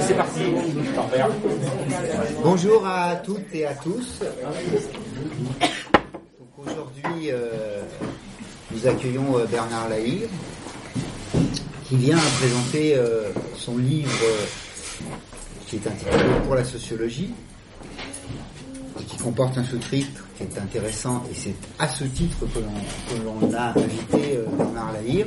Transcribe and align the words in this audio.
C'est 0.00 0.14
parti. 0.14 0.42
Bonjour 2.42 2.86
à 2.86 3.16
toutes 3.16 3.52
et 3.52 3.66
à 3.66 3.74
tous. 3.74 4.20
Aujourd'hui, 6.58 7.30
euh, 7.30 7.82
nous 8.70 8.86
accueillons 8.86 9.38
euh, 9.38 9.46
Bernard 9.46 9.88
Lahire, 9.88 10.28
qui 11.84 11.96
vient 11.96 12.18
présenter 12.38 12.94
euh, 12.96 13.30
son 13.56 13.76
livre 13.78 14.24
qui 15.66 15.76
est 15.76 15.86
intitulé 15.86 16.24
Pour 16.44 16.54
la 16.54 16.64
sociologie, 16.64 17.34
qui 19.14 19.22
comporte 19.22 19.56
un 19.58 19.64
sous-titre 19.64 20.24
qui 20.36 20.42
est 20.42 20.58
intéressant, 20.58 21.22
et 21.30 21.34
c'est 21.34 21.54
à 21.78 21.88
ce 21.88 22.04
titre 22.04 22.38
que 22.40 22.58
l'on 23.24 23.54
a 23.54 23.68
invité 23.68 24.40
Bernard 24.56 24.92
Lahire, 24.92 25.26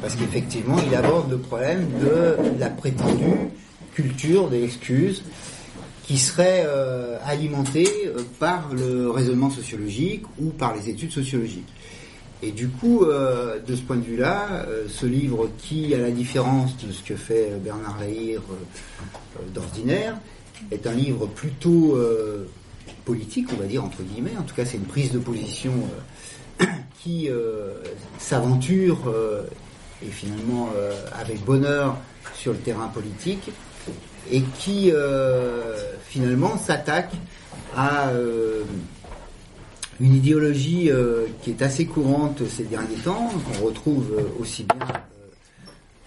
parce 0.00 0.14
qu'effectivement, 0.16 0.76
il 0.86 0.94
aborde 0.94 1.30
le 1.30 1.38
problème 1.38 1.86
de 2.00 2.36
la 2.58 2.70
prétendue 2.70 3.50
culture 3.94 4.48
des 4.48 4.64
excuses 4.64 5.22
qui 6.04 6.18
serait 6.18 6.64
euh, 6.66 7.16
alimentée 7.24 7.88
euh, 8.06 8.22
par 8.38 8.72
le 8.74 9.10
raisonnement 9.10 9.50
sociologique 9.50 10.24
ou 10.38 10.50
par 10.50 10.74
les 10.74 10.90
études 10.90 11.12
sociologiques. 11.12 11.72
Et 12.42 12.50
du 12.52 12.68
coup, 12.68 13.04
euh, 13.04 13.58
de 13.60 13.74
ce 13.74 13.80
point 13.80 13.96
de 13.96 14.02
vue-là, 14.02 14.66
ce 14.88 15.06
livre 15.06 15.48
qui, 15.58 15.94
à 15.94 15.98
la 15.98 16.10
différence 16.10 16.76
de 16.76 16.92
ce 16.92 17.02
que 17.02 17.16
fait 17.16 17.52
Bernard 17.62 17.98
Lahire 17.98 18.42
d'ordinaire, 19.54 20.18
est 20.70 20.86
un 20.86 20.92
livre 20.92 21.26
plutôt 21.26 21.96
politique, 23.04 23.48
on 23.52 23.56
va 23.56 23.66
dire, 23.66 23.84
entre 23.84 24.02
guillemets. 24.02 24.36
En 24.38 24.42
tout 24.42 24.54
cas, 24.54 24.64
c'est 24.64 24.76
une 24.76 24.84
prise 24.84 25.12
de 25.12 25.18
position 25.18 25.72
qui 27.02 27.28
s'aventure, 28.18 29.12
et 30.02 30.10
finalement 30.10 30.70
avec 31.12 31.44
bonheur, 31.44 31.96
sur 32.34 32.52
le 32.52 32.58
terrain 32.58 32.88
politique 32.88 33.50
et 34.30 34.42
qui 34.58 34.90
euh, 34.92 35.94
finalement 36.06 36.56
s'attaque 36.56 37.12
à 37.76 38.08
euh, 38.08 38.62
une 40.00 40.14
idéologie 40.14 40.90
euh, 40.90 41.26
qui 41.42 41.50
est 41.50 41.62
assez 41.62 41.86
courante 41.86 42.42
ces 42.48 42.64
derniers 42.64 42.96
temps, 42.96 43.30
qu'on 43.46 43.64
retrouve 43.64 44.12
aussi 44.38 44.64
bien 44.64 44.86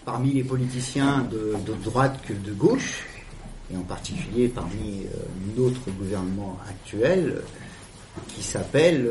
parmi 0.05 0.31
les 0.31 0.43
politiciens 0.43 1.27
de, 1.29 1.55
droite 1.83 2.19
que 2.25 2.33
de 2.33 2.53
gauche, 2.53 3.05
et 3.71 3.77
en 3.77 3.81
particulier 3.81 4.47
parmi 4.47 5.03
notre 5.57 5.91
gouvernement 5.91 6.57
actuel, 6.69 7.41
qui 8.29 8.41
s'appelle 8.41 9.09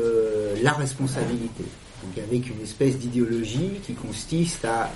la 0.61 0.73
responsabilité. 0.73 1.63
Donc 2.03 2.23
avec 2.23 2.49
une 2.49 2.61
espèce 2.61 2.97
d'idéologie 2.97 3.79
qui 3.85 3.93
consiste 3.93 4.65
à 4.65 4.91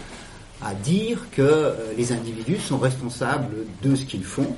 à 0.61 0.73
dire 0.73 1.27
que 1.31 1.41
euh, 1.41 1.93
les 1.97 2.11
individus 2.11 2.59
sont 2.59 2.77
responsables 2.77 3.65
de 3.81 3.95
ce 3.95 4.05
qu'ils 4.05 4.23
font 4.23 4.55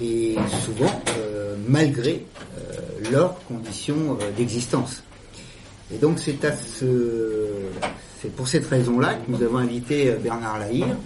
et 0.00 0.36
souvent 0.64 1.02
euh, 1.18 1.56
malgré 1.68 2.24
euh, 2.56 3.10
leurs 3.10 3.42
conditions 3.46 4.18
d'existence. 4.36 5.02
Et 5.92 5.98
donc 5.98 6.18
c'est 6.18 6.38
ce, 6.56 6.86
c'est 8.20 8.34
pour 8.34 8.48
cette 8.48 8.66
raison-là 8.66 9.14
que 9.14 9.30
nous 9.30 9.42
avons 9.42 9.58
invité 9.58 10.14
Bernard 10.22 10.58
Lahire, 10.58 10.96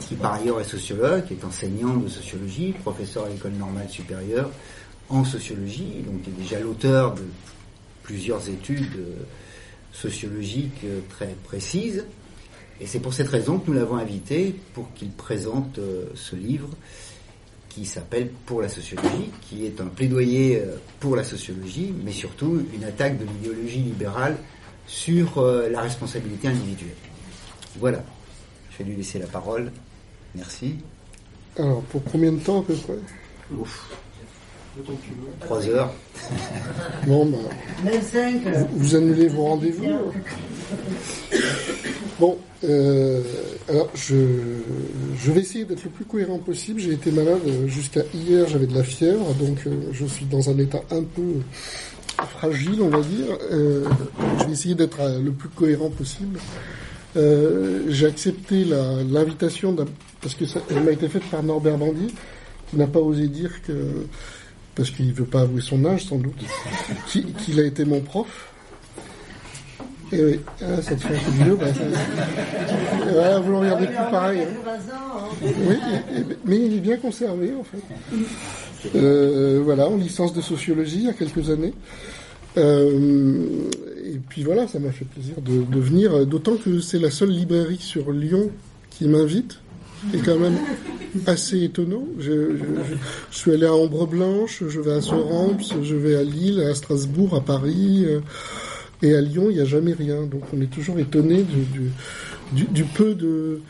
qui 0.00 0.14
par 0.14 0.34
ailleurs 0.34 0.60
est 0.60 0.64
sociologue, 0.64 1.26
qui 1.26 1.34
est 1.34 1.44
enseignant 1.44 1.96
de 1.96 2.08
sociologie, 2.08 2.72
professeur 2.72 3.26
à 3.26 3.28
l'école 3.28 3.52
normale 3.52 3.88
supérieure 3.88 4.50
en 5.08 5.24
sociologie, 5.24 6.04
donc 6.06 6.26
est 6.28 6.40
déjà 6.40 6.60
l'auteur 6.60 7.14
de 7.14 7.22
plusieurs 8.02 8.48
études 8.48 9.04
sociologiques 9.92 10.84
très 11.08 11.34
précises. 11.44 12.04
Et 12.80 12.86
c'est 12.86 13.00
pour 13.00 13.12
cette 13.12 13.28
raison 13.28 13.58
que 13.58 13.70
nous 13.70 13.76
l'avons 13.76 13.96
invité 13.96 14.54
pour 14.72 14.92
qu'il 14.94 15.10
présente 15.10 15.78
euh, 15.78 16.06
ce 16.14 16.34
livre 16.34 16.68
qui 17.68 17.84
s'appelle 17.84 18.30
Pour 18.46 18.62
la 18.62 18.68
sociologie, 18.68 19.30
qui 19.42 19.66
est 19.66 19.80
un 19.80 19.86
plaidoyer 19.86 20.60
euh, 20.60 20.76
pour 20.98 21.14
la 21.14 21.22
sociologie, 21.22 21.94
mais 22.04 22.10
surtout 22.10 22.62
une 22.74 22.84
attaque 22.84 23.18
de 23.18 23.26
l'idéologie 23.26 23.80
libérale 23.80 24.36
sur 24.86 25.38
euh, 25.38 25.68
la 25.68 25.82
responsabilité 25.82 26.48
individuelle. 26.48 26.96
Voilà, 27.78 28.02
vais 28.82 28.90
lui 28.90 28.96
laisser 28.96 29.18
la 29.18 29.26
parole. 29.26 29.70
Merci. 30.34 30.76
Alors, 31.58 31.82
pour 31.82 32.02
combien 32.04 32.32
de 32.32 32.38
temps 32.38 32.60
à 32.60 32.64
peu 32.64 32.74
près 32.74 32.98
Ouf. 33.58 33.90
Trois 35.40 35.66
heures. 35.68 35.92
Bon, 37.06 37.26
bah, 37.26 37.90
vous 38.72 38.94
annulez 38.94 39.26
vos 39.26 39.42
rendez-vous 39.42 40.12
Bon, 42.20 42.38
euh, 42.64 43.22
alors 43.68 43.88
je, 43.94 44.14
je 45.16 45.32
vais 45.32 45.40
essayer 45.40 45.64
d'être 45.64 45.84
le 45.84 45.90
plus 45.90 46.04
cohérent 46.04 46.38
possible. 46.38 46.80
J'ai 46.80 46.92
été 46.92 47.10
malade 47.10 47.40
jusqu'à 47.66 48.02
hier, 48.14 48.46
j'avais 48.46 48.66
de 48.66 48.74
la 48.74 48.84
fièvre, 48.84 49.34
donc 49.34 49.66
euh, 49.66 49.88
je 49.92 50.06
suis 50.06 50.26
dans 50.26 50.50
un 50.50 50.58
état 50.58 50.82
un 50.90 51.02
peu 51.02 51.40
fragile, 52.38 52.80
on 52.80 52.90
va 52.90 53.00
dire. 53.00 53.36
Euh, 53.50 53.84
je 54.38 54.44
vais 54.44 54.52
essayer 54.52 54.74
d'être 54.74 54.98
le 55.20 55.32
plus 55.32 55.48
cohérent 55.48 55.90
possible. 55.90 56.38
J'ai 57.14 58.06
accepté 58.06 58.64
l'invitation 58.64 59.76
parce 60.20 60.34
que 60.34 60.46
ça, 60.46 60.60
elle 60.70 60.82
m'a 60.84 60.92
été 60.92 61.08
faite 61.08 61.24
par 61.30 61.42
Norbert 61.42 61.78
Bandier, 61.78 62.08
qui 62.70 62.76
n'a 62.76 62.86
pas 62.86 63.00
osé 63.00 63.28
dire 63.28 63.62
que 63.62 64.06
parce 64.74 64.90
qu'il 64.90 65.12
veut 65.12 65.24
pas 65.24 65.42
avouer 65.42 65.60
son 65.60 65.84
âge 65.84 66.04
sans 66.04 66.16
doute, 66.16 66.40
qu'il 67.06 67.60
a 67.60 67.64
été 67.64 67.84
mon 67.84 68.00
prof. 68.00 68.46
Et 70.12 70.24
oui, 70.24 70.40
ah, 70.62 70.82
ça 70.82 70.96
te 70.96 71.02
fait 71.02 71.14
un 71.14 71.44
peu. 71.44 71.54
Bah, 71.54 71.66
ça... 71.72 73.38
vous 73.38 73.52
le 73.52 73.58
regardez 73.58 73.86
plus 73.86 73.94
pareil. 73.94 74.40
Hein. 74.40 75.46
Oui, 75.68 75.76
mais 76.44 76.56
il 76.56 76.74
est 76.74 76.80
bien 76.80 76.96
conservé 76.96 77.52
en 77.54 77.62
fait. 77.62 78.90
Euh, 78.96 79.60
voilà, 79.62 79.88
en 79.88 79.96
licence 79.96 80.34
de 80.34 80.40
sociologie 80.40 80.96
il 80.96 81.04
y 81.04 81.10
a 81.10 81.12
quelques 81.12 81.50
années. 81.50 81.74
Euh, 82.56 83.68
et 84.14 84.20
puis 84.28 84.42
voilà, 84.42 84.66
ça 84.66 84.78
m'a 84.78 84.90
fait 84.90 85.04
plaisir 85.04 85.36
de, 85.40 85.80
venir, 85.80 86.26
d'autant 86.26 86.56
que 86.56 86.80
c'est 86.80 86.98
la 86.98 87.10
seule 87.10 87.30
librairie 87.30 87.78
sur 87.78 88.10
Lyon 88.10 88.50
qui 88.90 89.06
m'invite. 89.08 89.60
Et 90.14 90.18
quand 90.18 90.38
même 90.38 90.56
assez 91.26 91.62
étonnant. 91.64 92.06
Je, 92.18 92.56
suis 93.30 93.52
allé 93.52 93.66
à 93.66 93.74
Ambre 93.74 94.06
Blanche, 94.06 94.62
je 94.66 94.80
vais 94.80 94.92
à 94.92 95.00
Sorens, 95.02 95.74
je 95.82 95.94
vais 95.94 96.16
à 96.16 96.22
Lille, 96.22 96.60
à 96.60 96.74
Strasbourg, 96.74 97.34
à 97.34 97.40
Paris. 97.40 98.04
Euh, 98.06 98.20
et 99.02 99.14
à 99.14 99.20
Lyon, 99.20 99.46
il 99.48 99.56
n'y 99.56 99.60
a 99.60 99.64
jamais 99.64 99.92
rien. 99.92 100.22
Donc 100.22 100.42
on 100.54 100.60
est 100.60 100.70
toujours 100.70 100.98
étonné 100.98 101.44
du, 102.52 102.84
peu 102.84 103.14
de 103.14 103.60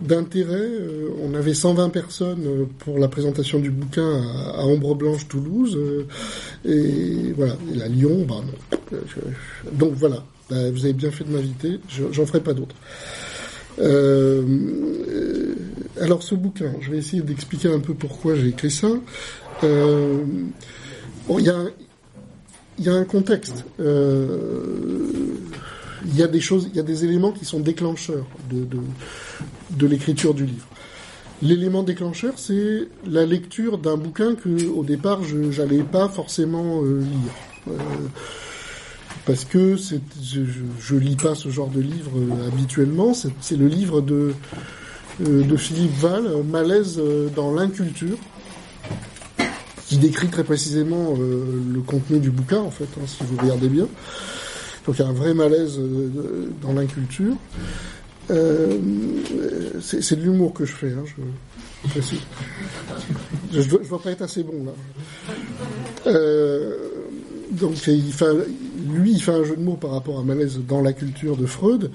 d'intérêt. 0.00 0.54
Euh, 0.54 1.10
on 1.22 1.34
avait 1.34 1.54
120 1.54 1.90
personnes 1.90 2.44
euh, 2.46 2.64
pour 2.78 2.98
la 2.98 3.08
présentation 3.08 3.60
du 3.60 3.70
bouquin 3.70 4.22
à, 4.54 4.64
Ombre 4.66 4.94
Blanche, 4.94 5.28
Toulouse. 5.28 5.76
Euh, 5.76 6.06
et 6.64 7.32
voilà. 7.36 7.56
Et 7.74 7.82
à 7.82 7.88
Lyon, 7.88 8.26
bah 8.28 8.42
donc 9.72 9.92
voilà. 9.94 10.24
Bah, 10.50 10.70
vous 10.70 10.84
avez 10.84 10.94
bien 10.94 11.10
fait 11.10 11.24
de 11.24 11.30
m'inviter. 11.30 11.80
J'en 12.10 12.26
ferai 12.26 12.40
pas 12.40 12.54
d'autres. 12.54 12.76
alors 16.00 16.22
ce 16.22 16.34
bouquin, 16.34 16.72
je 16.80 16.90
vais 16.90 16.98
essayer 16.98 17.22
d'expliquer 17.22 17.68
un 17.68 17.80
peu 17.80 17.94
pourquoi 17.94 18.34
j'ai 18.34 18.48
écrit 18.48 18.70
ça. 18.70 18.90
Il 19.62 20.50
y 21.38 21.50
a, 21.50 21.64
y 22.78 22.88
a 22.88 22.94
un 22.94 23.04
contexte. 23.04 23.64
Il 26.04 26.16
y 26.16 26.22
a 26.22 26.26
des 26.26 26.40
choses, 26.40 26.68
il 26.70 26.76
y 26.76 26.80
a 26.80 26.82
des 26.82 27.04
éléments 27.04 27.32
qui 27.32 27.44
sont 27.44 27.60
déclencheurs 27.60 28.26
de, 28.50 28.66
l'écriture 29.86 30.34
du 30.34 30.46
livre. 30.46 30.66
L'élément 31.42 31.82
déclencheur, 31.82 32.34
c'est 32.36 32.88
la 33.06 33.26
lecture 33.26 33.78
d'un 33.78 33.96
bouquin 33.96 34.34
que, 34.34 34.68
au 34.68 34.84
départ, 34.84 35.24
je 35.24 35.36
n'allais 35.60 35.82
pas 35.82 36.08
forcément 36.08 36.82
euh, 36.82 37.00
lire. 37.00 37.68
Euh, 37.68 37.72
parce 39.26 39.44
que 39.44 39.76
je, 39.76 40.40
je, 40.80 40.96
lis 40.96 41.16
pas 41.16 41.34
ce 41.34 41.48
genre 41.48 41.68
de 41.68 41.80
livre 41.80 42.10
habituellement. 42.48 43.12
C'est 43.14 43.56
le 43.56 43.68
livre 43.68 44.00
de, 44.00 44.34
de 45.20 45.56
Philippe 45.56 45.94
Val, 46.00 46.24
Malaise 46.44 47.00
dans 47.36 47.54
l'inculture, 47.54 48.18
qui 49.92 49.98
décrit 49.98 50.28
très 50.28 50.42
précisément 50.42 51.14
euh, 51.18 51.44
le 51.70 51.80
contenu 51.80 52.18
du 52.18 52.30
bouquin, 52.30 52.60
en 52.60 52.70
fait, 52.70 52.88
hein, 52.96 53.04
si 53.06 53.24
vous 53.24 53.36
regardez 53.36 53.68
bien. 53.68 53.86
Donc 54.86 54.96
il 54.98 55.02
y 55.02 55.04
a 55.04 55.08
un 55.08 55.12
vrai 55.12 55.34
malaise 55.34 55.78
euh, 55.78 56.48
dans 56.62 56.72
l'inculture. 56.72 57.34
Euh, 58.32 58.78
c'est 59.80 60.16
de 60.16 60.22
l'humour 60.22 60.52
que 60.54 60.64
je 60.64 60.72
fais, 60.72 60.92
hein, 60.92 61.04
je 61.06 61.88
précise. 61.90 62.20
Je, 63.52 63.60
je, 63.60 63.68
dois, 63.68 64.00
pas 64.00 64.10
être 64.10 64.22
assez 64.22 64.42
bon 64.42 64.64
là. 64.64 66.12
donc 67.50 67.86
il 67.86 68.12
lui, 68.88 69.12
il 69.12 69.22
fait 69.22 69.32
un 69.32 69.44
jeu 69.44 69.56
de 69.56 69.62
mots 69.62 69.76
par 69.76 69.90
rapport 69.90 70.18
à 70.18 70.22
malaise 70.22 70.58
dans 70.66 70.80
la 70.80 70.92
culture 70.92 71.36
de 71.36 71.46
Freud. 71.46 71.90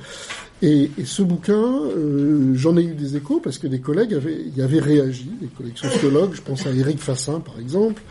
Et, 0.63 0.89
ce 1.05 1.21
bouquin, 1.21 1.53
euh, 1.53 2.53
j'en 2.55 2.77
ai 2.77 2.83
eu 2.83 2.95
des 2.95 3.15
échos 3.15 3.39
parce 3.43 3.59
que 3.59 3.67
des 3.67 3.79
collègues 3.79 4.15
avaient, 4.15 4.41
y 4.55 4.61
avaient 4.61 4.79
réagi, 4.79 5.29
des 5.39 5.47
collègues 5.47 5.77
sociologues, 5.77 6.33
je 6.33 6.41
pense 6.41 6.65
à 6.65 6.71
Eric 6.71 6.97
Fassin 6.97 7.39
par 7.41 7.59
exemple, 7.59 8.01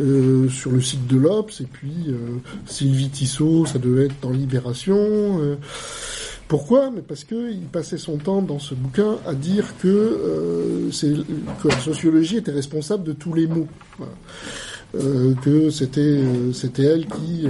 euh, 0.00 0.50
sur 0.50 0.70
le 0.70 0.82
site 0.82 1.06
de 1.06 1.16
l'Obs, 1.16 1.60
et 1.62 1.64
puis 1.64 1.94
euh, 2.08 2.14
Sylvie 2.66 3.08
Tissot, 3.08 3.64
ça 3.64 3.78
devait 3.78 4.06
être 4.06 4.20
dans 4.20 4.30
Libération. 4.30 5.56
Pourquoi? 6.48 6.90
Mais 6.90 7.02
parce 7.02 7.24
qu'il 7.24 7.60
passait 7.70 7.98
son 7.98 8.16
temps 8.16 8.42
dans 8.42 8.58
ce 8.58 8.74
bouquin 8.74 9.18
à 9.26 9.34
dire 9.34 9.74
que, 9.82 10.88
c'est, 10.90 11.12
que 11.62 11.68
la 11.68 11.78
sociologie 11.78 12.38
était 12.38 12.52
responsable 12.52 13.04
de 13.04 13.12
tous 13.12 13.34
les 13.34 13.46
maux. 13.46 13.68
Euh, 14.94 15.34
que 15.42 15.68
c'était 15.68 16.00
euh, 16.00 16.50
c'était 16.54 16.84
elle 16.84 17.06
qui 17.06 17.44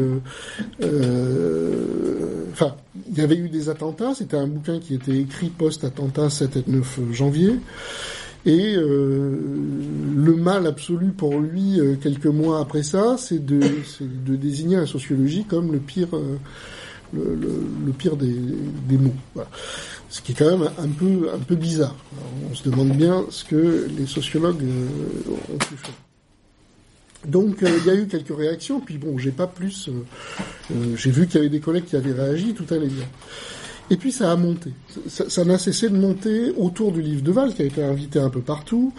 euh, 0.82 2.46
enfin 2.50 2.74
il 3.08 3.16
y 3.16 3.20
avait 3.20 3.36
eu 3.36 3.48
des 3.48 3.68
attentats. 3.68 4.12
C'était 4.14 4.36
un 4.36 4.48
bouquin 4.48 4.80
qui 4.80 4.94
était 4.94 5.16
écrit 5.16 5.48
post 5.48 5.84
attentat 5.84 6.30
7 6.30 6.56
et 6.56 6.64
9 6.66 7.00
janvier. 7.12 7.52
Et 8.46 8.76
le 8.76 10.34
mal 10.36 10.66
absolu 10.66 11.08
pour 11.10 11.38
lui 11.38 11.80
quelques 12.00 12.26
mois 12.26 12.60
après 12.60 12.82
ça 12.82 13.16
c'est 13.18 13.44
de 13.44 13.60
de 14.00 14.36
désigner 14.36 14.76
la 14.76 14.86
sociologie 14.86 15.44
comme 15.44 15.72
le 15.72 15.78
pire 15.78 16.08
le, 17.12 17.92
pire 17.96 18.16
des, 18.16 18.28
mots 18.96 19.14
ce 20.10 20.20
qui 20.20 20.32
est 20.32 20.34
quand 20.34 20.58
même 20.58 20.70
un 20.78 21.38
peu 21.38 21.54
bizarre 21.54 21.96
on 22.50 22.54
se 22.54 22.68
demande 22.68 22.90
bien 22.90 23.24
ce 23.30 23.44
que 23.44 23.88
les 23.96 24.06
sociologues 24.06 24.64
ont 25.52 25.58
pu 25.58 25.76
faire 25.76 25.94
donc 27.26 27.62
euh, 27.62 27.78
il 27.80 27.86
y 27.86 27.90
a 27.90 27.94
eu 27.94 28.06
quelques 28.06 28.36
réactions, 28.36 28.80
puis 28.80 28.98
bon, 28.98 29.18
j'ai 29.18 29.32
pas 29.32 29.46
plus. 29.46 29.88
Euh, 29.88 29.92
euh, 30.72 30.96
j'ai 30.96 31.10
vu 31.10 31.26
qu'il 31.26 31.36
y 31.36 31.38
avait 31.38 31.48
des 31.48 31.60
collègues 31.60 31.86
qui 31.86 31.96
avaient 31.96 32.12
réagi, 32.12 32.54
tout 32.54 32.66
allait 32.72 32.86
bien. 32.86 33.06
Et 33.90 33.96
puis 33.96 34.12
ça 34.12 34.30
a 34.30 34.36
monté. 34.36 34.70
Ça 35.08 35.44
n'a 35.44 35.58
cessé 35.58 35.88
de 35.88 35.96
monter 35.96 36.52
autour 36.56 36.92
du 36.92 37.02
livre 37.02 37.22
de 37.22 37.32
Val, 37.32 37.54
qui 37.54 37.62
a 37.62 37.64
été 37.64 37.82
invité 37.82 38.18
un 38.18 38.30
peu 38.30 38.40
partout. 38.40 38.92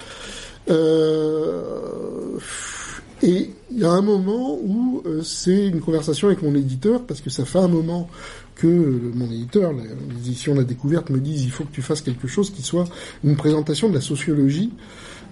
Et 3.21 3.49
il 3.71 3.79
y 3.79 3.85
a 3.85 3.91
un 3.91 4.01
moment 4.01 4.57
où 4.61 5.03
c'est 5.23 5.67
une 5.67 5.81
conversation 5.81 6.27
avec 6.27 6.41
mon 6.41 6.55
éditeur, 6.55 7.03
parce 7.03 7.21
que 7.21 7.29
ça 7.29 7.45
fait 7.45 7.59
un 7.59 7.67
moment 7.67 8.09
que 8.55 8.67
mon 8.67 9.25
éditeur, 9.25 9.71
l'édition 9.73 10.55
La 10.55 10.63
Découverte, 10.63 11.09
me 11.09 11.19
dise 11.19 11.43
il 11.43 11.51
faut 11.51 11.63
que 11.63 11.71
tu 11.71 11.81
fasses 11.81 12.01
quelque 12.01 12.27
chose 12.27 12.49
qui 12.49 12.61
soit 12.61 12.85
une 13.23 13.35
présentation 13.35 13.89
de 13.89 13.95
la 13.95 14.01
sociologie 14.01 14.71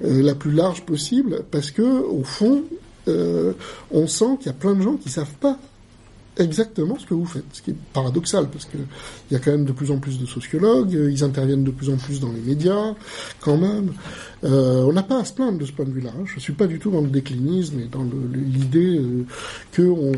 euh, 0.06 0.22
la 0.22 0.36
plus 0.36 0.52
large 0.52 0.84
possible, 0.86 1.44
parce 1.52 1.72
que 1.72 1.82
au 1.82 2.24
fond, 2.24 2.64
euh, 3.08 3.54
on 3.92 4.08
sent 4.08 4.38
qu'il 4.40 4.48
y 4.48 4.50
a 4.50 4.54
plein 4.54 4.76
de 4.76 4.82
gens 4.82 4.96
qui 4.96 5.10
savent 5.10 5.36
pas 5.40 5.58
exactement 6.40 6.98
ce 6.98 7.06
que 7.06 7.14
vous 7.14 7.26
faites, 7.26 7.46
ce 7.54 7.62
qui 7.62 7.72
est 7.72 7.76
paradoxal 7.94 8.50
parce 8.50 8.66
que 8.66 8.78
il 9.30 9.34
y 9.34 9.36
a 9.36 9.40
quand 9.40 9.52
même 9.52 9.66
de 9.66 9.72
plus 9.72 9.92
en 9.92 9.98
plus 9.98 10.20
de 10.20 10.26
sociologues, 10.26 10.96
euh, 10.96 11.12
ils 11.12 11.24
interviennent 11.24 11.64
de 11.64 11.72
plus 11.72 11.90
en 11.90 11.98
plus 11.98 12.20
dans 12.20 12.32
les 12.32 12.42
médias, 12.42 12.96
quand 13.42 13.58
même. 13.58 13.94
Euh, 14.44 14.84
on 14.84 14.94
n'a 14.94 15.04
pas 15.04 15.20
à 15.20 15.26
se 15.26 15.34
plaindre 15.34 15.58
de 15.58 15.66
ce 15.66 15.72
point 15.72 15.86
de 15.86 15.92
vue-là. 15.92 16.12
Hein. 16.18 16.24
Je 16.26 16.40
suis 16.40 16.54
pas 16.54 16.68
du 16.68 16.80
tout 16.80 16.92
dans 16.92 17.02
le 17.02 17.10
déclinisme 17.10 17.80
et 17.80 17.86
dans 17.86 18.06
l'idée 18.34 19.00
euh, 19.00 19.26
qu'on 19.76 20.12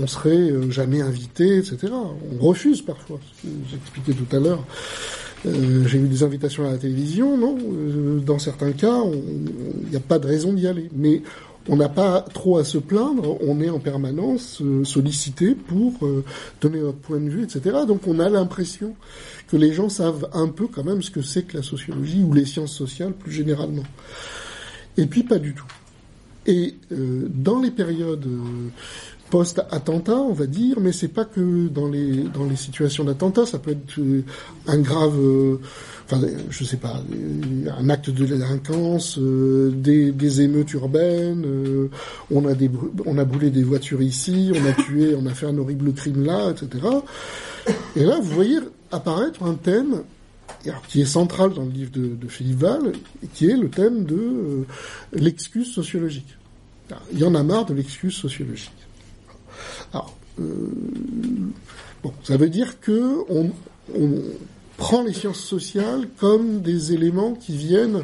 on 0.00 0.06
serait 0.06 0.70
jamais 0.70 1.00
invité, 1.00 1.58
etc. 1.58 1.92
On 1.92 2.44
refuse 2.44 2.82
parfois, 2.82 3.18
ce 3.42 4.12
que 4.12 4.12
tout 4.12 4.36
à 4.36 4.40
l'heure. 4.40 4.64
Euh, 5.46 5.86
j'ai 5.86 5.98
eu 5.98 6.08
des 6.08 6.22
invitations 6.22 6.66
à 6.66 6.72
la 6.72 6.78
télévision, 6.78 7.36
non 7.36 7.58
euh, 7.58 8.20
Dans 8.20 8.38
certains 8.38 8.72
cas, 8.72 9.02
il 9.04 9.90
n'y 9.90 9.96
a 9.96 10.00
pas 10.00 10.18
de 10.18 10.26
raison 10.26 10.52
d'y 10.52 10.66
aller. 10.66 10.88
Mais 10.94 11.22
on 11.68 11.76
n'a 11.76 11.88
pas 11.88 12.20
trop 12.20 12.58
à 12.58 12.64
se 12.64 12.78
plaindre, 12.78 13.38
on 13.42 13.60
est 13.60 13.70
en 13.70 13.78
permanence 13.78 14.60
euh, 14.60 14.84
sollicité 14.84 15.54
pour 15.54 15.94
donner 16.60 16.80
notre 16.80 16.98
point 16.98 17.20
de 17.20 17.28
vue, 17.28 17.44
etc. 17.44 17.78
Donc 17.86 18.06
on 18.06 18.18
a 18.18 18.28
l'impression 18.28 18.94
que 19.48 19.56
les 19.56 19.72
gens 19.72 19.88
savent 19.88 20.28
un 20.32 20.48
peu 20.48 20.66
quand 20.66 20.84
même 20.84 21.02
ce 21.02 21.10
que 21.10 21.22
c'est 21.22 21.42
que 21.42 21.56
la 21.56 21.62
sociologie 21.62 22.22
ou 22.22 22.32
les 22.32 22.44
sciences 22.44 22.72
sociales 22.72 23.12
plus 23.12 23.32
généralement. 23.32 23.84
Et 24.96 25.06
puis 25.06 25.22
pas 25.22 25.38
du 25.38 25.54
tout. 25.54 25.66
Et 26.46 26.74
dans 26.90 27.60
les 27.60 27.70
périodes 27.70 28.28
post-attentat, 29.34 30.16
on 30.16 30.32
va 30.32 30.46
dire, 30.46 30.78
mais 30.80 30.92
c'est 30.92 31.08
pas 31.08 31.24
que 31.24 31.66
dans 31.68 31.88
les 31.88 32.22
dans 32.22 32.44
les 32.44 32.54
situations 32.54 33.02
d'attentat, 33.02 33.46
ça 33.46 33.58
peut 33.58 33.72
être 33.72 33.98
euh, 33.98 34.22
un 34.68 34.78
grave, 34.78 35.18
euh, 35.18 35.60
enfin, 36.04 36.20
je 36.50 36.64
sais 36.64 36.76
pas, 36.76 37.02
un 37.78 37.90
acte 37.90 38.10
de 38.10 38.26
délinquance, 38.26 39.18
euh, 39.18 39.70
des, 39.70 40.12
des 40.12 40.42
émeutes 40.42 40.72
urbaines, 40.72 41.46
on 42.30 42.46
a 42.46 42.54
des 42.54 42.70
on 43.06 43.18
a 43.18 43.24
brûlé 43.24 43.50
des 43.50 43.62
voitures 43.62 44.02
ici, 44.02 44.52
on 44.54 44.66
a 44.66 44.72
tué, 44.84 45.14
on 45.14 45.26
a 45.26 45.34
fait 45.34 45.46
un 45.46 45.58
horrible 45.58 45.92
crime 45.92 46.24
là, 46.24 46.50
etc. 46.50 46.86
Et 47.96 48.04
là, 48.04 48.18
vous 48.20 48.30
voyez 48.30 48.58
apparaître 48.90 49.42
un 49.42 49.54
thème 49.54 50.02
qui 50.88 51.00
est 51.00 51.06
central 51.06 51.52
dans 51.52 51.64
le 51.64 51.70
livre 51.70 51.90
de, 51.92 52.14
de 52.14 52.28
Philippe 52.28 52.58
Val, 52.58 52.92
qui 53.34 53.50
est 53.50 53.56
le 53.56 53.68
thème 53.68 54.04
de 54.04 54.64
l'excuse 55.12 55.72
sociologique. 55.72 56.36
Il 57.12 57.18
y 57.18 57.24
en 57.24 57.34
a 57.34 57.42
marre 57.42 57.66
de 57.66 57.74
l'excuse 57.74 58.14
sociologique. 58.14 58.70
Alors, 59.92 60.14
euh, 60.40 60.44
bon, 62.02 62.12
ça 62.22 62.36
veut 62.36 62.48
dire 62.48 62.80
que 62.80 63.18
on, 63.28 63.50
prend 64.76 65.02
les 65.02 65.12
sciences 65.12 65.40
sociales 65.40 66.08
comme 66.18 66.60
des 66.60 66.92
éléments 66.92 67.34
qui 67.34 67.56
viennent 67.56 68.02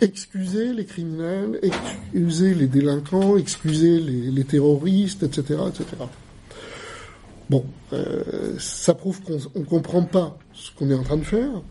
excuser 0.00 0.72
les 0.72 0.84
criminels, 0.84 1.58
excuser 1.62 2.54
les 2.54 2.66
délinquants, 2.66 3.36
excuser 3.36 3.98
les, 4.00 4.44
terroristes, 4.44 5.22
etc., 5.22 5.60
etc. 5.68 5.84
Bon, 7.50 7.64
euh, 7.92 8.54
ça 8.58 8.94
prouve 8.94 9.20
qu'on 9.22 9.58
ne 9.58 9.64
comprend 9.64 10.02
pas 10.02 10.38
ce 10.52 10.70
qu'on 10.76 10.90
est 10.90 10.94
en 10.94 11.02
train 11.02 11.16
de 11.16 11.24
faire. 11.24 11.62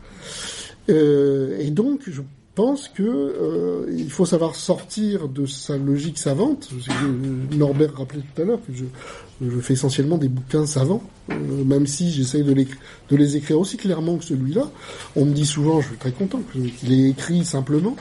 Euh, 0.89 1.57
et 1.59 1.69
donc, 1.69 2.01
je 2.07 2.21
pense 2.57 2.87
que 2.87 3.03
euh, 3.03 3.85
il 3.95 4.09
faut 4.09 4.25
savoir 4.25 4.55
sortir 4.55 5.27
de 5.27 5.45
sa 5.45 5.77
logique 5.77 6.17
savante. 6.17 6.69
Norbert 7.51 7.95
rappelait 7.95 8.23
tout 8.33 8.41
à 8.41 8.45
l'heure 8.45 8.59
que 8.65 8.73
je, 8.73 8.85
je, 9.47 9.59
fais 9.59 9.73
essentiellement 9.73 10.17
des 10.17 10.27
bouquins 10.27 10.65
savants, 10.65 11.03
euh, 11.29 11.35
même 11.63 11.85
si 11.85 12.09
j'essaye 12.09 12.43
de, 12.43 12.55
de, 12.55 13.15
les 13.15 13.37
écrire 13.37 13.59
aussi 13.59 13.77
clairement 13.77 14.17
que 14.17 14.25
celui-là. 14.25 14.71
On 15.15 15.25
me 15.25 15.33
dit 15.33 15.45
souvent, 15.45 15.81
je 15.81 15.89
suis 15.89 15.97
très 15.97 16.11
content 16.11 16.41
qu'il 16.51 16.93
ait 16.93 17.09
écrit 17.11 17.45
simplement, 17.45 17.95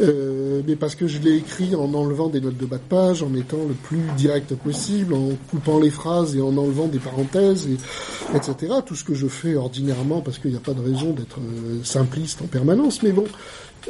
euh, 0.00 0.62
mais 0.66 0.76
parce 0.76 0.94
que 0.94 1.06
je 1.06 1.18
l'ai 1.18 1.36
écrit 1.36 1.74
en 1.74 1.92
enlevant 1.94 2.28
des 2.28 2.40
notes 2.40 2.56
de 2.56 2.66
bas 2.66 2.76
de 2.76 2.82
page, 2.82 3.22
en 3.22 3.34
étant 3.34 3.64
le 3.66 3.74
plus 3.74 4.02
direct 4.16 4.54
possible, 4.54 5.14
en 5.14 5.30
coupant 5.50 5.78
les 5.78 5.90
phrases 5.90 6.36
et 6.36 6.40
en 6.40 6.56
enlevant 6.56 6.88
des 6.88 6.98
parenthèses, 6.98 7.68
et, 7.68 8.36
etc. 8.36 8.74
Tout 8.84 8.94
ce 8.94 9.04
que 9.04 9.14
je 9.14 9.26
fais 9.26 9.54
ordinairement, 9.54 10.20
parce 10.20 10.38
qu'il 10.38 10.50
n'y 10.50 10.56
a 10.56 10.60
pas 10.60 10.74
de 10.74 10.82
raison 10.82 11.12
d'être 11.12 11.38
euh, 11.38 11.78
simpliste 11.84 12.42
en 12.42 12.46
permanence. 12.46 13.02
Mais 13.02 13.12
bon, 13.12 13.24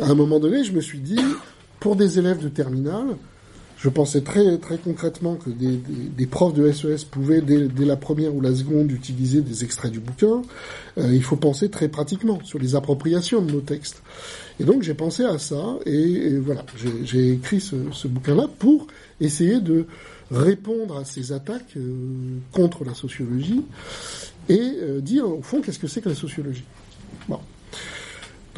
à 0.00 0.10
un 0.10 0.14
moment 0.14 0.38
donné, 0.38 0.64
je 0.64 0.72
me 0.72 0.80
suis 0.80 1.00
dit, 1.00 1.20
pour 1.80 1.96
des 1.96 2.18
élèves 2.18 2.42
de 2.42 2.48
terminale, 2.48 3.16
je 3.78 3.88
pensais 3.88 4.22
très 4.22 4.58
très 4.58 4.76
concrètement 4.76 5.36
que 5.36 5.50
des, 5.50 5.76
des, 5.76 6.08
des 6.16 6.26
profs 6.26 6.52
de 6.52 6.70
SES 6.70 6.86
e 6.86 6.96
pouvaient 7.10 7.40
dès, 7.40 7.68
dès, 7.68 7.84
la 7.84 7.96
première 7.96 8.34
ou 8.34 8.40
la 8.40 8.54
seconde 8.54 8.90
utiliser 8.90 9.40
des 9.40 9.62
extraits 9.62 9.92
du 9.92 10.00
bouquin. 10.00 10.42
Euh, 10.98 11.14
il 11.14 11.22
faut 11.22 11.36
penser 11.36 11.70
très 11.70 11.88
pratiquement 11.88 12.40
sur 12.42 12.58
les 12.58 12.74
appropriations 12.74 13.40
de 13.40 13.52
nos 13.52 13.60
textes. 13.60 14.02
Et 14.58 14.64
donc 14.64 14.82
j'ai 14.82 14.94
pensé 14.94 15.24
à 15.24 15.38
ça 15.38 15.78
et, 15.86 16.36
voilà, 16.38 16.64
j'ai 17.04 17.30
écrit 17.30 17.60
ce, 17.60 17.76
ce 17.92 18.08
bouquin-là 18.08 18.48
pour 18.58 18.88
essayer 19.20 19.60
de 19.60 19.86
répondre 20.32 20.98
à 20.98 21.04
ces 21.04 21.32
attaques 21.32 21.76
euh, 21.76 22.38
contre 22.52 22.84
la 22.84 22.94
sociologie 22.94 23.62
et 24.48 24.58
euh, 24.58 25.00
dire 25.00 25.28
au 25.28 25.42
fond 25.42 25.60
qu'est-ce 25.60 25.78
que 25.78 25.86
c'est 25.86 26.00
que 26.00 26.08
la 26.08 26.14
sociologie? 26.16 26.64
Bon. 27.28 27.38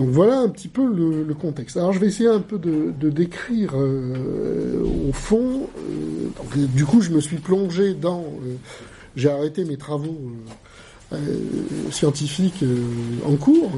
Donc 0.01 0.09
voilà 0.09 0.39
un 0.39 0.49
petit 0.49 0.69
peu 0.69 0.83
le, 0.83 1.35
contexte. 1.35 1.77
Alors 1.77 1.93
je 1.93 1.99
vais 1.99 2.07
essayer 2.07 2.31
un 2.31 2.41
peu 2.41 2.59
de, 2.59 3.11
décrire 3.11 3.73
euh, 3.75 4.83
au 5.07 5.13
fond. 5.13 5.69
Euh, 5.79 6.67
du 6.75 6.87
coup, 6.87 7.03
je 7.03 7.11
me 7.11 7.21
suis 7.21 7.37
plongé 7.37 7.93
dans. 7.93 8.23
Euh, 8.23 8.55
j'ai 9.15 9.29
arrêté 9.29 9.67
mes 9.67 9.77
travaux 9.77 10.19
scientifiques 11.91 12.65
en 13.27 13.35
cours 13.35 13.73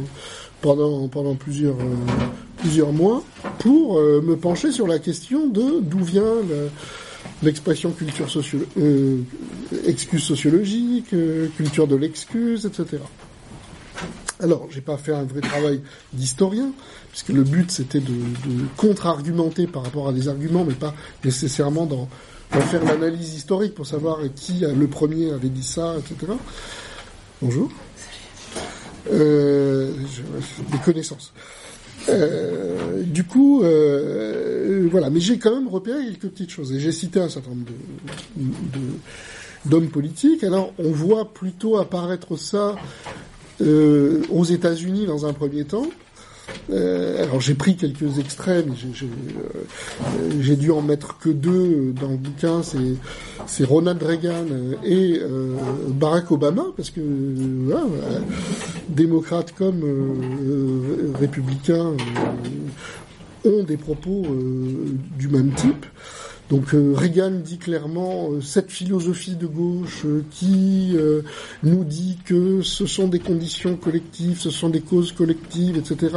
pendant 0.60 1.34
plusieurs 1.34 1.78
plusieurs 2.58 2.92
mois 2.92 3.24
pour 3.58 3.98
me 3.98 4.34
pencher 4.34 4.70
sur 4.70 4.86
la 4.86 4.98
question 4.98 5.48
de 5.48 5.80
d'où 5.80 6.04
vient 6.04 6.34
l'expression 7.42 7.90
culture 7.92 8.28
socio 8.28 8.58
excuse 9.86 10.22
sociologique, 10.22 11.14
culture 11.56 11.88
de 11.88 11.96
l'excuse, 11.96 12.66
etc. 12.66 12.98
Alors, 14.42 14.66
j'ai 14.70 14.80
pas 14.80 14.96
fait 14.96 15.14
un 15.14 15.22
vrai 15.22 15.40
travail 15.40 15.80
d'historien, 16.12 16.72
puisque 17.10 17.28
le 17.28 17.44
but 17.44 17.70
c'était 17.70 18.00
de, 18.00 18.12
contre-argumenter 18.76 19.68
par 19.68 19.84
rapport 19.84 20.08
à 20.08 20.12
des 20.12 20.28
arguments, 20.28 20.64
mais 20.64 20.74
pas 20.74 20.94
nécessairement 21.24 21.86
d'en 21.86 22.08
faire 22.50 22.84
l'analyse 22.84 23.34
historique 23.34 23.74
pour 23.74 23.86
savoir 23.86 24.18
qui 24.34 24.60
le 24.60 24.86
premier 24.88 25.30
avait 25.30 25.48
dit 25.48 25.62
ça, 25.62 25.94
etc. 25.96 26.32
Bonjour. 27.40 27.70
Euh, 29.12 29.92
des 30.70 30.78
connaissances. 30.78 31.32
Euh, 32.08 33.02
du 33.04 33.24
coup, 33.24 33.62
euh, 33.62 34.88
voilà. 34.90 35.10
Mais 35.10 35.20
j'ai 35.20 35.38
quand 35.38 35.54
même 35.54 35.68
repéré 35.68 36.04
quelques 36.04 36.28
petites 36.32 36.50
choses. 36.50 36.72
Et 36.72 36.80
j'ai 36.80 36.92
cité 36.92 37.20
un 37.20 37.28
certain 37.28 37.50
nombre 37.50 37.66
de, 38.36 39.70
d'hommes 39.70 39.88
politiques. 39.88 40.44
Alors, 40.44 40.72
on 40.78 40.90
voit 40.90 41.32
plutôt 41.32 41.78
apparaître 41.78 42.36
ça 42.36 42.76
euh, 43.62 44.22
aux 44.30 44.44
États-Unis 44.44 45.06
dans 45.06 45.26
un 45.26 45.32
premier 45.32 45.64
temps, 45.64 45.86
Euh, 46.70 47.22
alors 47.22 47.40
j'ai 47.40 47.54
pris 47.54 47.76
quelques 47.76 48.18
extraits, 48.18 48.66
mais 48.66 48.74
j'ai 50.40 50.56
dû 50.56 50.70
en 50.70 50.82
mettre 50.82 51.18
que 51.18 51.30
deux 51.30 51.92
dans 51.98 52.08
le 52.08 52.16
bouquin. 52.16 52.62
C'est 53.46 53.64
Ronald 53.64 54.02
Reagan 54.02 54.46
et 54.84 55.20
Barack 55.88 56.30
Obama, 56.30 56.64
parce 56.76 56.90
que 56.90 57.00
voilà, 57.00 57.86
démocrates 58.88 59.54
comme 59.56 59.82
républicains 61.18 61.92
ont 63.44 63.62
des 63.62 63.76
propos 63.76 64.26
du 65.18 65.28
même 65.28 65.52
type. 65.52 65.86
Donc 66.52 66.74
euh, 66.74 66.92
Reagan 66.94 67.30
dit 67.30 67.56
clairement 67.56 68.28
euh, 68.30 68.42
cette 68.42 68.70
philosophie 68.70 69.36
de 69.36 69.46
gauche 69.46 70.02
euh, 70.04 70.22
qui 70.30 70.94
nous 71.62 71.82
dit 71.82 72.18
que 72.26 72.60
ce 72.60 72.84
sont 72.84 73.08
des 73.08 73.20
conditions 73.20 73.74
collectives, 73.76 74.38
ce 74.38 74.50
sont 74.50 74.68
des 74.68 74.82
causes 74.82 75.12
collectives, 75.12 75.78
etc., 75.78 76.14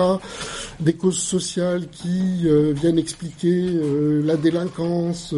des 0.82 0.92
causes 0.92 1.20
sociales 1.20 1.88
qui 1.90 2.48
viennent 2.74 3.00
expliquer 3.00 3.80
la 4.24 4.36
délinquance, 4.36 5.34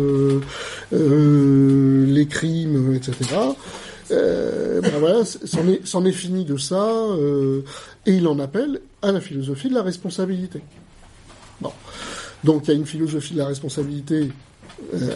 les 0.91 2.25
crimes, 2.27 2.95
etc. 2.95 3.15
ben 4.09 4.99
voilà, 4.99 5.23
c'en 5.83 6.05
est, 6.05 6.11
fini 6.11 6.43
de 6.45 6.57
ça, 6.57 6.91
et 8.05 8.13
il 8.13 8.27
en 8.27 8.39
appelle 8.39 8.81
à 9.01 9.11
la 9.11 9.21
philosophie 9.21 9.69
de 9.69 9.75
la 9.75 9.83
responsabilité. 9.83 10.61
Bon. 11.61 11.71
Donc 12.43 12.63
il 12.65 12.69
y 12.69 12.73
a 12.73 12.75
une 12.77 12.85
philosophie 12.85 13.33
de 13.33 13.39
la 13.39 13.47
responsabilité 13.47 14.31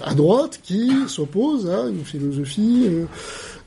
à 0.04 0.14
droite 0.16 0.60
qui 0.64 0.92
s'oppose 1.08 1.70
à 1.70 1.88
une 1.88 2.04
philosophie 2.04 2.88
euh, 2.88 3.06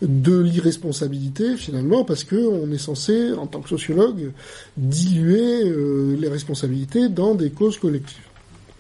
de 0.03 0.41
l'irresponsabilité 0.41 1.57
finalement 1.57 2.05
parce 2.05 2.25
que 2.25 2.37
on 2.37 2.71
est 2.73 2.79
censé 2.79 3.33
en 3.33 3.47
tant 3.47 3.61
que 3.61 3.69
sociologue 3.69 4.33
diluer 4.77 5.65
euh, 5.65 6.17
les 6.19 6.29
responsabilités 6.29 7.09
dans 7.09 7.35
des 7.35 7.51
causes 7.51 7.79
collectives. 7.79 8.27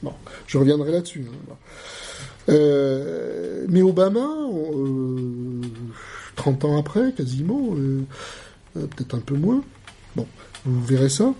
Bon, 0.03 0.13
je 0.47 0.59
reviendrai 0.59 0.93
là-dessus. 0.93 1.27
Hein. 1.49 2.55
mais 3.69 3.81
Obama, 3.81 4.29
30 6.37 6.65
ans 6.67 6.79
après, 6.79 7.13
quasiment, 7.13 7.75
peut-être 8.75 9.15
un 9.15 9.21
peu 9.21 9.35
moins, 9.35 9.65
bon, 10.15 10.27
vous 10.67 10.85
verrez 10.85 11.09
ça, 11.09 11.33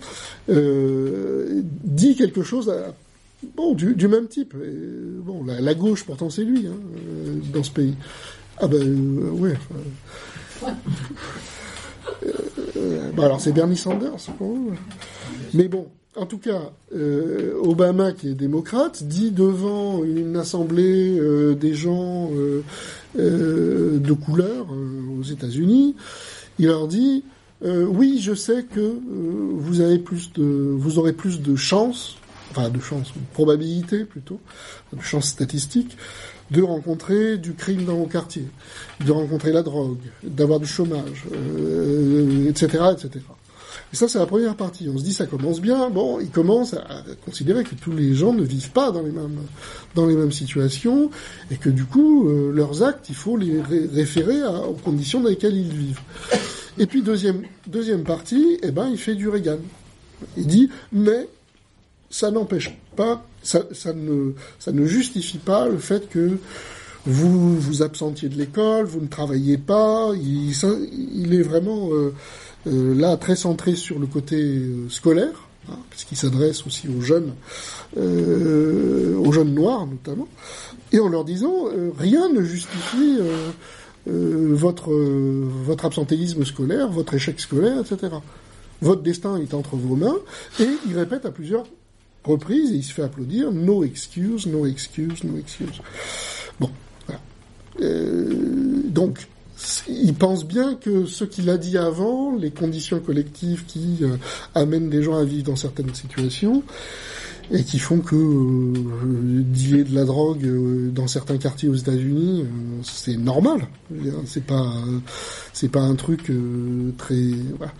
dit 0.47 2.15
quelque 2.15 2.41
chose 2.41 2.71
à, 2.71 2.95
Bon, 3.55 3.73
du, 3.73 4.07
même 4.07 4.27
type. 4.27 4.53
bon, 4.55 5.43
la, 5.43 5.73
gauche, 5.73 6.05
pourtant, 6.05 6.29
c'est 6.29 6.43
lui, 6.43 6.67
hein, 6.67 6.73
euh, 6.73 7.35
dans 7.53 7.63
ce 7.63 7.71
pays. 7.71 7.95
Ah 8.57 8.67
ben, 8.67 8.81
euh, 8.81 9.29
ouais. 9.31 9.53
Euh, 12.77 13.11
bah, 13.15 13.25
alors, 13.25 13.41
c'est 13.41 13.51
Bernie 13.51 13.77
Sanders. 13.77 14.29
Mais 15.53 15.67
bon, 15.67 15.87
en 16.15 16.25
tout 16.25 16.37
cas, 16.37 16.71
Obama, 17.61 18.13
qui 18.13 18.29
est 18.29 18.35
démocrate, 18.35 19.03
dit 19.03 19.31
devant 19.31 20.03
une 20.03 20.37
assemblée 20.37 21.19
des 21.59 21.73
gens 21.73 22.31
de 23.15 24.13
couleur 24.13 24.67
aux 25.19 25.23
États-Unis, 25.23 25.95
il 26.57 26.67
leur 26.67 26.87
dit 26.87 27.23
oui, 27.63 28.19
je 28.21 28.33
sais 28.33 28.63
que 28.63 28.97
vous 29.57 29.81
avez 29.81 29.99
plus 29.99 30.31
de, 30.33 30.43
vous 30.43 30.99
aurez 30.99 31.13
plus 31.13 31.41
de 31.41 31.55
chances 31.55 32.17
enfin 32.55 32.69
de 32.69 32.79
chance, 32.79 33.13
de 33.13 33.19
probabilité 33.33 34.05
plutôt, 34.05 34.39
de 34.93 35.01
chance 35.01 35.27
statistique, 35.27 35.97
de 36.51 36.61
rencontrer 36.61 37.37
du 37.37 37.53
crime 37.53 37.85
dans 37.85 37.95
vos 37.95 38.05
quartiers, 38.05 38.47
de 39.03 39.11
rencontrer 39.11 39.51
la 39.51 39.63
drogue, 39.63 39.97
d'avoir 40.23 40.59
du 40.59 40.67
chômage, 40.67 41.25
euh, 41.33 42.49
etc., 42.49 42.83
etc. 42.93 43.25
Et 43.91 43.95
ça, 43.95 44.07
c'est 44.07 44.19
la 44.19 44.25
première 44.25 44.55
partie. 44.55 44.87
On 44.89 44.97
se 44.97 45.03
dit, 45.03 45.13
ça 45.13 45.25
commence 45.25 45.59
bien. 45.59 45.89
Bon, 45.89 46.19
ils 46.19 46.29
commencent 46.29 46.73
à 46.73 47.03
considérer 47.25 47.63
que 47.63 47.75
tous 47.75 47.91
les 47.91 48.13
gens 48.13 48.33
ne 48.33 48.43
vivent 48.43 48.71
pas 48.71 48.91
dans 48.91 49.01
les 49.01 49.11
mêmes, 49.11 49.39
dans 49.95 50.05
les 50.05 50.15
mêmes 50.15 50.31
situations, 50.31 51.09
et 51.51 51.57
que 51.57 51.69
du 51.69 51.85
coup, 51.85 52.29
euh, 52.29 52.51
leurs 52.53 52.83
actes, 52.83 53.09
il 53.09 53.15
faut 53.15 53.37
les 53.37 53.61
référer 53.61 54.43
aux 54.43 54.73
conditions 54.73 55.21
dans 55.21 55.29
lesquelles 55.29 55.57
ils 55.57 55.73
vivent. 55.73 56.01
Et 56.77 56.85
puis, 56.85 57.01
deuxième, 57.01 57.43
deuxième 57.67 58.03
partie, 58.03 58.59
eh 58.63 58.71
ben, 58.71 58.87
il 58.89 58.97
fait 58.97 59.15
du 59.15 59.29
Reagan. 59.29 59.59
Il 60.37 60.47
dit, 60.47 60.69
mais 60.91 61.27
ça 62.15 62.31
n'empêche 62.31 62.73
pas, 62.95 63.25
ça, 63.43 63.59
ne, 63.93 64.85
justifie 64.85 65.37
pas 65.37 65.67
le 65.67 65.77
fait 65.77 66.07
que 66.07 66.37
vous 67.05 67.59
vous 67.59 67.83
absentiez 67.83 68.29
de 68.29 68.35
l'école, 68.35 68.85
vous 68.85 69.01
ne 69.01 69.07
travaillez 69.07 69.57
pas. 69.57 70.13
Il, 70.15 70.53
il 71.13 71.33
est 71.33 71.41
vraiment 71.41 71.89
euh, 71.91 72.13
euh, 72.67 72.95
là 72.95 73.17
très 73.17 73.35
centré 73.35 73.75
sur 73.75 73.99
le 73.99 74.07
côté 74.07 74.37
euh, 74.37 74.87
scolaire, 74.87 75.49
hein, 75.69 75.77
puisqu'il 75.89 76.15
s'adresse 76.15 76.65
aussi 76.65 76.87
aux 76.87 77.01
jeunes, 77.01 77.33
aux 77.97 79.31
jeunes 79.33 79.53
noirs 79.53 79.85
notamment, 79.85 80.29
et 80.93 81.01
en 81.01 81.09
leur 81.09 81.25
disant 81.25 81.65
rien 81.99 82.29
ne 82.29 82.43
justifie 82.43 83.19
votre 84.07 84.89
votre 84.93 85.83
absentéisme 85.83 86.45
scolaire, 86.45 86.89
votre 86.89 87.13
échec 87.13 87.41
scolaire, 87.41 87.81
etc. 87.81 88.13
Votre 88.81 89.01
destin 89.01 89.35
est 89.35 89.53
entre 89.53 89.75
vos 89.75 89.97
mains, 89.97 90.17
et 90.61 90.69
il 90.87 90.97
répète 90.97 91.25
à 91.25 91.31
plusieurs 91.31 91.65
reprise 92.25 92.71
et 92.71 92.75
il 92.75 92.83
se 92.83 92.93
fait 92.93 93.03
applaudir. 93.03 93.51
No 93.51 93.83
excuse, 93.83 94.45
no 94.47 94.65
excuse, 94.65 95.23
no 95.23 95.37
excuse. 95.37 95.81
Bon. 96.59 96.69
Euh, 97.81 98.81
donc, 98.85 99.27
il 99.87 100.13
pense 100.13 100.45
bien 100.45 100.75
que 100.75 101.05
ce 101.05 101.23
qu'il 101.23 101.49
a 101.49 101.57
dit 101.57 101.77
avant, 101.77 102.35
les 102.35 102.51
conditions 102.51 102.99
collectives 102.99 103.65
qui 103.65 103.99
euh, 104.01 104.17
amènent 104.53 104.89
des 104.89 105.01
gens 105.01 105.17
à 105.17 105.23
vivre 105.23 105.45
dans 105.45 105.55
certaines 105.55 105.93
situations 105.93 106.63
et 107.51 107.63
qui 107.63 107.79
font 107.79 107.99
que 107.99 108.15
euh, 108.15 109.43
dealer 109.43 109.83
de 109.85 109.95
la 109.95 110.05
drogue 110.05 110.45
euh, 110.45 110.89
dans 110.89 111.07
certains 111.07 111.37
quartiers 111.37 111.69
aux 111.69 111.75
États-Unis, 111.75 112.45
c'est 112.83 113.17
normal. 113.17 113.67
C'est 114.25 114.43
pas, 114.43 114.73
c'est 115.53 115.69
pas 115.69 115.81
un 115.81 115.95
truc 115.95 116.31
très. 116.97 117.21
Voilà. 117.57 117.73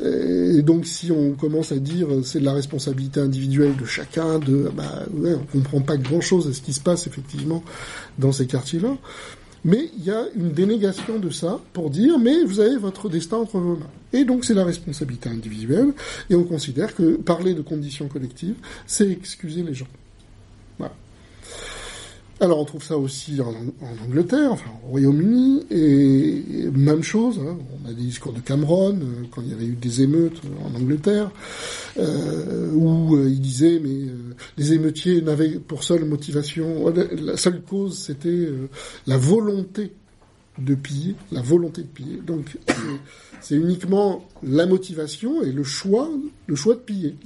Et 0.00 0.62
donc 0.62 0.86
si 0.86 1.10
on 1.10 1.32
commence 1.32 1.72
à 1.72 1.78
dire 1.78 2.06
c'est 2.22 2.38
de 2.38 2.44
la 2.44 2.52
responsabilité 2.52 3.20
individuelle 3.20 3.76
de 3.76 3.84
chacun, 3.84 4.38
de 4.38 4.70
bah 4.76 5.04
ouais, 5.12 5.34
on 5.34 5.58
comprend 5.58 5.80
pas 5.80 5.96
grand 5.96 6.20
chose 6.20 6.46
à 6.46 6.52
ce 6.52 6.60
qui 6.60 6.72
se 6.72 6.80
passe 6.80 7.06
effectivement 7.06 7.64
dans 8.18 8.30
ces 8.30 8.46
quartiers-là. 8.46 8.96
Mais 9.64 9.90
il 9.98 10.04
y 10.04 10.10
a 10.10 10.24
une 10.36 10.52
dénégation 10.52 11.18
de 11.18 11.30
ça 11.30 11.60
pour 11.72 11.90
dire 11.90 12.18
mais 12.18 12.44
vous 12.44 12.60
avez 12.60 12.76
votre 12.76 13.08
destin 13.08 13.38
entre 13.38 13.58
vos 13.58 13.76
mains. 13.76 13.90
Et 14.12 14.24
donc 14.24 14.44
c'est 14.44 14.54
la 14.54 14.64
responsabilité 14.64 15.28
individuelle 15.28 15.92
et 16.30 16.34
on 16.34 16.44
considère 16.44 16.94
que 16.94 17.16
parler 17.16 17.54
de 17.54 17.62
conditions 17.62 18.08
collectives, 18.08 18.56
c'est 18.86 19.10
excuser 19.10 19.62
les 19.62 19.74
gens. 19.74 19.88
Alors 22.40 22.60
on 22.60 22.64
trouve 22.64 22.84
ça 22.84 22.96
aussi 22.96 23.40
en, 23.40 23.52
Angleterre, 24.04 24.52
enfin 24.52 24.70
au 24.84 24.90
Royaume-Uni, 24.90 25.66
et, 25.72 26.70
même 26.70 27.02
chose, 27.02 27.40
hein, 27.40 27.58
on 27.82 27.88
a 27.88 27.92
des 27.92 28.02
discours 28.02 28.32
de 28.32 28.38
Cameron, 28.38 28.94
euh, 28.94 29.24
quand 29.32 29.42
il 29.42 29.48
y 29.48 29.52
avait 29.52 29.64
eu 29.64 29.74
des 29.74 30.02
émeutes 30.02 30.40
en 30.64 30.72
Angleterre, 30.76 31.32
euh, 31.98 32.70
où 32.74 33.16
euh, 33.16 33.28
il 33.28 33.40
disait 33.40 33.80
mais 33.82 34.12
les 34.56 34.72
émeutiers 34.72 35.20
n'avaient 35.20 35.58
pour 35.58 35.82
seule 35.82 36.04
motivation, 36.04 36.94
la 36.94 37.36
seule 37.36 37.60
cause 37.60 37.98
c'était 37.98 38.48
la 39.08 39.16
volonté 39.16 39.92
de 40.58 40.76
piller, 40.76 41.16
la 41.32 41.42
volonté 41.42 41.82
de 41.82 41.88
piller. 41.88 42.20
Donc 42.24 42.56
c'est 43.40 43.54
uniquement 43.54 44.26
la 44.42 44.66
motivation 44.66 45.42
et 45.42 45.52
le 45.52 45.64
choix, 45.64 46.08
le 46.46 46.56
choix 46.56 46.74
de 46.74 46.80
piller. 46.80 47.16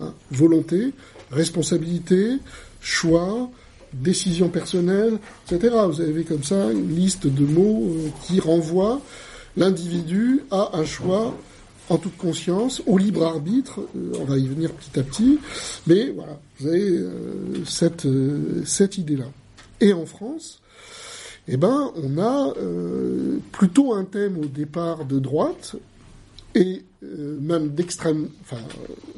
Hein. 0.00 0.12
Volonté, 0.30 0.92
responsabilité, 1.30 2.38
choix, 2.80 3.50
décision 3.92 4.48
personnelle, 4.48 5.18
etc. 5.46 5.74
Vous 5.86 6.00
avez 6.00 6.24
comme 6.24 6.42
ça 6.42 6.70
une 6.70 6.94
liste 6.94 7.26
de 7.26 7.44
mots 7.44 7.84
euh, 7.84 8.08
qui 8.24 8.40
renvoient 8.40 9.00
l'individu 9.56 10.40
à 10.50 10.78
un 10.78 10.84
choix 10.84 11.36
en 11.88 11.98
toute 11.98 12.16
conscience, 12.16 12.82
au 12.86 12.96
libre 12.96 13.24
arbitre, 13.26 13.80
euh, 13.96 14.12
on 14.20 14.24
va 14.24 14.38
y 14.38 14.46
venir 14.46 14.72
petit 14.72 14.98
à 14.98 15.02
petit, 15.02 15.38
mais 15.86 16.10
voilà, 16.10 16.40
vous 16.58 16.68
avez 16.68 16.88
euh, 16.88 17.64
cette, 17.66 18.06
cette 18.64 18.98
idée-là. 18.98 19.26
Et 19.80 19.92
en 19.92 20.06
France, 20.06 20.61
eh 21.48 21.56
ben, 21.56 21.90
on 21.96 22.18
a 22.18 22.54
plutôt 23.50 23.94
un 23.94 24.04
thème 24.04 24.38
au 24.38 24.46
départ 24.46 25.04
de 25.04 25.18
droite, 25.18 25.76
et 26.54 26.82
euh, 27.02 27.38
même 27.40 27.70
d'extrême, 27.70 28.28
enfin, 28.42 28.62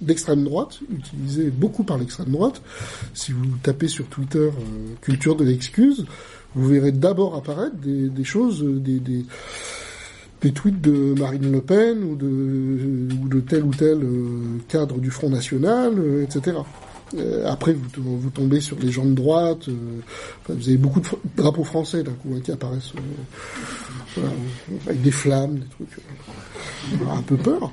d'extrême 0.00 0.44
droite, 0.44 0.78
utilisé 0.90 1.50
beaucoup 1.50 1.84
par 1.84 1.98
l'extrême 1.98 2.30
droite. 2.30 2.62
Si 3.12 3.32
vous 3.32 3.44
tapez 3.62 3.88
sur 3.88 4.06
Twitter 4.06 4.38
euh, 4.38 4.50
culture 5.00 5.36
de 5.36 5.44
l'excuse, 5.44 6.06
vous 6.54 6.68
verrez 6.68 6.92
d'abord 6.92 7.34
apparaître 7.34 7.76
des, 7.76 8.24
choses, 8.24 8.62
euh, 8.62 8.78
des, 8.78 9.00
des, 9.00 9.24
des, 10.40 10.52
tweets 10.52 10.80
de 10.80 11.14
Marine 11.18 11.50
Le 11.50 11.60
Pen 11.60 12.04
ou 12.04 12.14
de, 12.14 13.08
ou 13.22 13.28
de 13.28 13.40
tel 13.40 13.64
ou 13.64 13.74
tel 13.74 14.00
cadre 14.68 14.98
du 14.98 15.10
Front 15.10 15.30
National, 15.30 16.22
etc. 16.22 16.58
après, 17.46 17.74
vous, 17.74 18.18
vous, 18.18 18.30
tombez 18.30 18.60
sur 18.60 18.78
les 18.78 18.90
gens 18.90 19.04
de 19.04 19.14
droite. 19.14 19.68
vous 20.48 20.68
avez 20.68 20.76
beaucoup 20.76 21.00
de 21.00 21.08
drapeaux 21.36 21.64
français 21.64 22.02
d'un 22.02 22.12
coup 22.12 22.34
hein, 22.34 22.40
qui 22.42 22.52
apparaissent 22.52 22.92
avec 24.86 25.02
des 25.02 25.10
flammes, 25.10 25.58
des 25.58 25.66
trucs 25.66 26.00
un 27.10 27.22
peu 27.22 27.36
peur. 27.36 27.72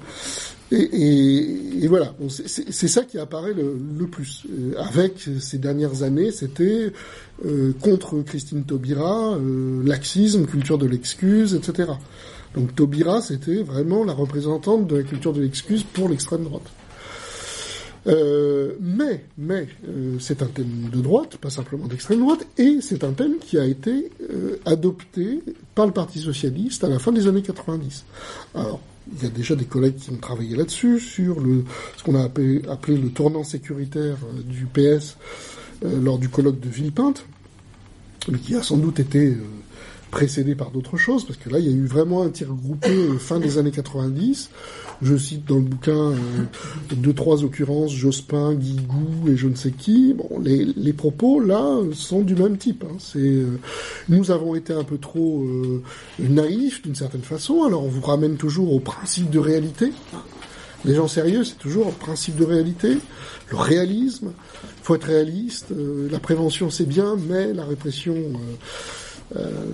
Et, 0.74 1.88
voilà, 1.90 2.16
c'est 2.30 2.88
ça 2.88 3.04
qui 3.04 3.18
apparaît 3.18 3.54
le, 3.54 4.08
plus. 4.08 4.46
Euh, 4.50 4.74
avec 4.78 5.28
ces 5.40 5.58
dernières 5.58 6.04
années, 6.04 6.32
c'était 6.32 6.94
euh, 7.46 7.74
contre 7.82 8.22
Christine 8.22 8.64
Taubira, 8.64 9.36
euh, 9.36 9.84
laxisme, 9.86 10.46
culture 10.46 10.78
de 10.78 10.88
l'excuse, 10.88 11.56
etc. 11.56 11.92
Donc 12.56 12.74
Taubira, 12.74 13.22
c'était 13.22 13.64
vraiment 13.64 14.06
la 14.06 14.14
représentante 14.14 14.88
de 14.88 14.98
la 14.98 15.04
culture 15.04 15.34
de 15.34 15.42
l'excuse 15.42 15.84
pour 15.84 16.08
l'extrême 16.08 16.44
droite. 16.44 16.72
Euh, 18.08 18.74
mais, 18.80 19.24
mais, 19.38 19.68
euh, 19.88 20.18
c'est 20.20 20.42
un 20.42 20.48
thème 20.48 20.90
de 20.92 21.02
droite, 21.02 21.38
pas 21.38 21.50
simplement 21.50 21.88
d'extrême 21.88 22.20
droite, 22.20 22.48
et 22.58 22.80
c'est 22.82 23.04
un 23.04 23.12
thème 23.12 23.38
qui 23.40 23.60
a 23.60 23.66
été 23.66 24.12
euh, 24.32 24.58
adopté 24.66 25.42
par 25.76 25.86
le 25.86 25.92
Parti 25.92 26.20
socialiste 26.20 26.84
à 26.84 26.90
la 26.90 27.00
fin 27.00 27.12
des 27.12 27.28
années 27.28 27.44
90. 27.44 28.06
Alors, 28.56 28.80
il 29.16 29.24
y 29.24 29.28
a 29.28 29.30
déjà 29.30 29.56
des 29.56 29.66
collègues 29.66 29.98
qui 29.98 30.10
ont 30.10 30.18
travaillé 30.18 30.56
là-dessus, 30.56 31.00
sur 31.00 31.40
le, 31.40 31.64
ce 31.98 32.04
qu'on 32.04 32.16
a 32.16 32.24
appelé, 32.24 32.62
appelé, 32.70 32.98
le 32.98 33.10
tournant 33.10 33.44
sécuritaire 33.44 34.18
du 34.46 34.66
PS 34.66 35.18
lors 35.84 36.20
du 36.20 36.30
colloque 36.30 36.60
de 36.60 36.70
Villepinte, 36.70 37.26
mais 38.30 38.38
qui 38.38 38.56
a 38.56 38.62
sans 38.62 38.78
doute 38.78 39.00
été 39.00 39.36
précédé 40.12 40.54
par 40.54 40.70
d'autres 40.70 40.98
choses, 40.98 41.26
parce 41.26 41.40
que 41.40 41.50
là, 41.50 41.58
il 41.58 41.66
y 41.66 41.70
a 41.70 41.76
eu 41.76 41.86
vraiment 41.86 42.22
un 42.22 42.30
tir 42.30 42.54
groupé 42.54 43.18
fin 43.18 43.40
des 43.40 43.58
années 43.58 43.72
90, 43.72 44.52
je 45.02 45.18
cite 45.18 45.46
dans 45.46 45.56
le 45.56 45.62
bouquin 45.62 46.12
euh, 46.12 46.16
deux, 46.96 47.14
trois 47.14 47.44
occurrences, 47.44 47.92
Jospin, 47.92 48.54
Guigou 48.54 49.30
et 49.30 49.36
je 49.36 49.48
ne 49.48 49.56
sais 49.56 49.72
qui. 49.72 50.14
Bon, 50.14 50.40
les, 50.40 50.66
les 50.66 50.94
propos, 50.94 51.40
là, 51.40 51.78
sont 51.94 52.22
du 52.22 52.36
même 52.36 52.58
type. 52.58 52.84
Hein. 52.88 52.96
C'est, 53.00 53.20
euh, 53.20 53.60
nous 54.10 54.32
avons 54.32 54.56
été 54.56 54.74
un 54.74 54.84
peu 54.84 54.98
trop 54.98 55.44
euh, 55.44 55.82
naïfs, 56.20 56.84
d'une 56.84 56.96
certaine 56.96 57.24
façon, 57.24 57.64
alors 57.64 57.84
on 57.84 57.90
vous 57.90 58.02
ramène 58.02 58.38
toujours 58.38 58.74
au 58.74 58.80
principe 58.80 59.30
de 59.30 59.40
réalité. 59.40 59.92
Les 60.86 60.96
gens 60.96 61.08
sérieux, 61.08 61.44
c'est 61.44 61.60
toujours 61.60 61.88
un 61.88 61.92
principe 61.92 62.36
de 62.36 62.46
réalité, 62.46 62.98
le 63.50 63.58
réalisme. 63.58 64.32
faut 64.82 64.96
être 64.96 65.06
réaliste. 65.06 65.68
la 66.12 66.20
prévention, 66.20 66.72
c'est 66.72 66.88
bien, 66.88 67.18
mais 67.28 67.54
la 67.54 67.66
répression... 67.66 68.16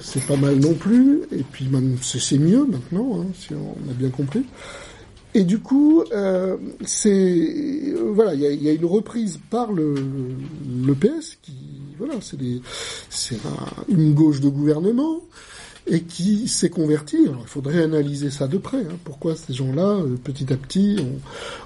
c'est 0.02 0.24
pas 0.26 0.36
mal 0.36 0.58
non 0.60 0.74
plus, 0.74 1.22
et 1.32 1.44
puis 1.44 1.70
c'est 2.02 2.38
mieux 2.38 2.66
maintenant, 2.66 3.22
hein, 3.22 3.26
si 3.40 3.54
on 3.54 3.90
a 3.90 3.94
bien 3.94 4.10
compris. 4.10 4.44
Et 5.38 5.44
du 5.44 5.60
coup, 5.60 6.04
euh, 6.14 6.58
c'est 6.84 7.12
euh, 7.12 8.12
voilà, 8.12 8.34
il 8.34 8.42
y 8.42 8.70
a, 8.70 8.74
une 8.74 8.86
reprise 8.86 9.40
par 9.52 9.72
le, 9.72 9.94
le 9.94 10.96
PS 10.96 11.38
qui 11.44 11.54
voilà, 12.00 12.16
c'est 12.22 12.38
c'est 13.12 13.38
une 13.88 14.16
gauche 14.16 14.42
de 14.42 14.50
gouvernement 14.50 15.22
et 15.86 16.02
qui 16.02 16.48
s'est 16.48 16.72
converti. 16.72 17.18
Alors, 17.28 17.42
il 17.44 17.48
faudrait 17.50 17.84
analyser 17.84 18.32
ça 18.32 18.48
de 18.48 18.58
près. 18.58 18.80
Hein, 18.80 18.98
pourquoi 19.04 19.36
ces 19.36 19.54
gens-là, 19.54 19.98
euh, 20.00 20.16
petit 20.24 20.52
à 20.52 20.58
petit, 20.58 20.98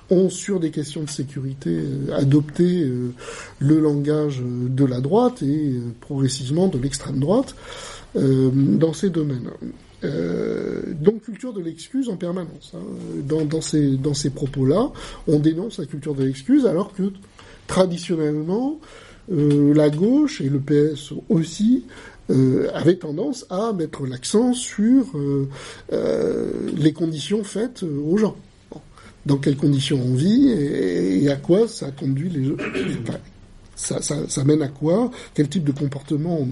ont, 0.10 0.30
sur 0.30 0.60
des 0.60 0.72
questions 0.72 1.04
de 1.04 1.10
sécurité 1.10 1.82
adopté 2.12 2.86
le 3.60 3.80
langage 3.80 4.42
de 4.44 4.84
la 4.84 5.00
droite 5.00 5.44
et 5.44 5.80
progressivement 6.02 6.68
de 6.68 6.78
l'extrême 6.78 7.20
droite 7.20 7.56
dans 8.16 8.92
ces 8.92 9.10
domaines. 9.10 9.50
Euh, 10.04 10.82
donc 10.94 11.22
culture 11.22 11.54
de 11.54 11.62
l'excuse 11.62 12.10
en 12.10 12.16
permanence. 12.16 12.74
Hein. 12.76 12.80
Dans, 13.24 13.62
ces, 13.62 14.30
propos-là, 14.30 14.92
on 15.28 15.40
dénonce 15.40 15.78
la 15.78 15.86
culture 15.86 16.16
de 16.16 16.24
l'excuse 16.24 16.66
alors 16.66 16.94
que 16.94 17.12
traditionnellement, 17.68 18.80
euh, 19.32 19.74
la 19.74 19.90
gauche 19.90 20.42
et 20.42 20.50
le 20.50 20.60
PS 20.60 21.14
aussi 21.30 21.86
euh, 22.30 22.70
avaient 22.74 22.96
tendance 22.96 23.46
à 23.50 23.74
mettre 23.74 24.06
l'accent 24.06 24.54
sur 24.54 25.06
euh, 25.16 25.48
les 26.76 26.94
conditions 26.94 27.44
faites 27.44 27.84
aux 27.84 28.18
gens. 28.18 28.36
Dans 29.26 29.38
quelles 29.38 29.58
conditions 29.58 30.02
on 30.04 30.16
vit 30.16 30.50
et, 30.50 31.30
à 31.30 31.36
quoi 31.36 31.68
ça 31.68 31.92
conduit 31.92 32.30
les, 32.30 32.52
enfin, 33.04 33.20
ça, 33.76 34.02
ça, 34.02 34.44
mène 34.44 34.64
à 34.64 34.68
quoi? 34.68 35.12
Quel 35.36 35.48
type 35.48 35.64
de 35.64 35.72
comportement 35.72 36.40
on, 36.40 36.50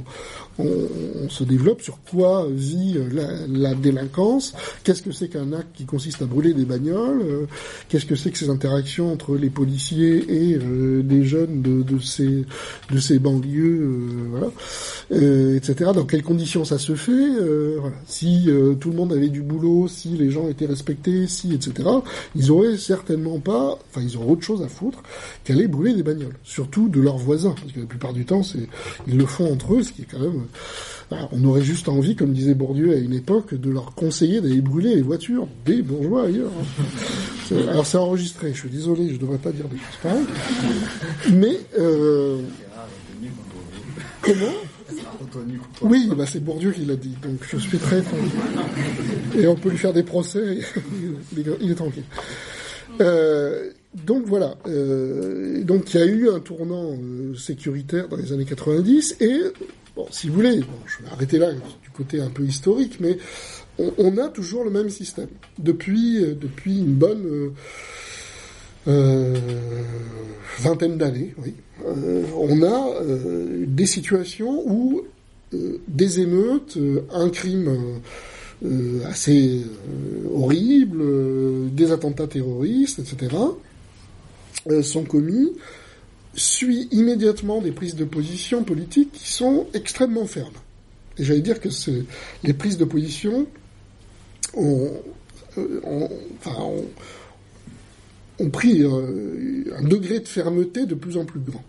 on, 0.59 1.29
se 1.29 1.43
développe 1.43 1.81
Sur 1.81 1.99
quoi 2.09 2.47
vit 2.49 2.97
la, 3.11 3.47
la 3.47 3.75
délinquance 3.75 4.53
Qu'est-ce 4.83 5.03
que 5.03 5.11
c'est 5.11 5.29
qu'un 5.29 5.53
acte 5.53 5.69
qui 5.75 5.85
consiste 5.85 6.21
à 6.21 6.25
brûler 6.25 6.53
des 6.53 6.65
bagnoles 6.65 7.21
euh, 7.21 7.45
Qu'est-ce 7.87 8.05
que 8.05 8.15
c'est 8.15 8.31
que 8.31 8.37
ces 8.37 8.49
interactions 8.49 9.11
entre 9.11 9.35
les 9.35 9.49
policiers 9.49 10.25
et 10.29 10.55
euh, 10.55 11.03
les 11.07 11.23
jeunes 11.23 11.61
de, 11.61 11.99
ces 11.99 12.45
de 12.91 12.99
ces 12.99 13.19
banlieues, 13.19 13.81
euh, 13.81 14.27
voilà, 14.29 14.51
euh, 15.11 15.57
etc. 15.57 15.91
Dans 15.93 16.05
quelles 16.05 16.23
conditions 16.23 16.65
ça 16.65 16.77
se 16.77 16.95
fait. 16.95 17.29
Si 18.05 18.49
tout 18.79 18.89
le 18.89 18.95
monde 18.95 19.13
avait 19.13 19.29
du 19.29 19.41
boulot, 19.41 19.87
si 19.87 20.09
les 20.09 20.31
gens 20.31 20.47
étaient 20.47 20.65
respectés, 20.65 21.27
si 21.27 21.53
etc. 21.53 21.89
Ils 22.35 22.51
auraient 22.51 22.77
certainement 22.77 23.39
pas, 23.39 23.77
enfin 23.89 24.01
ils 24.01 24.17
auraient 24.17 24.31
autre 24.31 24.43
chose 24.43 24.61
à 24.61 24.67
foutre 24.67 25.03
qu'aller 25.43 25.67
brûler 25.67 25.93
des 25.93 26.03
bagnoles, 26.03 26.35
surtout 26.43 26.89
de 26.89 26.99
leur 26.99 27.17
voisins, 27.17 27.55
parce 27.59 27.71
que 27.71 27.79
la 27.79 27.85
plupart 27.85 28.13
du 28.13 28.25
temps, 28.25 28.43
c'est 28.43 28.67
ils 29.07 29.17
le 29.17 29.25
font 29.25 29.51
entre 29.51 29.75
eux, 29.75 29.83
ce 29.83 29.91
qui 29.91 30.03
est 30.03 30.07
quand 30.09 30.19
même. 30.19 30.43
On 31.31 31.43
aurait 31.45 31.63
juste 31.63 31.89
envie, 31.89 32.15
comme 32.15 32.33
disait 32.33 32.53
Bourdieu 32.53 32.93
à 32.93 32.95
une 32.97 33.13
époque, 33.13 33.55
de 33.55 33.71
leur 33.71 33.95
conseiller 33.95 34.41
d'aller 34.41 34.61
brûler 34.61 34.95
les 34.95 35.01
voitures 35.01 35.47
des 35.65 35.81
bourgeois 35.81 36.25
ailleurs. 36.25 36.51
Alors 37.51 37.85
c'est 37.85 37.97
enregistré. 37.97 38.53
Je 38.53 38.59
suis 38.59 38.69
désolé, 38.69 39.09
je 39.11 39.17
devrais 39.17 39.39
pas 39.39 39.51
dire 39.51 39.65
des 39.69 39.77
choses 39.77 39.97
pareilles. 40.03 40.25
Mais 41.33 41.57
euh, 41.79 42.41
comment? 44.21 44.53
Oui, 45.81 46.09
bah 46.15 46.25
c'est 46.27 46.43
Bourdieu 46.43 46.71
qui 46.71 46.85
l'a 46.85 46.95
dit, 46.95 47.15
donc 47.21 47.39
je 47.49 47.57
suis 47.57 47.77
très 47.77 48.01
tranquille. 48.01 48.29
Et 49.37 49.47
on 49.47 49.55
peut 49.55 49.69
lui 49.69 49.77
faire 49.77 49.93
des 49.93 50.03
procès, 50.03 50.59
il 51.61 51.71
est 51.71 51.75
tranquille. 51.75 52.03
Euh, 53.01 53.71
donc 53.93 54.23
voilà, 54.25 54.55
euh, 54.67 55.63
donc 55.63 55.93
il 55.93 55.99
y 55.99 56.03
a 56.03 56.05
eu 56.05 56.29
un 56.29 56.39
tournant 56.39 56.91
euh, 56.91 57.35
sécuritaire 57.35 58.07
dans 58.07 58.17
les 58.17 58.33
années 58.33 58.45
90 58.45 59.17
et 59.19 59.41
bon, 59.99 60.07
si 60.11 60.27
vous 60.29 60.35
voulez, 60.35 60.61
je 60.85 61.03
vais 61.03 61.11
arrêter 61.11 61.37
là 61.37 61.51
du 61.51 61.89
côté 61.91 62.21
un 62.21 62.29
peu 62.29 62.43
historique, 62.43 62.99
mais 63.01 63.17
on, 63.97 64.17
a 64.17 64.29
toujours 64.29 64.63
le 64.63 64.71
même 64.71 64.89
système 64.89 65.29
depuis 65.57 66.23
euh, 66.23 66.35
depuis 66.39 66.79
une 66.79 66.93
bonne 66.95 67.51
euh, 68.87 69.37
vingtaine 70.59 70.97
d'années. 70.97 71.33
Oui, 71.37 71.53
on 72.37 72.63
a 72.63 73.01
des 73.65 73.85
situations 73.85 74.63
où 74.65 75.03
des 75.51 76.19
émeutes, 76.19 76.77
un 77.11 77.29
crime 77.29 78.01
assez 79.05 79.65
horrible, 80.33 81.01
des 81.71 81.91
attentats 81.91 82.27
terroristes, 82.27 82.99
etc 82.99 83.37
euh, 84.67 84.81
sont 84.81 85.03
commis 85.03 85.51
suit 86.39 86.87
immédiatement 86.91 87.61
des 87.61 87.71
prises 87.71 87.95
de 87.95 88.05
position 88.05 88.63
politiques 88.63 89.11
qui 89.11 89.29
sont 89.29 89.67
extrêmement 89.73 90.25
fermes. 90.25 90.53
Et 91.17 91.23
j'allais 91.23 91.41
dire 91.41 91.59
que 91.59 91.69
les 92.43 92.53
prises 92.53 92.77
de 92.77 92.85
position 92.85 93.47
ont, 94.53 94.91
euh, 95.57 96.07
enfin, 96.39 96.57
ont, 98.39 98.49
pris 98.49 98.83
euh, 98.83 99.65
un 99.77 99.83
degré 99.83 100.19
de 100.19 100.27
fermeté 100.27 100.85
de 100.85 100.95
plus 100.95 101.17
en 101.17 101.25
plus 101.25 101.41
grand. 101.41 101.63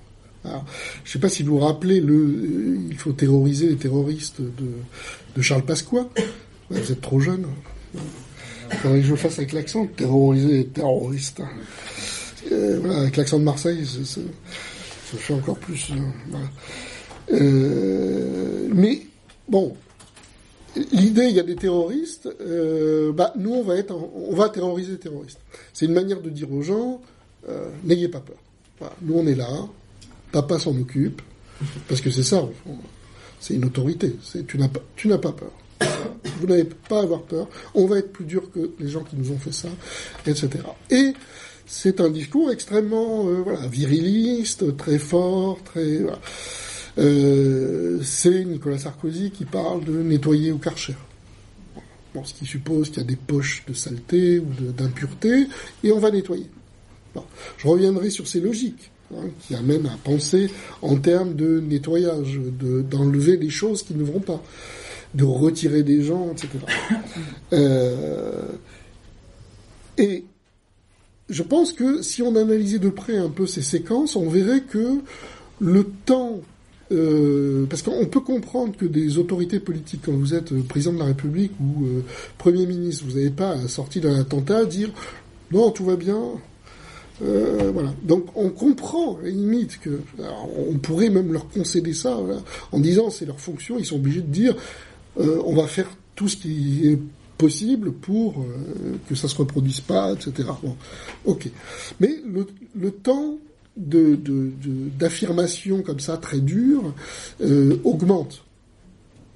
Alors, 0.44 0.64
je 1.04 1.10
ne 1.10 1.12
sais 1.12 1.18
pas 1.18 1.28
si 1.28 1.42
vous 1.42 1.58
vous 1.58 1.64
rappelez 1.64 2.00
le 2.00 2.78
il 2.88 2.96
faut 2.96 3.12
terroriser 3.12 3.68
les 3.68 3.76
terroristes 3.76 4.40
de, 4.40 4.70
de 5.36 5.42
Charles 5.42 5.64
Pasqua. 5.64 6.08
Vous 6.70 6.92
êtes 6.92 7.00
trop 7.00 7.20
jeune. 7.20 7.46
Il 8.72 8.76
faudrait 8.78 9.00
que 9.00 9.06
je 9.06 9.14
fasse 9.16 9.38
avec 9.38 9.52
l'accent 9.52 9.86
terroriser 9.86 10.58
les 10.58 10.66
terroristes. 10.66 11.42
Euh, 12.50 12.78
voilà, 12.80 13.00
avec 13.00 13.16
l'accent 13.16 13.38
de 13.38 13.44
Marseille, 13.44 13.86
ça, 13.86 14.20
fait 15.16 15.34
encore 15.34 15.58
plus. 15.58 15.90
Euh, 15.90 17.34
euh, 17.34 18.68
mais 18.72 19.02
bon, 19.48 19.76
l'idée, 20.92 21.26
il 21.26 21.34
y 21.34 21.40
a 21.40 21.44
des 21.44 21.56
terroristes. 21.56 22.28
bah, 23.14 23.32
nous, 23.36 23.52
on 23.52 23.62
va 23.62 23.76
être, 23.76 23.94
on 23.94 24.34
va 24.34 24.48
terroriser 24.48 24.92
les 24.92 24.98
terroristes. 24.98 25.40
C'est 25.72 25.86
une 25.86 25.94
manière 25.94 26.20
de 26.20 26.30
dire 26.30 26.50
aux 26.52 26.62
gens, 26.62 27.00
n'ayez 27.84 28.08
pas 28.08 28.20
peur. 28.20 28.92
nous, 29.02 29.14
on 29.18 29.26
est 29.26 29.34
là. 29.34 29.48
Papa 30.32 30.60
s'en 30.60 30.76
occupe, 30.78 31.22
parce 31.88 32.00
que 32.00 32.10
c'est 32.10 32.22
ça. 32.22 32.48
C'est 33.40 33.54
une 33.54 33.64
autorité. 33.64 34.14
Tu 34.46 34.58
n'as 34.58 34.68
pas, 34.68 34.80
tu 34.94 35.08
n'as 35.08 35.18
pas 35.18 35.32
peur. 35.32 35.50
Vous 36.40 36.46
n'avez 36.46 36.64
pas 36.64 37.00
avoir 37.00 37.22
peur. 37.22 37.48
On 37.74 37.86
va 37.86 37.98
être 37.98 38.12
plus 38.12 38.24
dur 38.24 38.50
que 38.52 38.70
les 38.78 38.88
gens 38.88 39.02
qui 39.02 39.16
nous 39.16 39.30
ont 39.30 39.38
fait 39.38 39.52
ça, 39.52 39.68
etc. 40.26 40.50
Et 40.90 41.12
c'est 41.72 42.00
un 42.00 42.10
discours 42.10 42.50
extrêmement 42.50 43.28
euh, 43.28 43.42
voilà, 43.44 43.64
viriliste, 43.68 44.76
très 44.76 44.98
fort, 44.98 45.62
très. 45.62 46.00
Euh, 46.98 48.00
c'est 48.02 48.44
Nicolas 48.44 48.78
Sarkozy 48.78 49.30
qui 49.30 49.44
parle 49.44 49.84
de 49.84 50.02
nettoyer 50.02 50.50
au 50.50 50.58
karcher. 50.58 50.96
Bon, 52.12 52.24
ce 52.24 52.34
qui 52.34 52.44
suppose 52.44 52.90
qu'il 52.90 52.98
y 52.98 53.04
a 53.04 53.08
des 53.08 53.14
poches 53.14 53.62
de 53.68 53.72
saleté 53.72 54.40
ou 54.40 54.46
d'impureté, 54.72 55.46
et 55.84 55.92
on 55.92 56.00
va 56.00 56.10
nettoyer. 56.10 56.46
Je 57.56 57.68
reviendrai 57.68 58.10
sur 58.10 58.26
ces 58.26 58.40
logiques 58.40 58.90
hein, 59.14 59.28
qui 59.40 59.54
amènent 59.54 59.86
à 59.86 59.96
penser 60.02 60.50
en 60.82 60.96
termes 60.96 61.34
de 61.34 61.60
nettoyage, 61.60 62.40
d'enlever 62.90 63.36
les 63.36 63.50
choses 63.50 63.84
qui 63.84 63.94
ne 63.94 64.02
vont 64.02 64.18
pas, 64.18 64.42
de 65.14 65.22
retirer 65.22 65.84
des 65.84 66.02
gens, 66.02 66.32
etc. 66.32 66.48
Euh, 67.52 68.42
et 69.98 70.24
je 71.30 71.42
pense 71.42 71.72
que 71.72 72.02
si 72.02 72.22
on 72.22 72.36
analysait 72.36 72.78
de 72.78 72.88
près 72.88 73.16
un 73.16 73.30
peu 73.30 73.46
ces 73.46 73.62
séquences, 73.62 74.16
on 74.16 74.28
verrait 74.28 74.62
que 74.62 74.98
le 75.60 75.84
temps 76.04 76.40
euh, 76.92 77.66
parce 77.70 77.82
qu'on 77.82 78.04
peut 78.06 78.20
comprendre 78.20 78.76
que 78.76 78.84
des 78.84 79.16
autorités 79.18 79.60
politiques, 79.60 80.02
quand 80.06 80.12
vous 80.12 80.34
êtes 80.34 80.52
président 80.66 80.92
de 80.92 80.98
la 80.98 81.04
République 81.04 81.52
ou 81.60 81.84
euh, 81.84 82.04
Premier 82.36 82.66
ministre, 82.66 83.04
vous 83.06 83.14
n'avez 83.14 83.30
pas 83.30 83.56
sorti 83.68 84.00
d'un 84.00 84.18
attentat 84.18 84.64
dire 84.64 84.90
non, 85.52 85.70
tout 85.70 85.84
va 85.84 85.96
bien. 85.96 86.20
Euh, 87.22 87.70
voilà. 87.72 87.94
Donc 88.02 88.26
on 88.34 88.50
comprend, 88.50 89.18
à 89.18 89.28
limite, 89.28 89.78
que 89.78 90.00
on 90.68 90.78
pourrait 90.78 91.10
même 91.10 91.32
leur 91.32 91.48
concéder 91.48 91.92
ça, 91.92 92.18
en 92.72 92.80
disant 92.80 93.10
c'est 93.10 93.26
leur 93.26 93.40
fonction, 93.40 93.78
ils 93.78 93.84
sont 93.84 93.96
obligés 93.96 94.22
de 94.22 94.32
dire 94.32 94.56
on 95.16 95.54
va 95.54 95.66
faire 95.66 95.90
tout 96.16 96.28
ce 96.28 96.36
qui 96.36 96.88
est 96.88 96.98
possible 97.40 97.92
pour 97.92 98.44
que 99.08 99.14
ça 99.14 99.26
se 99.26 99.36
reproduise 99.36 99.80
pas, 99.80 100.12
etc. 100.12 100.50
Bon, 100.62 100.76
ok. 101.24 101.48
Mais 101.98 102.20
le, 102.74 102.90
temps 102.90 103.38
de, 103.76 104.18
comme 105.84 106.00
ça 106.00 106.16
très 106.18 106.40
dures 106.40 106.92
euh, 107.40 107.76
augmente 107.84 108.44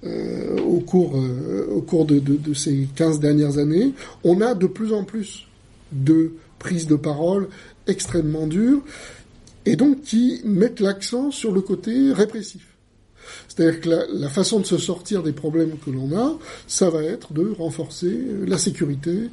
euh, 0.05 0.59
au 0.61 0.81
cours, 0.81 1.17
euh, 1.17 1.67
au 1.75 1.81
cours 1.81 2.05
de, 2.05 2.19
de, 2.19 2.55
ces 2.55 2.89
15 2.95 3.21
dernières 3.21 3.57
années. 3.57 3.95
On 4.23 4.43
a 4.43 4.55
de 4.55 4.67
plus 4.67 4.93
en 4.93 5.05
plus 5.05 5.47
de 5.93 6.33
prises 6.59 6.87
de 6.87 6.97
parole 6.97 7.49
extrêmement 7.87 8.47
dures 8.47 8.83
et 9.65 9.77
donc 9.77 10.03
qui 10.03 10.43
mettent 10.45 10.81
l'accent 10.81 11.31
sur 11.31 11.53
le 11.53 11.63
côté 11.63 12.13
répressif. 12.13 12.74
C'est-à-dire 13.49 13.81
que 13.81 13.89
la, 13.89 14.29
façon 14.29 14.61
de 14.61 14.67
se 14.67 14.79
sortir 14.79 15.23
des 15.23 15.33
problèmes 15.33 15.77
que 15.85 15.91
l'on 15.91 16.17
a, 16.17 16.39
ça 16.67 16.91
va 16.91 17.03
être 17.03 17.33
de 17.33 17.55
renforcer 17.59 18.19
la 18.47 18.59
sécurité, 18.59 19.31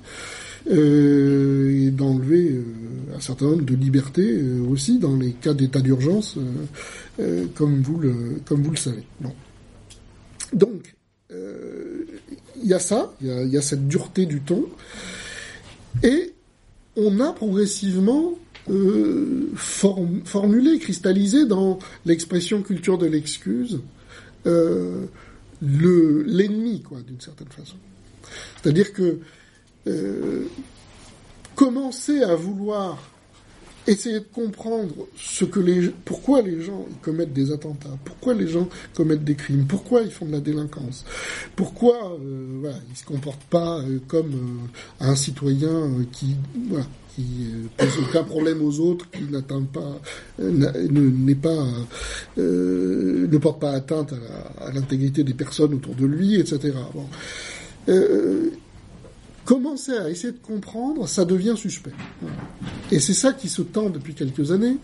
euh, 0.70 1.88
et 1.88 1.90
d'enlever 1.90 2.52
euh, 2.52 2.64
un 3.16 3.20
certain 3.20 3.46
nombre 3.46 3.64
de 3.64 3.74
libertés 3.74 4.32
euh, 4.32 4.62
aussi 4.70 5.00
dans 5.00 5.16
les 5.16 5.32
cas 5.32 5.56
d'état 5.56 5.82
d'urgence, 5.82 6.38
comme 7.56 7.82
vous 7.82 8.00
le 8.00 8.76
savez. 8.78 9.04
Donc 10.54 10.96
il 11.32 12.68
y 12.70 12.74
a 12.74 12.80
ça, 12.80 13.12
il 13.22 13.50
y 13.50 13.58
a, 13.58 13.62
cette 13.62 13.88
dureté 13.88 14.26
du 14.26 14.42
ton, 14.42 14.66
et 16.04 16.34
on 16.96 17.20
a 17.20 17.34
progressivement 17.34 18.38
euh, 18.70 19.50
cristallisé 20.80 21.46
dans 21.46 21.80
l'expression 22.06 22.62
culture 22.62 22.98
de 22.98 23.08
l'excuse 23.08 23.82
euh, 24.46 25.06
le 25.62 26.24
l'ennemi, 26.24 26.82
quoi, 26.82 27.00
d'une 27.02 27.22
certaine 27.22 27.50
façon. 27.50 27.78
C'est-à-dire 28.62 28.94
que 28.94 29.20
euh, 29.88 30.46
commencer 31.56 32.22
à 32.24 32.36
vouloir 32.36 33.11
essayer 33.88 34.20
de 34.20 34.26
comprendre 34.26 34.94
ce 35.18 35.46
que 35.46 35.60
les, 35.60 35.90
pourquoi 36.06 36.42
les 36.42 36.62
gens 36.62 36.86
commettent 37.02 37.34
des 37.34 37.52
attentats, 37.52 37.98
pourquoi 38.06 38.34
les 38.34 38.48
gens 38.48 38.68
commettent 38.94 39.24
des 39.24 39.36
crimes, 39.36 39.66
pourquoi 39.68 40.02
ils 40.02 40.12
font 40.12 40.26
de 40.26 40.32
la 40.32 40.40
délinquance, 40.40 41.06
pourquoi 41.56 42.18
euh, 42.20 42.58
voilà, 42.62 42.78
ils 42.90 42.98
se 42.98 43.06
comportent 43.06 43.44
pas 43.50 43.80
euh, 43.80 44.00
comme 44.08 44.34
euh, 44.34 45.06
un 45.06 45.16
citoyen 45.16 45.90
qui 46.12 46.36
voilà, 46.70 46.86
qui 47.16 47.48
pose 47.76 47.98
aucun 48.08 48.24
problème 48.24 48.62
aux 48.62 48.80
autres, 48.80 49.10
qui 49.12 49.24
n'atteint 49.24 49.64
pas, 49.64 50.00
n'est 50.40 51.36
pas, 51.36 51.66
ne 52.38 53.38
porte 53.38 53.60
pas 53.60 53.72
atteinte 53.72 54.14
à 54.60 54.72
l'intégrité 54.72 55.26
des 55.26 55.34
personnes 55.34 55.74
autour 55.74 55.94
de 55.96 56.06
lui, 56.06 56.40
etc. 56.40 56.72
Bon. 56.94 57.06
Commencer 59.46 59.94
à 59.94 60.10
essayer 60.10 60.34
de 60.34 60.40
comprendre, 60.40 61.08
ça 61.08 61.26
devient 61.26 61.56
suspect. 61.58 61.92
Et 62.92 63.00
c'est 63.00 63.14
ça 63.14 63.34
qui 63.34 63.50
se 63.50 63.62
tend 63.62 63.90
depuis 63.90 64.14
quelques 64.14 64.52
années. 64.52 64.78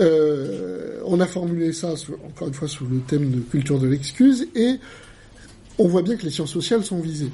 Euh, 0.00 1.00
on 1.06 1.20
a 1.20 1.26
formulé 1.26 1.72
ça, 1.72 1.94
encore 2.26 2.48
une 2.48 2.54
fois, 2.54 2.68
sous 2.68 2.86
le 2.86 3.00
thème 3.00 3.30
de 3.30 3.40
culture 3.40 3.78
de 3.78 3.86
l'excuse, 3.86 4.48
et 4.54 4.78
on 5.78 5.88
voit 5.88 6.02
bien 6.02 6.16
que 6.16 6.24
les 6.24 6.30
sciences 6.30 6.52
sociales 6.52 6.84
sont 6.84 7.00
visées. 7.00 7.30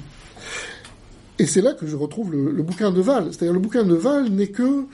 Et 1.39 1.45
c'est 1.45 1.61
là 1.61 1.73
que 1.73 1.85
je 1.85 1.95
retrouve 1.95 2.31
le, 2.31 2.63
bouquin 2.63 2.91
de 2.91 3.01
Val. 3.01 3.27
C'est-à-dire 3.31 3.53
le 3.53 3.59
bouquin 3.59 3.83
de 3.83 3.95
Val 3.95 4.29
n'est 4.29 4.47
que 4.47 4.85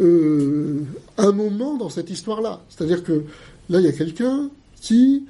euh, 0.00 0.80
un 1.18 1.32
moment 1.32 1.76
dans 1.76 1.88
cette 1.88 2.10
histoire-là. 2.10 2.62
C'est-à-dire 2.68 3.04
que 3.04 3.24
là, 3.68 3.78
il 3.78 3.84
y 3.84 3.88
a 3.88 3.92
quelqu'un 3.92 4.50
qui 4.80 5.26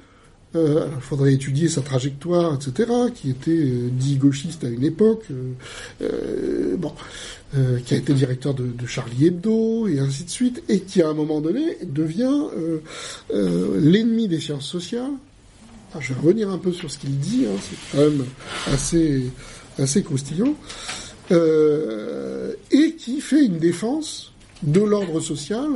euh, 0.55 0.87
il 0.95 1.01
faudrait 1.01 1.33
étudier 1.33 1.67
sa 1.67 1.81
trajectoire, 1.81 2.55
etc., 2.55 2.89
qui 3.13 3.29
était 3.29 3.51
euh, 3.51 3.89
dit 3.91 4.15
gauchiste 4.15 4.63
à 4.63 4.69
une 4.69 4.83
époque, 4.83 5.25
euh, 6.01 6.75
bon, 6.77 6.93
qui 7.85 7.93
a 7.93 7.97
été 7.97 8.13
directeur 8.13 8.53
de, 8.53 8.85
Charlie 8.85 9.27
Hebdo, 9.27 9.87
et 9.87 9.99
ainsi 9.99 10.25
de 10.25 10.29
suite, 10.29 10.63
et 10.67 10.81
qui, 10.81 11.01
à 11.01 11.07
un 11.07 11.13
moment 11.13 11.39
donné, 11.39 11.77
devient 11.83 12.47
l'ennemi 13.31 14.27
des 14.27 14.41
sciences 14.41 14.67
sociales. 14.67 15.13
je 15.97 16.13
vais 16.13 16.19
revenir 16.19 16.49
un 16.49 16.57
peu 16.57 16.73
sur 16.73 16.91
ce 16.91 16.97
qu'il 16.97 17.17
dit, 17.17 17.45
hein, 17.45 17.57
c'est 17.61 17.97
quand 17.97 18.03
même 18.03 18.25
assez, 18.67 19.31
assez 19.77 20.03
croustillant, 20.03 20.53
et 21.31 22.95
qui 22.97 23.21
fait 23.21 23.45
une 23.45 23.57
défense 23.57 24.33
de 24.61 24.81
l'ordre 24.81 25.21
social, 25.21 25.69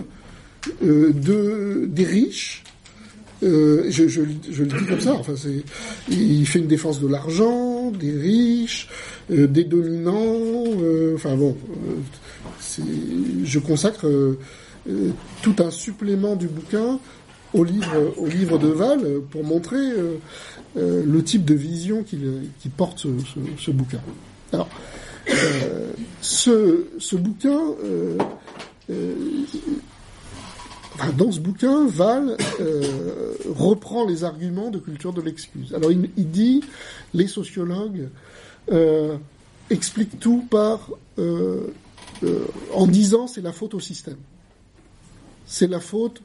de, 0.81 1.85
des 1.87 2.05
riches, 2.05 2.63
euh, 3.43 3.86
je, 3.89 4.21
le 4.21 4.34
dis 4.34 4.86
comme 4.88 4.99
ça. 4.99 5.13
Enfin, 5.13 5.34
il 6.10 6.45
fait 6.45 6.60
une 6.60 6.67
défense 6.67 6.99
de 6.99 7.08
l'argent, 7.08 7.91
des 7.91 8.12
riches, 8.12 8.89
euh, 9.32 9.47
des 9.47 9.63
dominants. 9.63 10.65
Euh, 10.82 11.15
enfin 11.15 11.36
bon, 11.36 11.56
je 13.43 13.60
consacre 13.60 14.08
tout 15.41 15.56
un 15.60 15.71
supplément 15.71 16.36
du 16.36 16.47
bouquin 16.47 16.99
au 17.54 17.63
livre, 17.63 18.58
de 18.60 18.67
Val 18.67 19.02
pour 19.32 19.43
montrer 19.43 19.80
le 20.75 21.23
type 21.23 21.45
de 21.45 21.56
vision 21.56 22.04
qui, 22.04 22.19
qui 22.60 22.69
porte 22.69 23.06
ce, 23.58 23.71
bouquin. 23.71 24.02
Alors, 24.52 24.69
ce 26.21 27.15
bouquin 27.15 27.60
dans 31.17 31.31
ce 31.31 31.39
bouquin, 31.39 31.88
Val 31.88 32.38
euh, 32.59 33.33
reprend 33.55 34.05
les 34.05 34.23
arguments 34.23 34.69
de 34.69 34.79
culture 34.79 35.13
de 35.13 35.21
l'excuse. 35.21 35.73
Alors 35.73 35.91
il, 35.91 36.09
dit, 36.31 36.63
les 37.13 37.27
sociologues 37.27 38.09
euh, 38.71 39.17
expliquent 39.69 40.19
tout 40.19 40.45
par 40.49 40.89
euh, 41.17 41.67
en 42.73 42.88
disant 42.88 43.27
c'est 43.27 43.41
la 43.41 43.53
faute 43.53 43.73
au 43.73 43.79
système. 43.79 44.17
C'est 45.45 45.67
la 45.67 45.79
faute, 45.79 46.21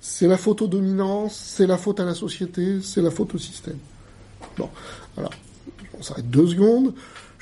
c'est 0.00 0.28
la 0.28 0.36
faute 0.36 0.62
aux 0.62 0.68
dominances, 0.68 1.36
c'est 1.36 1.66
la 1.66 1.78
faute 1.78 2.00
à 2.00 2.04
la 2.04 2.14
société, 2.14 2.80
c'est 2.82 3.02
la 3.02 3.10
faute 3.10 3.34
au 3.34 3.38
système. 3.38 3.78
Bon, 4.56 4.70
alors 5.16 5.32
on 5.98 6.02
s'arrête 6.02 6.30
deux 6.30 6.46
secondes. 6.46 6.94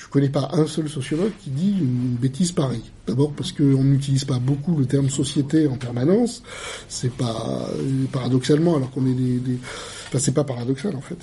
Je 0.06 0.10
connais 0.12 0.28
pas 0.28 0.50
un 0.52 0.68
seul 0.68 0.88
sociologue 0.88 1.32
qui 1.42 1.50
dit 1.50 1.74
une 1.80 2.14
bêtise 2.14 2.52
pareille. 2.52 2.84
D'abord 3.08 3.32
parce 3.32 3.50
qu'on 3.50 3.82
n'utilise 3.82 4.24
pas 4.24 4.38
beaucoup 4.38 4.76
le 4.76 4.86
terme 4.86 5.10
société 5.10 5.66
en 5.66 5.76
permanence. 5.76 6.44
C'est 6.88 7.10
pas 7.10 7.68
paradoxalement, 8.12 8.76
alors 8.76 8.92
qu'on 8.92 9.04
est 9.06 9.14
des, 9.14 9.38
des... 9.38 9.58
Enfin, 10.06 10.20
c'est 10.20 10.32
pas 10.32 10.44
paradoxal 10.44 10.94
en 10.94 11.00
fait, 11.00 11.18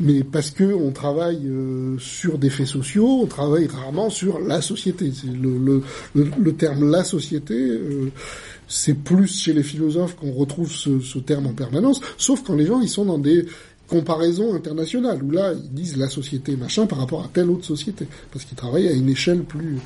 mais 0.00 0.24
parce 0.24 0.50
que 0.50 0.64
on 0.64 0.92
travaille 0.92 1.46
euh, 1.46 1.98
sur 1.98 2.38
des 2.38 2.48
faits 2.48 2.66
sociaux, 2.66 3.20
on 3.22 3.26
travaille 3.26 3.66
rarement 3.66 4.08
sur 4.08 4.38
la 4.38 4.62
société. 4.62 5.12
Le, 5.26 5.58
le, 5.58 5.82
le, 6.14 6.30
le, 6.38 6.52
terme 6.54 6.90
la 6.90 7.04
société, 7.04 7.54
euh, 7.54 8.10
c'est 8.66 8.94
plus 8.94 9.28
chez 9.28 9.52
les 9.52 9.62
philosophes 9.62 10.16
qu'on 10.16 10.32
retrouve 10.32 10.72
ce, 10.72 11.00
ce, 11.00 11.18
terme 11.18 11.46
en 11.46 11.52
permanence, 11.52 12.00
sauf 12.16 12.42
quand 12.42 12.56
les 12.56 12.64
gens 12.64 12.80
ils 12.80 12.88
sont 12.88 13.04
dans 13.04 13.18
des 13.18 13.44
comparaison 13.88 14.54
internationale, 14.54 15.22
où 15.22 15.30
là, 15.30 15.52
ils 15.52 15.72
disent 15.72 15.96
la 15.96 16.08
société 16.08 16.56
machin 16.56 16.86
par 16.86 16.98
rapport 16.98 17.22
à 17.22 17.28
telle 17.32 17.50
autre 17.50 17.64
société, 17.64 18.06
parce 18.32 18.44
qu'ils 18.44 18.56
travaillent 18.56 18.88
à 18.88 18.92
une 18.92 19.08
échelle 19.08 19.42
plus, 19.42 19.78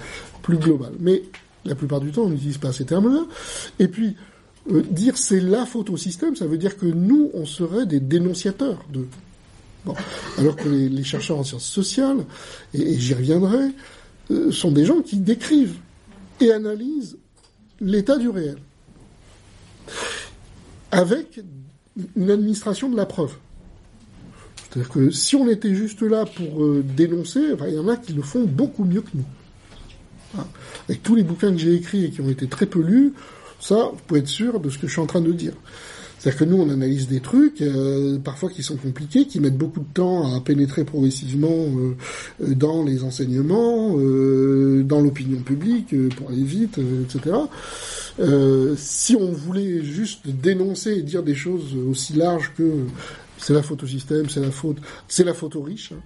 plus 0.43 0.57
globale. 0.57 0.93
Mais 1.01 1.23
la 1.65 1.75
plupart 1.75 2.01
du 2.01 2.13
temps, 2.13 2.23
on 2.23 2.31
n'utilise 2.31 2.59
pas 2.59 2.73
ces 2.73 2.85
termes-là. 2.85 3.27
Et 3.79 3.89
puis, 3.89 4.17
euh, 4.71 4.83
dire 4.83 5.17
c'est 5.17 5.41
la 5.41 5.67
faute 5.67 5.91
au 5.91 5.97
système, 5.97 6.37
ça 6.37 6.47
veut 6.47 6.59
dire 6.59 6.77
que 6.77 6.87
nous, 6.87 7.31
on 7.35 7.47
serait 7.47 7.87
des 7.87 8.01
dénonciateurs 8.01 8.85
de... 8.93 9.07
Alors 10.37 10.55
que 10.55 10.69
les, 10.69 11.03
chercheurs 11.03 11.39
en 11.39 11.45
sciences 11.45 11.65
sociales, 11.65 12.27
et, 12.75 12.99
j'y 12.99 13.15
reviendrai, 13.15 13.69
euh, 14.31 14.53
sont 14.53 14.71
des 14.71 14.85
gens 14.85 15.01
qui 15.01 15.17
décrivent 15.17 15.79
et 16.41 16.53
analysent 16.53 17.17
l'état 17.81 18.19
du 18.19 18.29
réel. 18.29 18.59
Avec 20.91 21.41
une 22.17 22.31
administration 22.31 22.91
de 22.91 22.97
la 22.97 23.07
preuve. 23.07 23.35
C'est-à-dire 24.71 24.93
que 24.93 25.11
si 25.11 25.37
on 25.37 25.49
était 25.49 25.75
juste 25.75 26.03
là 26.03 26.25
pour 26.27 26.63
euh, 26.63 26.85
dénoncer, 26.97 27.41
il 27.67 27.75
y 27.75 27.79
en 27.79 27.89
a 27.89 27.97
qui 27.97 28.13
le 28.13 28.23
font 28.23 28.45
beaucoup 28.45 28.85
mieux 28.85 29.03
que 29.03 29.11
nous. 29.15 29.25
Avec 30.89 31.03
tous 31.03 31.15
les 31.15 31.23
bouquins 31.23 31.51
que 31.53 31.59
j'ai 31.59 31.75
écrits 31.75 32.05
et 32.05 32.11
qui 32.11 32.21
ont 32.21 32.29
été 32.29 32.47
très 32.49 32.67
peu 32.67 32.81
lus, 32.81 33.13
ça, 33.61 33.91
vous 33.93 34.01
pouvez 34.07 34.21
être 34.21 34.29
sûr 34.29 34.61
de 34.61 34.69
ce 34.69 34.79
que 34.79 34.87
je 34.87 34.93
suis 34.93 35.01
en 35.01 35.07
train 35.07 35.21
de 35.21 35.33
dire. 35.33 35.55
C'est-à-dire 36.19 36.41
que 36.41 36.45
nous, 36.47 36.61
on 36.61 36.69
analyse 36.69 37.07
des 37.07 37.21
trucs, 37.21 37.63
euh, 37.63 38.19
parfois 38.19 38.51
qui 38.51 38.65
sont 38.65 38.77
compliqués, 38.77 39.27
qui 39.27 39.39
mettent 39.39 39.57
beaucoup 39.57 39.81
de 39.81 39.93
temps 39.95 40.35
à 40.35 40.41
pénétrer 40.41 40.85
progressivement 40.85 41.49
euh, 41.49 41.97
euh, 42.43 42.55
dans 42.55 42.83
les 42.83 43.05
enseignements, 43.05 43.91
dans 43.91 45.01
l'opinion 45.01 45.39
publique, 45.41 45.95
pour 46.17 46.31
aller 46.31 46.43
vite, 46.43 46.79
etc. 46.79 47.37
si 48.77 49.17
on 49.17 49.31
voulait 49.31 49.85
juste 49.85 50.27
dénoncer 50.27 50.93
et 50.93 51.03
dire 51.03 51.23
des 51.23 51.37
choses 51.37 51.77
aussi 51.89 52.15
larges 52.15 52.53
que 52.57 52.85
c'est 53.39 53.55
la 53.55 53.63
faute 53.63 53.83
au 53.83 53.87
système, 53.87 54.29
c'est 54.29 54.41
la 54.41 54.51
faute, 54.51 54.79
c'est 55.09 55.25
la 55.25 55.35
faute 55.35 55.57
aux 55.57 55.67
hein, 55.67 55.97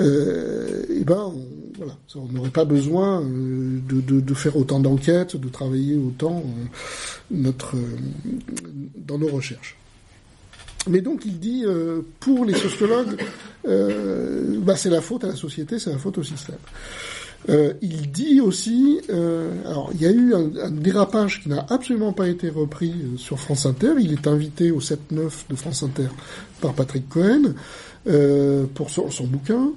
euh, 0.00 0.84
et 0.88 1.04
ben 1.04 1.32
on, 1.34 1.46
voilà, 1.76 1.96
on 2.14 2.26
n'aurait 2.32 2.50
pas 2.50 2.64
besoin 2.64 3.22
euh, 3.22 3.80
de, 3.88 4.34
faire 4.34 4.56
autant 4.56 4.80
d'enquêtes, 4.80 5.36
de 5.36 5.48
travailler 5.48 5.96
autant 5.96 6.38
euh, 6.38 6.64
notre 7.30 7.76
dans 8.96 9.18
nos 9.18 9.28
recherches. 9.28 9.76
Mais 10.88 11.00
donc 11.00 11.22
il 11.24 11.38
dit 11.38 11.64
pour 12.18 12.44
les 12.44 12.54
sociologues, 12.54 13.22
bah, 13.64 14.76
c'est 14.76 14.90
la 14.90 15.00
faute 15.00 15.22
à 15.22 15.28
la 15.28 15.36
société, 15.36 15.78
c'est 15.78 15.90
la 15.90 15.98
faute 15.98 16.18
au 16.18 16.24
système. 16.24 16.58
Il 17.48 18.10
dit 18.12 18.40
aussi, 18.40 19.00
alors 19.08 19.90
il 19.94 20.00
y 20.00 20.06
a 20.06 20.10
eu 20.10 20.34
un, 20.34 20.70
dérapage 20.70 21.42
qui 21.42 21.48
n'a 21.48 21.66
absolument 21.68 22.12
pas 22.12 22.28
été 22.28 22.48
repris 22.48 22.94
sur 23.16 23.38
France 23.38 23.66
Inter. 23.66 23.94
Il 23.98 24.12
est 24.12 24.26
invité 24.26 24.70
au 24.70 24.80
7-9 24.80 24.96
de 25.50 25.56
France 25.56 25.82
Inter 25.82 26.08
par 26.60 26.74
Patrick 26.74 27.08
Cohen. 27.08 27.54
Euh, 28.08 28.66
pour 28.74 28.90
son, 28.90 29.24
bouquin, 29.26 29.70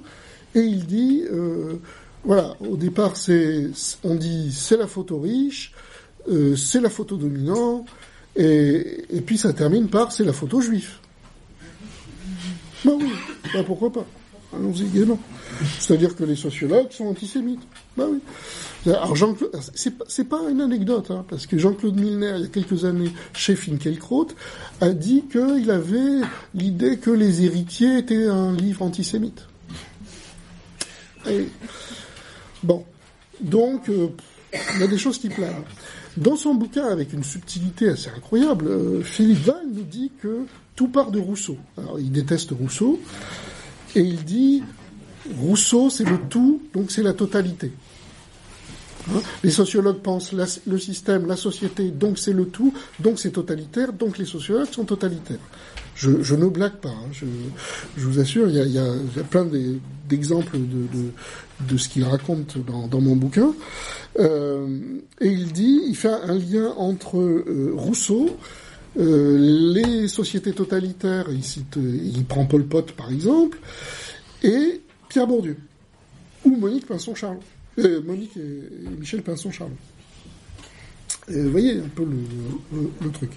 et 0.56 0.58
il 0.58 0.84
dit, 0.84 1.22
euh, 1.30 1.74
voilà, 2.24 2.56
au 2.58 2.76
départ, 2.76 3.16
c'est, 3.16 3.70
on 4.02 4.16
dit, 4.16 4.50
c'est 4.52 4.76
la 4.76 4.88
photo 4.88 5.20
riche, 5.20 5.72
euh, 6.28 6.56
c'est 6.56 6.80
la 6.80 6.90
photo 6.90 7.16
dominant, 7.16 7.86
et, 8.34 9.04
puis 9.24 9.38
ça 9.38 9.52
termine 9.52 9.86
par, 9.86 10.10
c'est 10.10 10.24
la 10.24 10.32
photo 10.32 10.60
juif. 10.60 10.98
Bah 12.84 12.94
oui, 12.98 13.12
bah 13.54 13.62
pourquoi 13.64 13.92
pas 13.92 14.04
Allons-y 14.54 14.84
gaiement. 14.84 15.18
C'est-à-dire 15.78 16.14
que 16.14 16.24
les 16.24 16.36
sociologues 16.36 16.90
sont 16.90 17.06
antisémites. 17.06 17.60
Bah 17.96 18.04
oui. 18.08 18.20
Alors 18.86 19.16
Jean 19.16 19.34
c'est 19.74 20.28
pas 20.28 20.40
une 20.48 20.60
anecdote, 20.60 21.10
hein, 21.10 21.24
parce 21.28 21.46
que 21.46 21.58
Jean-Claude 21.58 21.98
Milner, 21.98 22.34
il 22.36 22.42
y 22.42 22.44
a 22.44 22.48
quelques 22.48 22.84
années, 22.84 23.10
chez 23.34 23.56
Finkielkraut, 23.56 24.28
a 24.80 24.90
dit 24.90 25.24
qu'il 25.30 25.70
avait 25.70 26.20
l'idée 26.54 26.98
que 26.98 27.10
Les 27.10 27.44
Héritiers 27.44 27.98
étaient 27.98 28.26
un 28.26 28.52
livre 28.52 28.82
antisémite. 28.82 29.46
Bon, 32.62 32.84
donc 33.40 33.88
euh, 33.88 34.08
il 34.74 34.80
y 34.80 34.84
a 34.84 34.86
des 34.86 34.98
choses 34.98 35.18
qui 35.18 35.28
planent. 35.28 35.64
Dans 36.16 36.36
son 36.36 36.54
bouquin, 36.54 36.86
avec 36.86 37.12
une 37.12 37.24
subtilité 37.24 37.88
assez 37.90 38.08
incroyable, 38.08 38.68
euh, 38.68 39.02
Philippe 39.02 39.44
Val 39.44 39.66
nous 39.70 39.82
dit 39.82 40.12
que 40.22 40.46
tout 40.74 40.88
part 40.88 41.10
de 41.10 41.18
Rousseau. 41.18 41.58
Alors 41.76 41.98
il 41.98 42.10
déteste 42.10 42.52
Rousseau, 42.52 43.00
et 43.96 44.00
il 44.00 44.24
dit 44.24 44.62
Rousseau 45.40 45.90
c'est 45.90 46.04
le 46.04 46.18
tout, 46.28 46.62
donc 46.72 46.90
c'est 46.90 47.02
la 47.02 47.14
totalité. 47.14 47.72
Hein? 49.10 49.20
Les 49.42 49.50
sociologues 49.50 50.00
pensent 50.00 50.32
le 50.32 50.78
système, 50.78 51.26
la 51.26 51.36
société, 51.36 51.90
donc 51.90 52.18
c'est 52.18 52.32
le 52.32 52.46
tout, 52.46 52.72
donc 53.00 53.18
c'est 53.18 53.30
totalitaire, 53.30 53.92
donc 53.92 54.18
les 54.18 54.26
sociologues 54.26 54.70
sont 54.70 54.84
totalitaires. 54.84 55.40
Je, 55.94 56.34
ne 56.34 56.46
blague 56.46 56.76
pas, 56.76 56.90
hein, 56.90 57.08
je, 57.10 57.24
vous 57.96 58.20
assure, 58.20 58.50
il 58.50 58.54
y 58.54 58.78
a, 58.78 58.92
plein 59.30 59.48
d'exemples 60.06 60.58
de, 60.58 61.76
ce 61.78 61.88
qu'il 61.88 62.04
raconte 62.04 62.58
dans, 62.90 63.00
mon 63.00 63.16
bouquin. 63.16 63.54
Euh, 64.18 64.78
et 65.22 65.28
il 65.28 65.52
dit, 65.52 65.80
il 65.88 65.96
fait 65.96 66.10
un 66.10 66.34
lien 66.34 66.74
entre 66.76 67.18
euh, 67.18 67.72
Rousseau, 67.74 68.36
les 68.96 70.08
sociétés 70.08 70.52
totalitaires, 70.52 71.26
il, 71.30 71.44
cite, 71.44 71.76
il 71.76 72.24
prend 72.24 72.46
Paul 72.46 72.64
Pot 72.64 72.92
par 72.92 73.10
exemple, 73.10 73.58
et 74.42 74.80
Pierre 75.08 75.26
Bourdieu, 75.26 75.56
ou 76.44 76.56
Monique 76.56 76.86
Pinson-Charles. 76.86 77.38
Euh, 77.78 78.00
Monique 78.02 78.36
et, 78.36 78.88
Michel 78.98 79.22
Pinson-Charles. 79.22 79.72
Vous 81.28 81.50
voyez 81.50 81.78
un 81.78 81.88
peu 81.88 82.04
le, 82.04 83.10
truc. 83.10 83.32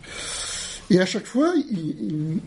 Et 0.91 0.99
à 0.99 1.05
chaque 1.05 1.25
fois, 1.25 1.53
il, 1.71 2.39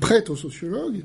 prête 0.00 0.30
aux 0.30 0.36
sociologues 0.36 1.02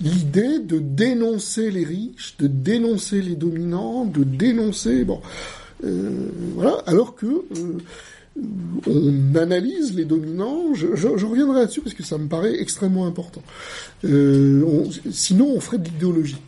l'idée 0.00 0.58
de 0.58 0.78
dénoncer 0.78 1.70
les 1.70 1.84
riches, 1.84 2.36
de 2.38 2.48
dénoncer 2.48 3.22
les 3.22 3.36
dominants, 3.36 4.04
de 4.04 4.24
dénoncer, 4.24 5.06
euh, 5.84 6.28
voilà, 6.54 6.82
alors 6.86 7.14
que 7.14 7.26
euh, 7.26 7.78
on 8.36 9.34
analyse 9.36 9.94
les 9.94 10.04
dominants. 10.04 10.74
Je, 10.74 10.86
reviendrai 11.26 11.60
là-dessus 11.60 11.80
parce 11.80 11.94
que 11.94 12.02
ça 12.02 12.18
me 12.18 12.28
paraît 12.28 12.60
extrêmement 12.60 13.06
important. 13.06 13.42
Euh, 14.04 14.64
on, 14.64 14.90
sinon, 15.10 15.52
on 15.54 15.60
ferait 15.60 15.78
de 15.78 15.84
l'idéologie. 15.84 16.40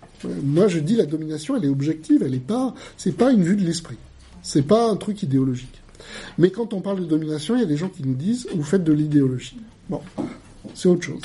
Moi, 0.43 0.69
je 0.69 0.79
dis 0.79 0.97
la 0.97 1.07
domination, 1.07 1.57
elle 1.57 1.67
est 1.67 1.69
objective, 1.69 2.23
elle 2.25 2.35
est 2.35 2.39
pas, 2.39 2.75
c'est 2.97 3.17
pas 3.17 3.31
une 3.31 3.43
vue 3.43 3.57
de 3.57 3.65
l'esprit, 3.65 3.99
c'est 4.43 4.67
pas 4.67 4.89
un 4.89 4.97
truc 4.97 5.23
idéologique. 5.23 5.83
Mais 6.39 6.51
quand 6.51 6.73
on 6.73 6.81
parle 6.81 7.01
de 7.01 7.05
domination, 7.05 7.57
il 7.57 7.61
y 7.61 7.63
a 7.63 7.67
des 7.67 7.77
gens 7.77 7.89
qui 7.89 8.03
nous 8.03 8.15
disent 8.15 8.47
vous 8.55 8.63
faites 8.63 8.85
de 8.85 8.93
l'idéologie. 8.93 9.59
Bon, 9.91 10.01
c'est 10.75 10.89
autre 10.89 11.03
chose. 11.03 11.21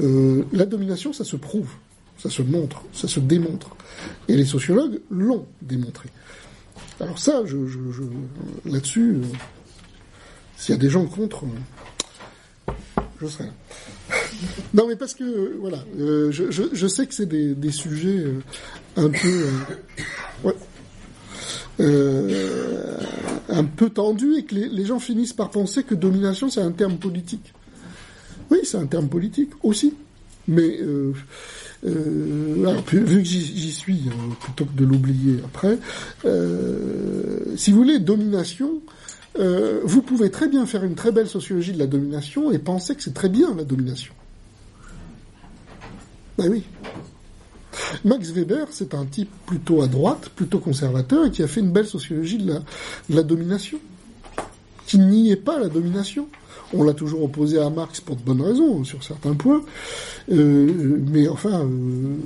Euh, 0.00 0.44
la 0.52 0.64
domination, 0.64 1.12
ça 1.12 1.24
se 1.24 1.36
prouve, 1.36 1.70
ça 2.18 2.30
se 2.30 2.42
montre, 2.42 2.82
ça 2.92 3.08
se 3.08 3.20
démontre, 3.20 3.76
et 4.28 4.36
les 4.36 4.44
sociologues 4.44 5.00
l'ont 5.10 5.46
démontré. 5.62 6.08
Alors 7.00 7.18
ça, 7.18 7.42
là-dessus, 8.64 9.14
euh, 9.14 9.22
s'il 10.56 10.74
y 10.74 10.78
a 10.78 10.80
des 10.80 10.90
gens 10.90 11.06
contre, 11.06 11.44
euh, 11.44 13.02
je 13.20 13.26
serai 13.26 13.44
là. 13.44 13.50
non, 14.74 14.86
mais 14.88 14.96
parce 14.96 15.14
que 15.14 15.56
voilà, 15.60 15.78
euh, 15.98 16.30
je, 16.30 16.50
je, 16.50 16.86
sais 16.86 17.06
que 17.06 17.14
c'est 17.14 17.26
des, 17.26 17.54
des, 17.54 17.70
sujets 17.70 18.18
euh, 18.18 18.40
un 18.96 19.08
peu, 19.08 19.28
euh, 19.28 19.50
ouais, 20.44 20.54
euh, 21.80 22.98
un 23.48 23.64
peu 23.64 23.90
tendus 23.90 24.36
et 24.38 24.44
que 24.44 24.54
les, 24.54 24.84
gens 24.84 24.98
finissent 24.98 25.32
par 25.32 25.50
penser 25.50 25.82
que 25.84 25.94
domination 25.94 26.50
c'est 26.50 26.60
un 26.60 26.72
terme 26.72 26.96
politique. 26.96 27.52
Oui, 28.50 28.58
c'est 28.64 28.76
un 28.76 28.86
terme 28.86 29.08
politique 29.08 29.50
aussi, 29.62 29.94
mais 30.46 30.78
alors, 31.84 32.82
vu 32.90 33.18
que 33.18 33.24
j'y 33.24 33.72
suis, 33.72 34.02
plutôt 34.40 34.66
que 34.66 34.76
de 34.76 34.84
l'oublier 34.84 35.40
après, 35.44 35.78
si 37.56 37.70
vous 37.70 37.78
voulez, 37.78 37.98
domination, 37.98 38.82
euh, 39.38 39.80
vous 39.84 40.02
pouvez 40.02 40.30
très 40.30 40.48
bien 40.48 40.64
faire 40.66 40.84
une 40.84 40.94
très 40.94 41.10
belle 41.10 41.28
sociologie 41.28 41.72
de 41.72 41.78
la 41.78 41.86
domination 41.86 42.52
et 42.52 42.58
penser 42.58 42.94
que 42.94 43.02
c'est 43.02 43.14
très 43.14 43.28
bien 43.28 43.54
la 43.54 43.64
domination. 43.64 44.14
Ben 46.38 46.48
oui. 46.50 46.62
Max 48.04 48.30
Weber, 48.30 48.68
c'est 48.70 48.94
un 48.94 49.04
type 49.04 49.30
plutôt 49.46 49.82
à 49.82 49.88
droite, 49.88 50.28
plutôt 50.30 50.58
conservateur, 50.58 51.26
et 51.26 51.30
qui 51.30 51.42
a 51.42 51.48
fait 51.48 51.60
une 51.60 51.72
belle 51.72 51.86
sociologie 51.86 52.38
de 52.38 52.52
la, 52.52 52.58
de 52.60 53.16
la 53.16 53.22
domination, 53.22 53.78
qui 54.86 54.98
niait 54.98 55.36
pas 55.36 55.58
la 55.58 55.68
domination. 55.68 56.28
On 56.76 56.82
l'a 56.82 56.94
toujours 56.94 57.22
opposé 57.22 57.58
à 57.58 57.70
Marx 57.70 58.00
pour 58.00 58.16
de 58.16 58.22
bonnes 58.22 58.42
raisons 58.42 58.84
sur 58.84 59.02
certains 59.02 59.34
points, 59.34 59.62
euh, 60.32 60.98
mais 61.10 61.28
enfin, 61.28 61.60
euh, 61.60 62.16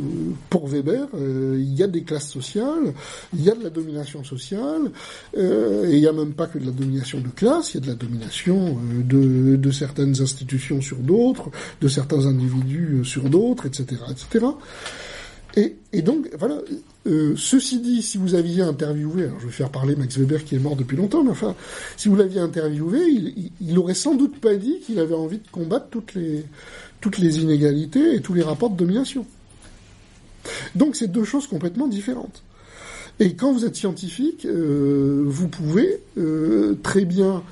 pour 0.51 0.69
Weber, 0.69 1.07
euh, 1.15 1.57
il 1.59 1.75
y 1.75 1.83
a 1.83 1.87
des 1.87 2.03
classes 2.03 2.31
sociales, 2.31 2.95
il 3.35 3.43
y 3.43 3.51
a 3.51 3.55
de 3.55 3.63
la 3.63 3.71
domination 3.71 4.25
sociale, 4.25 4.91
et 5.37 5.93
il 5.93 6.01
n'y 6.01 6.07
a 6.07 6.13
même 6.13 6.33
pas 6.33 6.47
que 6.47 6.59
de 6.59 6.67
la 6.67 6.73
domination 6.73 7.21
de 7.21 7.29
classe, 7.29 7.75
il 7.75 7.77
y 7.77 7.79
a 7.79 7.87
de 7.87 7.89
la 7.89 7.95
domination 7.95 8.79
de, 9.05 9.57
de 9.57 9.71
certaines 9.71 10.21
institutions 10.21 10.81
sur 10.81 10.99
d'autres, 10.99 11.51
de 11.81 11.89
certains 11.89 12.27
individus 12.27 13.05
sur 13.05 13.29
d'autres, 13.29 13.67
etc., 13.67 14.01
etc. 14.11 14.47
Et, 15.57 15.77
et, 15.93 16.03
donc, 16.03 16.29
voilà, 16.39 16.61
euh, 17.07 17.35
ceci 17.37 17.81
dit, 17.81 18.03
si 18.03 18.19
vous 18.19 18.35
aviez 18.35 18.63
interviewé, 18.63 19.25
alors 19.25 19.41
je 19.41 19.47
vais 19.47 19.53
faire 19.53 19.71
parler 19.71 19.97
Max 19.97 20.19
Weber 20.19 20.45
qui 20.45 20.55
est 20.55 20.59
mort 20.59 20.77
depuis 20.77 20.97
longtemps, 20.97 21.25
mais 21.25 21.31
enfin, 21.31 21.55
si 21.97 22.09
vous 22.09 22.17
l'aviez 22.17 22.41
interviewé, 22.41 23.01
il, 23.09 23.51
il, 23.61 23.79
aurait 23.79 23.95
sans 23.95 24.15
doute 24.15 24.39
pas 24.41 24.57
dit 24.57 24.81
qu'il 24.81 24.99
avait 24.99 25.15
envie 25.15 25.39
de 25.39 25.49
combattre 25.51 25.87
toutes 25.91 26.15
les, 26.15 27.39
inégalités 27.41 28.15
et 28.15 28.21
tous 28.21 28.35
les 28.35 28.43
rapports 28.43 28.71
de 28.71 28.77
domination. 28.77 29.27
Donc 30.75 30.97
c'est 30.97 31.09
deux 31.09 31.25
choses 31.25 31.47
complètement 31.47 31.89
différentes. 31.89 32.43
Et 33.21 33.35
quand 33.35 33.53
vous 33.53 33.65
êtes 33.65 33.75
scientifique, 33.75 34.45
euh, 34.45 35.25
vous 35.27 35.49
pouvez 35.49 36.01
euh, 36.19 36.79
très 36.83 37.05
bien 37.05 37.43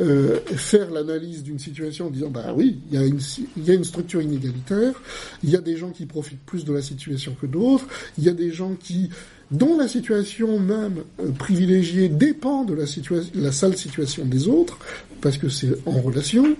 euh, 0.00 0.40
faire 0.46 0.90
l'analyse 0.90 1.42
d'une 1.42 1.58
situation 1.58 2.06
en 2.06 2.10
disant 2.10 2.30
bah 2.30 2.52
oui, 2.56 2.80
il 2.90 2.98
y, 2.98 3.02
a 3.02 3.06
une, 3.06 3.20
y 3.58 3.70
a 3.70 3.74
une 3.74 3.84
structure 3.84 4.22
inégalitaire, 4.22 4.94
il 5.42 5.50
y 5.50 5.56
a 5.56 5.60
des 5.60 5.76
gens 5.76 5.90
qui 5.90 6.06
profitent 6.06 6.44
plus 6.46 6.64
de 6.64 6.72
la 6.72 6.82
situation 6.82 7.36
que 7.40 7.46
d'autres, 7.46 7.86
il 8.18 8.24
y 8.24 8.28
a 8.28 8.34
des 8.34 8.50
gens 8.50 8.74
qui 8.74 9.10
dont 9.50 9.76
la 9.76 9.88
situation 9.88 10.58
même 10.58 11.02
euh, 11.20 11.30
privilégiée 11.32 12.08
dépend 12.08 12.64
de 12.64 12.74
la, 12.74 12.86
situation, 12.86 13.32
la 13.34 13.52
sale 13.52 13.76
situation 13.76 14.24
des 14.24 14.48
autres, 14.48 14.78
parce 15.20 15.38
que 15.38 15.48
c'est 15.48 15.76
en 15.86 16.00
relation. 16.00 16.56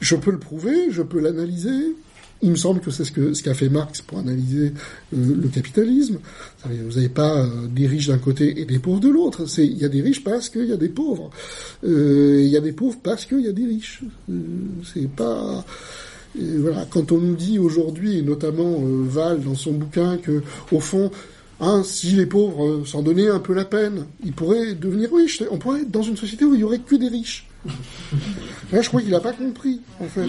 Je 0.00 0.16
peux 0.16 0.30
le 0.30 0.38
prouver, 0.38 0.90
je 0.90 1.02
peux 1.02 1.20
l'analyser, 1.20 1.94
il 2.42 2.50
me 2.50 2.56
semble 2.56 2.80
que 2.80 2.90
c'est 2.90 3.04
ce 3.04 3.42
qu'a 3.42 3.54
fait 3.54 3.68
Marx 3.68 4.02
pour 4.02 4.18
analyser 4.18 4.72
euh, 5.14 5.36
le 5.42 5.48
capitalisme. 5.48 6.18
Vous 6.64 6.94
n'avez 6.94 7.08
pas 7.08 7.38
euh, 7.38 7.66
des 7.68 7.86
riches 7.86 8.08
d'un 8.08 8.18
côté 8.18 8.60
et 8.60 8.64
des 8.64 8.78
pauvres 8.78 9.00
de 9.00 9.08
l'autre. 9.08 9.44
Il 9.58 9.78
y 9.78 9.84
a 9.84 9.88
des 9.88 10.02
riches 10.02 10.24
parce 10.24 10.48
qu'il 10.48 10.66
y 10.66 10.72
a 10.72 10.76
des 10.76 10.88
pauvres. 10.88 11.30
Euh, 11.84 12.40
il 12.42 12.48
y 12.48 12.56
a 12.56 12.60
des 12.60 12.72
pauvres 12.72 12.98
parce 13.02 13.24
qu'il 13.26 13.40
y 13.40 13.48
a 13.48 13.52
des 13.52 13.66
riches. 13.66 14.02
c'est 14.92 15.08
pas. 15.08 15.64
Quand 16.90 17.12
on 17.12 17.18
nous 17.18 17.36
dit 17.36 17.58
aujourd'hui, 17.58 18.18
et 18.18 18.22
notamment 18.22 18.80
Val 18.82 19.42
dans 19.42 19.54
son 19.54 19.72
bouquin, 19.72 20.16
que 20.16 20.42
au 20.70 20.80
fond 20.80 21.10
Hein, 21.64 21.84
si 21.84 22.10
les 22.16 22.26
pauvres 22.26 22.84
s'en 22.84 23.02
donnaient 23.02 23.28
un 23.28 23.38
peu 23.38 23.54
la 23.54 23.64
peine, 23.64 24.06
ils 24.24 24.32
pourraient 24.32 24.74
devenir 24.74 25.14
riches. 25.14 25.44
On 25.48 25.58
pourrait 25.58 25.82
être 25.82 25.92
dans 25.92 26.02
une 26.02 26.16
société 26.16 26.44
où 26.44 26.54
il 26.54 26.60
y 26.60 26.64
aurait 26.64 26.80
que 26.80 26.96
des 26.96 27.06
riches. 27.06 27.46
Là, 28.72 28.80
je 28.80 28.88
crois 28.88 29.00
qu'il 29.00 29.10
n'a 29.10 29.20
pas 29.20 29.32
compris, 29.32 29.80
en 30.00 30.06
fait. 30.06 30.28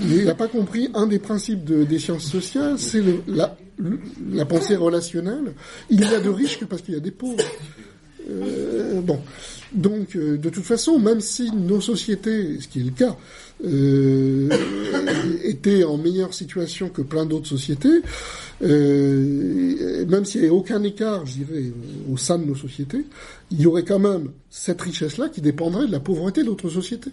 Il 0.00 0.24
n'a 0.24 0.34
pas 0.34 0.48
compris 0.48 0.88
un 0.94 1.06
des 1.06 1.18
principes 1.18 1.64
des 1.64 1.98
sciences 1.98 2.24
sociales, 2.24 2.78
c'est 2.78 3.02
la, 3.26 4.44
pensée 4.46 4.76
relationnelle. 4.76 5.54
Il 5.90 6.00
y 6.00 6.14
a 6.14 6.20
de 6.20 6.28
riches 6.28 6.58
que 6.58 6.64
parce 6.64 6.82
qu'il 6.82 6.94
y 6.94 6.96
a 6.96 7.00
des 7.00 7.10
pauvres. 7.10 7.44
Euh, 8.30 9.00
bon, 9.00 9.20
donc 9.72 10.16
euh, 10.16 10.38
de 10.38 10.48
toute 10.48 10.64
façon, 10.64 10.98
même 10.98 11.20
si 11.20 11.50
nos 11.50 11.80
sociétés, 11.80 12.60
ce 12.60 12.68
qui 12.68 12.80
est 12.80 12.84
le 12.84 12.90
cas, 12.92 13.16
euh, 13.64 14.48
étaient 15.44 15.84
en 15.84 15.96
meilleure 15.96 16.34
situation 16.34 16.88
que 16.88 17.02
plein 17.02 17.26
d'autres 17.26 17.48
sociétés, 17.48 18.02
euh, 18.62 20.04
même 20.06 20.24
s'il 20.24 20.40
n'y 20.40 20.46
avait 20.46 20.56
aucun 20.56 20.82
écart, 20.82 21.26
je 21.26 21.44
dirais, 21.44 21.64
au 22.10 22.16
sein 22.16 22.38
de 22.38 22.44
nos 22.44 22.54
sociétés, 22.54 23.04
il 23.50 23.60
y 23.60 23.66
aurait 23.66 23.84
quand 23.84 23.98
même 23.98 24.30
cette 24.50 24.80
richesse-là 24.80 25.28
qui 25.28 25.40
dépendrait 25.40 25.86
de 25.86 25.92
la 25.92 26.00
pauvreté 26.00 26.44
d'autres 26.44 26.68
sociétés, 26.68 27.12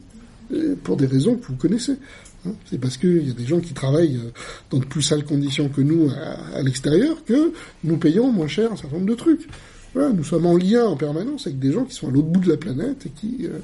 euh, 0.54 0.76
pour 0.84 0.98
des 0.98 1.06
raisons 1.06 1.36
que 1.36 1.48
vous 1.48 1.56
connaissez. 1.56 1.98
Hein. 2.46 2.52
C'est 2.70 2.80
parce 2.80 2.98
qu'il 2.98 3.28
y 3.28 3.32
a 3.32 3.34
des 3.34 3.46
gens 3.46 3.60
qui 3.60 3.74
travaillent 3.74 4.18
euh, 4.18 4.32
dans 4.70 4.78
de 4.78 4.86
plus 4.86 5.02
sales 5.02 5.26
conditions 5.26 5.70
que 5.70 5.82
nous 5.82 6.10
à 6.10 6.62
l'extérieur 6.62 7.24
que 7.26 7.54
nous 7.84 7.98
payons 7.98 8.32
moins 8.32 8.48
cher 8.48 8.72
un 8.72 8.76
certain 8.76 8.98
nombre 8.98 9.10
de 9.10 9.16
trucs. 9.16 9.48
Nous 10.14 10.24
sommes 10.24 10.46
en 10.46 10.58
lien 10.58 10.86
en 10.86 10.96
permanence 10.96 11.48
avec 11.48 11.60
des 11.60 11.72
gens 11.72 11.84
qui 11.86 11.94
sont 11.94 12.08
à 12.08 12.12
l'autre 12.12 12.28
bout 12.28 12.40
de 12.40 12.50
la 12.50 12.58
planète 12.58 13.06
et 13.06 13.10
qui 13.10 13.48
euh, 13.48 13.60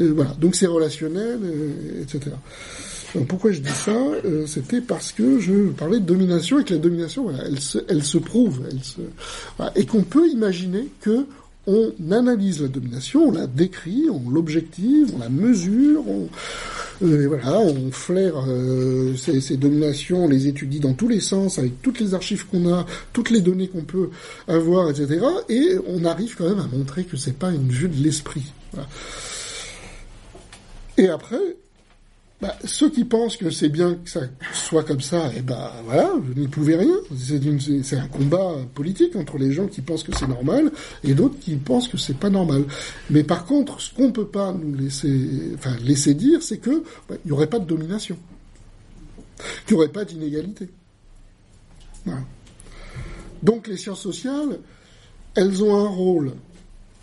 euh 0.00 0.12
voilà. 0.14 0.30
Donc 0.40 0.54
c'est 0.54 0.66
relationnel, 0.66 1.38
euh, 1.42 2.02
etc. 2.02 2.34
Pourquoi 3.26 3.52
je 3.52 3.60
dis 3.60 3.70
ça 3.70 3.96
C'était 4.46 4.82
parce 4.82 5.12
que 5.12 5.40
je 5.40 5.70
parlais 5.70 5.98
de 5.98 6.04
domination 6.04 6.60
et 6.60 6.64
que 6.64 6.74
la 6.74 6.80
domination, 6.80 7.30
elle 7.88 8.02
se, 8.02 8.18
prouve, 8.18 8.60
et 9.76 9.86
qu'on 9.86 10.02
peut 10.02 10.28
imaginer 10.28 10.88
que 11.00 11.24
on 11.68 11.92
analyse 12.12 12.62
la 12.62 12.68
domination, 12.68 13.28
on 13.28 13.30
la 13.30 13.46
décrit, 13.46 14.06
on 14.10 14.30
l'objective, 14.30 15.12
on 15.14 15.18
la 15.18 15.28
mesure, 15.28 16.02
on, 16.08 16.28
euh, 17.02 17.90
flaire 17.92 18.34
euh, 18.48 19.14
ces, 19.16 19.56
dominations, 19.58 20.24
on 20.24 20.28
les 20.28 20.48
étudie 20.48 20.80
dans 20.80 20.94
tous 20.94 21.08
les 21.08 21.20
sens, 21.20 21.58
avec 21.58 21.82
toutes 21.82 22.00
les 22.00 22.14
archives 22.14 22.46
qu'on 22.46 22.72
a, 22.72 22.86
toutes 23.12 23.28
les 23.28 23.42
données 23.42 23.68
qu'on 23.68 23.84
peut 23.84 24.08
avoir, 24.48 24.88
etc. 24.88 25.20
Et 25.50 25.76
on 25.86 26.06
arrive 26.06 26.36
quand 26.36 26.48
même 26.48 26.60
à 26.60 26.66
montrer 26.74 27.04
que 27.04 27.18
c'est 27.18 27.38
pas 27.38 27.50
une 27.50 27.68
vue 27.68 27.88
de 27.88 28.02
l'esprit. 28.02 28.50
Et 30.96 31.08
après, 31.08 31.56
bah, 32.40 32.56
ceux 32.64 32.88
qui 32.88 33.04
pensent 33.04 33.36
que 33.36 33.50
c'est 33.50 33.68
bien 33.68 33.96
que 33.96 34.08
ça 34.08 34.20
soit 34.52 34.84
comme 34.84 35.00
ça, 35.00 35.30
eh 35.36 35.42
ben 35.42 35.72
voilà, 35.84 36.12
vous 36.16 36.40
n'y 36.40 36.46
pouvez 36.46 36.76
rien. 36.76 36.94
C'est 37.82 37.96
un 37.96 38.06
combat 38.06 38.54
politique 38.74 39.16
entre 39.16 39.38
les 39.38 39.50
gens 39.50 39.66
qui 39.66 39.80
pensent 39.80 40.04
que 40.04 40.16
c'est 40.16 40.28
normal 40.28 40.70
et 41.02 41.14
d'autres 41.14 41.38
qui 41.40 41.56
pensent 41.56 41.88
que 41.88 41.96
c'est 41.96 42.16
pas 42.16 42.30
normal. 42.30 42.64
Mais 43.10 43.24
par 43.24 43.44
contre, 43.44 43.80
ce 43.80 43.92
qu'on 43.92 44.12
peut 44.12 44.28
pas 44.28 44.52
nous 44.52 44.72
laisser, 44.76 45.52
enfin 45.54 45.76
laisser 45.82 46.14
dire, 46.14 46.40
c'est 46.40 46.58
que 46.58 46.84
bah, 47.08 47.16
il 47.24 47.28
y 47.30 47.32
aurait 47.32 47.48
pas 47.48 47.58
de 47.58 47.66
domination, 47.66 48.16
qu'il 49.66 49.76
n'y 49.76 49.82
aurait 49.82 49.92
pas 49.92 50.04
d'inégalité. 50.04 50.68
Voilà. 52.04 52.22
Donc 53.42 53.66
les 53.66 53.76
sciences 53.76 54.02
sociales, 54.02 54.60
elles 55.34 55.64
ont 55.64 55.76
un 55.76 55.88
rôle 55.88 56.32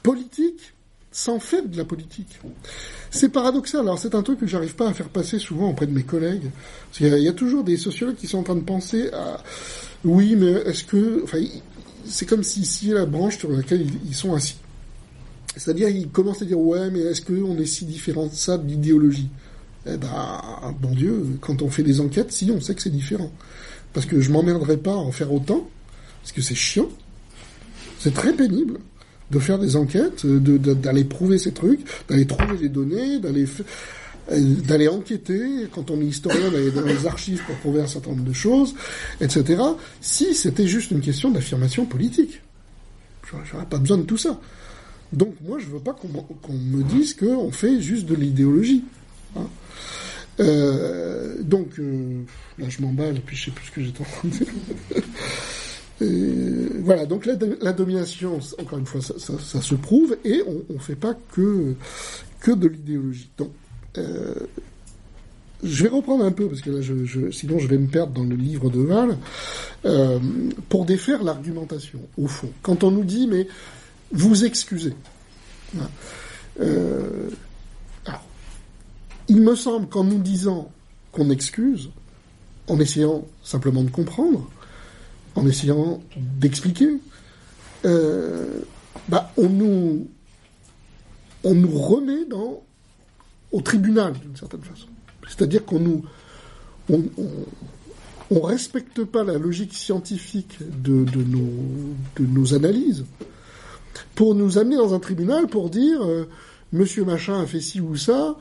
politique 0.01 0.74
sans 1.15 1.39
faire 1.39 1.65
de 1.65 1.77
la 1.77 1.85
politique. 1.85 2.41
C'est 3.09 3.29
paradoxal. 3.29 3.79
Alors 3.79 3.97
c'est 3.97 4.15
un 4.15 4.21
truc 4.21 4.37
que 4.37 4.47
j'arrive 4.47 4.75
pas 4.75 4.89
à 4.89 4.93
faire 4.93 5.07
passer 5.07 5.39
souvent 5.39 5.69
auprès 5.69 5.87
de 5.87 5.93
mes 5.93 6.03
collègues. 6.03 6.51
Il 6.99 7.07
y, 7.07 7.29
a, 7.29 7.31
toujours 7.31 7.63
des 7.63 7.77
sociologues 7.77 8.17
qui 8.17 8.27
sont 8.27 8.39
en 8.39 8.43
train 8.43 8.55
de 8.55 8.65
penser 8.65 9.09
à 9.13 9.41
oui, 10.03 10.35
mais 10.35 10.51
est-ce 10.51 10.83
que, 10.83 11.23
enfin, 11.23 11.37
c'est 12.05 12.25
comme 12.27 12.43
si 12.43 12.59
ici 12.59 12.89
la 12.89 13.05
branche 13.05 13.37
sur 13.37 13.49
laquelle 13.49 13.87
ils, 14.05 14.13
sont 14.13 14.33
assis. 14.33 14.57
C'est-à-dire 15.55 15.87
ils 15.87 16.09
commencent 16.09 16.41
à 16.41 16.45
dire 16.45 16.59
ouais, 16.59 16.91
mais 16.91 16.99
est-ce 16.99 17.21
qu'on 17.21 17.57
est 17.59 17.65
si 17.65 17.85
différent 17.85 18.27
de 18.27 18.33
ça 18.33 18.57
de 18.57 18.67
l'idéologie? 18.67 19.29
Eh 19.87 19.95
ben, 19.95 20.41
bon 20.81 20.91
Dieu, 20.91 21.25
quand 21.39 21.61
on 21.61 21.69
fait 21.69 21.83
des 21.83 22.01
enquêtes, 22.01 22.33
si 22.33 22.51
on 22.51 22.59
sait 22.59 22.75
que 22.75 22.81
c'est 22.81 22.89
différent, 22.89 23.31
parce 23.93 24.05
que 24.05 24.19
je 24.19 24.31
m'emmerderai 24.31 24.75
pas 24.75 24.91
à 24.91 24.97
en 24.97 25.13
faire 25.13 25.31
autant, 25.31 25.65
parce 26.21 26.33
que 26.33 26.41
c'est 26.41 26.55
chiant, 26.55 26.89
c'est 27.99 28.13
très 28.13 28.33
pénible 28.33 28.79
de 29.31 29.39
faire 29.39 29.59
des 29.59 29.75
enquêtes, 29.75 30.25
d'aller 30.25 31.03
de, 31.03 31.07
prouver 31.07 31.37
ces 31.37 31.51
trucs, 31.51 31.81
d'aller 32.07 32.25
trouver 32.25 32.57
des 32.57 32.69
données, 32.69 33.19
d'aller 33.19 33.45
euh, 34.31 34.39
d'aller 34.39 34.87
enquêter, 34.87 35.67
quand 35.71 35.91
on 35.91 36.01
est 36.01 36.05
historien, 36.05 36.49
d'aller 36.49 36.71
dans 36.71 36.81
les 36.81 37.05
archives 37.05 37.43
pour 37.45 37.55
prouver 37.57 37.81
un 37.81 37.87
certain 37.87 38.11
nombre 38.11 38.23
de 38.23 38.33
choses, 38.33 38.75
etc. 39.21 39.61
Si 40.01 40.33
c'était 40.33 40.67
juste 40.67 40.91
une 40.91 41.01
question 41.01 41.31
d'affirmation 41.31 41.85
politique. 41.85 42.41
J'aurais 43.51 43.65
pas 43.65 43.77
besoin 43.77 43.97
de 43.97 44.03
tout 44.03 44.17
ça. 44.17 44.39
Donc 45.11 45.35
moi, 45.41 45.59
je 45.59 45.67
veux 45.67 45.79
pas 45.79 45.93
qu'on 45.93 46.53
me 46.53 46.83
dise 46.83 47.13
qu'on 47.13 47.51
fait 47.51 47.81
juste 47.81 48.05
de 48.05 48.15
l'idéologie. 48.15 48.83
Hein. 49.35 49.47
Euh, 50.39 51.41
donc, 51.41 51.79
euh, 51.79 52.23
là 52.57 52.67
je 52.69 52.81
m'emballe, 52.81 53.21
puis 53.25 53.35
je 53.35 53.45
sais 53.45 53.51
plus 53.51 53.65
ce 53.67 53.71
que 53.71 53.83
j'étais 53.83 54.01
en. 54.01 54.05
Voilà, 55.99 57.05
donc 57.05 57.25
la, 57.25 57.73
domination, 57.73 58.39
encore 58.59 58.79
une 58.79 58.85
fois, 58.85 59.01
ça, 59.01 59.61
se 59.61 59.75
prouve, 59.75 60.17
et 60.25 60.43
on 60.47 60.73
ne 60.73 60.79
fait 60.79 60.95
pas 60.95 61.15
que, 61.31 61.73
que 62.39 62.51
de 62.51 62.67
l'idéologie. 62.67 63.29
Donc, 63.37 63.51
euh, 63.97 64.35
je 65.63 65.83
vais 65.83 65.89
reprendre 65.89 66.25
un 66.25 66.31
peu, 66.31 66.47
parce 66.47 66.61
que 66.61 66.81
sinon 67.31 67.59
je 67.59 67.67
vais 67.67 67.77
me 67.77 67.87
perdre 67.87 68.13
dans 68.13 68.23
le 68.23 68.35
livre 68.35 68.69
de 68.69 68.81
Val, 68.81 69.17
euh, 69.85 70.19
pour 70.69 70.85
défaire 70.85 71.23
l'argumentation, 71.23 71.99
au 72.17 72.27
fond. 72.27 72.49
Quand 72.61 72.83
on 72.83 72.91
nous 72.91 73.03
dit, 73.03 73.27
mais 73.27 73.47
vous 74.11 74.45
excusez. 74.45 74.93
Euh, 76.59 77.29
alors, 78.05 78.23
il 79.27 79.41
me 79.41 79.55
semble 79.55 79.87
qu'en 79.87 80.03
nous 80.03 80.19
disant 80.19 80.71
qu'on 81.11 81.29
excuse, 81.29 81.89
en 82.67 82.79
essayant 82.79 83.25
simplement 83.43 83.83
de 83.83 83.91
comprendre, 83.91 84.49
en 85.35 85.45
essayant 85.47 86.01
d'expliquer, 86.15 86.99
euh, 87.85 88.61
bah, 89.09 89.31
on 89.37 89.49
nous 89.49 90.07
on 91.43 91.53
nous 91.53 91.77
remet 91.77 92.25
dans 92.25 92.63
au 93.51 93.61
tribunal 93.61 94.13
d'une 94.13 94.35
certaine 94.35 94.63
façon. 94.63 94.87
C'est-à-dire 95.27 95.63
qu'on 95.63 95.79
nous 95.79 96.03
on, 96.89 98.41
respecte 98.41 99.03
pas 99.03 99.23
la 99.23 99.37
logique 99.37 99.73
scientifique 99.73 100.57
de, 100.81 101.03
de 101.03 102.25
nos 102.25 102.53
analyses 102.53 103.05
pour 104.15 104.35
nous 104.35 104.57
amener 104.57 104.77
dans 104.77 104.93
un 104.93 104.99
tribunal 104.99 105.47
pour 105.47 105.69
dire 105.69 106.03
euh, 106.03 106.27
Monsieur 106.73 107.05
machin 107.05 107.39
a 107.41 107.45
fait 107.45 107.61
ci 107.61 107.79
ou 107.79 107.95
ça, 107.95 108.35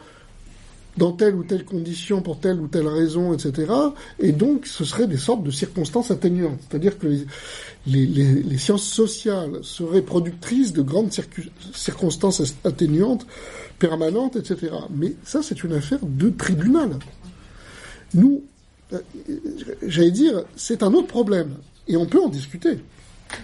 dans 0.96 1.12
telle 1.12 1.34
ou 1.34 1.42
telle 1.42 1.64
condition, 1.64 2.22
pour 2.22 2.38
telle 2.38 2.60
ou 2.60 2.68
telle 2.68 2.86
raison, 2.86 3.34
etc. 3.34 3.72
Et 4.20 4.32
donc, 4.32 4.66
ce 4.66 4.84
serait 4.84 5.06
des 5.06 5.16
sortes 5.16 5.42
de 5.42 5.50
circonstances 5.50 6.10
atténuantes. 6.10 6.60
C'est-à-dire 6.68 6.98
que 6.98 7.06
les, 7.06 7.26
les, 7.86 8.06
les, 8.06 8.42
les, 8.42 8.58
sciences 8.58 8.84
sociales 8.84 9.58
seraient 9.62 10.02
productrices 10.02 10.72
de 10.72 10.82
grandes 10.82 11.10
circonstances 11.72 12.54
atténuantes, 12.64 13.26
permanentes, 13.78 14.36
etc. 14.36 14.72
Mais 14.90 15.14
ça, 15.24 15.42
c'est 15.42 15.64
une 15.64 15.72
affaire 15.72 16.00
de 16.02 16.30
tribunal. 16.30 16.98
Nous, 18.14 18.44
euh, 18.92 19.00
j'allais 19.82 20.12
dire, 20.12 20.44
c'est 20.56 20.82
un 20.82 20.92
autre 20.92 21.08
problème. 21.08 21.56
Et 21.88 21.96
on 21.96 22.06
peut 22.06 22.22
en 22.22 22.28
discuter. 22.28 22.78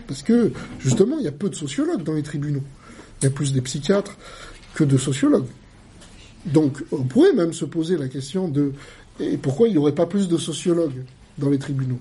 Parce 0.06 0.22
que, 0.22 0.52
justement, 0.78 1.18
il 1.18 1.24
y 1.24 1.28
a 1.28 1.32
peu 1.32 1.48
de 1.48 1.54
sociologues 1.54 2.04
dans 2.04 2.14
les 2.14 2.22
tribunaux. 2.22 2.62
Il 3.20 3.24
y 3.24 3.28
a 3.28 3.30
plus 3.30 3.52
des 3.52 3.60
psychiatres 3.60 4.16
que 4.74 4.84
de 4.84 4.96
sociologues. 4.96 5.46
Donc, 6.46 6.82
on 6.92 7.02
pourrait 7.02 7.32
même 7.32 7.52
se 7.52 7.64
poser 7.64 7.96
la 7.96 8.08
question 8.08 8.48
de 8.48 8.72
et 9.20 9.36
pourquoi 9.36 9.68
il 9.68 9.72
n'y 9.72 9.78
aurait 9.78 9.94
pas 9.94 10.06
plus 10.06 10.28
de 10.28 10.38
sociologues 10.38 11.04
dans 11.38 11.50
les 11.50 11.58
tribunaux. 11.58 11.98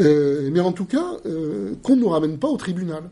Euh, 0.00 0.50
mais 0.52 0.60
en 0.60 0.72
tout 0.72 0.84
cas, 0.84 1.16
euh, 1.26 1.74
qu'on 1.82 1.96
ne 1.96 2.00
nous 2.00 2.08
ramène 2.08 2.38
pas 2.38 2.48
au 2.48 2.56
tribunal. 2.56 3.04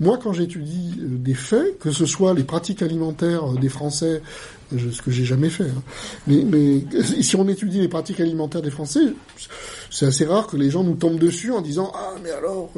Moi, 0.00 0.18
quand 0.22 0.32
j'étudie 0.32 0.94
euh, 1.00 1.06
des 1.08 1.34
faits, 1.34 1.78
que 1.78 1.90
ce 1.90 2.06
soit 2.06 2.34
les 2.34 2.44
pratiques 2.44 2.82
alimentaires 2.82 3.52
des 3.52 3.68
Français, 3.68 4.22
ce 4.70 5.02
que 5.02 5.10
j'ai 5.10 5.24
jamais 5.24 5.50
fait, 5.50 5.64
hein, 5.64 5.82
mais, 6.26 6.44
mais, 6.44 6.82
si 7.22 7.36
on 7.36 7.46
étudie 7.48 7.80
les 7.80 7.88
pratiques 7.88 8.20
alimentaires 8.20 8.62
des 8.62 8.70
Français, 8.70 9.14
c'est 9.90 10.06
assez 10.06 10.24
rare 10.24 10.46
que 10.46 10.56
les 10.56 10.70
gens 10.70 10.82
nous 10.82 10.94
tombent 10.94 11.18
dessus 11.18 11.52
en 11.52 11.60
disant 11.60 11.92
ah 11.94 12.14
mais 12.22 12.30
alors 12.30 12.70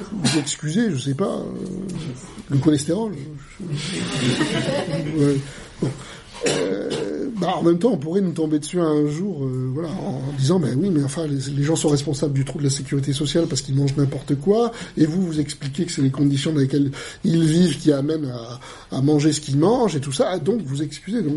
vous 0.00 0.38
excusez, 0.38 0.90
je 0.90 0.98
sais 0.98 1.14
pas, 1.14 1.42
le 2.50 2.58
cholestérol. 2.58 3.12
Euh, 6.46 7.28
bah, 7.36 7.54
en 7.56 7.62
même 7.62 7.78
temps, 7.78 7.90
on 7.92 7.96
pourrait 7.96 8.20
nous 8.20 8.32
tomber 8.32 8.58
dessus 8.58 8.80
un 8.80 9.06
jour, 9.06 9.44
euh, 9.44 9.70
voilà, 9.72 9.90
en 9.90 10.22
disant, 10.38 10.58
ben 10.58 10.76
oui, 10.78 10.90
mais 10.90 11.02
enfin, 11.02 11.26
les, 11.26 11.62
gens 11.62 11.76
sont 11.76 11.88
responsables 11.88 12.32
du 12.32 12.44
trou 12.44 12.58
de 12.58 12.64
la 12.64 12.70
sécurité 12.70 13.12
sociale 13.12 13.46
parce 13.46 13.62
qu'ils 13.62 13.74
mangent 13.74 13.96
n'importe 13.96 14.36
quoi, 14.36 14.72
et 14.96 15.06
vous, 15.06 15.22
vous 15.22 15.40
expliquez 15.40 15.84
que 15.84 15.92
c'est 15.92 16.02
les 16.02 16.10
conditions 16.10 16.52
dans 16.52 16.60
lesquelles 16.60 16.90
ils 17.24 17.44
vivent 17.44 17.78
qui 17.78 17.92
amènent 17.92 18.32
à, 18.90 19.02
manger 19.02 19.32
ce 19.32 19.40
qu'ils 19.40 19.58
mangent 19.58 19.96
et 19.96 20.00
tout 20.00 20.12
ça, 20.12 20.38
donc 20.38 20.62
vous 20.62 20.82
excusez, 20.82 21.22
donc 21.22 21.34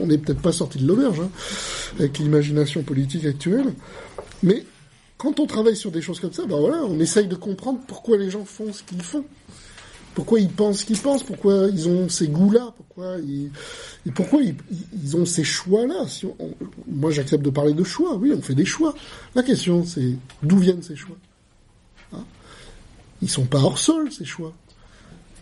on 0.00 0.06
n'est 0.06 0.18
peut-être 0.18 0.40
pas 0.40 0.52
sorti 0.52 0.78
de 0.78 0.86
l'auberge, 0.86 1.20
hein, 1.20 1.30
avec 1.98 2.18
l'imagination 2.18 2.82
politique 2.82 3.24
actuelle, 3.24 3.72
mais 4.42 4.64
quand 5.18 5.40
on 5.40 5.46
travaille 5.46 5.76
sur 5.76 5.90
des 5.90 6.02
choses 6.02 6.20
comme 6.20 6.32
ça, 6.32 6.44
ben 6.46 6.58
voilà, 6.58 6.82
on 6.84 6.98
essaye 6.98 7.26
de 7.26 7.36
comprendre 7.36 7.78
pourquoi 7.86 8.16
les 8.16 8.30
gens 8.30 8.44
font 8.44 8.72
ce 8.72 8.82
qu'ils 8.82 9.02
font 9.02 9.24
pourquoi 10.16 10.40
ils 10.40 10.48
pensent 10.48 10.78
ce 10.78 10.86
qu'ils 10.86 10.98
pensent, 10.98 11.22
pourquoi 11.22 11.68
ils 11.70 11.86
ont 11.88 12.08
ces 12.08 12.28
goûts-là, 12.28 12.72
pourquoi 12.74 13.18
ils, 13.18 13.50
pourquoi 14.12 14.40
ils, 14.40 15.14
ont 15.14 15.26
ces 15.26 15.44
choix-là? 15.44 16.06
Moi, 16.90 17.10
j'accepte 17.10 17.44
de 17.44 17.50
parler 17.50 17.74
de 17.74 17.84
choix. 17.84 18.16
Oui, 18.16 18.32
on 18.34 18.40
fait 18.40 18.54
des 18.54 18.64
choix. 18.64 18.94
La 19.34 19.42
question, 19.42 19.84
c'est 19.84 20.14
d'où 20.42 20.56
viennent 20.56 20.82
ces 20.82 20.96
choix? 20.96 21.18
Hein? 22.14 22.24
Ils 23.20 23.28
sont 23.28 23.44
pas 23.44 23.58
hors 23.58 23.76
sol 23.76 24.10
ces 24.10 24.24
choix. 24.24 24.54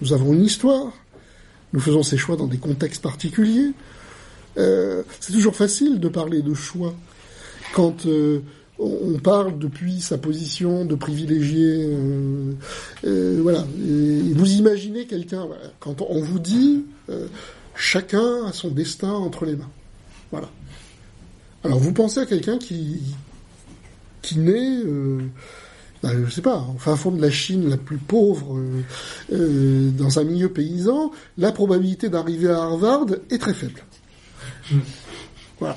Nous 0.00 0.12
avons 0.12 0.32
une 0.32 0.42
histoire. 0.42 0.92
Nous 1.72 1.78
faisons 1.78 2.02
ces 2.02 2.16
choix 2.16 2.34
dans 2.34 2.48
des 2.48 2.58
contextes 2.58 3.00
particuliers. 3.00 3.70
Euh, 4.58 5.04
c'est 5.20 5.34
toujours 5.34 5.54
facile 5.54 6.00
de 6.00 6.08
parler 6.08 6.42
de 6.42 6.52
choix 6.52 6.94
quand 7.74 8.06
euh, 8.06 8.40
on 8.78 9.18
parle 9.18 9.58
depuis 9.58 10.00
sa 10.00 10.18
position 10.18 10.84
de 10.84 10.94
privilégié. 10.94 11.86
Euh, 11.88 12.52
euh, 13.04 13.38
voilà. 13.42 13.64
vous 13.76 14.52
imaginez 14.52 15.06
quelqu'un, 15.06 15.46
quand 15.80 16.02
on 16.02 16.20
vous 16.20 16.38
dit 16.38 16.84
euh, 17.10 17.26
chacun 17.76 18.46
a 18.46 18.52
son 18.52 18.68
destin 18.68 19.12
entre 19.12 19.44
les 19.44 19.56
mains. 19.56 19.70
Voilà. 20.30 20.50
Alors 21.62 21.78
vous 21.78 21.92
pensez 21.92 22.20
à 22.20 22.26
quelqu'un 22.26 22.58
qui 22.58 23.00
qui 24.22 24.38
naît, 24.38 24.82
bah, 26.02 26.10
je 26.24 26.30
sais 26.30 26.40
pas, 26.40 26.56
en 26.56 26.78
fin 26.78 26.96
fond 26.96 27.10
de 27.10 27.20
la 27.20 27.30
Chine 27.30 27.68
la 27.68 27.76
plus 27.76 27.98
pauvre, 27.98 28.58
dans 29.30 30.18
un 30.18 30.24
milieu 30.24 30.48
paysan, 30.48 31.12
la 31.36 31.52
probabilité 31.52 32.08
d'arriver 32.08 32.48
à 32.48 32.62
Harvard 32.62 33.06
est 33.30 33.38
très 33.38 33.54
faible. 33.54 33.84
Voilà. 35.60 35.76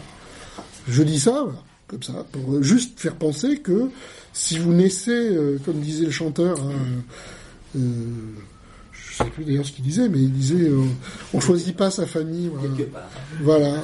Je 0.88 1.04
dis 1.04 1.20
ça. 1.20 1.44
Voilà 1.44 1.67
comme 1.88 2.04
ça, 2.04 2.26
pour 2.32 2.62
juste 2.62 3.00
faire 3.00 3.16
penser 3.16 3.60
que 3.60 3.90
si 4.34 4.60
vous 4.60 4.74
naissez, 4.74 5.12
euh, 5.12 5.58
comme 5.64 5.80
disait 5.80 6.06
le 6.06 6.12
chanteur, 6.12 6.60
hein, 6.62 6.74
euh, 7.78 7.80
je 8.92 9.24
sais 9.24 9.30
plus 9.30 9.46
d'ailleurs 9.46 9.66
ce 9.66 9.72
qu'il 9.72 9.84
disait, 9.84 10.10
mais 10.10 10.20
il 10.20 10.32
disait, 10.32 10.70
euh, 10.70 10.84
on 11.34 11.40
choisit 11.40 11.76
pas 11.76 11.90
sa 11.90 12.06
famille. 12.06 12.52
Voilà. 13.42 13.82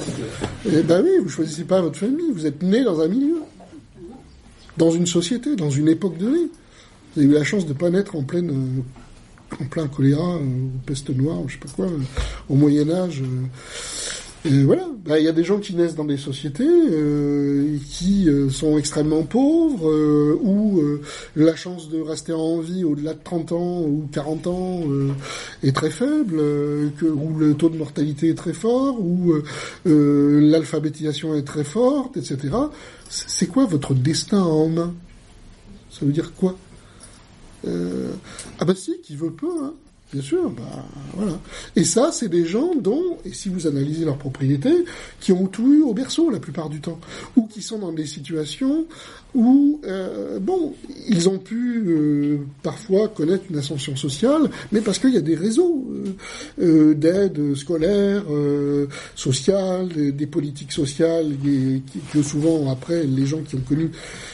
Et 0.66 0.82
ben 0.82 1.02
oui, 1.02 1.10
vous 1.22 1.28
choisissez 1.28 1.64
pas 1.64 1.80
votre 1.80 1.98
famille, 1.98 2.30
vous 2.32 2.46
êtes 2.46 2.62
né 2.62 2.84
dans 2.84 3.00
un 3.00 3.08
milieu, 3.08 3.38
dans 4.76 4.90
une 4.90 5.06
société, 5.06 5.56
dans 5.56 5.70
une 5.70 5.88
époque 5.88 6.18
de 6.18 6.28
vie. 6.28 6.50
Vous 7.14 7.22
avez 7.22 7.30
eu 7.30 7.34
la 7.34 7.44
chance 7.44 7.66
de 7.66 7.72
pas 7.72 7.90
naître 7.90 8.16
en 8.16 8.22
pleine, 8.22 8.50
euh, 8.50 9.62
en 9.62 9.66
plein 9.66 9.88
choléra 9.88 10.36
ou 10.36 10.70
peste 10.86 11.10
noire, 11.10 11.40
ou 11.40 11.48
je 11.48 11.54
sais 11.54 11.60
pas 11.60 11.68
quoi, 11.74 11.86
au 12.48 12.54
Moyen 12.54 12.90
Âge. 12.90 13.22
Et 14.46 14.62
voilà, 14.62 14.86
bah, 15.06 15.18
il 15.18 15.24
y 15.24 15.28
a 15.28 15.32
des 15.32 15.42
gens 15.42 15.58
qui 15.58 15.74
naissent 15.74 15.94
dans 15.94 16.04
des 16.04 16.18
sociétés 16.18 16.68
euh, 16.68 17.78
qui 17.90 18.28
euh, 18.28 18.50
sont 18.50 18.76
extrêmement 18.76 19.22
pauvres, 19.22 19.88
euh, 19.90 20.38
où 20.42 20.82
la 21.34 21.56
chance 21.56 21.88
de 21.88 21.98
rester 21.98 22.34
en 22.34 22.60
vie 22.60 22.84
au-delà 22.84 23.14
de 23.14 23.20
30 23.24 23.52
ans 23.52 23.80
ou 23.80 24.06
40 24.12 24.46
ans 24.46 24.80
est 25.62 25.74
très 25.74 25.88
faible, 25.88 26.38
où 27.02 27.38
le 27.38 27.54
taux 27.54 27.70
de 27.70 27.78
mortalité 27.78 28.28
est 28.28 28.34
très 28.34 28.52
fort, 28.52 29.00
où 29.00 29.32
l'alphabétisation 29.86 31.34
est 31.34 31.44
très 31.44 31.64
forte, 31.64 32.18
etc. 32.18 32.54
C'est 33.08 33.46
quoi 33.46 33.64
votre 33.64 33.94
destin 33.94 34.42
en 34.42 34.68
main? 34.68 34.94
Ça 35.90 36.04
veut 36.04 36.12
dire 36.12 36.34
quoi? 36.34 36.56
Ah 37.66 38.64
bah 38.66 38.74
si, 38.74 39.00
qui 39.02 39.16
veut 39.16 39.32
peu, 39.32 39.48
hein 39.62 39.72
Bien 40.14 40.22
sûr, 40.22 40.48
bah 40.48 40.62
voilà. 41.16 41.40
Et 41.74 41.82
ça, 41.82 42.10
c'est 42.12 42.28
des 42.28 42.46
gens 42.46 42.76
dont, 42.76 43.18
et 43.24 43.32
si 43.32 43.48
vous 43.48 43.66
analysez 43.66 44.04
leurs 44.04 44.16
propriétés, 44.16 44.84
qui 45.18 45.32
ont 45.32 45.48
tout 45.48 45.72
eu 45.72 45.82
au 45.82 45.92
berceau 45.92 46.30
la 46.30 46.38
plupart 46.38 46.68
du 46.68 46.80
temps, 46.80 47.00
ou 47.34 47.48
qui 47.48 47.62
sont 47.62 47.80
dans 47.80 47.90
des 47.90 48.06
situations 48.06 48.86
où, 49.34 49.80
euh, 49.84 50.38
bon, 50.38 50.74
ils 51.08 51.28
ont 51.28 51.38
pu 51.38 51.82
euh, 51.86 52.38
parfois 52.62 53.08
connaître 53.08 53.44
une 53.50 53.58
ascension 53.58 53.96
sociale, 53.96 54.48
mais 54.72 54.80
parce 54.80 54.98
qu'il 54.98 55.12
y 55.12 55.16
a 55.16 55.20
des 55.22 55.34
réseaux 55.34 55.84
euh, 56.60 56.94
d'aide 56.94 57.54
scolaire, 57.54 58.24
sociale, 59.14 59.88
des, 59.88 60.26
politiques 60.26 60.72
sociales, 60.72 61.32
que 62.12 62.22
souvent 62.22 62.70
après 62.70 63.04
les 63.04 63.26
gens 63.26 63.42
qui 63.42 63.56
ont 63.56 63.60
connu 63.60 63.90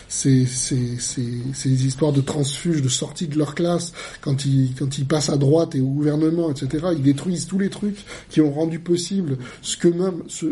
ces, 0.09 0.45
ces, 0.45 0.99
ces, 0.99 1.25
ces 1.55 1.87
histoires 1.87 2.13
de 2.13 2.21
transfuges, 2.21 2.83
de 2.83 2.89
sortie 2.89 3.29
de 3.29 3.39
leur 3.39 3.55
classe, 3.55 3.93
quand 4.21 4.45
ils, 4.45 4.73
quand 4.79 4.99
ils 4.99 5.07
passent 5.07 5.31
à 5.31 5.37
droite 5.37 5.75
et 5.75 5.81
au 5.81 5.87
gouvernement, 5.87 6.51
etc., 6.51 6.89
ils 6.97 7.03
détruisent 7.03 7.47
tous 7.47 7.59
les 7.59 7.71
trucs 7.71 8.05
qui 8.29 8.41
ont 8.41 8.53
rendu 8.53 8.79
possible 8.79 9.39
ce 9.63 9.77
que 9.77 9.89
même, 9.89 10.23
ce, 10.29 10.47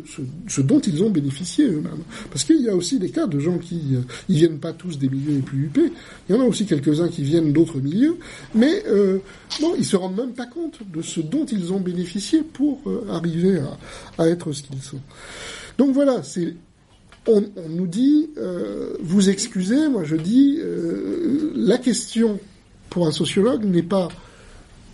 ce, 0.46 0.61
dont 0.61 0.80
ils 0.80 1.03
ont 1.03 1.11
bénéficié 1.11 1.66
eux-mêmes. 1.66 2.05
Parce 2.30 2.44
qu'il 2.44 2.62
y 2.62 2.68
a 2.68 2.74
aussi 2.74 2.99
des 2.99 3.11
cas 3.11 3.26
de 3.26 3.38
gens 3.38 3.59
qui, 3.59 3.80
euh, 3.94 4.01
ils 4.28 4.38
viennent 4.39 4.59
pas 4.59 4.72
tous 4.72 4.99
des 4.99 5.09
milieux 5.09 5.34
les 5.34 5.43
plus 5.43 5.64
huppés. 5.64 5.93
Il 6.28 6.34
y 6.34 6.39
en 6.39 6.41
a 6.41 6.45
aussi 6.45 6.64
quelques-uns 6.66 7.09
qui 7.09 7.22
viennent 7.22 7.53
d'autres 7.53 7.80
milieux, 7.80 8.16
mais 8.55 8.84
euh, 8.86 9.18
bon, 9.61 9.74
ils 9.76 9.84
se 9.84 9.97
rendent 9.97 10.16
même 10.16 10.32
pas 10.32 10.47
compte 10.47 10.78
de 10.91 11.03
ce 11.03 11.20
dont 11.20 11.45
ils 11.45 11.72
ont 11.72 11.80
bénéficié 11.80 12.43
pour 12.43 12.80
euh, 12.86 13.07
arriver 13.11 13.61
à, 14.16 14.28
être 14.28 14.53
ce 14.53 14.62
qu'ils 14.62 14.82
sont. 14.82 15.01
Donc 15.76 15.93
voilà, 15.93 16.22
on, 17.26 17.43
nous 17.68 17.86
dit, 17.86 18.30
euh, 18.39 18.95
vous 19.01 19.28
excusez, 19.28 19.89
moi 19.89 20.05
je 20.05 20.16
dis, 20.16 20.59
euh, 20.61 21.53
la 21.55 21.78
question 21.78 22.39
pour 22.91 23.07
un 23.07 23.12
sociologue 23.12 23.64
n'est 23.64 23.82
pas 23.82 24.09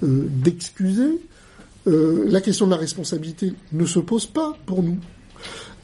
d'excuser, 0.03 1.19
la 1.87 2.41
question 2.43 2.67
de 2.67 2.73
la 2.73 2.77
responsabilité 2.77 3.55
ne 3.73 3.87
se 3.87 4.01
pose 4.01 4.27
pas 4.27 4.55
pour 4.67 4.83
nous. 4.83 4.99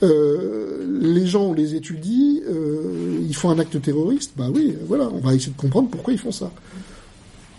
Les 0.03 1.27
gens, 1.27 1.45
on 1.45 1.53
les 1.53 1.75
étudie, 1.75 2.43
ils 3.29 3.35
font 3.35 3.51
un 3.51 3.59
acte 3.59 3.81
terroriste, 3.81 4.33
bah 4.37 4.49
oui, 4.53 4.77
voilà, 4.87 5.09
on 5.09 5.19
va 5.19 5.35
essayer 5.35 5.53
de 5.53 5.61
comprendre 5.61 5.91
pourquoi 5.91 6.13
ils 6.13 6.19
font 6.19 6.33
ça. 6.33 6.51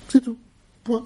C'est 0.10 0.22
tout. 0.22 0.38
Point. 0.84 1.06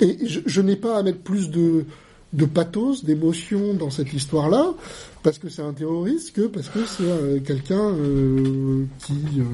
Et 0.00 0.18
je 0.24 0.60
n'ai 0.60 0.76
pas 0.76 0.98
à 0.98 1.02
mettre 1.02 1.18
plus 1.18 1.50
de, 1.50 1.84
de 2.32 2.44
pathos, 2.44 3.04
d'émotion 3.04 3.74
dans 3.74 3.90
cette 3.90 4.12
histoire-là, 4.12 4.74
parce 5.22 5.38
que 5.38 5.48
c'est 5.48 5.62
un 5.62 5.72
terroriste 5.72 6.32
que 6.32 6.42
parce 6.42 6.68
que 6.68 6.84
c'est 6.84 7.02
euh, 7.02 7.40
quelqu'un 7.40 7.90
euh, 7.94 8.84
qui 9.04 9.14
euh, 9.38 9.44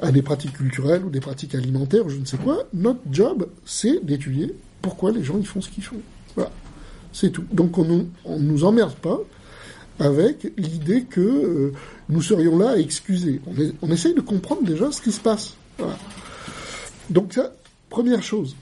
a 0.00 0.10
des 0.10 0.22
pratiques 0.22 0.54
culturelles 0.54 1.04
ou 1.04 1.10
des 1.10 1.20
pratiques 1.20 1.54
alimentaires 1.54 2.06
ou 2.06 2.08
je 2.08 2.16
ne 2.16 2.24
sais 2.24 2.38
quoi. 2.38 2.64
Notre 2.72 3.00
job, 3.10 3.48
c'est 3.64 4.04
d'étudier 4.04 4.54
pourquoi 4.80 5.12
les 5.12 5.22
gens 5.22 5.36
ils 5.38 5.46
font 5.46 5.60
ce 5.60 5.68
qu'ils 5.68 5.84
font. 5.84 6.00
Voilà, 6.34 6.50
c'est 7.12 7.30
tout. 7.30 7.44
Donc 7.52 7.76
on 7.76 8.06
on 8.24 8.38
nous 8.38 8.64
emmerde 8.64 8.94
pas 8.94 9.20
avec 9.98 10.52
l'idée 10.56 11.04
que 11.04 11.72
nous 12.08 12.22
serions 12.22 12.58
là 12.58 12.70
à 12.70 12.76
excuser. 12.76 13.40
On, 13.82 13.90
essaye 13.90 14.14
de 14.14 14.20
comprendre 14.20 14.62
déjà 14.62 14.92
ce 14.92 15.00
qui 15.00 15.12
se 15.12 15.20
passe. 15.20 15.54
Donc 17.10 17.32
ça, 17.32 17.52
première 17.88 18.22
chose. 18.22 18.56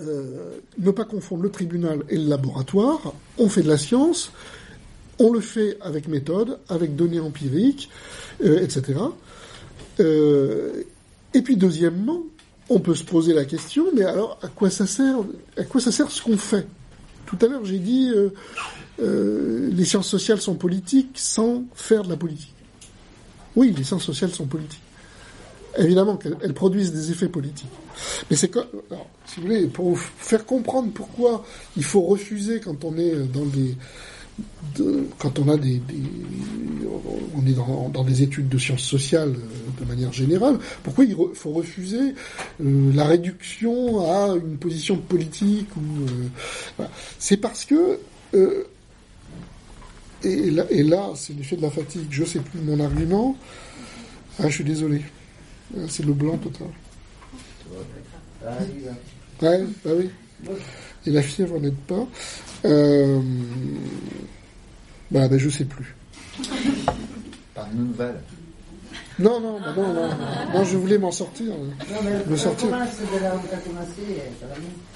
Euh, 0.00 0.58
ne 0.78 0.90
pas 0.92 1.04
confondre 1.04 1.42
le 1.42 1.50
tribunal 1.50 2.04
et 2.08 2.16
le 2.16 2.28
laboratoire. 2.28 3.14
On 3.36 3.48
fait 3.48 3.62
de 3.62 3.68
la 3.68 3.78
science, 3.78 4.30
on 5.18 5.32
le 5.32 5.40
fait 5.40 5.76
avec 5.80 6.06
méthode, 6.06 6.60
avec 6.68 6.94
données 6.94 7.18
empiriques, 7.18 7.90
euh, 8.44 8.60
etc. 8.62 9.00
Euh, 9.98 10.84
et 11.34 11.42
puis 11.42 11.56
deuxièmement, 11.56 12.22
on 12.68 12.78
peut 12.78 12.94
se 12.94 13.02
poser 13.02 13.34
la 13.34 13.44
question, 13.44 13.86
mais 13.94 14.04
alors 14.04 14.38
à 14.42 14.48
quoi 14.48 14.70
ça 14.70 14.86
sert 14.86 15.16
À 15.56 15.64
quoi 15.64 15.80
ça 15.80 15.90
sert 15.90 16.10
ce 16.10 16.22
qu'on 16.22 16.36
fait? 16.36 16.66
Tout 17.26 17.38
à 17.42 17.48
l'heure, 17.48 17.64
j'ai 17.64 17.80
dit 17.80 18.12
les 19.00 19.84
sciences 19.84 20.08
sociales 20.08 20.40
sont 20.40 20.54
politiques 20.54 21.16
sans 21.16 21.64
faire 21.74 22.02
de 22.02 22.08
la 22.08 22.16
politique. 22.16 22.54
Oui, 23.56 23.74
les 23.76 23.84
sciences 23.84 24.04
sociales 24.04 24.30
sont 24.30 24.46
politiques 24.46 24.82
évidemment 25.76 26.16
qu'elles 26.16 26.54
produisent 26.54 26.92
des 26.92 27.10
effets 27.10 27.28
politiques. 27.28 27.70
Mais 28.30 28.36
c'est 28.36 28.48
que, 28.48 28.60
si 29.26 29.40
vous 29.40 29.46
voulez, 29.46 29.66
pour 29.66 29.98
faire 29.98 30.44
comprendre 30.44 30.90
pourquoi 30.92 31.44
il 31.76 31.84
faut 31.84 32.02
refuser 32.02 32.60
quand 32.60 32.84
on 32.84 32.96
est 32.96 33.14
dans 33.32 33.46
des, 33.46 33.76
quand 35.18 35.38
on 35.40 35.48
a 35.48 35.56
des, 35.56 35.82
on 37.34 37.46
est 37.46 37.54
dans, 37.92 38.04
des 38.04 38.22
études 38.22 38.48
de 38.48 38.58
sciences 38.58 38.82
sociales 38.82 39.34
euh, 39.34 39.84
de 39.84 39.88
manière 39.88 40.12
générale, 40.12 40.58
pourquoi 40.84 41.04
il 41.04 41.16
faut 41.34 41.50
refuser 41.50 42.14
euh, 42.64 42.92
la 42.94 43.04
réduction 43.04 44.00
à 44.12 44.36
une 44.36 44.58
position 44.58 44.96
politique 44.96 45.68
ou 45.76 46.82
euh, 46.82 46.84
c'est 47.18 47.38
parce 47.38 47.64
que 47.64 47.98
et 50.22 50.50
là, 50.50 50.64
et 50.70 50.82
là 50.82 51.10
c'est 51.14 51.32
l'effet 51.34 51.56
de 51.56 51.62
la 51.62 51.70
fatigue. 51.70 52.06
Je 52.10 52.24
sais 52.24 52.40
plus 52.40 52.60
mon 52.60 52.80
argument. 52.80 53.36
Ah, 54.38 54.48
je 54.48 54.54
suis 54.54 54.64
désolé. 54.64 55.02
Ah, 55.76 55.80
c'est 55.88 56.04
le 56.04 56.12
blanc 56.12 56.36
total. 56.38 56.68
Ouais, 59.40 59.64
bah 59.84 59.90
oui. 59.96 60.10
Et 61.06 61.10
la 61.10 61.22
fièvre 61.22 61.60
n'aide 61.60 61.76
pas. 61.86 62.06
Euh, 62.64 63.20
Bah, 65.10 65.26
ben, 65.28 65.38
je 65.38 65.48
sais 65.48 65.64
plus. 65.64 65.94
Par 67.54 67.68
Nounval. 67.74 68.20
Non, 69.18 69.40
non, 69.40 69.58
bah, 69.60 69.74
non, 69.76 69.92
non, 69.92 70.08
non, 70.54 70.64
je 70.64 70.76
voulais 70.76 70.98
m'en 70.98 71.10
sortir. 71.10 71.46
Non, 71.46 71.98
mais 72.04 72.24
Me 72.30 72.36
sortir. 72.36 72.68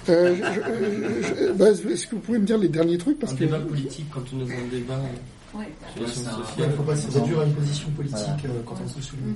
Euh, 0.08 0.36
je- 0.36 0.42
je- 0.42 1.22
je- 1.46 1.52
bah, 1.52 1.70
Est-ce 1.70 2.06
que 2.06 2.14
vous 2.14 2.20
pouvez 2.20 2.38
me 2.38 2.46
dire 2.46 2.58
les 2.58 2.68
derniers 2.68 2.98
trucs 2.98 3.18
parce 3.18 3.32
Un 3.32 3.36
que 3.36 3.44
débat 3.44 3.58
politique 3.60 4.06
quand 4.12 4.20
on 4.34 4.40
est 4.40 4.44
dans 4.44 4.50
un 4.50 4.68
débat 4.70 5.00
Ouais. 5.54 5.68
sciences 6.06 6.26
Il 6.58 6.64
faut 6.76 6.82
pas 6.82 6.96
se 6.96 7.10
réduire 7.18 7.40
à 7.40 7.44
une 7.44 7.52
position 7.54 7.88
politique 7.90 8.44
euh, 8.46 8.48
quand 8.66 8.76
on 8.84 8.88
se 8.88 9.00
souligne. 9.00 9.34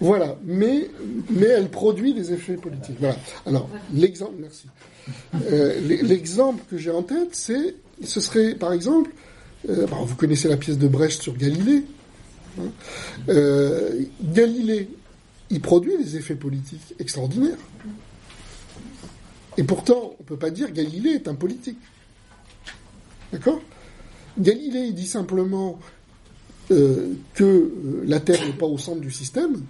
Voilà, 0.00 0.36
mais, 0.44 0.88
mais 1.30 1.46
elle 1.46 1.68
produit 1.68 2.14
des 2.14 2.32
effets 2.32 2.54
politiques. 2.54 2.96
Voilà. 3.00 3.16
Alors, 3.46 3.68
l'exemple, 3.92 4.34
merci. 4.38 4.66
Euh, 5.50 5.80
l'exemple 6.02 6.62
que 6.70 6.76
j'ai 6.76 6.90
en 6.90 7.02
tête, 7.02 7.30
c'est, 7.32 7.74
ce 8.04 8.20
serait, 8.20 8.54
par 8.54 8.72
exemple, 8.72 9.10
euh, 9.68 9.86
bon, 9.86 10.04
vous 10.04 10.14
connaissez 10.14 10.48
la 10.48 10.56
pièce 10.56 10.78
de 10.78 10.86
Brecht 10.86 11.22
sur 11.22 11.36
Galilée. 11.36 11.82
Hein. 12.58 12.70
Euh, 13.28 14.02
Galilée, 14.22 14.88
il 15.50 15.60
produit 15.60 15.96
des 15.96 16.16
effets 16.16 16.34
politiques 16.34 16.94
extraordinaires. 16.98 17.58
Et 19.56 19.64
pourtant, 19.64 20.14
on 20.20 20.22
peut 20.22 20.36
pas 20.36 20.50
dire 20.50 20.70
Galilée 20.70 21.10
est 21.10 21.28
un 21.28 21.34
politique. 21.34 21.78
D'accord? 23.32 23.60
Galilée, 24.38 24.86
il 24.86 24.94
dit 24.94 25.06
simplement 25.06 25.78
euh, 26.70 27.14
que 27.34 27.44
euh, 27.44 28.04
la 28.06 28.20
Terre 28.20 28.44
n'est 28.46 28.52
pas 28.52 28.66
au 28.66 28.78
centre 28.78 29.00
du 29.00 29.10
système. 29.10 29.62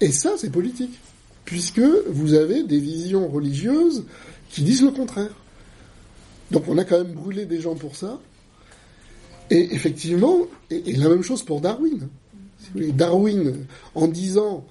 Et 0.00 0.10
ça, 0.10 0.32
c'est 0.36 0.50
politique. 0.50 0.98
Puisque 1.44 1.80
vous 1.80 2.34
avez 2.34 2.64
des 2.64 2.80
visions 2.80 3.28
religieuses 3.28 4.04
qui 4.50 4.62
disent 4.62 4.82
le 4.82 4.90
contraire. 4.90 5.34
Donc 6.50 6.64
on 6.68 6.78
a 6.78 6.84
quand 6.84 6.98
même 6.98 7.12
brûlé 7.12 7.44
des 7.44 7.60
gens 7.60 7.74
pour 7.74 7.96
ça. 7.96 8.18
Et 9.50 9.74
effectivement, 9.74 10.46
et, 10.70 10.92
la 10.92 11.08
même 11.08 11.22
chose 11.22 11.42
pour 11.42 11.60
Darwin. 11.60 12.08
Darwin, 12.74 13.66
en 13.94 14.08
disant, 14.08 14.66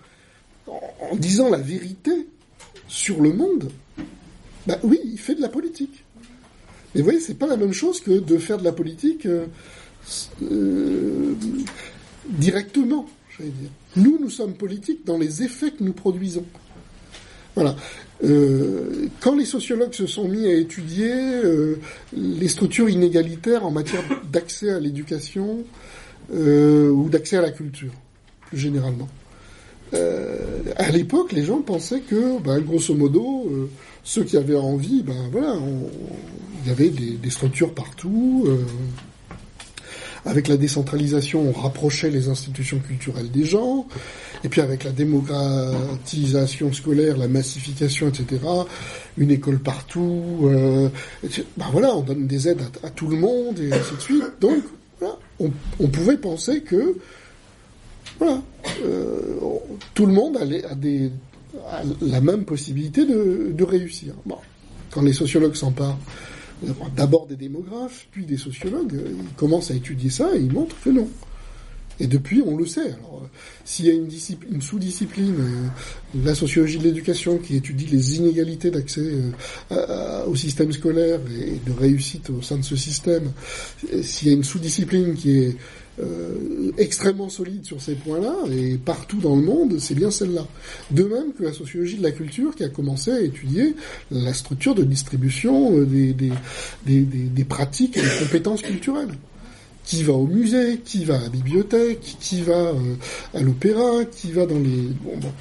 en 0.68 1.16
disant 1.16 1.50
la 1.50 1.60
vérité 1.60 2.28
sur 2.88 3.22
le 3.22 3.34
monde, 3.34 3.70
bah 4.66 4.80
oui, 4.84 5.00
il 5.04 5.18
fait 5.18 5.36
de 5.36 5.42
la 5.42 5.50
politique. 5.50 6.04
Mais 6.94 7.02
vous 7.02 7.06
voyez, 7.06 7.20
c'est 7.20 7.38
pas 7.38 7.48
la 7.48 7.58
même 7.58 7.74
chose 7.74 8.02
que 8.02 8.12
de 8.12 8.38
faire 8.38 8.58
de 8.58 8.64
la 8.64 8.72
politique 8.72 9.26
euh, 9.26 9.46
euh, 10.44 11.34
directement, 12.30 13.08
j'allais 13.38 13.50
dire. 13.52 13.70
Nous, 13.96 14.18
nous 14.20 14.30
sommes 14.30 14.54
politiques 14.54 15.06
dans 15.06 15.18
les 15.18 15.44
effets 15.44 15.72
que 15.72 15.84
nous 15.84 15.94
produisons. 15.94 16.46
Voilà. 17.56 17.76
Euh, 18.24 19.08
quand 19.20 19.36
les 19.36 19.46
sociologues 19.46 19.94
se 19.94 20.08
sont 20.08 20.28
mis 20.28 20.48
à 20.48 20.54
étudier 20.54 21.12
euh, 21.12 21.76
les 22.14 22.48
structures 22.48 22.90
inégalitaires 22.90 23.66
en 23.66 23.72
matière 23.72 24.04
d'accès 24.32 24.70
à 24.70 24.80
l'éducation 24.80 25.64
euh, 26.34 26.90
ou 26.90 27.10
d'accès 27.10 27.38
à 27.38 27.42
la 27.42 27.52
culture, 27.52 27.92
plus 28.48 28.58
généralement, 28.58 29.10
euh, 29.94 30.64
à 30.78 30.90
l'époque, 30.90 31.34
les 31.34 31.44
gens 31.44 31.62
pensaient 31.62 32.00
que, 32.00 32.40
ben, 32.40 32.60
grosso 32.60 32.96
modo, 32.96 33.48
euh, 33.52 33.70
ceux 34.04 34.24
qui 34.24 34.38
avaient 34.38 34.56
envie, 34.56 35.04
ben 35.04 35.30
voilà, 35.32 35.56
il 36.64 36.70
y 36.70 36.72
avait 36.72 36.90
des, 36.90 37.12
des 37.12 37.30
structures 37.30 37.74
partout. 37.74 38.48
Avec 40.26 40.48
la 40.48 40.58
décentralisation, 40.58 41.42
on 41.42 41.52
rapprochait 41.52 42.10
les 42.10 42.30
institutions 42.30 42.80
culturelles 42.80 43.30
des 43.30 43.46
gens. 43.46 43.88
Et 44.44 44.50
puis 44.50 44.62
avec 44.62 44.84
la 44.84 44.92
démocratisation 44.92 46.72
scolaire, 46.74 47.18
la 47.18 47.28
massification, 47.28 48.10
etc., 48.10 48.42
une 49.18 49.32
école 49.32 49.60
partout. 49.60 50.42
Euh, 50.44 50.90
ben 51.58 51.66
voilà, 51.72 51.96
on 51.96 52.02
donne 52.02 52.28
des 52.28 52.48
aides 52.48 52.62
à, 52.84 52.90
tout 52.90 53.08
le 53.08 53.18
monde 53.18 53.60
et 53.60 53.72
ainsi 53.72 53.96
de 53.96 54.02
suite. 54.02 54.24
Donc, 54.40 54.64
voilà, 55.00 55.18
on, 55.40 55.88
pouvait 55.88 56.18
penser 56.18 56.62
que, 56.62 56.98
voilà, 58.20 58.42
euh, 58.86 59.38
tout 59.94 60.06
le 60.06 60.14
monde 60.14 60.38
allait, 60.38 60.64
la 62.02 62.22
même 62.22 62.46
possibilité 62.46 63.06
de, 63.06 63.52
de 63.52 63.64
réussir. 63.64 64.14
Bon, 64.26 64.38
quand 64.92 65.02
les 65.02 65.14
sociologues 65.14 65.56
s'emparent 65.56 66.00
d'abord 66.96 67.28
des 67.28 67.36
démographes, 67.36 68.08
puis 68.12 68.26
des 68.26 68.38
sociologues, 68.38 68.96
euh, 68.96 69.14
ils 69.18 69.36
commencent 69.36 69.72
à 69.72 69.76
étudier 69.76 70.10
ça 70.10 70.36
et 70.36 70.40
ils 70.40 70.52
montrent 70.52 70.80
que 70.82 70.90
non. 70.90 71.08
Et 72.00 72.08
depuis, 72.08 72.42
on 72.44 72.58
le 72.58 72.66
sait. 72.66 72.82
Alors, 72.82 73.22
euh, 73.24 73.28
s'il 73.66 73.86
y 73.86 73.90
a 73.90 73.94
une, 73.94 74.08
discipline- 74.08 74.56
une 74.56 74.62
sous-discipline, 74.62 75.36
euh, 75.40 76.24
la 76.26 76.34
sociologie 76.34 76.80
de 76.80 76.84
l'éducation, 76.86 77.38
qui 77.38 77.56
étudie 77.56 77.86
les 77.86 78.18
inégalités 78.18 78.72
d'accès 78.72 79.12
au 80.28 80.36
système 80.36 80.72
scolaire 80.72 81.20
et 81.40 81.60
de 81.66 81.72
réussite 81.72 82.30
au 82.30 82.42
sein 82.42 82.58
de 82.58 82.64
ce 82.64 82.76
système, 82.76 83.32
s'il 84.02 84.30
y 84.30 84.32
a 84.32 84.34
une 84.34 84.44
sous-discipline 84.44 85.14
qui 85.16 85.38
est 85.38 85.58
euh, 86.02 86.72
extrêmement 86.78 87.30
solide 87.30 87.66
sur 87.66 87.80
ces 87.82 87.94
points-là, 87.94 88.34
et 88.52 88.78
partout 88.78 89.18
dans 89.18 89.36
le 89.36 89.44
monde, 89.44 89.80
c'est 89.80 89.94
bien 89.94 90.10
celle-là. 90.10 90.48
De 90.90 91.04
même 91.04 91.34
que 91.34 91.44
la 91.44 91.54
sociologie 91.54 91.98
de 91.98 92.04
la 92.04 92.12
culture 92.12 92.56
qui 92.56 92.64
a 92.64 92.70
commencé 92.70 93.12
à 93.12 93.22
étudier 93.22 93.76
la 94.10 94.34
structure 94.34 94.74
de 94.74 94.84
distribution 94.84 95.78
euh, 95.78 95.86
des, 95.86 97.44
pratiques 97.44 97.98
et 97.98 98.02
des 98.02 98.26
compétences 98.26 98.64
culturelles. 98.64 99.14
Qui 99.94 100.02
va 100.02 100.14
au 100.14 100.26
musée, 100.26 100.80
qui 100.84 101.06
va 101.06 101.18
à 101.18 101.22
la 101.22 101.30
bibliothèque, 101.30 102.16
qui 102.20 102.42
va 102.42 102.54
euh, 102.54 102.96
à 103.36 103.42
l'opéra, 103.42 104.04
qui 104.06 104.32
va 104.32 104.48
dans 104.48 104.58
les... 104.58 104.88
Bon, 105.04 105.16
bon. 105.18 105.32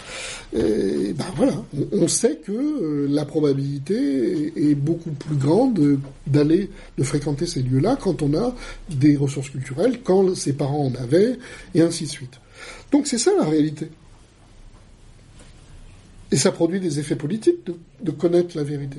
Et, 0.52 1.14
ben 1.14 1.24
voilà, 1.36 1.54
on, 1.90 2.06
sait 2.06 2.36
que 2.36 2.52
euh, 2.52 3.06
la 3.08 3.24
probabilité 3.24 4.52
est, 4.54 4.74
beaucoup 4.74 5.12
plus 5.12 5.36
grande 5.36 5.72
de- 5.72 5.98
d'aller, 6.26 6.68
de 6.98 7.02
fréquenter 7.02 7.46
ces 7.46 7.62
lieux-là 7.62 7.96
quand 7.98 8.20
on 8.20 8.34
a 8.34 8.54
des 8.90 9.16
ressources 9.16 9.48
culturelles, 9.48 10.00
quand 10.04 10.36
ses 10.36 10.52
parents 10.52 10.84
en 10.84 10.94
avaient, 10.96 11.38
et 11.74 11.80
ainsi 11.80 12.04
de 12.04 12.10
suite. 12.10 12.38
Donc 12.90 13.06
c'est 13.06 13.16
ça 13.16 13.30
la 13.38 13.46
réalité. 13.46 13.88
Et 16.30 16.36
ça 16.36 16.52
produit 16.52 16.78
des 16.78 16.98
effets 16.98 17.16
politiques 17.16 17.70
de 18.02 18.10
connaître 18.10 18.54
la 18.54 18.64
vérité. 18.64 18.98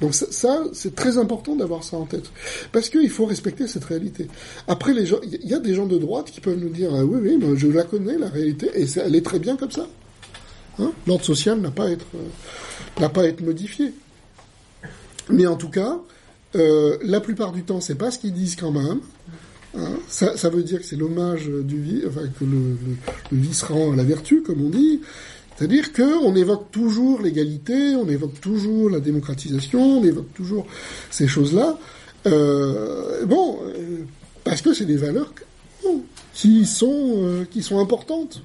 Donc 0.00 0.14
ça, 0.14 0.64
c'est 0.72 0.94
très 0.94 1.18
important 1.18 1.54
d'avoir 1.54 1.84
ça 1.84 1.96
en 1.96 2.04
tête. 2.04 2.30
Parce 2.72 2.88
qu'il 2.88 3.10
faut 3.10 3.26
respecter 3.26 3.66
cette 3.68 3.84
réalité. 3.84 4.28
Après, 4.66 4.92
les 4.92 5.06
gens, 5.06 5.18
il 5.22 5.48
y 5.48 5.54
a 5.54 5.60
des 5.60 5.74
gens 5.74 5.86
de 5.86 5.98
droite 5.98 6.30
qui 6.30 6.40
peuvent 6.40 6.58
nous 6.58 6.68
dire, 6.68 6.90
ah 6.92 7.04
oui, 7.04 7.38
oui, 7.40 7.56
je 7.56 7.68
la 7.68 7.84
connais, 7.84 8.18
la 8.18 8.28
réalité, 8.28 8.70
et 8.74 8.86
elle 8.96 9.14
est 9.14 9.24
très 9.24 9.38
bien 9.38 9.56
comme 9.56 9.70
ça. 9.70 9.86
Hein? 10.80 10.92
L'ordre 11.06 11.24
social 11.24 11.60
n'a 11.60 11.70
pas 11.70 11.86
à 11.86 11.90
être, 11.90 12.06
euh, 12.16 13.08
pas 13.08 13.24
être 13.24 13.40
modifié. 13.40 13.92
Mais 15.30 15.46
en 15.46 15.56
tout 15.56 15.70
cas, 15.70 16.00
euh, 16.56 16.98
la 17.02 17.20
plupart 17.20 17.52
du 17.52 17.62
temps, 17.62 17.80
c'est 17.80 17.94
pas 17.94 18.10
ce 18.10 18.18
qu'ils 18.18 18.34
disent 18.34 18.56
quand 18.56 18.72
même. 18.72 19.00
Hein? 19.76 19.98
Ça, 20.08 20.48
veut 20.50 20.62
dire 20.62 20.80
que 20.80 20.84
c'est 20.84 20.96
l'hommage 20.96 21.46
du 21.46 21.80
vice, 21.80 22.04
enfin 22.08 22.22
que 22.38 22.44
le, 22.44 22.50
le, 22.50 22.96
le 23.32 23.38
vice 23.38 23.62
rend 23.62 23.92
à 23.92 23.96
la 23.96 24.04
vertu, 24.04 24.42
comme 24.42 24.60
on 24.60 24.70
dit. 24.70 25.00
C'est-à-dire 25.56 25.92
qu'on 25.92 26.34
évoque 26.34 26.70
toujours 26.72 27.22
l'égalité, 27.22 27.94
on 27.94 28.08
évoque 28.08 28.40
toujours 28.40 28.90
la 28.90 29.00
démocratisation, 29.00 29.98
on 30.00 30.04
évoque 30.04 30.32
toujours 30.34 30.66
ces 31.10 31.28
choses-là. 31.28 31.78
Euh, 32.26 33.24
bon, 33.26 33.60
euh, 33.62 34.04
parce 34.42 34.62
que 34.62 34.72
c'est 34.74 34.86
des 34.86 34.96
valeurs 34.96 35.32
qui 36.32 36.66
sont 36.66 37.14
euh, 37.18 37.44
qui 37.44 37.62
sont 37.62 37.78
importantes. 37.78 38.42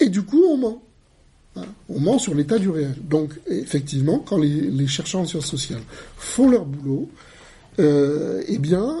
Et 0.00 0.08
du 0.08 0.22
coup, 0.22 0.42
on 0.50 0.56
ment. 0.56 0.82
Hein, 1.54 1.66
On 1.88 2.00
ment 2.00 2.18
sur 2.18 2.34
l'état 2.34 2.58
du 2.58 2.68
réel. 2.68 2.94
Donc, 3.00 3.30
effectivement, 3.46 4.18
quand 4.18 4.38
les, 4.38 4.86
chercheurs 4.88 5.20
en 5.20 5.26
sciences 5.26 5.46
sociales 5.46 5.82
font 6.16 6.48
leur 6.48 6.64
boulot, 6.64 7.08
eh 7.78 8.58
bien, 8.58 8.96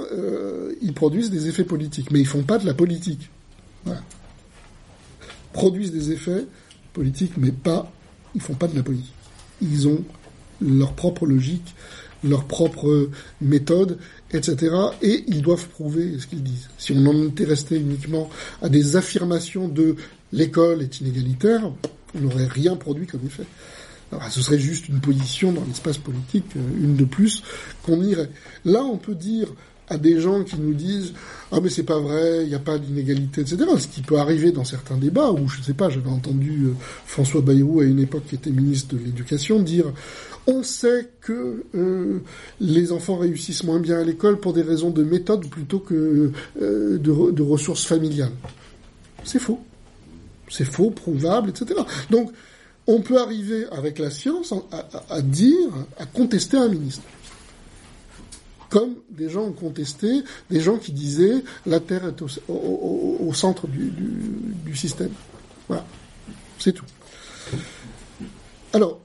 ils 0.80 0.92
produisent 0.92 1.30
des 1.30 1.48
effets 1.48 1.64
politiques, 1.64 2.10
mais 2.10 2.20
ils 2.20 2.26
font 2.26 2.42
pas 2.42 2.58
de 2.58 2.66
la 2.66 2.74
politique. 2.74 3.30
Voilà. 3.84 4.02
Produisent 5.52 5.92
des 5.92 6.12
effets 6.12 6.46
politiques, 6.92 7.32
mais 7.36 7.52
pas, 7.52 7.90
ils 8.34 8.40
font 8.40 8.54
pas 8.54 8.68
de 8.68 8.76
la 8.76 8.82
politique. 8.82 9.14
Ils 9.60 9.88
ont 9.88 10.04
leur 10.60 10.92
propre 10.92 11.26
logique, 11.26 11.74
leur 12.24 12.44
propre 12.44 13.10
méthode, 13.40 13.98
etc. 14.32 14.74
Et 15.02 15.24
ils 15.26 15.42
doivent 15.42 15.68
prouver 15.68 16.18
ce 16.18 16.26
qu'ils 16.26 16.42
disent. 16.42 16.68
Si 16.78 16.92
on 16.92 17.06
en 17.06 17.26
était 17.26 17.44
resté 17.44 17.76
uniquement 17.76 18.30
à 18.60 18.68
des 18.68 18.96
affirmations 18.96 19.68
de 19.68 19.96
l'école 20.32 20.82
est 20.82 21.00
inégalitaire, 21.00 21.70
on 22.14 22.20
n'aurait 22.20 22.46
rien 22.46 22.76
produit 22.76 23.06
comme 23.06 23.24
effet. 23.26 23.46
Alors, 24.12 24.30
ce 24.30 24.42
serait 24.42 24.58
juste 24.58 24.88
une 24.88 25.00
position 25.00 25.52
dans 25.52 25.64
l'espace 25.64 25.96
politique, 25.96 26.44
euh, 26.56 26.84
une 26.84 26.96
de 26.96 27.04
plus, 27.04 27.42
qu'on 27.82 28.02
irait. 28.02 28.28
Là, 28.66 28.84
on 28.84 28.98
peut 28.98 29.14
dire 29.14 29.48
à 29.88 29.98
des 29.98 30.20
gens 30.20 30.42
qui 30.44 30.56
nous 30.56 30.74
disent 30.74 31.12
ah 31.50 31.58
mais 31.60 31.68
c'est 31.68 31.82
pas 31.82 31.98
vrai, 31.98 32.44
il 32.44 32.48
n'y 32.48 32.54
a 32.54 32.58
pas 32.60 32.78
d'inégalité, 32.78 33.42
etc. 33.42 33.58
Ce 33.78 33.86
qui 33.88 34.00
peut 34.02 34.16
arriver 34.18 34.52
dans 34.52 34.64
certains 34.64 34.96
débats 34.96 35.30
où 35.32 35.48
je 35.48 35.60
sais 35.62 35.74
pas, 35.74 35.90
j'avais 35.90 36.08
entendu 36.08 36.64
euh, 36.66 36.72
François 37.06 37.42
Bayrou 37.42 37.80
à 37.80 37.84
une 37.84 38.00
époque 38.00 38.24
qui 38.28 38.36
était 38.36 38.50
ministre 38.50 38.94
de 38.94 39.00
l'Éducation 39.00 39.60
dire 39.60 39.86
on 40.46 40.62
sait 40.62 41.10
que 41.20 41.64
euh, 41.74 42.18
les 42.60 42.90
enfants 42.90 43.16
réussissent 43.16 43.64
moins 43.64 43.78
bien 43.80 43.98
à 44.00 44.04
l'école 44.04 44.40
pour 44.40 44.52
des 44.52 44.62
raisons 44.62 44.90
de 44.90 45.02
méthode 45.04 45.48
plutôt 45.48 45.78
que 45.78 46.32
euh, 46.60 46.98
de, 46.98 47.12
re- 47.12 47.32
de 47.32 47.42
ressources 47.42 47.84
familiales. 47.84 48.32
C'est 49.24 49.38
faux. 49.38 49.60
C'est 50.48 50.64
faux, 50.64 50.90
prouvable, 50.90 51.50
etc. 51.50 51.80
Donc, 52.10 52.32
on 52.88 53.00
peut 53.00 53.18
arriver 53.20 53.66
avec 53.70 54.00
la 54.00 54.10
science 54.10 54.52
à 55.08 55.22
dire, 55.22 55.68
à 55.98 56.06
contester 56.06 56.56
un 56.56 56.68
ministre. 56.68 57.02
Comme 58.72 58.94
des 59.10 59.28
gens 59.28 59.42
ont 59.42 59.52
contesté, 59.52 60.22
des 60.50 60.60
gens 60.60 60.78
qui 60.78 60.92
disaient 60.92 61.44
la 61.66 61.78
Terre 61.78 62.06
est 62.06 62.22
au, 62.48 63.34
centre 63.34 63.66
du, 63.66 64.74
système. 64.74 65.10
Voilà, 65.68 65.84
c'est 66.58 66.72
tout. 66.72 66.86
Alors, 68.72 68.98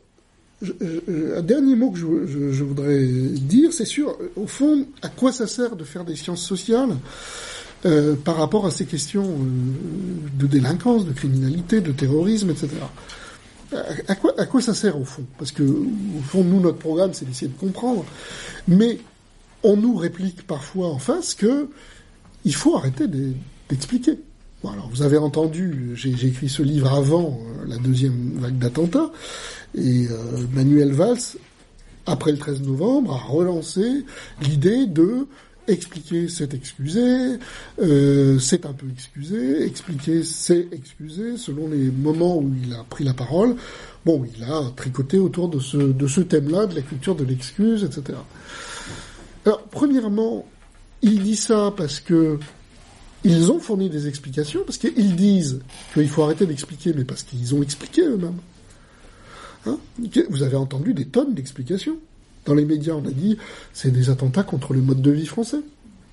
un 0.63 1.41
dernier 1.41 1.75
mot 1.75 1.91
que 1.91 1.99
je, 1.99 2.63
voudrais 2.63 3.03
dire, 3.03 3.73
c'est 3.73 3.83
sûr, 3.83 4.15
euh, 4.21 4.31
au 4.37 4.47
fond, 4.47 4.87
à 5.01 5.09
quoi 5.09 5.33
ça 5.33 5.47
sert 5.47 5.75
de 5.75 5.83
faire 5.83 6.05
des 6.05 6.15
sciences 6.15 6.45
sociales 6.45 6.95
euh, 7.85 8.15
par 8.15 8.37
rapport 8.37 8.65
à 8.65 8.71
ces 8.71 8.85
questions 8.85 9.29
euh, 9.29 10.39
de 10.39 10.47
délinquance, 10.47 11.05
de 11.05 11.11
criminalité, 11.11 11.81
de 11.81 11.91
terrorisme, 11.91 12.51
etc. 12.51 12.69
À 14.07 14.15
quoi, 14.15 14.33
à 14.37 14.45
quoi 14.45 14.61
ça 14.61 14.73
sert 14.73 14.97
au 14.97 15.03
fond? 15.03 15.25
Parce 15.37 15.51
que 15.51 15.63
au 15.63 16.21
fond, 16.25 16.45
nous, 16.45 16.61
notre 16.61 16.77
programme, 16.77 17.13
c'est 17.13 17.25
d'essayer 17.25 17.51
de 17.51 17.59
comprendre. 17.59 18.05
Mais 18.69 18.97
on 19.63 19.77
nous 19.77 19.95
réplique 19.95 20.45
parfois 20.45 20.87
en 20.87 20.99
face 20.99 21.33
que 21.35 21.69
il 22.45 22.55
faut 22.55 22.75
arrêter 22.75 23.07
de- 23.07 23.33
d'expliquer. 23.69 24.19
Bon, 24.63 24.69
alors 24.71 24.89
vous 24.89 25.01
avez 25.01 25.17
entendu, 25.17 25.91
j'ai 25.95 26.11
écrit 26.27 26.49
ce 26.49 26.63
livre 26.63 26.91
avant 26.93 27.39
euh, 27.41 27.65
la 27.67 27.77
deuxième 27.77 28.33
vague 28.39 28.57
d'attentats, 28.57 29.11
et 29.75 30.07
euh, 30.09 30.45
Manuel 30.53 30.93
Valls, 30.93 31.37
après 32.05 32.31
le 32.31 32.37
13 32.37 32.61
novembre, 32.63 33.13
a 33.13 33.17
relancé 33.31 34.05
l'idée 34.41 34.87
de 34.87 35.27
expliquer 35.67 36.29
c'est 36.29 36.53
excuser, 36.53 37.37
euh, 37.81 38.39
c'est 38.39 38.65
un 38.65 38.71
peu 38.71 38.85
excusé, 38.89 39.63
expliquer 39.65 40.23
c'est 40.23 40.69
excusé, 40.71 41.35
selon 41.35 41.67
les 41.67 41.91
moments 41.91 42.37
où 42.37 42.49
il 42.63 42.73
a 42.73 42.85
pris 42.89 43.03
la 43.03 43.13
parole. 43.13 43.57
Bon, 44.05 44.25
il 44.37 44.43
a 44.45 44.71
tricoté 44.77 45.19
autour 45.19 45.49
de 45.49 45.59
ce 45.59 46.21
thème-là, 46.21 46.67
de 46.67 46.75
la 46.75 46.81
culture 46.81 47.15
de 47.15 47.25
l'excuse, 47.25 47.83
etc. 47.83 48.17
Alors, 49.47 49.63
premièrement, 49.63 50.45
il 51.01 51.23
dit 51.23 51.37
ça 51.37 51.73
parce 51.77 52.01
que 52.01 52.37
ils 53.23 53.49
ont 53.49 53.59
fourni 53.59 53.89
des 53.89 54.09
explications, 54.09 54.59
parce 54.65 54.77
qu'ils 54.77 55.15
disent 55.15 55.61
qu'il 55.93 56.09
faut 56.09 56.23
arrêter 56.23 56.45
d'expliquer, 56.45 56.91
mais 56.91 57.05
parce 57.05 57.23
qu'ils 57.23 57.55
ont 57.55 57.63
expliqué 57.63 58.01
eux-mêmes. 58.01 58.41
Hein 59.65 59.79
Vous 60.29 60.43
avez 60.43 60.57
entendu 60.57 60.93
des 60.93 61.05
tonnes 61.05 61.33
d'explications. 61.33 61.95
Dans 62.43 62.55
les 62.55 62.65
médias, 62.65 62.95
on 62.95 63.05
a 63.05 63.11
dit 63.11 63.37
c'est 63.71 63.89
des 63.89 64.09
attentats 64.09 64.43
contre 64.43 64.73
le 64.73 64.81
mode 64.81 65.01
de 65.01 65.11
vie 65.11 65.25
français. 65.25 65.61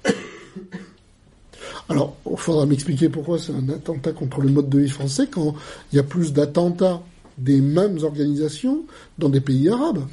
Alors, 1.88 2.16
il 2.30 2.36
faudra 2.36 2.66
m'expliquer 2.66 3.08
pourquoi 3.08 3.40
c'est 3.40 3.50
un 3.52 3.68
attentat 3.68 4.12
contre 4.12 4.42
le 4.42 4.50
mode 4.50 4.68
de 4.68 4.78
vie 4.78 4.88
français 4.88 5.26
quand 5.28 5.56
il 5.92 5.96
y 5.96 5.98
a 5.98 6.04
plus 6.04 6.32
d'attentats 6.32 7.02
des 7.36 7.60
mêmes 7.60 7.98
organisations 8.04 8.84
dans 9.18 9.28
des 9.28 9.40
pays 9.40 9.68
arabes. 9.70 10.06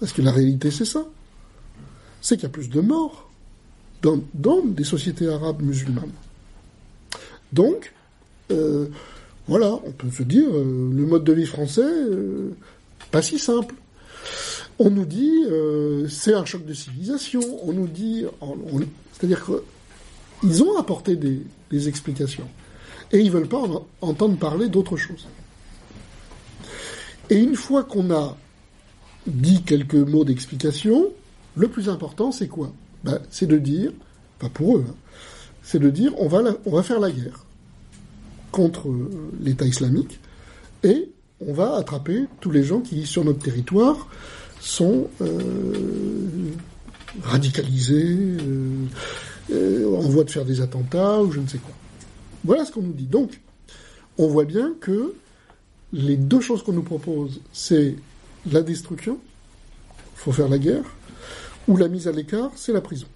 Parce 0.00 0.14
que 0.14 0.22
la 0.22 0.32
réalité, 0.32 0.70
c'est 0.70 0.86
ça. 0.86 1.06
C'est 2.26 2.34
qu'il 2.34 2.42
y 2.42 2.46
a 2.46 2.48
plus 2.48 2.68
de 2.68 2.80
morts 2.80 3.30
dans, 4.02 4.60
des 4.64 4.82
sociétés 4.82 5.28
arabes 5.28 5.62
musulmanes. 5.62 6.10
Donc, 7.52 7.94
euh, 8.50 8.88
voilà, 9.46 9.74
on 9.84 9.92
peut 9.92 10.10
se 10.10 10.24
dire, 10.24 10.48
euh, 10.48 10.90
le 10.92 11.06
mode 11.06 11.22
de 11.22 11.32
vie 11.32 11.46
français, 11.46 11.84
euh, 11.84 12.50
pas 13.12 13.22
si 13.22 13.38
simple. 13.38 13.76
On 14.80 14.90
nous 14.90 15.04
dit, 15.04 15.44
c'est 16.08 16.34
un 16.34 16.44
choc 16.44 16.66
de 16.66 16.74
civilisation. 16.74 17.40
On 17.62 17.72
nous 17.72 17.86
dit, 17.86 18.24
c'est-à-dire 19.12 19.46
qu'ils 20.42 20.64
ont 20.64 20.76
apporté 20.78 21.14
des, 21.14 21.88
explications. 21.88 22.48
Et 23.12 23.20
ils 23.20 23.30
veulent 23.30 23.46
pas 23.46 23.60
en- 23.60 23.86
entendre 24.00 24.36
parler 24.36 24.68
d'autre 24.68 24.96
chose. 24.96 25.28
Et 27.30 27.36
une 27.36 27.54
fois 27.54 27.84
qu'on 27.84 28.10
a 28.10 28.36
dit 29.28 29.62
quelques 29.62 29.94
mots 29.94 30.24
d'explication, 30.24 31.12
le 31.56 31.68
plus 31.68 31.88
important, 31.88 32.30
c'est 32.32 32.48
quoi? 32.48 32.72
Ben, 33.02 33.18
C'est 33.30 33.46
de 33.46 33.58
dire, 33.58 33.92
pas 34.38 34.48
pour 34.48 34.76
eux, 34.76 34.84
hein, 34.88 34.94
c'est 35.62 35.80
de 35.80 35.90
dire 35.90 36.12
on 36.18 36.28
va, 36.28 36.42
on 36.64 36.70
va 36.70 36.82
faire 36.82 37.00
la 37.00 37.10
guerre 37.10 37.44
contre 38.52 38.88
euh, 38.88 39.10
l'État 39.40 39.66
islamique 39.66 40.20
et 40.84 41.10
on 41.40 41.52
va 41.52 41.76
attraper 41.76 42.26
tous 42.40 42.50
les 42.50 42.62
gens 42.62 42.80
qui, 42.80 43.06
sur 43.06 43.24
notre 43.24 43.40
territoire, 43.40 44.08
sont 44.60 45.08
euh, 45.20 46.52
radicalisés, 47.22 48.36
euh, 49.50 49.96
en 49.96 50.08
voie 50.08 50.24
de 50.24 50.30
faire 50.30 50.44
des 50.44 50.60
attentats 50.60 51.20
ou 51.22 51.32
je 51.32 51.40
ne 51.40 51.46
sais 51.46 51.58
quoi. 51.58 51.74
Voilà 52.44 52.64
ce 52.64 52.72
qu'on 52.72 52.82
nous 52.82 52.92
dit. 52.92 53.06
Donc, 53.06 53.40
on 54.18 54.28
voit 54.28 54.44
bien 54.44 54.74
que 54.80 55.14
les 55.92 56.16
deux 56.16 56.40
choses 56.40 56.62
qu'on 56.62 56.72
nous 56.72 56.82
propose, 56.82 57.40
c'est 57.52 57.96
la 58.50 58.62
destruction, 58.62 59.18
faut 60.14 60.32
faire 60.32 60.48
la 60.48 60.58
guerre, 60.58 60.84
ou 61.68 61.76
la 61.76 61.88
mise 61.88 62.08
à 62.08 62.12
l'écart, 62.12 62.50
c'est 62.56 62.72
la 62.72 62.80
prison. 62.80 63.06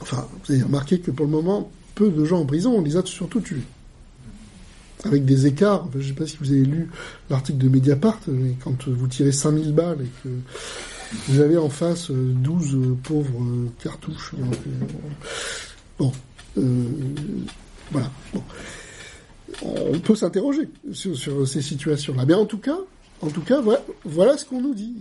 Enfin, 0.00 0.26
vous 0.44 0.52
avez 0.54 0.62
remarqué 0.62 1.00
que 1.00 1.10
pour 1.10 1.26
le 1.26 1.32
moment, 1.32 1.70
peu 1.94 2.10
de 2.10 2.24
gens 2.24 2.40
en 2.40 2.46
prison, 2.46 2.74
on 2.78 2.82
les 2.82 2.96
a 2.96 3.04
surtout 3.04 3.40
tués. 3.40 3.62
Avec 5.04 5.24
des 5.24 5.46
écarts, 5.46 5.88
je 5.94 5.98
ne 5.98 6.02
sais 6.04 6.12
pas 6.12 6.26
si 6.26 6.36
vous 6.40 6.50
avez 6.52 6.64
lu 6.64 6.90
l'article 7.30 7.58
de 7.58 7.68
Mediapart, 7.68 8.20
mais 8.28 8.54
quand 8.62 8.88
vous 8.88 9.06
tirez 9.06 9.32
5000 9.32 9.72
balles 9.72 9.98
et 10.02 10.08
que 10.22 10.28
vous 11.28 11.40
avez 11.40 11.56
en 11.56 11.70
face 11.70 12.10
euh, 12.10 12.32
12 12.34 12.74
euh, 12.74 12.96
pauvres 13.02 13.42
euh, 13.42 13.68
cartouches. 13.82 14.32
euh, 14.38 14.44
Bon, 15.98 16.12
euh, 16.58 16.84
voilà. 17.90 18.10
Bon. 18.32 18.42
On 19.62 19.98
peut 19.98 20.14
s'interroger 20.14 20.68
sur, 20.92 21.46
ces 21.48 21.60
situations-là. 21.62 22.24
Mais 22.26 22.34
en 22.34 22.46
tout 22.46 22.58
cas, 22.58 22.78
en 23.20 23.28
tout 23.28 23.42
cas, 23.42 23.60
voilà 24.04 24.36
ce 24.38 24.44
qu'on 24.44 24.60
nous 24.60 24.74
dit. 24.74 24.94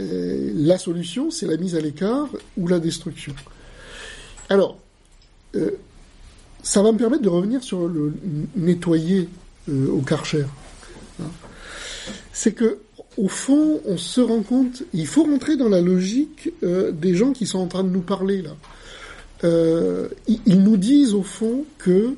Euh, 0.00 0.50
la 0.54 0.78
solution, 0.78 1.30
c'est 1.30 1.46
la 1.46 1.56
mise 1.56 1.76
à 1.76 1.80
l'écart 1.80 2.28
ou 2.56 2.66
la 2.66 2.80
destruction. 2.80 3.34
Alors, 4.48 4.78
euh, 5.54 5.70
ça 6.62 6.82
va 6.82 6.92
me 6.92 6.98
permettre 6.98 7.22
de 7.22 7.28
revenir 7.28 7.62
sur 7.62 7.86
le 7.86 8.12
nettoyer 8.56 9.28
euh, 9.68 9.88
au 9.90 10.00
Karcher. 10.00 10.46
Hein. 11.22 11.30
C'est 12.32 12.52
que, 12.52 12.78
au 13.16 13.28
fond, 13.28 13.80
on 13.86 13.96
se 13.96 14.20
rend 14.20 14.42
compte, 14.42 14.82
il 14.92 15.06
faut 15.06 15.22
rentrer 15.22 15.56
dans 15.56 15.68
la 15.68 15.80
logique 15.80 16.50
des 16.62 17.14
gens 17.14 17.32
qui 17.32 17.46
sont 17.46 17.60
en 17.60 17.68
train 17.68 17.84
de 17.84 17.88
nous 17.88 18.00
parler 18.00 18.42
là. 18.42 18.56
Ils, 20.26 20.62
nous 20.62 20.76
disent 20.76 21.14
au 21.14 21.22
fond 21.22 21.64
que 21.78 22.16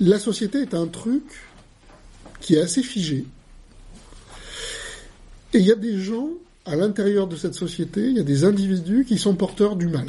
la 0.00 0.18
société 0.18 0.60
est 0.60 0.74
un 0.74 0.86
truc 0.86 1.22
qui 2.40 2.56
est 2.56 2.60
assez 2.60 2.82
figé. 2.82 3.24
Et 5.54 5.58
il 5.58 5.66
y 5.66 5.72
a 5.72 5.76
des 5.76 5.98
gens 5.98 6.28
à 6.66 6.76
l'intérieur 6.76 7.26
de 7.26 7.36
cette 7.36 7.54
société, 7.54 8.02
il 8.02 8.16
y 8.16 8.20
a 8.20 8.24
des 8.24 8.44
individus 8.44 9.06
qui 9.06 9.16
sont 9.16 9.34
porteurs 9.34 9.76
du 9.76 9.88
mal. 9.88 10.06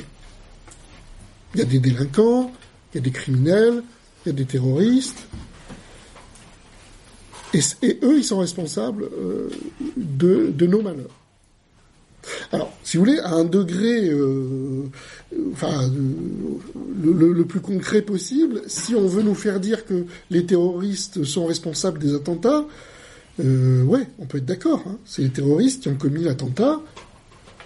Il 1.54 1.60
y 1.60 1.64
a 1.64 1.66
des 1.66 1.80
délinquants, 1.80 2.52
il 2.94 2.98
y 2.98 3.00
a 3.00 3.04
des 3.04 3.12
criminels, 3.12 3.82
il 4.26 4.30
y 4.30 4.32
a 4.32 4.34
des 4.34 4.46
terroristes. 4.46 5.28
Et, 7.54 7.62
eux, 8.04 8.18
ils 8.18 8.24
sont 8.24 8.40
responsables 8.40 9.06
euh, 9.06 9.50
de, 9.96 10.66
nos 10.68 10.82
malheurs. 10.82 11.16
Alors, 12.52 12.72
si 12.84 12.98
vous 12.98 13.06
voulez, 13.06 13.20
à 13.20 13.32
un 13.32 13.46
degré, 13.46 14.10
euh, 14.10 14.84
enfin, 15.54 15.90
euh, 15.90 17.34
le 17.34 17.46
plus 17.46 17.62
concret 17.62 18.02
possible, 18.02 18.62
si 18.68 18.94
on 18.94 19.08
veut 19.08 19.24
nous 19.24 19.34
faire 19.34 19.60
dire 19.60 19.86
que 19.86 20.06
les 20.30 20.46
terroristes 20.46 21.24
sont 21.24 21.46
responsables 21.46 21.98
des 21.98 22.14
attentats, 22.14 22.66
euh, 23.40 23.84
ouais, 23.84 24.08
on 24.20 24.26
peut 24.26 24.38
être 24.40 24.46
d'accord. 24.46 24.84
Hein. 24.88 24.98
C'est 25.06 25.22
les 25.22 25.30
terroristes 25.30 25.84
qui 25.84 25.90
ont 25.90 25.96
commis 25.96 26.24
l'attentat, 26.24 26.80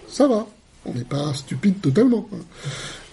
ça 0.08 0.28
va. 0.28 0.46
On 0.86 0.92
n'est 0.92 1.04
pas 1.04 1.32
stupide 1.34 1.80
totalement. 1.80 2.28
hein. 2.32 2.38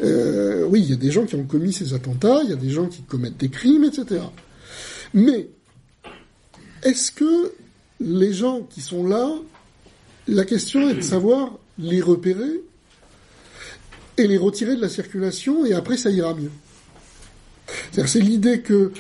Euh, 0.04 0.66
oui, 0.66 0.82
il 0.82 0.90
y 0.90 0.94
a 0.94 0.98
des 0.98 1.12
gens 1.12 1.26
qui 1.26 1.36
ont 1.36 1.46
commis 1.46 1.72
ces 1.72 1.94
attentats, 1.94 2.42
il 2.44 2.50
y 2.50 2.54
a 2.54 2.58
des 2.58 2.70
gens 2.70 2.88
qui 2.88 3.02
commettent 3.04 3.38
des 3.38 3.50
crimes, 3.50 3.84
etc. 3.86 4.22
Mais 5.14 5.48
est-ce 6.84 7.12
que 7.12 7.54
les 8.00 8.34
gens 8.34 8.62
qui 8.62 8.82
sont 8.82 9.06
là, 9.08 9.30
la 10.28 10.44
question 10.46 10.90
est 10.90 10.96
de 10.96 11.02
savoir 11.02 11.52
les 11.78 12.02
repérer 12.02 12.62
et 14.18 14.28
les 14.28 14.38
retirer 14.38 14.76
de 14.76 14.82
la 14.82 14.90
circulation 14.90 15.66
et 15.66 15.74
après 15.74 15.98
ça 15.98 16.10
ira 16.10 16.34
mieux? 16.34 16.52
C'est 17.92 18.20
l'idée 18.20 18.62
que 18.62 18.92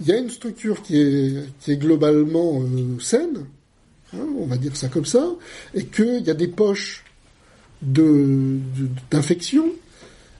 il 0.00 0.06
y 0.06 0.12
a 0.12 0.18
une 0.18 0.30
structure 0.30 0.82
qui 0.82 0.96
est, 0.98 1.76
globalement 1.76 2.62
euh, 2.62 2.98
saine, 3.00 3.46
hein, 4.14 4.26
on 4.38 4.46
va 4.46 4.56
dire 4.56 4.76
ça 4.76 4.88
comme 4.88 5.04
ça, 5.04 5.26
et 5.74 5.84
qu'il 5.86 6.22
y 6.22 6.30
a 6.30 6.34
des 6.34 6.48
poches 6.48 7.04
d'infection 7.82 9.66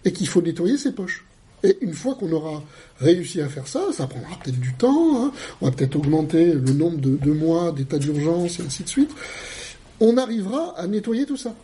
et 0.04 0.12
qu'il 0.12 0.28
faut 0.28 0.42
nettoyer 0.42 0.76
ces 0.78 0.92
poches. 0.92 1.24
Et 1.62 1.76
une 1.82 1.92
fois 1.92 2.14
qu'on 2.14 2.32
aura 2.32 2.62
réussi 2.98 3.40
à 3.42 3.48
faire 3.48 3.66
ça, 3.66 3.92
ça 3.92 4.06
prendra 4.06 4.30
peut-être 4.42 4.58
du 4.58 4.72
temps, 4.74 5.24
hein, 5.24 5.32
on 5.60 5.66
va 5.66 5.72
peut-être 5.72 5.96
augmenter 5.96 6.54
le 6.54 6.72
nombre 6.72 6.98
de, 6.98 7.32
mois 7.32 7.72
d'état 7.72 7.98
d'urgence 7.98 8.60
et 8.60 8.62
ainsi 8.62 8.82
de 8.82 8.88
suite, 8.88 9.10
on 10.00 10.16
arrivera 10.16 10.78
à 10.78 10.86
nettoyer 10.86 11.26
tout 11.26 11.36
ça. 11.36 11.54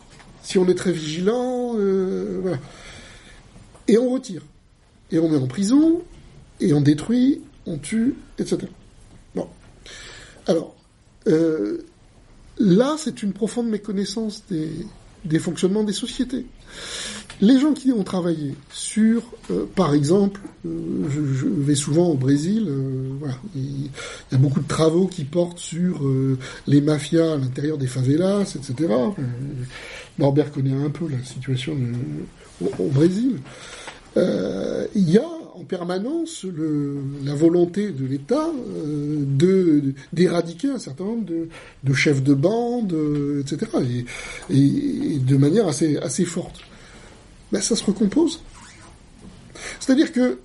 Si 0.43 0.59
on 0.59 0.67
est 0.67 0.75
très 0.75 0.91
vigilant, 0.91 1.73
euh. 1.77 2.55
Et 3.87 3.97
on 3.97 4.09
retire. 4.09 4.43
Et 5.11 5.17
on 5.17 5.29
met 5.29 5.37
en 5.37 5.47
prison, 5.47 6.01
et 6.59 6.73
on 6.73 6.81
détruit, 6.81 7.41
on 7.67 7.77
tue, 7.77 8.15
etc. 8.39 8.57
Bon. 9.35 9.47
Alors, 10.47 10.75
euh, 11.27 11.79
là, 12.57 12.95
c'est 12.97 13.21
une 13.21 13.33
profonde 13.33 13.69
méconnaissance 13.69 14.43
des, 14.49 15.39
fonctionnements 15.39 15.83
des 15.83 15.93
sociétés. 15.93 16.45
Les 17.39 17.59
gens 17.59 17.73
qui 17.73 17.91
ont 17.91 18.03
travaillé 18.03 18.55
sur, 18.71 19.21
euh, 19.51 19.65
par 19.75 19.93
exemple, 19.93 20.41
euh, 20.65 21.03
je, 21.09 21.45
vais 21.45 21.75
souvent 21.75 22.07
au 22.07 22.15
Brésil, 22.15 22.71
il 23.55 23.83
y 24.31 24.35
a 24.35 24.37
beaucoup 24.37 24.61
de 24.61 24.67
travaux 24.67 25.05
qui 25.05 25.23
portent 25.23 25.59
sur 25.59 26.01
les 26.65 26.81
mafias 26.81 27.33
à 27.33 27.37
l'intérieur 27.37 27.77
des 27.77 27.87
favelas, 27.87 28.55
etc. 28.55 28.89
Norbert 30.17 30.51
connaît 30.51 30.73
un 30.73 30.89
peu 30.89 31.07
la 31.09 31.23
situation 31.23 31.77
au, 32.63 32.71
au, 32.79 32.87
Brésil. 32.87 33.39
il 34.15 35.09
y 35.09 35.17
a 35.17 35.36
en 35.59 35.63
permanence 35.63 36.43
le, 36.43 36.97
la 37.25 37.35
volonté 37.35 37.91
de 37.91 38.05
l'État 38.05 38.49
de 38.85 39.93
d'éradiquer 40.13 40.69
un 40.69 40.79
certain 40.79 41.05
nombre 41.05 41.25
de, 41.83 41.93
chefs 41.93 42.23
de 42.23 42.33
bande, 42.33 42.95
etc. 43.41 43.71
Et, 44.49 45.19
de 45.19 45.37
manière 45.37 45.67
assez 45.67 46.25
forte 46.25 46.61
ben 47.51 47.61
ça 47.61 47.75
se 47.75 47.83
recompose. 47.83 48.41
C'est-à-dire 49.79 50.11
que, 50.11 50.39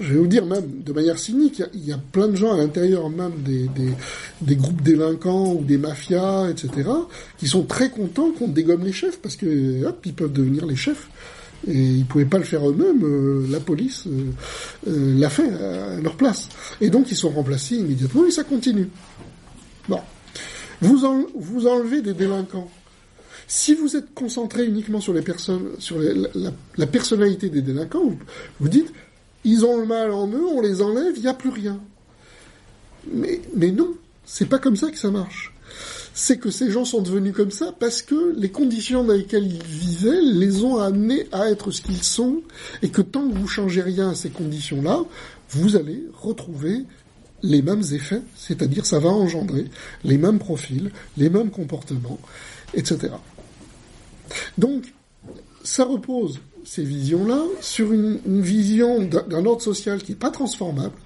je 0.00 0.12
vais 0.12 0.18
vous 0.18 0.26
dire 0.26 0.44
même 0.46 0.82
de 0.82 0.92
manière 0.92 1.18
cynique, 1.18 1.62
il 1.74 1.84
y, 1.84 1.92
a 1.92 1.98
plein 1.98 2.28
de 2.28 2.36
gens 2.36 2.52
à 2.52 2.56
l'intérieur 2.56 3.08
même 3.10 3.42
des, 3.44 3.68
des, 3.68 3.92
des, 4.40 4.56
groupes 4.56 4.82
délinquants 4.82 5.52
ou 5.52 5.62
des 5.62 5.78
mafias, 5.78 6.48
etc., 6.50 6.88
qui 7.38 7.46
sont 7.46 7.64
très 7.64 7.90
contents 7.90 8.32
qu'on 8.32 8.48
dégomme 8.48 8.84
les 8.84 8.92
chefs 8.92 9.20
parce 9.20 9.36
que 9.36 9.84
hop, 9.84 10.00
ils 10.04 10.14
peuvent 10.14 10.32
devenir 10.32 10.66
les 10.66 10.76
chefs. 10.76 11.08
Et 11.66 11.76
ils 11.76 12.04
pouvaient 12.06 12.24
pas 12.24 12.38
le 12.38 12.44
faire 12.44 12.68
eux-mêmes, 12.68 13.02
euh, 13.02 13.46
la 13.50 13.60
police 13.60 14.06
euh, 14.06 14.30
euh, 14.88 15.18
l'a 15.18 15.28
fait 15.28 15.52
à 15.52 16.00
leur 16.00 16.16
place. 16.16 16.48
Et 16.80 16.88
donc 16.88 17.10
ils 17.10 17.16
sont 17.16 17.30
remplacés 17.30 17.76
immédiatement 17.76 18.26
et 18.26 18.30
ça 18.30 18.44
continue. 18.44 18.88
Bon. 19.88 20.00
Vous, 20.80 21.04
en, 21.04 21.24
vous 21.34 21.66
enlevez 21.66 22.02
des 22.02 22.14
délinquants 22.14 22.70
si 23.50 23.74
vous 23.74 23.96
êtes 23.96 24.12
concentré 24.12 24.66
uniquement 24.66 25.00
sur 25.00 25.14
les 25.14 25.22
personnes, 25.22 25.70
sur 25.78 25.98
la, 25.98 26.86
personnalité 26.86 27.48
des 27.48 27.62
délinquants, 27.62 28.04
vous, 28.04 28.18
vous, 28.60 28.68
dites 28.68 28.92
ils 29.42 29.64
ont 29.64 29.78
le 29.78 29.86
mal 29.86 30.10
en 30.10 30.28
eux, 30.28 30.44
on 30.44 30.60
les 30.60 30.82
enlève, 30.82 31.14
il 31.16 31.22
n'y 31.22 31.28
a 31.28 31.34
plus 31.34 31.48
rien. 31.48 31.80
Mais, 33.10 33.40
mais 33.56 33.70
non, 33.70 33.94
c'est 34.26 34.46
pas 34.46 34.58
comme 34.58 34.76
ça 34.76 34.90
que 34.90 34.98
ça 34.98 35.10
marche. 35.10 35.54
C'est 36.20 36.38
que 36.38 36.50
ces 36.50 36.72
gens 36.72 36.84
sont 36.84 37.00
devenus 37.00 37.32
comme 37.32 37.52
ça 37.52 37.72
parce 37.78 38.02
que 38.02 38.34
les 38.36 38.50
conditions 38.50 39.04
dans 39.04 39.14
lesquelles 39.14 39.46
ils 39.46 39.62
vivaient 39.62 40.20
les 40.20 40.64
ont 40.64 40.78
amenés 40.78 41.28
à 41.30 41.48
être 41.48 41.70
ce 41.70 41.80
qu'ils 41.80 42.02
sont, 42.02 42.42
et 42.82 42.88
que 42.88 43.02
tant 43.02 43.28
que 43.28 43.38
vous 43.38 43.46
changez 43.46 43.82
rien 43.82 44.10
à 44.10 44.14
ces 44.16 44.28
conditions-là, 44.28 45.04
vous 45.50 45.76
allez 45.76 46.02
retrouver 46.20 46.86
les 47.44 47.62
mêmes 47.62 47.84
effets, 47.92 48.20
c'est-à-dire 48.34 48.84
ça 48.84 48.98
va 48.98 49.10
engendrer 49.10 49.66
les 50.02 50.18
mêmes 50.18 50.40
profils, 50.40 50.90
les 51.16 51.30
mêmes 51.30 51.52
comportements, 51.52 52.18
etc. 52.74 53.12
Donc, 54.58 54.92
ça 55.62 55.84
repose, 55.84 56.40
ces 56.64 56.82
visions-là, 56.82 57.44
sur 57.60 57.92
une, 57.92 58.18
vision 58.42 59.04
d'un 59.04 59.46
ordre 59.46 59.62
social 59.62 60.02
qui 60.02 60.12
n'est 60.12 60.18
pas 60.18 60.32
transformable. 60.32 60.96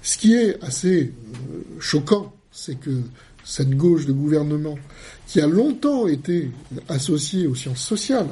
Ce 0.00 0.16
qui 0.16 0.34
est 0.34 0.62
assez 0.62 1.12
euh, 1.12 1.80
choquant, 1.80 2.32
c'est 2.52 2.78
que 2.78 3.00
cette 3.44 3.76
gauche 3.76 4.06
de 4.06 4.12
gouvernement, 4.12 4.78
qui 5.26 5.40
a 5.40 5.46
longtemps 5.46 6.06
été 6.06 6.50
associée 6.88 7.46
aux 7.46 7.54
sciences 7.54 7.80
sociales, 7.80 8.28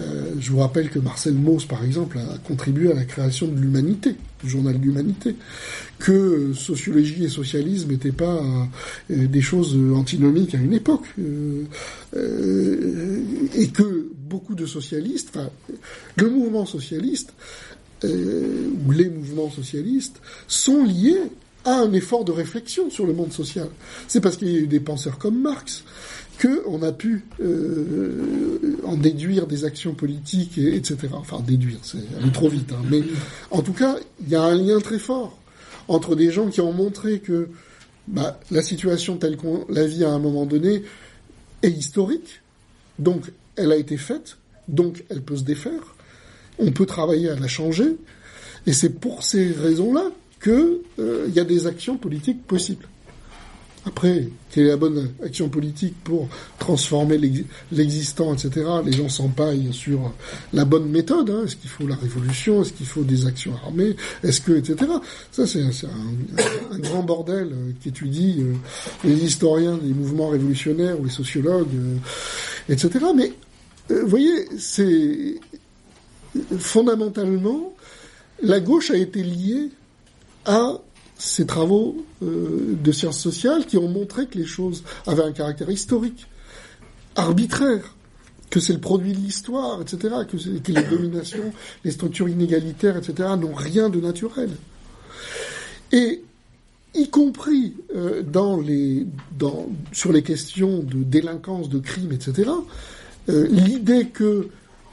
euh, 0.00 0.32
je 0.40 0.50
vous 0.50 0.58
rappelle 0.58 0.90
que 0.90 0.98
Marcel 0.98 1.34
Mauss, 1.34 1.66
par 1.66 1.84
exemple, 1.84 2.18
a 2.18 2.38
contribué 2.38 2.90
à 2.90 2.94
la 2.94 3.04
création 3.04 3.46
de 3.46 3.58
l'Humanité, 3.60 4.16
du 4.42 4.50
journal 4.50 4.78
de 4.78 4.84
l'Humanité, 4.84 5.36
que 5.98 6.52
sociologie 6.54 7.24
et 7.24 7.28
socialisme 7.28 7.90
n'étaient 7.90 8.12
pas 8.12 8.42
euh, 9.10 9.26
des 9.26 9.40
choses 9.40 9.76
antinomiques 9.94 10.54
à 10.54 10.58
une 10.58 10.74
époque, 10.74 11.06
euh, 11.18 11.64
et 13.54 13.68
que 13.68 14.08
beaucoup 14.28 14.54
de 14.54 14.66
socialistes, 14.66 15.30
enfin, 15.34 15.50
le 16.16 16.30
mouvement 16.30 16.66
socialiste, 16.66 17.32
ou 18.02 18.90
les 18.90 19.08
mouvements 19.08 19.50
socialistes, 19.50 20.20
sont 20.46 20.84
liés 20.84 21.22
à 21.64 21.74
un 21.80 21.92
effort 21.92 22.24
de 22.24 22.32
réflexion 22.32 22.90
sur 22.90 23.06
le 23.06 23.12
monde 23.12 23.32
social. 23.32 23.68
C'est 24.08 24.20
parce 24.20 24.36
qu'il 24.36 24.48
y 24.48 24.56
a 24.56 24.60
eu 24.60 24.66
des 24.66 24.80
penseurs 24.80 25.18
comme 25.18 25.40
Marx, 25.40 25.84
qu'on 26.40 26.82
a 26.82 26.92
pu 26.92 27.24
euh, 27.40 28.76
en 28.84 28.96
déduire 28.96 29.46
des 29.46 29.64
actions 29.64 29.94
politiques, 29.94 30.58
et, 30.58 30.76
etc. 30.76 30.96
Enfin, 31.12 31.40
déduire, 31.40 31.78
c'est 31.82 31.98
aller 32.20 32.32
trop 32.32 32.48
vite. 32.48 32.72
Hein. 32.72 32.82
Mais 32.90 33.02
en 33.50 33.62
tout 33.62 33.72
cas, 33.72 33.96
il 34.20 34.28
y 34.28 34.34
a 34.34 34.42
un 34.42 34.54
lien 34.54 34.80
très 34.80 34.98
fort 34.98 35.38
entre 35.88 36.16
des 36.16 36.30
gens 36.30 36.48
qui 36.48 36.60
ont 36.60 36.72
montré 36.72 37.20
que 37.20 37.48
bah, 38.08 38.40
la 38.50 38.62
situation 38.62 39.16
telle 39.16 39.36
qu'on 39.36 39.64
la 39.68 39.86
vit 39.86 40.04
à 40.04 40.10
un 40.10 40.18
moment 40.18 40.46
donné 40.46 40.82
est 41.62 41.70
historique, 41.70 42.40
donc 42.98 43.32
elle 43.56 43.72
a 43.72 43.76
été 43.76 43.96
faite, 43.96 44.36
donc 44.68 45.04
elle 45.08 45.22
peut 45.22 45.36
se 45.36 45.44
défaire, 45.44 45.94
on 46.58 46.72
peut 46.72 46.86
travailler 46.86 47.30
à 47.30 47.36
la 47.36 47.48
changer, 47.48 47.96
et 48.66 48.72
c'est 48.72 48.90
pour 48.90 49.22
ces 49.22 49.52
raisons-là 49.52 50.10
qu'il 50.44 50.80
euh, 50.98 51.28
y 51.34 51.40
a 51.40 51.44
des 51.44 51.66
actions 51.66 51.96
politiques 51.96 52.46
possibles. 52.46 52.86
Après, 53.86 54.28
quelle 54.50 54.64
est 54.64 54.68
la 54.68 54.76
bonne 54.76 55.10
action 55.22 55.50
politique 55.50 55.94
pour 56.04 56.28
transformer 56.58 57.18
l'existant, 57.70 58.32
etc. 58.32 58.66
Les 58.84 58.92
gens 58.92 59.10
s'empaillent 59.10 59.74
sur 59.74 60.12
la 60.54 60.64
bonne 60.64 60.88
méthode. 60.88 61.28
Hein. 61.28 61.44
Est-ce 61.44 61.56
qu'il 61.56 61.68
faut 61.68 61.86
la 61.86 61.96
révolution? 61.96 62.62
Est-ce 62.62 62.72
qu'il 62.72 62.86
faut 62.86 63.02
des 63.02 63.26
actions 63.26 63.52
armées? 63.62 63.94
Est-ce 64.22 64.40
que, 64.40 64.52
etc. 64.52 64.90
Ça, 65.30 65.46
c'est 65.46 65.60
un, 65.60 66.72
un, 66.72 66.78
grand 66.78 67.02
bordel 67.02 67.48
euh, 67.52 67.72
qu'étudient 67.82 68.44
euh, 68.44 68.54
les 69.04 69.22
historiens 69.22 69.76
des 69.76 69.92
mouvements 69.92 70.28
révolutionnaires 70.28 70.98
ou 70.98 71.04
les 71.04 71.10
sociologues, 71.10 71.68
etc. 72.70 73.04
Mais, 73.14 73.32
vous 73.90 74.08
voyez, 74.08 74.48
c'est 74.58 75.34
fondamentalement, 76.58 77.74
la 78.42 78.60
gauche 78.60 78.90
a 78.90 78.96
été 78.96 79.22
liée 79.22 79.70
à 80.44 80.78
ces 81.16 81.46
travaux 81.46 82.04
euh, 82.22 82.76
de 82.82 82.92
sciences 82.92 83.20
sociales 83.20 83.66
qui 83.66 83.76
ont 83.76 83.88
montré 83.88 84.26
que 84.26 84.38
les 84.38 84.46
choses 84.46 84.82
avaient 85.06 85.22
un 85.22 85.32
caractère 85.32 85.70
historique, 85.70 86.26
arbitraire, 87.16 87.94
que 88.50 88.60
c'est 88.60 88.72
le 88.72 88.80
produit 88.80 89.12
de 89.12 89.18
l'histoire, 89.18 89.80
etc., 89.82 90.14
que, 90.30 90.36
les 90.36 90.82
dominations, 90.82 91.52
les 91.84 91.90
structures 91.90 92.28
inégalitaires, 92.28 92.96
etc., 92.96 93.30
n'ont 93.38 93.54
rien 93.54 93.88
de 93.88 94.00
naturel. 94.00 94.50
Et 95.92 96.22
y 96.94 97.08
compris 97.08 97.74
euh, 97.96 98.22
sur 99.92 100.12
les 100.12 100.22
questions 100.22 100.78
de 100.80 101.02
délinquance, 101.02 101.68
de 101.68 101.78
crime, 101.78 102.12
etc., 102.12 102.50
euh, 103.28 103.48
l'idée 103.48 104.06
que 104.06 104.48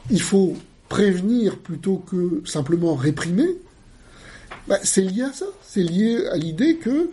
il 0.09 0.21
faut 0.21 0.55
prévenir 0.89 1.57
plutôt 1.57 1.97
que 1.97 2.41
simplement 2.45 2.95
réprimer, 2.95 3.57
bah, 4.67 4.79
c'est 4.83 5.01
lié 5.01 5.23
à 5.23 5.33
ça. 5.33 5.45
C'est 5.63 5.83
lié 5.83 6.25
à 6.27 6.37
l'idée 6.37 6.77
que 6.77 7.09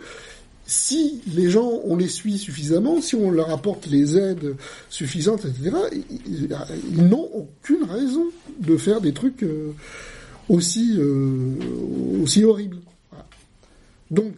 si 0.69 1.21
les 1.33 1.49
gens, 1.49 1.81
on 1.83 1.95
les 1.95 2.07
suit 2.07 2.37
suffisamment, 2.37 3.01
si 3.01 3.15
on 3.15 3.31
leur 3.31 3.49
apporte 3.49 3.87
les 3.87 4.17
aides 4.17 4.55
suffisantes, 4.89 5.45
etc., 5.45 5.75
ils, 6.27 7.07
n'ont 7.07 7.27
aucune 7.33 7.83
raison 7.85 8.25
de 8.59 8.77
faire 8.77 9.01
des 9.01 9.11
trucs 9.11 9.41
euh, 9.41 9.73
aussi, 10.47 10.95
euh, 10.99 11.55
aussi 12.21 12.43
horribles. 12.43 12.77
Donc, 14.11 14.33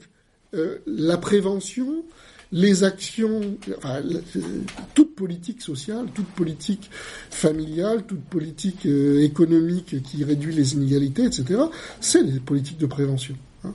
euh, 0.54 0.78
la 0.86 1.18
prévention, 1.18 2.06
les 2.52 2.84
actions, 2.84 3.58
enfin, 3.78 4.02
toute 4.94 5.16
politique 5.16 5.62
sociale, 5.62 6.08
toute 6.14 6.28
politique 6.28 6.90
familiale, 7.30 8.04
toute 8.06 8.24
politique 8.24 8.86
euh, 8.86 9.24
économique 9.24 10.02
qui 10.04 10.24
réduit 10.24 10.54
les 10.54 10.74
inégalités, 10.74 11.24
etc., 11.24 11.62
c'est 12.02 12.24
des 12.24 12.40
politiques 12.40 12.78
de 12.78 12.88
prévention. 12.88 13.36
Hein. 13.64 13.74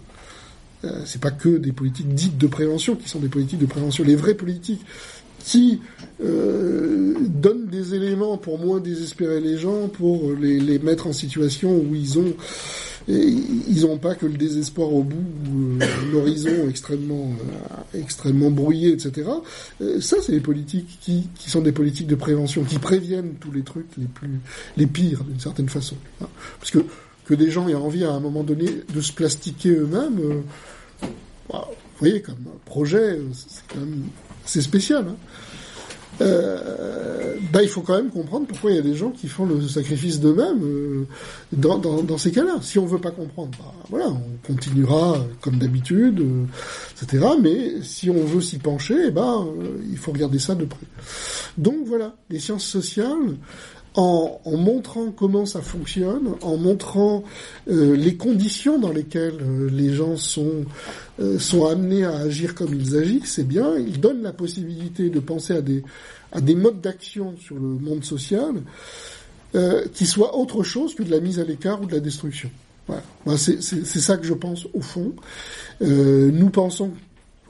Euh, 0.85 1.03
c'est 1.07 1.21
pas 1.21 1.31
que 1.31 1.57
des 1.57 1.73
politiques 1.73 2.13
dites 2.15 2.37
de 2.37 2.47
prévention 2.47 2.97
qui 2.97 3.09
sont 3.09 3.21
des 3.21 3.29
politiques 3.29 3.61
de 3.61 3.67
prévention. 3.67 4.05
Les 4.05 4.17
vraies 4.17 4.35
politiques 4.35 4.85
qui 5.39 5.81
euh, 6.23 7.15
donnent 7.21 7.69
des 7.69 7.95
éléments 7.95 8.37
pour 8.37 8.59
moins 8.59 8.81
désespérer 8.81 9.41
les 9.41 9.57
gens, 9.57 9.89
pour 9.89 10.33
les, 10.33 10.61
les 10.61 10.79
mettre 10.79 11.07
en 11.07 11.13
situation 11.13 11.79
où 11.79 11.95
ils 11.95 12.19
ont 12.19 12.35
ils 13.09 13.83
n'ont 13.83 13.99
pas 13.99 14.15
que 14.15 14.27
le 14.27 14.37
désespoir 14.37 14.93
au 14.93 15.03
bout, 15.03 15.81
euh, 15.81 15.87
l'horizon 16.13 16.69
extrêmement, 16.69 17.31
euh, 17.31 17.99
extrêmement 18.01 18.51
brouillé, 18.51 18.93
etc. 18.93 19.31
Euh, 19.81 20.01
ça, 20.01 20.17
c'est 20.21 20.33
les 20.33 20.41
politiques 20.41 20.99
qui, 21.01 21.29
qui 21.37 21.51
sont 21.51 21.61
des 21.61 21.73
politiques 21.73 22.09
de 22.09 22.17
prévention, 22.17 22.65
qui 22.65 22.79
préviennent 22.79 23.35
tous 23.41 23.53
les 23.53 23.63
trucs 23.63 23.87
les 23.97 24.07
plus, 24.07 24.41
les 24.77 24.87
pires, 24.87 25.23
d'une 25.25 25.41
certaine 25.41 25.69
façon. 25.69 25.97
Hein. 26.21 26.29
Parce 26.59 26.71
que 26.71 26.81
que 27.27 27.35
des 27.35 27.51
gens 27.51 27.69
aient 27.69 27.75
envie 27.75 28.05
à 28.05 28.13
un 28.13 28.21
moment 28.21 28.45
donné 28.45 28.67
de 28.95 29.01
se 29.01 29.13
plastiquer 29.13 29.71
eux-mêmes, 29.71 30.45
bah, 31.51 31.69
vous 31.69 31.99
voyez, 31.99 32.23
comme 32.23 32.37
projet, 32.65 33.19
c'est 33.33 33.63
quand 33.69 33.81
même 33.81 34.05
c'est 34.45 34.61
spécial. 34.61 35.07
Hein. 35.09 35.17
Euh, 36.21 37.35
bah, 37.53 37.63
il 37.63 37.69
faut 37.69 37.81
quand 37.81 37.97
même 37.97 38.11
comprendre 38.11 38.47
pourquoi 38.47 38.71
il 38.71 38.77
y 38.77 38.79
a 38.79 38.83
des 38.83 38.95
gens 38.95 39.11
qui 39.11 39.29
font 39.29 39.47
le 39.47 39.61
sacrifice 39.63 40.21
d'eux-mêmes 40.21 40.63
euh, 40.63 41.07
dans, 41.53 41.79
dans, 41.79 42.03
dans, 42.03 42.19
ces 42.19 42.33
cas-là. 42.33 42.57
Si 42.61 42.79
on 42.79 42.87
veut 42.87 42.99
pas 42.99 43.11
comprendre, 43.11 43.51
bah, 43.59 43.73
voilà, 43.89 44.09
on 44.09 44.47
continuera 44.47 45.19
comme 45.41 45.57
d'habitude, 45.59 46.21
euh, 46.21 46.45
etc. 47.03 47.25
Mais 47.41 47.83
si 47.83 48.11
on 48.11 48.25
veut 48.25 48.41
s'y 48.41 48.59
pencher, 48.59 48.97
eh 49.09 49.11
ben, 49.11 49.47
euh, 49.61 49.79
il 49.91 49.97
faut 49.97 50.13
regarder 50.13 50.39
ça 50.39 50.55
de 50.55 50.65
près. 50.65 50.87
Donc 51.57 51.77
voilà, 51.87 52.15
les 52.31 52.39
sciences 52.39 52.67
sociales, 52.67 53.37
en, 53.97 54.41
en, 54.45 54.57
montrant 54.57 55.11
comment 55.11 55.47
ça 55.47 55.63
fonctionne, 55.63 56.35
en 56.43 56.57
montrant 56.57 57.25
euh, 57.69 57.97
les 57.97 58.17
conditions 58.17 58.79
dans 58.79 58.93
lesquelles 58.93 59.39
euh, 59.41 59.71
les 59.71 59.95
gens 59.95 60.17
sont 60.17 60.65
euh, 61.19 61.39
sont 61.39 61.67
amenés 61.67 62.05
à 62.05 62.15
agir 62.17 62.55
comme 62.55 62.75
ils 62.75 62.97
agissent, 62.97 63.33
c'est 63.33 63.49
bien. 63.49 63.77
Ils 63.79 63.99
donnent 63.99 64.23
la 64.23 64.35
possibilité 64.35 65.09
de 65.09 65.19
penser 65.19 65.55
à 65.55 65.63
des 65.63 65.83
à 66.33 66.43
des 66.43 66.55
modes 66.55 66.81
d'action 66.81 67.35
sur 67.39 67.57
le 67.57 67.63
monde 67.63 68.05
social 68.05 68.63
qui 69.95 70.05
soient 70.05 70.37
autre 70.37 70.63
chose 70.63 70.95
que 70.95 71.03
de 71.03 71.11
la 71.11 71.19
mise 71.19 71.41
à 71.41 71.45
l'écart 71.45 71.81
ou 71.81 71.87
de 71.87 71.93
la 71.93 72.01
destruction. 72.01 72.51
Voilà. 72.87 73.03
c'est 73.39 73.63
ça 73.63 74.19
que 74.19 74.27
je 74.27 74.35
pense 74.35 74.67
au 74.75 74.83
fond. 74.83 75.15
nous 75.81 76.51
pensons 76.51 76.91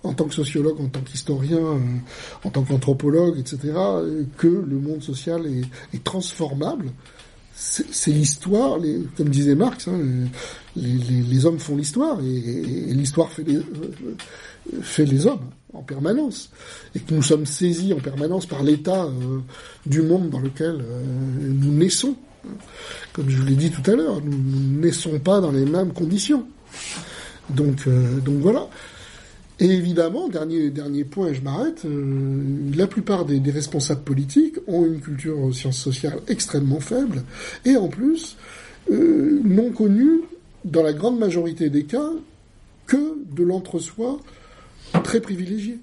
en 0.07 0.15
tant 0.15 0.25
que 0.27 0.35
sociologue, 0.35 0.81
en 0.81 0.89
tant 0.89 1.01
qu'historien, 1.01 1.59
euh, 1.59 1.79
en 2.45 2.51
tant 2.51 2.63
qu'anthropologue, 2.63 3.39
etc., 3.39 3.59
euh, 3.77 4.25
que 4.37 4.47
le 4.47 4.79
monde 4.79 5.03
social 5.03 5.47
est, 5.47 5.97
est 5.97 6.05
transformable. 6.05 6.87
C'est 7.59 8.11
l'histoire, 8.11 8.79
comme 9.17 9.31
disait 9.31 9.55
Marx, 9.55 9.89
hein, 9.89 9.99
les, 10.77 10.83
les, 10.93 11.23
les, 11.23 11.47
hommes 11.47 11.59
font 11.59 11.75
l'histoire 11.75 12.21
et, 12.21 12.37
et 12.37 12.93
l'histoire 12.93 13.31
fait 13.31 13.45
les, 13.45 13.57
euh, 13.57 13.63
fait 14.83 15.07
les 15.07 15.27
hommes 15.27 15.49
en 15.73 15.81
permanence. 15.81 16.51
Et 16.95 17.01
que 17.01 17.15
nous 17.15 17.23
sommes 17.23 17.47
saisis 17.47 17.95
en 17.95 17.99
permanence 17.99 18.45
par 18.45 18.63
l'état 18.63 19.09
du 19.87 20.03
monde 20.03 20.29
dans 20.29 20.41
lequel 20.41 20.85
nous 21.41 21.73
naissons. 21.73 22.15
Comme 23.15 23.31
je 23.31 23.39
vous 23.39 23.47
l'ai 23.47 23.57
dit 23.57 23.71
tout 23.71 23.91
à 23.91 23.95
l'heure, 23.95 24.21
nous 24.23 24.37
ne 24.37 24.83
naissons 24.83 25.19
pas 25.19 25.41
dans 25.41 25.51
les 25.51 25.65
mêmes 25.65 25.95
conditions. 25.95 26.47
Donc, 27.49 27.89
donc 27.89 28.41
voilà. 28.41 28.69
Et 29.59 29.71
évidemment, 29.71 30.29
dernier 30.29 30.69
dernier 30.69 31.05
point, 31.05 31.29
et 31.29 31.35
je 31.35 31.41
m'arrête, 31.41 31.87
euh, 31.87 32.43
la 32.75 32.87
plupart 32.87 33.25
des, 33.25 33.41
responsables 33.51 34.03
politiques 34.03 34.57
ont 34.67 34.85
une 34.85 35.01
culture 35.01 35.41
aux 35.41 35.53
sciences 35.53 35.79
sociales 35.79 36.21
extrêmement 36.29 36.81
faible, 36.81 37.23
et 37.65 37.77
en 37.77 37.89
plus, 37.89 38.37
euh, 38.91 39.41
n'ont 39.45 39.71
connu, 39.71 40.21
dans 40.65 40.83
la 40.83 40.93
grande 40.93 41.19
majorité 41.19 41.71
des 41.71 41.85
cas, 41.85 42.11
que 42.87 43.17
de 43.35 43.43
l'entre-soi 43.43 44.21
très 45.03 45.21
privilégié. 45.21 45.79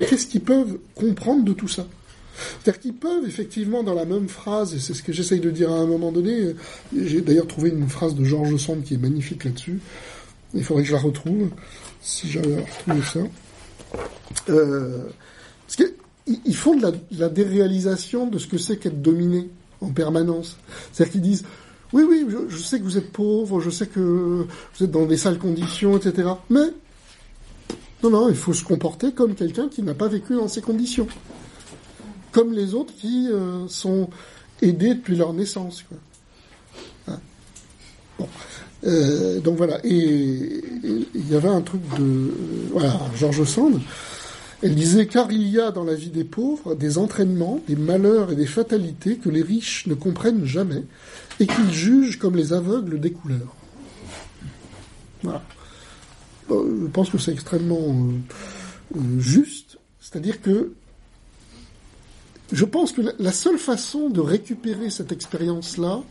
Qu'est-ce 0.00 0.26
qu'ils 0.26 0.42
peuvent 0.42 0.78
comprendre 0.94 1.44
de 1.44 1.52
tout 1.52 1.68
ça? 1.68 1.86
C'est-à-dire 2.34 2.80
qu'ils 2.80 2.94
peuvent 2.94 3.24
effectivement 3.26 3.84
dans 3.84 3.94
la 3.94 4.04
même 4.04 4.28
phrase, 4.28 4.74
et 4.74 4.80
c'est 4.80 4.94
ce 4.94 5.04
que 5.04 5.12
j'essaye 5.12 5.40
de 5.40 5.50
dire 5.50 5.70
à 5.70 5.76
un 5.76 5.86
moment 5.86 6.10
donné, 6.10 6.54
j'ai 6.96 7.20
d'ailleurs 7.20 7.46
trouvé 7.46 7.70
une 7.70 7.88
phrase 7.88 8.16
de 8.16 8.24
Georges 8.24 8.56
Sand 8.56 8.82
qui 8.82 8.94
est 8.94 8.98
magnifique 8.98 9.44
là-dessus, 9.44 9.78
il 10.54 10.64
faudrait 10.64 10.82
que 10.82 10.88
je 10.88 10.94
la 10.94 11.00
retrouve, 11.00 11.50
si 12.02 12.30
j'avais 12.30 12.64
retrouvé 12.64 13.02
ça. 13.02 13.20
Euh, 14.50 15.08
parce 15.66 15.76
qu'ils 15.76 16.56
font 16.56 16.76
de 16.76 16.92
la, 17.12 17.28
déréalisation 17.28 18.26
de 18.26 18.38
ce 18.38 18.46
que 18.46 18.58
c'est 18.58 18.76
qu'être 18.76 19.00
dominé 19.00 19.48
en 19.80 19.90
permanence. 19.90 20.58
C'est-à-dire 20.92 21.12
qu'ils 21.12 21.22
disent, 21.22 21.44
oui, 21.92 22.04
oui, 22.08 22.26
je, 22.28 22.48
je, 22.48 22.62
sais 22.62 22.78
que 22.78 22.84
vous 22.84 22.98
êtes 22.98 23.12
pauvre, 23.12 23.60
je 23.60 23.70
sais 23.70 23.86
que 23.86 24.00
vous 24.74 24.84
êtes 24.84 24.90
dans 24.90 25.06
des 25.06 25.16
sales 25.16 25.38
conditions, 25.38 25.96
etc. 25.96 26.28
Mais, 26.50 26.68
non, 28.02 28.10
non, 28.10 28.28
il 28.28 28.34
faut 28.34 28.52
se 28.52 28.64
comporter 28.64 29.12
comme 29.12 29.34
quelqu'un 29.34 29.68
qui 29.68 29.82
n'a 29.82 29.94
pas 29.94 30.08
vécu 30.08 30.34
dans 30.34 30.48
ces 30.48 30.60
conditions. 30.60 31.06
Comme 32.32 32.52
les 32.52 32.74
autres 32.74 32.94
qui 32.94 33.28
euh, 33.30 33.68
sont 33.68 34.08
aidés 34.60 34.94
depuis 34.94 35.16
leur 35.16 35.32
naissance. 35.34 35.84
Quoi. 35.84 35.98
Hein. 37.08 37.20
Bon. 38.18 38.28
Euh, 38.84 39.40
donc 39.40 39.56
voilà. 39.56 39.78
Et 39.84 40.62
il 40.82 41.30
y 41.30 41.34
avait 41.34 41.48
un 41.48 41.60
truc 41.60 41.80
de 41.98 42.02
euh, 42.02 42.34
voilà, 42.72 43.00
Georges 43.16 43.44
Sand. 43.44 43.80
Elle 44.62 44.74
disait 44.74 45.06
car 45.06 45.30
il 45.32 45.48
y 45.48 45.58
a 45.58 45.72
dans 45.72 45.82
la 45.84 45.94
vie 45.94 46.10
des 46.10 46.24
pauvres 46.24 46.74
des 46.74 46.96
entraînements, 46.98 47.60
des 47.66 47.74
malheurs 47.74 48.30
et 48.30 48.36
des 48.36 48.46
fatalités 48.46 49.16
que 49.16 49.28
les 49.28 49.42
riches 49.42 49.86
ne 49.86 49.94
comprennent 49.94 50.44
jamais 50.44 50.84
et 51.40 51.46
qu'ils 51.46 51.72
jugent 51.72 52.18
comme 52.18 52.36
les 52.36 52.52
aveugles 52.52 53.00
des 53.00 53.10
couleurs. 53.10 53.54
Voilà. 55.22 55.42
Je 56.48 56.86
pense 56.92 57.10
que 57.10 57.18
c'est 57.18 57.32
extrêmement 57.32 57.78
euh 57.78 59.18
juste, 59.18 59.78
c'est-à-dire 60.00 60.42
que 60.42 60.72
je 62.52 62.64
pense 62.66 62.92
que 62.92 63.00
la 63.18 63.32
seule 63.32 63.58
façon 63.58 64.10
de 64.10 64.20
récupérer 64.20 64.90
cette 64.90 65.10
expérience-là, 65.10 66.02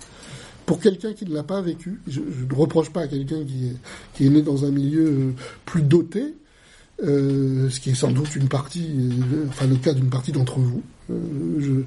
pour 0.71 0.79
quelqu'un 0.79 1.11
qui 1.11 1.25
ne 1.25 1.33
l'a 1.33 1.43
pas 1.43 1.59
vécu, 1.59 1.99
je, 2.07 2.21
ne 2.21 2.55
reproche 2.55 2.91
pas 2.91 3.01
à 3.01 3.07
quelqu'un 3.09 3.43
qui 3.43 4.25
est, 4.25 4.29
né 4.29 4.41
dans 4.41 4.63
un 4.63 4.71
milieu 4.71 5.05
euh, 5.05 5.31
plus 5.65 5.81
doté, 5.81 6.33
euh, 7.03 7.69
ce 7.69 7.81
qui 7.81 7.89
est 7.89 7.93
sans 7.93 8.09
doute 8.09 8.33
une 8.37 8.47
partie, 8.47 8.87
euh, 8.89 9.47
enfin 9.49 9.67
le 9.67 9.75
cas 9.75 9.91
d'une 9.91 10.09
partie 10.09 10.31
d'entre 10.31 10.59
vous, 10.59 10.81
je 11.09 11.81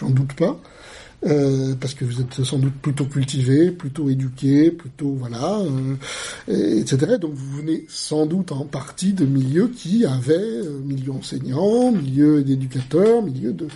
j'en 0.00 0.08
doute 0.08 0.32
pas, 0.32 0.58
parce 1.20 1.92
que 1.92 2.06
vous 2.06 2.22
êtes 2.22 2.42
sans 2.42 2.58
doute 2.58 2.72
plutôt 2.80 3.04
cultivé, 3.04 3.72
plutôt 3.72 4.08
éduqué, 4.08 4.70
plutôt 4.70 5.10
voilà, 5.18 5.60
etc. 6.48 7.18
Donc 7.20 7.34
vous 7.34 7.58
venez 7.58 7.84
sans 7.90 8.24
doute 8.24 8.52
en 8.52 8.64
partie 8.64 9.12
de 9.12 9.26
milieux 9.26 9.68
qui 9.68 10.06
avaient 10.06 10.62
milieu 10.82 11.12
enseignant, 11.12 11.92
milieu 11.92 12.42
d'éducateur, 12.42 13.22
milieu 13.22 13.52
de, 13.52 13.68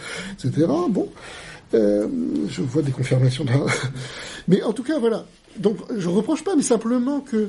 etc. 0.42 0.68
Bon. 0.88 1.10
Euh, 1.74 2.06
je 2.48 2.62
vois 2.62 2.82
des 2.82 2.92
confirmations. 2.92 3.44
Mais 4.48 4.62
en 4.62 4.72
tout 4.72 4.82
cas, 4.84 4.98
voilà. 4.98 5.26
Donc, 5.58 5.78
je 5.96 6.08
reproche 6.08 6.42
pas, 6.42 6.56
mais 6.56 6.62
simplement 6.62 7.20
que 7.20 7.48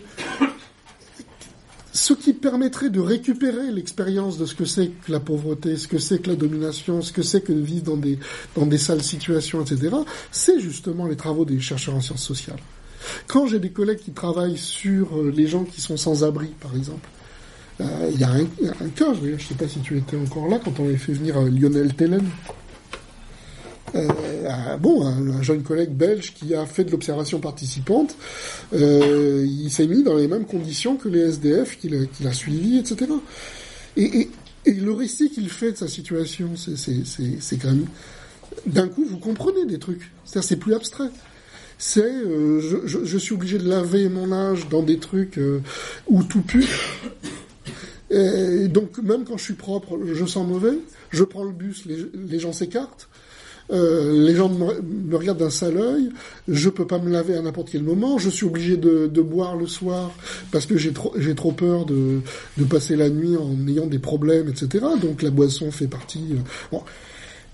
ce 1.92 2.14
qui 2.14 2.34
permettrait 2.34 2.90
de 2.90 3.00
récupérer 3.00 3.72
l'expérience 3.72 4.38
de 4.38 4.46
ce 4.46 4.54
que 4.54 4.66
c'est 4.66 4.90
que 4.90 5.12
la 5.12 5.20
pauvreté, 5.20 5.76
ce 5.78 5.88
que 5.88 5.98
c'est 5.98 6.22
que 6.22 6.30
la 6.30 6.36
domination, 6.36 7.02
ce 7.02 7.12
que 7.12 7.24
c'est 7.24 7.42
que 7.42 7.52
de 7.52 7.62
vivre 7.62 7.84
dans 7.84 7.98
des, 7.98 8.20
dans 8.56 8.66
des 8.66 8.78
sales 8.78 9.02
situations, 9.02 9.64
etc., 9.64 9.96
c'est 10.32 10.60
justement 10.60 11.08
les 11.08 11.16
travaux 11.16 11.46
des 11.46 11.60
chercheurs 11.60 11.96
en 11.96 12.02
sciences 12.02 12.24
sociales. 12.24 12.60
Quand 13.28 13.48
j'ai 13.48 13.60
des 13.60 13.72
collègues 13.72 14.00
qui 14.00 14.12
travaillent 14.12 14.58
sur 14.58 15.18
euh, 15.18 15.32
les 15.36 15.48
gens 15.48 15.64
qui 15.64 15.82
sont 15.82 15.98
sans 15.98 16.24
abri, 16.24 16.48
par 16.60 16.76
exemple, 16.76 17.08
euh, 17.82 18.12
il 18.14 18.20
y 18.20 18.24
a 18.24 18.30
un, 18.30 18.42
un 18.42 18.90
cas, 18.90 19.14
je 19.14 19.30
ne 19.30 19.38
sais 19.38 19.56
pas 19.56 19.68
si 19.68 19.80
tu 19.80 19.98
étais 19.98 20.18
encore 20.18 20.48
là, 20.48 20.60
quand 20.64 20.80
on 20.80 20.86
avait 20.86 20.98
fait 20.98 21.14
venir 21.14 21.42
Lionel 21.42 21.94
Tellen, 21.96 22.26
euh, 23.94 24.78
bon, 24.78 25.06
un, 25.06 25.42
jeune 25.42 25.64
collègue 25.64 25.92
belge 25.92 26.34
qui 26.34 26.56
a 26.56 26.66
fait 26.66 26.84
de 26.84 26.92
l'observation 26.92 27.40
participante, 27.40 28.16
euh, 28.74 29.46
il 29.48 29.70
s'est 29.70 29.88
mis 29.88 30.04
dans 30.04 30.16
les 30.16 30.28
mêmes 30.28 30.46
conditions 30.46 30.98
que 30.98 31.08
les 31.08 31.20
SDF 31.20 31.80
qu'il 31.80 31.96
a, 31.96 32.06
qu'il 32.06 32.28
a 32.28 32.34
suivis, 32.34 32.80
etc. 32.80 33.12
Et, 33.96 34.22
et, 34.22 34.30
et 34.66 34.74
le 34.74 34.92
récit 34.92 35.30
qu'il 35.30 35.50
fait 35.50 35.74
de 35.74 35.78
sa 35.78 35.88
situation, 35.88 36.52
c'est 36.56 37.58
quand 37.58 37.70
même... 37.70 37.86
D'un 38.66 38.88
coup, 38.88 39.06
vous 39.06 39.18
comprenez 39.18 39.66
des 39.66 39.80
trucs. 39.80 40.12
C'est-à-dire, 40.24 40.48
c'est 40.48 40.56
plus 40.56 40.74
abstrait 40.74 41.10
c'est 41.78 42.02
euh, 42.02 42.62
je, 42.86 43.04
je, 43.04 43.18
suis 43.18 43.34
obligé 43.34 43.58
de 43.58 43.68
laver 43.68 44.08
mon 44.10 44.32
âge 44.32 44.70
dans 44.70 44.82
des 44.82 44.98
trucs 44.98 45.38
euh, 45.38 45.62
où 46.08 46.24
tout 46.24 46.42
pue. 46.42 46.68
Et 48.12 48.68
donc 48.68 48.98
même 49.00 49.26
quand 49.26 49.38
je 49.38 49.44
suis 49.44 49.56
propre, 49.56 50.00
je 50.06 50.26
sens 50.26 50.48
mauvais. 50.48 50.78
Je 51.10 51.24
prends 51.24 51.44
le 51.44 51.52
bus, 51.52 51.86
les 51.86 52.40
gens 52.40 52.54
s'écartent. 52.54 53.10
Euh, 53.72 54.26
les 54.26 54.36
gens 54.36 54.50
me, 54.50 55.16
regardent 55.16 55.40
d'un 55.40 55.50
sale 55.50 55.78
œil, 55.78 56.10
je 56.48 56.70
peux 56.70 56.86
pas 56.86 57.00
me 57.00 57.10
laver 57.10 57.36
à 57.36 57.42
n'importe 57.42 57.70
quel 57.72 57.82
moment, 57.82 58.20
je 58.20 58.30
suis 58.30 58.46
obligé 58.46 58.78
de, 58.78 59.22
boire 59.22 59.56
le 59.56 59.66
soir 59.66 60.12
parce 60.52 60.68
que 60.68 60.78
j'ai 60.78 60.94
trop, 60.94 61.52
peur 61.52 61.86
de, 61.86 62.22
passer 62.70 62.96
la 62.96 63.10
nuit 63.10 63.36
en 63.38 63.68
ayant 63.68 63.88
des 63.88 64.00
problèmes, 64.00 64.50
etc. 64.50 64.86
Donc 65.02 65.22
la 65.22 65.32
boisson 65.32 65.72
fait 65.72 65.88
partie. 65.88 66.34
Euh, 66.34 66.38
bon, 66.72 66.84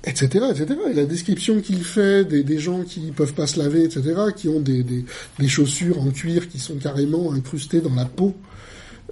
etc., 0.04 0.46
etc. 0.50 0.80
Et 0.90 0.94
la 0.94 1.06
description 1.06 1.62
qu'il 1.62 1.84
fait 1.84 2.26
des, 2.26 2.60
gens 2.60 2.84
qui 2.84 3.12
peuvent 3.12 3.34
pas 3.34 3.48
se 3.48 3.60
laver, 3.60 3.84
etc., 3.84 4.14
qui 4.36 4.50
ont 4.50 4.60
des, 4.60 5.06
chaussures 5.48 6.02
en 6.02 6.12
cuir 6.12 6.50
qui 6.50 6.60
sont 6.60 6.76
carrément 6.76 7.32
incrustées 7.32 7.80
dans 7.80 7.96
la 7.96 8.06
peau, 8.06 8.36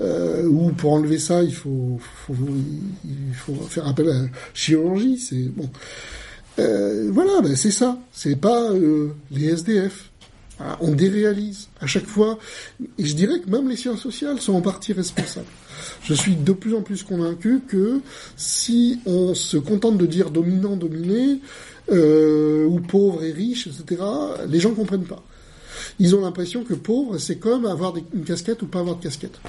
euh, 0.02 0.46
ou 0.48 0.72
pour 0.72 0.94
enlever 0.94 1.20
ça, 1.20 1.44
il 1.44 1.54
faut, 1.54 2.00
faut, 2.28 2.36
il 3.06 3.34
faut 3.34 3.56
faire 3.70 3.88
appel 3.88 4.10
à 4.10 4.14
la 4.14 4.28
chirurgie. 4.54 5.18
C'est 5.18 5.50
bon. 5.56 5.70
Euh, 6.60 7.10
voilà, 7.12 7.42
ben 7.42 7.56
c'est 7.56 7.72
ça. 7.72 7.98
C'est 8.12 8.36
pas 8.36 8.72
euh, 8.72 9.10
les 9.32 9.48
SDF. 9.48 10.10
Voilà, 10.58 10.78
on 10.82 10.92
déréalise 10.92 11.70
à 11.80 11.88
chaque 11.88 12.06
fois. 12.06 12.38
Et 12.98 13.06
je 13.06 13.16
dirais 13.16 13.40
que 13.40 13.50
même 13.50 13.70
les 13.70 13.78
sciences 13.78 14.02
sociales 14.02 14.42
sont 14.42 14.54
en 14.54 14.62
partie 14.62 14.94
responsables. 14.94 15.48
Je 16.04 16.14
suis 16.14 16.36
de 16.36 16.52
plus 16.52 16.76
en 16.76 16.82
plus 16.82 17.04
convaincu 17.04 17.62
que 17.66 18.02
si 18.36 19.00
on 19.06 19.34
se 19.34 19.58
contente 19.58 19.98
de 19.98 20.06
dire 20.06 20.30
dominant, 20.32 20.76
dominé, 20.76 21.40
euh, 21.92 22.66
ou 22.66 22.82
pauvre 22.82 23.24
et 23.24 23.32
riche, 23.32 23.68
etc., 23.68 24.02
les 24.48 24.60
gens 24.60 24.74
comprennent 24.74 25.06
pas. 25.06 25.24
Ils 26.00 26.16
ont 26.16 26.22
l'impression 26.22 26.64
que 26.64 26.74
pauvre, 26.74 27.18
c'est 27.18 27.38
comme 27.38 27.66
avoir 27.66 27.94
une 28.14 28.24
casquette 28.24 28.62
ou 28.62 28.68
pas 28.68 28.80
avoir 28.80 28.96
de 28.96 29.04
casquette. 29.04 29.40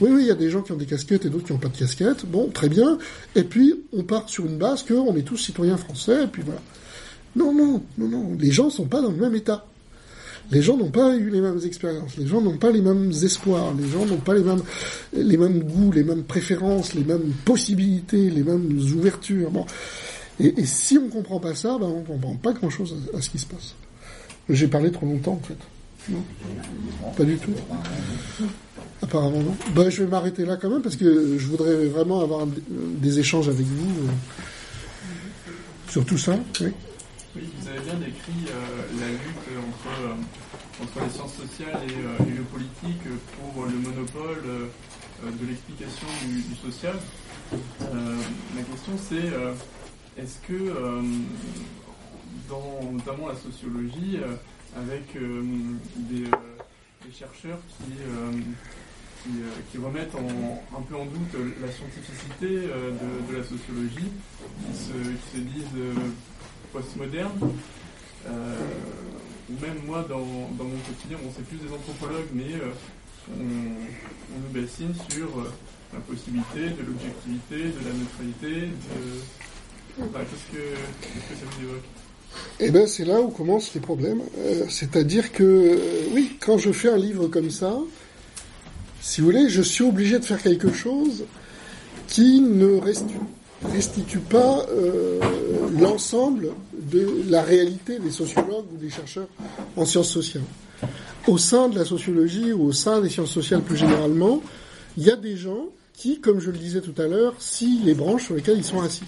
Oui, 0.00 0.10
oui, 0.12 0.22
il 0.22 0.28
y 0.28 0.30
a 0.30 0.36
des 0.36 0.50
gens 0.50 0.62
qui 0.62 0.70
ont 0.70 0.76
des 0.76 0.86
casquettes 0.86 1.24
et 1.24 1.30
d'autres 1.30 1.46
qui 1.46 1.52
n'ont 1.52 1.58
pas 1.58 1.68
de 1.68 1.76
casquette. 1.76 2.26
Bon, 2.26 2.48
très 2.48 2.68
bien. 2.68 2.96
Et 3.34 3.42
puis, 3.42 3.82
on 3.92 4.04
part 4.04 4.28
sur 4.28 4.46
une 4.46 4.56
base 4.56 4.84
qu'on 4.84 5.16
est 5.16 5.22
tous 5.22 5.36
citoyens 5.36 5.76
français, 5.76 6.24
et 6.24 6.26
puis 6.28 6.42
voilà. 6.42 6.60
Non, 7.34 7.52
non, 7.52 7.82
non, 7.98 8.08
non. 8.08 8.36
Les 8.38 8.52
gens 8.52 8.70
sont 8.70 8.86
pas 8.86 9.02
dans 9.02 9.10
le 9.10 9.16
même 9.16 9.34
état. 9.34 9.66
Les 10.52 10.62
gens 10.62 10.76
n'ont 10.76 10.92
pas 10.92 11.16
eu 11.16 11.28
les 11.28 11.40
mêmes 11.40 11.58
expériences, 11.64 12.16
les 12.16 12.26
gens 12.28 12.40
n'ont 12.40 12.56
pas 12.56 12.70
les 12.70 12.80
mêmes 12.80 13.10
espoirs, 13.10 13.74
les 13.74 13.88
gens 13.88 14.06
n'ont 14.06 14.18
pas 14.18 14.34
les 14.34 14.44
mêmes, 14.44 14.62
les 15.12 15.36
mêmes 15.36 15.64
goûts, 15.64 15.90
les 15.90 16.04
mêmes 16.04 16.22
préférences, 16.22 16.94
les 16.94 17.02
mêmes 17.02 17.32
possibilités, 17.44 18.30
les 18.30 18.44
mêmes 18.44 18.78
ouvertures. 18.94 19.50
Bon. 19.50 19.66
Et, 20.38 20.64
si 20.64 20.98
on 20.98 21.08
comprend 21.08 21.40
pas 21.40 21.56
ça, 21.56 21.76
ben 21.80 21.86
on 21.86 22.02
comprend 22.02 22.36
pas 22.36 22.52
grand 22.52 22.70
chose 22.70 22.94
à, 23.12 23.16
à 23.16 23.20
ce 23.20 23.30
qui 23.30 23.40
se 23.40 23.46
passe. 23.46 23.74
J'ai 24.48 24.68
parlé 24.68 24.92
trop 24.92 25.06
longtemps 25.06 25.32
en 25.32 25.44
fait. 25.44 25.58
Pas 27.16 27.24
du 27.24 27.36
tout. 27.38 27.52
Apparemment 29.02 29.40
non. 29.40 29.56
Ben, 29.74 29.90
je 29.90 30.02
vais 30.02 30.08
m'arrêter 30.08 30.44
là 30.44 30.56
quand 30.56 30.70
même 30.70 30.82
parce 30.82 30.96
que 30.96 31.38
je 31.38 31.46
voudrais 31.46 31.86
vraiment 31.86 32.20
avoir 32.20 32.46
des 32.68 33.18
échanges 33.18 33.48
avec 33.48 33.66
vous 33.66 34.06
euh, 34.06 35.50
sur 35.88 36.04
tout 36.04 36.18
ça. 36.18 36.38
Oui. 36.60 36.72
Oui, 37.34 37.42
vous 37.60 37.68
avez 37.68 37.80
bien 37.80 37.94
décrit 37.94 38.46
euh, 38.48 39.00
la 39.00 39.08
lutte 39.08 39.48
entre, 39.58 39.88
euh, 40.00 40.82
entre 40.82 41.04
les 41.04 41.12
sciences 41.12 41.34
sociales 41.34 41.80
et, 41.86 42.30
le 42.30 42.42
politique 42.44 43.02
pour 43.36 43.66
le 43.66 43.76
monopole 43.76 44.42
de 45.22 45.46
l'explication 45.46 46.06
du, 46.26 46.42
du 46.42 46.54
social. 46.54 46.96
Ma 47.80 48.62
question 48.62 48.92
c'est 49.08 50.20
est-ce 50.20 50.38
que 50.48 50.72
dans 52.48 52.92
notamment 52.92 53.28
la 53.28 53.34
sociologie, 53.36 54.18
avec 54.76 55.16
euh, 55.16 55.42
des, 55.96 56.24
euh, 56.24 56.36
des 57.04 57.12
chercheurs 57.12 57.58
qui, 57.68 57.92
euh, 58.02 58.32
qui, 59.72 59.78
remettent 59.78 60.14
en- 60.14 60.62
un 60.78 60.82
peu 60.82 60.94
en 60.96 61.06
doute 61.06 61.34
la 61.60 61.70
scientificité 61.72 62.48
de, 62.48 63.36
la 63.36 63.42
sociologie, 63.42 64.12
qui 64.64 64.76
se, 64.78 65.38
disent 65.38 65.82
postmoderne. 66.72 67.38
Ou 69.48 69.52
même 69.60 69.78
moi, 69.86 70.04
dans, 70.08 70.18
dans 70.58 70.64
mon 70.64 70.78
quotidien, 70.86 71.18
bon, 71.22 71.30
c'est 71.34 71.44
plus 71.46 71.58
des 71.58 71.72
anthropologues, 71.72 72.30
mais 72.32 72.52
on, 73.32 73.42
nous 73.42 74.50
bassine 74.60 74.94
sur 75.10 75.28
la 75.92 76.00
possibilité 76.00 76.70
de 76.70 76.82
l'objectivité, 76.86 77.56
de 77.56 77.84
la 77.84 77.94
neutralité, 77.94 78.66
de... 78.68 80.02
Enfin, 80.02 80.20
qu'est-ce, 80.20 80.56
que, 80.56 80.74
qu'est-ce 81.00 81.28
que 81.30 81.34
ça 81.34 81.46
vous 81.50 81.64
évoque? 81.64 81.84
Eh 82.60 82.70
ben, 82.70 82.86
c'est 82.86 83.04
là 83.04 83.20
où 83.20 83.28
commencent 83.28 83.74
les 83.74 83.80
problèmes. 83.80 84.22
Euh, 84.38 84.64
C'est-à-dire 84.68 85.32
que, 85.32 85.42
euh, 85.42 85.76
oui, 86.12 86.36
quand 86.40 86.58
je 86.58 86.72
fais 86.72 86.88
un 86.88 86.96
livre 86.96 87.28
comme 87.28 87.50
ça, 87.50 87.76
si 89.00 89.20
vous 89.20 89.26
voulez, 89.26 89.48
je 89.48 89.62
suis 89.62 89.84
obligé 89.84 90.18
de 90.18 90.24
faire 90.24 90.42
quelque 90.42 90.72
chose 90.72 91.24
qui 92.08 92.40
ne 92.40 92.80
restitue, 93.72 94.18
pas 94.18 94.64
euh, 94.70 95.20
l'ensemble 95.78 96.50
de 96.72 97.22
la 97.28 97.42
réalité 97.42 97.98
des 97.98 98.10
sociologues 98.10 98.66
ou 98.74 98.76
des 98.78 98.90
chercheurs 98.90 99.28
en 99.76 99.84
sciences 99.84 100.10
sociales. 100.10 100.44
Au 101.26 101.38
sein 101.38 101.68
de 101.68 101.78
la 101.78 101.84
sociologie 101.84 102.52
ou 102.52 102.64
au 102.64 102.72
sein 102.72 103.00
des 103.00 103.08
sciences 103.08 103.30
sociales 103.30 103.62
plus 103.62 103.76
généralement, 103.76 104.40
il 104.96 105.04
y 105.04 105.10
a 105.10 105.16
des 105.16 105.36
gens 105.36 105.66
qui, 105.92 106.20
comme 106.20 106.40
je 106.40 106.50
le 106.50 106.58
disais 106.58 106.80
tout 106.80 106.94
à 107.00 107.06
l'heure, 107.06 107.34
scient 107.38 107.82
les 107.84 107.94
branches 107.94 108.26
sur 108.26 108.34
lesquelles 108.34 108.58
ils 108.58 108.64
sont 108.64 108.80
assis. 108.80 109.04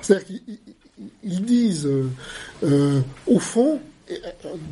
C'est-à-dire 0.00 0.26
qu'ils 0.26 0.58
ils- 1.22 1.44
disent, 1.44 1.86
euh, 1.86 2.08
euh, 2.64 3.00
au 3.26 3.38
fond, 3.38 3.80
euh, 4.10 4.14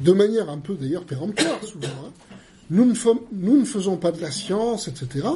de 0.03 0.13
manière 0.13 0.51
un 0.51 0.59
peu 0.59 0.75
d'ailleurs 0.75 1.05
péremptoire 1.05 1.63
souvent, 1.65 1.89
hein, 1.89 2.11
nous, 2.71 2.85
ne 2.87 2.95
nous 3.33 3.59
ne 3.59 3.65
faisons 3.65 3.97
pas 3.97 4.13
de 4.13 4.21
la 4.21 4.31
science, 4.31 4.89
etc. 4.89 5.27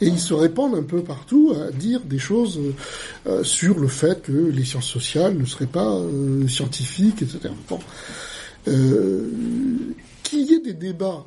Et 0.00 0.06
ils 0.06 0.20
se 0.20 0.34
répandent 0.34 0.76
un 0.76 0.84
peu 0.84 1.02
partout 1.02 1.52
à 1.60 1.72
dire 1.72 2.00
des 2.02 2.18
choses 2.18 2.60
sur 3.42 3.80
le 3.80 3.88
fait 3.88 4.22
que 4.22 4.30
les 4.30 4.64
sciences 4.64 4.86
sociales 4.86 5.36
ne 5.36 5.44
seraient 5.46 5.66
pas 5.66 6.00
scientifiques, 6.46 7.22
etc. 7.22 7.52
Qu'il 10.22 10.42
y 10.42 10.54
ait 10.54 10.60
des 10.60 10.74
débats 10.74 11.24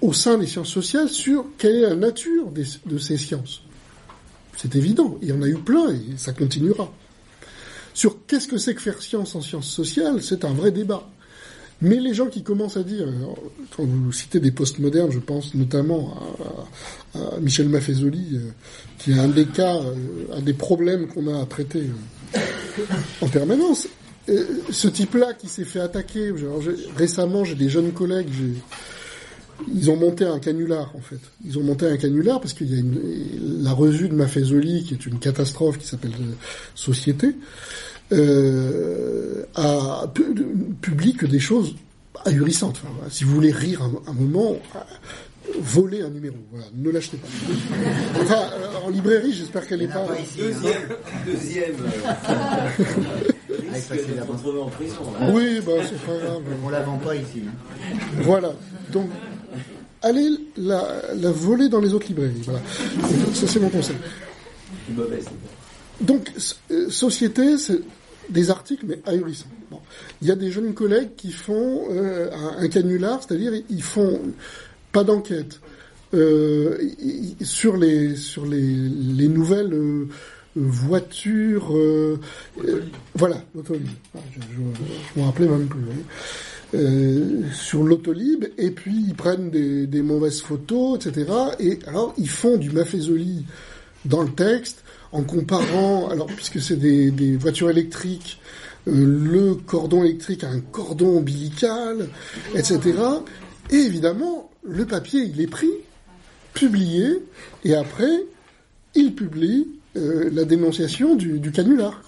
au 0.00 0.12
sein 0.12 0.36
des 0.38 0.46
sciences 0.46 0.70
sociales 0.70 1.08
sur 1.10 1.44
quelle 1.56 1.76
est 1.76 1.80
la 1.82 1.94
nature 1.94 2.50
de 2.50 2.98
ces 2.98 3.18
sciences. 3.18 3.62
C'est 4.56 4.74
évident, 4.74 5.16
il 5.22 5.28
y 5.28 5.32
en 5.32 5.40
a 5.42 5.46
eu 5.46 5.54
plein 5.54 5.90
et 5.90 6.16
ça 6.16 6.32
continuera. 6.32 6.92
Sur 7.98 8.24
qu'est-ce 8.28 8.46
que 8.46 8.58
c'est 8.58 8.76
que 8.76 8.80
faire 8.80 9.02
science 9.02 9.34
en 9.34 9.40
sciences 9.40 9.66
sociales, 9.68 10.22
c'est 10.22 10.44
un 10.44 10.52
vrai 10.52 10.70
débat. 10.70 11.10
Mais 11.82 11.96
les 11.96 12.14
gens 12.14 12.28
qui 12.28 12.44
commencent 12.44 12.76
à 12.76 12.84
dire, 12.84 13.08
alors, 13.08 13.36
quand 13.76 13.82
vous 13.82 14.12
citez 14.12 14.38
des 14.38 14.52
postmodernes, 14.52 15.10
je 15.10 15.18
pense 15.18 15.52
notamment 15.56 16.14
à, 17.16 17.40
Michel 17.40 17.68
Maffezoli, 17.68 18.36
euh, 18.36 18.50
qui 19.00 19.10
est 19.10 19.18
un 19.18 19.26
des 19.26 19.46
cas, 19.46 19.74
euh, 19.78 19.96
un 20.32 20.42
des 20.42 20.52
problèmes 20.52 21.08
qu'on 21.08 21.26
a 21.26 21.42
à 21.42 21.46
traiter 21.46 21.90
euh, 22.36 22.38
en 23.20 23.26
permanence. 23.28 23.88
Euh, 24.28 24.44
ce 24.70 24.86
type-là 24.86 25.32
qui 25.34 25.48
s'est 25.48 25.64
fait 25.64 25.80
attaquer, 25.80 26.32
récemment 26.96 27.42
j'ai 27.42 27.56
des 27.56 27.68
jeunes 27.68 27.90
collègues, 27.90 28.28
j'ai- 28.30 28.62
ils 29.72 29.90
ont 29.90 29.96
monté 29.96 30.24
un 30.24 30.38
canular 30.38 30.92
en 30.94 31.00
fait. 31.00 31.18
Ils 31.44 31.58
ont 31.58 31.62
monté 31.62 31.86
un 31.86 31.96
canular 31.96 32.40
parce 32.40 32.52
qu'il 32.54 32.70
y 32.72 32.76
a 32.76 32.78
une, 32.78 33.62
la 33.62 33.72
revue 33.72 34.08
de 34.08 34.14
Maffezoli 34.14 34.84
qui 34.84 34.94
est 34.94 35.04
une 35.06 35.18
catastrophe 35.18 35.78
qui 35.78 35.86
s'appelle 35.86 36.12
euh, 36.20 36.32
Société 36.74 37.34
euh, 38.12 39.44
a 39.54 40.06
pu- 40.12 40.34
publie 40.80 41.14
que 41.14 41.26
des 41.26 41.40
choses 41.40 41.74
ahurissantes. 42.24 42.80
Enfin, 42.82 42.92
voilà. 42.96 43.10
Si 43.10 43.24
vous 43.24 43.34
voulez 43.34 43.50
rire 43.52 43.82
un, 43.82 44.10
un 44.10 44.14
moment, 44.14 44.56
euh, 44.76 44.78
volez 45.60 46.02
un 46.02 46.08
numéro. 46.10 46.36
Voilà, 46.50 46.66
ne 46.74 46.90
l'achetez 46.90 47.16
pas. 47.18 47.28
Enfin, 48.20 48.40
euh, 48.60 48.86
en 48.86 48.90
librairie, 48.90 49.32
j'espère 49.32 49.66
qu'elle 49.66 49.80
n'est 49.80 49.88
pas. 49.88 50.04
pas 50.06 50.18
ici. 50.20 50.40
hein. 50.40 50.44
Deuxième, 51.26 51.74
deuxième 51.74 51.74
risque 53.72 53.92
retrouvé 54.28 54.60
en 54.60 54.68
prison. 54.68 54.96
là. 55.20 55.30
Oui, 55.32 55.60
bah 55.64 55.72
c'est 55.88 56.00
pas 56.00 56.16
grave. 56.16 56.42
On 56.64 56.68
la 56.70 56.80
vend 56.82 56.98
pas 56.98 57.14
ici. 57.14 57.42
hein. 57.46 57.96
Voilà. 58.22 58.52
Donc, 58.92 59.08
allez 60.02 60.28
la, 60.56 60.82
la 61.14 61.30
voler 61.30 61.68
dans 61.68 61.80
les 61.80 61.92
autres 61.94 62.06
librairies. 62.08 62.42
Voilà. 62.44 62.60
Ça, 63.34 63.46
c'est 63.46 63.60
mon 63.60 63.68
conseil. 63.70 63.96
Donc, 66.00 66.30
euh, 66.70 66.88
société, 66.90 67.58
c'est 67.58 67.80
des 68.30 68.50
articles, 68.50 68.84
mais 68.86 69.00
ahurissants. 69.06 69.46
Bon. 69.70 69.80
Il 70.22 70.28
y 70.28 70.30
a 70.30 70.36
des 70.36 70.50
jeunes 70.50 70.74
collègues 70.74 71.10
qui 71.16 71.32
font 71.32 71.86
euh, 71.90 72.30
un, 72.32 72.62
un 72.62 72.68
canular, 72.68 73.20
c'est-à-dire 73.22 73.52
ils 73.68 73.82
font 73.82 74.20
pas 74.92 75.02
d'enquête 75.04 75.60
euh, 76.14 76.78
sur 77.42 77.76
les 77.76 78.16
sur 78.16 78.46
les, 78.46 78.60
les 78.62 79.28
nouvelles 79.28 79.72
euh, 79.72 80.06
voitures. 80.56 81.74
voilà. 83.14 83.42
Ah, 83.56 83.60
Je, 84.34 84.40
je, 84.40 84.82
je 85.14 85.20
m'en 85.20 85.26
rappelais 85.26 85.48
même 85.48 85.66
plus. 85.66 85.80
Euh, 86.74 87.44
sur 87.54 87.82
l'autolib 87.82 88.44
et 88.58 88.70
puis 88.70 89.02
ils 89.08 89.14
prennent 89.14 89.48
des, 89.50 90.02
mauvaises 90.02 90.42
photos, 90.42 90.96
etc. 90.96 91.32
Et 91.58 91.78
alors 91.86 92.12
ils 92.18 92.28
font 92.28 92.58
du 92.58 92.68
Maffezoli 92.68 93.46
dans 94.04 94.20
le 94.20 94.28
texte 94.28 94.84
en 95.10 95.22
comparant, 95.22 96.10
alors 96.10 96.26
puisque 96.26 96.60
c'est 96.60 96.76
des, 96.76 97.36
voitures 97.36 97.70
électriques, 97.70 98.38
euh, 98.86 98.92
le 98.92 99.54
cordon 99.54 100.04
électrique 100.04 100.44
a 100.44 100.50
un 100.50 100.60
cordon 100.60 101.16
ombilical, 101.16 102.10
etc. 102.54 102.80
Et 103.70 103.76
évidemment, 103.76 104.50
le 104.62 104.84
papier, 104.84 105.22
il 105.22 105.40
est 105.40 105.46
pris, 105.46 105.72
publié, 106.52 107.22
et 107.64 107.74
après, 107.74 108.24
il 108.94 109.14
publie 109.14 109.68
euh, 109.96 110.28
la 110.34 110.44
dénonciation 110.44 111.14
du, 111.14 111.40
du 111.40 111.50
canular. 111.50 112.02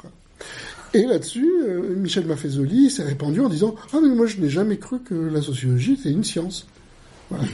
Et 0.94 1.02
là-dessus, 1.06 1.48
euh, 1.68 1.94
Michel 1.96 2.26
Maffezoli 2.26 2.90
s'est 2.90 3.04
répandu 3.04 3.40
en 3.40 3.48
disant 3.48 3.74
«Ah 3.92 3.98
mais 4.02 4.08
moi 4.08 4.26
je 4.26 4.38
n'ai 4.38 4.48
jamais 4.50 4.76
cru 4.78 4.98
que 5.00 5.14
la 5.14 5.40
sociologie 5.40 5.92
était 5.94 6.10
une 6.10 6.24
science». 6.24 6.66
Voilà. 7.30 7.44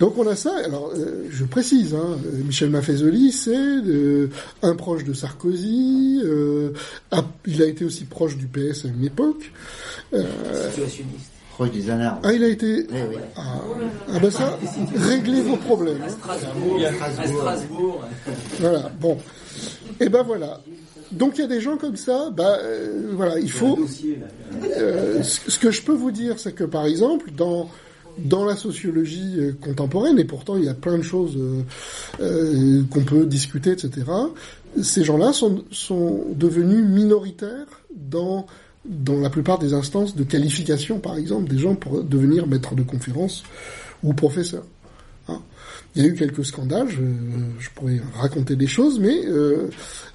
Donc 0.00 0.16
on 0.16 0.26
a 0.26 0.34
ça. 0.34 0.54
Alors 0.64 0.90
euh, 0.96 1.26
je 1.30 1.44
précise, 1.44 1.92
hein, 1.94 2.16
euh, 2.24 2.42
Michel 2.46 2.70
Maffezoli, 2.70 3.30
c'est 3.30 3.54
euh, 3.54 4.30
un 4.62 4.74
proche 4.74 5.04
de 5.04 5.12
Sarkozy. 5.12 6.22
euh, 6.24 6.70
a- 7.10 7.22
il 7.46 7.60
a 7.62 7.66
été 7.66 7.84
aussi 7.84 8.04
proche 8.04 8.38
du 8.38 8.46
PS 8.46 8.86
à 8.86 8.88
une 8.88 9.04
époque. 9.04 9.52
Euh, 10.14 10.24
situationniste. 10.70 11.30
Proche 11.50 11.72
des 11.72 11.90
anards. 11.90 12.20
ah, 12.22 12.32
il 12.32 12.42
a 12.42 12.48
été. 12.48 12.86
Oui, 12.90 12.98
oui. 13.10 13.16
Ah, 13.36 13.60
ah 14.14 14.18
ben 14.18 14.30
ça, 14.30 14.58
réglez 14.96 15.42
vos 15.42 15.56
problèmes. 15.58 16.00
À 16.00 16.06
hein. 16.06 16.08
Strasbourg, 16.08 16.80
à 16.82 17.12
Strasbourg. 17.28 18.04
Voilà. 18.60 18.90
Bon. 18.98 19.18
Et 20.00 20.08
ben 20.08 20.22
voilà. 20.22 20.62
Donc 21.12 21.38
il 21.38 21.42
y 21.42 21.44
a 21.44 21.48
des 21.48 21.60
gens 21.60 21.76
comme 21.76 21.96
ça. 21.96 22.30
Bah 22.30 22.58
euh, 22.60 23.12
voilà, 23.14 23.38
il 23.38 23.50
faut. 23.50 23.78
Euh, 24.64 25.22
ce 25.22 25.58
que 25.58 25.70
je 25.70 25.82
peux 25.82 25.92
vous 25.92 26.10
dire, 26.10 26.38
c'est 26.38 26.52
que 26.52 26.64
par 26.64 26.86
exemple, 26.86 27.30
dans 27.36 27.68
dans 28.18 28.44
la 28.44 28.56
sociologie 28.56 29.34
euh, 29.38 29.52
contemporaine, 29.60 30.18
et 30.18 30.24
pourtant 30.24 30.56
il 30.56 30.64
y 30.64 30.68
a 30.68 30.74
plein 30.74 30.98
de 30.98 31.02
choses 31.02 31.38
euh, 32.20 32.82
qu'on 32.90 33.04
peut 33.04 33.26
discuter, 33.26 33.70
etc. 33.70 33.90
Ces 34.82 35.04
gens-là 35.04 35.32
sont 35.32 35.64
sont 35.70 36.24
devenus 36.34 36.84
minoritaires 36.84 37.82
dans 37.94 38.46
dans 38.84 39.20
la 39.20 39.30
plupart 39.30 39.58
des 39.58 39.74
instances 39.74 40.16
de 40.16 40.24
qualification, 40.24 40.98
par 40.98 41.16
exemple, 41.16 41.48
des 41.48 41.58
gens 41.58 41.74
pour 41.74 42.02
devenir 42.02 42.46
maître 42.46 42.74
de 42.74 42.82
conférence 42.82 43.44
ou 44.02 44.12
professeur. 44.12 44.64
Hein. 45.28 45.40
Il 45.94 46.02
y 46.02 46.06
a 46.06 46.08
eu 46.08 46.14
quelques 46.14 46.44
scandales, 46.44 46.88
je, 46.88 47.02
je 47.60 47.70
pourrais 47.74 48.00
raconter 48.14 48.56
des 48.56 48.66
choses, 48.66 48.98
mais 48.98 49.24
euh, 49.26 49.68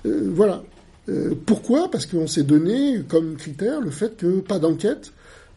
euh, 0.06 0.32
voilà. 0.34 0.64
Euh, 1.10 1.34
pourquoi? 1.46 1.90
Parce 1.90 2.06
qu'on 2.06 2.28
s'est 2.28 2.44
donné 2.44 3.02
comme 3.08 3.36
critère 3.38 3.80
le 3.80 3.92
fait 3.92 4.18
que 4.18 4.40
pas 4.42 4.60
d'enquête, 4.60 5.14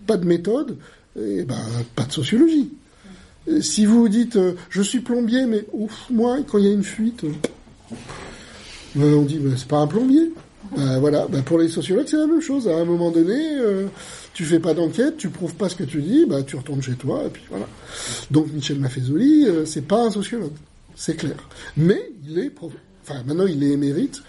pas 0.07 0.17
de 0.17 0.25
méthode, 0.25 0.77
et 1.21 1.43
ben 1.43 1.59
pas 1.97 2.05
de 2.05 2.13
sociologie. 2.13 2.71
Euh, 3.49 3.61
Si 3.61 3.85
vous 3.85 4.09
dites 4.09 4.37
euh, 4.37 4.53
je 4.69 4.81
suis 4.83 5.01
plombier, 5.01 5.47
mais 5.47 5.65
ouf, 5.73 6.07
moi 6.11 6.39
quand 6.47 6.59
il 6.59 6.67
y 6.67 6.69
a 6.69 6.73
une 6.73 6.85
fuite, 6.85 7.25
euh, 7.25 7.33
ben, 8.95 9.15
on 9.15 9.23
dit 9.23 9.39
ben, 9.39 9.55
c'est 9.57 9.67
pas 9.69 9.79
un 9.79 9.87
plombier. 9.87 10.33
Ben, 10.77 11.01
voilà, 11.01 11.27
ben, 11.29 11.43
pour 11.43 11.59
les 11.59 11.69
sociologues 11.69 12.07
c'est 12.07 12.17
la 12.17 12.29
même 12.29 12.41
chose. 12.41 12.69
À 12.69 12.77
un 12.77 12.85
moment 12.85 13.11
donné, 13.11 13.41
tu 14.35 14.45
fais 14.45 14.61
pas 14.61 14.73
d'enquête, 14.73 15.17
tu 15.17 15.31
prouves 15.31 15.55
pas 15.57 15.69
ce 15.69 15.75
que 15.75 15.83
tu 15.85 16.01
dis, 16.01 16.27
ben, 16.27 16.45
tu 16.45 16.55
retournes 16.55 16.83
chez 16.83 16.95
toi 16.95 17.25
et 17.27 17.31
puis 17.31 17.43
voilà. 17.51 17.67
Donc 18.31 18.53
Michel 18.53 18.79
Maffezoli, 18.79 19.49
c'est 19.67 19.87
pas 19.87 20.07
un 20.07 20.11
sociologue, 20.13 20.53
c'est 20.95 21.17
clair. 21.17 21.37
Mais 21.77 22.13
il 22.29 22.39
est, 22.39 22.51
prof- 22.51 22.73
enfin 23.03 23.23
maintenant 23.27 23.47
il 23.47 23.65
est 23.65 23.71
émérite. 23.73 24.23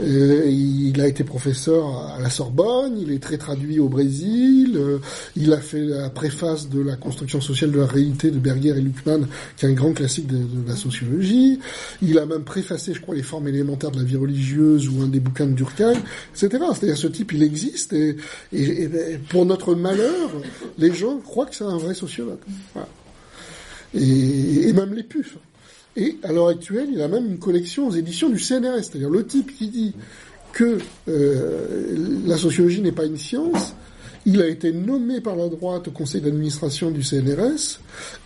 Euh, 0.00 0.44
il 0.48 1.00
a 1.00 1.06
été 1.06 1.22
professeur 1.22 1.86
à 2.16 2.20
la 2.20 2.28
Sorbonne, 2.28 2.98
il 2.98 3.12
est 3.12 3.22
très 3.22 3.38
traduit 3.38 3.78
au 3.78 3.88
Brésil, 3.88 4.72
euh, 4.76 4.98
il 5.36 5.52
a 5.52 5.58
fait 5.60 5.82
la 5.82 6.10
préface 6.10 6.68
de 6.68 6.80
la 6.80 6.96
construction 6.96 7.40
sociale 7.40 7.70
de 7.70 7.78
la 7.78 7.86
réalité 7.86 8.32
de 8.32 8.38
Berger 8.38 8.70
et 8.70 8.80
Luckmann, 8.80 9.28
qui 9.56 9.66
est 9.66 9.68
un 9.68 9.72
grand 9.72 9.92
classique 9.92 10.26
de, 10.26 10.40
la 10.66 10.74
sociologie. 10.74 11.60
Il 12.02 12.18
a 12.18 12.26
même 12.26 12.42
préfacé, 12.42 12.92
je 12.92 13.00
crois, 13.00 13.14
les 13.14 13.22
formes 13.22 13.46
élémentaires 13.46 13.92
de 13.92 13.98
la 13.98 14.02
vie 14.04 14.16
religieuse 14.16 14.88
ou 14.88 15.02
un 15.02 15.06
des 15.08 15.20
bouquins 15.20 15.46
de 15.46 15.52
Durkheim, 15.52 15.94
etc. 16.34 16.48
C'est-à-dire 16.74 16.96
ce 16.96 17.06
type, 17.06 17.32
il 17.32 17.42
existe 17.44 17.92
et, 17.92 18.16
et- 18.52 18.82
et 18.84 19.18
pour 19.28 19.46
notre 19.46 19.74
malheur, 19.76 20.30
les 20.76 20.92
gens 20.92 21.18
croient 21.18 21.46
que 21.46 21.54
c'est 21.54 21.64
un 21.64 21.76
vrai 21.78 21.94
sociologue. 21.94 22.38
Voilà. 22.72 22.88
Et, 23.94 24.68
et 24.68 24.72
même 24.72 24.92
les 24.94 25.04
pufs. 25.04 25.36
Et 25.96 26.18
à 26.22 26.32
l'heure 26.32 26.48
actuelle, 26.48 26.88
il 26.92 27.00
a 27.00 27.08
même 27.08 27.26
une 27.26 27.38
collection 27.38 27.88
aux 27.88 27.92
éditions 27.92 28.28
du 28.28 28.38
CNRS. 28.38 28.84
C'est-à-dire 28.84 29.10
le 29.10 29.24
type 29.26 29.56
qui 29.56 29.68
dit 29.68 29.94
que 30.52 30.78
euh, 31.08 32.20
la 32.26 32.36
sociologie 32.36 32.80
n'est 32.80 32.92
pas 32.92 33.04
une 33.04 33.18
science, 33.18 33.74
il 34.26 34.40
a 34.40 34.46
été 34.46 34.72
nommé 34.72 35.20
par 35.20 35.36
la 35.36 35.48
droite 35.48 35.88
au 35.88 35.90
conseil 35.90 36.20
d'administration 36.20 36.90
du 36.90 37.02
CNRS 37.02 37.80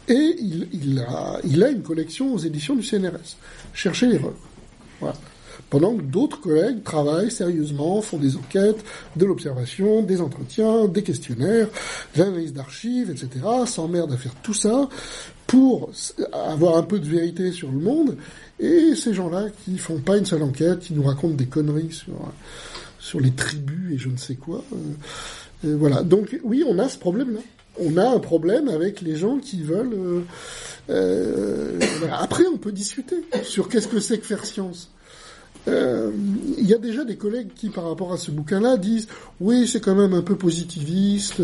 et 0.09 0.37
il, 0.39 0.69
il 0.73 0.99
a, 1.01 1.41
il 1.45 1.65
a 1.65 1.71
une 1.71 1.83
collection 1.83 2.35
aux 2.35 2.39
éditions 2.39 2.77
du 2.77 2.83
CNRS. 2.83 3.37
Cherchez 3.75 4.07
l'erreur. 4.07 4.35
Voilà. 5.01 5.17
Pendant 5.71 5.95
que 5.97 6.03
d'autres 6.03 6.41
collègues 6.41 6.83
travaillent 6.83 7.31
sérieusement, 7.31 8.01
font 8.01 8.17
des 8.17 8.37
enquêtes, 8.37 8.83
de 9.17 9.27
l'observation, 9.27 10.03
des 10.03 10.21
entretiens, 10.21 10.87
des 10.87 11.03
questionnaires, 11.03 11.69
de 12.15 12.21
l'analyse 12.23 12.53
d'archives, 12.55 13.11
etc., 13.11 13.29
s'emmerdent 13.67 14.13
à 14.13 14.17
faire 14.17 14.35
tout 14.43 14.55
ça 14.55 14.89
pour 15.47 15.91
avoir 16.33 16.77
un 16.79 16.83
peu 16.83 16.99
de 16.99 17.07
vérité 17.09 17.53
sur 17.53 17.71
le 17.71 17.79
monde. 17.79 18.17
Et 18.61 18.95
ces 18.95 19.13
gens-là 19.15 19.47
qui 19.65 19.79
font 19.79 19.99
pas 19.99 20.17
une 20.17 20.27
seule 20.27 20.43
enquête, 20.43 20.81
qui 20.81 20.95
nous 20.95 21.03
racontent 21.03 21.35
des 21.35 21.47
conneries 21.47 21.93
sur, 21.93 22.15
sur 22.99 23.21
les 23.21 23.31
tribus 23.31 23.95
et 23.95 23.99
je 23.99 24.09
ne 24.09 24.17
sais 24.17 24.35
quoi. 24.37 24.63
euh, 24.73 24.77
euh, 25.67 25.77
voilà. 25.79 26.03
Donc 26.03 26.39
oui, 26.45 26.65
on 26.67 26.79
a 26.79 26.89
ce 26.89 26.99
problème-là. 26.99 27.41
On 27.81 27.97
a 27.97 28.09
un 28.09 28.19
problème 28.19 28.69
avec 28.69 29.01
les 29.01 29.17
gens 29.17 29.39
qui 29.39 29.63
veulent. 29.63 29.95
euh, 29.95 30.21
euh. 30.91 31.79
Après, 32.19 32.45
on 32.53 32.57
peut 32.59 32.73
discuter 32.73 33.17
sur 33.43 33.69
qu'est-ce 33.69 33.89
que 33.89 34.01
c'est 34.01 34.19
que 34.19 34.27
faire 34.27 34.45
science. 34.45 34.91
Euh, 35.67 36.11
Il 36.59 36.67
y 36.69 36.75
a 36.75 36.79
déjà 36.79 37.05
des 37.05 37.17
collègues 37.17 37.49
qui, 37.55 37.69
par 37.71 37.85
rapport 37.89 38.13
à 38.13 38.17
ce 38.17 38.31
bouquin-là, 38.31 38.77
disent 38.77 39.09
oui, 39.41 39.67
c'est 39.67 39.81
quand 39.81 39.95
même 39.95 40.13
un 40.15 40.23
peu 40.23 40.37
positiviste. 40.37 41.43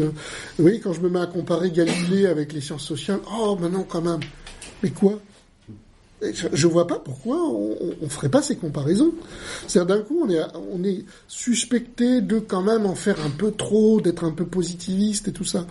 Oui, 0.59 0.81
quand 0.81 0.93
je 0.93 1.01
me 1.01 1.09
mets 1.09 1.21
à 1.21 1.27
comparer 1.27 1.71
Galilée 1.71 2.27
avec 2.27 2.53
les 2.53 2.61
sciences 2.61 2.85
sociales, 2.85 3.21
oh, 3.39 3.57
mais 3.61 3.69
non, 3.69 3.85
quand 3.89 4.03
même. 4.03 4.21
Mais 4.83 4.91
quoi? 4.91 5.19
Je, 6.53 6.67
vois 6.67 6.87
pas 6.87 6.99
pourquoi 6.99 7.37
on, 7.37 7.77
on- 8.01 8.09
ferait 8.09 8.31
pas 8.31 8.41
ces 8.41 8.57
comparaisons. 8.57 9.12
C'est-à-dire 9.67 9.97
d'un 9.97 10.03
coup, 10.03 10.27
on 10.27 10.83
est 10.85 11.05
suspecté 11.29 12.23
de 12.23 12.39
quand 12.39 12.62
même 12.62 12.87
en 12.87 12.95
faire 12.95 13.17
un 13.27 13.31
peu 13.31 13.51
trop, 13.51 14.01
d'être 14.01 14.25
un 14.25 14.31
peu 14.31 14.47
positiviste 14.47 15.29
et 15.29 15.33
tout 15.33 15.45
ça. 15.45 15.67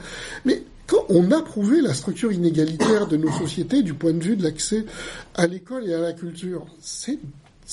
Mais 0.46 0.64
quand 0.86 1.06
on 1.10 1.32
a 1.32 1.42
prouvé 1.42 1.82
la 1.82 1.94
structure 1.96 2.32
inégalitaire 2.32 3.08
de 3.08 3.18
nos 3.18 3.32
sociétés 3.32 3.82
du 3.82 3.96
point 3.96 4.14
de 4.14 4.24
vue 4.24 4.36
de 4.36 4.44
l'accès 4.44 4.86
à 5.34 5.48
l'école 5.48 5.88
et 5.88 5.94
à 5.96 6.00
la 6.02 6.14
culture, 6.14 6.68
c'est 6.80 7.18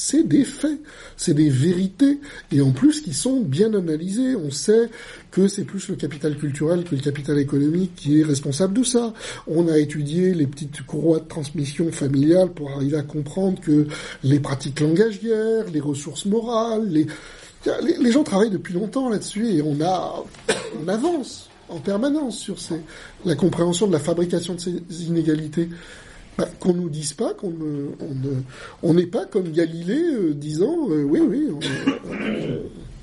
c'est 0.01 0.27
des 0.27 0.45
faits, 0.45 0.81
c'est 1.19 1.35
des 1.35 1.51
vérités, 1.51 2.21
et 2.51 2.63
en 2.63 2.71
plus 2.71 3.03
qui 3.03 3.13
sont 3.13 3.43
bien 3.43 3.75
analysées. 3.75 4.35
On 4.35 4.51
sait 4.51 4.89
que 5.31 5.47
c'est 5.47 5.65
plus 5.65 5.89
le 5.89 5.95
capital 5.95 6.39
culturel 6.39 6.85
que 6.85 6.95
le 6.95 7.03
capital 7.03 7.39
économique 7.39 7.95
qui 7.97 8.19
est 8.19 8.25
responsable 8.25 8.73
de 8.73 8.83
ça. 8.83 9.13
On 9.47 9.69
a 9.69 9.77
étudié 9.77 10.33
les 10.33 10.47
petites 10.47 10.87
courroies 10.87 11.21
de 11.21 11.29
transmission 11.29 11.93
familiale 11.93 12.51
pour 12.51 12.71
arriver 12.71 12.97
à 12.97 13.03
comprendre 13.03 13.61
que 13.61 13.89
les 14.25 14.41
pratiques 14.41 14.81
langagières, 14.81 15.67
les 15.71 15.81
ressources 15.81 16.25
morales, 16.25 16.89
les, 16.89 17.07
les, 17.83 17.99
les 17.99 18.11
gens 18.11 18.25
travaillent 18.25 18.49
depuis 18.49 18.73
longtemps 18.73 19.11
là-dessus 19.11 19.49
et 19.49 19.61
on 19.61 19.83
a, 19.83 20.25
on 20.83 20.89
avance 20.89 21.51
en 21.69 21.79
permanence 21.79 22.39
sur 22.39 22.59
ces, 22.59 22.81
la 23.27 23.35
compréhension 23.35 23.87
de 23.87 23.93
la 23.93 24.01
fabrication 24.01 24.55
de 24.55 24.61
ces 24.61 25.05
inégalités. 25.07 25.69
Qu'on 26.59 26.73
nous 26.75 26.89
dise 26.89 27.13
pas 27.13 27.35
qu'on 27.35 27.49
on 28.01 28.15
ne- 28.15 28.43
on 28.83 28.95
n'est 28.95 29.07
pas 29.07 29.25
comme 29.27 29.51
Galilée 29.51 30.03
euh, 30.15 30.35
disant 30.35 30.89
euh, 30.91 31.03
oui 31.03 31.21
oui 31.21 31.49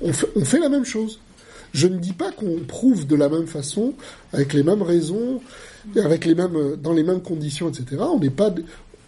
on, 0.00 0.08
on 0.36 0.44
fait, 0.44 0.58
la 0.60 0.68
même 0.68 0.84
chose. 0.84 1.18
Je 1.74 1.86
ne 1.86 1.98
dis 1.98 2.12
pas 2.12 2.32
qu'on 2.32 2.60
prouve 2.66 3.06
de 3.06 3.14
la 3.16 3.28
même 3.28 3.46
façon, 3.46 3.92
avec 4.32 4.52
les 4.54 4.62
mêmes 4.62 4.82
raisons, 4.82 5.40
avec 5.96 6.24
les 6.24 6.34
mêmes 6.34 6.56
euh, 6.56 6.76
dans 6.76 6.92
les 6.92 7.02
mêmes 7.02 7.20
conditions, 7.22 7.68
etc. 7.68 8.02
On 8.12 8.18
n'est 8.18 8.30
pas 8.30 8.54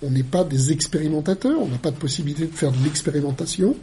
on 0.02 0.10
n'est 0.10 0.22
pas 0.22 0.44
des 0.44 0.72
expérimentateurs, 0.72 1.60
on 1.60 1.68
n'a 1.68 1.76
pas 1.78 1.90
de 1.90 1.96
possibilité 1.96 2.46
de 2.46 2.52
faire 2.54 2.72
de 2.72 2.82
l'expérimentation. 2.84 3.76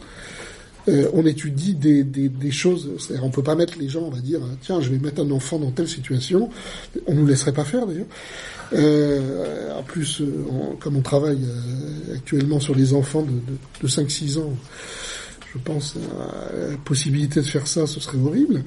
Euh, 0.88 1.10
on 1.14 1.26
étudie 1.26 1.76
des, 1.76 2.52
choses, 2.52 2.92
c'est-à-dire 2.98 3.26
on 3.26 3.30
peut 3.30 3.44
pas 3.44 3.56
mettre 3.56 3.78
les 3.78 3.90
gens, 3.90 4.04
on 4.04 4.10
va 4.10 4.22
dire, 4.22 4.40
tiens, 4.62 4.80
je 4.82 4.90
vais 4.90 5.00
mettre 5.00 5.22
un 5.22 5.32
enfant 5.32 5.60
dans 5.60 5.72
telle 5.72 5.88
situation, 5.88 6.50
on 7.08 7.14
nous 7.14 7.26
laisserait 7.26 7.54
pas 7.54 7.66
faire 7.66 7.86
d'ailleurs. 7.86 8.06
Euh, 8.74 9.78
en 9.78 9.84
plus, 9.84 10.22
euh, 10.22 10.46
comme 10.80 10.98
on 10.98 11.02
travaille 11.02 11.44
euh, 11.44 12.16
actuellement 12.16 12.60
sur 12.60 12.76
les 12.76 12.94
enfants 12.94 13.22
de, 13.22 13.32
de, 13.32 13.58
de 13.82 13.88
5-6 13.88 14.40
ans, 14.40 14.54
je 15.54 15.60
pense 15.60 15.96
à 16.20 16.72
la 16.72 16.78
possibilité 16.78 17.42
de 17.42 17.46
faire 17.46 17.68
ça, 17.68 17.88
ce 17.88 18.00
serait 18.00 18.18
horrible. 18.18 18.64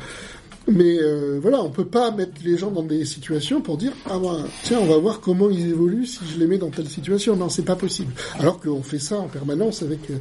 Mais 0.69 0.99
euh, 1.01 1.39
voilà, 1.41 1.63
on 1.63 1.71
peut 1.71 1.87
pas 1.87 2.11
mettre 2.11 2.33
les 2.45 2.57
gens 2.57 2.71
dans 2.71 2.83
des 2.83 3.05
situations 3.05 3.61
pour 3.61 3.77
dire 3.77 3.93
ah 4.07 4.19
ben, 4.19 4.45
tiens 4.63 4.79
on 4.81 4.87
va 4.87 4.99
voir 4.99 5.21
comment 5.21 5.51
ils 5.51 5.69
évoluent 5.69 6.07
si 6.07 6.21
je 6.33 6.39
les 6.39 6.47
mets 6.47 6.59
dans 6.59 6.71
telle 6.71 6.89
situation. 6.89 7.37
Non, 7.37 7.49
c'est 7.49 7.65
pas 7.65 7.77
possible. 7.77 8.13
Alors 8.39 8.61
qu'on 8.61 8.83
fait 8.83 8.99
ça 8.99 9.19
en 9.19 9.29
permanence 9.29 9.83
avec 9.83 10.11
euh, 10.11 10.19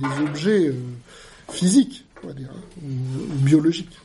des 0.00 0.28
objets 0.28 0.68
euh, 0.68 0.74
physiques, 1.54 2.04
on 2.22 2.26
va 2.28 2.32
dire, 2.34 2.48
hein, 2.54 2.60
ou, 2.82 2.88
ou 3.32 3.36
biologiques. 3.38 3.96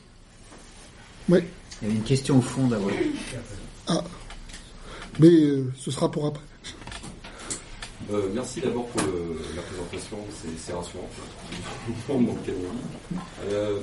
Ouais. 1.28 1.44
Il 1.82 1.88
y 1.88 1.90
avait 1.90 1.98
une 2.00 2.04
question 2.04 2.38
au 2.38 2.42
fond 2.42 2.66
d'abord. 2.68 2.90
Ah. 3.86 4.02
Mais 5.18 5.28
euh, 5.28 5.72
ce 5.76 5.90
sera 5.90 6.10
pour 6.10 6.26
après. 6.26 6.42
Euh, 8.12 8.28
merci 8.34 8.60
d'abord 8.60 8.86
pour 8.88 9.02
le- 9.02 9.38
la 9.54 9.62
présentation, 9.62 10.16
c'est 10.58 10.72
rassurant. 10.72 11.08
Euh, 13.48 13.78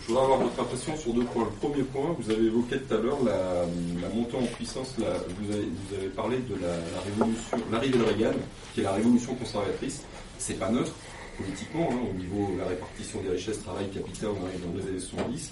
je 0.00 0.06
voudrais 0.06 0.24
avoir 0.24 0.38
votre 0.40 0.60
impression 0.60 0.96
sur 0.96 1.12
deux 1.14 1.24
points. 1.24 1.44
Le 1.44 1.68
premier 1.68 1.82
point, 1.82 2.14
vous 2.18 2.30
avez 2.30 2.44
évoqué 2.46 2.78
tout 2.78 2.94
à 2.94 2.98
l'heure 2.98 3.18
la, 3.24 3.64
la 4.00 4.08
montée 4.14 4.36
en 4.36 4.42
puissance, 4.56 4.94
la- 4.98 5.18
vous, 5.40 5.52
avez, 5.52 5.62
vous 5.64 5.94
avez 5.96 6.08
parlé 6.08 6.38
de 6.38 6.54
la, 6.60 6.68
la 6.68 7.00
révolution, 7.04 7.58
l'arrivée 7.70 7.98
de 7.98 8.04
Reagan, 8.04 8.32
qui 8.74 8.80
est 8.80 8.84
la 8.84 8.92
révolution 8.92 9.34
conservatrice. 9.34 10.02
C'est 10.38 10.58
pas 10.58 10.70
neutre 10.70 10.92
politiquement, 11.36 11.88
hein, 11.92 11.98
au 12.10 12.18
niveau 12.18 12.52
de 12.54 12.58
la 12.58 12.66
répartition 12.66 13.20
des 13.22 13.30
richesses, 13.30 13.62
travail, 13.62 13.88
capital, 13.88 14.30
on 14.30 14.46
arrive 14.46 14.60
dans 14.66 14.78
les 14.82 14.88
années 14.90 15.00
70. 15.00 15.50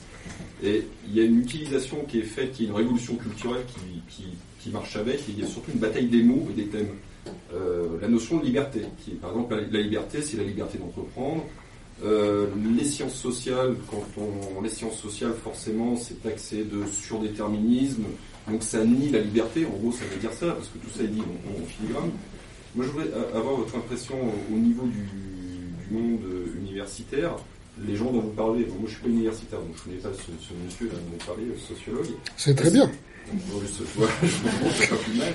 Et 0.63 0.87
il 1.09 1.17
y 1.17 1.21
a 1.21 1.25
une 1.25 1.41
utilisation 1.41 2.05
qui 2.09 2.21
est 2.21 2.25
faite, 2.25 2.53
qui 2.53 2.65
est 2.65 2.67
une 2.67 2.75
révolution 2.75 3.17
culturelle 3.17 3.65
qui, 4.09 4.25
qui, 4.59 4.71
marche 4.71 4.97
avec, 4.97 5.21
et 5.21 5.25
il 5.31 5.41
y 5.41 5.43
a 5.43 5.47
surtout 5.47 5.71
une 5.73 5.81
bataille 5.81 6.07
des 6.07 6.23
mots 6.23 6.47
et 6.51 6.55
des 6.55 6.67
thèmes. 6.67 6.91
Euh, 7.55 7.99
la 8.01 8.09
notion 8.09 8.39
de 8.39 8.45
liberté, 8.45 8.83
qui 9.03 9.13
est 9.13 9.15
par 9.15 9.31
exemple 9.31 9.55
la, 9.71 9.81
liberté, 9.81 10.23
c'est 10.23 10.37
la 10.37 10.45
liberté 10.45 10.79
d'entreprendre. 10.79 11.45
Euh, 12.05 12.47
les 12.79 12.85
sciences 12.85 13.15
sociales, 13.15 13.75
quand 13.91 14.05
on 14.19 14.63
les 14.63 14.69
sciences 14.71 14.99
sociales, 14.99 15.35
forcément, 15.43 15.97
c'est 15.97 16.23
taxé 16.23 16.65
de 16.65 16.85
surdéterminisme, 16.87 18.05
donc 18.49 18.63
ça 18.63 18.85
nie 18.85 19.11
la 19.11 19.21
liberté. 19.21 19.67
En 19.67 19.71
gros, 19.71 19.93
ça 19.93 20.05
veut 20.05 20.21
dire 20.21 20.33
ça, 20.33 20.53
parce 20.53 20.69
que 20.69 20.79
tout 20.79 20.91
ça 20.97 21.05
est 21.05 21.09
dit 21.09 21.21
en, 21.21 21.67
filigrane. 21.67 22.11
Moi, 22.75 22.85
je 22.87 22.91
voudrais 22.91 23.11
a- 23.13 23.37
avoir 23.37 23.57
votre 23.57 23.77
impression 23.77 24.15
au, 24.15 24.55
au 24.55 24.59
niveau 24.59 24.87
du 24.87 25.30
monde 25.91 26.21
euh, 26.25 26.59
universitaire. 26.61 27.33
Les 27.87 27.97
gens 27.97 28.11
dont 28.13 28.21
vous 28.21 28.31
parlez, 28.31 28.65
bon, 28.65 28.75
moi 28.81 28.85
je 28.87 28.93
suis 28.93 29.03
pas 29.03 29.09
universitaire, 29.09 29.59
donc 29.61 29.71
je 29.77 29.83
connais 29.85 29.97
pas 29.97 30.11
ce, 30.13 30.23
ce 30.45 30.53
monsieur 30.65 30.87
là 30.87 30.93
dont 30.95 31.13
vous 31.19 31.27
parlez, 31.27 31.45
sociologue. 31.67 32.09
C'est 32.37 32.55
très 32.55 32.71
bien. 32.71 32.91
Bon, 33.33 33.61
je- 33.63 33.85
voilà, 33.97 34.13
je 34.23 34.43
comprends, 34.43 34.71
c'est 34.77 34.89
pas 34.91 34.97
plus 34.97 35.15
mal. 35.19 35.35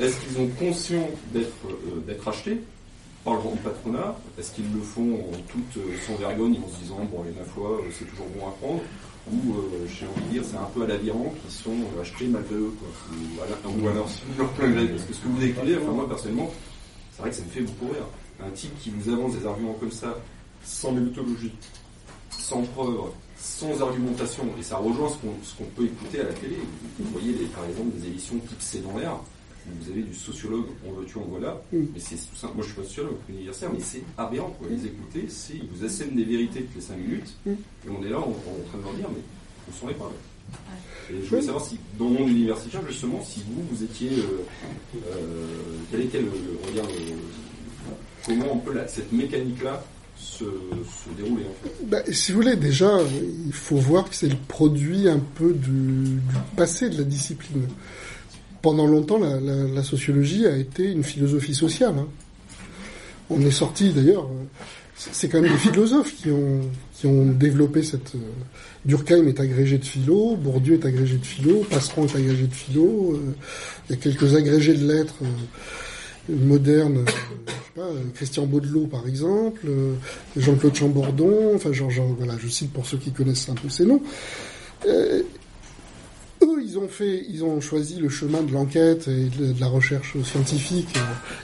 Est-ce 0.00 0.16
qu'ils 0.20 0.38
ont 0.40 0.46
conscience 0.58 1.10
d'être 1.32 1.66
euh, 1.68 2.00
d'être 2.06 2.28
achetés 2.28 2.60
parleront 3.24 3.54
de 3.56 3.58
patronat, 3.60 4.16
est-ce 4.38 4.52
qu'ils 4.52 4.72
le 4.72 4.80
font 4.80 5.14
en 5.14 5.36
toute 5.50 5.76
euh, 5.78 5.90
sans 6.06 6.14
vergogne, 6.14 6.56
en 6.64 6.68
se 6.72 6.80
disant, 6.82 7.00
bon, 7.10 7.24
et 7.24 7.36
ma 7.36 7.44
foi, 7.44 7.72
euh, 7.80 7.90
c'est 7.98 8.04
toujours 8.08 8.26
bon 8.38 8.46
à 8.46 8.52
prendre, 8.52 8.80
ou, 9.30 9.52
euh, 9.54 9.86
j'ai 9.88 10.06
envie 10.06 10.24
de 10.28 10.32
dire, 10.34 10.42
c'est 10.48 10.56
un 10.56 10.68
peu 10.72 10.84
à 10.84 10.86
l'avirant, 10.86 11.34
qui 11.44 11.52
sont 11.54 11.72
euh, 11.72 12.00
achetés 12.00 12.26
malgré 12.28 12.54
eux, 12.54 12.72
quoi, 12.78 12.88
ou, 13.10 13.42
à 13.42 13.46
la- 13.50 13.68
ou 13.68 13.82
leur 14.38 14.48
plein 14.52 14.70
gré. 14.70 14.86
Parce 14.86 15.02
que 15.02 15.12
ce 15.14 15.20
que 15.20 15.28
vous 15.28 15.38
décrivez, 15.40 15.76
enfin, 15.76 15.92
moi, 15.92 16.08
personnellement, 16.08 16.50
c'est 17.12 17.20
vrai 17.22 17.30
que 17.30 17.36
ça 17.36 17.42
me 17.42 17.48
fait 17.50 17.60
beaucoup 17.62 17.86
rire. 17.92 18.06
Un 18.44 18.50
type 18.50 18.70
qui 18.80 18.90
vous 18.90 19.12
avance 19.12 19.36
des 19.36 19.46
arguments 19.46 19.74
comme 19.74 19.90
ça, 19.92 20.16
sans 20.64 20.92
méthodologie, 20.92 21.52
sans 22.30 22.62
preuve, 22.62 22.96
sans 23.36 23.80
argumentation, 23.82 24.44
et 24.58 24.62
ça 24.62 24.76
rejoint 24.76 25.08
ce 25.08 25.16
qu'on 25.16 25.34
ce 25.42 25.54
qu'on 25.56 25.64
peut 25.76 25.84
écouter 25.84 26.20
à 26.20 26.24
la 26.24 26.32
télé. 26.32 26.56
Vous, 26.98 27.04
vous 27.04 27.10
voyez, 27.12 27.32
les- 27.32 27.46
par 27.46 27.64
exemple, 27.64 27.96
des 27.98 28.06
émissions 28.06 28.36
type 28.38 28.56
C'est 28.60 28.82
dans 28.82 28.96
l'air, 28.96 29.14
où 29.66 29.84
vous 29.84 29.90
avez 29.90 30.02
du 30.02 30.14
sociologue, 30.14 30.66
on 30.86 30.92
veut-tu, 30.92 31.18
en 31.18 31.22
voilà, 31.28 31.60
Mm. 31.72 31.78
mais 31.94 32.00
c'est 32.00 32.14
tout 32.16 32.36
simple. 32.36 32.54
Moi, 32.54 32.62
je 32.64 32.72
suis 32.72 32.80
pas 32.80 32.86
sociologue 32.86 33.16
universitaire, 33.28 33.70
mais 33.72 33.80
c'est 33.82 34.02
aberrant, 34.16 34.50
quoi. 34.58 34.68
Les 34.70 34.86
écouter, 34.86 35.26
c'est, 35.28 35.54
ils 35.54 35.68
vous 35.68 35.84
assènent 35.84 36.14
des 36.14 36.24
vérités 36.24 36.62
toutes 36.62 36.76
les 36.76 36.80
5 36.80 36.96
minutes, 36.96 37.34
Mm. 37.44 37.50
et 37.50 37.90
on 37.90 38.04
est 38.04 38.08
là, 38.10 38.18
on, 38.18 38.30
on 38.30 38.30
est 38.30 38.64
en 38.64 38.68
train 38.68 38.78
de 38.78 38.82
leur 38.84 38.94
dire, 38.94 39.08
mais 39.10 39.22
vous 39.66 39.72
ne 39.74 39.76
saurez 39.80 39.94
pas. 39.94 40.04
là. 40.04 40.10
Et 41.10 41.22
je 41.22 41.28
voulais 41.28 41.42
savoir 41.42 41.62
si, 41.64 41.76
dans 41.98 42.06
le 42.08 42.14
monde 42.18 42.28
universitaire, 42.30 42.80
justement, 42.88 43.22
si 43.22 43.40
vous, 43.46 43.62
vous 43.70 43.82
étiez, 43.84 44.10
euh, 44.10 44.40
euh, 44.96 45.46
quel 45.90 46.02
était 46.02 46.20
le, 46.22 46.30
on 46.66 46.72
dire, 46.72 46.84
le- 46.84 47.14
comment 48.28 48.54
un 48.54 48.58
peu 48.58 48.74
la- 48.74 48.86
cette 48.86 49.10
mécanique-là 49.12 49.82
se, 50.20 50.44
se 50.44 51.22
déroulait, 51.22 51.44
en 51.44 51.64
fait. 51.64 51.86
Bah, 51.86 51.98
si 52.12 52.32
vous 52.32 52.42
voulez, 52.42 52.56
déjà, 52.56 52.98
il 53.46 53.52
faut 53.52 53.76
voir 53.76 54.08
que 54.08 54.14
c'est 54.14 54.28
le 54.28 54.36
produit 54.48 55.08
un 55.08 55.20
peu 55.34 55.52
du, 55.52 55.70
du 55.70 56.20
passé 56.56 56.90
de 56.90 56.98
la 56.98 57.04
discipline. 57.04 57.62
Pendant 58.62 58.86
longtemps, 58.86 59.18
la, 59.18 59.40
la- 59.40 59.64
la 59.68 59.82
sociologie 59.82 60.46
a 60.46 60.56
été 60.56 60.90
une 60.90 61.04
philosophie 61.04 61.54
sociale. 61.54 61.94
hein. 61.98 62.08
On 63.30 63.40
est 63.42 63.50
sorti, 63.52 63.90
d'ailleurs, 63.92 64.24
euh, 64.24 64.44
c'est 64.96 65.28
quand 65.28 65.40
même 65.40 65.52
des 65.52 65.58
philosophes 65.58 66.14
qui 66.16 66.30
ont, 66.30 66.60
qui 66.94 67.06
ont 67.06 67.26
développé 67.26 67.82
cette... 67.82 68.14
euh, 68.16 68.18
Durkheim 68.84 69.26
est 69.28 69.38
agrégé 69.38 69.78
de 69.78 69.84
philo, 69.84 70.34
Bourdieu 70.36 70.74
est 70.74 70.86
agrégé 70.86 71.18
de 71.18 71.24
philo, 71.26 71.64
Passeron 71.70 72.06
est 72.06 72.16
agrégé 72.16 72.46
de 72.46 72.54
philo, 72.54 73.12
euh, 73.14 73.34
il 73.88 73.94
y 73.94 73.98
a 73.98 74.00
quelques 74.02 74.34
agrégés 74.34 74.74
de 74.74 74.90
lettres 74.92 75.14
modernes, 76.28 77.04
euh, 77.78 78.02
Christian 78.14 78.46
Baudelot 78.46 78.86
par 78.86 79.06
exemple, 79.06 79.60
euh, 79.68 79.94
Jean-Claude 80.36 80.74
Chambordon, 80.74 81.52
enfin 81.54 81.72
Jean, 81.72 81.90
Jean, 81.90 82.08
voilà, 82.18 82.34
je 82.38 82.48
cite 82.48 82.72
pour 82.72 82.86
ceux 82.86 82.98
qui 82.98 83.12
connaissent 83.12 83.48
un 83.48 83.54
peu 83.54 83.68
ces 83.68 83.84
noms. 83.84 84.02
Euh, 84.86 85.22
eux, 86.42 86.62
ils 86.62 86.78
ont 86.78 86.88
fait, 86.88 87.24
ils 87.28 87.44
ont 87.44 87.60
choisi 87.60 87.96
le 87.96 88.08
chemin 88.08 88.42
de 88.42 88.52
l'enquête 88.52 89.08
et 89.08 89.28
de, 89.28 89.60
la 89.60 89.66
recherche 89.66 90.20
scientifique. 90.22 90.88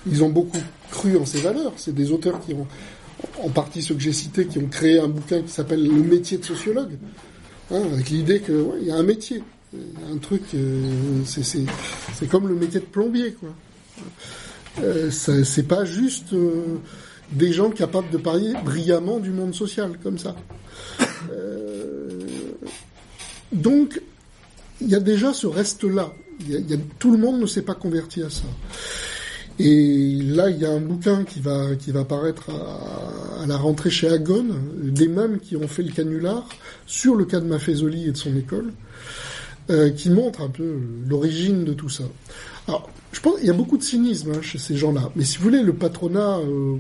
Ils 0.06 0.23
ont 0.23 0.28
beaucoup 0.28 0.62
cru 0.90 1.16
en 1.16 1.27
ces 1.27 1.40
valeurs. 1.40 1.73
C'est 1.77 1.94
des 1.94 2.12
auteurs 2.12 2.40
qui 2.40 2.55
ont, 2.55 2.66
en 3.43 3.48
partie 3.48 3.82
ceux 3.82 3.94
que 3.94 4.01
j'ai 4.01 4.12
cités, 4.12 4.47
qui 4.47 4.59
ont 4.59 4.69
créé 4.69 4.98
un 4.98 5.09
bouquin 5.09 5.43
qui 5.43 5.51
s'appelle 5.51 5.85
Le 5.85 6.02
métier 6.02 6.39
de 6.39 6.44
sociologue, 6.44 6.97
hein, 7.73 7.82
avec 7.93 8.11
l'idée 8.11 8.40
que 8.40 8.52
ouais, 8.52 8.78
il 8.82 8.86
y 8.86 8.90
a 8.93 8.97
un 8.97 9.02
métier, 9.02 9.43
un 10.12 10.19
truc, 10.19 10.43
c'est 11.24 12.28
comme 12.28 12.48
le 12.48 12.55
métier 12.55 12.81
de 12.81 12.86
plombier, 12.86 13.32
quoi. 13.32 13.51
Euh, 14.80 15.10
c'est 15.10 15.68
pas 15.68 15.84
juste 15.84 16.32
euh, 16.32 16.78
des 17.32 17.52
gens 17.52 17.70
capables 17.70 18.10
de 18.10 18.18
parler 18.18 18.52
brillamment 18.64 19.20
du 19.20 19.30
monde 19.30 19.55
social 19.55 19.98
comme 20.02 20.18
ça. 20.18 20.34
Euh, 21.32 22.09
donc, 23.52 24.01
il 24.80 24.88
y 24.88 24.94
a 24.94 25.01
déjà 25.01 25.32
ce 25.32 25.46
reste-là. 25.46 26.12
Tout 26.98 27.12
le 27.12 27.18
monde 27.18 27.40
ne 27.40 27.46
s'est 27.46 27.62
pas 27.62 27.74
converti 27.74 28.22
à 28.22 28.30
ça. 28.30 28.42
Et 29.60 30.18
là, 30.20 30.51
il 30.51 30.59
y 30.59 30.64
a 30.64 30.70
un 30.70 30.80
bouquin 30.80 31.22
qui 31.22 31.38
va 31.38 31.76
qui 31.76 31.92
va 31.92 32.05
paraître 32.05 32.51
à, 32.51 33.42
à 33.44 33.46
la 33.46 33.56
rentrée 33.56 33.90
chez 33.90 34.09
Agon, 34.09 34.46
des 34.82 35.06
mêmes 35.06 35.38
qui 35.38 35.55
ont 35.56 35.68
fait 35.68 35.84
le 35.84 35.92
canular 35.92 36.48
sur 36.86 37.14
le 37.14 37.24
cas 37.24 37.38
de 37.38 37.46
Maffezoli 37.46 38.09
et 38.09 38.10
de 38.10 38.16
son 38.16 38.36
école, 38.36 38.72
euh, 39.70 39.90
qui 39.90 40.10
montre 40.10 40.42
un 40.42 40.51
peu 40.51 40.78
l'origine 41.09 41.64
de 41.64 41.72
tout 41.72 41.88
ça. 41.88 42.05
Alors, 42.66 42.89
je 43.12 43.20
pense 43.20 43.39
qu'il 43.39 43.47
y 43.47 43.51
a 43.51 43.55
beaucoup 43.55 43.78
de 43.78 43.82
cynisme 43.82 44.32
hein, 44.32 44.43
chez 44.43 44.59
ces 44.59 44.77
gens-là. 44.77 45.11
Mais 45.16 45.24
si 45.24 45.39
vous 45.39 45.45
voulez, 45.45 45.62
le 45.62 45.74
patronat, 45.74 46.39
euh, 46.39 46.77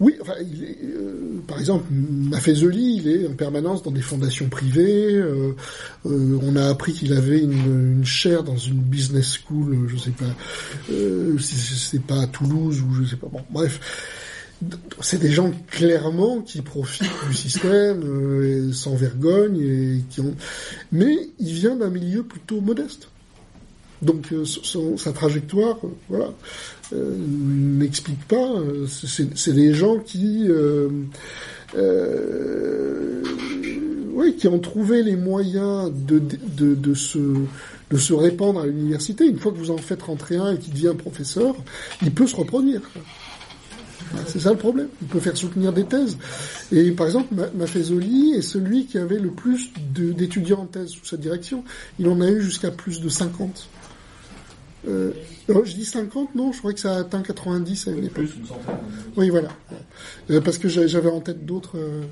oui, 0.00 0.14
enfin, 0.20 0.34
il 0.40 0.64
est, 0.64 0.78
euh, 0.84 1.40
par 1.46 1.58
exemple, 1.58 1.86
Maffezoli, 1.90 2.96
il 2.96 3.08
est 3.08 3.26
en 3.26 3.34
permanence 3.34 3.82
dans 3.82 3.92
des 3.92 4.02
fondations 4.02 4.48
privées. 4.48 5.14
euh, 5.14 5.54
on 6.04 6.56
a 6.56 6.66
appris 6.66 6.92
qu'il 6.92 7.12
avait 7.12 7.40
une, 7.40 8.04
chaire 8.04 8.42
dans 8.42 8.56
une 8.56 8.80
business 8.80 9.38
school, 9.38 9.88
je 9.88 9.96
sais 9.96 10.10
pas, 10.10 10.26
si 11.38 11.54
c'est 11.54 12.02
pas 12.02 12.22
à 12.22 12.26
Toulouse 12.26 12.80
ou 12.80 12.94
je 12.94 13.08
sais 13.08 13.16
pas. 13.16 13.28
Bon, 13.28 13.42
bref. 13.50 13.80
C'est 15.00 15.18
des 15.18 15.30
gens 15.30 15.52
clairement 15.70 16.40
qui 16.40 16.62
profitent 16.62 17.12
du 17.28 17.36
système 17.36 18.72
sans 18.72 18.94
vergogne 18.94 19.60
et 19.60 20.04
qui 20.08 20.22
ont. 20.22 20.34
Mais 20.92 21.28
il 21.38 21.52
vient 21.52 21.76
d'un 21.76 21.90
milieu 21.90 22.22
plutôt 22.22 22.62
modeste. 22.62 23.08
Donc 24.02 24.32
euh, 24.32 24.44
sa 24.96 25.12
trajectoire, 25.12 25.78
euh, 25.84 25.88
voilà, 26.08 26.32
euh, 26.92 27.16
n'explique 27.18 28.26
pas. 28.28 28.52
c'est 28.88 29.54
des 29.54 29.74
gens 29.74 29.98
qui, 29.98 30.48
ont 34.48 34.58
trouvé 34.58 35.02
les 35.02 35.16
moyens 35.16 35.90
de, 35.92 36.94
se 36.94 38.12
répandre 38.12 38.60
à 38.60 38.66
l'université. 38.66 39.26
Une 39.26 39.38
fois 39.38 39.52
que 39.52 39.56
vous 39.58 39.70
en 39.70 39.78
faites 39.78 40.02
rentrer 40.02 40.36
un 40.36 40.52
et 40.52 40.58
qu'il 40.58 40.74
devient 40.74 40.94
professeur, 40.96 41.54
il 42.02 42.12
peut 42.12 42.26
se 42.26 42.36
reproduire. 42.36 42.82
C'est 44.26 44.40
ça 44.40 44.50
le 44.52 44.58
problème. 44.58 44.88
Il 45.02 45.08
peut 45.08 45.20
faire 45.20 45.36
soutenir 45.36 45.72
des 45.72 45.84
thèses. 45.84 46.16
Et 46.72 46.90
par 46.92 47.06
exemple, 47.06 47.34
Ma- 47.34 47.50
Maffezoli 47.50 48.34
est 48.34 48.42
celui 48.42 48.86
qui 48.86 48.98
avait 48.98 49.18
le 49.18 49.30
plus 49.30 49.70
d'étudiants 49.94 50.60
en 50.60 50.66
thèse 50.66 50.90
sous 50.90 51.04
sa 51.04 51.16
direction. 51.16 51.64
Il 51.98 52.08
en 52.08 52.20
a 52.20 52.30
eu 52.30 52.40
jusqu'à 52.40 52.70
plus 52.70 53.00
de 53.00 53.08
50. 53.08 53.68
Euh, 54.88 55.10
oh, 55.48 55.62
je 55.64 55.74
dis 55.74 55.84
50, 55.84 56.34
non, 56.36 56.52
je 56.52 56.58
crois 56.58 56.72
que 56.72 56.78
ça 56.80 56.94
a 56.94 57.00
atteint 57.00 57.20
90 57.22 57.88
à 57.88 57.90
une 57.90 58.04
époque. 58.04 58.12
Plus, 58.14 58.36
une 58.38 58.46
centaine. 58.46 58.74
Oui, 59.16 59.30
voilà. 59.30 59.48
Euh, 60.30 60.40
parce 60.40 60.58
que 60.58 60.68
j'a- 60.68 60.86
j'avais 60.86 61.08
en 61.10 61.20
tête 61.20 61.44
d'autres 61.44 61.76
euh, 61.76 62.02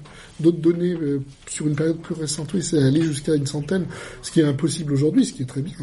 d'autres 0.40 0.58
données 0.58 0.94
euh, 0.94 1.20
sur 1.48 1.68
une 1.68 1.76
période 1.76 1.98
plus 1.98 2.14
récente. 2.14 2.52
Oui, 2.54 2.62
c'est 2.62 2.82
allé 2.82 3.02
jusqu'à 3.02 3.34
une 3.36 3.46
centaine, 3.46 3.86
ce 4.22 4.30
qui 4.32 4.40
est 4.40 4.44
impossible 4.44 4.92
aujourd'hui, 4.92 5.24
ce 5.24 5.32
qui 5.32 5.42
est 5.42 5.46
très 5.46 5.60
bien. 5.62 5.74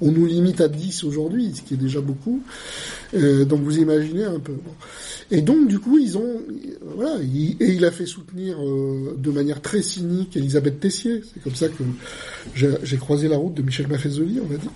On 0.00 0.12
nous 0.12 0.26
limite 0.26 0.60
à 0.60 0.68
10 0.68 1.02
aujourd'hui, 1.04 1.52
ce 1.54 1.62
qui 1.62 1.74
est 1.74 1.78
déjà 1.78 2.00
beaucoup. 2.00 2.40
Euh, 3.14 3.44
donc 3.44 3.62
vous 3.62 3.78
imaginez 3.78 4.24
un 4.24 4.38
peu. 4.38 4.52
Bon. 4.52 4.72
Et 5.30 5.42
donc 5.42 5.66
du 5.66 5.78
coup, 5.80 5.98
ils 5.98 6.16
ont, 6.18 6.40
voilà, 6.94 7.16
il- 7.22 7.56
et 7.60 7.72
il 7.72 7.84
a 7.84 7.90
fait 7.90 8.06
soutenir 8.06 8.56
euh, 8.64 9.16
de 9.18 9.30
manière 9.32 9.60
très 9.60 9.82
cynique 9.82 10.36
Elisabeth 10.36 10.78
Tessier. 10.78 11.22
C'est 11.34 11.42
comme 11.42 11.54
ça 11.56 11.68
que 11.68 11.82
j'ai 12.54 12.70
j'ai 12.84 12.96
croisé 12.96 13.26
la 13.28 13.36
route 13.38 13.54
de 13.54 13.62
Michel 13.62 13.88
Maffezoli, 13.88 14.38
on 14.40 14.46
va 14.46 14.56
dire 14.56 14.70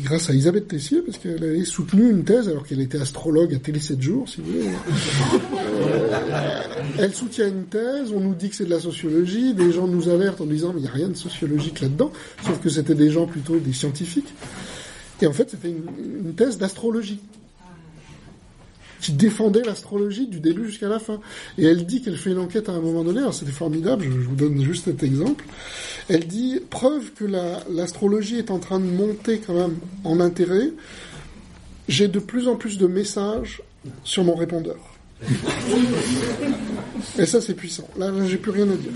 grâce 0.00 0.30
à 0.30 0.32
Elisabeth 0.32 0.68
Tessier, 0.68 1.02
parce 1.02 1.18
qu'elle 1.18 1.42
avait 1.42 1.64
soutenu 1.64 2.10
une 2.10 2.24
thèse 2.24 2.48
alors 2.48 2.66
qu'elle 2.66 2.80
était 2.80 3.00
astrologue 3.00 3.54
à 3.54 3.58
Télé 3.58 3.78
7 3.78 4.00
jours, 4.00 4.28
si 4.28 4.40
vous 4.40 4.52
voulez. 4.52 4.64
Elle 6.98 7.14
soutient 7.14 7.48
une 7.48 7.64
thèse, 7.64 8.12
on 8.14 8.20
nous 8.20 8.34
dit 8.34 8.50
que 8.50 8.56
c'est 8.56 8.64
de 8.64 8.70
la 8.70 8.80
sociologie, 8.80 9.54
des 9.54 9.72
gens 9.72 9.86
nous 9.86 10.08
alertent 10.08 10.40
en 10.40 10.46
disant 10.46 10.72
mais 10.72 10.80
il 10.80 10.84
n'y 10.84 10.88
a 10.88 10.92
rien 10.92 11.08
de 11.08 11.14
sociologique 11.14 11.80
là-dedans, 11.80 12.12
sauf 12.44 12.60
que 12.60 12.68
c'était 12.68 12.94
des 12.94 13.10
gens 13.10 13.26
plutôt 13.26 13.58
des 13.58 13.72
scientifiques. 13.72 14.32
Et 15.20 15.26
en 15.26 15.32
fait, 15.32 15.50
c'était 15.50 15.68
une, 15.68 16.26
une 16.26 16.34
thèse 16.34 16.58
d'astrologie 16.58 17.20
qui 19.02 19.12
défendait 19.12 19.62
l'astrologie 19.62 20.28
du 20.28 20.40
début 20.40 20.66
jusqu'à 20.66 20.88
la 20.88 20.98
fin. 21.00 21.20
Et 21.58 21.64
elle 21.66 21.84
dit 21.84 22.00
qu'elle 22.00 22.16
fait 22.16 22.30
une 22.30 22.38
enquête 22.38 22.68
à 22.68 22.72
un 22.72 22.80
moment 22.80 23.02
donné, 23.04 23.18
alors 23.18 23.34
c'était 23.34 23.52
formidable, 23.52 24.04
je, 24.04 24.10
vous 24.10 24.36
donne 24.36 24.62
juste 24.62 24.84
cet 24.84 25.02
exemple. 25.02 25.44
Elle 26.08 26.26
dit, 26.26 26.60
preuve 26.70 27.12
que 27.12 27.24
la- 27.24 27.64
l'astrologie 27.70 28.38
est 28.38 28.50
en 28.50 28.60
train 28.60 28.78
de 28.78 28.86
monter 28.86 29.40
quand 29.44 29.54
même 29.54 29.76
en 30.04 30.20
intérêt, 30.20 30.70
j'ai 31.88 32.08
de 32.08 32.20
plus 32.20 32.46
en 32.48 32.54
plus 32.54 32.78
de 32.78 32.86
messages 32.86 33.60
sur 34.04 34.22
mon 34.24 34.36
répondeur. 34.36 34.78
Et 37.18 37.26
ça, 37.26 37.40
c'est 37.40 37.54
puissant. 37.54 37.88
Là, 37.98 38.12
j'ai 38.26 38.36
plus 38.36 38.52
rien 38.52 38.68
à 38.70 38.74
dire. 38.74 38.92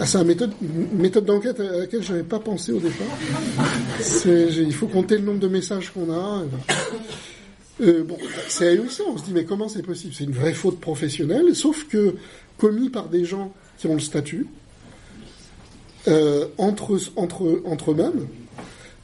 Ah, 0.00 0.06
c'est 0.06 0.18
une 0.18 0.26
méthode, 0.26 0.52
méthode 0.92 1.24
d'enquête 1.24 1.60
à 1.60 1.78
laquelle 1.78 2.02
je 2.02 2.10
n'avais 2.12 2.24
pas 2.24 2.40
pensé 2.40 2.72
au 2.72 2.80
départ. 2.80 3.06
Il 4.26 4.74
faut 4.74 4.88
compter 4.88 5.16
le 5.16 5.24
nombre 5.24 5.38
de 5.38 5.48
messages 5.48 5.90
qu'on 5.92 6.12
a. 6.12 6.42
Euh, 7.80 8.04
bon, 8.04 8.16
c'est 8.48 8.68
ahurissant. 8.68 9.04
On 9.08 9.18
se 9.18 9.24
dit, 9.24 9.32
mais 9.32 9.44
comment 9.44 9.68
c'est 9.68 9.82
possible? 9.82 10.14
C'est 10.16 10.24
une 10.24 10.32
vraie 10.32 10.54
faute 10.54 10.80
professionnelle, 10.80 11.54
sauf 11.54 11.86
que 11.88 12.14
commis 12.58 12.88
par 12.88 13.08
des 13.08 13.24
gens 13.24 13.52
qui 13.78 13.86
ont 13.88 13.94
le 13.94 14.00
statut, 14.00 14.46
euh, 16.06 16.46
entre, 16.58 16.98
entre, 17.16 17.62
entre 17.64 17.90
eux-mêmes. 17.92 18.26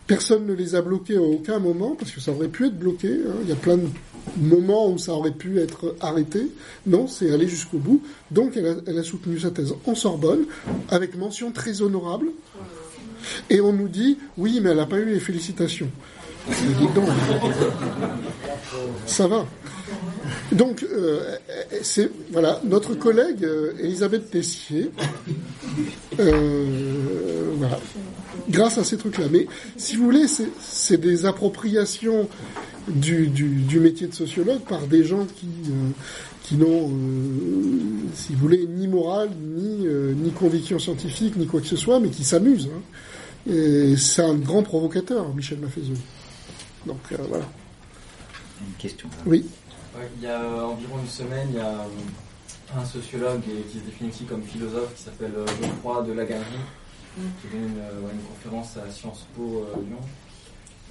Personne 0.07 0.47
ne 0.47 0.53
les 0.53 0.75
a 0.75 0.83
bloqués 0.83 1.17
à 1.17 1.23
aucun 1.23 1.59
moment, 1.59 1.97
parce 1.99 2.11
que 2.11 2.21
ça 2.21 2.33
aurait 2.33 2.49
pu 2.49 2.67
être 2.67 2.79
bloqué. 2.79 3.09
hein. 3.09 3.35
Il 3.43 3.49
y 3.49 3.53
a 3.53 3.57
plein 3.57 3.77
de 3.77 3.87
moments 4.37 4.91
où 4.91 4.99
ça 4.99 5.13
aurait 5.13 5.31
pu 5.33 5.59
être 5.59 5.97
arrêté. 6.01 6.51
Non, 6.87 7.07
c'est 7.07 7.33
aller 7.33 7.49
jusqu'au 7.49 7.79
bout. 7.79 8.03
Donc 8.31 8.57
elle 8.57 8.99
a 8.99 9.03
soutenu 9.03 9.39
sa 9.39 9.51
thèse 9.51 9.75
en 9.87 9.95
Sorbonne, 9.95 10.45
avec 10.89 11.17
mention 11.17 11.53
très 11.53 11.83
honorable. 11.83 12.27
Et 13.51 13.61
on 13.61 13.73
nous 13.73 13.89
dit, 13.89 14.19
oui, 14.37 14.61
mais 14.63 14.71
elle 14.71 14.79
n'a 14.79 14.87
pas 14.87 14.99
eu 14.99 15.07
les 15.07 15.21
félicitations. 15.21 15.91
Ça 19.07 19.27
va. 19.27 19.47
Donc, 20.53 20.83
euh, 20.83 21.37
c'est 21.83 22.11
voilà 22.33 22.61
notre 22.65 22.95
collègue 22.95 23.45
euh, 23.45 23.73
Elisabeth 23.81 24.31
Tessier. 24.31 24.91
Euh, 26.19 26.65
voilà, 27.57 27.79
grâce 28.49 28.79
à 28.79 28.85
ces 28.85 28.97
trucs-là. 28.97 29.27
Mais 29.31 29.47
si 29.77 29.97
vous 29.97 30.05
voulez, 30.05 30.27
c'est- 30.29 30.97
des 30.99 31.25
appropriations 31.27 32.29
du, 32.89 33.31
métier 33.81 34.07
de 34.09 34.15
sociologue 34.15 34.61
par 34.69 34.87
des 34.87 35.05
gens 35.05 35.25
qui 35.27 35.47
qui 36.43 36.57
n'ont, 36.57 36.91
si 38.15 38.33
vous 38.33 38.39
voulez, 38.41 38.67
ni 38.67 38.89
morale, 38.89 39.31
ni 39.57 39.87
ni 40.17 40.31
conviction 40.33 40.79
scientifique, 40.81 41.37
ni 41.37 41.47
quoi 41.47 41.61
que 41.61 41.67
ce 41.69 41.77
soit, 41.77 42.01
mais 42.01 42.09
qui 42.09 42.25
s'amusent. 42.25 42.69
hein. 42.75 43.51
Et 43.53 43.97
c'est 43.97 44.23
un 44.23 44.35
grand 44.35 44.63
provocateur, 44.65 45.33
Michel 45.35 45.59
Maffezoli. 45.59 45.97
Donc 46.87 47.01
euh, 47.13 47.17
voilà. 47.29 47.45
Une 48.61 48.75
question. 48.75 49.09
Oui. 49.27 49.47
Il 50.17 50.23
y 50.23 50.27
a 50.27 50.41
euh, 50.41 50.65
environ 50.65 50.99
une 51.01 51.09
semaine, 51.09 51.49
il 51.51 51.57
y 51.57 51.61
a 51.61 51.67
euh, 51.67 52.79
un 52.79 52.85
sociologue 52.85 53.43
et 53.49 53.63
qui 53.71 53.79
se 53.79 53.85
définit 53.85 54.11
aussi 54.11 54.25
comme 54.25 54.43
philosophe 54.43 54.95
qui 54.95 55.03
s'appelle 55.03 55.33
Geoffroy 55.61 56.03
de 56.03 56.13
qui 56.13 57.49
donne 57.49 57.63
une, 57.63 58.11
une 58.13 58.23
conférence 58.29 58.77
à 58.77 58.91
Sciences 58.91 59.27
Po 59.37 59.67
Lyon. 59.77 59.99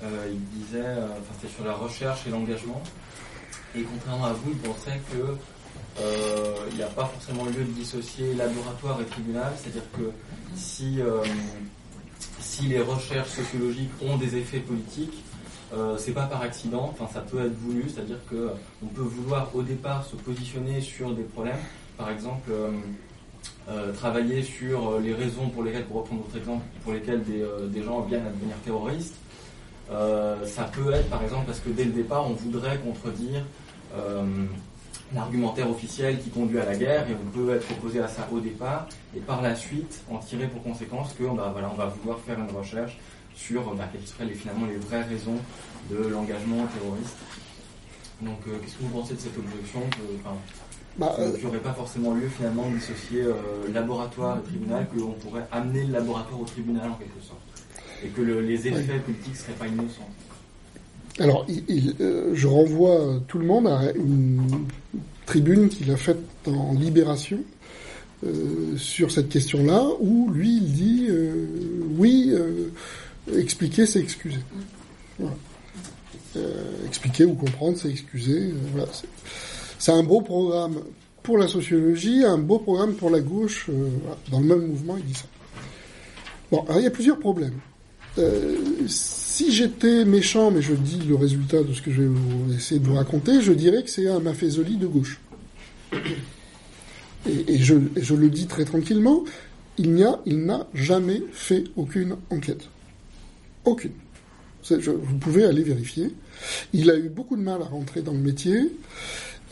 Euh, 0.04 0.32
il 0.32 0.40
disait, 0.62 0.80
euh, 0.80 1.08
enfin 1.12 1.34
c'était 1.42 1.54
sur 1.54 1.66
la 1.66 1.74
recherche 1.74 2.26
et 2.26 2.30
l'engagement, 2.30 2.82
et 3.76 3.82
contrairement 3.82 4.26
à 4.26 4.34
vous, 4.34 4.52
il 4.52 4.58
pensait 4.58 5.00
que 5.12 5.36
euh, 6.02 6.56
il 6.72 6.78
n'y 6.78 6.84
a 6.84 6.88
pas 6.88 7.06
forcément 7.06 7.44
lieu 7.44 7.66
de 7.66 7.72
dissocier 7.72 8.34
laboratoire 8.34 9.02
et 9.02 9.06
tribunal, 9.06 9.52
c'est-à-dire 9.58 9.84
que 9.98 10.12
si, 10.56 11.02
euh, 11.02 11.22
si 12.40 12.64
les 12.64 12.80
recherches 12.80 13.32
sociologiques 13.32 13.92
ont 14.02 14.16
des 14.16 14.38
effets 14.38 14.60
politiques, 14.60 15.22
euh, 15.74 15.98
c'est 15.98 16.14
pas 16.14 16.26
par 16.26 16.42
accident, 16.42 16.90
enfin 16.92 17.08
ça 17.14 17.22
peut 17.22 17.46
être 17.46 17.58
voulu, 17.60 17.86
c'est-à-dire 17.88 18.20
que 18.30 18.36
euh, 18.36 18.50
on 18.84 18.88
peut 18.88 19.02
vouloir 19.02 19.50
au 19.54 19.62
départ 19.62 20.04
se 20.06 20.16
positionner 20.16 20.82
sur 20.82 21.14
des 21.14 21.24
problèmes, 21.24 21.60
par 21.98 22.10
exemple 22.10 22.50
euh, 22.52 22.72
euh, 23.70 23.94
travailler 23.94 24.42
sur 24.42 25.00
les 25.00 25.14
raisons 25.14 25.50
pour 25.50 25.64
lesquelles, 25.64 25.86
pour 25.86 25.98
reprendre 25.98 26.24
votre 26.24 26.38
exemple, 26.38 26.64
pour 26.84 26.94
lesquelles 26.94 27.24
des, 27.24 27.46
des 27.68 27.84
gens 27.84 28.02
viennent 28.02 28.26
à 28.26 28.32
devenir 28.32 28.56
terroristes. 28.66 29.16
Ça 29.90 30.64
peut 30.72 30.94
être 30.94 31.10
par 31.10 31.24
exemple 31.24 31.46
parce 31.48 31.60
que 31.60 31.70
dès 31.70 31.86
le 31.86 31.92
départ 31.92 32.30
on 32.30 32.34
voudrait 32.34 32.78
contredire 32.78 33.44
l'argumentaire 35.14 35.70
officiel 35.70 36.20
qui 36.20 36.30
conduit 36.30 36.60
à 36.60 36.66
la 36.66 36.76
guerre 36.76 37.10
et 37.10 37.14
on 37.14 37.30
peut 37.32 37.56
être 37.56 37.66
opposé 37.72 38.00
à 38.00 38.08
ça 38.08 38.28
au 38.32 38.40
départ 38.40 38.88
et 39.16 39.20
par 39.20 39.42
la 39.42 39.56
suite 39.56 40.04
en 40.12 40.18
tirer 40.20 40.48
pour 40.48 40.62
conséquence 40.62 41.14
que 41.14 41.24
bah, 41.24 41.50
voilà, 41.52 41.72
on 41.74 41.76
va 41.76 41.88
vouloir 41.88 42.20
faire 42.20 42.38
une 42.40 42.56
recherche 42.56 42.98
sur 43.46 43.74
bah, 43.76 43.88
quelles 43.92 44.06
seraient 44.08 44.26
les, 44.26 44.34
finalement 44.36 44.66
les 44.68 44.78
vraies 44.78 45.04
raisons 45.04 45.38
de 45.90 45.98
l'engagement 46.10 46.68
terroriste. 46.68 47.18
Donc 48.22 48.40
euh, 48.48 48.52
qu'est-ce 48.62 48.76
que 48.76 48.84
vous 48.84 48.90
pensez 49.00 49.14
de 49.14 49.20
cette 49.20 49.38
objection? 49.38 49.80
Que, 49.92 50.30
Bah, 51.00 51.14
que- 51.16 51.22
euh, 51.22 51.38
n'y 51.38 51.46
aurait 51.46 51.60
pas 51.60 51.74
forcément 51.74 52.14
lieu 52.14 52.28
finalement 52.28 52.70
de 52.70 52.76
dissocier 52.76 53.22
euh, 53.24 53.34
laboratoire 53.74 54.40
et 54.40 54.44
tribunal, 54.50 54.88
qu'on 54.94 55.12
pourrait 55.14 55.46
amener 55.52 55.86
le 55.86 55.94
laboratoire 55.94 56.42
au 56.42 56.46
tribunal 56.46 56.90
en 56.90 56.96
quelque 56.96 57.22
sorte 57.26 57.40
et 58.04 58.08
que 58.10 58.22
le- 58.22 58.42
les 58.42 58.68
effets 58.68 59.00
politiques 59.00 59.34
ne 59.34 59.38
seraient 59.38 59.54
pas 59.54 59.68
innocents. 59.68 60.10
Alors, 61.20 61.46
il- 61.50 61.64
il, 61.70 61.96
euh, 62.02 62.32
je 62.34 62.48
renvoie 62.48 63.20
tout 63.28 63.40
le 63.40 63.46
monde 63.46 63.68
à 63.68 63.92
une 63.94 64.66
tribune 65.26 65.70
qu'il 65.70 65.90
a 65.92 65.98
faite 65.98 66.20
en 66.48 66.74
Libération 66.74 67.40
sur 68.76 69.12
cette 69.12 69.30
question-là, 69.30 69.82
où 70.02 70.30
lui, 70.30 70.58
il 70.58 70.74
dit 70.74 71.08
oui, 71.98 72.34
expliquer, 73.38 73.86
c'est 73.86 74.00
excuser. 74.00 74.40
Euh, 76.36 76.88
expliquer 76.88 77.26
ou 77.26 77.34
comprendre, 77.34 77.78
c'est 77.78 77.90
excuser. 77.90 78.52
euh. 78.78 78.86
C'est- 79.80 79.92
un 79.92 80.04
beau 80.04 80.22
programme 80.22 80.80
pour 81.24 81.38
la 81.38 81.48
sociologie, 81.48 82.24
un 82.24 82.38
beau 82.38 82.60
programme 82.60 82.94
pour 82.94 83.10
la 83.10 83.20
gauche. 83.20 83.68
euh. 83.70 83.90
Dans 84.32 84.40
le 84.40 84.46
même 84.46 84.68
mouvement, 84.68 84.98
il 84.98 85.06
dit 85.06 85.14
ça. 85.14 85.26
Bon, 86.52 86.64
alors 86.68 86.80
il 86.80 86.84
y 86.84 86.88
a 86.88 86.92
plusieurs 86.92 87.20
problèmes. 87.20 87.60
Si 88.88 89.52
j'étais 89.54 90.04
méchant, 90.04 90.52
mais 90.52 90.62
je 90.62 90.74
dis 90.74 91.00
le 91.08 91.16
résultat 91.16 91.64
de 91.64 91.72
ce 91.74 91.82
que 91.82 91.90
je 91.92 92.02
vais 92.02 92.08
vous 92.08 92.54
essayer 92.54 92.80
de 92.82 92.86
vous 92.86 92.96
raconter, 92.96 93.42
je 93.42 93.54
dirais 93.54 93.82
que 93.84 93.90
c'est 93.90 94.10
un 94.10 94.20
Maffezoli 94.20 94.76
de 94.76 94.88
gauche. 94.88 95.22
Et, 97.28 97.58
je, 97.60 97.76
et 97.76 98.02
je 98.02 98.14
le 98.16 98.30
dis 98.30 98.48
très 98.48 98.66
tranquillement, 98.66 99.24
il 99.78 99.94
n'y 99.94 100.04
a, 100.04 100.20
il 100.26 100.40
n'a 100.46 100.68
jamais 100.74 101.22
fait 101.32 101.64
aucune 101.78 102.16
enquête. 102.30 102.68
Aucune. 103.70 103.92
Vous 104.72 105.18
pouvez 105.20 105.46
aller 105.46 105.62
vérifier. 105.62 106.12
Il 106.74 106.90
a 106.90 106.98
eu 106.98 107.10
beaucoup 107.10 107.38
de 107.38 107.42
mal 107.42 107.62
à 107.62 107.66
rentrer 107.66 108.02
dans 108.02 108.14
le 108.14 108.18
métier. 108.20 108.72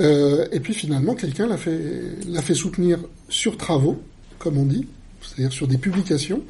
Euh, 0.02 0.48
et 0.52 0.60
puis 0.60 0.73
finalement, 0.73 1.14
quelqu'un 1.14 1.45
l'a 1.48 1.57
fait, 1.57 2.53
soutenir 2.56 2.98
sur 3.30 3.57
travaux, 3.57 4.02
comme 4.39 4.57
on 4.57 4.65
dit, 4.65 4.88
c'est-à-dire 5.22 5.53
sur 5.53 5.68
des 5.68 5.77
publications. 5.77 6.41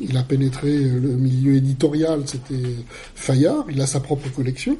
Il 0.00 0.16
a 0.18 0.22
pénétré 0.22 0.68
euh, 0.68 1.00
le 1.00 1.12
milieu 1.12 1.54
éditorial, 1.54 2.22
c'était 2.26 2.54
Fayard, 3.14 3.64
il 3.70 3.80
a 3.80 3.86
sa 3.86 4.00
propre 4.00 4.28
collection, 4.30 4.76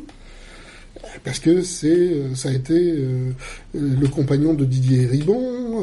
parce 1.25 1.39
que 1.39 1.63
euh, 1.85 2.35
ça 2.35 2.51
a 2.51 2.53
été 2.53 2.95
le 3.75 4.07
compagnon 4.09 4.53
de 4.53 4.67
Didier 4.67 5.07
Ribon, 5.07 5.83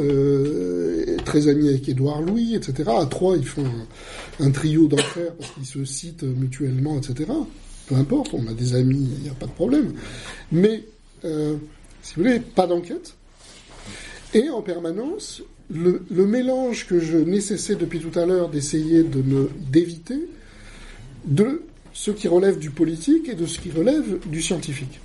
très 1.25 1.47
ami 1.47 1.69
avec 1.69 1.89
Édouard 1.89 2.21
Louis, 2.21 2.53
etc. 2.55 2.91
À 2.99 3.05
trois, 3.07 3.35
ils 3.35 3.47
font 3.47 3.65
un 4.41 4.51
trio 4.51 4.87
d'enfer 4.87 5.33
parce 5.37 5.51
qu'ils 5.51 5.65
se 5.65 5.85
citent 5.85 6.23
mutuellement, 6.23 6.97
etc. 6.97 7.31
Peu 7.87 7.95
importe, 7.95 8.33
on 8.33 8.47
a 8.47 8.53
des 8.53 8.75
amis, 8.75 9.09
il 9.17 9.23
n'y 9.23 9.29
a 9.29 9.33
pas 9.33 9.45
de 9.45 9.51
problème. 9.51 9.93
Mais, 10.51 10.83
euh, 11.25 11.55
si 12.01 12.15
vous 12.15 12.23
voulez, 12.23 12.39
pas 12.39 12.67
d'enquête. 12.67 13.15
Et 14.33 14.49
en 14.49 14.61
permanence, 14.61 15.43
le, 15.69 16.25
mélange 16.25 16.87
que 16.87 16.99
je 16.99 17.17
nécessais 17.17 17.75
depuis 17.75 17.99
tout 17.99 18.17
à 18.17 18.25
l'heure 18.25 18.49
d'essayer 18.49 19.03
d'éviter 19.03 20.27
de 21.25 21.63
ce 21.93 22.11
qui 22.11 22.27
relève 22.27 22.57
du 22.57 22.69
politique 22.69 23.29
et 23.29 23.35
de 23.35 23.45
ce 23.45 23.59
qui 23.59 23.69
relève 23.71 24.19
du 24.27 24.41
scientifique. 24.41 24.99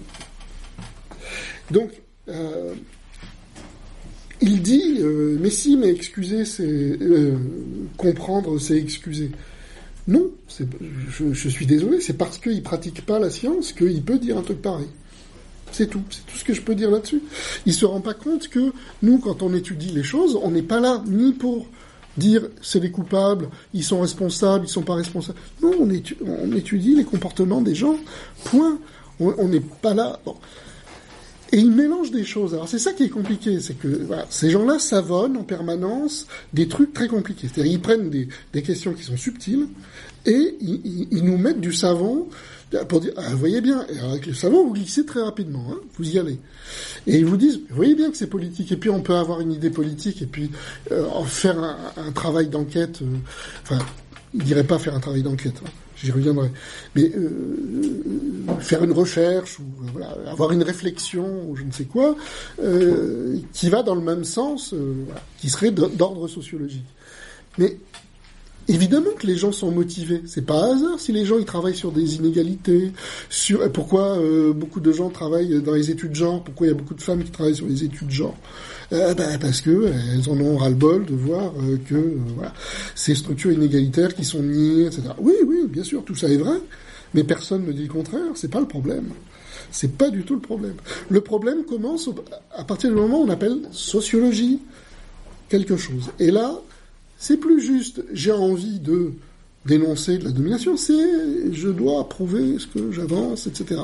Donc, 1.71 1.91
euh, 2.29 2.75
il 4.41 4.63
dit, 4.63 4.99
euh, 5.01 5.39
mais 5.41 5.51
si, 5.51 5.77
mais 5.77 5.89
excuser, 5.89 6.45
c'est 6.45 6.65
euh, 6.65 7.37
comprendre, 7.97 8.59
c'est 8.59 8.77
excuser. 8.77 9.31
Non, 10.09 10.31
je, 11.11 11.33
je 11.33 11.49
suis 11.49 11.67
désolé, 11.67 12.01
c'est 12.01 12.17
parce 12.17 12.39
qu'il 12.39 12.63
pratique 12.63 13.05
pas 13.05 13.19
la 13.19 13.31
science 13.31 13.73
qu'il 13.73 14.03
peut 14.03 14.19
dire 14.19 14.39
un 14.39 14.43
truc 14.43 14.63
pareil. 14.63 14.87
C'est 15.73 15.89
tout, 15.89 16.03
c'est 16.11 16.25
tout 16.27 16.37
ce 16.37 16.45
que 16.45 16.55
je 16.55 16.63
peux 16.63 16.77
dire 16.77 16.91
là-dessus. 16.91 17.21
Il 17.67 17.75
se 17.75 17.85
rend 17.85 18.01
pas 18.01 18.15
compte 18.15 18.49
que 18.49 18.73
nous, 19.03 19.19
quand 19.19 19.43
on 19.43 19.53
étudie 19.53 19.91
les 19.91 20.05
choses, 20.05 20.39
on 20.41 20.53
n'est 20.53 20.63
pas 20.63 20.79
là 20.79 21.03
ni 21.09 21.33
pour 21.33 21.67
dire 22.17 22.49
c'est 22.63 22.81
des 22.81 22.93
coupables, 22.93 23.49
ils 23.75 23.83
sont 23.83 24.01
responsables, 24.01 24.67
ils 24.67 24.71
sont 24.71 24.83
pas 24.83 24.95
responsables. 24.95 25.39
Non, 25.61 25.73
on, 25.81 25.89
étu- 25.89 26.17
on 26.25 26.53
étudie 26.53 26.95
les 26.95 27.05
comportements 27.05 27.61
des 27.61 27.75
gens. 27.75 27.99
Point. 28.45 28.79
On 29.19 29.35
on 29.39 29.49
n'est 29.49 29.61
pas 29.61 29.93
là. 29.95 30.21
Bon. 30.25 30.37
Et 31.57 31.61
ils 31.61 31.71
mélangent 31.71 32.11
des 32.11 32.23
choses. 32.23 32.53
Alors 32.53 32.69
c'est 32.69 32.79
ça 32.79 32.93
qui 32.93 33.05
est 33.05 33.09
compliqué, 33.09 33.61
c'est 33.61 33.79
que 33.79 34.07
ces 34.29 34.51
gens-là 34.51 34.79
savonnent 34.79 35.39
en 35.39 35.43
permanence 35.43 36.27
des 36.53 36.69
trucs 36.69 36.93
très 36.93 37.09
compliqués. 37.09 37.49
C'est-à-dire 37.51 37.73
ils 37.73 37.81
prennent 37.81 38.11
des, 38.11 38.29
questions 38.63 38.93
qui 38.93 39.03
sont 39.03 39.17
subtiles 39.17 39.67
et 40.27 40.55
ils, 40.61 41.25
nous 41.25 41.39
mettent 41.39 41.63
du 41.63 41.73
savon 41.73 42.29
pour 42.91 43.01
dire 43.01 43.15
ah, 43.17 43.31
vous 43.31 43.39
voyez 43.39 43.63
bien, 43.63 43.87
et 43.89 43.99
avec 44.01 44.27
le 44.27 44.35
savon 44.35 44.67
vous 44.67 44.75
glissez 44.75 45.07
très 45.07 45.23
rapidement, 45.23 45.65
hein, 45.71 45.79
vous 45.97 46.11
y 46.11 46.19
allez. 46.19 46.39
Et 47.07 47.21
ils 47.21 47.25
vous 47.25 47.39
disent 47.39 47.61
vous 47.71 47.77
voyez 47.77 47.95
bien 47.95 48.11
que 48.11 48.19
c'est 48.19 48.27
politique 48.27 48.71
et 48.73 48.77
puis 48.77 48.91
on 48.91 49.01
peut 49.01 49.17
avoir 49.17 49.41
une 49.41 49.53
idée 49.53 49.71
politique 49.71 50.21
et 50.21 50.27
puis 50.27 50.51
euh, 50.93 51.09
faire 51.25 51.59
un, 51.97 52.13
travail 52.13 52.49
d'enquête. 52.49 53.01
euh, 53.01 53.17
enfin, 53.63 53.79
ils 54.35 54.45
diraient 54.45 54.63
pas 54.63 54.79
faire 54.79 54.95
un 54.95 55.01
travail 55.01 55.23
d'enquête. 55.23 55.63
hein, 55.65 55.71
J'y 56.03 56.11
reviendrai. 56.11 56.51
Mais 56.95 57.11
euh, 57.15 58.61
faire 58.61 58.85
une 58.85 58.93
recherche 58.93 59.59
ou 59.59 59.63
euh, 59.63 59.89
voilà, 59.93 60.15
avoir 60.31 60.53
une 60.53 60.63
réflexion 60.63 61.49
ou 61.49 61.57
je 61.57 61.63
ne 61.63 61.73
sais 61.73 61.85
quoi 61.85 62.17
euh, 62.63 63.39
qui 63.53 63.71
va 63.71 63.83
dans 63.83 63.95
le 63.95 64.03
même 64.03 64.25
sens, 64.25 64.75
euh, 64.75 64.95
voilà, 65.07 65.23
qui 65.39 65.49
serait 65.49 65.71
d'ordre 65.71 66.29
sociologique. 66.29 66.85
Mais 67.59 67.79
évidemment 68.69 69.11
que 69.19 69.27
les 69.27 69.37
gens 69.37 69.53
sont 69.53 69.71
motivés. 69.71 70.23
C'est 70.27 70.45
pas 70.45 70.73
hasard 70.73 70.99
si 70.99 71.13
les 71.13 71.25
gens 71.25 71.39
ils 71.39 71.45
travaillent 71.45 71.77
sur 71.77 71.93
des 71.93 72.17
inégalités, 72.17 72.93
sur 73.31 73.71
pourquoi 73.73 74.19
euh, 74.19 74.53
beaucoup 74.53 74.81
de 74.81 74.93
gens 74.93 75.11
travaillent 75.11 75.63
dans 75.63 75.73
les 75.73 75.91
études 75.91 76.15
genre, 76.15 76.43
pourquoi 76.43 76.67
il 76.67 76.71
y 76.71 76.73
a 76.73 76.77
beaucoup 76.77 76.95
de 76.95 77.03
femmes 77.03 77.25
qui 77.25 77.31
travaillent 77.31 77.57
sur 77.57 77.67
les 77.67 77.85
études 77.85 78.11
genre. 78.11 78.37
Euh, 78.93 79.15
bah, 79.15 79.39
parce 79.41 79.61
que 79.61 79.71
euh, 79.71 79.93
elles 80.13 80.31
en 80.31 80.39
ont 80.41 80.57
ras-le-bol 80.57 81.07
de 81.07 81.15
voir 81.15 81.53
euh, 81.59 81.77
que 81.89 81.95
euh, 81.95 82.19
voilà, 82.37 82.53
ces 82.95 83.15
structures 83.15 83.53
inégalitaires 83.53 84.15
qui 84.15 84.25
sont 84.25 84.43
niées, 84.43 84.87
etc. 84.87 85.03
Oui, 85.19 85.35
oui, 85.47 85.67
bien 85.69 85.83
sûr, 85.83 86.05
tout 86.05 86.15
ça 86.15 86.29
est 86.29 86.37
vrai, 86.37 86.59
mais 87.15 87.25
personne 87.25 87.67
ne 87.67 87.73
dit 87.73 87.83
le 87.83 87.93
contraire. 87.93 88.23
C'est 88.35 88.51
pas 88.51 88.61
le 88.61 88.69
problème. 88.69 89.09
C'est 89.73 89.97
pas 89.97 90.11
du 90.11 90.23
tout 90.23 90.35
le 90.35 90.41
problème. 90.41 90.77
Le 91.09 91.21
problème 91.21 91.65
commence 91.65 92.09
à 92.55 92.65
partir 92.65 92.91
du 92.91 92.97
moment 92.97 93.23
où 93.23 93.25
on 93.25 93.31
appelle 93.31 93.63
sociologie 93.73 94.61
quelque 95.49 95.77
chose. 95.77 96.11
Et 96.21 96.31
là, 96.31 96.61
c'est 97.19 97.39
plus 97.39 97.61
juste 97.61 98.05
j'ai 98.13 98.33
envie 98.33 98.79
de 98.79 99.13
dénoncer 99.65 100.19
de 100.19 100.25
la 100.25 100.31
domination, 100.31 100.77
c'est 100.77 101.53
je 101.53 101.69
dois 101.69 102.09
prouver 102.09 102.59
ce 102.61 102.69
que 102.69 102.93
j'avance, 102.93 103.49
etc. 103.49 103.81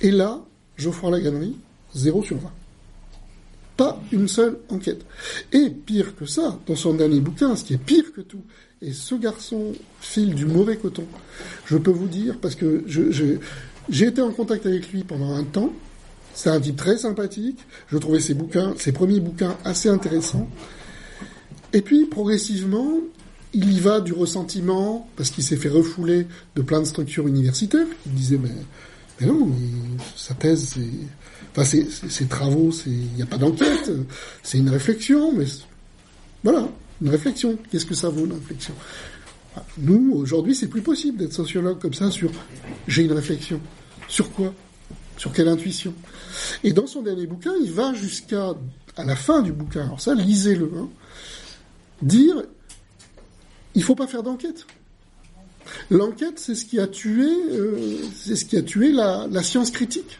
Et 0.00 0.10
là, 0.10 0.40
Geoffroy 0.76 1.10
Laganerie, 1.10 1.56
0 1.94 2.24
sur 2.24 2.36
20. 2.38 2.50
Pas 3.80 3.98
une 4.12 4.28
seule 4.28 4.58
enquête. 4.68 5.06
Et 5.54 5.70
pire 5.70 6.14
que 6.14 6.26
ça, 6.26 6.58
dans 6.66 6.76
son 6.76 6.92
dernier 6.92 7.18
bouquin, 7.20 7.56
ce 7.56 7.64
qui 7.64 7.72
est 7.72 7.78
pire 7.78 8.12
que 8.14 8.20
tout, 8.20 8.42
et 8.82 8.92
ce 8.92 9.14
garçon 9.14 9.72
file 10.02 10.34
du 10.34 10.44
mauvais 10.44 10.76
coton. 10.76 11.06
Je 11.64 11.78
peux 11.78 11.90
vous 11.90 12.06
dire, 12.06 12.36
parce 12.42 12.56
que 12.56 12.84
j'ai 13.88 14.06
été 14.06 14.20
en 14.20 14.32
contact 14.32 14.66
avec 14.66 14.92
lui 14.92 15.02
pendant 15.02 15.32
un 15.32 15.44
temps. 15.44 15.72
C'est 16.34 16.50
un 16.50 16.60
type 16.60 16.76
très 16.76 16.98
sympathique. 16.98 17.60
Je 17.90 17.96
trouvais 17.96 18.20
ses 18.20 18.34
bouquins, 18.34 18.74
ses 18.76 18.92
premiers 18.92 19.18
bouquins 19.18 19.56
assez 19.64 19.88
intéressants. 19.88 20.46
Et 21.72 21.80
puis, 21.80 22.04
progressivement, 22.04 22.98
il 23.54 23.72
y 23.72 23.80
va 23.80 24.02
du 24.02 24.12
ressentiment, 24.12 25.08
parce 25.16 25.30
qu'il 25.30 25.42
s'est 25.42 25.56
fait 25.56 25.70
refouler 25.70 26.26
de 26.54 26.60
plein 26.60 26.80
de 26.80 26.84
structures 26.84 27.26
universitaires. 27.26 27.86
Il 28.04 28.12
disait, 28.12 28.36
mais, 28.36 28.50
mais 29.18 29.26
non, 29.26 29.48
sa 30.16 30.34
thèse, 30.34 30.74
c'est, 30.74 30.82
enfin, 31.50 31.64
ses 31.64 32.26
travaux, 32.26 32.70
il 32.86 33.14
n'y 33.14 33.22
a 33.22 33.26
pas 33.26 33.38
d'enquête, 33.38 33.90
c'est 34.42 34.58
une 34.58 34.70
réflexion, 34.70 35.32
mais 35.32 35.44
voilà, 36.42 36.68
une 37.02 37.08
réflexion. 37.08 37.58
Qu'est-ce 37.70 37.86
que 37.86 37.94
ça 37.94 38.08
vaut, 38.08 38.26
une 38.26 38.32
réflexion? 38.32 38.74
Ah, 39.56 39.64
Nous, 39.78 40.12
aujourd'hui, 40.14 40.54
c'est 40.54 40.68
plus 40.68 40.82
possible 40.82 41.18
d'être 41.18 41.32
sociologue 41.32 41.78
comme 41.78 41.94
ça 41.94 42.10
sur, 42.10 42.30
j'ai 42.86 43.02
une 43.02 43.12
réflexion. 43.12 43.60
Sur 44.08 44.30
quoi? 44.32 44.52
Sur 45.16 45.32
quelle 45.32 45.48
intuition? 45.48 45.94
Et 46.64 46.72
dans 46.72 46.86
son 46.86 47.02
dernier 47.02 47.26
bouquin, 47.26 47.52
il 47.62 47.72
va 47.72 47.92
jusqu'à, 47.94 48.54
à 48.96 49.04
la 49.04 49.16
fin 49.16 49.42
du 49.42 49.52
bouquin, 49.52 49.84
alors 49.84 50.00
ça, 50.00 50.14
lisez-le, 50.14 50.70
hein, 50.76 50.88
dire 52.02 52.42
il 53.74 53.82
faut 53.82 53.94
pas 53.94 54.06
faire 54.06 54.22
d'enquête. 54.22 54.66
L'enquête, 55.90 56.38
c'est 56.38 56.54
ce 56.54 56.64
qui 56.64 56.78
a 56.78 56.86
tué, 56.86 57.28
euh, 57.52 59.28
la, 59.30 59.42
science 59.42 59.70
critique. 59.70 60.18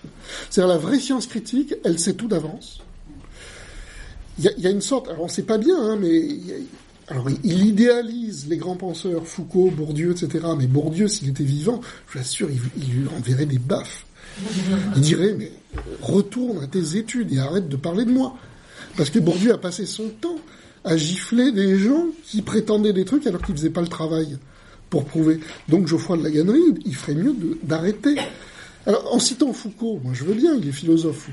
C'est-à-dire 0.51 0.75
la 0.75 0.79
vraie 0.79 0.99
science 0.99 1.27
critique, 1.27 1.75
elle 1.85 1.99
sait 1.99 2.15
tout 2.15 2.29
d'avance. 2.29 2.81
Il 4.39 4.53
y 4.59 4.67
a, 4.67 4.71
une 4.71 4.81
sorte, 4.81 5.09
alors 5.09 5.25
on 5.25 5.29
sait 5.29 5.43
pas 5.43 5.59
bien, 5.59 5.77
hein, 5.79 5.99
mais 6.01 6.23
alors 7.09 7.29
il- 7.45 7.67
idéalise 7.67 8.47
les 8.49 8.57
grands 8.57 8.77
penseurs, 8.77 9.27
Foucault, 9.27 9.71
Bourdieu, 9.71 10.13
etc. 10.13 10.47
Mais 10.57 10.67
Bourdieu, 10.67 11.09
s'il 11.09 11.29
était 11.29 11.45
vivant, 11.45 11.81
je 12.09 12.15
vous 12.15 12.21
assure, 12.21 12.49
il, 12.51 12.61
il 12.83 13.01
lui 13.01 13.09
enverrait 13.09 13.47
des 13.47 13.59
baffes. 13.59 14.07
Il 14.97 15.03
dirait, 15.03 15.35
mais 15.37 15.53
retourne 16.01 16.63
à 16.63 16.67
tes 16.67 16.97
études 16.97 17.33
et 17.33 17.39
arrête 17.39 17.69
de 17.69 17.77
parler 17.77 18.05
de 18.05 18.11
moi. 18.11 18.37
Parce 18.97 19.11
que 19.11 19.19
Bourdieu 19.19 19.53
a 19.53 19.59
passé 19.59 19.87
son 19.87 20.09
temps 20.09 20.39
à 20.85 20.97
gifler 20.97 21.53
des 21.53 21.79
gens 21.79 22.07
qui 22.25 22.43
prétendaient 22.43 22.93
des 22.93 23.05
trucs 23.05 23.27
alors 23.27 23.43
qu'ils 23.43 23.55
faisaient 23.55 23.71
pas 23.71 23.83
le 23.83 23.89
travail 23.89 24.39
pour 24.91 25.05
prouver. 25.05 25.41
Donc 25.69 25.87
Geoffroy 25.87 26.19
de 26.19 26.25
la 26.25 26.31
Gannerie, 26.31 26.75
il 26.85 26.95
ferait 26.95 27.15
mieux 27.15 27.35
d'arrêter. 27.63 28.17
Alors, 28.87 29.15
en 29.15 29.19
citant 29.19 29.53
Foucault, 29.53 30.01
moi 30.03 30.13
je 30.15 30.25
veux 30.25 30.35
bien, 30.35 30.55
il 30.55 30.69
est 30.69 30.73
philosophe. 30.73 31.29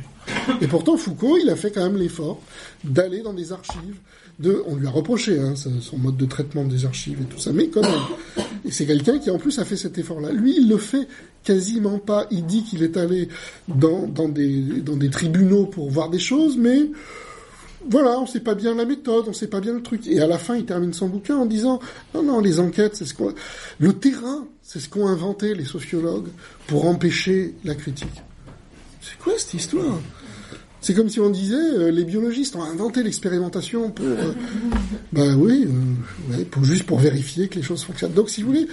Et 0.62 0.68
pourtant, 0.68 0.98
Foucault, 0.98 1.38
il 1.38 1.50
a 1.50 1.56
fait 1.56 1.72
quand 1.72 1.84
même 1.84 1.98
l'effort 1.98 2.42
d'aller 2.84 3.22
dans 3.22 3.34
des 3.34 3.52
archives. 3.52 3.96
De, 4.40 4.62
on 4.68 4.76
lui 4.76 4.86
a 4.86 4.92
reproché 4.92 5.40
hein, 5.40 5.56
son 5.56 5.82
son 5.82 5.98
mode 5.98 6.18
de 6.18 6.26
traitement 6.26 6.64
des 6.64 6.86
archives 6.86 7.20
et 7.22 7.26
tout 7.26 7.40
ça, 7.40 7.52
mais 7.54 7.70
quand 7.70 7.82
même. 7.82 8.46
Et 8.66 8.72
c'est 8.72 8.86
quelqu'un 8.86 9.18
qui 9.18 9.32
en 9.32 9.40
plus 9.40 9.58
a 9.58 9.66
fait 9.66 9.78
cet 9.78 9.98
effort-là. 9.98 10.32
Lui, 10.32 10.58
il 10.58 10.70
le 10.70 10.78
fait 10.78 11.08
quasiment 11.44 11.98
pas. 11.98 12.28
Il 12.30 12.46
dit 12.46 12.64
qu'il 12.64 12.84
est 12.84 12.98
allé 12.98 13.30
dans, 13.68 14.06
dans, 14.06 14.30
des, 14.30 14.62
dans 14.82 14.96
des 14.98 15.10
tribunaux 15.10 15.66
pour 15.66 15.90
voir 15.90 16.10
des 16.10 16.20
choses, 16.20 16.58
mais 16.58 16.88
voilà, 17.90 18.20
on 18.20 18.26
sait 18.26 18.40
pas 18.40 18.56
bien 18.56 18.76
la 18.76 18.86
méthode, 18.86 19.26
on 19.28 19.34
sait 19.34 19.48
pas 19.48 19.60
bien 19.60 19.74
le 19.74 19.82
truc. 19.82 20.08
Et 20.08 20.20
à 20.20 20.28
la 20.28 20.38
fin, 20.38 20.56
il 20.56 20.66
termine 20.66 20.94
son 20.94 21.08
bouquin 21.08 21.38
en 21.38 21.46
disant 21.46 21.80
non, 22.14 22.24
non, 22.24 22.40
les 22.40 22.60
enquêtes, 22.60 22.96
c'est 22.96 23.06
ce 23.06 23.14
qu'on, 23.14 23.34
le 23.80 23.94
terrain, 23.94 24.48
c'est 24.64 24.80
ce 24.80 24.90
qu'ont 24.90 25.08
inventé 25.08 25.54
les 25.54 25.66
sociologues 25.66 26.30
pour 26.68 26.86
empêcher 26.86 27.56
la 27.64 27.76
critique. 27.76 28.22
C'est 29.02 29.18
quoi 29.18 29.34
cette 29.38 29.54
histoire? 29.54 30.00
C'est 30.82 30.94
comme 30.94 31.10
si 31.10 31.20
on 31.20 31.30
disait 31.30 31.56
euh, 31.56 31.92
les 31.92 32.04
biologistes 32.04 32.56
ont 32.56 32.64
inventé 32.64 33.04
l'expérimentation 33.04 33.90
pour, 33.90 34.06
euh, 34.06 34.34
bah 35.12 35.36
oui, 35.36 35.68
euh, 35.68 36.38
ouais, 36.38 36.46
pour 36.46 36.64
juste 36.64 36.84
pour 36.84 37.00
vérifier 37.00 37.48
que 37.48 37.56
les 37.56 37.64
choses 37.64 37.84
fonctionnent. 37.84 38.14
Donc, 38.14 38.30
si 38.30 38.42
vous 38.42 38.50
voulez, 38.50 38.68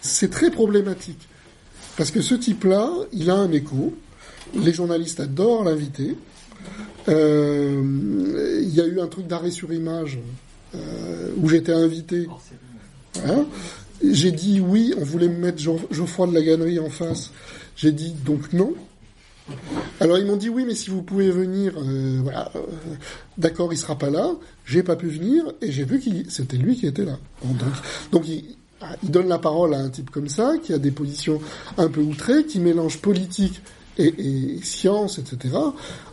c'est 0.00 0.30
très 0.30 0.50
problématique 0.50 1.28
parce 1.96 2.10
que 2.10 2.22
ce 2.22 2.34
type-là, 2.34 2.90
il 3.12 3.30
a 3.30 3.34
un 3.34 3.52
écho. 3.52 3.94
Les 4.54 4.72
journalistes 4.72 5.20
adorent 5.20 5.64
l'inviter. 5.64 6.16
Euh, 7.08 8.60
Il 8.62 8.74
y 8.74 8.80
a 8.80 8.86
eu 8.86 9.00
un 9.00 9.06
truc 9.08 9.26
d'arrêt 9.26 9.50
sur 9.50 9.72
image 9.72 10.18
euh, 10.74 11.30
où 11.36 11.48
j'étais 11.48 11.72
invité. 11.72 12.28
Voilà. 13.14 13.44
J'ai 14.02 14.32
dit 14.32 14.60
oui, 14.60 14.94
on 14.98 15.04
voulait 15.04 15.28
me 15.28 15.36
mettre 15.38 15.58
Geoff- 15.58 15.86
Geoffroy 15.90 16.28
de 16.28 16.34
la 16.34 16.42
Gannerie 16.42 16.78
en 16.78 16.88
face. 16.90 17.30
J'ai 17.76 17.92
dit 17.92 18.14
donc 18.24 18.52
non. 18.52 18.74
Alors 19.98 20.18
ils 20.18 20.24
m'ont 20.26 20.36
dit 20.36 20.48
oui, 20.48 20.64
mais 20.66 20.74
si 20.76 20.90
vous 20.90 21.02
pouvez 21.02 21.30
venir, 21.30 21.72
euh, 21.76 22.20
voilà, 22.22 22.52
d'accord, 23.36 23.72
il 23.72 23.76
sera 23.76 23.98
pas 23.98 24.08
là. 24.10 24.30
J'ai 24.64 24.82
pas 24.82 24.96
pu 24.96 25.08
venir 25.08 25.44
et 25.60 25.72
j'ai 25.72 25.84
vu 25.84 25.98
qu'il, 25.98 26.30
c'était 26.30 26.56
lui 26.56 26.76
qui 26.76 26.86
était 26.86 27.04
là. 27.04 27.18
Donc, 28.12 28.24
ah, 28.80 28.94
il 29.02 29.10
donne 29.10 29.28
la 29.28 29.38
parole 29.38 29.74
à 29.74 29.78
un 29.78 29.88
type 29.90 30.10
comme 30.10 30.28
ça 30.28 30.54
qui 30.62 30.72
a 30.72 30.78
des 30.78 30.92
positions 30.92 31.40
un 31.76 31.88
peu 31.88 32.00
outrées, 32.00 32.44
qui 32.44 32.60
mélange 32.60 32.98
politique 32.98 33.60
et 33.98 34.58
science, 34.62 35.18
etc. 35.18 35.54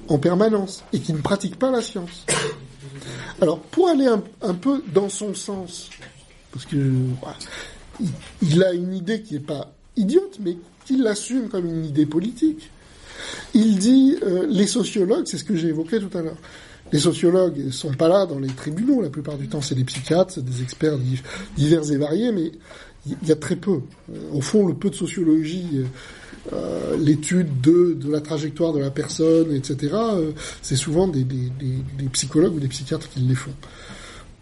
en 0.07 0.17
permanence 0.17 0.83
et 0.93 0.99
qui 0.99 1.13
ne 1.13 1.19
pratique 1.19 1.57
pas 1.57 1.71
la 1.71 1.81
science. 1.81 2.25
Alors 3.41 3.59
pour 3.59 3.89
aller 3.89 4.07
un, 4.07 4.53
peu 4.53 4.83
dans 4.93 5.09
son 5.09 5.33
sens, 5.35 5.89
parce 6.51 6.65
que 6.65 6.93
il, 8.41 8.63
a 8.63 8.73
une 8.73 8.93
idée 8.93 9.21
qui 9.21 9.35
n'est 9.35 9.39
pas 9.39 9.71
idiote, 9.95 10.39
mais 10.39 10.57
qu'il 10.85 11.03
l'assume 11.03 11.49
comme 11.49 11.65
une 11.65 11.85
idée 11.85 12.05
politique. 12.05 12.69
Il 13.53 13.77
dit 13.77 14.17
euh, 14.23 14.45
les 14.47 14.67
sociologues, 14.67 15.25
c'est 15.25 15.37
ce 15.37 15.43
que 15.43 15.55
j'ai 15.55 15.69
évoqué 15.69 15.99
tout 15.99 16.15
à 16.17 16.21
l'heure. 16.21 16.37
Les 16.91 16.99
sociologues 16.99 17.69
sont 17.71 17.93
pas 17.93 18.07
là 18.07 18.25
dans 18.25 18.39
les 18.39 18.47
tribunaux 18.47 19.01
la 19.01 19.09
plupart 19.09 19.37
du 19.37 19.47
temps, 19.49 19.61
c'est 19.61 19.75
des 19.75 19.83
psychiatres, 19.83 20.39
des 20.41 20.61
experts 20.61 20.97
div- 20.97 21.23
divers 21.57 21.91
et 21.91 21.97
variés, 21.97 22.31
mais 22.31 22.51
il 23.05 23.27
y 23.27 23.31
a 23.31 23.35
très 23.35 23.55
peu. 23.55 23.81
Euh, 24.11 24.31
Au 24.33 24.41
fond, 24.41 24.65
le 24.67 24.73
peu 24.73 24.89
de 24.89 24.95
sociologie, 24.95 25.83
euh, 26.53 26.95
l'étude 26.97 27.61
de, 27.61 27.93
de 27.93 28.11
la 28.11 28.21
trajectoire 28.21 28.73
de 28.73 28.79
la 28.79 28.91
personne, 28.91 29.53
etc., 29.53 29.93
euh, 29.93 30.31
c'est 30.61 30.75
souvent 30.75 31.07
des, 31.07 31.23
des, 31.23 31.41
psychologues 32.13 32.55
ou 32.55 32.59
des 32.59 32.67
psychiatres 32.67 33.09
qui 33.09 33.19
les 33.19 33.35
font. 33.35 33.53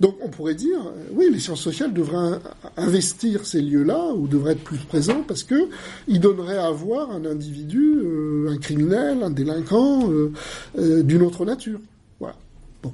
Donc 0.01 0.17
on 0.21 0.27
pourrait 0.27 0.55
dire, 0.55 0.77
euh, 0.77 1.07
oui, 1.13 1.29
les 1.31 1.39
sciences 1.39 1.61
sociales 1.61 1.93
devraient 1.93 2.17
in- 2.17 2.41
investir 2.77 3.45
ces 3.45 3.61
lieux-là 3.61 4.13
ou 4.13 4.27
devraient 4.27 4.51
être 4.51 4.63
plus 4.63 4.77
présents 4.77 5.23
parce 5.25 5.43
que 5.43 5.69
ils 6.07 6.19
donneraient 6.19 6.57
à 6.57 6.69
voir 6.71 7.11
un 7.11 7.25
individu, 7.25 7.99
euh, 8.03 8.49
un 8.51 8.57
criminel, 8.57 9.23
un 9.23 9.29
délinquant 9.29 10.09
euh, 10.11 11.01
d'une 11.03 11.21
autre 11.21 11.45
nature. 11.45 11.79
Voilà. 12.19 12.35
Bon, 12.83 12.93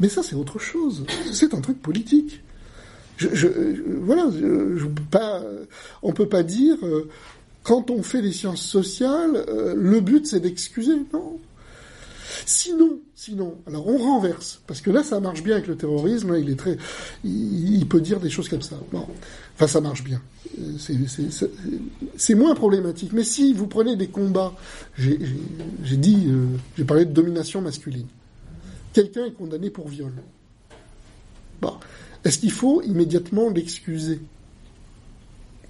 mais 0.00 0.08
ça 0.08 0.22
c'est 0.22 0.36
autre 0.36 0.58
chose. 0.58 1.04
C'est 1.32 1.52
un 1.52 1.60
truc 1.60 1.82
politique. 1.82 2.40
Je, 3.18 3.28
je, 3.34 3.48
voilà, 4.00 4.30
je, 4.30 4.78
je 4.78 4.86
on 6.02 6.12
peut 6.12 6.28
pas 6.28 6.42
dire 6.42 6.76
quand 7.68 7.90
on 7.90 8.02
fait 8.02 8.22
des 8.22 8.32
sciences 8.32 8.62
sociales, 8.62 9.44
euh, 9.48 9.74
le 9.76 10.00
but 10.00 10.26
c'est 10.26 10.40
d'excuser. 10.40 10.96
Non, 11.12 11.38
Sinon, 12.46 13.00
sinon, 13.14 13.56
alors 13.66 13.86
on 13.88 13.98
renverse, 13.98 14.62
parce 14.66 14.80
que 14.80 14.90
là 14.90 15.02
ça 15.02 15.20
marche 15.20 15.42
bien 15.42 15.56
avec 15.56 15.66
le 15.66 15.76
terrorisme, 15.76 16.32
là, 16.32 16.38
il 17.24 17.86
peut 17.86 18.00
dire 18.00 18.20
des 18.20 18.30
choses 18.30 18.48
comme 18.48 18.62
ça. 18.62 18.76
Bon, 18.90 19.04
enfin 19.54 19.66
ça 19.66 19.82
marche 19.82 20.02
bien. 20.02 20.22
Euh, 20.58 20.78
c'est- 22.16 22.34
moins 22.34 22.54
problématique. 22.54 23.12
Mais 23.12 23.24
si 23.24 23.52
vous 23.52 23.66
prenez 23.66 23.96
des 23.96 24.08
combats, 24.08 24.54
j'ai 24.96 25.18
dit, 25.98 26.24
euh, 26.28 26.46
j'ai 26.78 26.84
parlé 26.84 27.04
de 27.04 27.12
domination 27.12 27.60
masculine. 27.60 28.06
Quelqu'un 28.94 29.26
est 29.26 29.32
condamné 29.32 29.68
pour 29.68 29.88
viol. 29.88 30.12
Est-ce 32.24 32.38
qu'il 32.38 32.50
faut 32.52 32.80
immédiatement 32.82 33.50
l'excuser? 33.50 34.20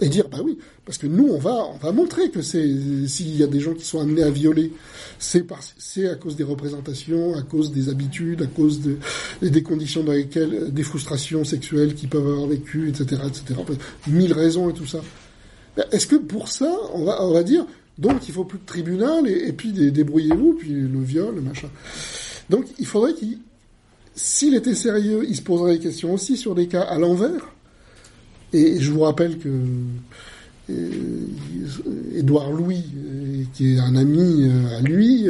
Et 0.01 0.09
dire 0.09 0.29
bah 0.29 0.39
oui 0.45 0.59
parce 0.85 0.99
que 0.99 1.07
nous 1.07 1.29
on 1.29 1.39
va 1.39 1.67
on 1.75 1.77
va 1.79 1.93
montrer 1.93 2.31
que 2.31 2.43
c'est 2.43 2.69
s'il 3.07 3.37
y 3.37 3.43
a 3.43 3.47
des 3.47 3.61
gens 3.61 3.75
qui 3.75 3.85
sont 3.85 4.01
amenés 4.01 4.23
à 4.23 4.31
violer 4.31 4.73
c'est 5.19 5.43
parce 5.43 5.75
c'est 5.79 6.09
à 6.09 6.15
cause 6.15 6.37
des 6.37 6.45
représentations 6.45 7.35
à 7.37 7.43
cause 7.43 7.73
des 7.73 7.89
habitudes 7.89 8.43
à 8.43 8.47
cause 8.47 8.81
de, 8.81 8.99
des 9.43 9.63
conditions 9.63 10.05
dans 10.05 10.13
lesquelles 10.13 10.73
des 10.73 10.83
frustrations 10.83 11.45
sexuelles 11.45 11.95
qu'ils 11.95 12.09
peuvent 12.09 12.27
avoir 12.27 12.47
vécues 12.47 12.89
etc 12.89 13.23
etc 13.27 13.61
mille 14.07 14.33
raisons 14.33 14.71
et 14.71 14.75
tout 14.75 14.87
ça. 14.87 15.01
Ben, 15.77 15.85
est-ce 15.93 16.07
que 16.07 16.17
pour 16.17 16.49
ça 16.49 16.73
on 16.93 17.05
va 17.05 17.23
on 17.25 17.33
va 17.33 17.43
dire 17.43 17.67
donc 17.99 18.29
il 18.29 18.35
faut 18.35 18.45
plus 18.45 18.59
de 18.59 18.67
tribunal 18.67 19.27
et, 19.27 19.53
puis 19.53 19.73
débrouillez-vous 19.73 20.55
puis 20.55 20.71
le 20.71 21.03
viol 21.03 21.35
le 21.35 21.41
machin. 21.41 21.69
Donc 22.51 22.67
il 22.79 22.87
faudrait 22.87 23.15
qu'il 23.15 23.39
s'il 24.15 24.55
était 24.55 24.75
sérieux 24.75 25.25
il 25.29 25.35
se 25.35 25.43
poserait 25.43 25.75
des 25.75 25.81
questions 25.81 26.15
aussi 26.15 26.37
sur 26.37 26.55
des 26.55 26.69
cas 26.69 26.83
à 26.83 26.99
l'envers 26.99 27.53
et 28.53 28.81
je 28.81 28.91
vous 28.91 29.01
rappelle 29.01 29.39
que 29.39 29.49
euh, 30.71 31.27
Édouard 32.15 32.51
Louis, 32.51 32.85
euh, 32.97 33.45
qui 33.55 33.75
est 33.75 33.79
un 33.79 33.97
ami 33.97 34.45
euh, 34.47 34.79
à 34.79 34.81
lui, 34.83 35.27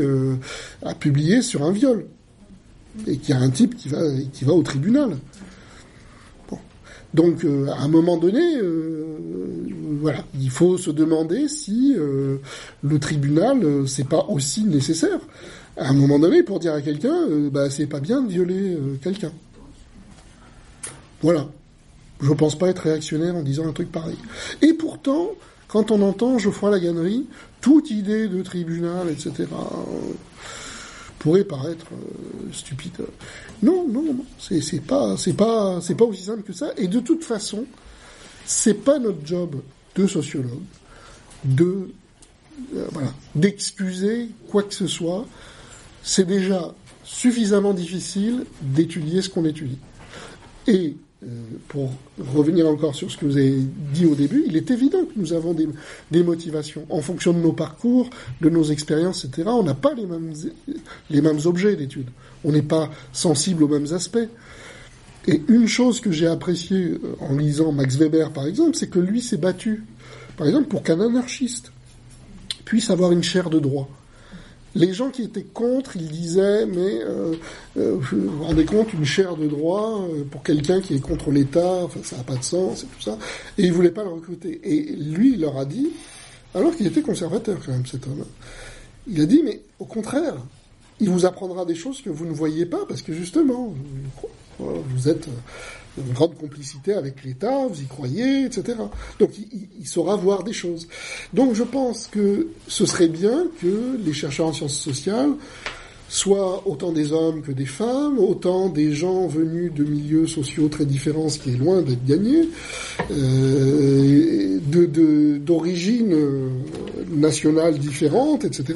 a 0.85 0.95
publié 0.95 1.43
sur 1.43 1.63
un 1.63 1.73
viol. 1.73 2.07
Et 3.07 3.19
qu'il 3.19 3.35
y 3.35 3.39
a 3.39 3.41
un 3.41 3.51
type 3.51 3.77
qui 3.77 3.89
va, 3.89 4.01
qui 4.33 4.45
va 4.45 4.53
au 4.53 4.63
tribunal. 4.63 5.17
Bon. 6.51 6.59
Donc, 7.15 7.45
à 7.45 7.83
un 7.83 7.89
moment 7.89 8.17
donné, 8.17 8.41
voilà, 10.01 10.25
il 10.41 10.51
faut 10.51 10.77
se 10.79 10.91
demander 10.91 11.47
si 11.47 11.95
le 11.95 12.99
tribunal, 12.99 13.87
c'est 13.87 14.09
pas 14.09 14.25
aussi 14.29 14.65
nécessaire. 14.65 15.21
à 15.77 15.91
un 15.91 15.93
moment 15.93 16.19
donné 16.19 16.43
pour 16.43 16.59
dire 16.59 16.73
à 16.73 16.81
quelqu'un, 16.81 17.29
bah 17.53 17.71
c'est 17.71 17.87
pas 17.87 18.01
bien 18.01 18.21
de 18.21 18.33
violer 18.33 18.77
quelqu'un. 19.01 19.31
Voilà. 21.23 21.47
Je 22.21 22.33
pense 22.33 22.59
pas 22.59 22.69
être 22.69 22.81
réactionnaire 22.81 23.37
en 23.37 23.43
disant 23.43 23.69
un 23.69 23.73
truc 23.73 23.93
pareil. 23.93 24.17
Et 24.63 24.75
pourtant, 24.75 25.31
quand 25.69 25.91
on 25.91 26.03
entend 26.03 26.39
Geoffroy 26.39 26.71
Laganerie, 26.71 27.27
toute 27.61 27.91
idée 27.91 28.29
de 28.29 28.43
tribunal, 28.43 29.09
etc., 29.11 29.33
euh, 29.39 30.13
pourrait 31.19 31.45
paraître 31.45 31.87
euh, 31.93 32.53
stupide. 32.53 32.93
Non, 33.63 33.87
non, 33.89 34.03
non, 34.03 34.25
c'est 34.39 34.61
c'est 34.61 34.81
pas, 34.81 35.17
c'est 35.17 35.35
pas, 35.35 35.81
c'est 35.81 35.95
pas 35.95 36.05
aussi 36.05 36.23
simple 36.25 36.43
que 36.43 36.53
ça. 36.53 36.73
Et 36.77 36.89
de 36.89 37.01
toute 37.01 37.25
façon, 37.25 37.65
c'est 38.47 38.83
pas 38.83 38.99
notre 38.99 39.25
job 39.25 39.57
de 39.95 40.07
sociologue 40.07 40.63
de 41.45 41.91
euh, 42.75 42.87
voilà 42.93 43.13
d'excuser 43.35 44.31
quoi 44.49 44.63
que 44.63 44.75
ce 44.75 44.87
soit. 44.87 45.27
C'est 46.03 46.27
déjà 46.27 46.75
suffisamment 47.05 47.75
difficile 47.75 48.45
d'étudier 48.63 49.23
ce 49.23 49.29
qu'on 49.29 49.45
étudie. 49.45 49.79
Et 50.67 50.97
euh, 51.25 51.27
pour 51.67 51.91
revenir 52.33 52.69
encore 52.69 52.95
sur 52.95 53.11
ce 53.11 53.17
que 53.17 53.25
vous 53.25 53.37
avez 53.37 53.59
dit 53.93 54.07
au 54.07 54.15
début, 54.15 54.45
il 54.47 54.57
est 54.57 54.71
évident 54.71 55.05
que 55.05 55.19
nous 55.19 55.33
avons 55.33 55.53
des, 55.53 56.23
motivations. 56.23 56.87
En 56.91 57.01
fonction 57.01 57.33
de 57.33 57.41
nos 57.41 57.53
parcours, 57.53 58.09
de 58.41 58.49
nos 58.49 58.63
expériences, 58.63 59.25
etc., 59.25 59.49
on 59.49 59.65
n'a 59.65 59.75
pas 59.75 59.95
les 59.95 60.07
mêmes, 60.07 60.33
les 61.11 61.21
mêmes 61.21 61.41
objets 61.45 61.75
d'étude. 61.75 62.09
On 62.45 62.53
n'est 62.53 62.63
pas 62.63 62.89
sensible 63.13 63.65
aux 63.65 63.69
mêmes 63.69 63.93
aspects. 63.93 64.29
Et 65.27 65.43
une 65.49 65.67
chose 65.67 66.01
que 66.01 66.13
j'ai 66.13 66.29
appréciée 66.29 66.93
euh, 66.93 67.17
en 67.21 67.37
lisant 67.37 67.73
Max 67.73 67.97
Weber, 67.97 68.33
par 68.33 68.47
exemple, 68.47 68.77
c'est 68.77 68.89
que 68.89 69.01
lui 69.01 69.21
s'est 69.21 69.39
battu, 69.39 69.85
par 70.37 70.47
exemple, 70.47 70.69
pour 70.69 70.85
qu'un 70.85 71.01
anarchiste 71.01 71.73
puisse 72.65 72.91
avoir 72.91 73.11
une 73.11 73.25
chaire 73.25 73.51
de 73.51 73.59
droit. 73.59 73.89
Les 74.75 74.93
gens 74.93 75.11
qui 75.11 75.23
étaient 75.23 75.45
contre, 75.45 75.97
ils 75.97 76.09
disaient, 76.09 76.67
mais 76.67 77.01
euh, 77.03 77.35
euh, 77.79 77.97
vous 77.99 78.31
vous 78.31 78.45
rendez 78.45 78.65
compte, 78.65 78.93
une 78.93 79.05
chaire 79.05 79.37
de 79.37 79.47
droit 79.47 80.03
euh, 80.03 80.25
pour 80.25 80.43
quelqu'un 80.43 80.81
qui 80.81 80.95
est 80.95 81.01
contre 81.01 81.31
l'État, 81.31 81.85
enfin, 81.85 82.01
ça 82.03 82.17
n'a 82.17 82.23
pas 82.23 82.37
de 82.37 82.45
sens 82.45 82.83
et 82.83 82.87
tout 82.87 83.01
ça. 83.01 83.19
Et 83.57 83.65
ils 83.65 83.73
voulaient 83.73 83.91
pas 83.91 84.05
le 84.05 84.11
recruter. 84.11 84.61
Et 84.63 84.95
lui, 84.95 85.33
il 85.33 85.41
leur 85.41 85.57
a 85.57 85.65
dit, 85.65 85.89
alors 86.55 86.77
qu'il 86.77 86.87
était 86.87 87.03
conservateur 87.03 87.59
quand 87.65 87.73
même, 87.73 87.87
cet 87.87 88.07
homme, 88.07 88.25
il 89.07 89.21
a 89.23 89.27
dit, 89.27 89.43
mais 89.43 89.63
au 89.79 89.87
contraire, 89.87 90.37
il 91.01 91.09
vous 91.09 91.25
apprendra 91.25 91.65
des 91.65 91.75
choses 91.75 92.03
que 92.03 92.11
vous 92.11 92.27
ne 92.27 92.33
voyez 92.33 92.67
pas, 92.67 92.85
parce 92.87 93.01
que 93.03 93.15
justement, 93.15 93.75
vous, 94.59 95.09
êtes 95.09 95.29
une 95.97 96.13
grande 96.13 96.37
complicité 96.37 96.93
avec 96.93 97.25
l'État, 97.25 97.67
vous 97.67 97.81
y 97.81 97.87
croyez, 97.87 98.45
etc. 98.45 98.77
Donc 99.19 99.31
il, 99.81 99.87
saura 99.87 100.17
voir 100.17 100.45
des 100.45 100.53
choses. 100.53 100.87
Donc 101.33 101.55
je 101.55 101.63
pense 101.65 102.07
que 102.07 102.49
ce 102.69 102.85
serait 102.87 103.09
bien 103.09 103.47
que 103.61 103.99
les 104.05 104.13
chercheurs 104.13 104.47
en 104.49 104.53
sciences 104.53 104.79
sociales 104.79 105.31
soient 106.11 106.67
autant 106.67 106.91
des 106.93 107.13
hommes 107.13 107.43
que 107.43 107.53
des 107.53 107.67
femmes, 107.67 108.19
autant 108.19 108.69
des 108.71 108.93
gens 108.95 109.27
venus 109.27 109.73
de 109.75 109.85
milieux 109.85 110.27
sociaux 110.27 110.69
très 110.69 110.87
différents, 110.87 111.29
ce 111.29 111.39
qui 111.39 111.51
est 111.51 111.57
loin 111.57 111.83
d'être 111.83 112.05
gagné, 112.07 112.49
euh, 113.11 114.59
de- 114.67 114.87
de- 114.87 115.39
d'origines 115.39 116.17
nationales 117.11 117.79
différentes, 117.79 118.45
etc. 118.45 118.75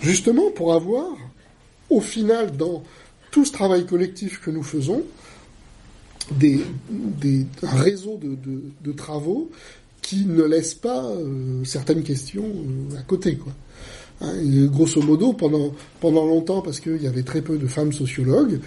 Justement 0.00 0.50
pour 0.50 0.72
avoir, 0.74 1.06
au 1.90 2.00
final, 2.00 2.56
dans 2.56 2.82
tout 3.30 3.44
ce 3.44 3.52
travail 3.52 3.86
collectif 3.86 4.40
que 4.40 4.50
nous 4.50 4.62
faisons, 4.62 5.02
des, 6.30 6.60
des, 6.90 7.46
un 7.62 7.76
réseau 7.76 8.18
de, 8.18 8.36
de, 8.82 8.92
travaux 8.92 9.50
qui 10.00 10.26
ne 10.26 10.42
laisse 10.42 10.74
pas 10.74 11.04
euh, 11.04 11.64
certaines 11.64 12.02
questions 12.02 12.44
euh, 12.44 12.98
à 12.98 13.02
côté. 13.02 13.36
Quoi. 13.36 13.52
Hein, 14.20 14.34
grosso 14.66 15.02
modo, 15.02 15.32
pendant, 15.32 15.72
pendant 16.00 16.24
longtemps, 16.24 16.62
parce 16.62 16.78
qu'il 16.78 17.02
y 17.02 17.06
avait 17.08 17.24
très 17.24 17.42
peu 17.42 17.58
de 17.58 17.66
femmes 17.66 17.92
sociologues, 17.92 18.60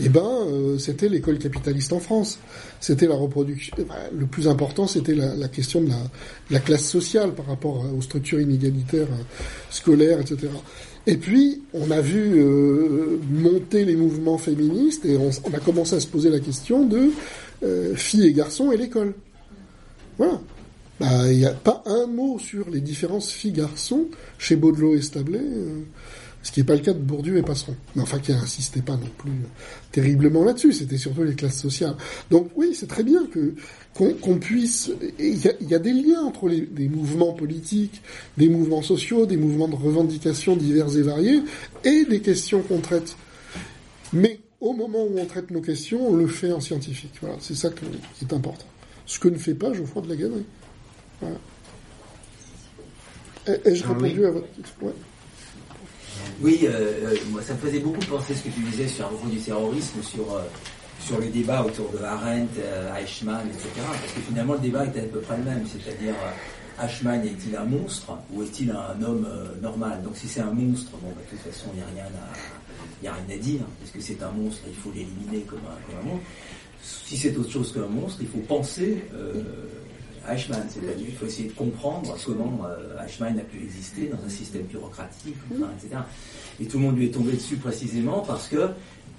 eh 0.00 0.08
ben, 0.08 0.24
euh, 0.24 0.78
c'était 0.78 1.08
l'école 1.08 1.38
capitaliste 1.38 1.92
en 1.92 2.00
France. 2.00 2.38
C'était 2.80 3.06
la 3.06 3.16
reproduction. 3.16 3.76
eh 3.78 3.84
ben, 3.84 3.94
le 4.16 4.26
plus 4.26 4.48
important, 4.48 4.86
c'était 4.86 5.14
la, 5.14 5.48
question 5.48 5.82
de 5.82 5.90
la, 5.90 5.96
de 5.96 6.52
la 6.52 6.60
classe 6.60 6.84
sociale 6.86 7.34
par 7.34 7.46
rapport 7.46 7.84
aux 7.94 8.00
structures 8.00 8.40
inégalitaires 8.40 9.08
scolaires, 9.70 10.20
etc. 10.20 10.48
Et 11.06 11.16
puis, 11.16 11.62
on 11.74 11.90
a 11.90 12.00
vu 12.00 12.34
euh, 12.36 13.18
monter 13.28 13.84
les 13.84 13.96
mouvements 13.96 14.38
féministes 14.38 15.04
et 15.04 15.16
on, 15.16 15.30
a 15.52 15.58
commencé 15.58 15.96
à 15.96 16.00
se 16.00 16.06
poser 16.06 16.30
la 16.30 16.38
question 16.38 16.86
de 16.86 17.10
euh, 17.64 17.96
filles 17.96 18.26
et 18.26 18.32
garçons 18.32 18.70
et 18.70 18.76
l'école. 18.76 19.14
Voilà. 20.16 20.40
Bah, 21.00 21.32
Il 21.32 21.38
n'y 21.38 21.46
a 21.46 21.52
pas 21.52 21.82
un 21.86 22.06
mot 22.06 22.38
sur 22.38 22.70
les 22.70 22.80
différences 22.80 23.30
filles-garçons 23.32 24.06
chez 24.38 24.54
Baudelot 24.54 24.94
et 24.94 25.02
Stablet, 25.02 25.40
euh, 25.42 25.80
ce 26.42 26.50
qui 26.52 26.60
n'est 26.60 26.64
pas 26.66 26.74
le 26.74 26.80
cas 26.80 26.92
de 26.92 26.98
Bourdieu 26.98 27.36
et 27.38 27.42
Passeron. 27.42 27.76
Mais 27.94 28.02
enfin, 28.02 28.18
qui 28.18 28.32
n'insistait 28.32 28.82
pas 28.82 28.96
non 28.96 29.08
plus 29.18 29.30
euh, 29.30 29.46
terriblement 29.92 30.44
là-dessus, 30.44 30.72
c'était 30.72 30.98
surtout 30.98 31.22
les 31.22 31.34
classes 31.34 31.60
sociales. 31.60 31.96
Donc 32.30 32.50
oui, 32.56 32.74
c'est 32.74 32.88
très 32.88 33.04
bien 33.04 33.26
que 33.26 33.54
qu'on 33.94 34.38
puisse... 34.38 34.90
Il 35.18 35.36
y 35.44 35.48
a, 35.48 35.52
il 35.60 35.68
y 35.68 35.74
a 35.74 35.78
des 35.78 35.92
liens 35.92 36.22
entre 36.22 36.48
les, 36.48 36.62
des 36.62 36.88
mouvements 36.88 37.32
politiques, 37.32 38.00
des 38.38 38.48
mouvements 38.48 38.82
sociaux, 38.82 39.26
des 39.26 39.36
mouvements 39.36 39.68
de 39.68 39.76
revendications 39.76 40.56
divers 40.56 40.96
et 40.96 41.02
variés, 41.02 41.40
et 41.84 42.04
des 42.06 42.20
questions 42.20 42.62
qu'on 42.62 42.78
traite. 42.80 43.16
Mais 44.12 44.40
au 44.60 44.72
moment 44.72 45.04
où 45.04 45.18
on 45.18 45.26
traite 45.26 45.50
nos 45.50 45.60
questions, 45.60 46.08
on 46.08 46.16
le 46.16 46.26
fait 46.26 46.52
en 46.52 46.60
scientifique. 46.60 47.12
Voilà, 47.20 47.36
c'est 47.40 47.54
ça 47.54 47.68
que- 47.70 47.84
qui 48.18 48.24
est 48.24 48.32
important. 48.32 48.64
Ce 49.06 49.18
que 49.18 49.28
ne 49.28 49.36
fait 49.36 49.54
pas 49.54 49.72
Geoffroy 49.74 50.02
de 50.02 50.08
la 50.08 50.16
Galerie. 50.16 50.46
Voilà. 51.20 51.36
Ai- 53.46 53.60
Ai-je 53.70 53.84
Ah 53.84 53.88
répondu 53.92 54.20
oui. 54.20 54.24
à 54.24 54.30
votre 54.30 54.46
question 54.54 54.74
Ouais. 54.86 54.92
Oui, 56.40 56.60
euh, 56.64 57.12
euh, 57.12 57.16
moi, 57.30 57.42
ça 57.42 57.54
me 57.54 57.58
faisait 57.58 57.78
beaucoup 57.80 58.04
penser 58.06 58.34
ce 58.34 58.42
que 58.44 58.48
tu 58.48 58.60
disais 58.60 58.88
sur 58.88 59.08
propos 59.08 59.28
du 59.28 59.38
terrorisme, 59.38 60.02
sur, 60.02 60.34
euh, 60.34 60.42
sur 61.00 61.18
le 61.18 61.26
débat 61.26 61.62
autour 61.62 61.90
de 61.90 61.98
Arendt, 61.98 62.48
euh, 62.58 62.94
Eichmann, 62.96 63.46
etc. 63.48 63.68
Parce 63.76 64.12
que 64.12 64.20
finalement, 64.20 64.54
le 64.54 64.60
débat 64.60 64.86
était 64.86 65.00
à 65.00 65.04
peu 65.04 65.20
près 65.20 65.36
le 65.36 65.44
même. 65.44 65.64
C'est-à-dire, 65.66 66.14
euh, 66.14 66.84
Eichmann 66.84 67.24
est-il 67.24 67.54
un 67.56 67.64
monstre 67.64 68.16
ou 68.32 68.42
est-il 68.42 68.70
un 68.70 69.02
homme 69.02 69.26
euh, 69.30 69.60
normal? 69.60 70.02
Donc, 70.02 70.16
si 70.16 70.26
c'est 70.26 70.40
un 70.40 70.52
monstre, 70.52 70.90
bon, 70.92 71.08
bah, 71.08 71.22
de 71.30 71.36
toute 71.36 71.52
façon, 71.52 71.66
il 71.74 71.76
n'y 71.76 71.82
a 71.82 72.04
rien 72.04 72.10
à. 72.12 73.04
Y 73.04 73.08
a 73.08 73.14
rien 73.14 73.36
à 73.36 73.38
dire, 73.38 73.60
parce 73.80 73.90
que 73.90 74.00
c'est 74.00 74.22
un 74.22 74.30
monstre, 74.30 74.62
il 74.68 74.74
faut 74.76 74.90
l'éliminer 74.90 75.40
comme 75.40 75.58
un, 75.58 75.78
comme 75.86 76.08
un 76.08 76.12
monstre. 76.12 76.26
Si 76.82 77.16
c'est 77.16 77.36
autre 77.36 77.50
chose 77.50 77.72
qu'un 77.72 77.86
monstre, 77.86 78.18
il 78.22 78.28
faut 78.28 78.38
penser 78.46 79.04
euh, 79.14 79.42
Eichmann, 80.28 80.64
c'est-à-dire 80.68 81.06
il 81.08 81.14
faut 81.14 81.26
essayer 81.26 81.48
de 81.48 81.54
comprendre 81.54 82.16
comment 82.24 82.60
euh, 82.66 83.04
Eichmann 83.04 83.38
a 83.38 83.42
pu 83.42 83.58
exister 83.62 84.06
dans 84.08 84.24
un 84.24 84.28
système 84.28 84.62
bureaucratique, 84.62 85.36
enfin, 85.54 85.68
etc. 85.78 86.00
Et 86.60 86.66
tout 86.66 86.78
le 86.78 86.84
monde 86.84 86.96
lui 86.96 87.06
est 87.06 87.10
tombé 87.10 87.32
dessus 87.32 87.56
précisément 87.56 88.20
parce 88.20 88.48
que 88.48 88.68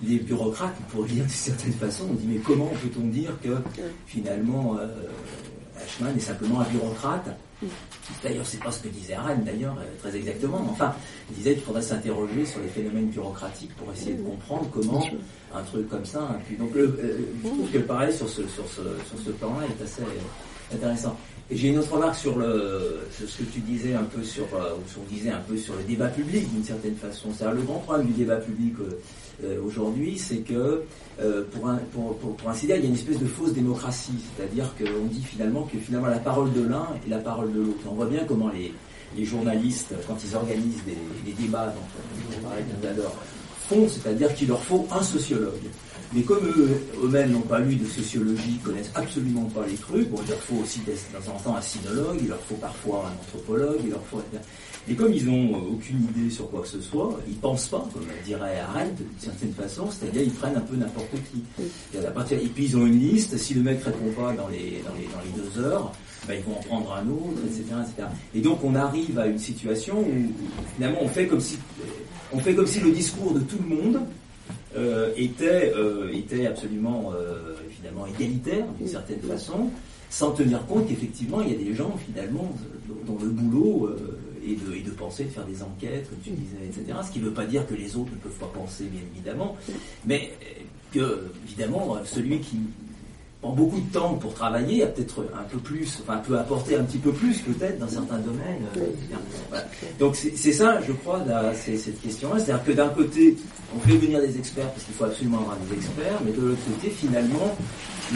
les 0.01 0.17
bureaucrates, 0.17 0.75
pour 0.91 1.03
le 1.03 1.07
dire 1.09 1.23
d'une 1.23 1.29
certaine 1.29 1.73
façon, 1.73 2.05
ont 2.05 2.13
dit 2.13 2.27
mais 2.27 2.37
comment 2.37 2.67
peut-on 2.67 3.07
dire 3.07 3.31
que 3.43 3.57
finalement 4.05 4.77
euh, 4.79 4.87
Eichmann 5.83 6.15
est 6.15 6.19
simplement 6.21 6.61
un 6.61 6.65
bureaucrate 6.69 7.29
D'ailleurs, 8.21 8.45
c'est 8.45 8.59
pas 8.61 8.71
ce 8.71 8.81
que 8.83 8.89
disait 8.89 9.13
Arendt, 9.13 9.43
d'ailleurs, 9.45 9.77
euh, 9.79 9.85
très 10.01 10.13
exactement. 10.17 10.57
Enfin, 10.69 10.93
il 11.29 11.37
disait 11.37 11.53
qu'il 11.53 11.63
faudrait 11.63 11.81
s'interroger 11.81 12.45
sur 12.45 12.59
les 12.59 12.67
phénomènes 12.67 13.07
bureaucratiques 13.07 13.73
pour 13.77 13.89
essayer 13.93 14.15
de 14.15 14.21
comprendre 14.23 14.67
comment 14.73 15.01
un 15.55 15.61
truc 15.63 15.87
comme 15.87 16.03
ça. 16.03 16.23
a 16.23 16.33
pu- 16.45 16.55
Donc, 16.57 16.75
le, 16.75 16.83
euh, 16.83 17.17
je 17.41 17.47
trouve 17.47 17.71
que 17.71 17.77
le 17.77 17.83
parallèle 17.85 18.13
sur 18.13 18.27
ce, 18.27 18.41
sur 18.49 18.65
ce, 18.67 18.81
sur 19.07 19.17
ce 19.25 19.29
plan-là 19.31 19.65
est 19.67 19.81
assez 19.81 20.01
intéressant. 20.73 21.15
Et 21.51 21.57
j'ai 21.57 21.69
une 21.69 21.77
autre 21.77 21.91
remarque 21.93 22.15
sur, 22.15 22.37
le, 22.37 22.99
ce 23.11 23.25
que 23.25 23.43
tu 23.43 23.59
disais 23.59 23.93
un 23.93 24.03
peu 24.03 24.23
sur, 24.23 24.45
euh, 24.53 24.75
ou 24.75 24.89
sur, 24.89 25.01
on 25.01 25.13
disait 25.13 25.29
un 25.29 25.41
peu 25.41 25.57
sur 25.57 25.75
le 25.75 25.83
débat 25.83 26.07
public, 26.07 26.51
d'une 26.53 26.63
certaine 26.63 26.95
façon. 26.95 27.29
C'est-à-dire, 27.35 27.57
le 27.57 27.63
grand 27.63 27.79
problème 27.79 28.07
du 28.07 28.13
débat 28.13 28.37
public 28.37 28.73
euh, 28.79 28.99
euh, 29.43 29.61
aujourd'hui, 29.65 30.17
c'est 30.17 30.37
que, 30.37 30.83
pour, 31.51 31.67
un, 31.67 31.75
pour, 31.93 32.17
pour, 32.17 32.35
pour 32.35 32.51
il 32.63 32.69
y 32.69 32.71
a 32.71 32.77
une 32.77 32.93
espèce 32.93 33.19
de 33.19 33.27
fausse 33.27 33.53
démocratie. 33.53 34.13
C'est-à-dire 34.35 34.73
qu'on 34.77 35.05
dit 35.05 35.21
finalement 35.21 35.63
que 35.63 35.77
finalement 35.77 36.07
la 36.07 36.17
parole 36.17 36.51
de 36.53 36.61
l'un 36.61 36.87
est 37.05 37.09
la 37.09 37.19
parole 37.19 37.51
de 37.53 37.59
l'autre. 37.59 37.81
On 37.89 37.93
voit 37.93 38.07
bien 38.07 38.23
comment 38.27 38.49
les, 38.49 38.73
les 39.15 39.25
journalistes, 39.25 39.93
quand 40.07 40.17
ils 40.23 40.35
organisent 40.35 40.83
des, 40.85 40.97
des 41.25 41.39
débats 41.39 41.73
font, 43.67 43.87
c'est-à-dire 43.87 44.33
qu'il 44.33 44.47
leur 44.47 44.63
faut 44.63 44.87
un 44.91 45.03
sociologue. 45.03 45.53
Mais 46.15 46.21
comme 46.21 46.45
eux, 46.45 46.81
eux-mêmes 47.03 47.31
n'ont 47.31 47.41
pas 47.41 47.59
lu 47.59 47.75
de 47.75 47.87
sociologie, 47.87 48.59
connaissent 48.63 48.91
absolument 48.93 49.45
pas 49.45 49.65
les 49.67 49.75
trucs, 49.75 50.09
bon, 50.09 50.19
il 50.23 50.29
leur 50.29 50.39
faut 50.39 50.57
aussi 50.57 50.79
de 50.81 50.91
temps 50.91 51.31
en 51.33 51.39
temps 51.39 51.55
un 51.55 51.61
sinologue, 51.61 52.17
il 52.21 52.27
leur 52.27 52.39
faut 52.41 52.55
parfois 52.55 53.07
un 53.07 53.19
anthropologue, 53.19 53.79
il 53.83 53.89
leur 53.89 54.03
faut... 54.05 54.21
Et 54.87 54.95
comme 54.95 55.13
ils 55.13 55.25
n'ont 55.25 55.55
euh, 55.55 55.71
aucune 55.71 56.03
idée 56.03 56.29
sur 56.29 56.49
quoi 56.51 56.61
que 56.61 56.67
ce 56.67 56.81
soit, 56.81 57.17
ils 57.27 57.35
pensent 57.35 57.67
pas, 57.67 57.87
comme 57.93 58.03
dirait 58.25 58.59
Arendt, 58.59 58.95
d'une 58.97 59.19
certaine 59.19 59.53
façon, 59.53 59.87
c'est-à-dire 59.89 60.23
ils 60.23 60.33
prennent 60.33 60.57
un 60.57 60.61
peu 60.61 60.75
n'importe 60.75 61.15
qui. 61.31 61.41
Et, 61.95 62.47
puis 62.49 62.65
ils 62.65 62.77
ont 62.77 62.85
une 62.85 62.99
liste, 62.99 63.37
si 63.37 63.53
le 63.53 63.61
mec 63.61 63.81
répond 63.83 64.11
pas 64.11 64.33
dans 64.33 64.49
les, 64.49 64.83
dans 64.85 64.93
les, 64.95 65.07
dans 65.07 65.21
les 65.23 65.41
deux 65.41 65.61
heures, 65.61 65.93
ben, 66.27 66.35
ils 66.37 66.43
vont 66.43 66.59
en 66.59 66.63
prendre 66.63 66.93
un 66.93 67.07
autre, 67.07 67.39
etc., 67.45 67.63
etc. 67.81 68.07
Et 68.35 68.41
donc 68.41 68.63
on 68.63 68.75
arrive 68.75 69.17
à 69.17 69.27
une 69.27 69.39
situation 69.39 69.99
où, 69.99 70.03
où 70.03 70.65
finalement 70.75 70.99
on 71.01 71.07
fait 71.07 71.27
comme 71.27 71.41
si, 71.41 71.57
on 72.33 72.39
fait 72.39 72.53
comme 72.53 72.67
si 72.67 72.81
le 72.81 72.91
discours 72.91 73.33
de 73.33 73.39
tout 73.39 73.57
le 73.67 73.75
monde 73.75 73.99
euh, 74.75 75.11
était, 75.15 75.73
euh, 75.75 76.11
était 76.13 76.47
absolument 76.47 77.11
euh, 77.15 77.53
évidemment 77.69 78.05
égalitaire 78.07 78.65
d'une 78.79 78.87
certaine 78.87 79.21
façon, 79.21 79.69
sans 80.09 80.31
tenir 80.31 80.65
compte 80.65 80.87
qu'effectivement 80.87 81.41
il 81.41 81.51
y 81.51 81.55
a 81.55 81.57
des 81.57 81.73
gens 81.75 81.95
finalement 82.05 82.51
dont 83.05 83.17
le 83.21 83.29
boulot 83.29 83.87
euh, 83.87 84.19
et, 84.45 84.55
de, 84.55 84.91
penser, 84.91 85.25
de 85.25 85.29
faire 85.29 85.45
des 85.45 85.63
enquêtes, 85.63 86.09
comme 86.09 86.19
tu 86.23 86.31
disais, 86.31 86.57
etc. 86.65 86.99
Ce 87.05 87.11
qui 87.11 87.19
ne 87.19 87.25
veut 87.25 87.33
pas 87.33 87.45
dire 87.45 87.65
que 87.65 87.75
les 87.75 87.95
autres 87.95 88.11
ne 88.11 88.17
peuvent 88.17 88.39
pas 88.39 88.51
penser, 88.53 88.85
bien 88.85 89.01
évidemment, 89.15 89.55
mais 90.05 90.33
que, 90.91 91.29
évidemment, 91.45 91.97
celui 92.03 92.39
qui 92.39 92.57
prend 93.41 93.51
beaucoup 93.51 93.79
de 93.79 93.91
temps 93.91 94.15
pour 94.15 94.33
travailler 94.33 94.83
a 94.83 94.87
peut-être 94.87 95.25
un 95.37 95.43
peu 95.43 95.57
plus, 95.59 95.99
enfin 96.01 96.17
peut 96.17 96.37
apporter 96.37 96.75
un 96.75 96.83
petit 96.83 96.97
peu 96.97 97.11
plus 97.11 97.39
peut-être 97.39 97.77
dans 97.79 97.87
certains 97.87 98.19
domaines. 98.19 98.65
voilà. 99.49 99.65
Donc 99.99 100.15
c'est 100.15 100.51
ça, 100.51 100.81
je 100.81 100.93
crois, 100.93 101.23
cette 101.53 102.01
question-là. 102.01 102.39
C'est-à-dire 102.39 102.65
que 102.65 102.71
d'un 102.71 102.89
côté, 102.89 103.37
on 103.75 103.79
fait 103.79 103.97
venir 103.97 104.21
des 104.21 104.37
experts 104.37 104.69
parce 104.71 104.83
qu'il 104.83 104.93
faut 104.93 105.05
absolument 105.05 105.39
avoir 105.39 105.57
des 105.57 105.75
experts, 105.75 106.19
mais 106.25 106.31
de 106.31 106.41
l'autre 106.41 106.61
côté, 106.73 106.89
finalement, 106.89 107.55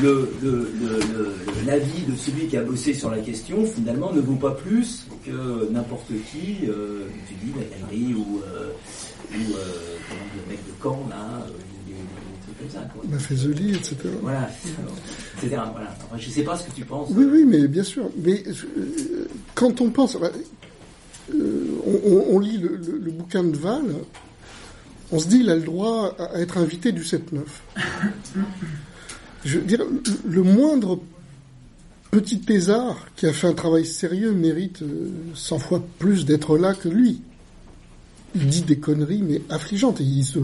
le, 0.01 0.29
le, 0.43 0.49
le, 0.79 0.89
le- 0.99 1.35
l'avis 1.65 2.03
de 2.07 2.15
celui 2.15 2.47
qui 2.47 2.57
a 2.57 2.63
bossé 2.63 2.93
sur 2.93 3.09
la 3.09 3.19
question, 3.19 3.65
finalement, 3.65 4.11
ne 4.13 4.21
vaut 4.21 4.35
pas 4.35 4.51
plus 4.51 5.05
que 5.25 5.71
n'importe 5.71 6.07
qui, 6.31 6.67
euh, 6.67 7.05
tu 7.27 7.33
dis, 7.45 7.53
la 7.57 7.87
ou, 8.15 8.41
euh, 8.45 8.69
ou 9.31 9.53
euh, 9.55 9.63
le 10.45 10.49
mec 10.51 10.59
de 10.65 10.71
Caen, 10.83 11.07
là, 11.09 11.45
des, 11.87 11.93
des 11.93 11.99
trucs 12.43 12.59
comme 12.59 12.69
ça. 12.69 12.87
Quoi. 12.93 13.03
Lee, 13.53 13.75
etc. 13.75 13.95
Voilà, 14.21 14.49
etc. 15.43 15.61
Voilà. 15.71 15.95
Je 16.17 16.29
sais 16.29 16.43
pas 16.43 16.57
ce 16.57 16.67
que 16.67 16.75
tu 16.75 16.85
penses. 16.85 17.09
Oui, 17.15 17.25
oui, 17.31 17.45
mais 17.47 17.67
bien 17.67 17.83
sûr. 17.83 18.09
Mais 18.23 18.43
euh, 18.47 19.27
quand 19.55 19.81
on 19.81 19.89
pense, 19.89 20.17
bah, 20.19 20.29
euh, 21.33 21.65
on, 21.85 22.11
on- 22.13 22.25
on 22.35 22.39
lit 22.39 22.57
le, 22.57 22.75
le- 22.77 22.99
le 23.03 23.11
bouquin 23.11 23.43
de 23.43 23.55
Val, 23.57 23.83
on 25.11 25.19
se 25.19 25.27
dit 25.27 25.39
il 25.39 25.49
a 25.49 25.55
le 25.55 25.61
droit 25.61 26.15
à, 26.19 26.39
être 26.39 26.57
invité 26.57 26.91
du 26.91 27.01
7-9. 27.01 27.19
Je 29.45 29.59
veux 29.59 29.65
dire, 29.65 29.85
le, 30.25 30.43
moindre 30.43 30.99
petit 32.11 32.39
thésard 32.39 33.07
qui 33.15 33.25
a 33.27 33.33
fait 33.33 33.47
un 33.47 33.53
travail 33.53 33.85
sérieux 33.85 34.33
mérite 34.33 34.81
euh, 34.81 35.09
100 35.35 35.59
fois 35.59 35.83
plus 35.99 36.25
d'être 36.25 36.57
là 36.57 36.73
que 36.73 36.89
lui. 36.89 37.21
Il 38.35 38.47
dit 38.47 38.61
des 38.63 38.77
conneries, 38.77 39.21
mais 39.21 39.41
affligeantes. 39.49 40.01
Et 40.01 40.03
il 40.03 40.23
se... 40.25 40.39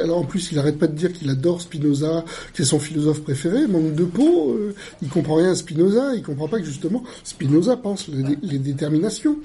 Alors 0.00 0.18
en 0.18 0.24
plus, 0.24 0.52
il 0.52 0.58
arrête 0.58 0.78
pas 0.78 0.86
de 0.86 0.94
dire 0.94 1.12
qu'il 1.12 1.28
adore 1.30 1.60
Spinoza, 1.60 2.24
que 2.52 2.56
c'est 2.56 2.64
son 2.64 2.78
philosophe 2.78 3.22
préféré. 3.22 3.66
Manque 3.66 3.94
de 3.94 4.04
peau, 4.04 4.52
euh, 4.52 4.74
il 5.02 5.08
comprend 5.08 5.36
rien 5.36 5.50
à 5.50 5.54
Spinoza. 5.56 6.14
Il 6.14 6.22
comprend 6.22 6.48
pas 6.48 6.60
que 6.60 6.64
justement 6.64 7.02
Spinoza 7.24 7.76
pense 7.76 8.06
les, 8.08 8.38
les 8.40 8.58
déterminations. 8.58 9.38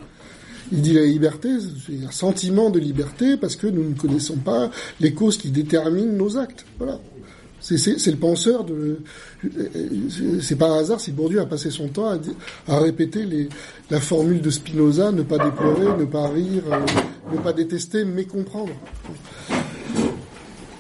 Il 0.71 0.81
dit 0.81 0.93
la 0.93 1.05
liberté, 1.05 1.49
c'est 1.85 2.05
un 2.05 2.11
sentiment 2.11 2.69
de 2.69 2.79
liberté 2.79 3.37
parce 3.37 3.55
que 3.55 3.67
nous 3.67 3.89
ne 3.89 3.95
connaissons 3.95 4.37
pas 4.37 4.69
les 4.99 5.13
causes 5.13 5.37
qui 5.37 5.49
déterminent 5.49 6.13
nos 6.13 6.37
actes. 6.37 6.65
Voilà. 6.77 6.99
C'est, 7.59 8.05
le 8.07 8.17
penseur 8.17 8.63
de. 8.63 8.99
c'est- 10.41 10.61
un 10.61 10.73
hasard 10.73 10.99
si 11.01 11.11
Bourdieu 11.11 11.41
a 11.41 11.45
passé 11.45 11.71
son 11.71 11.87
temps 11.87 12.17
à, 12.67 12.79
répéter 12.79 13.27
la 13.89 13.99
formule 13.99 14.41
de 14.41 14.49
Spinoza 14.49 15.11
ne 15.11 15.23
pas 15.23 15.37
déplorer, 15.37 15.97
ne 15.97 16.05
pas 16.05 16.27
rire, 16.27 16.63
euh, 16.71 17.33
ne 17.33 17.37
pas 17.39 17.53
détester, 17.53 18.05
mais 18.05 18.25
comprendre. 18.25 18.73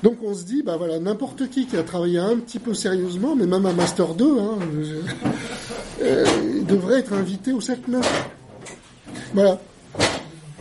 Donc 0.03 0.17
on 0.23 0.35
se 0.35 0.43
dit, 0.43 0.61
bah 0.63 0.77
voilà, 0.77 0.99
n'importe 0.99 1.49
qui 1.49 1.65
qui 1.65 1.75
a 1.77 1.83
travaillé 1.83 2.19
un 2.19 2.37
petit 2.37 2.59
peu 2.59 2.73
sérieusement, 2.73 3.35
mais 3.35 3.47
même 3.47 3.65
un 3.65 3.73
master 3.73 4.13
2, 4.13 4.39
hein, 4.39 4.59
euh, 6.03 6.25
devrait 6.67 6.99
être 6.99 7.13
invité 7.13 7.53
au 7.53 7.59
7-9. 7.59 8.05
Voilà. 9.33 9.59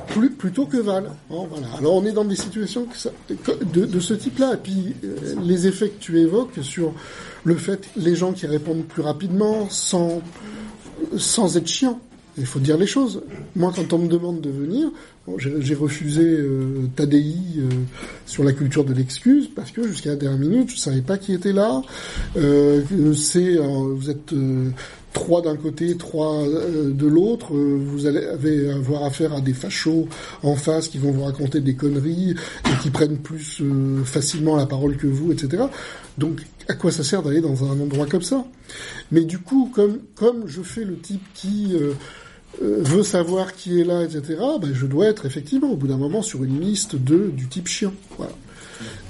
Plus, 0.08 0.30
plutôt 0.30 0.66
que 0.66 0.76
Val. 0.76 1.10
Voilà. 1.28 1.66
Alors 1.78 1.94
on 1.96 2.04
est 2.06 2.12
dans 2.12 2.24
des 2.24 2.36
situations 2.36 2.86
ça- 2.94 3.10
de, 3.28 3.84
de 3.84 4.00
ce 4.00 4.14
type-là. 4.14 4.54
Et 4.54 4.56
puis 4.58 4.94
euh, 5.04 5.34
les 5.42 5.66
effets 5.66 5.88
que 5.88 6.00
tu 6.00 6.18
évoques 6.20 6.58
sur 6.62 6.92
le 7.44 7.54
fait 7.56 7.88
les 7.96 8.14
gens 8.14 8.32
qui 8.32 8.46
répondent 8.46 8.84
plus 8.84 9.02
rapidement, 9.02 9.68
sans, 9.70 10.20
sans 11.16 11.56
être 11.56 11.68
chiant. 11.68 12.00
Il 12.38 12.46
faut 12.46 12.58
dire 12.58 12.76
les 12.76 12.86
choses. 12.86 13.22
Moi, 13.54 13.72
quand 13.74 13.92
on 13.94 13.98
me 13.98 14.08
demande 14.08 14.40
de 14.42 14.50
venir, 14.50 14.88
j'ai 15.38 15.74
refusé 15.74 16.22
euh, 16.22 16.88
Tadei 16.94 17.34
euh, 17.58 17.68
sur 18.26 18.44
la 18.44 18.52
culture 18.52 18.84
de 18.84 18.94
l'excuse 18.94 19.48
parce 19.54 19.72
que 19.72 19.86
jusqu'à 19.86 20.10
la 20.10 20.16
dernière 20.16 20.38
minute, 20.38 20.70
je 20.70 20.76
savais 20.76 21.02
pas 21.02 21.18
qui 21.18 21.32
était 21.32 21.52
là. 21.52 21.82
Euh, 22.36 22.82
c'est, 23.14 23.58
euh, 23.58 23.94
vous 23.94 24.08
êtes 24.08 24.32
euh, 24.32 24.70
trois 25.12 25.42
d'un 25.42 25.56
côté, 25.56 25.96
trois 25.96 26.44
euh, 26.44 26.92
de 26.92 27.06
l'autre. 27.06 27.52
vous 27.52 28.06
allez 28.06 28.68
avoir 28.68 29.04
affaire 29.04 29.32
à 29.32 29.40
des 29.40 29.52
fachos 29.52 30.08
en 30.44 30.54
face 30.54 30.88
qui 30.88 30.98
vont 30.98 31.10
vous 31.10 31.24
raconter 31.24 31.60
des 31.60 31.74
conneries 31.74 32.36
et 32.64 32.82
qui 32.82 32.90
prennent 32.90 33.18
plus 33.18 33.62
facilement 34.04 34.54
la 34.56 34.66
parole 34.66 34.96
que 34.96 35.08
vous, 35.08 35.32
etc. 35.32 35.64
Donc, 36.18 36.42
à 36.68 36.74
quoi 36.74 36.92
ça 36.92 37.02
sert 37.02 37.22
d'aller 37.22 37.40
dans 37.40 37.64
un 37.64 37.80
endroit 37.80 38.06
comme 38.06 38.22
ça? 38.22 38.44
Mais 39.10 39.22
du 39.22 39.38
coup, 39.38 39.70
comme 39.74 39.98
comme 40.14 40.46
je 40.46 40.62
fais 40.62 40.84
le 40.84 40.96
type 40.98 41.22
qui 41.34 41.74
veut 42.60 43.02
savoir 43.02 43.54
qui 43.54 43.80
est 43.80 43.84
là, 43.84 44.02
etc., 44.02 44.38
ben, 44.60 44.72
je 44.72 44.86
dois 44.86 45.06
être 45.06 45.26
effectivement 45.26 45.70
au 45.70 45.76
bout 45.76 45.88
d'un 45.88 45.98
moment 45.98 46.22
sur 46.22 46.42
une 46.44 46.60
liste 46.60 46.96
de 46.96 47.28
du 47.28 47.48
type 47.48 47.68
chiant. 47.68 47.92
Voilà. 48.16 48.32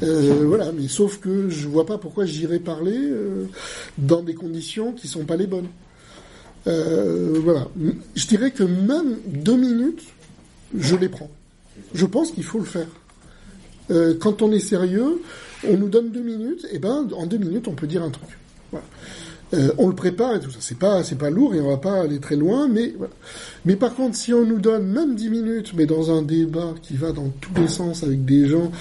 Euh, 0.02 0.44
voilà, 0.47 0.73
mais 0.73 0.89
sauf 0.89 1.18
que 1.18 1.48
je 1.48 1.68
vois 1.68 1.86
pas 1.86 1.98
pourquoi 1.98 2.27
j'irais 2.27 2.59
parler 2.59 2.97
euh, 2.97 3.47
dans 3.98 4.23
des 4.23 4.35
conditions 4.35 4.93
qui 4.93 5.09
sont 5.09 5.24
pas 5.24 5.36
les 5.36 5.47
bonnes. 5.47 5.68
Euh, 6.66 7.39
voilà. 7.43 7.68
Je 8.14 8.27
dirais 8.27 8.51
que 8.51 8.62
même 8.62 9.18
deux 9.27 9.56
minutes, 9.56 10.02
je 10.77 10.97
les 10.97 11.09
prends. 11.09 11.31
Je 11.94 12.06
pense 12.06 12.32
qu'il 12.32 12.44
faut 12.44 12.59
le 12.59 12.64
faire. 12.64 12.89
Euh, 13.90 14.14
quand 14.18 14.43
on 14.43 14.52
est 14.52 14.60
sérieux, 14.60 15.23
on 15.66 15.77
nous 15.77 15.89
donne 15.89 16.10
deux 16.10 16.23
minutes, 16.23 16.66
et 16.73 16.78
ben 16.78 17.09
en 17.16 17.27
deux 17.27 17.39
minutes 17.39 17.68
on 17.68 17.74
peut 17.74 17.86
dire 17.86 18.02
un 18.02 18.10
truc. 18.10 18.28
Voilà. 18.73 18.86
Euh, 19.55 19.70
on 19.78 19.89
le 19.89 19.94
prépare 19.94 20.35
et 20.35 20.40
tout 20.40 20.51
ça. 20.51 20.59
C'est 20.60 20.78
pas, 20.78 21.05
c'est 21.05 21.18
pas 21.18 21.31
lourd 21.31 21.55
et 21.55 21.60
on 21.60 21.68
va 21.68 21.77
pas 21.77 22.01
aller 22.02 22.18
très 22.18 22.36
loin, 22.36 22.66
mais 22.68 22.94
voilà. 22.98 23.12
Mais 23.64 23.77
par 23.77 23.94
contre, 23.94 24.16
si 24.16 24.32
on 24.35 24.44
nous 24.44 24.59
donne 24.59 24.86
même 24.89 25.14
dix 25.14 25.31
minutes, 25.31 25.73
mais 25.77 25.86
dans 25.86 26.10
un 26.16 26.23
débat 26.23 26.74
qui 26.82 26.94
va 26.97 27.12
dans 27.12 27.28
tous 27.40 27.55
les 27.60 27.68
sens 27.68 28.02
avec 28.02 28.24
des 28.24 28.48
gens 28.48 28.73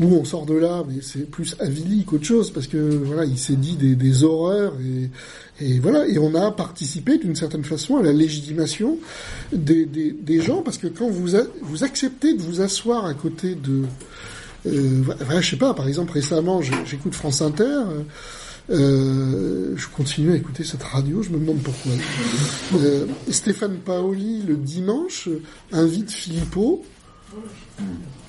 où 0.00 0.06
on 0.06 0.24
sort 0.24 0.46
de 0.46 0.54
là, 0.54 0.82
mais 0.88 1.02
c'est 1.02 1.30
plus 1.30 1.54
avili 1.60 2.04
qu'autre 2.04 2.24
chose 2.24 2.50
parce 2.50 2.66
que 2.66 2.78
voilà, 2.78 3.24
il 3.26 3.38
s'est 3.38 3.56
dit 3.56 3.76
des, 3.76 3.94
des 3.94 4.24
horreurs 4.24 4.72
et, 4.80 5.64
et 5.64 5.78
voilà, 5.80 6.08
et 6.08 6.18
on 6.18 6.34
a 6.34 6.50
participé 6.50 7.18
d'une 7.18 7.36
certaine 7.36 7.62
façon 7.62 7.98
à 7.98 8.02
la 8.02 8.12
légitimation 8.12 8.98
des, 9.52 9.84
des, 9.84 10.12
des 10.12 10.40
gens 10.40 10.62
parce 10.62 10.78
que 10.78 10.86
quand 10.86 11.08
vous 11.10 11.36
vous 11.60 11.84
acceptez 11.84 12.34
de 12.34 12.40
vous 12.42 12.62
asseoir 12.62 13.04
à 13.04 13.12
côté 13.14 13.54
de 13.54 13.82
euh, 14.66 15.02
voilà, 15.26 15.40
je 15.40 15.50
sais 15.50 15.56
pas, 15.56 15.74
par 15.74 15.86
exemple 15.88 16.12
récemment, 16.12 16.60
j'écoute 16.62 17.14
France 17.14 17.42
Inter. 17.42 17.64
euh, 17.64 18.02
euh, 18.72 19.76
je 19.76 19.88
continue 19.88 20.32
à 20.32 20.36
écouter 20.36 20.64
cette 20.64 20.82
radio, 20.82 21.22
je 21.22 21.30
me 21.30 21.38
demande 21.38 21.62
pourquoi. 21.62 21.92
Euh, 22.74 23.06
Stéphane 23.30 23.76
Paoli, 23.76 24.42
le 24.42 24.56
dimanche, 24.56 25.28
invite 25.72 26.10
Philippot. 26.10 26.82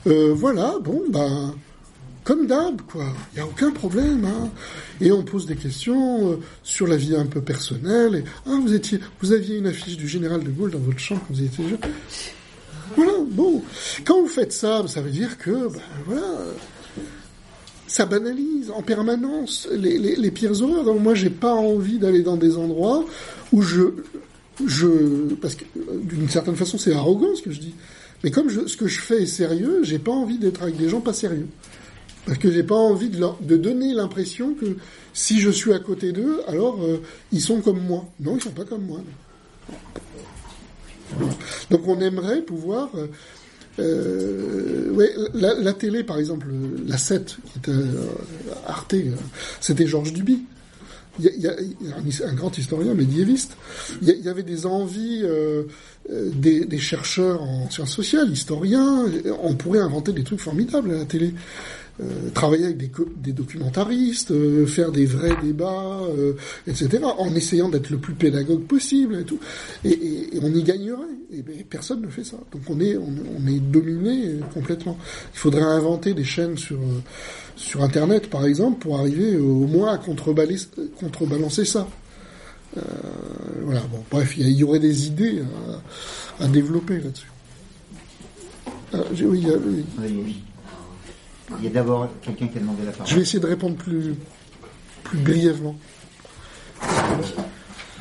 Euh, 0.08 0.34
voilà, 0.34 0.76
bon, 0.84 1.02
ben, 1.10 1.56
comme 2.24 2.48
d'hab, 2.48 2.82
quoi. 2.82 3.06
Il 3.32 3.36
n'y 3.36 3.42
a 3.42 3.46
aucun 3.46 3.72
problème, 3.72 4.26
hein. 4.26 4.50
Et 5.00 5.12
on 5.12 5.24
pose 5.24 5.46
des 5.46 5.56
questions 5.56 6.40
sur 6.62 6.88
la 6.88 6.98
vie 6.98 7.16
un 7.16 7.26
peu 7.26 7.42
personnelle. 7.42 8.26
Ah, 8.46 8.58
vous 9.22 9.32
aviez 9.32 9.58
une 9.58 9.68
affiche 9.68 9.98
du 9.98 10.08
général 10.08 10.44
de 10.44 10.50
Gaulle 10.50 10.72
dans 10.72 10.80
votre 10.80 11.00
chambre 11.00 11.22
quand 11.28 11.34
vous 11.34 11.44
étiez 11.44 11.70
jeune. 11.70 11.80
Voilà, 12.96 13.14
bon. 13.32 13.64
Quand 14.06 14.22
vous 14.22 14.28
faites 14.28 14.54
ça, 14.54 14.84
ça 14.88 15.02
veut 15.02 15.12
dire 15.12 15.38
que, 15.38 15.70
ben, 15.70 15.82
voilà, 16.06 16.38
ça 17.88 18.06
banalise 18.06 18.72
en 18.72 18.82
permanence 18.82 19.68
les, 19.72 20.32
pires 20.32 20.62
horreurs. 20.62 20.84
Donc 20.84 21.02
moi, 21.02 21.16
j'ai 21.16 21.30
pas 21.30 21.54
envie 21.54 22.00
d'aller 22.00 22.22
dans 22.22 22.38
des 22.38 22.58
endroits 22.58 23.06
où 23.52 23.62
je, 23.62 23.82
je, 24.66 24.88
parce 25.42 25.56
que 25.56 25.66
euh, 25.78 26.00
d'une 26.02 26.30
certaine 26.30 26.56
façon, 26.56 26.78
c'est 26.78 26.94
arrogant 26.94 27.36
ce 27.36 27.42
que 27.42 27.52
je 27.52 27.60
dis. 27.60 27.76
Mais 28.24 28.32
comme 28.32 28.50
ce 28.50 28.78
que 28.78 28.88
je 28.88 29.02
fais 29.02 29.24
est 29.24 29.28
sérieux, 29.28 29.82
j'ai 29.84 30.00
pas 30.00 30.12
envie 30.12 30.38
d'être 30.38 30.64
avec 30.64 30.78
des 30.78 30.90
gens 30.90 31.02
pas 31.02 31.14
sérieux. 31.14 31.48
Parce 32.26 32.38
que 32.38 32.50
j'ai 32.50 32.64
pas 32.64 32.76
envie 32.76 33.10
de, 33.10 33.20
leur- 33.20 33.38
de 33.42 33.58
donner 33.58 33.94
l'impression 33.94 34.54
que 34.54 34.78
si 35.14 35.42
je 35.42 35.50
suis 35.50 35.74
à 35.74 35.80
côté 35.80 36.14
d'eux, 36.14 36.40
alors 36.48 36.82
euh, 36.82 37.02
ils 37.34 37.42
sont 37.42 37.60
comme 37.60 37.82
moi. 37.86 38.06
Non, 38.22 38.38
ils 38.38 38.42
sont 38.42 38.52
pas 38.52 38.64
comme 38.64 38.86
moi. 38.86 39.02
Donc 41.70 41.88
on 41.88 42.00
aimerait 42.00 42.42
pouvoir 42.42 42.90
euh, 43.80 44.92
ouais, 44.92 45.14
la, 45.34 45.74
télé, 45.74 46.04
par 46.04 46.20
exemple, 46.20 46.48
la 46.86 46.98
7, 46.98 47.38
qui 47.46 47.58
était 47.60 47.72
euh, 47.72 48.06
Arte, 48.68 48.94
euh, 48.94 49.12
c'était 49.60 49.88
Georges 49.88 50.14
Duby. 50.14 50.44
Il 51.20 51.26
y 51.26 51.48
a, 51.48 51.54
un, 52.28 52.34
grand 52.34 52.58
historien 52.58 52.96
médiéviste. 52.96 53.56
Il 54.02 54.10
y, 54.10 54.30
avait 54.30 54.42
des 54.42 54.66
envies 54.66 55.22
euh, 55.24 55.66
des 56.10 56.80
chercheurs 56.80 57.44
en 57.44 57.70
sciences 57.70 57.92
sociales, 57.92 58.32
historiens. 58.32 59.06
On 59.44 59.54
pourrait 59.54 59.82
inventer 59.82 60.12
des 60.12 60.24
trucs 60.24 60.40
formidables 60.40 60.90
à 60.90 60.98
la 60.98 61.06
télé. 61.06 61.36
Euh, 62.02 62.32
travailler 62.34 62.66
avec 62.66 62.78
des, 62.78 62.92
des 63.18 63.34
documentaristes, 63.34 64.32
euh, 64.32 64.66
faire 64.66 64.92
des 64.92 65.06
vrais 65.06 65.36
débats, 65.44 66.02
euh, 66.18 66.34
etc., 66.66 67.04
en 67.04 67.36
essayant 67.36 67.70
d'être 67.70 67.92
le 67.92 67.98
plus 67.98 68.16
pédagogue 68.16 68.64
possible 68.64 69.20
et 69.20 69.24
tout. 69.24 69.40
Et, 69.86 70.30
on 70.42 70.52
y 70.52 70.64
gagnerait. 70.64 71.04
Et 71.32 71.44
ben, 71.44 71.54
personne 71.70 72.02
ne 72.02 72.08
fait 72.08 72.24
ça. 72.24 72.38
Donc 72.52 72.64
on 72.68 72.80
est, 72.80 72.98
on, 72.98 73.48
est 73.48 73.60
dominé 73.60 74.26
euh, 74.26 74.40
complètement. 74.56 74.98
Il 75.36 75.38
faudrait 75.38 75.62
inventer 75.62 76.16
des 76.16 76.24
chaînes 76.24 76.58
sur 76.58 76.78
euh, 76.78 77.02
sur 77.56 77.84
Internet, 77.84 78.28
par 78.28 78.46
exemple, 78.46 78.80
pour 78.80 78.98
arriver 78.98 79.38
au 79.38 79.68
moins 79.68 79.94
à 79.94 80.00
contrebalancer, 80.00 81.66
ça. 81.66 81.88
Voilà, 83.62 83.82
bon, 83.82 84.04
bref, 84.10 84.34
il 84.36 84.50
y, 84.50 84.64
aurait 84.64 84.80
des 84.80 85.06
idées 85.06 85.44
à, 86.40 86.48
développer 86.48 86.98
là-dessus. 86.98 87.30
Oui, 89.24 89.46
oui. 90.00 90.44
Il 91.60 91.66
y 91.66 91.68
a 91.68 91.72
d'abord 91.72 92.08
quelqu'un 92.22 92.48
qui 92.48 92.58
a 92.58 92.62
demandé 92.62 92.86
la 92.86 92.92
parole. 92.92 93.08
Je 93.08 93.16
vais 93.16 93.22
essayer 93.22 93.40
de 93.40 93.48
répondre 93.48 93.76
plus, 93.76 94.16
plus 95.04 95.18
brièvement. 95.20 95.76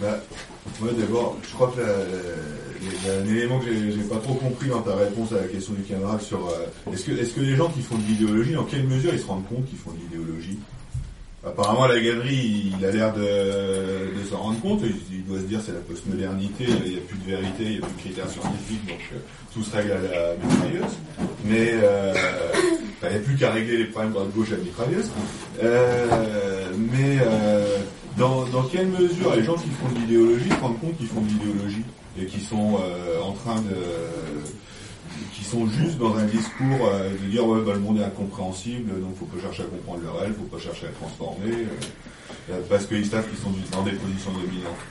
Bah, 0.01 0.19
moi 0.81 0.90
d'abord, 0.97 1.36
je 1.43 1.55
crois 1.55 1.73
que 1.74 1.81
la, 1.81 1.89
il 2.82 3.09
y 3.09 3.10
a 3.10 3.19
un 3.19 3.27
élément 3.27 3.60
que 3.60 3.66
j'ai 3.66 4.02
pas 4.02 4.16
trop 4.16 4.35
compris 4.35 4.69
dans 4.69 4.82
ta 4.82 4.97
réponse 4.97 5.32
à 5.32 5.36
la 5.36 5.48
question 5.48 5.73
du 5.74 5.82
camarade 5.82 6.20
sur 6.20 6.48
euh, 6.48 6.93
est-ce 6.93 7.05
que 7.05 7.12
est-ce 7.12 7.35
que 7.35 7.40
les 7.40 7.55
gens 7.55 7.69
qui 7.69 7.81
font 7.81 7.97
de 7.97 8.02
l'idéologie, 8.02 8.55
dans 8.55 8.64
quelle 8.64 8.85
mesure 8.85 9.12
ils 9.14 9.20
se 9.20 9.27
rendent 9.27 9.47
compte 9.48 9.66
qu'ils 9.69 9.78
font 9.78 9.93
de 9.93 9.98
l'idéologie? 9.98 10.59
Apparemment, 11.44 11.89
la 11.89 12.01
galerie, 12.01 12.73
il 12.78 12.86
a 12.86 12.93
l'air 12.93 13.12
de, 13.12 13.20
de 13.20 14.24
s'en 14.31 14.39
rendre 14.39 14.60
compte. 14.60 14.82
Il, 15.10 15.24
doit 15.24 15.39
se 15.39 15.44
dire 15.44 15.60
c'est 15.60 15.73
la 15.73 15.81
postmodernité, 15.81 16.66
il 16.69 16.93
n'y 16.93 16.98
a 16.98 17.01
plus 17.01 17.19
de 17.19 17.24
vérité, 17.24 17.62
il 17.64 17.70
n'y 17.70 17.78
a 17.78 17.81
plus 17.81 17.94
de 17.94 18.01
critères 18.01 18.31
scientifiques, 18.31 18.86
donc 18.86 19.01
euh, 19.12 19.19
tout 19.52 19.62
se 19.64 19.74
règle 19.74 19.93
à 19.93 20.01
la 20.01 20.35
mitrailleuse. 20.36 20.93
Mais 21.44 21.70
euh, 21.82 22.14
il 23.02 23.09
n'y 23.09 23.16
a 23.16 23.19
plus 23.19 23.36
qu'à 23.36 23.51
régler 23.51 23.78
les 23.78 23.85
problèmes 23.86 24.12
droite-gauche 24.12 24.52
à 24.52 24.56
la 24.56 24.62
mitrailleuse. 24.62 25.10
Euh, 25.64 26.70
mais 26.93 27.19
dans, 28.16 28.44
dans 28.44 28.62
quelle 28.64 28.86
mesure 28.86 29.35
les 29.35 29.43
gens 29.43 29.55
qui 29.55 29.70
font 29.70 29.89
de 29.93 29.98
l'idéologie 29.98 30.48
se 30.48 30.60
rendent 30.60 30.81
compte 30.81 30.97
qu'ils 30.97 31.09
font 31.09 31.23
de 31.23 31.28
l'idéologie 31.28 31.85
et 32.20 32.27
qui 32.27 32.40
sont 32.40 32.78
en 33.24 33.32
train 33.32 33.60
de 33.62 33.77
sont 35.52 35.66
juste 35.68 35.98
dans 35.98 36.16
un 36.16 36.24
discours 36.24 36.88
euh, 36.88 37.10
de 37.10 37.30
dire 37.30 37.46
ouais 37.46 37.60
bah, 37.60 37.72
le 37.74 37.80
monde 37.80 37.98
est 37.98 38.04
incompréhensible 38.04 38.88
donc 39.00 39.16
faut 39.18 39.26
pas 39.26 39.40
chercher 39.40 39.64
à 39.64 39.66
comprendre 39.66 40.00
le 40.02 40.10
réel 40.10 40.32
faut 40.32 40.56
pas 40.56 40.58
chercher 40.62 40.86
à 40.86 40.88
le 40.88 40.94
transformer 40.94 41.52
euh, 41.52 42.52
euh, 42.52 42.60
parce 42.70 42.86
qu'ils 42.86 43.04
savent 43.04 43.28
qu'ils 43.28 43.38
sont 43.38 43.52
dans 43.70 43.82
des 43.82 43.92
positions 43.92 44.32
dominantes. 44.32 44.82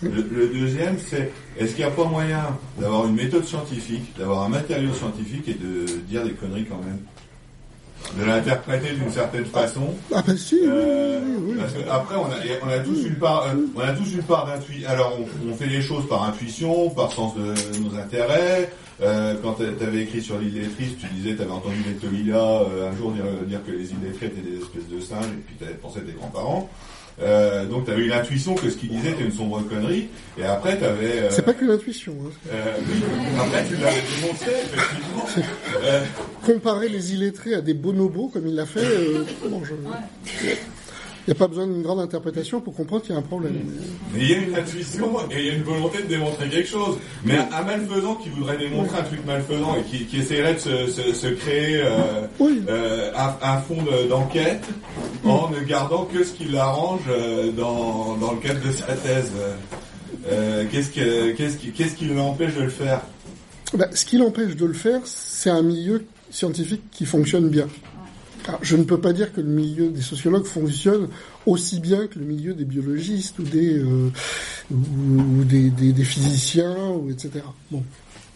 Le, 0.00 0.22
le 0.22 0.48
deuxième 0.48 0.96
c'est 0.98 1.30
est-ce 1.58 1.74
qu'il 1.74 1.84
n'y 1.84 1.90
a 1.90 1.94
pas 1.94 2.04
moyen 2.04 2.44
d'avoir 2.78 3.06
une 3.06 3.14
méthode 3.14 3.44
scientifique 3.44 4.16
d'avoir 4.18 4.44
un 4.44 4.48
matériau 4.48 4.94
scientifique 4.94 5.46
et 5.48 5.54
de 5.54 5.84
dire 6.08 6.24
des 6.24 6.32
conneries 6.32 6.64
quand 6.64 6.78
même? 6.78 7.00
De 8.18 8.24
l'interpréter 8.24 8.94
d'une 8.94 9.10
certaine 9.10 9.44
façon. 9.46 9.94
Ah 10.14 10.22
ben 10.26 10.36
si, 10.36 10.60
Euh, 10.64 11.20
oui, 11.24 11.32
oui, 11.38 11.52
oui. 11.52 11.56
Parce 11.58 11.72
que 11.72 11.88
après, 11.90 12.14
on 12.16 12.26
a, 12.26 12.36
on 12.64 12.68
a 12.68 12.78
tous 12.78 13.04
une 13.04 13.16
part, 13.16 13.46
euh, 13.48 13.54
on 13.74 13.80
a 13.80 13.92
tous 13.92 14.12
une 14.12 14.22
part 14.22 14.46
d'intuition. 14.46 14.88
Alors, 14.88 15.18
on, 15.18 15.50
on 15.50 15.54
fait 15.54 15.66
les 15.66 15.82
choses 15.82 16.08
par 16.08 16.22
intuition, 16.24 16.90
par 16.90 17.10
sens 17.12 17.34
de 17.34 17.80
nos 17.80 17.96
intérêts. 17.98 18.70
Euh, 19.02 19.34
quand 19.42 19.54
tu 19.54 19.64
avais 19.84 20.02
écrit 20.04 20.22
sur 20.22 20.38
l'illettriste, 20.38 20.98
tu 21.00 21.06
disais, 21.14 21.36
tu 21.36 21.42
avais 21.42 21.50
entendu 21.50 21.76
Letolila 21.86 22.36
euh, 22.62 22.90
un 22.90 22.96
jour 22.96 23.12
dire, 23.12 23.24
dire 23.46 23.60
que 23.66 23.70
les 23.72 23.90
illettrés 23.92 24.26
étaient 24.26 24.40
des 24.40 24.56
espèces 24.56 24.88
de 24.88 25.00
singes, 25.00 25.26
et 25.26 25.42
puis 25.46 25.54
tu 25.58 25.64
avais 25.64 25.74
pensé 25.74 25.98
à 25.98 26.02
tes 26.02 26.12
grands-parents. 26.12 26.70
Euh, 27.22 27.64
donc 27.64 27.86
tu 27.86 27.90
avais 27.90 28.02
eu 28.02 28.08
l'intuition 28.08 28.54
que 28.54 28.68
ce 28.68 28.76
qu'il 28.76 28.90
disait 28.90 29.12
était 29.12 29.24
une 29.24 29.32
sombre 29.32 29.62
connerie, 29.62 30.08
et 30.38 30.44
après 30.44 30.76
tu 30.76 30.84
avais... 30.84 31.30
C'est 31.30 31.42
pas 31.44 31.54
que 31.54 31.64
l'intuition. 31.64 32.14
Hein. 32.26 32.30
Euh, 32.52 32.76
oui, 32.88 33.02
après 33.40 33.64
tu 33.66 33.76
l'avais 33.76 34.02
démontré, 34.20 34.50
effectivement. 34.50 35.44
Euh, 35.82 36.04
Comparer 36.44 36.88
les 36.90 37.14
illettrés 37.14 37.54
à 37.54 37.62
des 37.62 37.74
bonobos, 37.74 38.28
comme 38.28 38.46
il 38.46 38.54
l'a 38.54 38.66
fait, 38.66 38.80
euh, 38.84 39.24
bon, 39.48 39.62
je... 39.64 39.74
il 41.26 41.30
n'y 41.30 41.36
a 41.36 41.38
pas 41.38 41.48
besoin 41.48 41.66
d'une 41.66 41.82
grande 41.82 41.98
interprétation 42.00 42.60
pour 42.60 42.74
comprendre 42.74 43.02
qu'il 43.02 43.12
y 43.12 43.16
a 43.16 43.18
un 43.18 43.22
problème. 43.22 43.54
Mais 44.14 44.20
il 44.20 44.30
y 44.30 44.34
a 44.34 44.38
une 44.38 44.54
intuition 44.54 45.10
et 45.30 45.40
il 45.40 45.46
y 45.46 45.50
a 45.50 45.54
une 45.54 45.62
volonté 45.64 46.02
de 46.02 46.06
démontrer 46.06 46.48
quelque 46.48 46.68
chose. 46.68 46.98
Mais 47.24 47.36
un, 47.36 47.48
un 47.52 47.62
malfaisant 47.62 48.14
qui 48.14 48.28
voudrait 48.28 48.56
démontrer 48.58 48.98
un 48.98 49.02
truc 49.02 49.26
malfaisant 49.26 49.74
et 49.76 49.82
qui, 49.82 50.04
qui 50.06 50.18
essaierait 50.18 50.54
de 50.54 50.58
se, 50.60 50.86
se, 50.86 51.12
se 51.12 51.26
créer 51.26 51.82
euh, 51.82 52.26
Oui. 52.38 52.62
euh, 52.68 53.10
un, 53.16 53.34
un 53.42 53.58
fond 53.58 53.82
de- 53.82 54.08
d'enquête 54.08 54.64
en 55.24 55.50
ne 55.50 55.60
gardant 55.60 56.04
que 56.04 56.22
ce 56.22 56.32
qui 56.32 56.44
l'arrange 56.44 57.00
euh, 57.08 57.50
dans, 57.50 58.16
dans 58.18 58.32
le 58.32 58.38
cadre 58.38 58.64
de 58.64 58.70
sa 58.72 58.92
thèse. 58.94 59.32
Euh, 60.30 60.64
qu'est-ce 60.70 60.90
que- 60.90 61.32
qu'est-ce 61.32 61.56
qui, 61.56 61.70
qu'est-ce 61.72 61.94
qui 61.96 62.04
l'empêche 62.06 62.54
de 62.54 62.62
le 62.62 62.68
faire? 62.70 63.00
Ben, 63.74 63.88
ce 63.92 64.04
qui 64.04 64.16
l'empêche 64.18 64.54
de 64.56 64.64
le 64.64 64.74
faire, 64.74 65.00
c'est 65.04 65.50
un 65.50 65.62
milieu 65.62 66.04
scientifique 66.30 66.82
qui 66.92 67.04
fonctionne 67.04 67.48
bien. 67.48 67.66
Alors, 68.48 68.60
je 68.62 68.76
ne 68.76 68.84
peux 68.84 69.00
pas 69.00 69.12
dire 69.12 69.32
que 69.32 69.40
le 69.40 69.48
milieu 69.48 69.88
des 69.88 70.02
sociologues 70.02 70.44
fonctionne 70.44 71.08
aussi 71.46 71.80
bien 71.80 72.06
que 72.06 72.18
le 72.18 72.24
milieu 72.24 72.54
des 72.54 72.64
biologistes 72.64 73.38
ou 73.38 73.42
des 73.42 73.78
euh, 73.78 74.10
ou, 74.70 75.44
des, 75.44 75.70
des, 75.70 75.92
des 75.92 76.04
physiciens 76.04 76.90
ou 76.90 77.10
etc. 77.10 77.44
Bon, 77.70 77.82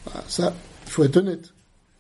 Bah, 0.07 0.25
ça, 0.29 0.55
il 0.87 0.91
faut 0.91 1.05
être 1.05 1.17
honnête. 1.17 1.53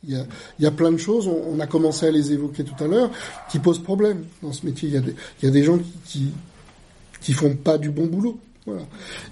Il 0.04 0.14
y 0.14 0.16
a, 0.16 0.26
y 0.58 0.66
a 0.66 0.70
plein 0.70 0.90
de 0.90 0.96
choses, 0.96 1.28
on, 1.28 1.42
on 1.54 1.60
a 1.60 1.66
commencé 1.66 2.06
à 2.06 2.10
les 2.10 2.32
évoquer 2.32 2.64
tout 2.64 2.82
à 2.82 2.86
l'heure, 2.86 3.10
qui 3.50 3.58
posent 3.58 3.82
problème 3.82 4.24
dans 4.42 4.52
ce 4.52 4.64
métier. 4.64 4.88
Il 4.88 4.94
y 4.94 4.98
a 4.98 5.00
des, 5.00 5.14
y 5.42 5.46
a 5.46 5.50
des 5.50 5.62
gens 5.62 5.78
qui, 6.06 6.28
qui 7.20 7.32
font 7.32 7.54
pas 7.54 7.76
du 7.76 7.90
bon 7.90 8.06
boulot. 8.06 8.40
Voilà. 8.66 8.82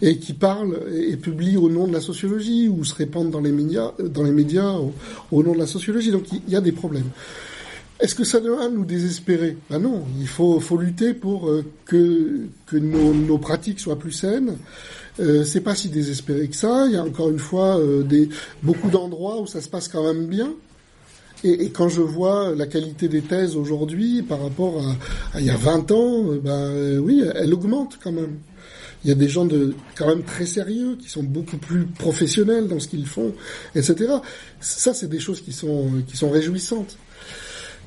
Et 0.02 0.18
qui 0.18 0.32
parlent 0.32 0.78
et, 0.92 1.16
publient 1.16 1.58
au 1.58 1.68
nom 1.68 1.86
de 1.86 1.92
la 1.92 2.00
sociologie 2.00 2.68
ou 2.68 2.84
se 2.84 2.94
répandent 2.94 3.30
dans 3.30 3.40
les 3.40 3.52
médias, 3.52 3.92
dans 3.98 4.22
les 4.22 4.30
médias 4.30 4.72
au, 4.72 4.94
au 5.30 5.42
nom 5.42 5.52
de 5.52 5.58
la 5.58 5.66
sociologie. 5.66 6.10
Donc 6.10 6.24
il 6.32 6.48
y 6.48 6.56
a 6.56 6.60
des 6.60 6.72
problèmes. 6.72 7.10
Est-ce 8.00 8.14
que 8.14 8.22
ça 8.22 8.38
doit 8.38 8.68
nous 8.68 8.84
désespérer? 8.84 9.56
Ben 9.68 9.80
non, 9.80 10.04
il 10.20 10.28
faut, 10.28 10.60
faut 10.60 10.76
lutter 10.76 11.14
pour 11.14 11.48
euh, 11.48 11.64
que, 11.84 12.46
que 12.66 12.76
nos, 12.76 13.12
nos 13.12 13.38
pratiques 13.38 13.80
soient 13.80 13.98
plus 13.98 14.12
saines. 14.12 14.56
Euh, 15.18 15.42
c'est 15.42 15.62
pas 15.62 15.74
si 15.74 15.88
désespéré 15.88 16.46
que 16.46 16.54
ça. 16.54 16.86
Il 16.86 16.92
y 16.92 16.96
a 16.96 17.02
encore 17.02 17.28
une 17.28 17.40
fois 17.40 17.76
euh, 17.76 18.04
des, 18.04 18.28
beaucoup 18.62 18.88
d'endroits 18.88 19.40
où 19.40 19.48
ça 19.48 19.60
se 19.60 19.68
passe 19.68 19.88
quand 19.88 20.04
même 20.04 20.26
bien. 20.26 20.52
Et, 21.42 21.64
et 21.64 21.70
quand 21.70 21.88
je 21.88 22.00
vois 22.00 22.54
la 22.54 22.68
qualité 22.68 23.08
des 23.08 23.22
thèses 23.22 23.56
aujourd'hui 23.56 24.22
par 24.22 24.42
rapport 24.42 24.80
à, 24.80 25.36
à 25.36 25.40
il 25.40 25.46
y 25.46 25.50
a 25.50 25.56
20 25.56 25.90
ans, 25.90 26.24
ben 26.42 26.98
oui, 27.00 27.24
elle 27.34 27.52
augmente 27.52 27.98
quand 28.02 28.12
même. 28.12 28.38
Il 29.04 29.08
y 29.08 29.12
a 29.12 29.16
des 29.16 29.28
gens 29.28 29.44
de 29.44 29.74
quand 29.96 30.06
même 30.06 30.22
très 30.22 30.46
sérieux 30.46 30.96
qui 31.00 31.08
sont 31.08 31.22
beaucoup 31.22 31.56
plus 31.56 31.86
professionnels 31.86 32.68
dans 32.68 32.78
ce 32.78 32.86
qu'ils 32.86 33.06
font, 33.06 33.32
etc. 33.74 34.14
Ça, 34.60 34.94
c'est 34.94 35.08
des 35.08 35.20
choses 35.20 35.40
qui 35.40 35.52
sont 35.52 35.90
qui 36.06 36.16
sont 36.16 36.30
réjouissantes. 36.30 36.96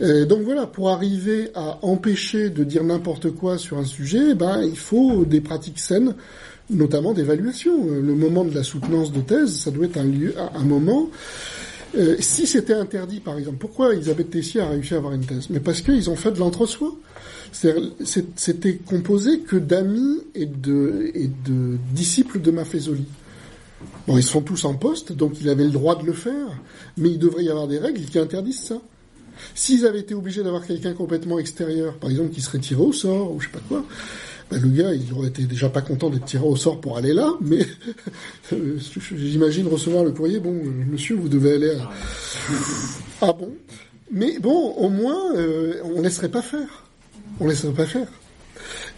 Euh, 0.01 0.25
donc 0.25 0.41
voilà, 0.41 0.65
pour 0.65 0.89
arriver 0.89 1.51
à 1.53 1.79
empêcher 1.83 2.49
de 2.49 2.63
dire 2.63 2.83
n'importe 2.83 3.31
quoi 3.31 3.57
sur 3.57 3.77
un 3.77 3.85
sujet, 3.85 4.33
ben 4.33 4.63
il 4.63 4.77
faut 4.77 5.25
des 5.25 5.41
pratiques 5.41 5.79
saines, 5.79 6.15
notamment 6.69 7.13
d'évaluation. 7.13 7.87
Euh, 7.87 8.01
Le 8.01 8.15
moment 8.15 8.43
de 8.43 8.53
la 8.55 8.63
soutenance 8.63 9.11
de 9.11 9.21
thèse, 9.21 9.55
ça 9.59 9.69
doit 9.71 9.85
être 9.85 9.97
un 9.97 10.05
lieu, 10.05 10.33
un 10.37 10.63
moment. 10.63 11.09
Euh, 11.97 12.15
si 12.19 12.47
c'était 12.47 12.73
interdit, 12.73 13.19
par 13.19 13.37
exemple, 13.37 13.57
pourquoi 13.57 13.93
Elisabeth 13.93 14.31
Tessier 14.31 14.61
a 14.61 14.69
réussi 14.69 14.93
à 14.93 14.97
avoir 14.97 15.13
une 15.13 15.25
thèse? 15.25 15.47
Mais 15.49 15.59
parce 15.59 15.81
qu'ils 15.81 16.09
ont 16.09 16.15
fait 16.15 16.31
de 16.31 16.39
l'entre-soi. 16.39 16.95
C'était 17.51 18.75
composé 18.77 19.41
que 19.41 19.57
d'amis 19.57 20.21
et 20.35 20.45
de, 20.45 21.11
et 21.13 21.27
de 21.27 21.77
disciples 21.93 22.39
de 22.39 22.49
Maffezoli. 22.49 23.03
Bon, 24.07 24.17
ils 24.17 24.23
sont 24.23 24.41
tous 24.41 24.63
en 24.63 24.73
poste, 24.75 25.11
donc 25.11 25.33
il 25.41 25.49
avait 25.49 25.65
le 25.65 25.71
droit 25.71 26.01
de 26.01 26.05
le 26.05 26.13
faire, 26.13 26.47
mais 26.97 27.09
il 27.09 27.19
devrait 27.19 27.43
y 27.43 27.49
avoir 27.49 27.67
des 27.67 27.77
règles 27.77 27.99
qui 28.05 28.19
interdisent 28.19 28.63
ça. 28.63 28.81
S'ils 29.55 29.85
avaient 29.85 29.99
été 29.99 30.13
obligés 30.13 30.43
d'avoir 30.43 30.65
quelqu'un 30.65 30.93
complètement 30.93 31.39
extérieur, 31.39 31.95
par 31.95 32.09
exemple 32.09 32.31
qui 32.31 32.41
serait 32.41 32.59
tiré 32.59 32.81
au 32.81 32.93
sort 32.93 33.33
ou 33.33 33.39
je 33.39 33.47
sais 33.47 33.51
pas 33.51 33.61
quoi, 33.67 33.85
ben, 34.49 34.61
le 34.61 34.69
gars 34.69 34.93
il 34.93 35.13
aurait 35.13 35.29
été 35.29 35.43
déjà 35.43 35.69
pas 35.69 35.81
content 35.81 36.09
d'être 36.09 36.25
tiré 36.25 36.43
au 36.43 36.55
sort 36.55 36.81
pour 36.81 36.97
aller 36.97 37.13
là, 37.13 37.31
mais 37.41 37.65
euh, 38.53 38.77
j'imagine 39.15 39.67
recevoir 39.67 40.03
le 40.03 40.11
courrier, 40.11 40.39
bon 40.39 40.53
euh, 40.53 40.85
monsieur 40.91 41.15
vous 41.15 41.29
devez 41.29 41.53
aller 41.53 41.71
à... 41.71 41.89
Ah 43.21 43.33
bon? 43.33 43.53
Mais 44.11 44.39
bon, 44.39 44.73
au 44.73 44.89
moins 44.89 45.35
euh, 45.37 45.75
on 45.95 46.01
laisserait 46.01 46.29
pas 46.29 46.41
faire. 46.41 46.85
On 47.39 47.47
laisserait 47.47 47.73
pas 47.73 47.85
faire. 47.85 48.07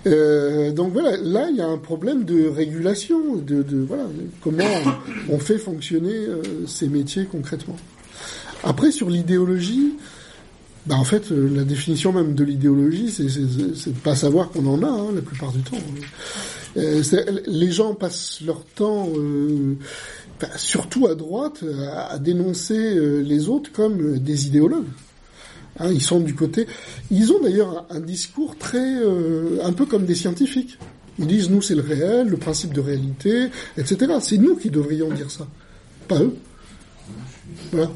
Euh, 0.06 0.72
donc 0.72 0.92
voilà, 0.92 1.16
là 1.18 1.48
il 1.50 1.56
y 1.56 1.62
a 1.62 1.68
un 1.68 1.78
problème 1.78 2.26
de 2.26 2.48
régulation, 2.48 3.36
de, 3.36 3.64
de 3.64 3.78
voilà, 3.78 4.04
de 4.04 4.28
comment 4.42 4.66
on, 5.30 5.36
on 5.36 5.40
fait 5.40 5.58
fonctionner 5.58 6.14
euh, 6.14 6.42
ces 6.68 6.90
métiers 6.90 7.26
concrètement. 7.26 7.78
Après 8.64 8.92
sur 8.92 9.10
l'idéologie, 9.10 9.94
bah 10.86 10.96
en 10.96 11.04
fait 11.04 11.32
euh, 11.32 11.50
la 11.56 11.64
définition 11.64 12.12
même 12.12 12.34
de 12.36 12.44
l'idéologie, 12.44 13.10
c'est 13.12 13.24
de 13.26 13.98
pas 14.04 14.16
savoir 14.16 14.50
qu'on 14.50 14.66
en 14.66 14.84
a 14.84 14.88
hein, 14.88 15.08
la 15.16 15.22
plupart 15.22 15.52
du 15.52 15.62
temps. 15.62 15.78
Euh, 16.78 17.04
c'est- 17.04 17.26
les 17.48 17.72
gens 17.72 17.94
passent 17.94 18.40
leur 18.46 18.66
temps, 18.66 19.08
euh, 19.16 19.76
bah, 20.42 20.48
surtout 20.58 21.08
à 21.08 21.16
droite, 21.16 21.64
à, 22.10 22.18
dénoncer 22.20 22.96
euh, 22.98 23.22
les 23.22 23.48
autres 23.48 23.72
comme 23.72 24.02
euh, 24.16 24.20
des 24.20 24.48
idéologues. 24.48 24.88
Hein, 25.80 25.92
ils 25.92 26.02
sont 26.02 26.20
du 26.20 26.36
côté. 26.36 26.68
Ils 27.12 27.32
ont 27.32 27.42
d'ailleurs 27.42 27.86
un, 27.90 27.98
un 27.98 28.00
discours 28.00 28.58
très, 28.58 28.78
euh, 29.04 29.60
un 29.64 29.74
peu 29.74 29.86
comme 29.86 30.06
des 30.06 30.16
scientifiques. 30.16 30.78
Ils 31.20 31.28
disent 31.28 31.50
nous 31.50 31.62
c'est 31.62 31.76
le 31.76 31.82
réel, 31.82 32.28
le 32.28 32.38
principe 32.38 32.74
de 32.74 32.82
réalité, 32.82 33.48
etc. 33.78 34.14
C'est 34.20 34.38
nous 34.38 34.56
qui 34.56 34.70
devrions 34.72 35.10
dire 35.12 35.30
ça, 35.32 35.48
pas 36.08 36.20
eux. 36.20 36.34
Voilà. 37.74 37.92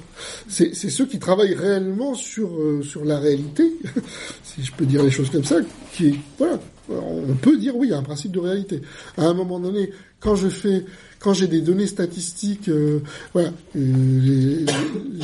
C'est 0.48 0.74
c'est 0.76 0.90
ceux 0.90 1.06
qui 1.06 1.20
travaillent 1.20 1.54
réellement 1.54 2.16
sur 2.16 2.50
euh, 2.50 2.82
sur 2.82 3.06
la 3.06 3.20
réalité, 3.20 3.72
si 4.44 4.64
je 4.64 4.72
peux 4.72 4.86
dire 4.86 5.04
les 5.04 5.12
choses 5.12 5.30
comme 5.30 5.44
ça, 5.44 5.58
qui 5.94 6.20
voilà. 6.38 6.60
On 6.90 7.36
peut 7.36 7.58
dire 7.58 7.76
oui, 7.76 7.88
il 7.88 7.92
y 7.92 7.94
a 7.94 7.98
un 7.98 8.04
principe 8.04 8.32
de 8.32 8.40
réalité. 8.40 8.82
À 9.18 9.26
un 9.26 9.34
moment 9.34 9.60
donné, 9.60 9.92
quand 10.20 10.36
je 10.36 10.48
fais, 10.48 10.86
quand 11.20 11.34
j'ai 11.34 11.48
des 11.48 11.62
données 11.62 11.86
statistiques, 11.86 12.70
euh, 12.70 13.02
voilà, 13.34 13.50
euh, 13.76 14.20
les, 14.22 14.66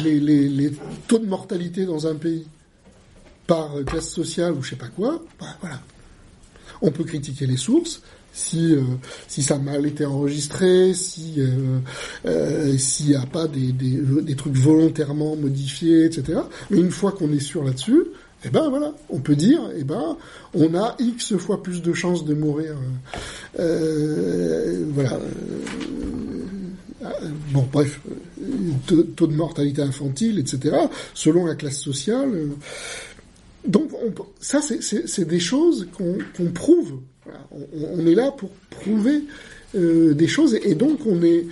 les, 0.03 0.19
les, 0.19 0.49
les 0.49 0.71
taux 1.07 1.19
de 1.19 1.25
mortalité 1.25 1.85
dans 1.85 2.05
un 2.05 2.15
pays 2.15 2.45
par 3.47 3.71
classe 3.85 4.09
sociale 4.09 4.53
ou 4.53 4.61
je 4.61 4.71
sais 4.71 4.75
pas 4.75 4.89
quoi, 4.89 5.23
bah, 5.39 5.47
voilà. 5.61 5.81
On 6.81 6.91
peut 6.91 7.05
critiquer 7.05 7.47
les 7.47 7.57
sources, 7.57 8.01
si 8.33 8.75
euh, 8.75 8.81
si 9.27 9.43
ça 9.43 9.55
a 9.55 9.59
mal 9.59 9.85
été 9.85 10.05
enregistré, 10.05 10.93
si 10.93 11.35
euh, 11.37 11.79
euh, 12.25 12.77
s'il 12.77 13.09
n'y 13.09 13.15
a 13.15 13.25
pas 13.25 13.47
des, 13.47 13.71
des, 13.71 14.01
des 14.21 14.35
trucs 14.35 14.55
volontairement 14.55 15.35
modifiés, 15.35 16.05
etc. 16.05 16.39
Mais 16.69 16.79
une 16.79 16.91
fois 16.91 17.11
qu'on 17.11 17.31
est 17.31 17.39
sûr 17.39 17.63
là-dessus, 17.63 18.03
eh 18.45 18.49
ben 18.49 18.69
voilà, 18.69 18.93
on 19.09 19.19
peut 19.19 19.35
dire, 19.35 19.61
eh 19.77 19.83
ben 19.83 20.17
on 20.53 20.75
a 20.75 20.95
x 20.99 21.37
fois 21.37 21.63
plus 21.63 21.81
de 21.81 21.93
chances 21.93 22.25
de 22.25 22.33
mourir. 22.33 22.75
Euh, 23.59 24.83
voilà. 24.89 25.19
Euh, 27.03 27.07
bon, 27.51 27.67
bref, 27.71 28.01
taux, 28.87 29.27
de 29.27 29.35
mortalité 29.35 29.81
infantile, 29.81 30.39
etc. 30.39 30.75
Selon 31.13 31.45
la 31.45 31.55
classe 31.55 31.79
sociale. 31.79 32.49
Donc 33.65 33.91
on, 33.93 34.13
ça, 34.41 34.59
c'est 34.61 35.25
des 35.25 35.39
choses 35.39 35.87
qu'on 35.95 36.17
qu'on 36.35 36.51
prouve. 36.51 36.99
On, 37.73 38.05
est 38.05 38.15
là 38.15 38.31
pour 38.31 38.49
prouver 38.69 39.23
euh, 39.75 40.13
des 40.13 40.27
choses, 40.27 40.55
et, 40.55 40.75
donc 40.75 41.05
on 41.05 41.21
est 41.23 41.45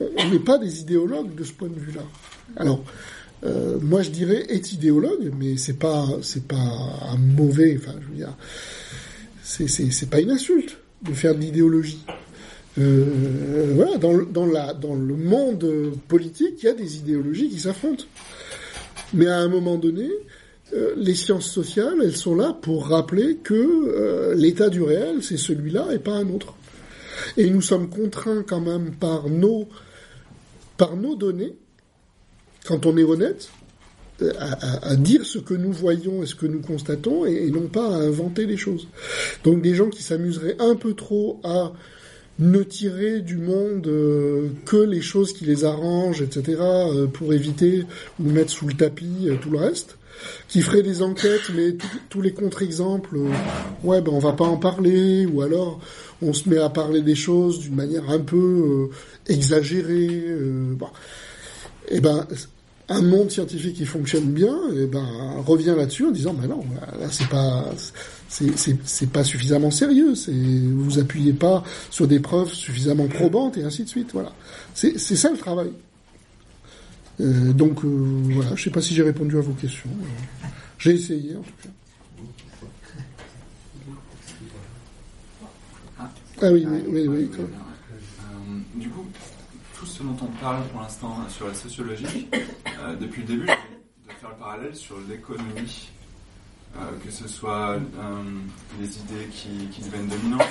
on 0.00 0.28
n'est 0.28 0.40
pas 0.40 0.58
des 0.58 0.80
idéologues 0.80 1.34
de 1.34 1.44
ce 1.44 1.52
point 1.52 1.68
de 1.68 1.78
vue-là. 1.78 2.02
Alors, 2.56 2.84
euh, 3.44 3.78
moi 3.80 4.02
je 4.02 4.10
dirais 4.10 4.44
est 4.48 4.72
idéologue, 4.72 5.32
mais 5.38 5.56
c'est 5.56 5.78
pas 5.78 6.06
c'est 6.22 6.46
pas 6.46 6.56
un 6.56 7.16
mauvais. 7.16 7.78
Enfin, 7.80 7.96
je 8.02 8.08
veux 8.08 8.16
dire, 8.16 8.36
c'est 9.42 10.10
pas 10.10 10.20
une 10.20 10.30
insulte 10.30 10.78
de 11.02 11.12
faire 11.12 11.34
de 11.34 11.40
l'idéologie. 11.40 12.04
Euh, 12.78 13.72
voilà, 13.74 13.98
dans, 13.98 14.16
dans 14.22 14.46
la 14.46 14.74
dans 14.74 14.94
le 14.94 15.14
monde 15.14 15.92
politique, 16.08 16.62
il 16.62 16.66
y 16.66 16.68
a 16.68 16.74
des 16.74 16.96
idéologies 16.96 17.48
qui 17.48 17.60
s'affrontent. 17.60 18.04
Mais 19.12 19.28
à 19.28 19.38
un 19.38 19.48
moment 19.48 19.76
donné, 19.76 20.04
euh, 20.06 20.14
les 20.96 21.14
sciences 21.14 21.50
sociales, 21.50 21.96
elles 22.02 22.16
sont 22.16 22.34
là 22.34 22.56
pour 22.60 22.88
rappeler 22.88 23.36
que 23.36 23.54
euh, 23.54 24.34
l'état 24.34 24.68
du 24.68 24.82
réel, 24.82 25.22
c'est 25.22 25.36
celui-là 25.36 25.88
et 25.92 25.98
pas 25.98 26.14
un 26.14 26.28
autre. 26.30 26.54
Et 27.36 27.48
nous 27.50 27.62
sommes 27.62 27.88
contraints 27.88 28.42
quand 28.46 28.60
même 28.60 28.92
par 28.92 29.28
nos 29.28 29.68
par 30.76 30.96
nos 30.96 31.14
données 31.14 31.54
quand 32.64 32.86
on 32.86 32.96
est 32.96 33.04
honnête, 33.04 33.50
à, 34.38 34.96
dire 34.96 35.26
ce 35.26 35.38
que 35.38 35.54
nous 35.54 35.72
voyons 35.72 36.22
et 36.22 36.26
ce 36.26 36.34
que 36.34 36.46
nous 36.46 36.60
constatons, 36.60 37.26
et, 37.26 37.50
non 37.50 37.66
pas 37.68 37.86
à 37.86 37.98
inventer 37.98 38.46
les 38.46 38.56
choses. 38.56 38.88
Donc 39.42 39.60
des 39.60 39.74
gens 39.74 39.90
qui 39.90 40.02
s'amuseraient 40.02 40.56
un 40.58 40.76
peu 40.76 40.94
trop 40.94 41.40
à 41.44 41.72
ne 42.38 42.62
tirer 42.62 43.20
du 43.20 43.36
monde 43.36 43.86
euh, 43.86 44.48
que 44.64 44.76
les 44.76 45.00
choses 45.00 45.32
qui 45.32 45.44
les 45.44 45.64
arrangent, 45.64 46.22
etc., 46.22 46.58
euh, 46.60 47.06
pour 47.06 47.32
éviter 47.32 47.84
ou 48.18 48.28
mettre 48.28 48.50
sous 48.50 48.66
le 48.66 48.74
tapis 48.74 49.28
euh, 49.28 49.36
tout 49.40 49.50
le 49.50 49.58
reste, 49.58 49.98
qui 50.48 50.62
feraient 50.62 50.82
des 50.82 51.02
enquêtes, 51.02 51.50
mais 51.54 51.76
tous 52.08 52.22
les 52.22 52.32
contre-exemples, 52.32 53.16
euh, 53.16 53.28
ouais, 53.82 54.00
ben 54.00 54.12
on 54.12 54.18
va 54.18 54.32
pas 54.32 54.44
en 54.44 54.56
parler, 54.56 55.26
ou 55.26 55.42
alors 55.42 55.80
on 56.22 56.32
se 56.32 56.48
met 56.48 56.58
à 56.58 56.70
parler 56.70 57.02
des 57.02 57.14
choses 57.14 57.58
d'une 57.60 57.74
manière 57.74 58.08
un 58.10 58.20
peu 58.20 58.90
euh, 58.90 59.32
exagérée. 59.32 60.24
Et 61.88 62.00
ben, 62.00 62.26
un 62.88 63.02
monde 63.02 63.30
scientifique 63.30 63.76
qui 63.76 63.86
fonctionne 63.86 64.26
bien, 64.26 64.56
et 64.76 64.86
ben 64.86 65.06
revient 65.46 65.74
là-dessus 65.76 66.06
en 66.06 66.10
disant 66.10 66.34
ben 66.34 66.48
non, 66.48 66.64
là 67.00 67.08
c'est 67.10 67.28
pas 67.28 67.64
c'est 68.28 69.10
pas 69.10 69.24
suffisamment 69.24 69.70
sérieux, 69.70 70.14
c'est 70.14 70.32
vous 70.32 70.98
appuyez 70.98 71.32
pas 71.32 71.64
sur 71.90 72.06
des 72.06 72.20
preuves 72.20 72.52
suffisamment 72.52 73.06
probantes 73.06 73.56
et 73.56 73.64
ainsi 73.64 73.84
de 73.84 73.88
suite. 73.88 74.10
Voilà, 74.12 74.32
c'est 74.74 74.98
ça 74.98 75.30
le 75.30 75.38
travail. 75.38 75.70
Euh, 77.20 77.52
donc 77.52 77.84
euh, 77.84 78.22
voilà, 78.30 78.56
je 78.56 78.64
sais 78.64 78.70
pas 78.70 78.80
si 78.80 78.94
j'ai 78.94 79.02
répondu 79.02 79.38
à 79.38 79.40
vos 79.40 79.52
questions. 79.52 79.90
J'ai 80.78 80.92
essayé 80.92 81.36
en 81.36 81.42
tout 81.42 81.52
cas. 81.62 81.68
Ah 86.42 86.48
oui, 86.50 86.66
oui, 86.66 87.06
oui. 87.06 87.08
oui. 87.08 87.30
Euh, 87.38 87.44
du 88.74 88.88
coup, 88.88 89.06
tout 89.78 89.86
ce 89.86 90.02
dont 90.02 90.16
on 90.20 90.42
parle 90.42 90.66
pour 90.68 90.80
l'instant 90.80 91.16
sur 91.28 91.46
la 91.46 91.54
sociologie, 91.54 92.28
depuis 93.00 93.22
le 93.22 93.28
début, 93.28 93.46
de 93.46 94.12
faire 94.20 94.30
le 94.30 94.36
parallèle 94.36 94.74
sur 94.74 94.96
l'économie, 95.08 95.90
que 97.04 97.10
ce 97.10 97.28
soit 97.28 97.78
les 98.80 98.86
idées 98.86 99.28
qui, 99.30 99.80
deviennent 99.80 100.08
dominantes, 100.08 100.42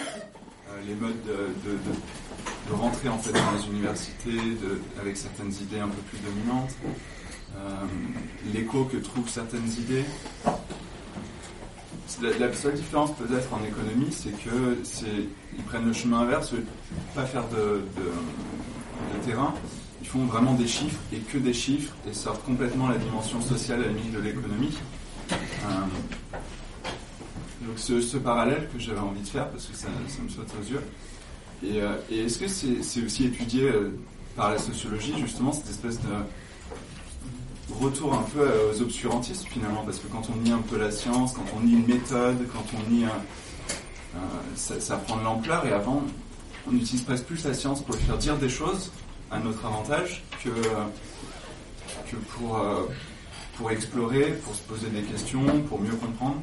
les 0.88 0.96
modes 0.96 1.24
de, 1.26 2.74
rentrer 2.74 3.10
en 3.10 3.20
fait 3.20 3.32
dans 3.32 3.52
les 3.58 3.68
universités 3.68 4.40
avec 5.00 5.16
certaines 5.16 5.52
idées 5.52 5.80
un 5.80 5.88
peu 5.88 6.02
plus 6.10 6.18
dominantes, 6.20 6.76
euh, 7.56 7.86
l'écho 8.54 8.86
que 8.86 8.98
trouvent 8.98 9.30
certaines 9.30 9.70
idées. 9.80 10.06
La, 12.22 12.54
seule 12.54 12.74
différence 12.74 13.12
peut-être 13.16 13.54
en 13.54 13.64
économie, 13.64 14.12
c'est 14.12 14.32
que 14.32 14.78
ils 15.58 15.64
prennent 15.64 15.86
le 15.86 15.94
chemin 15.94 16.22
inverse, 16.22 16.54
pas 17.16 17.26
faire 17.26 17.48
de, 17.50 17.84
terrain, 19.26 19.54
ils 20.02 20.08
font 20.08 20.26
vraiment 20.26 20.54
des 20.54 20.68
chiffres 20.68 21.00
et 21.12 21.18
que 21.18 21.38
des 21.38 21.54
chiffres 21.54 21.94
et 22.10 22.14
sortent 22.14 22.44
complètement 22.44 22.88
la 22.88 22.98
dimension 22.98 23.42
sociale 23.42 23.84
à 23.84 23.88
la 23.88 23.92
de 23.94 24.20
l'économie. 24.20 24.78
Euh, 25.32 26.36
donc 27.68 27.78
ce, 27.78 28.18
parallèle 28.18 28.70
que 28.74 28.80
j'avais 28.80 29.00
envie 29.00 29.22
de 29.22 29.28
faire 29.28 29.50
parce 29.50 29.66
que 29.66 29.76
ça, 29.76 29.88
me 30.24 30.30
saute 30.30 30.48
aux 30.60 30.72
yeux. 30.72 30.82
Et, 31.64 31.82
euh, 31.82 31.96
est-ce 32.12 32.40
que 32.40 32.48
c'est 32.48 33.04
aussi 33.04 33.26
étudié 33.26 33.64
euh, 33.64 33.92
par 34.36 34.52
la 34.52 34.58
sociologie 34.58 35.14
justement 35.18 35.54
cette 35.54 35.70
espèce 35.70 36.00
de 36.00 37.74
retour 37.80 38.14
un 38.14 38.24
peu 38.24 38.48
aux 38.72 38.82
obscurantistes 38.82 39.46
finalement? 39.46 39.84
Parce 39.84 40.00
que 40.00 40.08
quand 40.08 40.30
on 40.34 40.40
nie 40.42 40.52
un 40.52 40.60
peu 40.60 40.78
la 40.78 40.92
science, 40.92 41.34
quand 41.34 41.46
on 41.56 41.62
nie 41.62 41.74
une 41.74 41.88
méthode, 41.88 42.38
quand 42.54 42.66
on 42.78 42.92
nie 42.92 43.06
ça, 44.56 44.98
prend 44.98 45.18
de 45.18 45.24
l'ampleur 45.24 45.66
et 45.66 45.72
avant 45.72 46.04
on 46.68 46.76
utilise 46.76 47.02
presque 47.02 47.26
plus 47.26 47.44
la 47.46 47.54
science 47.54 47.82
pour 47.82 47.96
faire 47.96 48.18
dire 48.18 48.38
des 48.38 48.50
choses 48.50 48.92
à 49.32 49.40
notre 49.40 49.66
avantage 49.66 50.24
que, 50.44 50.50
que 50.50 52.16
pour, 52.38 52.58
euh, 52.58 52.84
pour 53.58 53.72
explorer, 53.72 54.34
pour 54.44 54.56
se 54.56 54.62
poser 54.62 54.90
des 54.90 55.02
questions, 55.02 55.46
pour 55.68 55.82
mieux 55.82 55.96
comprendre. 55.96 56.42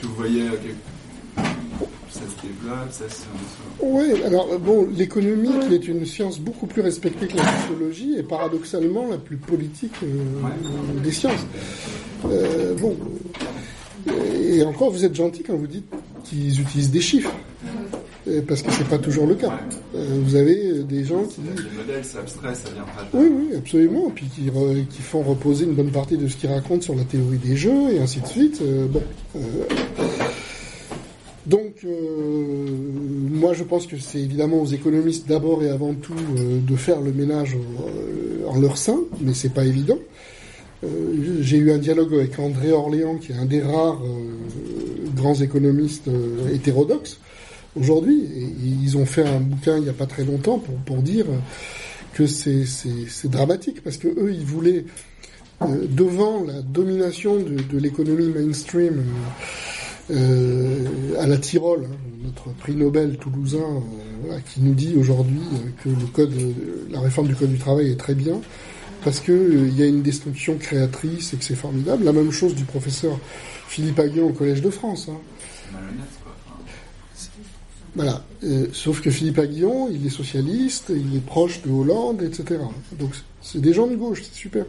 Euh, 0.00 0.06
que 0.06 0.06
vous 0.06 0.14
voyez 0.14 0.42
que 0.42 1.42
ça 2.10 2.20
se 2.20 2.46
développe 2.46 2.90
ça 2.90 3.08
se... 3.08 3.22
Oui, 3.80 4.22
alors 4.24 4.58
bon, 4.58 4.88
l'économie 4.96 5.50
qui 5.66 5.74
est 5.74 5.88
une 5.88 6.04
science 6.04 6.38
beaucoup 6.40 6.66
plus 6.66 6.82
respectée 6.82 7.28
que 7.28 7.36
la 7.36 7.44
sociologie 7.60 8.16
est 8.18 8.22
paradoxalement 8.22 9.08
la 9.08 9.18
plus 9.18 9.36
politique 9.36 9.94
euh, 10.02 10.42
ouais. 10.42 11.02
des 11.02 11.12
sciences. 11.12 11.46
Euh, 12.26 12.74
bon, 12.76 12.96
et 14.48 14.62
encore, 14.64 14.90
vous 14.90 15.04
êtes 15.04 15.14
gentil 15.14 15.42
quand 15.42 15.56
vous 15.56 15.66
dites 15.66 15.86
qu'ils 16.24 16.60
utilisent 16.60 16.90
des 16.90 17.00
chiffres 17.00 17.32
parce 18.46 18.62
que 18.62 18.70
c'est 18.70 18.88
pas 18.88 18.98
toujours 18.98 19.26
le 19.26 19.34
cas. 19.34 19.48
Ouais. 19.48 20.00
vous 20.22 20.36
avez 20.36 20.82
des 20.84 21.04
gens 21.04 21.24
qui 21.24 21.40
disent... 21.40 21.64
Le 21.64 21.78
modèle, 21.78 22.04
c'est 22.04 22.18
abstrait, 22.18 22.54
ça 22.54 22.70
vient 22.70 22.82
pas 22.82 23.08
Oui, 23.12 23.28
oui, 23.30 23.56
absolument. 23.56 24.10
Puis 24.14 24.26
qui, 24.26 24.50
re, 24.50 24.86
qui, 24.88 25.02
font 25.02 25.22
reposer 25.22 25.64
une 25.64 25.74
bonne 25.74 25.90
partie 25.90 26.16
de 26.16 26.28
ce 26.28 26.36
qu'ils 26.36 26.50
racontent 26.50 26.82
sur 26.82 26.94
la 26.94 27.04
théorie 27.04 27.38
des 27.38 27.56
jeux 27.56 27.92
et 27.92 28.00
ainsi 28.00 28.20
de 28.20 28.26
suite. 28.26 28.60
Euh, 28.62 28.86
bon. 28.86 29.02
Euh, 29.36 29.40
donc, 31.50 31.84
euh, 31.84 32.66
moi, 33.30 33.52
je 33.52 33.64
pense 33.64 33.86
que 33.86 33.98
c'est 33.98 34.20
évidemment 34.20 34.62
aux 34.62 34.66
économistes 34.66 35.28
d'abord 35.28 35.62
et 35.62 35.68
avant 35.68 35.94
tout 35.94 36.14
de 36.36 36.76
faire 36.76 37.00
le 37.00 37.12
ménage 37.12 37.56
en, 38.46 38.52
en 38.54 38.60
leur 38.60 38.78
sein, 38.78 39.00
mais 39.20 39.34
c'est 39.34 39.52
pas 39.52 39.64
évident. 39.64 39.98
J'ai 41.40 41.58
eu 41.58 41.72
un 41.72 41.78
dialogue 41.78 42.14
avec 42.14 42.38
André 42.38 42.72
Orléans, 42.72 43.16
qui 43.16 43.32
est 43.32 43.34
un 43.34 43.44
des 43.44 43.60
rares 43.60 44.00
grands 45.14 45.34
économistes 45.34 46.08
hétérodoxes 46.54 47.20
aujourd'hui. 47.76 48.22
ils 48.82 48.96
ont 48.96 49.04
fait 49.04 49.26
un 49.26 49.40
bouquin 49.40 49.76
il 49.76 49.82
n'y 49.82 49.90
a 49.90 49.94
pas 49.94 50.06
très 50.06 50.24
longtemps 50.24 50.58
pour, 50.58 50.74
pour 50.76 51.02
dire 51.02 51.26
que 52.14 52.26
c'est 52.26 53.30
dramatique 53.30 53.82
parce 53.82 53.96
que 53.96 54.08
eux, 54.08 54.32
ils 54.32 54.44
voulaient, 54.44 54.84
euh, 55.62 55.86
devant 55.88 56.42
la 56.44 56.62
domination 56.62 57.36
de, 57.36 57.62
de 57.62 57.78
l'économie 57.78 58.28
mainstream 58.28 58.98
euh, 58.98 59.02
à 60.10 61.26
la 61.26 61.38
Tyrol, 61.38 61.84
hein, 61.84 61.96
notre 62.24 62.50
prix 62.56 62.74
Nobel 62.74 63.16
toulousain, 63.16 63.82
euh, 64.28 64.38
qui 64.52 64.60
nous 64.60 64.74
dit 64.74 64.94
aujourd'hui 64.98 65.40
que 65.82 65.88
le 65.88 66.06
code, 66.12 66.34
la 66.90 67.00
réforme 67.00 67.28
du 67.28 67.34
code 67.34 67.50
du 67.50 67.58
travail 67.58 67.90
est 67.90 67.96
très 67.96 68.14
bien 68.14 68.40
parce 69.02 69.20
que 69.20 69.32
il 69.32 69.78
y 69.78 69.82
a 69.82 69.86
une 69.86 70.02
destruction 70.02 70.58
créatrice 70.58 71.32
et 71.32 71.38
que 71.38 71.44
c'est 71.44 71.54
formidable. 71.54 72.04
La 72.04 72.12
même 72.12 72.30
chose 72.30 72.54
du 72.54 72.64
professeur 72.64 73.18
Philippe 73.66 73.98
Aguillon 73.98 74.28
au 74.28 74.32
Collège 74.32 74.60
de 74.60 74.70
France. 74.70 75.08
Hein. 75.10 75.18
Voilà. 77.94 78.22
Euh, 78.44 78.66
sauf 78.72 79.00
que 79.00 79.10
Philippe 79.10 79.38
Aguillon, 79.38 79.88
il 79.90 80.06
est 80.06 80.10
socialiste, 80.10 80.90
il 80.90 81.16
est 81.16 81.24
proche 81.24 81.62
de 81.62 81.70
Hollande, 81.70 82.22
etc. 82.22 82.60
Donc 82.98 83.12
c'est 83.42 83.60
des 83.60 83.72
gens 83.72 83.86
de 83.86 83.96
gauche, 83.96 84.22
c'est 84.22 84.38
super. 84.38 84.66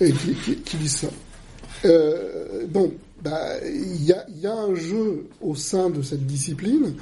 Et 0.00 0.12
qui, 0.12 0.76
disent 0.76 0.96
ça. 0.96 1.08
Euh, 1.86 2.66
bon, 2.68 2.92
bah, 3.24 3.56
il 3.64 4.04
y 4.04 4.12
a, 4.12 4.26
y 4.42 4.46
a 4.46 4.54
un 4.54 4.74
jeu 4.74 5.26
au 5.40 5.54
sein 5.54 5.88
de 5.88 6.02
cette 6.02 6.26
discipline 6.26 6.94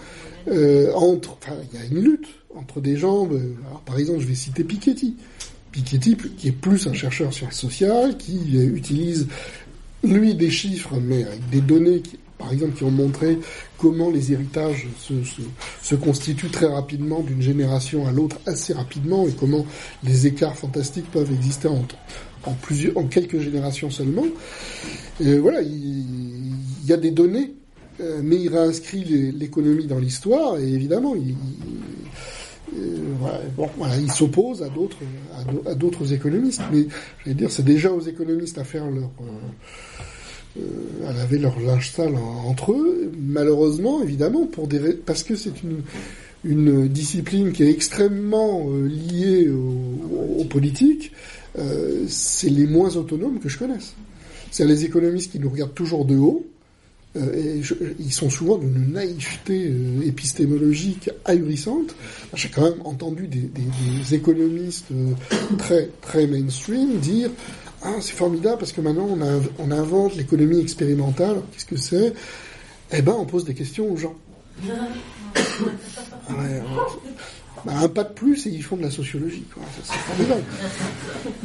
euh, 0.48 0.92
entre, 0.94 1.36
enfin, 1.42 1.56
il 1.72 1.78
y 1.78 1.82
a 1.82 1.86
une 1.86 2.00
lutte 2.00 2.28
entre 2.54 2.80
des 2.80 2.96
gens. 2.96 3.26
Alors, 3.26 3.80
par 3.84 3.98
exemple, 3.98 4.20
je 4.20 4.26
vais 4.26 4.34
citer 4.34 4.62
Piketty. 4.62 5.16
Piketty, 5.72 6.16
qui 6.36 6.48
est 6.48 6.52
plus 6.52 6.86
un 6.86 6.92
chercheur 6.92 7.28
en 7.28 7.32
sciences 7.32 7.56
sociales, 7.56 8.16
qui 8.18 8.56
utilise 8.56 9.26
lui 10.04 10.34
des 10.34 10.50
chiffres, 10.50 10.94
mais 11.00 11.24
avec 11.24 11.48
des 11.50 11.60
données 11.60 12.00
qui 12.00 12.18
par 12.42 12.52
exemple, 12.52 12.76
qui 12.76 12.82
ont 12.82 12.90
montré 12.90 13.38
comment 13.78 14.10
les 14.10 14.32
héritages 14.32 14.88
se, 14.98 15.22
se, 15.22 15.42
se 15.80 15.94
constituent 15.94 16.50
très 16.50 16.66
rapidement 16.66 17.20
d'une 17.20 17.40
génération 17.40 18.04
à 18.08 18.10
l'autre 18.10 18.36
assez 18.46 18.72
rapidement 18.72 19.28
et 19.28 19.32
comment 19.32 19.64
les 20.02 20.26
écarts 20.26 20.56
fantastiques 20.56 21.08
peuvent 21.12 21.30
exister 21.32 21.68
en, 21.68 21.86
en, 22.44 22.52
plusieurs, 22.52 22.96
en 22.96 23.04
quelques 23.06 23.38
générations 23.40 23.90
seulement. 23.90 24.24
Et 25.20 25.38
voilà, 25.38 25.62
il, 25.62 25.72
il 26.82 26.88
y 26.88 26.92
a 26.92 26.96
des 26.96 27.10
données, 27.10 27.52
euh, 28.00 28.20
mais 28.22 28.36
il 28.36 28.48
réinscrit 28.48 29.04
l'économie 29.38 29.86
dans 29.86 29.98
l'histoire 29.98 30.58
et 30.58 30.66
évidemment, 30.72 31.14
il, 31.14 31.34
euh, 32.78 32.96
voilà, 33.20 33.40
bon, 33.56 33.68
voilà, 33.76 33.96
il 33.98 34.10
s'oppose 34.10 34.62
à 34.62 34.68
d'autres 34.68 34.96
à 35.38 35.44
d'au- 35.44 35.62
à 35.68 35.74
d'autres 35.74 36.12
économistes. 36.12 36.62
Mais 36.72 36.86
je 37.24 37.28
vais 37.30 37.34
dire, 37.34 37.50
c'est 37.50 37.64
déjà 37.64 37.92
aux 37.92 38.00
économistes 38.00 38.58
à 38.58 38.64
faire 38.64 38.90
leur 38.90 39.10
euh, 39.20 40.60
euh, 40.60 41.08
à 41.08 41.12
laver 41.12 41.38
leur 41.38 41.58
linge 41.60 41.90
sale 41.90 42.14
en- 42.16 42.48
entre 42.48 42.72
eux. 42.72 43.10
Malheureusement, 43.20 44.02
évidemment, 44.02 44.46
pour 44.46 44.66
des 44.68 44.80
parce 44.94 45.22
que 45.22 45.36
c'est 45.36 45.62
une 45.62 45.82
une 46.44 46.88
discipline 46.88 47.52
qui 47.52 47.62
est 47.62 47.70
extrêmement 47.70 48.66
euh, 48.68 48.88
liée 48.88 49.48
au- 49.48 50.40
aux 50.40 50.44
politiques, 50.44 51.12
euh, 51.58 52.04
c'est 52.08 52.50
les 52.50 52.66
moins 52.66 52.96
autonomes 52.96 53.38
que 53.40 53.48
je 53.48 53.58
connaisse. 53.58 53.94
C'est 54.50 54.64
les 54.66 54.84
économistes 54.84 55.32
qui 55.32 55.38
nous 55.38 55.50
regardent 55.50 55.74
toujours 55.74 56.04
de 56.04 56.16
haut. 56.16 56.46
euh, 57.16 57.34
et 57.58 57.62
je- 57.62 57.74
ils 58.00 58.12
sont 58.12 58.30
souvent 58.30 58.56
d'une 58.56 58.92
naïveté 58.92 59.66
euh, 59.70 60.00
épistémologique 60.06 61.10
ahurissante. 61.26 61.94
J'ai 62.34 62.48
quand 62.48 62.62
même 62.62 62.80
entendu 62.84 63.26
des, 63.28 63.40
des- 63.40 64.00
des 64.00 64.14
économistes 64.14 64.86
très 65.58 65.90
très 66.00 66.26
mainstream 66.26 66.98
dire 67.00 67.30
ah 67.82 67.96
c'est 68.00 68.14
formidable 68.14 68.56
parce 68.60 68.72
que 68.72 68.80
maintenant 68.80 69.08
on, 69.10 69.20
a- 69.20 69.40
on 69.58 69.70
invente 69.70 70.16
l'économie 70.16 70.60
expérimentale. 70.60 71.42
Qu'est-ce 71.52 71.66
que 71.66 71.76
c'est? 71.76 72.14
Eh 72.92 73.02
ben 73.02 73.14
on 73.18 73.26
pose 73.26 73.44
des 73.44 73.54
questions 73.54 73.92
aux 73.92 73.96
gens. 73.98 74.14
Ah 76.28 76.34
ouais. 76.40 76.62
Bah, 77.64 77.72
un 77.80 77.88
pas 77.88 78.04
de 78.04 78.12
plus 78.12 78.46
et 78.46 78.50
ils 78.50 78.62
font 78.62 78.76
de 78.76 78.82
la 78.82 78.90
sociologie. 78.90 79.44
quoi. 79.54 79.62
Ça, 79.82 79.94
C'est. 80.18 80.42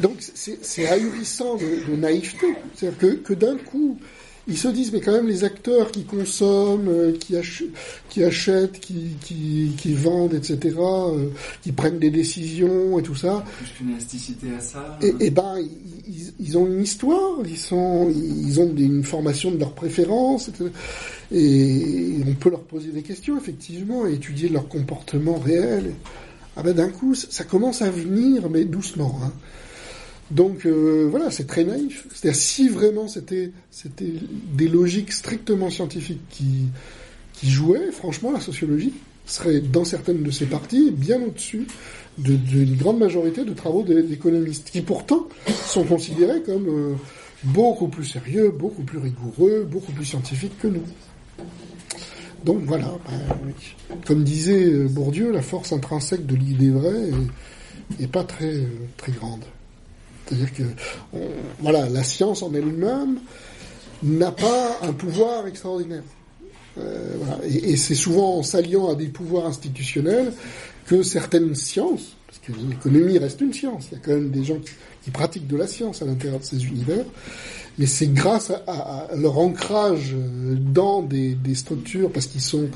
Donc 0.00 0.16
c'est 0.18 0.58
c'est 0.64 0.86
ahurissant 0.88 1.56
de, 1.56 1.90
de 1.90 1.96
naïveté. 1.96 2.54
C'est-à-dire 2.74 2.98
que, 2.98 3.06
que 3.16 3.34
d'un 3.34 3.56
coup, 3.56 3.98
ils 4.48 4.56
se 4.58 4.68
disent, 4.68 4.92
mais 4.92 5.00
quand 5.00 5.12
même 5.12 5.28
les 5.28 5.44
acteurs 5.44 5.90
qui 5.90 6.04
consomment, 6.04 6.88
euh, 6.88 7.12
qui, 7.12 7.36
ach- 7.36 7.64
qui 8.08 8.24
achètent, 8.24 8.80
qui, 8.80 9.10
qui, 9.20 9.72
qui 9.76 9.94
vendent, 9.94 10.34
etc., 10.34 10.58
euh, 10.78 11.28
qui 11.62 11.72
prennent 11.72 11.98
des 11.98 12.10
décisions 12.10 12.98
et 12.98 13.02
tout 13.02 13.14
ça, 13.14 13.44
Plus 13.58 13.68
qu'une 13.76 13.90
élasticité 13.90 14.46
à 14.56 14.60
ça. 14.60 14.98
et, 15.02 15.14
et 15.26 15.30
ben 15.30 15.56
ils, 16.40 16.56
ont 16.56 16.66
une 16.66 16.82
histoire, 16.82 17.38
ils 17.46 17.58
sont, 17.58 18.10
ils 18.10 18.58
ont 18.60 18.72
une 18.76 19.04
formation 19.04 19.50
de 19.50 19.58
leurs 19.58 19.74
préférences, 19.74 20.48
etc. 20.48 20.70
et 21.32 22.16
on 22.26 22.34
peut 22.34 22.50
leur 22.50 22.62
poser 22.62 22.90
des 22.90 23.02
questions 23.02 23.36
effectivement, 23.36 24.06
et 24.06 24.14
étudier 24.14 24.48
leur 24.48 24.68
comportement 24.68 25.36
réel. 25.38 25.92
Ah 26.56 26.62
ben 26.62 26.72
d'un 26.74 26.88
coup, 26.88 27.14
ça 27.14 27.26
ça 27.30 27.44
commence 27.44 27.82
à 27.82 27.90
venir, 27.90 28.48
mais 28.50 28.64
doucement. 28.64 29.20
Hein. 29.22 29.32
Donc 30.30 30.66
euh, 30.66 31.06
voilà, 31.10 31.30
c'est 31.30 31.46
très 31.46 31.64
naïf. 31.64 32.06
C'est-à-dire 32.14 32.38
si 32.40 32.68
vraiment 32.68 33.08
c'était 33.08 33.50
c'était 33.70 34.12
des 34.52 34.68
logiques 34.68 35.12
strictement 35.12 35.70
scientifiques 35.70 36.20
qui 36.30 36.66
qui 37.32 37.48
jouaient, 37.50 37.90
franchement, 37.92 38.32
la 38.32 38.40
sociologie 38.40 38.92
serait 39.24 39.60
dans 39.60 39.84
certaines 39.84 40.22
de 40.22 40.30
ses 40.30 40.46
parties 40.46 40.90
bien 40.90 41.20
au-dessus 41.22 41.66
de- 42.18 42.34
d'une 42.34 42.76
grande 42.76 42.98
majorité 42.98 43.44
de 43.44 43.52
travaux 43.54 43.82
d'é- 43.84 44.02
d'économistes, 44.02 44.70
qui 44.70 44.80
pourtant 44.80 45.28
sont 45.66 45.84
considérés 45.84 46.42
comme 46.42 46.66
euh, 46.68 46.94
beaucoup 47.44 47.88
plus 47.88 48.04
sérieux, 48.04 48.50
beaucoup 48.50 48.82
plus 48.82 48.98
rigoureux, 48.98 49.66
beaucoup 49.70 49.92
plus 49.92 50.04
scientifiques 50.04 50.58
que 50.58 50.66
nous. 50.68 50.82
Donc 52.44 52.62
voilà, 52.64 52.90
ben, 53.08 53.20
comme 54.06 54.24
disait 54.24 54.64
euh, 54.64 54.88
Bourdieu, 54.88 55.30
la 55.32 55.42
force 55.42 55.72
intrinsèque 55.72 56.26
de 56.26 56.34
l'idée 56.36 56.70
vraie 56.70 57.10
est 58.00 58.06
pas 58.10 58.24
très 58.24 58.54
euh, 58.54 58.66
très 58.96 59.12
grande. 59.12 59.42
C'est-à-dire 60.28 60.52
que 60.52 60.62
voilà, 61.60 61.88
la 61.88 62.04
science 62.04 62.42
en 62.42 62.52
elle-même 62.54 63.18
n'a 64.02 64.30
pas 64.30 64.78
un 64.82 64.92
pouvoir 64.92 65.46
extraordinaire. 65.46 66.02
Euh, 66.78 67.14
voilà. 67.20 67.44
Et, 67.46 67.76
c'est 67.76 67.94
souvent 67.94 68.36
en 68.36 68.42
s'alliant 68.42 68.90
à 68.90 68.94
des 68.94 69.08
pouvoirs 69.08 69.46
institutionnels 69.46 70.32
que 70.86 71.02
certaines 71.02 71.54
sciences, 71.54 72.16
parce 72.26 72.38
que 72.38 72.52
l'économie 72.68 73.18
reste 73.18 73.40
une 73.40 73.52
science, 73.52 73.86
il 73.90 73.94
y 73.94 74.00
a 74.00 74.04
quand 74.04 74.12
même 74.12 74.30
des 74.30 74.44
gens 74.44 74.58
qui, 74.58 75.10
pratiquent 75.10 75.46
de 75.46 75.56
la 75.56 75.66
science 75.66 76.02
à 76.02 76.04
l'intérieur 76.04 76.38
de 76.38 76.44
ces 76.44 76.66
univers, 76.66 77.06
mais 77.78 77.86
c'est 77.86 78.08
grâce 78.08 78.52
à, 78.66 79.08
leur 79.16 79.38
ancrage 79.38 80.14
dans 80.14 81.00
des 81.00 81.54
structures, 81.54 82.12
parce 82.12 82.26
qu'ils 82.26 82.42
sont 82.42 82.68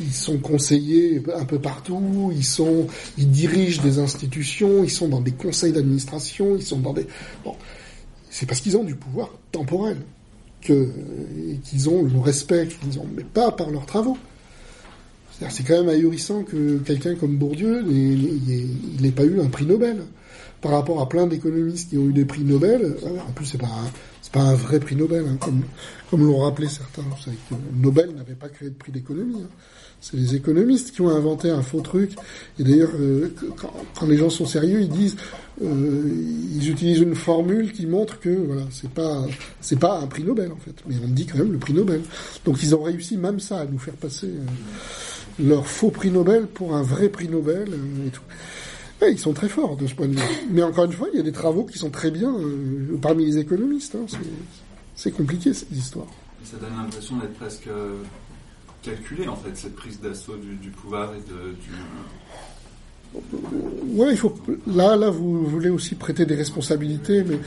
ils 0.00 0.12
sont 0.12 0.38
conseillers 0.38 1.22
un 1.36 1.44
peu 1.44 1.58
partout, 1.58 2.32
ils 2.34 2.44
sont 2.44 2.86
ils 3.18 3.30
dirigent 3.30 3.82
des 3.82 3.98
institutions, 3.98 4.82
ils 4.84 4.90
sont 4.90 5.08
dans 5.08 5.20
des 5.20 5.32
conseils 5.32 5.72
d'administration, 5.72 6.56
ils 6.56 6.62
sont 6.62 6.80
dans 6.80 6.92
des 6.92 7.06
bon, 7.44 7.54
c'est 8.30 8.46
parce 8.46 8.60
qu'ils 8.60 8.76
ont 8.76 8.84
du 8.84 8.94
pouvoir 8.96 9.30
temporel 9.52 9.98
que 10.60 10.88
qu'ils 11.64 11.88
ont 11.88 12.02
le 12.02 12.18
respect 12.18 12.68
qu'ils 12.68 12.98
ont, 12.98 13.06
mais 13.14 13.22
pas 13.24 13.52
par 13.52 13.70
leurs 13.70 13.86
travaux. 13.86 14.16
C'est 15.50 15.64
quand 15.66 15.74
même 15.84 15.88
ahurissant 15.88 16.42
que 16.44 16.78
quelqu'un 16.78 17.16
comme 17.16 17.36
Bourdieu 17.36 17.82
n'ait- 17.82 19.10
pas 19.10 19.24
eu 19.24 19.40
un 19.40 19.48
prix 19.48 19.66
Nobel 19.66 20.04
par 20.60 20.72
rapport 20.72 21.00
à 21.02 21.08
plein 21.08 21.26
d'économistes 21.26 21.90
qui 21.90 21.98
ont 21.98 22.08
eu 22.08 22.12
des 22.12 22.24
prix 22.24 22.42
Nobel. 22.44 22.96
En 23.28 23.32
plus, 23.32 23.44
c'est 23.44 23.58
pas 23.58 23.68
c'est 24.22 24.32
pas 24.32 24.42
un 24.42 24.54
vrai 24.54 24.78
prix 24.80 24.94
Nobel, 24.96 25.24
hein, 25.28 25.36
comme 25.40 25.62
comme 26.08 26.24
l'ont 26.24 26.38
rappelé 26.38 26.68
certains. 26.68 27.02
Vous 27.02 27.20
savez 27.22 27.36
que 27.50 27.54
Nobel 27.76 28.12
n'avait 28.14 28.34
pas 28.36 28.48
créé 28.48 28.70
de 28.70 28.74
prix 28.74 28.92
d'économie. 28.92 29.42
hein. 29.42 29.48
C'est 30.04 30.18
les 30.18 30.34
économistes 30.34 30.90
qui 30.90 31.00
ont 31.00 31.08
inventé 31.08 31.48
un 31.48 31.62
faux 31.62 31.80
truc. 31.80 32.12
Et 32.58 32.62
d'ailleurs, 32.62 32.90
euh, 33.00 33.34
quand, 33.98 34.06
les 34.06 34.18
gens 34.18 34.28
sont 34.28 34.44
sérieux, 34.44 34.82
ils 34.82 34.90
disent, 34.90 35.16
euh, 35.62 36.02
ils 36.54 36.68
utilisent 36.68 36.98
une 36.98 37.14
formule 37.14 37.72
qui 37.72 37.86
montre 37.86 38.20
que 38.20 38.28
voilà, 38.28 38.64
c'est 38.70 38.90
pas, 38.90 39.24
pas 39.80 39.98
un 40.00 40.06
prix 40.06 40.22
Nobel 40.22 40.52
en 40.52 40.56
fait, 40.56 40.74
mais 40.86 40.96
on 41.02 41.08
dit 41.08 41.24
quand 41.24 41.38
même 41.38 41.52
le 41.52 41.58
prix 41.58 41.72
Nobel. 41.72 42.02
Donc 42.44 42.62
ils 42.62 42.74
ont 42.74 42.82
réussi 42.82 43.16
même 43.16 43.40
ça 43.40 43.60
à 43.60 43.64
nous 43.64 43.78
faire 43.78 43.94
passer 43.94 44.26
euh, 44.26 45.42
leur 45.42 45.66
faux 45.66 45.90
prix 45.90 46.10
Nobel 46.10 46.48
pour 46.48 46.76
un 46.76 46.82
vrai 46.82 47.08
prix 47.08 47.28
Nobel 47.28 47.72
et 48.06 48.10
tout. 48.10 48.20
Ils 49.10 49.18
sont 49.18 49.32
très 49.32 49.48
forts 49.48 49.78
de 49.78 49.86
ce 49.86 49.94
point 49.94 50.06
de 50.06 50.16
vue. 50.16 50.22
Mais 50.50 50.62
encore 50.62 50.84
une 50.84 50.92
fois, 50.92 51.08
il 51.14 51.16
y 51.16 51.20
a 51.20 51.24
des 51.24 51.32
travaux 51.32 51.64
qui 51.64 51.78
sont 51.78 51.90
très 51.90 52.10
bien 52.10 52.34
parmi 53.00 53.24
les 53.24 53.38
économistes. 53.38 53.96
hein. 53.96 54.18
C'est 54.96 55.12
compliqué 55.12 55.54
cette 55.54 55.72
histoire. 55.72 56.06
Ça 56.42 56.58
donne 56.58 56.76
l'impression 56.76 57.16
d'être 57.16 57.34
presque 57.34 57.68
euh, 58.86 58.90
calculé 58.90 59.28
en 59.28 59.36
fait, 59.36 59.56
cette 59.56 59.76
prise 59.76 60.00
d'assaut 60.00 60.36
du, 60.36 60.56
du 60.56 60.70
pouvoir 60.70 61.14
et 61.14 61.20
de, 61.30 61.52
du. 61.52 61.70
Ouais, 63.94 64.08
il 64.10 64.16
faut. 64.16 64.34
Là, 64.66 64.96
là, 64.96 65.10
vous 65.10 65.46
voulez 65.46 65.70
aussi 65.70 65.94
prêter 65.94 66.26
des 66.26 66.34
responsabilités, 66.34 67.22
mais, 67.22 67.38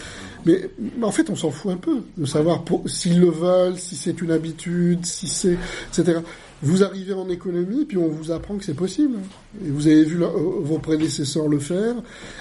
mais, 0.46 0.70
en 1.04 1.12
fait, 1.12 1.30
on 1.30 1.36
s'en 1.36 1.52
fout 1.52 1.72
un 1.72 1.78
peu 1.78 2.04
de 2.16 2.26
savoir 2.26 2.64
s'ils 2.86 3.20
le 3.20 3.30
veulent, 3.30 3.78
si 3.78 3.96
c'est 3.96 4.22
une 4.22 4.32
habitude, 4.32 5.06
si 5.06 5.28
c'est, 5.28 5.58
etc. 5.90 6.20
Vous 6.64 6.84
arrivez 6.84 7.14
en 7.14 7.30
économie, 7.30 7.86
puis 7.86 7.98
on 7.98 8.08
vous 8.08 8.32
apprend 8.32 8.56
que 8.58 8.64
c'est 8.64 8.74
possible. 8.74 9.18
Et 9.64 9.70
vous 9.70 9.88
avez 9.88 10.04
vu 10.04 10.24
euh, 10.24 10.28
vos 10.28 10.80
prédécesseurs 10.80 11.48
le 11.48 11.60
faire. 11.60 11.96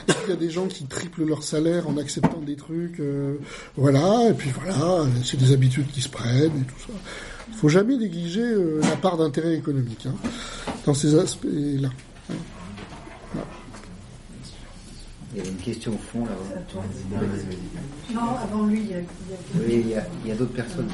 Et 0.09 0.13
il 0.25 0.31
y 0.31 0.33
a 0.33 0.37
des 0.37 0.49
gens 0.49 0.67
qui 0.69 0.85
triplent 0.85 1.27
leur 1.27 1.43
salaire 1.43 1.89
en 1.89 1.99
acceptant 1.99 2.41
des 2.41 2.57
trucs, 2.57 3.01
euh, 3.01 3.35
voilà. 3.77 4.31
Et 4.31 4.35
puis 4.35 4.51
voilà, 4.51 5.05
c'est 5.23 5.37
des 5.37 5.53
habitudes 5.53 5.91
qui 5.93 6.01
se 6.01 6.09
prennent 6.09 6.47
et 6.47 6.65
tout 6.65 6.81
ça. 6.87 6.93
Il 7.49 7.55
faut 7.57 7.69
jamais 7.69 7.97
négliger 7.97 8.43
euh, 8.43 8.81
la 8.83 8.97
part 8.97 9.17
d'intérêt 9.17 9.55
économique 9.57 10.07
hein, 10.07 10.15
dans 10.85 10.95
ces 10.95 11.15
aspects-là. 11.19 11.89
Il 15.35 15.43
y 15.45 15.47
a 15.47 15.51
une 15.51 15.57
question 15.57 15.93
au 15.93 15.99
fond 15.99 16.25
là-bas. 16.25 17.21
Non, 18.15 18.21
avant 18.43 18.65
lui, 18.67 18.81
il 18.81 18.91
y 18.91 18.95
a, 18.95 18.99
il 18.99 19.03
y 19.03 19.05
a- 19.05 19.67
Oui, 19.67 19.83
il 19.85 19.89
y 19.91 19.95
a, 19.95 20.07
il 20.25 20.29
y 20.29 20.33
a 20.33 20.35
d'autres 20.35 20.53
personnes. 20.55 20.89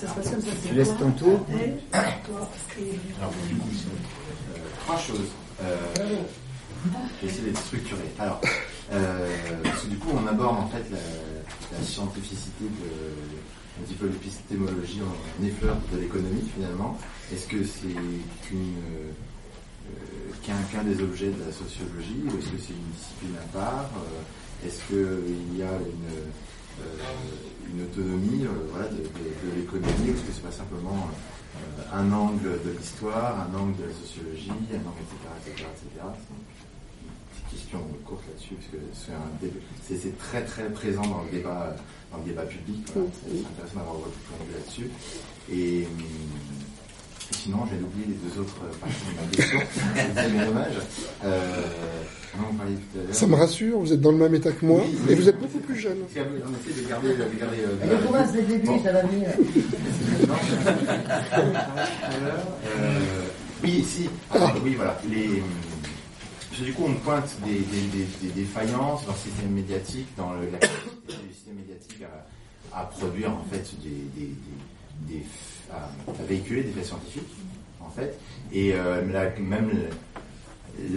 ça 0.00 0.08
se 0.08 0.14
passe 0.14 0.30
comme 0.30 0.40
ça. 0.42 0.48
Tu 0.68 0.74
laisses 0.74 0.96
ton 0.98 1.10
tour 1.12 1.44
toi, 1.46 1.54
et- 1.58 1.98
Alors, 3.18 3.32
du 3.48 3.54
coup, 3.56 3.68
euh, 3.70 4.58
trois 4.84 4.98
choses. 4.98 5.28
Euh, 5.62 5.76
je 5.96 7.26
vais 7.26 7.32
essayer 7.32 7.48
d'être 7.48 7.60
structuré. 7.64 8.02
Alors, 8.18 8.40
euh, 8.92 9.28
parce 9.64 9.82
que 9.82 9.86
du 9.88 9.96
coup, 9.96 10.10
on 10.12 10.26
aborde 10.26 10.58
en 10.58 10.68
fait 10.68 10.84
la, 10.90 11.78
la 11.78 11.84
scientificité 11.84 12.64
de 12.64 12.90
un 13.78 13.84
petit 13.84 13.94
peu 13.94 14.06
l'épistémologie 14.06 15.00
en 15.02 15.44
effleur 15.44 15.76
de 15.92 15.98
l'économie 15.98 16.48
finalement. 16.54 16.98
Est-ce 17.32 17.46
que 17.46 17.64
c'est 17.64 17.88
euh, 17.88 19.10
qu'un 20.42 20.84
des 20.84 21.02
objets 21.02 21.30
de 21.30 21.44
la 21.44 21.52
sociologie 21.52 22.22
ou 22.24 22.38
est-ce 22.38 22.48
que 22.48 22.58
c'est 22.58 22.72
une 22.72 22.90
discipline 22.94 23.36
à 23.42 23.46
part 23.52 23.90
Euh, 23.96 24.66
Est-ce 24.66 24.80
qu'il 24.86 25.58
y 25.58 25.62
a 25.62 25.72
une, 25.72 26.06
euh, 26.80 27.84
autonomie 27.84 28.44
euh, 28.44 28.68
voilà, 28.70 28.88
de, 28.88 29.02
l'économie 29.56 30.10
ou 30.10 30.12
est-ce 30.12 30.22
que 30.22 30.32
c'est 30.32 30.42
pas 30.42 30.52
simplement 30.52 31.08
euh, 31.56 31.82
un 31.92 32.12
angle 32.12 32.60
de 32.64 32.70
l'histoire, 32.78 33.48
un 33.48 33.58
angle 33.58 33.76
de 33.76 33.84
la 33.88 33.94
sociologie, 33.94 34.50
un 34.72 34.86
angle, 34.86 35.02
etc., 35.02 35.16
etc., 35.46 35.68
etc. 35.72 36.04
Une 36.04 37.44
petite 37.44 37.50
question 37.50 37.80
courte 38.04 38.24
là-dessus, 38.28 38.54
parce 38.54 39.88
que 39.88 39.96
c'est 39.96 40.18
très 40.18 40.44
très 40.44 40.70
présent 40.70 41.02
dans 41.02 41.22
le 41.22 41.30
débat, 41.30 41.74
dans 42.16 42.22
le 42.24 42.28
débat 42.30 42.42
public. 42.42 42.86
Voilà. 42.94 43.08
C'est 43.12 43.30
c'est 43.30 43.46
intéressant 43.46 43.76
d'avoir 43.78 43.94
votre 43.96 44.16
point 44.26 44.38
de 44.40 44.44
vue 44.48 44.54
là-dessus. 44.58 44.90
Et 45.52 45.86
hum, 45.86 46.04
sinon, 47.32 47.58
j'ai 47.70 47.76
oublié 47.82 48.06
les 48.08 48.18
deux 48.28 48.40
autres 48.40 48.54
parties 48.80 49.04
de 49.10 49.14
ma 49.20 49.26
question. 49.36 49.60
c'est 50.16 50.32
bien 50.32 50.46
dommage. 50.46 50.72
Euh, 51.24 51.62
on 52.38 52.50
en 52.50 52.54
parlait 52.54 52.72
tout 52.74 52.98
à 52.98 53.02
l'heure. 53.04 53.14
Ça 53.14 53.26
me 53.26 53.34
rassure, 53.34 53.78
vous 53.78 53.92
êtes 53.92 54.00
dans 54.00 54.12
le 54.12 54.18
même 54.18 54.34
état 54.34 54.52
que 54.52 54.64
moi, 54.64 54.82
Oui, 54.84 55.12
et 55.12 55.14
vous 55.14 55.28
êtes 55.28 55.38
beaucoup 55.38 55.58
plus 55.58 55.76
jeune. 55.78 55.98
On 56.04 56.08
essaie 56.08 56.82
de 56.82 56.88
garder, 56.88 57.08
de 57.10 57.14
garder, 57.38 57.58
euh, 57.60 57.76
de 57.76 57.78
Elle 57.82 57.88
garder- 57.90 58.06
commence 58.06 58.32
dès 58.32 58.40
le 58.42 58.46
début, 58.46 58.66
Bon. 58.66 58.82
ça 58.82 58.92
va 58.92 59.02
venir. 59.02 59.28
Alors, 61.36 62.58
euh, 62.78 63.00
oui, 63.62 63.84
si. 63.88 64.08
Alors, 64.30 64.54
oui, 64.64 64.74
voilà. 64.74 64.98
Les, 65.08 65.26
que 65.26 65.42
du 66.64 66.72
coup, 66.72 66.84
on 66.86 66.94
pointe 66.94 67.36
des, 67.44 68.30
défaillances 68.30 69.04
dans 69.06 69.12
le 69.12 69.18
système 69.18 69.50
médiatique, 69.50 70.06
dans 70.16 70.32
la 70.32 70.58
capacité 70.58 71.26
du 71.28 71.34
système 71.34 71.56
médiatique 71.56 72.02
à, 72.72 72.82
produire 72.84 73.30
en 73.30 73.44
fait 73.50 73.68
des, 75.08 75.22
à, 75.72 75.88
véhiculer 76.28 76.62
des 76.62 76.72
faits 76.72 76.86
scientifiques, 76.86 77.34
en 77.80 77.90
fait, 77.90 78.18
et 78.52 78.72
euh, 78.74 79.02
même 79.38 79.70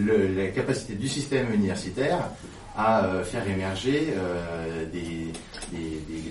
la 0.05 0.47
capacité 0.47 0.95
du 0.95 1.07
système 1.07 1.53
universitaire 1.53 2.29
à 2.77 3.05
euh, 3.05 3.23
faire 3.23 3.47
émerger 3.47 4.13
euh, 4.15 4.85
des, 4.91 5.31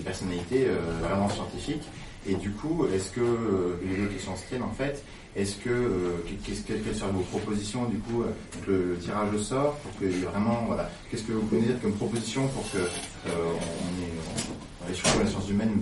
personnalités 0.03 0.67
vraiment 1.01 1.29
scientifiques. 1.29 1.87
Et 2.27 2.33
du 2.35 2.51
coup, 2.51 2.87
est-ce 2.93 3.11
que 3.11 3.77
les 3.87 3.95
deux 3.95 4.07
questions 4.07 4.35
se 4.35 4.47
tiennent 4.47 4.63
en 4.63 4.71
fait 4.71 5.03
Est-ce 5.39 5.55
que 5.55 5.69
euh, 5.69 6.17
qu'est-ce 6.45 6.61
que 6.61 6.73
quelles 6.73 6.95
seraient 6.95 7.11
vos 7.11 7.21
propositions 7.21 7.85
du 7.85 7.97
coup 7.99 8.23
euh, 8.23 8.25
donc 8.53 8.67
le, 8.67 8.91
le 8.91 8.97
tirage 8.97 9.33
au 9.33 9.37
sort 9.39 9.77
pour 9.77 9.91
vraiment 10.31 10.65
voilà 10.67 10.89
qu'est-ce 11.09 11.23
que 11.23 11.31
vous 11.31 11.43
pouvez 11.43 11.61
dire 11.61 11.81
comme 11.81 11.93
proposition 11.93 12.45
pour 12.49 12.69
que 12.71 12.77
euh, 12.77 12.89
on 13.25 14.85
on, 14.85 14.91
ait 14.91 14.93
surtout 14.93 15.19
la 15.19 15.27
science 15.27 15.49
humaine 15.49 15.81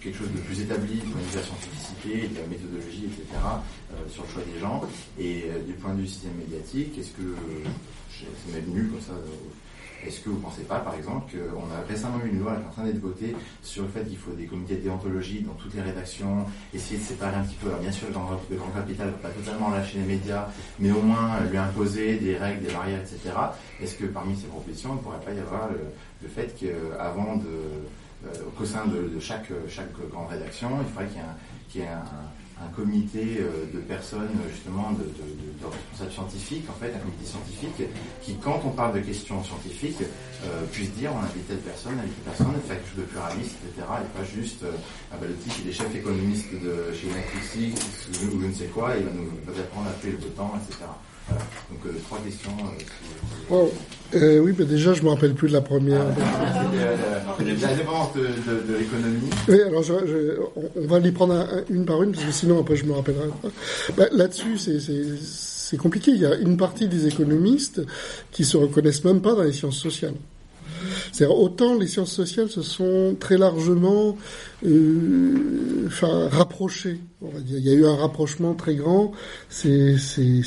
quelque 0.00 0.18
chose 0.18 0.32
de 0.32 0.40
plus 0.40 0.60
établi 0.60 0.96
de 0.96 1.36
la 1.36 1.42
scientificité, 1.42 2.28
de 2.28 2.40
la 2.40 2.46
méthodologie, 2.46 3.04
etc. 3.04 3.24
euh, 3.92 4.08
sur 4.08 4.24
le 4.24 4.28
choix 4.28 4.42
des 4.52 4.58
gens? 4.58 4.82
Et 5.18 5.44
euh, 5.48 5.62
du 5.62 5.74
point 5.74 5.94
de 5.94 6.00
vue 6.00 6.06
système 6.06 6.34
médiatique, 6.38 6.98
est-ce 6.98 7.10
que 7.10 7.36
c'est 8.10 8.52
même 8.52 8.70
nul 8.74 8.90
comme 8.90 9.00
ça 9.00 9.12
euh, 9.12 9.59
est-ce 10.06 10.20
que 10.20 10.30
vous 10.30 10.36
ne 10.36 10.42
pensez 10.42 10.62
pas, 10.62 10.78
par 10.78 10.94
exemple, 10.94 11.32
qu'on 11.32 11.64
a 11.74 11.86
récemment 11.88 12.18
eu 12.24 12.28
une 12.28 12.40
loi 12.40 12.54
qui 12.56 12.62
est 12.62 12.66
en 12.66 12.70
train 12.70 12.84
d'être 12.84 13.00
votée 13.00 13.34
sur 13.62 13.82
le 13.82 13.88
fait 13.88 14.04
qu'il 14.04 14.16
faut 14.16 14.32
des 14.32 14.46
comités 14.46 14.76
de 14.76 14.82
déontologie 14.82 15.40
dans 15.42 15.52
toutes 15.54 15.74
les 15.74 15.82
rédactions, 15.82 16.46
essayer 16.72 16.98
de 16.98 17.04
séparer 17.04 17.36
un 17.36 17.42
petit 17.42 17.56
peu, 17.56 17.68
alors 17.68 17.80
bien 17.80 17.92
sûr, 17.92 18.08
le 18.08 18.14
grand, 18.14 18.30
le 18.50 18.56
grand 18.56 18.70
capital, 18.70 19.12
pas 19.22 19.28
totalement 19.30 19.70
lâcher 19.70 19.98
les 19.98 20.04
médias, 20.04 20.48
mais 20.78 20.90
au 20.90 21.02
moins 21.02 21.36
euh, 21.36 21.50
lui 21.50 21.58
imposer 21.58 22.16
des 22.16 22.36
règles, 22.36 22.66
des 22.66 22.72
barrières, 22.72 23.00
etc. 23.00 23.34
Est-ce 23.80 23.96
que 23.96 24.06
parmi 24.06 24.36
ces 24.36 24.46
propositions, 24.46 24.90
il 24.92 24.96
ne 24.96 25.02
pourrait 25.02 25.20
pas 25.24 25.32
y 25.32 25.38
avoir 25.40 25.68
le, 25.68 25.80
le 26.22 26.28
fait 26.28 26.54
qu'avant 26.58 27.36
de, 27.36 27.46
euh, 28.26 28.28
qu'au 28.56 28.64
sein 28.64 28.86
de, 28.86 29.08
de 29.14 29.20
chaque, 29.20 29.50
chaque 29.68 29.92
grande 30.10 30.28
rédaction, 30.28 30.70
il 30.80 30.92
faudrait 30.92 31.06
qu'il 31.06 31.16
y 31.16 31.20
ait 31.20 31.24
un, 31.24 31.36
qu'il 31.68 31.80
y 31.82 31.84
ait 31.84 31.88
un, 31.88 32.04
un 32.62 32.68
comité 32.76 33.38
euh, 33.40 33.66
de 33.72 33.78
personnes 33.80 34.28
justement 34.52 34.90
de, 34.92 35.04
de, 35.04 35.04
de- 35.08 35.50
de 35.60 35.66
responsables 35.66 36.12
scientifiques, 36.12 36.64
en 36.68 36.74
fait, 36.80 36.92
un 36.94 36.98
comité 36.98 37.24
scientifique 37.24 37.88
qui, 38.22 38.34
quand 38.36 38.60
on 38.64 38.70
parle 38.70 38.94
de 38.94 39.00
questions 39.00 39.42
scientifiques, 39.44 40.00
euh, 40.02 40.64
puisse 40.72 40.90
dire 40.92 41.10
on 41.14 41.20
invite 41.24 41.46
telle 41.48 41.58
personne, 41.58 41.92
on 41.96 42.00
invite 42.00 42.14
telle 42.24 42.32
personne, 42.34 42.52
faire 42.66 42.76
quelque 42.76 42.88
chose 42.90 42.98
de 43.04 43.08
pluraliste, 43.08 43.56
etc. 43.64 43.86
Et 44.04 44.18
pas 44.18 44.24
juste 44.24 44.62
euh, 44.64 44.72
bah, 45.10 45.26
le 45.26 45.34
type 45.36 45.52
il 45.64 45.70
est 45.70 45.72
chef 45.72 45.94
économiste 45.94 46.52
de 46.52 46.92
chez 46.92 47.08
McKinsey 47.08 47.72
ou 48.34 48.40
je 48.40 48.46
ne 48.46 48.52
sais 48.52 48.66
quoi, 48.66 48.96
il 48.96 49.04
va 49.04 49.10
nous 49.12 49.60
apprendre 49.60 49.88
à 49.88 49.90
appeler 49.90 50.12
le 50.12 50.18
temps, 50.36 50.52
etc. 50.60 50.84
Donc 51.70 51.80
euh, 51.86 51.98
trois 52.06 52.18
questions. 52.18 52.50
euh, 52.60 53.54
Wow. 53.54 53.72
Euh, 54.14 54.38
oui, 54.40 54.52
mais 54.58 54.64
déjà, 54.64 54.92
je 54.92 55.02
me 55.02 55.08
rappelle 55.08 55.34
plus 55.34 55.48
de 55.48 55.52
la 55.52 55.60
première. 55.60 56.00
C'était, 56.08 56.84
euh, 56.84 56.96
la- 57.60 57.68
la 57.68 57.74
dépendance 57.74 58.12
de, 58.14 58.20
de- 58.22 58.72
de 58.72 58.78
l'économie. 58.78 59.30
Oui, 59.48 59.60
alors 59.62 59.82
je- 59.84 60.06
je- 60.06 60.40
on- 60.56 60.70
on 60.82 60.86
va 60.86 60.98
les 60.98 61.12
prendre 61.12 61.34
un- 61.34 61.40
un- 61.58 61.64
une 61.70 61.84
par 61.84 62.02
une, 62.02 62.12
parce 62.12 62.24
que 62.24 62.32
sinon 62.32 62.60
après 62.60 62.74
je 62.76 62.84
me 62.86 62.92
rappellerai 62.92 63.28
pas. 63.42 63.48
Bah, 63.96 64.04
Là-dessus, 64.12 64.58
c'est 64.58 65.76
compliqué. 65.76 66.10
Il 66.12 66.18
y 66.20 66.26
a 66.26 66.34
une 66.36 66.56
partie 66.56 66.88
des 66.88 67.06
économistes 67.06 67.82
qui 68.32 68.44
se 68.44 68.56
reconnaissent 68.56 69.04
même 69.04 69.20
pas 69.20 69.34
dans 69.34 69.42
les 69.44 69.52
sciences 69.52 69.78
sociales. 69.78 70.14
C'est-à-dire 71.12 71.36
autant 71.36 71.74
les 71.74 71.86
sciences 71.86 72.12
sociales 72.12 72.48
se 72.48 72.62
sont 72.62 73.16
très 73.18 73.38
largement 73.38 74.16
euh, 74.66 75.86
enfin, 75.86 76.28
rapprochées. 76.28 77.00
Il 77.48 77.58
y 77.58 77.70
a 77.70 77.74
eu 77.74 77.84
un 77.84 77.96
rapprochement 77.96 78.54
très 78.54 78.74
grand 78.74 79.12
ces 79.48 79.98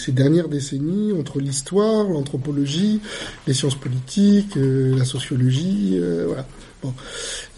dernières 0.09 0.49
décennies 0.49 1.13
entre 1.13 1.39
l'histoire, 1.39 2.07
l'anthropologie, 2.07 3.01
les 3.47 3.53
sciences 3.53 3.75
politiques, 3.75 4.57
euh, 4.57 4.97
la 4.97 5.05
sociologie, 5.05 5.91
euh, 5.93 6.25
voilà. 6.27 6.45
Bon. 6.83 6.93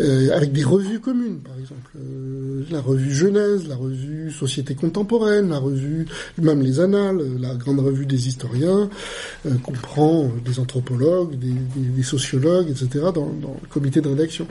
Euh, 0.01 0.29
avec 0.35 0.51
des 0.51 0.63
revues 0.63 0.99
communes, 0.99 1.39
par 1.39 1.57
exemple. 1.59 1.89
Euh, 1.97 2.63
la 2.69 2.79
revue 2.79 3.11
Genèse, 3.11 3.67
la 3.67 3.75
revue 3.75 4.31
Société 4.31 4.75
contemporaine, 4.75 5.49
la 5.49 5.57
revue, 5.57 6.05
même 6.39 6.61
les 6.61 6.79
Annales, 6.79 7.19
euh, 7.21 7.37
la 7.39 7.55
grande 7.55 7.79
revue 7.79 8.05
des 8.05 8.27
historiens, 8.27 8.87
euh, 9.47 9.55
comprend 9.63 10.25
euh, 10.25 10.27
des 10.45 10.59
anthropologues, 10.59 11.39
des, 11.39 11.47
des- 11.49 11.89
des 11.89 12.03
sociologues, 12.03 12.69
etc., 12.69 12.87
dans, 13.05 13.31
dans 13.41 13.57
le 13.61 13.67
comité 13.67 13.99
de 14.01 14.09
rédaction. 14.09 14.47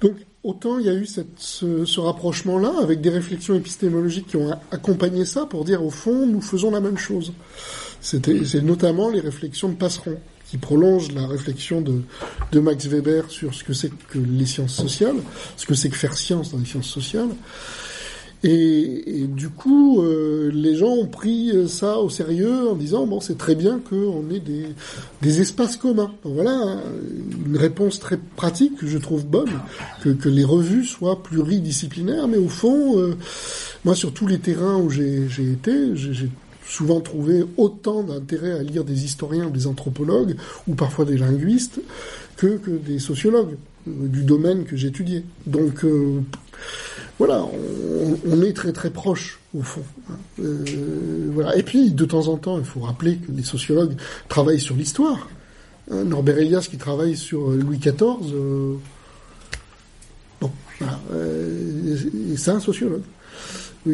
Donc, 0.00 0.14
autant 0.42 0.78
il 0.80 0.86
y 0.86 0.90
a 0.90 0.94
eu 0.94 1.06
cette, 1.06 1.38
ce, 1.38 1.84
ce 1.84 2.00
rapprochement-là, 2.00 2.72
avec 2.82 3.00
des 3.00 3.10
réflexions 3.10 3.54
épistémologiques 3.54 4.26
qui 4.26 4.36
ont 4.36 4.50
accompagné 4.72 5.24
ça 5.24 5.46
pour 5.46 5.64
dire, 5.64 5.84
au 5.84 5.90
fond, 5.90 6.26
nous 6.26 6.40
faisons 6.42 6.72
la 6.72 6.80
même 6.80 6.98
chose. 6.98 7.32
C'était, 8.00 8.44
c'est 8.44 8.62
notamment 8.62 9.10
les 9.10 9.20
réflexions 9.20 9.68
de 9.68 9.74
Passeron, 9.74 10.16
qui 10.50 10.58
prolongent 10.58 11.12
la 11.12 11.26
réflexion 11.26 11.80
de, 11.80 12.02
de 12.52 12.60
Max 12.60 12.86
Weber 12.86 13.30
sur 13.30 13.52
ce 13.54 13.64
que 13.64 13.72
c'est 13.72 13.90
que 14.08 14.18
les 14.18 14.46
sciences 14.46 14.74
sociales, 14.74 15.16
ce 15.56 15.66
que 15.66 15.74
c'est 15.74 15.88
que 15.88 15.96
faire 15.96 16.16
science 16.16 16.52
dans 16.52 16.58
les 16.58 16.64
sciences 16.66 16.88
sociales. 16.88 17.30
Et, 18.44 19.22
et 19.22 19.26
du 19.26 19.48
coup, 19.48 20.02
euh, 20.02 20.50
les 20.52 20.76
gens 20.76 20.92
ont 20.92 21.06
pris 21.06 21.52
ça 21.68 21.98
au 21.98 22.10
sérieux 22.10 22.68
en 22.68 22.74
disant 22.74 23.06
bon, 23.06 23.18
c'est 23.18 23.38
très 23.38 23.54
bien 23.54 23.80
qu'on 23.80 24.30
ait 24.30 24.40
des, 24.40 24.66
des 25.22 25.40
espaces 25.40 25.76
communs. 25.76 26.12
Donc 26.22 26.34
voilà 26.34 26.80
une 27.46 27.56
réponse 27.56 27.98
très 27.98 28.18
pratique 28.36 28.76
que 28.76 28.86
je 28.86 28.98
trouve 28.98 29.26
bonne, 29.26 29.50
que, 30.02 30.10
que 30.10 30.28
les 30.28 30.44
revues 30.44 30.84
soient 30.84 31.22
pluridisciplinaires. 31.22 32.28
Mais 32.28 32.36
au 32.36 32.48
fond, 32.48 32.98
euh, 32.98 33.16
moi, 33.84 33.96
sur 33.96 34.12
tous 34.12 34.26
les 34.26 34.38
terrains 34.38 34.76
où 34.76 34.90
j'ai 34.90 35.26
été, 35.40 35.96
j'ai 35.96 36.30
souvent 36.68 37.00
trouvé 37.00 37.44
autant 37.56 38.02
d'intérêt 38.02 38.52
à 38.52 38.62
lire 38.62 38.84
des 38.84 39.04
historiens 39.04 39.50
des 39.50 39.66
anthropologues, 39.66 40.36
ou 40.66 40.74
parfois 40.74 41.04
des 41.04 41.16
linguistes, 41.16 41.80
que, 42.36 42.58
des 42.84 42.98
sociologues 42.98 43.56
du 43.86 44.22
domaine 44.24 44.64
que 44.64 44.76
j'étudiais. 44.76 45.24
Donc 45.46 45.84
euh, 45.84 46.20
voilà, 47.18 47.44
on, 48.26 48.42
est 48.42 48.52
très 48.52 48.72
très 48.72 48.90
proche 48.90 49.38
au 49.56 49.62
fond. 49.62 49.84
Euh, 50.40 51.30
voilà. 51.32 51.56
Et 51.56 51.62
puis 51.62 51.90
de 51.92 52.04
temps 52.04 52.28
en 52.28 52.36
temps, 52.36 52.58
il 52.58 52.64
faut 52.64 52.80
rappeler 52.80 53.16
que 53.16 53.32
les 53.32 53.44
sociologues 53.44 53.96
travaillent 54.28 54.60
sur 54.60 54.74
l'histoire. 54.74 55.28
Hein, 55.90 56.04
Norbert 56.04 56.38
Elias 56.38 56.66
qui 56.68 56.78
travaille 56.78 57.16
sur 57.16 57.50
euh, 57.50 57.56
Louis 57.56 57.78
XIV, 57.78 57.96
bon, 60.40 60.50
voilà, 60.78 61.00
c'est 62.36 62.50
un 62.50 62.60
sociologue 62.60 63.02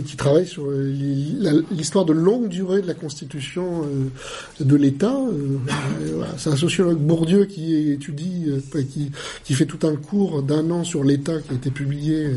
qui 0.01 0.17
travaille 0.17 0.47
sur 0.47 0.65
euh, 0.67 1.63
l'histoire 1.71 2.05
de 2.05 2.13
longue 2.13 2.49
durée 2.49 2.81
de 2.81 2.87
la 2.87 2.95
constitution 2.95 3.83
euh, 3.85 4.65
de 4.65 4.77
l'État. 4.77 5.15
euh. 5.15 6.23
C'est 6.39 6.51
un 6.51 6.57
sociologue 6.57 6.99
Bourdieu 6.99 7.45
qui 7.45 7.91
étudie, 7.91 8.47
qui, 8.91 9.11
qui 9.45 9.55
fait 9.55 9.67
tout 9.67 9.87
un 9.87 9.97
cours 9.97 10.43
d'un 10.43 10.71
an 10.71 10.85
sur 10.85 11.05
l'État 11.05 11.41
qui 11.41 11.53
a 11.53 11.55
été 11.55 11.71
publié, 11.71 12.29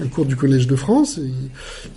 un 0.00 0.08
cours 0.08 0.26
du 0.26 0.36
Collège 0.36 0.66
de 0.66 0.76
France. 0.76 1.18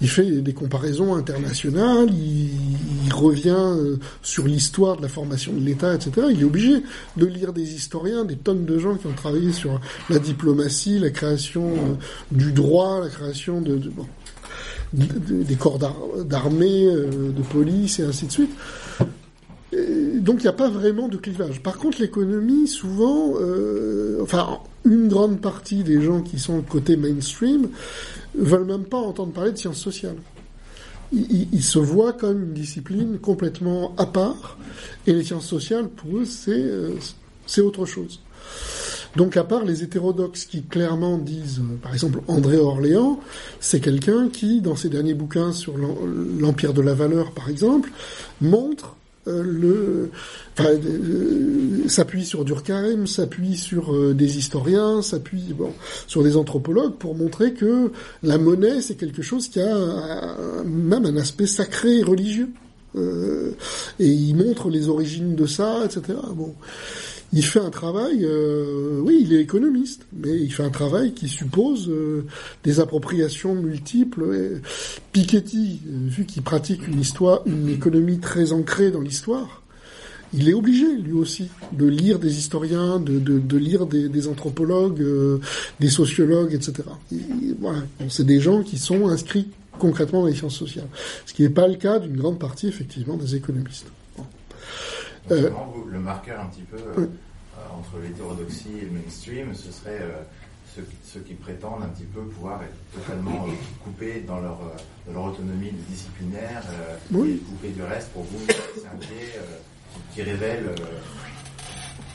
Il, 0.02 0.10
fait 0.10 0.42
des 0.42 0.54
comparaisons 0.54 1.16
internationales, 1.16 2.10
il, 2.12 3.14
revient 3.14 3.76
sur 4.22 4.48
l'histoire 4.48 4.98
de 4.98 5.04
la 5.04 5.08
formation 5.08 5.54
de 5.54 5.60
l'État, 5.60 5.94
etc. 5.94 6.28
Il 6.32 6.42
est 6.42 6.46
obligé 6.46 6.82
de 7.18 7.26
lire 7.26 7.54
des 7.54 7.74
historiens, 7.74 8.26
des 8.26 8.36
tonnes 8.36 8.66
de 8.66 8.80
gens 8.80 8.96
qui 8.96 9.08
ont 9.08 9.14
travaillé 9.14 9.52
sur 9.52 9.80
la 10.10 10.20
diplomatie, 10.20 11.00
la 11.00 11.12
création 11.12 11.98
du 12.32 12.52
droit, 12.52 13.02
la 13.02 13.10
création 13.10 13.62
de... 13.62 13.78
de- 13.78 13.90
bon, 13.90 14.08
des 14.94 15.56
corps 15.56 15.80
d'ar- 15.80 16.24
d'armée, 16.24 16.86
euh, 16.86 17.32
de 17.32 17.42
police 17.42 18.00
et 18.00 18.04
ainsi 18.04 18.28
de 18.28 18.32
suite. 18.32 18.52
Donc 20.20 20.40
il 20.40 20.44
n'y 20.44 20.50
a 20.50 20.54
pas 20.54 20.70
vraiment 20.70 21.08
de 21.08 21.18
clivage. 21.18 21.62
Par 21.62 21.78
contre, 21.78 22.00
l'économie, 22.00 22.68
souvent, 22.68 23.34
euh, 23.42 24.20
enfin, 24.22 24.60
une 24.86 25.08
grande 25.08 25.42
partie 25.42 25.84
des 25.84 26.02
gens 26.02 26.22
qui 26.22 26.40
sont 26.40 26.62
côté 26.62 26.96
mainstream 26.96 27.70
veulent 28.36 28.66
même 28.66 28.86
pas 28.86 28.98
entendre 28.98 29.34
parler 29.34 29.52
de 29.52 29.58
sciences 29.58 29.80
sociales. 29.80 30.18
Ils, 31.12 31.62
se 31.62 31.78
voient 31.78 32.14
comme 32.14 32.42
une 32.42 32.54
discipline 32.54 33.20
complètement 33.20 33.94
à 33.98 34.08
part, 34.08 34.58
et 35.06 35.14
les 35.14 35.24
sciences 35.24 35.46
sociales, 35.46 35.88
pour 35.88 36.18
eux, 36.18 36.26
c'est 36.26 36.52
euh, 36.52 36.96
autre 37.60 37.86
chose. 37.86 38.20
Donc 39.16 39.38
à 39.38 39.44
part 39.44 39.64
les 39.64 39.84
hétérodoxes 39.84 40.46
qui 40.46 40.64
clairement 40.64 41.18
disent, 41.18 41.60
euh, 41.60 41.76
par 41.82 41.94
exemple 41.94 42.20
André 42.28 42.58
Orléans, 42.58 43.20
c'est 43.60 43.80
quelqu'un 43.80 44.30
qui, 44.30 44.60
dans 44.62 44.76
ses 44.76 44.90
derniers 44.90 45.14
bouquins 45.14 45.52
sur 45.52 45.78
l'em- 45.78 46.40
l'empire 46.40 46.74
de 46.74 46.82
la 46.82 46.94
valeur, 46.96 47.32
par 47.32 47.50
exemple, 47.50 47.92
montre 48.42 48.96
euh, 49.28 49.42
le, 49.44 50.10
enfin, 50.58 50.70
euh, 50.72 51.88
s'appuie 51.88 52.26
sur 52.26 52.44
Durkheim, 52.44 53.06
s'appuie 53.06 53.56
sur 53.56 54.14
des 54.16 54.38
historiens, 54.38 55.02
s'appuie 55.02 55.54
bon, 55.54 55.72
sur 56.08 56.24
des 56.24 56.36
anthropologues 56.36 56.96
pour 56.96 57.16
montrer 57.16 57.54
que 57.54 57.92
la 58.24 58.38
monnaie 58.38 58.82
c'est 58.82 58.96
quelque 58.96 59.22
chose 59.22 59.48
qui 59.48 59.62
a 59.62 60.36
même 60.66 61.06
un 61.06 61.18
aspect 61.18 61.48
sacré 61.48 62.00
et 62.00 62.04
religieux. 62.04 62.50
Et 62.96 64.06
il 64.08 64.36
montre 64.36 64.70
les 64.70 64.88
origines 64.88 65.36
de 65.36 65.48
ça, 65.48 65.84
etc. 65.84 66.20
Bon, 66.36 66.54
il 67.34 67.44
fait 67.44 67.60
un 67.60 67.72
travail, 67.72 68.20
euh, 68.24 69.00
oui, 69.02 69.20
il 69.22 69.34
est 69.34 69.42
économiste, 69.42 70.06
mais 70.14 70.38
il 70.38 70.54
fait 70.54 70.64
un 70.64 70.70
travail 70.70 71.14
qui 71.14 71.28
suppose 71.28 71.90
euh, 71.90 72.26
des 72.64 72.80
appropriations 72.80 73.56
multiples. 73.56 74.36
Et 74.36 74.62
Piketty, 75.12 75.82
euh, 75.88 76.10
vu 76.10 76.26
qu'il 76.26 76.44
pratique 76.44 76.88
une 76.88 77.00
histoire, 77.02 77.42
une 77.48 77.70
économie 77.70 78.20
très 78.20 78.54
ancrée 78.54 78.92
dans 78.92 79.02
l'histoire, 79.02 79.64
il 80.34 80.50
est 80.50 80.54
obligé, 80.54 80.86
lui 80.98 81.14
aussi, 81.14 81.50
de 81.72 81.86
lire 81.86 82.20
des 82.20 82.38
historiens, 82.38 83.00
de, 83.00 83.20
de, 83.20 83.40
de 83.40 83.58
lire 83.58 83.86
des, 83.86 84.10
des 84.10 84.28
anthropologues, 84.28 85.02
euh, 85.02 85.40
des 85.80 85.90
sociologues, 85.90 86.54
etc. 86.54 86.84
Et 87.12 87.18
voilà, 87.60 87.80
Bon, 88.00 88.10
c'est 88.10 88.26
des 88.26 88.40
gens 88.40 88.64
qui 88.64 88.78
sont 88.78 89.08
inscrits 89.08 89.50
concrètement 89.80 90.22
dans 90.22 90.28
les 90.28 90.36
sciences 90.36 90.56
sociales, 90.56 90.88
ce 91.26 91.34
qui 91.34 91.44
n'est 91.44 91.50
pas 91.50 91.68
le 91.68 91.76
cas 91.76 92.00
d'une 92.00 92.16
grande 92.16 92.40
partie, 92.40 92.68
effectivement, 92.68 93.16
des 93.16 93.36
économistes. 93.36 93.88
Bon. 94.18 94.26
Euh, 95.32 95.50
le 95.92 96.00
marqueur 96.00 96.42
un 96.42 96.48
petit 96.48 96.64
peu 96.64 96.78
euh, 97.02 97.08
entre 97.84 98.02
l'hétérodoxie 98.02 98.78
et 98.82 98.86
le 98.86 98.92
mainstream, 98.92 99.54
ce 99.54 99.72
serait 99.72 100.00
euh, 100.02 100.22
ceux, 100.76 100.86
ceux 101.06 101.20
qui 101.20 101.34
prétendent 101.34 101.84
un 101.84 101.90
petit 101.90 102.06
peu 102.06 102.22
pouvoir 102.22 102.62
être 102.64 103.02
totalement 103.02 103.46
euh, 103.48 103.52
coupés 103.84 104.24
dans 104.26 104.40
leur, 104.40 104.60
euh, 104.62 104.78
dans 105.08 105.14
leur 105.14 105.34
autonomie 105.34 105.72
disciplinaire 105.90 106.64
Oui. 107.12 107.32
et 107.32 107.38
coupés 107.38 107.70
du 107.70 107.84
reste 107.84 108.10
pour 108.10 108.24
vous. 108.24 108.40
C'est 108.48 108.88
un 108.88 108.98
biais 108.98 109.34
qui, 109.94 110.16
qui 110.16 110.22
révèle. 110.24 110.74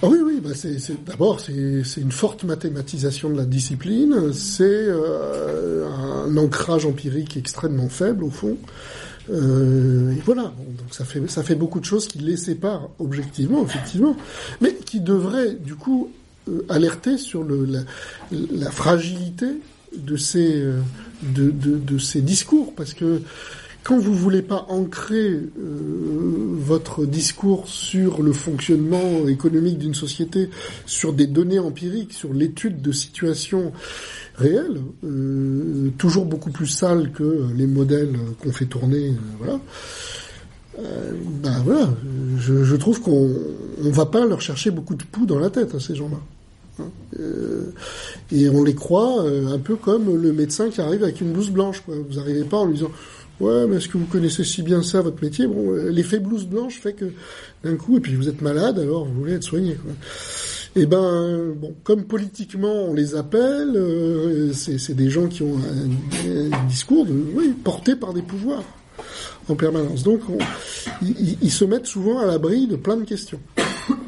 Ah 0.00 0.06
oui, 0.08 0.18
oui, 0.24 0.40
bah 0.40 0.50
c'est, 0.54 1.04
d'abord 1.04 1.40
c'est, 1.40 1.82
c'est 1.82 2.00
une 2.00 2.12
forte 2.12 2.44
mathématisation 2.44 3.30
de 3.30 3.36
la 3.36 3.44
discipline, 3.44 4.32
c'est 4.32 4.62
euh, 4.64 5.88
un 5.88 6.36
ancrage 6.36 6.86
empirique 6.86 7.36
extrêmement 7.36 7.88
faible 7.88 8.22
au 8.22 8.30
fond. 8.30 8.56
Euh, 9.30 10.12
et 10.12 10.20
voilà, 10.24 10.44
donc 10.44 10.92
ça 10.92 11.04
fait 11.04 11.28
ça 11.28 11.42
fait 11.42 11.54
beaucoup 11.54 11.80
de 11.80 11.84
choses 11.84 12.08
qui 12.08 12.18
les 12.18 12.36
séparent 12.36 12.88
objectivement, 12.98 13.62
effectivement, 13.64 14.16
mais 14.60 14.74
qui 14.74 15.00
devraient 15.00 15.54
du 15.54 15.74
coup 15.74 16.10
euh, 16.48 16.64
alerter 16.68 17.18
sur 17.18 17.44
la 18.30 18.70
fragilité 18.70 19.46
de 19.96 20.16
ces 20.16 20.60
euh, 20.62 20.80
de, 21.22 21.50
de, 21.50 21.76
de 21.76 21.98
ces 21.98 22.22
discours, 22.22 22.74
parce 22.74 22.94
que 22.94 23.20
quand 23.88 23.98
vous 23.98 24.14
voulez 24.14 24.42
pas 24.42 24.66
ancrer 24.68 25.30
euh, 25.30 25.48
votre 25.56 27.06
discours 27.06 27.68
sur 27.68 28.22
le 28.22 28.34
fonctionnement 28.34 29.26
économique 29.28 29.78
d'une 29.78 29.94
société, 29.94 30.50
sur 30.84 31.14
des 31.14 31.26
données 31.26 31.58
empiriques, 31.58 32.12
sur 32.12 32.34
l'étude 32.34 32.82
de 32.82 32.92
situations 32.92 33.72
réelles, 34.38 34.80
euh, 35.04 35.90
toujours 35.98 36.24
beaucoup 36.24 36.50
plus 36.50 36.66
sales 36.66 37.10
que 37.12 37.46
les 37.56 37.66
modèles 37.66 38.16
qu'on 38.40 38.52
fait 38.52 38.66
tourner, 38.66 39.10
euh, 39.10 39.36
voilà. 39.38 39.60
Ben 41.42 41.60
voilà, 41.64 41.88
je, 42.38 42.62
je 42.62 42.76
trouve 42.76 43.00
qu'on 43.00 43.34
on 43.84 43.90
va 43.90 44.06
pas 44.06 44.24
leur 44.24 44.40
chercher 44.40 44.70
beaucoup 44.70 44.94
de 44.94 45.02
poux 45.02 45.26
dans 45.26 45.40
la 45.40 45.50
tête 45.50 45.74
à 45.74 45.80
ces 45.80 45.96
gens-là. 45.96 46.18
Hein. 46.78 46.90
Euh, 47.18 47.72
et 48.30 48.48
on 48.48 48.62
les 48.62 48.76
croit 48.76 49.24
un 49.24 49.58
peu 49.58 49.74
comme 49.74 50.22
le 50.22 50.32
médecin 50.32 50.68
qui 50.70 50.80
arrive 50.80 51.02
avec 51.02 51.20
une 51.20 51.32
blouse 51.32 51.50
blanche. 51.50 51.80
Quoi. 51.80 51.96
Vous 52.08 52.14
n'arrivez 52.14 52.44
pas 52.44 52.58
en 52.58 52.66
lui 52.66 52.74
disant 52.74 52.92
Ouais, 53.40 53.66
mais 53.66 53.78
est-ce 53.78 53.88
que 53.88 53.98
vous 53.98 54.06
connaissez 54.06 54.44
si 54.44 54.62
bien 54.62 54.84
ça, 54.84 55.00
votre 55.00 55.20
métier? 55.20 55.48
Bon, 55.48 55.72
l'effet 55.72 56.20
blouse 56.20 56.46
blanche 56.46 56.78
fait 56.78 56.92
que 56.92 57.06
d'un 57.64 57.74
coup, 57.74 57.96
et 57.96 58.00
puis 58.00 58.14
vous 58.14 58.28
êtes 58.28 58.40
malade, 58.40 58.78
alors 58.78 59.04
vous 59.04 59.14
voulez 59.14 59.32
être 59.32 59.42
soigné. 59.42 59.74
Quoi. 59.74 59.90
Et 60.78 60.86
ben, 60.86 61.52
bon, 61.56 61.74
comme 61.82 62.04
politiquement 62.04 62.84
on 62.88 62.94
les 62.94 63.16
appelle, 63.16 63.72
euh, 63.74 64.52
c'est 64.52 64.94
des 64.94 65.10
gens 65.10 65.26
qui 65.26 65.42
ont 65.42 65.56
un, 65.58 66.52
un 66.56 66.64
discours 66.66 67.04
de, 67.04 67.12
oui, 67.34 67.48
porté 67.64 67.96
par 67.96 68.12
des 68.14 68.22
pouvoirs 68.22 68.62
en 69.48 69.56
permanence. 69.56 70.04
Donc, 70.04 70.20
on- 70.28 70.38
ils, 71.02 71.50
se 71.50 71.64
mettent 71.64 71.86
souvent 71.86 72.18
à 72.20 72.26
l'abri 72.26 72.66
de 72.68 72.76
plein 72.76 72.96
de 72.96 73.04
questions. 73.04 73.40
du 73.56 73.62
coup, 73.64 73.98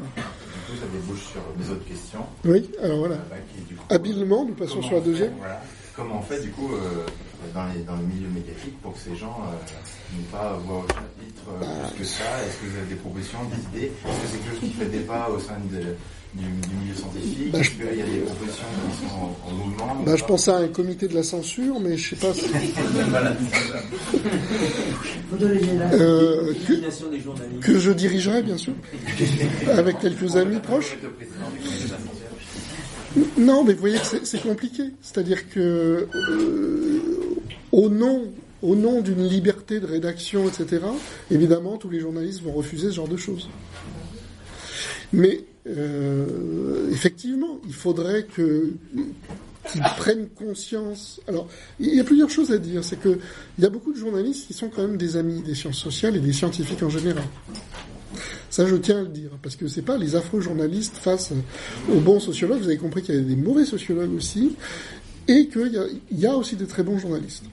ça 0.79 0.85
débouche 0.93 1.25
sur 1.25 1.41
des 1.57 1.71
autres 1.71 1.85
questions. 1.85 2.23
Oui, 2.45 2.69
alors 2.81 2.99
voilà. 2.99 3.15
Bah, 3.29 3.35
qui, 3.53 3.61
du 3.67 3.75
coup, 3.75 3.83
Habilement, 3.89 4.45
nous 4.45 4.53
passons 4.53 4.81
sur 4.81 4.95
la 4.95 5.01
fait, 5.01 5.09
deuxième. 5.09 5.33
voilà. 5.39 5.61
Comment 5.93 6.19
on 6.19 6.21
fait 6.21 6.41
du 6.41 6.51
coup 6.51 6.69
euh, 6.73 7.05
dans, 7.53 7.65
les, 7.73 7.81
dans 7.83 7.97
le 7.97 8.03
milieu 8.03 8.29
médiatique 8.33 8.79
pour 8.81 8.93
que 8.93 8.99
ces 8.99 9.15
gens 9.17 9.41
euh, 9.43 10.15
n'aient 10.15 10.23
pas 10.31 10.57
voix 10.65 10.77
au 10.77 10.87
chapitre 10.87 11.43
euh, 11.51 11.59
Bah. 11.59 11.89
plus 11.93 11.99
que 11.99 12.05
ça? 12.09 12.23
Est-ce 12.47 12.57
que 12.63 12.71
vous 12.71 12.77
avez 12.77 12.87
des 12.87 12.95
propositions, 12.95 13.39
des 13.51 13.77
idées? 13.77 13.91
Est-ce 14.07 14.21
que 14.21 14.27
c'est 14.31 14.37
quelque 14.37 14.51
chose 14.51 14.69
qui 14.69 14.75
fait 14.77 14.85
débat 14.85 15.27
au 15.29 15.37
sein 15.39 15.57
de- 15.69 15.95
du, 16.33 16.43
du 16.45 16.75
milieu 16.75 16.95
scientifique 16.95 17.51
Bah, 17.51 17.61
je- 17.61 17.69
qu'il 17.71 17.85
y 17.97 18.01
a 18.01 18.05
des 18.05 18.11
qui 18.11 18.47
sont 19.07 19.15
en, 19.15 19.49
en 19.49 19.53
mouvement 19.53 20.03
Bah, 20.05 20.15
je 20.15 20.23
pense 20.23 20.47
à 20.47 20.57
un 20.57 20.67
comité 20.67 21.07
de 21.07 21.13
la 21.15 21.23
censure, 21.23 21.79
mais 21.79 21.97
je 21.97 22.09
sais 22.09 22.15
pas 22.15 22.33
si... 22.33 22.45
Euh, 25.41 26.53
que, 26.67 27.61
que 27.61 27.79
je 27.79 27.91
dirigerai, 27.91 28.43
bien 28.43 28.57
sûr, 28.57 28.73
avec 29.69 29.99
quelques 29.99 30.35
amis 30.35 30.59
proches. 30.59 30.97
Non, 33.37 33.63
mais 33.63 33.73
vous 33.73 33.79
voyez 33.79 33.97
que 33.99 34.05
c'est- 34.05 34.25
c'est 34.25 34.41
compliqué. 34.41 34.83
C'est-à-dire 35.01 35.49
que 35.49 36.07
euh, 36.13 36.99
au 37.71 37.89
nom, 37.89 38.25
au 38.61 38.75
nom 38.75 39.01
d'une 39.01 39.25
liberté 39.27 39.79
de 39.79 39.85
rédaction, 39.85 40.47
etc. 40.47 40.81
Évidemment, 41.29 41.77
tous 41.77 41.89
les 41.89 41.99
journalistes 41.99 42.41
vont 42.41 42.53
refuser 42.53 42.89
ce 42.89 42.95
genre 42.95 43.07
de 43.07 43.17
choses. 43.17 43.49
Mais 45.13 45.43
euh, 45.67 46.89
effectivement, 46.91 47.59
il 47.67 47.73
faudrait 47.73 48.23
que 48.23 48.73
qu'ils 49.71 49.81
prennent 49.81 50.27
conscience. 50.29 51.21
Alors, 51.27 51.47
il 51.79 51.93
y 51.93 51.99
a 51.99 52.03
plusieurs 52.03 52.29
choses 52.29 52.51
à 52.51 52.57
dire. 52.57 52.83
C'est 52.83 52.99
que 52.99 53.19
il 53.57 53.63
y 53.63 53.67
a 53.67 53.69
beaucoup 53.69 53.93
de 53.93 53.97
journalistes 53.97 54.47
qui 54.47 54.53
sont 54.53 54.69
quand 54.69 54.81
même 54.81 54.97
des 54.97 55.17
amis 55.17 55.41
des 55.41 55.55
sciences 55.55 55.77
sociales 55.77 56.15
et 56.15 56.19
des 56.19 56.33
scientifiques 56.33 56.81
en 56.83 56.89
général. 56.89 57.23
Ça, 58.49 58.67
je 58.67 58.75
tiens 58.75 58.99
à 58.99 59.01
le 59.03 59.07
dire, 59.07 59.29
parce 59.41 59.55
que 59.55 59.67
c'est 59.69 59.81
pas 59.81 59.97
les 59.97 60.15
affreux 60.15 60.41
journalistes 60.41 60.97
face 60.97 61.31
aux 61.89 61.99
bons 62.01 62.19
sociologues. 62.19 62.59
Vous 62.59 62.67
avez 62.67 62.77
compris 62.77 63.01
qu'il 63.01 63.15
y 63.15 63.17
a 63.17 63.21
des 63.21 63.37
mauvais 63.37 63.63
sociologues 63.63 64.13
aussi, 64.13 64.57
et 65.27 65.47
qu'il 65.47 66.01
y 66.11 66.19
y 66.19 66.25
a 66.25 66.35
aussi 66.35 66.57
des 66.57 66.67
très 66.67 66.83
bons 66.83 66.97
journalistes. 66.97 67.45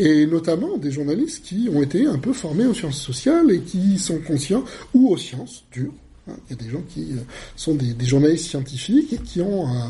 Et 0.00 0.26
notamment 0.26 0.76
des 0.76 0.90
journalistes 0.90 1.44
qui 1.44 1.68
ont 1.72 1.82
été 1.82 2.06
un 2.06 2.18
peu 2.18 2.32
formés 2.32 2.66
aux 2.66 2.74
sciences 2.74 3.00
sociales 3.00 3.52
et 3.52 3.60
qui 3.60 3.96
sont 3.98 4.18
conscients, 4.18 4.64
ou 4.92 5.10
aux 5.10 5.16
sciences 5.16 5.64
dures. 5.70 5.92
Il 6.26 6.32
y 6.50 6.52
a 6.54 6.64
des 6.64 6.70
gens 6.70 6.82
qui 6.88 7.12
euh, 7.12 7.22
sont 7.54 7.74
des, 7.74 8.06
journalistes 8.06 8.46
scientifiques 8.46 9.12
et 9.12 9.18
qui 9.18 9.42
ont 9.42 9.66
euh, 9.66 9.80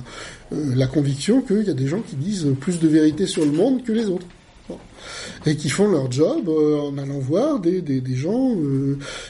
euh, 0.52 0.74
la 0.74 0.86
conviction 0.86 1.42
qu'il 1.42 1.62
y 1.62 1.70
a 1.70 1.74
des 1.74 1.86
gens 1.86 2.00
qui 2.00 2.16
disent 2.16 2.48
plus 2.60 2.80
de 2.80 2.88
vérité 2.88 3.26
sur 3.26 3.44
le 3.44 3.52
monde 3.52 3.84
que 3.84 3.92
les 3.92 4.06
autres. 4.06 4.26
Et 5.44 5.56
qui 5.56 5.68
font 5.68 5.90
leur 5.90 6.10
job 6.10 6.48
en 6.48 6.96
allant 6.96 7.18
voir 7.18 7.60
des, 7.60 7.82
des, 7.82 8.16
gens 8.16 8.56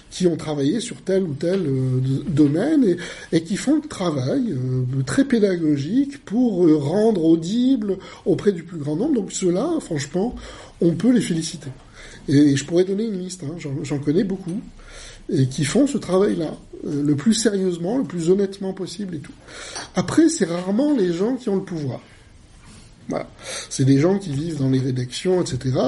qui 0.08 0.28
ont 0.28 0.36
travaillé 0.36 0.78
sur 0.78 1.02
tel 1.02 1.24
ou 1.24 1.34
tel 1.34 1.60
domaine 2.28 2.96
et, 3.32 3.42
qui 3.42 3.56
font 3.56 3.80
le 3.82 3.88
travail 3.88 4.54
très 5.04 5.24
pédagogique 5.24 6.24
pour 6.24 6.68
rendre 6.84 7.24
audible 7.24 7.98
auprès 8.24 8.52
du 8.52 8.62
plus 8.62 8.78
grand 8.78 8.94
nombre. 8.94 9.14
Donc 9.14 9.32
ceux-là, 9.32 9.68
franchement, 9.80 10.36
on 10.80 10.92
peut 10.92 11.10
les 11.10 11.20
féliciter. 11.20 11.70
Et 12.28 12.54
je 12.54 12.64
pourrais 12.64 12.84
donner 12.84 13.06
une 13.06 13.18
liste, 13.18 13.42
hein, 13.42 13.56
j'en 13.82 13.98
connais 13.98 14.22
beaucoup, 14.22 14.60
et 15.30 15.46
qui 15.46 15.64
font 15.64 15.86
ce 15.86 15.98
travail-là 15.98 16.54
euh, 16.86 17.02
le 17.02 17.16
plus 17.16 17.34
sérieusement, 17.34 17.98
le 17.98 18.04
plus 18.04 18.30
honnêtement 18.30 18.72
possible 18.72 19.16
et 19.16 19.20
tout. 19.20 19.32
Après, 19.94 20.28
c'est 20.28 20.44
rarement 20.44 20.94
les 20.94 21.12
gens 21.12 21.36
qui 21.36 21.48
ont 21.48 21.56
le 21.56 21.62
pouvoir. 21.62 22.00
Voilà. 23.08 23.28
C'est 23.70 23.84
des 23.84 23.98
gens 23.98 24.18
qui 24.18 24.32
vivent 24.32 24.58
dans 24.58 24.70
les 24.70 24.78
rédactions, 24.78 25.42
etc. 25.42 25.78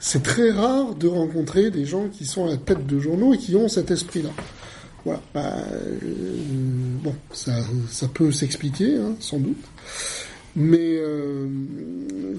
C'est 0.00 0.22
très 0.22 0.50
rare 0.50 0.94
de 0.94 1.06
rencontrer 1.06 1.70
des 1.70 1.84
gens 1.84 2.08
qui 2.08 2.26
sont 2.26 2.46
à 2.46 2.50
la 2.50 2.56
tête 2.56 2.86
de 2.86 2.98
journaux 2.98 3.34
et 3.34 3.38
qui 3.38 3.54
ont 3.54 3.68
cet 3.68 3.90
esprit-là. 3.90 4.30
Voilà. 5.04 5.20
Bah, 5.34 5.56
euh, 5.72 5.98
bon, 7.02 7.14
ça, 7.32 7.52
ça 7.90 8.08
peut 8.08 8.32
s'expliquer, 8.32 8.96
hein, 8.96 9.14
sans 9.20 9.38
doute. 9.38 9.62
Mais, 10.54 10.96
euh, 10.98 11.46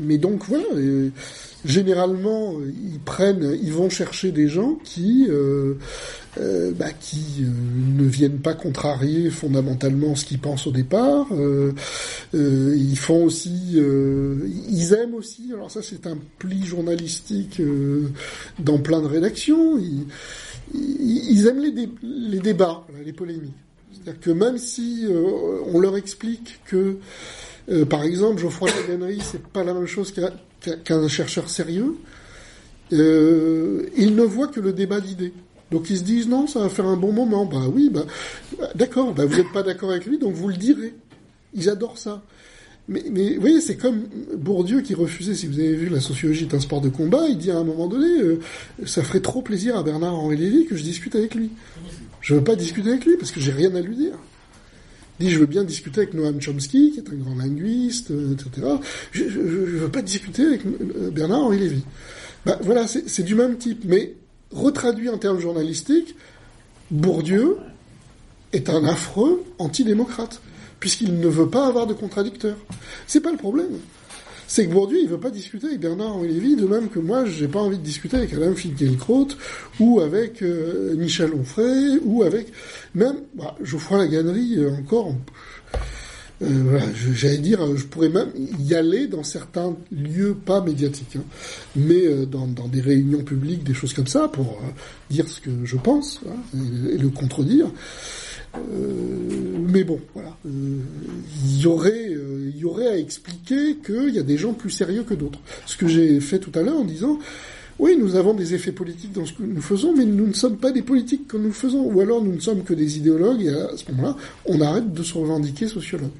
mais 0.01 0.17
donc 0.17 0.43
voilà. 0.47 0.65
Généralement, 1.65 2.55
ils 2.61 2.99
prennent, 2.99 3.57
ils 3.61 3.71
vont 3.71 3.89
chercher 3.89 4.31
des 4.31 4.47
gens 4.47 4.77
qui, 4.83 5.27
euh, 5.29 5.75
euh, 6.37 6.71
bah, 6.71 6.91
qui 6.99 7.43
euh, 7.43 8.01
ne 8.01 8.05
viennent 8.05 8.39
pas 8.39 8.53
contrarier 8.53 9.29
fondamentalement 9.29 10.15
ce 10.15 10.25
qu'ils 10.25 10.39
pensent 10.39 10.67
au 10.67 10.71
départ. 10.71 11.27
Euh, 11.31 11.73
ils 12.33 12.97
font 12.97 13.23
aussi, 13.23 13.77
ils 13.77 14.93
aiment 14.93 15.15
aussi. 15.15 15.51
Alors 15.53 15.71
ça, 15.71 15.81
c'est 15.81 16.07
un 16.07 16.17
pli 16.39 16.65
journalistique 16.65 17.61
dans 18.59 18.79
plein 18.79 19.01
de 19.01 19.07
rédactions. 19.07 19.77
Ils, 19.77 20.05
ils, 20.73 21.47
aiment 21.47 21.61
les, 21.61 21.89
les 22.01 22.39
débats, 22.39 22.85
les 23.05 23.13
polémiques. 23.13 23.53
C'est-à-dire 23.93 24.21
que 24.21 24.31
même 24.31 24.57
si 24.57 25.05
euh, 25.05 25.61
on 25.71 25.79
leur 25.79 25.95
explique 25.95 26.59
que, 26.65 26.97
euh, 27.69 27.85
par 27.85 28.03
exemple, 28.03 28.41
Geoffroy 28.41 28.69
Lagannery, 28.69 29.19
c'est 29.21 29.41
pas 29.41 29.63
la 29.63 29.73
même 29.73 29.85
chose 29.85 30.11
qu'un 30.11 30.31
qu'un- 30.83 31.07
chercheur 31.07 31.49
sérieux, 31.49 31.95
euh, 32.91 33.83
ils 33.97 34.15
ne 34.15 34.23
voient 34.23 34.47
que 34.47 34.59
le 34.59 34.73
débat 34.73 34.99
d'idées. 34.99 35.33
Donc 35.71 35.89
ils 35.89 35.97
se 35.97 36.03
disent 36.03 36.27
non, 36.27 36.45
ça 36.47 36.59
va 36.59 36.69
faire 36.69 36.85
un 36.85 36.97
bon 36.97 37.11
moment. 37.11 37.45
Bah 37.45 37.63
oui, 37.73 37.89
bah, 37.91 38.05
d'accord, 38.75 39.13
bah, 39.13 39.25
vous 39.25 39.37
n'êtes 39.37 39.51
pas 39.51 39.63
d'accord 39.63 39.91
avec 39.91 40.05
lui, 40.05 40.19
donc 40.19 40.33
vous 40.33 40.49
le 40.49 40.57
direz. 40.57 40.93
Ils 41.53 41.69
adorent 41.69 41.97
ça. 41.97 42.23
Mais, 42.89 43.01
vous 43.35 43.39
voyez, 43.41 43.61
c'est 43.61 43.77
comme 43.77 44.01
Bourdieu 44.35 44.81
qui 44.81 44.93
refusait, 44.93 45.35
si 45.35 45.47
vous 45.47 45.57
avez 45.57 45.73
vu 45.73 45.87
La 45.87 46.01
sociologie 46.01 46.43
est 46.43 46.53
un 46.53 46.59
sport 46.59 46.81
de 46.81 46.89
combat, 46.89 47.27
il 47.29 47.37
dit 47.37 47.49
à 47.49 47.57
un 47.57 47.63
moment 47.63 47.87
donné, 47.87 48.21
euh, 48.21 48.39
ça 48.85 49.03
ferait 49.03 49.21
trop 49.21 49.41
plaisir 49.41 49.77
à 49.77 49.83
Bernard-Henri 49.83 50.35
Lévy 50.35 50.65
que 50.65 50.75
je 50.75 50.83
discute 50.83 51.15
avec 51.15 51.33
lui. 51.33 51.49
Je 52.19 52.35
veux 52.35 52.43
pas 52.43 52.55
discuter 52.57 52.89
avec 52.89 53.05
lui 53.05 53.15
parce 53.17 53.31
que 53.31 53.39
j'ai 53.39 53.51
rien 53.53 53.73
à 53.75 53.79
lui 53.81 53.95
dire. 53.95 54.13
Dit, 55.19 55.29
je 55.29 55.39
veux 55.39 55.45
bien 55.45 55.63
discuter 55.63 56.01
avec 56.01 56.13
Noam 56.13 56.41
Chomsky, 56.41 56.91
qui 56.91 56.99
est 56.99 57.09
un 57.09 57.15
grand 57.15 57.35
linguiste, 57.35 58.11
euh, 58.11 58.33
etc. 58.33 58.67
Je, 59.11 59.29
je 59.29 59.39
veux 59.39 59.89
pas 59.89 60.01
discuter 60.01 60.43
avec 60.43 60.65
euh, 60.65 61.11
Bernard-Henri 61.11 61.59
Lévy. 61.59 61.83
Bah, 62.45 62.57
voilà, 62.61 62.87
c'est 62.87 63.23
du 63.23 63.35
même 63.35 63.57
type. 63.57 63.83
Mais 63.85 64.13
retraduit 64.51 65.09
en 65.09 65.17
termes 65.17 65.39
journalistiques, 65.39 66.15
Bourdieu 66.91 67.57
est 68.53 68.69
un 68.69 68.83
affreux 68.85 69.43
antidémocrate, 69.59 70.41
puisqu'il 70.79 71.19
ne 71.19 71.27
veut 71.27 71.49
pas 71.49 71.67
avoir 71.67 71.87
de 71.87 71.93
contradicteur. 71.93 72.57
C'est 73.07 73.21
pas 73.21 73.31
le 73.31 73.37
problème. 73.37 73.79
C'est 74.47 74.67
que 74.67 74.71
Bourdieu, 74.71 74.99
il 75.01 75.07
veut 75.07 75.19
pas 75.19 75.31
discuter 75.31 75.67
avec 75.67 75.79
Bernard-Henri 75.79 76.27
Lévy, 76.27 76.55
de 76.55 76.65
même 76.65 76.89
que 76.89 76.99
moi, 76.99 77.25
j'ai 77.25 77.47
pas 77.47 77.59
envie 77.59 77.77
de 77.77 77.83
discuter 77.83 78.17
avec 78.17 78.33
Alain 78.33 78.53
Finkielkraut, 78.53 79.29
ou 79.79 79.99
avec 79.99 80.41
euh, 80.41 80.95
Michel 80.95 81.33
Onfray, 81.33 81.99
ou 82.03 82.23
avec 82.23 82.47
même 82.93 83.17
bah, 83.35 83.55
Geoffroy 83.61 83.99
Laganerie, 83.99 84.55
euh, 84.57 84.71
encore. 84.71 85.13
Euh, 86.41 86.79
j'allais 87.13 87.37
dire, 87.37 87.61
euh, 87.61 87.75
je 87.77 87.85
pourrais 87.85 88.09
même 88.09 88.29
y 88.59 88.73
aller 88.73 89.07
dans 89.07 89.23
certains 89.23 89.75
lieux 89.91 90.33
pas 90.33 90.61
médiatiques, 90.61 91.15
hein, 91.15 91.23
mais 91.75 92.05
euh, 92.05 92.25
dans, 92.25 92.47
dans 92.47 92.67
des 92.67 92.81
réunions 92.81 93.23
publiques, 93.23 93.63
des 93.63 93.73
choses 93.73 93.93
comme 93.93 94.07
ça, 94.07 94.27
pour 94.27 94.59
euh, 94.61 94.71
dire 95.09 95.27
ce 95.29 95.39
que 95.39 95.51
je 95.63 95.77
pense 95.77 96.21
hein, 96.27 96.57
et 96.91 96.97
le 96.97 97.09
contredire. 97.09 97.67
Euh, 98.55 99.57
mais 99.69 99.83
bon, 99.83 99.99
voilà, 100.13 100.29
Euh, 100.45 100.49
il 101.45 101.61
y 101.61 101.67
aurait, 101.67 102.09
euh, 102.09 102.51
il 102.53 102.57
y 102.57 102.65
aurait 102.65 102.87
à 102.87 102.97
expliquer 102.97 103.77
qu'il 103.77 104.09
y 104.13 104.19
a 104.19 104.23
des 104.23 104.37
gens 104.37 104.53
plus 104.53 104.69
sérieux 104.69 105.03
que 105.03 105.13
d'autres. 105.13 105.39
Ce 105.65 105.77
que 105.77 105.87
j'ai 105.87 106.19
fait 106.19 106.39
tout 106.39 106.51
à 106.57 106.61
l'heure 106.63 106.79
en 106.79 106.85
disant. 106.85 107.17
Oui, 107.79 107.97
nous 107.99 108.15
avons 108.15 108.35
des 108.35 108.53
effets 108.53 108.71
politiques 108.71 109.13
dans 109.13 109.25
ce 109.25 109.33
que 109.33 109.41
nous 109.41 109.61
faisons, 109.61 109.95
mais 109.97 110.05
nous 110.05 110.27
ne 110.27 110.33
sommes 110.33 110.57
pas 110.57 110.71
des 110.71 110.83
politiques 110.83 111.27
que 111.27 111.37
nous 111.37 111.51
faisons. 111.51 111.81
Ou 111.91 112.01
alors 112.01 112.21
nous 112.23 112.33
ne 112.33 112.39
sommes 112.39 112.63
que 112.63 112.73
des 112.75 112.97
idéologues, 112.99 113.41
et 113.41 113.49
à 113.49 113.75
ce 113.75 113.89
moment-là, 113.91 114.15
on 114.45 114.61
arrête 114.61 114.93
de 114.93 115.01
se 115.01 115.17
revendiquer 115.17 115.67
sociologue. 115.67 116.11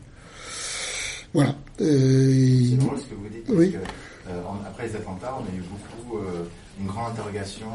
Voilà. 1.31 1.55
Euh, 1.79 2.59
C'est 2.71 2.77
drôle 2.77 2.97
ce 2.97 3.03
que 3.05 3.15
vous 3.15 3.29
dites, 3.31 3.45
parce 3.45 3.59
Oui. 3.59 3.71
que, 3.71 3.77
euh, 3.77 4.41
après 4.65 4.87
les 4.87 4.95
attentats, 4.95 5.37
on 5.39 5.43
a 5.43 5.55
eu 5.55 5.61
beaucoup, 5.69 6.17
euh, 6.17 6.43
une 6.81 6.87
grande 6.87 7.11
interrogation 7.11 7.67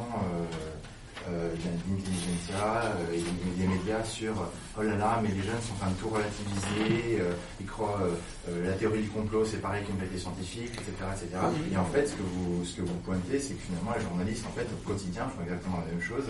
euh, 1.28 1.48
euh, 1.48 1.55
d'intelligentsia 1.55 2.82
euh, 2.84 3.14
et 3.14 3.18
des, 3.18 3.62
des 3.62 3.68
médias 3.68 4.02
sur 4.05 4.34
oh 4.78 4.82
là 4.82 4.96
là, 4.96 5.20
mais 5.22 5.28
les 5.28 5.42
jeunes 5.42 5.60
sont 5.62 5.74
en 5.74 5.76
train 5.76 5.90
de 5.90 5.96
tout 5.96 6.09
relativiser, 6.09 7.20
euh, 7.20 7.32
ils 7.60 7.66
croient 7.66 8.00
la 8.48 8.72
théorie 8.72 9.02
du 9.02 9.09
complot 9.09 9.44
c'est 9.44 9.59
pareil 9.59 9.84
qu'une 9.84 9.96
vérité 9.96 10.18
scientifique, 10.18 10.72
etc., 10.72 10.92
etc. 11.12 11.28
Et 11.72 11.76
en 11.76 11.84
fait, 11.84 12.06
ce 12.06 12.14
que 12.14 12.22
vous, 12.22 12.64
ce 12.64 12.76
que 12.76 12.82
vous 12.82 12.94
pointez, 13.05 13.38
c'est 13.40 13.55
que 13.55 13.62
finalement 13.62 13.92
les 13.96 14.02
journalistes, 14.02 14.44
en 14.46 14.52
fait, 14.52 14.66
au 14.72 14.88
quotidien, 14.88 15.24
font 15.28 15.42
exactement 15.42 15.78
la 15.84 15.92
même 15.92 16.02
chose 16.02 16.24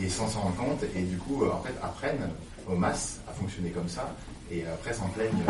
et 0.00 0.08
sans 0.08 0.28
s'en 0.28 0.40
rendre 0.40 0.56
compte, 0.56 0.84
et 0.94 1.02
du 1.02 1.16
coup, 1.16 1.44
en 1.46 1.62
fait, 1.62 1.74
apprennent 1.82 2.28
aux 2.68 2.76
masses 2.76 3.20
à 3.28 3.32
fonctionner 3.32 3.70
comme 3.70 3.88
ça, 3.88 4.14
et 4.50 4.64
après 4.66 4.92
s'en 4.92 5.08
plaignent. 5.08 5.44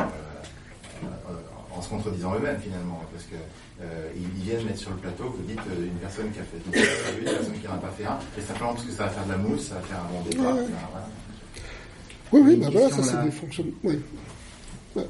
en 1.75 1.81
se 1.81 1.89
contredisant 1.89 2.35
eux-mêmes 2.35 2.61
finalement, 2.61 3.03
parce 3.13 3.25
que 3.25 3.37
euh, 3.83 4.11
ils 4.17 4.43
viennent 4.43 4.65
mettre 4.65 4.79
sur 4.79 4.91
le 4.91 4.97
plateau, 4.97 5.25
vous 5.37 5.43
dites 5.43 5.59
euh, 5.71 5.87
une 5.87 5.99
personne 5.99 6.31
qui 6.33 6.39
a 6.39 6.45
fait 6.45 6.59
une 6.65 6.73
une 7.19 7.25
personne 7.25 7.61
qui 7.61 7.67
n'en 7.67 7.75
a 7.75 7.79
pas 7.79 7.91
fait 7.91 8.05
un, 8.05 8.19
et 8.39 8.41
simplement 8.41 8.75
parce 8.75 8.87
que 8.87 8.93
ça 8.93 9.05
va 9.05 9.11
faire 9.11 9.27
de 9.27 9.33
la 9.33 9.39
mousse, 9.39 9.69
ça 9.69 9.75
va 9.75 9.81
faire 9.83 10.01
un 10.01 10.13
bon 10.13 10.23
débat. 10.29 10.55
Ouais, 10.55 10.67
voilà. 10.93 11.09
Oui, 12.33 12.41
oui, 12.45 12.57
bah 12.57 12.69
voilà, 12.73 12.91
ça 12.91 13.03
c'est 13.03 13.23
des 13.25 13.31
fonctionnements. 13.31 13.77
Oui. 13.85 14.01
Ouais. 14.97 15.07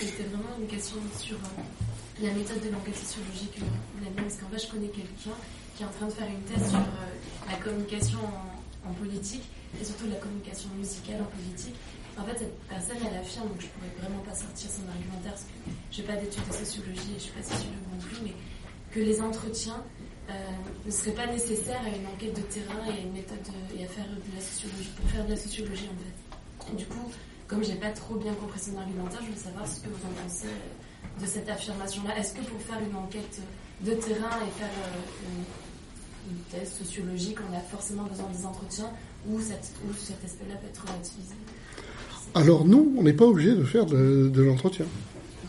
C'était 0.00 0.24
vraiment 0.24 0.56
une 0.60 0.66
question 0.66 0.96
sur 1.18 1.36
euh, 1.36 2.22
la 2.22 2.32
méthode 2.32 2.60
de 2.60 2.70
l'enquête 2.70 2.96
sociologique, 2.96 3.56
euh, 3.62 4.04
la 4.04 4.10
mienne, 4.10 4.24
parce 4.28 4.36
qu'en 4.36 4.48
fait, 4.48 4.66
je 4.66 4.70
connais 4.72 4.88
quelqu'un 4.88 5.36
qui 5.76 5.82
est 5.82 5.86
en 5.86 5.90
train 5.90 6.06
de 6.06 6.12
faire 6.12 6.28
une 6.28 6.42
thèse 6.42 6.68
sur 6.68 6.78
euh, 6.78 7.50
la 7.50 7.56
communication 7.56 8.18
en, 8.18 8.90
en 8.90 8.92
politique, 8.94 9.44
et 9.80 9.84
surtout 9.84 10.06
la 10.10 10.16
communication 10.16 10.68
musicale 10.76 11.22
en 11.22 11.30
politique. 11.30 11.76
En 12.20 12.24
fait, 12.24 12.38
cette 12.38 12.58
personne, 12.68 12.96
elle 13.10 13.18
affirme, 13.18 13.48
donc 13.48 13.60
je 13.60 13.66
pourrais 13.68 13.92
vraiment 13.98 14.22
pas 14.22 14.34
sortir 14.34 14.68
son 14.70 14.84
argumentaire, 14.88 15.32
parce 15.32 15.44
que 15.44 15.56
je 15.90 16.00
n'ai 16.00 16.06
pas 16.06 16.16
d'études 16.16 16.46
de 16.48 16.52
sociologie 16.52 17.12
et 17.16 17.18
je 17.18 17.24
suis 17.24 17.32
pas 17.32 17.42
sociologue 17.42 17.88
non 17.92 17.98
plus, 17.98 18.16
mais 18.24 18.34
que 18.92 19.00
les 19.00 19.20
entretiens 19.22 19.82
euh, 20.28 20.32
ne 20.84 20.90
seraient 20.90 21.12
pas 21.16 21.26
nécessaires 21.26 21.80
à 21.82 21.88
une 21.88 22.06
enquête 22.06 22.36
de 22.36 22.42
terrain 22.42 22.84
et 22.86 22.98
à 22.98 23.00
une 23.02 23.12
méthode 23.12 23.40
de- 23.42 23.80
et 23.80 23.84
à 23.84 23.88
faire 23.88 24.04
de 24.06 24.20
la 24.36 24.42
sociologie, 24.42 24.90
pour 25.00 25.08
faire 25.10 25.24
de 25.24 25.30
la 25.30 25.36
sociologie 25.36 25.88
en 25.88 25.96
fait. 26.04 26.72
Et 26.72 26.76
du 26.76 26.86
coup, 26.86 27.10
comme 27.48 27.64
j'ai 27.64 27.74
pas 27.74 27.90
trop 27.90 28.14
bien 28.16 28.34
compris 28.34 28.60
son 28.60 28.76
argumentaire, 28.76 29.20
je 29.26 29.30
veux 29.32 29.40
savoir 29.42 29.66
ce 29.66 29.80
que 29.80 29.88
vous 29.88 30.04
en 30.06 30.12
pensez 30.22 30.46
euh, 30.46 31.20
de 31.20 31.26
cette 31.26 31.48
affirmation-là. 31.48 32.16
Est-ce 32.18 32.34
que 32.34 32.42
pour 32.42 32.60
faire 32.60 32.78
une 32.80 32.94
enquête 32.94 33.40
de 33.80 33.92
terrain 33.94 34.36
et 34.46 34.50
faire 34.60 34.68
euh, 34.84 35.26
une, 36.30 36.38
thèse 36.50 36.74
sociologique, 36.78 37.38
on 37.50 37.56
a 37.56 37.60
forcément 37.60 38.04
besoin 38.04 38.28
des 38.28 38.44
entretiens 38.46 38.90
ou, 39.26 39.36
ou 39.38 39.40
cet 39.40 40.24
aspect-là 40.24 40.54
peut 40.56 40.68
être 40.68 40.84
relativisé 40.86 41.34
Alors 42.34 42.64
nous, 42.64 42.94
on 42.96 43.02
n'est 43.02 43.12
pas 43.12 43.26
obligé 43.26 43.54
de 43.54 43.64
faire 43.64 43.86
de, 43.86 44.28
de 44.32 44.42
l'entretien. 44.42 44.86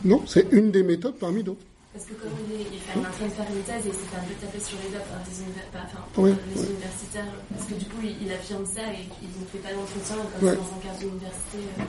Non, 0.03 0.22
c'est 0.26 0.48
une 0.52 0.72
des 0.72 0.84
méthodes 0.84 1.16
parmi 1.20 1.44
d'autres. 1.44 1.60
Parce 1.94 2.06
que 2.06 2.14
comme 2.14 2.32
il 2.49 2.56
est, 2.62 2.66
il 2.72 2.78
est 2.78 2.98
en 3.06 3.12
train 3.12 3.26
de 3.28 3.32
faire 3.32 3.45
une 3.53 3.62
thèse 3.64 3.86
et 3.86 3.91
c'est 3.94 4.16
un 4.18 4.24
peu 4.24 4.34
tapé 4.40 4.60
sur 4.64 4.78
les 4.84 4.90
doigts 4.91 5.06
par 5.12 5.20
des 5.28 5.41
univers- 5.44 5.68
par- 5.74 5.84
enfin, 5.86 5.99
par 6.16 6.24
Ouais, 6.24 6.32
les 6.56 6.62
ouais. 6.62 6.68
universitaires, 6.70 7.28
parce 7.53 7.68
que 7.68 7.74
du 7.76 7.86
coup 7.86 7.98
il, 8.02 8.16
il 8.26 8.32
affirme 8.32 8.66
ça 8.66 8.82
et 8.94 9.03
il 9.22 9.28
ne 9.28 9.45
fait 9.52 9.58
pas 9.60 9.74
d'entretien 9.76 10.16
comme 10.16 10.48
Ouais. 10.48 10.56
dans 10.56 10.62
un 10.62 10.80
cadre 10.82 10.99
d'université. 10.99 11.58
euh, 11.78 11.84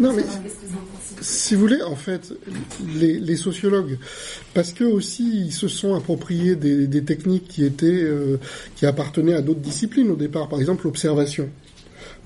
Non, 0.00 0.12
mais- 0.14 0.24
Si 1.20 1.54
vous 1.54 1.60
voulez, 1.60 1.82
en 1.82 1.94
fait, 1.96 2.32
les, 2.96 3.20
les 3.20 3.36
sociologues, 3.36 3.98
parce 4.54 4.72
que 4.72 4.84
aussi 4.84 5.44
ils 5.46 5.52
se 5.52 5.68
sont 5.68 5.94
appropriés 5.94 6.56
des, 6.56 6.86
des 6.88 7.04
techniques 7.04 7.46
qui 7.46 7.62
étaient, 7.64 7.86
euh, 8.02 8.38
qui 8.74 8.86
appartenaient 8.86 9.34
à 9.34 9.42
d'autres 9.42 9.60
disciplines 9.60 10.10
au 10.10 10.16
départ. 10.16 10.48
Par 10.48 10.58
exemple, 10.58 10.84
l'observation. 10.86 11.48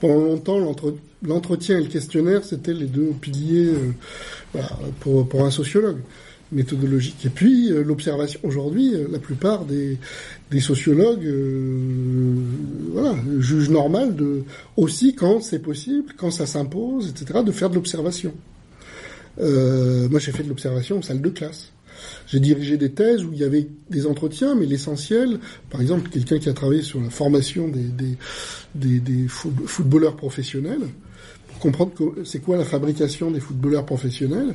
Pendant 0.01 0.21
longtemps, 0.21 0.59
l'entre- 0.59 0.95
l'entretien 1.23 1.79
et 1.79 1.83
le 1.83 1.89
questionnaire, 1.89 2.45
c'était 2.45 2.73
les 2.75 2.87
deux 2.87 3.13
piliers 3.21 3.73
euh, 4.57 4.61
pour, 5.01 5.45
un 5.45 5.51
sociologue 5.51 5.99
méthodologique. 6.53 7.25
Et 7.27 7.29
puis 7.29 7.71
euh, 7.71 7.85
l'observation. 7.85 8.41
Aujourd'hui, 8.43 8.95
euh, 8.95 9.07
la 9.11 9.19
plupart 9.19 9.65
des, 9.65 9.99
sociologues, 10.61 11.33
voilà, 12.93 13.15
jugent 13.39 13.71
normal 13.71 14.17
de 14.17 14.43
aussi 14.77 15.15
quand 15.15 15.41
c'est 15.43 15.61
possible, 15.61 16.13
quand 16.17 16.31
ça 16.31 16.47
s'impose, 16.47 17.11
etc., 17.11 17.41
de 17.45 17.53
faire 17.53 17.71
de 17.71 17.77
l'observation. 17.77 18.33
Moi, 19.39 20.19
j'ai 20.19 20.33
fait 20.33 20.43
de 20.43 20.49
l'observation 20.49 20.99
en 20.99 21.03
salle 21.03 21.23
de 21.23 21.31
classe. 21.31 21.71
J'ai 22.27 22.41
dirigé 22.41 22.77
des 22.77 22.93
thèses 22.93 23.25
où 23.25 23.33
il 23.33 23.39
y 23.39 23.45
avait 23.45 23.69
des 23.91 24.07
entretiens, 24.07 24.55
mais 24.55 24.67
l'essentiel, 24.67 25.39
par 25.71 25.81
exemple, 25.81 26.11
quelqu'un 26.11 26.39
qui 26.39 26.49
a 26.49 26.53
travaillé 26.53 26.83
sur 26.83 27.01
la 27.01 27.11
formation 27.11 27.69
des, 27.69 27.83
des, 27.85 28.17
des, 28.75 29.01
des 29.01 29.29
foot- 29.29 29.67
footballeurs 29.67 30.17
professionnels, 30.17 30.83
comprendre 31.61 31.93
c'est 32.25 32.41
quoi 32.41 32.57
la 32.57 32.65
fabrication 32.65 33.31
des 33.31 33.41
footballeurs 33.41 33.87
professionnels, 33.87 34.55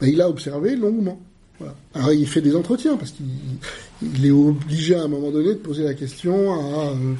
ben, 0.00 0.08
il 0.08 0.20
a 0.20 0.28
observé 0.28 0.76
longuement. 0.76 1.20
Voilà. 1.58 1.74
Alors 1.94 2.12
il 2.12 2.26
fait 2.26 2.40
des 2.40 2.56
entretiens 2.56 2.96
parce 2.96 3.12
qu'il 3.12 3.26
il 4.02 4.26
est 4.26 4.32
obligé 4.32 4.96
à 4.96 5.04
un 5.04 5.08
moment 5.08 5.30
donné 5.30 5.50
de 5.50 5.58
poser 5.58 5.84
la 5.84 5.94
question 5.94 6.52
à, 6.52 6.88
euh, 6.88 7.14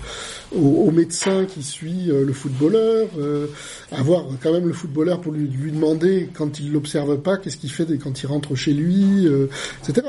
au, 0.61 0.91
médecin 0.91 1.45
qui 1.45 1.63
suit 1.63 2.11
euh, 2.11 2.25
le 2.25 2.33
footballeur, 2.33 3.09
euh, 3.17 3.47
avoir 3.93 4.25
quand 4.43 4.53
même 4.53 4.67
le 4.67 4.73
footballeur 4.73 5.21
pour 5.21 5.33
lui, 5.33 5.47
lui 5.47 5.71
demander 5.71 6.29
quand 6.35 6.59
il 6.59 6.73
l'observe 6.73 7.21
pas, 7.21 7.37
qu'est-ce 7.37 7.57
qu'il 7.57 7.71
fait 7.71 7.87
quand 7.97 8.23
il 8.23 8.27
rentre 8.27 8.57
chez 8.57 8.73
lui, 8.73 9.27
euh, 9.29 9.47
etc. 9.89 10.07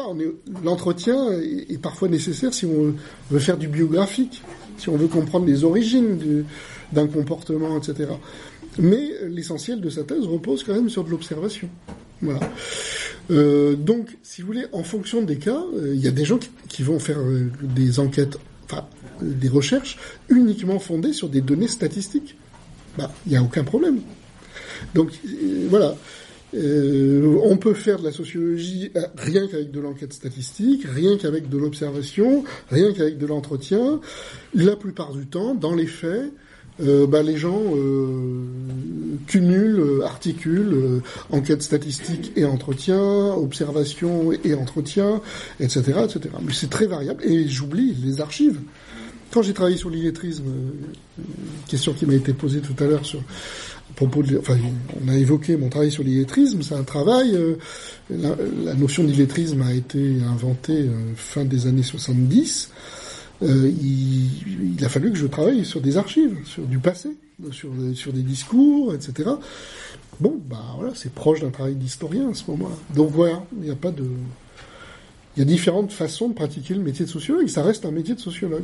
L'entretien 0.63 1.31
est, 1.31 1.73
est 1.73 1.81
parfois 1.81 2.07
nécessaire 2.07 2.51
si 2.51 2.65
on 2.65 2.95
veut 3.29 3.39
faire 3.39 3.57
du 3.57 3.67
biographique, 3.67 4.41
si 4.77 4.89
on 4.89 4.97
veut 4.97 5.07
comprendre 5.07 5.45
les 5.45 5.63
origines 5.63 6.17
du- 6.17 6.45
d'un 6.91 7.07
comportement, 7.07 7.77
etc. 7.77 8.09
Mais 8.77 9.09
l'essentiel 9.27 9.81
de 9.81 9.89
sa 9.89 10.03
thèse 10.03 10.25
repose 10.25 10.63
quand 10.63 10.73
même 10.73 10.89
sur 10.89 11.03
de 11.03 11.09
l'observation. 11.09 11.69
Voilà. 12.21 12.39
Euh, 13.31 13.75
donc, 13.75 14.17
si 14.23 14.41
vous 14.41 14.47
voulez, 14.47 14.65
en 14.71 14.83
fonction 14.83 15.21
des 15.21 15.37
cas, 15.37 15.63
euh, 15.75 15.93
il 15.93 16.01
y 16.01 16.07
a 16.07 16.11
des 16.11 16.25
gens 16.25 16.39
qui, 16.69 16.83
vont 16.83 16.99
faire 16.99 17.19
euh, 17.19 17.49
des 17.61 17.99
enquêtes, 17.99 18.37
enfin, 18.65 18.85
des 19.21 19.49
recherches 19.49 19.97
uniquement 20.29 20.79
fondées 20.79 21.13
sur 21.13 21.29
des 21.29 21.41
données 21.41 21.67
statistiques. 21.67 22.37
Bah, 22.97 23.11
il 23.25 23.31
n'y 23.31 23.37
a 23.37 23.43
aucun 23.43 23.63
problème. 23.63 23.99
Donc, 24.93 25.11
euh, 25.25 25.67
voilà. 25.69 25.95
On 26.57 27.57
peut 27.57 27.73
faire 27.73 27.99
de 27.99 28.05
la 28.05 28.13
sociologie 28.13 28.89
rien 29.17 29.45
qu'avec 29.45 29.71
de 29.71 29.79
l'enquête 29.81 30.13
statistique, 30.13 30.85
rien 30.85 31.17
qu'avec 31.17 31.49
de 31.49 31.57
l'observation, 31.57 32.45
rien 32.69 32.93
qu'avec 32.93 33.17
de 33.17 33.25
l'entretien. 33.25 33.99
La 34.53 34.77
plupart 34.77 35.11
du 35.11 35.27
temps, 35.27 35.53
dans 35.53 35.75
les 35.75 35.85
faits, 35.85 36.31
euh, 36.81 37.07
bah, 37.07 37.23
les 37.23 37.37
gens 37.37 37.61
euh, 37.75 38.43
cumule, 39.27 39.79
euh, 39.79 40.01
articule, 40.03 40.73
euh, 40.73 40.99
enquête 41.29 41.61
statistique 41.61 42.31
et 42.35 42.45
entretien, 42.45 42.99
observation 42.99 44.31
et 44.43 44.53
entretien, 44.53 45.21
etc., 45.59 45.79
etc. 46.03 46.19
Mais 46.41 46.53
c'est 46.53 46.69
très 46.69 46.85
variable. 46.85 47.23
Et 47.23 47.47
j'oublie 47.47 47.95
les 48.03 48.19
archives. 48.21 48.59
Quand 49.31 49.41
j'ai 49.41 49.53
travaillé 49.53 49.77
sur 49.77 49.89
l'illettrisme, 49.89 50.45
euh, 50.47 51.21
question 51.67 51.93
qui 51.93 52.05
m'a 52.05 52.13
été 52.13 52.33
posée 52.33 52.59
tout 52.59 52.75
à 52.83 52.87
l'heure 52.87 53.05
sur 53.05 53.19
à 53.19 53.93
propos 53.95 54.23
de, 54.23 54.37
enfin, 54.37 54.57
on 55.03 55.07
a 55.07 55.15
évoqué 55.15 55.55
mon 55.55 55.69
travail 55.69 55.91
sur 55.91 56.03
l'illettrisme, 56.03 56.61
c'est 56.61 56.75
un 56.75 56.83
travail. 56.83 57.35
euh, 57.35 57.55
la, 58.09 58.35
la 58.63 58.73
notion 58.73 59.03
d'illettrisme 59.05 59.61
a 59.61 59.73
été 59.73 60.17
inventée 60.29 60.89
fin 61.15 61.45
des 61.45 61.67
années 61.67 61.83
70. 61.83 62.71
Euh, 63.43 63.71
il, 63.81 64.83
a 64.83 64.89
fallu 64.89 65.11
que 65.11 65.17
je 65.17 65.27
travaille 65.27 65.65
sur 65.65 65.81
des 65.81 65.97
archives, 65.97 66.37
sur 66.45 66.63
du 66.63 66.79
passé, 66.79 67.09
sur 67.51 67.69
des 67.71 68.21
discours, 68.21 68.93
etc. 68.93 69.29
Bon, 70.19 70.39
bah 70.49 70.63
voilà, 70.77 70.93
c'est 70.95 71.11
proche 71.11 71.41
d'un 71.41 71.49
travail 71.49 71.75
d'historien 71.75 72.29
à 72.29 72.33
ce 72.33 72.49
moment-là. 72.51 72.75
Donc 72.95 73.11
voilà, 73.11 73.43
il 73.57 73.63
n'y 73.63 73.71
a 73.71 73.75
pas 73.75 73.91
de, 73.91 74.05
il 75.35 75.39
y 75.39 75.41
a 75.41 75.45
différentes 75.45 75.91
façons 75.91 76.29
de 76.29 76.33
pratiquer 76.33 76.73
le 76.73 76.81
métier 76.81 77.05
de 77.05 77.09
sociologue. 77.09 77.47
Ça 77.47 77.63
reste 77.63 77.85
un 77.85 77.91
métier 77.91 78.15
de 78.15 78.19
sociologue. 78.19 78.63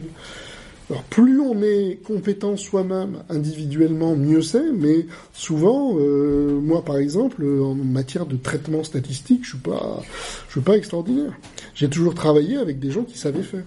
Alors 0.90 1.04
plus 1.04 1.40
on 1.40 1.62
est 1.62 2.00
compétent 2.04 2.58
soi-même 2.58 3.24
individuellement, 3.30 4.16
mieux 4.16 4.42
c'est. 4.42 4.72
Mais 4.74 5.06
souvent, 5.34 5.96
euh, 5.98 6.60
moi 6.60 6.84
par 6.84 6.98
exemple, 6.98 7.44
en 7.46 7.76
matière 7.76 8.26
de 8.26 8.38
traitement 8.38 8.84
statistique, 8.84 9.44
je 9.44 9.50
suis 9.50 9.58
pas, 9.58 10.02
je 10.48 10.52
suis 10.52 10.62
pas 10.62 10.78
extraordinaire. 10.78 11.34
J'ai 11.76 11.90
toujours 11.90 12.16
travaillé 12.16 12.58
avec 12.58 12.80
des 12.80 12.92
gens 12.92 13.04
qui 13.04 13.18
savaient 13.18 13.44
faire. 13.44 13.64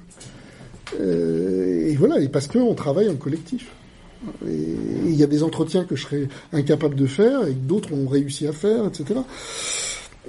Euh, 1.01 1.89
et 1.89 1.97
voilà, 1.97 2.21
et 2.21 2.29
parce 2.29 2.47
qu'on 2.47 2.75
travaille 2.75 3.09
en 3.09 3.16
collectif. 3.16 3.71
Et 4.49 4.77
il 5.07 5.15
y 5.15 5.23
a 5.23 5.27
des 5.27 5.43
entretiens 5.43 5.85
que 5.85 5.97
je 5.97 6.03
serais 6.03 6.29
incapable 6.53 6.95
de 6.95 7.07
faire 7.07 7.47
et 7.47 7.53
que 7.53 7.66
d'autres 7.66 7.93
ont 7.93 8.09
réussi 8.09 8.47
à 8.47 8.53
faire, 8.53 8.87
etc. 8.87 9.21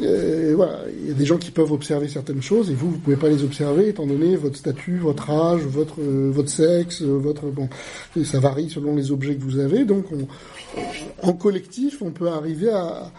Et 0.02 0.54
voilà, 0.54 0.80
il 1.00 1.08
y 1.08 1.12
a 1.12 1.14
des 1.14 1.26
gens 1.26 1.38
qui 1.38 1.52
peuvent 1.52 1.72
observer 1.72 2.10
certaines 2.10 2.42
choses 2.42 2.70
et 2.70 2.74
vous, 2.74 2.92
vous 2.92 2.98
pouvez 2.98 3.16
pas 3.16 3.30
les 3.30 3.44
observer 3.44 3.88
étant 3.88 4.06
donné 4.06 4.36
votre 4.36 4.58
statut, 4.58 4.98
votre 4.98 5.30
âge, 5.30 5.62
votre 5.62 6.02
euh, 6.02 6.30
votre 6.34 6.50
sexe, 6.50 7.02
euh, 7.02 7.18
votre 7.18 7.46
bon, 7.46 7.70
ça 8.26 8.40
varie 8.42 8.70
selon 8.70 8.94
les 8.94 9.12
objets 9.12 9.36
que 9.36 9.42
vous 9.42 9.60
avez. 9.60 9.86
Donc, 9.86 10.08
on, 10.12 10.28
en 11.26 11.32
collectif, 11.32 12.02
on 12.02 12.12
peut 12.12 12.28
arriver 12.28 12.70
à, 12.70 13.14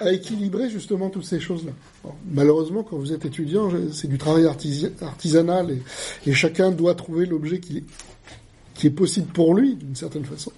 à 0.00 0.12
équilibrer 0.12 0.70
justement 0.70 1.10
toutes 1.10 1.24
ces 1.24 1.40
choses-là. 1.40 1.72
Bon, 2.02 2.12
malheureusement, 2.30 2.82
quand 2.82 2.96
vous 2.96 3.12
êtes 3.12 3.24
étudiant, 3.24 3.70
c'est 3.92 4.08
du 4.08 4.18
travail 4.18 4.44
artisi- 4.44 4.90
artisanal 5.02 5.70
et, 5.70 6.30
et 6.30 6.32
chacun 6.32 6.70
doit 6.70 6.94
trouver 6.94 7.26
l'objet 7.26 7.58
qui 7.58 7.78
est 7.78 7.84
qui 8.74 8.88
est 8.88 8.90
possible 8.90 9.28
pour 9.28 9.54
lui 9.54 9.76
d'une 9.76 9.94
certaine 9.94 10.24
façon. 10.24 10.50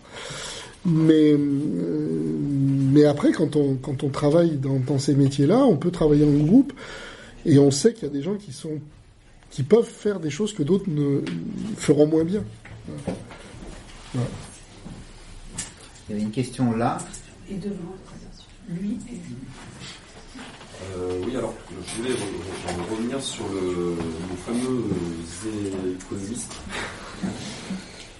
Mais, 0.87 1.33
euh, 1.33 1.39
mais 1.39 3.05
après, 3.05 3.31
quand 3.31 3.57
on, 3.57 3.75
quand 3.75 4.05
on 4.05 4.09
travaille 4.09 4.57
dans, 4.57 4.79
dans 4.79 4.99
ces 4.99 5.15
métiers-là, 5.15 5.59
on 5.59 5.77
peut 5.77 5.91
travailler 5.91 6.25
en 6.25 6.45
groupe 6.45 6.73
et 7.45 7.59
on 7.59 7.71
sait 7.71 7.93
qu'il 7.93 8.05
y 8.05 8.11
a 8.11 8.15
des 8.15 8.23
gens 8.23 8.37
qui 8.37 8.53
sont 8.53 8.79
qui 9.51 9.63
peuvent 9.63 9.85
faire 9.85 10.19
des 10.19 10.31
choses 10.31 10.55
que 10.55 10.63
d'autres 10.63 10.89
ne 10.89 11.21
feront 11.77 12.07
moins 12.07 12.25
bien. 12.25 12.43
Voilà. 12.87 13.19
Voilà. 14.15 14.31
Il 16.09 16.13
y 16.13 16.15
avait 16.15 16.25
une 16.25 16.31
question 16.31 16.75
là. 16.75 16.99
Et 17.51 17.55
devant, 17.57 17.95
lui 18.69 18.99
et 19.09 19.13
lui. 19.15 19.37
Euh, 20.97 21.23
oui, 21.25 21.37
alors 21.37 21.55
je 21.71 22.03
voulais 22.03 22.15
re- 22.15 22.17
re- 22.67 22.91
revenir 22.91 23.23
sur 23.23 23.45
le, 23.49 23.97
fameux 24.45 24.85
euh, 25.47 25.95
économiste. 26.01 26.55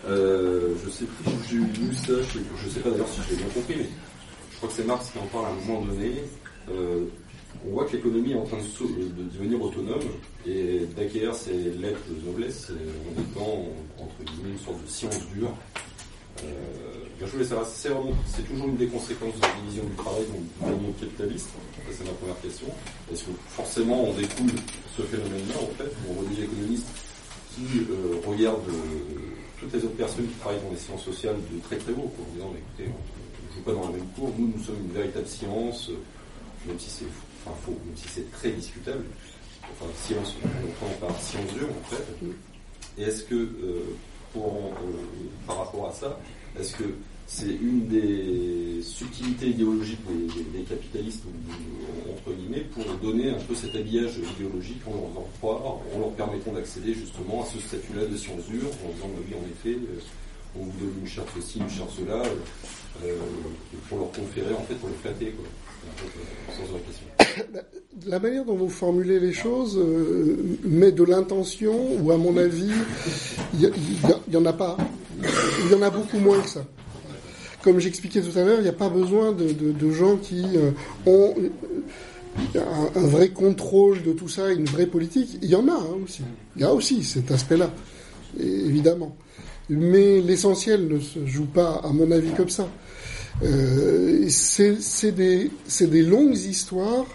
Euh, 0.09 0.75
je 0.85 0.91
sais 0.91 1.05
plus 1.05 1.31
si 1.33 1.51
j'ai 1.51 1.57
lu 1.57 1.95
ça, 1.95 2.13
je, 2.33 2.39
je 2.63 2.69
sais 2.71 2.81
pas 2.81 2.91
d'ailleurs 2.91 3.09
si 3.09 3.21
je 3.23 3.31
l'ai 3.31 3.37
bien 3.37 3.49
compris, 3.53 3.75
mais 3.79 3.87
je 4.53 4.57
crois 4.57 4.69
que 4.69 4.75
c'est 4.75 4.87
Marx 4.87 5.11
qui 5.11 5.19
en 5.19 5.27
parle 5.27 5.47
à 5.47 5.49
un 5.49 5.67
moment 5.67 5.83
donné. 5.87 6.13
On 7.67 7.73
voit 7.73 7.85
que 7.87 7.97
l'économie 7.97 8.33
est 8.33 8.37
en 8.37 8.45
train 8.45 8.59
de, 8.59 9.33
devenir 9.33 9.61
autonome 9.61 10.03
et 10.47 10.81
d'acquérir 10.97 11.35
ses 11.35 11.53
lettres 11.53 12.01
de 12.09 12.27
noblesse 12.27 12.71
en 12.71 13.21
étant 13.21 13.67
entre 13.99 14.23
guillemets 14.33 14.51
une 14.53 14.59
sorte 14.59 14.83
de 14.83 14.89
science 14.89 15.19
dure. 15.35 15.53
Je 17.21 17.27
voulais 17.27 17.45
savoir, 17.45 17.67
c'est 17.67 18.43
toujours 18.47 18.69
une 18.69 18.77
des 18.77 18.89
conséquences 18.89 19.35
de 19.37 19.43
la 19.43 19.49
division 19.63 19.85
du 19.85 19.95
travail 19.97 20.25
dans 20.61 20.69
le 20.69 20.77
monde 20.77 20.95
capitaliste. 21.01 21.49
C'est 21.91 22.05
ma 22.05 22.13
première 22.13 22.41
question. 22.43 22.67
Est-ce 23.11 23.25
que 23.25 23.31
forcément 23.49 24.05
on 24.05 24.13
découle 24.13 24.53
ce 24.97 25.03
phénomène-là 25.03 25.55
en 25.63 25.75
fait, 25.79 25.91
on 26.09 26.21
relie 26.21 26.37
l'économiste 26.37 26.87
qui 27.55 27.87
euh, 27.91 28.21
regarde 28.27 28.69
euh, 28.69 29.33
toutes 29.59 29.73
les 29.73 29.85
autres 29.85 29.97
personnes 29.97 30.27
qui 30.27 30.35
travaillent 30.35 30.61
dans 30.61 30.71
les 30.71 30.77
sciences 30.77 31.05
sociales 31.05 31.37
de 31.37 31.59
très 31.61 31.77
très 31.77 31.93
haut, 31.93 32.13
en 32.13 32.35
disant, 32.35 32.53
écoutez, 32.53 32.91
on 32.91 33.51
ne 33.51 33.55
joue 33.55 33.63
pas 33.65 33.73
dans 33.73 33.91
la 33.91 33.97
même 33.97 34.07
cour, 34.15 34.31
nous, 34.39 34.53
nous 34.55 34.63
sommes 34.63 34.77
une 34.85 34.93
véritable 34.93 35.27
science, 35.27 35.89
euh, 35.89 35.97
même 36.69 36.79
si 36.79 36.91
c'est 36.91 37.07
faux, 37.65 37.79
même 37.87 37.97
si 37.97 38.09
c'est 38.09 38.31
très 38.33 38.51
discutable, 38.51 39.05
enfin, 39.63 39.91
science, 39.97 40.35
on 40.45 40.85
prend 40.85 41.09
par 41.09 41.19
science 41.19 41.47
dure, 41.55 41.69
en 41.69 41.95
fait. 41.95 42.05
Et 42.99 43.05
est-ce 43.05 43.23
que, 43.23 43.49
par 45.47 45.59
rapport 45.59 45.89
à 45.89 45.93
ça, 45.93 46.19
est-ce 46.61 46.77
que 46.77 46.85
c'est 47.27 47.51
une 47.51 47.89
des 47.89 48.81
subtilités 48.83 49.49
idéologiques 49.49 49.99
des, 50.07 50.63
capitalistes, 50.63 51.25
entre 52.09 52.37
guillemets, 52.37 52.65
pour 52.73 52.85
donner 53.03 53.31
un 53.31 53.41
peu 53.41 53.55
cet 53.55 53.75
habillage 53.75 54.19
idéologique 54.37 54.81
en 54.87 55.13
leur 55.13 55.33
croire, 55.41 55.81
en 55.95 55.99
leur 55.99 56.11
permettant 56.13 56.53
d'accéder 56.53 56.95
justement 56.95 57.43
à 57.43 57.47
ce 57.47 57.59
statut-là 57.59 58.07
de 58.07 58.17
science 58.17 58.47
dure, 58.49 58.71
en 58.85 58.93
disant 58.93 59.09
bah 59.09 59.23
oui, 59.29 59.35
en 59.35 59.45
effet, 59.51 59.77
euh, 59.77 59.99
on 60.59 60.65
vous 60.65 60.79
donne 60.79 60.95
une 61.01 61.09
charte 61.09 61.29
ceci, 61.35 61.59
une 61.59 61.69
charte 61.69 61.91
cela, 61.99 62.23
euh, 62.23 62.37
euh, 63.05 63.17
pour 63.89 63.99
leur 63.99 64.13
conférer, 64.13 64.55
en 64.55 64.63
fait, 64.63 64.75
pour 64.75 64.89
les 64.89 64.95
flatter, 64.95 65.33
quoi. 65.33 65.47
La 68.07 68.19
manière 68.19 68.45
dont 68.45 68.55
vous 68.55 68.69
formulez 68.69 69.19
les 69.19 69.33
choses 69.33 69.79
euh, 69.79 70.59
met 70.65 70.93
de 70.93 71.03
l'intention, 71.03 71.75
ou 72.01 72.13
à 72.13 72.19
mon 72.19 72.37
avis, 72.37 72.71
il 73.55 73.73
n'y 74.29 74.37
en 74.37 74.45
a 74.45 74.53
pas. 74.53 74.77
Il 75.65 75.73
y 75.73 75.75
en 75.75 75.83
a 75.83 75.91
beaucoup 75.91 76.19
moins 76.19 76.41
que 76.41 76.49
ça. 76.49 76.65
Comme 77.63 77.81
j'expliquais 77.81 78.21
tout 78.21 78.39
à 78.39 78.45
l'heure, 78.45 78.59
il 78.59 78.63
n'y 78.63 78.69
a 78.69 78.75
pas 78.75 78.91
besoin 78.91 79.33
de, 79.33 79.91
gens 79.91 80.19
qui 80.19 80.45
euh, 80.57 80.71
ont 81.07 81.35
un, 82.55 83.07
vrai 83.07 83.31
contrôle 83.31 84.03
de 84.03 84.13
tout 84.13 84.29
ça, 84.29 84.53
une 84.53 84.67
vraie 84.67 84.87
politique. 84.87 85.39
Il 85.43 85.49
y 85.49 85.57
en 85.57 85.67
a 85.69 85.73
hein, 85.73 85.97
aussi. 86.05 86.23
Il 86.55 86.63
y 86.63 86.65
a 86.65 86.73
aussi 86.73 87.03
cet 87.03 87.31
aspect-là, 87.31 87.73
évidemment. 88.39 89.17
Mais 89.69 90.21
l'essentiel 90.21 90.87
ne 90.87 91.01
se 91.01 91.27
joue 91.27 91.47
pas, 91.47 91.81
à 91.83 91.89
mon 91.89 92.11
avis, 92.13 92.31
comme 92.31 92.51
ça. 92.51 92.69
Euh, 93.43 94.27
c'est 94.29 95.13
des, 95.13 96.03
longues 96.03 96.37
histoires 96.37 97.07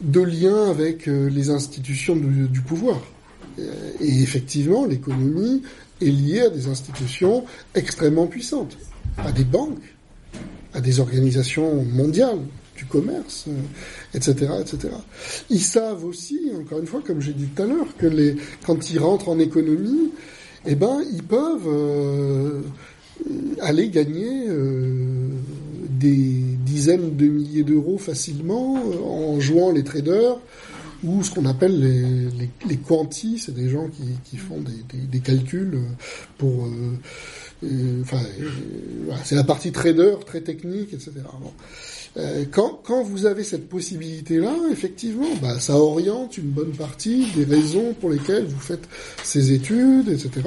de 0.00 0.20
liens 0.20 0.70
avec 0.70 1.08
euh, 1.08 1.28
les 1.30 1.50
institutions 1.50 2.16
du, 2.16 2.60
pouvoir. 2.60 3.00
Euh, 3.58 3.90
Et 4.00 4.22
effectivement, 4.22 4.84
l'économie 4.84 5.62
est 6.00 6.10
liée 6.10 6.40
à 6.40 6.50
des 6.50 6.68
institutions 6.68 7.44
extrêmement 7.74 8.26
puissantes, 8.26 8.76
à 9.16 9.32
des 9.32 9.44
banques, 9.44 9.94
à 10.74 10.80
des 10.80 11.00
organisations 11.00 11.82
mondiales 11.84 12.40
du 12.76 12.84
commerce, 12.86 13.46
etc., 14.12 14.50
etc. 14.60 14.92
Ils 15.48 15.62
savent 15.62 16.04
aussi, 16.04 16.50
encore 16.60 16.80
une 16.80 16.86
fois, 16.86 17.00
comme 17.06 17.20
j'ai 17.20 17.32
dit 17.32 17.46
tout 17.46 17.62
à 17.62 17.66
l'heure, 17.66 17.86
que 17.96 18.34
quand 18.66 18.90
ils 18.90 18.98
rentrent 18.98 19.28
en 19.28 19.38
économie, 19.38 20.10
eh 20.66 20.74
ben, 20.74 21.00
ils 21.12 21.22
peuvent 21.22 22.64
aller 23.60 23.88
gagner 23.90 24.48
des 26.04 26.56
dizaines 26.64 27.16
de 27.16 27.26
milliers 27.26 27.64
d'euros 27.64 27.96
facilement 27.96 28.76
euh, 28.76 29.02
en 29.02 29.40
jouant 29.40 29.72
les 29.72 29.84
traders 29.84 30.38
ou 31.02 31.22
ce 31.22 31.30
qu'on 31.30 31.44
appelle 31.44 31.78
les, 32.66 32.76
quantis, 32.76 33.38
c'est 33.38 33.54
des 33.54 33.68
gens 33.68 33.90
qui, 34.24 34.36
font 34.38 34.62
des, 34.62 35.20
calculs 35.20 35.78
pour... 36.38 36.64
euh, 36.64 38.00
enfin, 38.00 38.22
euh, 38.40 39.12
c'est 39.22 39.34
la 39.34 39.44
partie 39.44 39.70
trader, 39.70 40.14
très 40.24 40.40
technique, 40.40 40.94
etc. 40.94 41.12
Quand, 42.52 43.02
vous 43.02 43.26
avez 43.26 43.44
cette 43.44 43.68
possibilité-là, 43.68 44.54
effectivement, 44.72 45.28
bah, 45.42 45.60
ça 45.60 45.76
oriente 45.76 46.38
une 46.38 46.50
bonne 46.50 46.72
partie 46.72 47.26
des 47.36 47.44
raisons 47.44 47.92
pour 48.00 48.08
lesquelles 48.08 48.46
vous 48.46 48.60
faites 48.60 48.88
ces 49.22 49.52
études, 49.52 50.08
etc. 50.08 50.40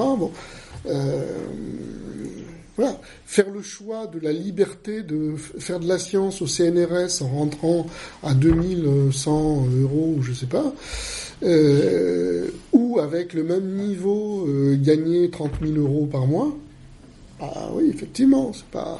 voilà, 2.78 3.00
faire 3.26 3.50
le 3.50 3.62
choix 3.62 4.06
de 4.08 4.20
la 4.20 4.32
liberté 4.32 5.02
de 5.04 5.36
faire 5.36 5.80
de 5.80 5.88
la 5.88 5.98
science 5.98 6.42
au 6.42 6.48
CNRS 6.48 7.22
en 7.24 7.28
rentrant 7.28 7.88
à 8.24 8.34
2100 8.36 9.66
euros, 9.82 10.16
ou 10.18 10.22
je 10.22 10.32
sais 10.34 10.46
pas, 10.46 10.72
euh, 11.44 12.50
ou 12.74 13.00
avec 13.00 13.34
le 13.34 13.44
même 13.44 13.76
niveau 13.76 14.46
euh, 14.48 14.76
gagner 14.80 15.30
30 15.30 15.52
000 15.62 15.74
euros 15.78 16.06
par 16.06 16.28
mois. 16.28 16.56
Ah 17.40 17.70
oui, 17.74 17.92
effectivement, 17.94 18.52
c'est 18.54 18.66
pas. 18.66 18.98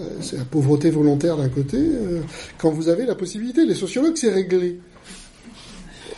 Euh, 0.00 0.04
C'est 0.20 0.38
la 0.38 0.44
pauvreté 0.44 0.90
volontaire 0.90 1.36
d'un 1.36 1.48
côté. 1.48 1.76
euh, 1.76 2.20
quand 2.58 2.70
vous 2.70 2.88
avez 2.88 3.04
la 3.06 3.14
possibilité, 3.14 3.64
les 3.66 3.74
sociologues, 3.74 4.16
c'est 4.16 4.30
réglé. 4.30 4.80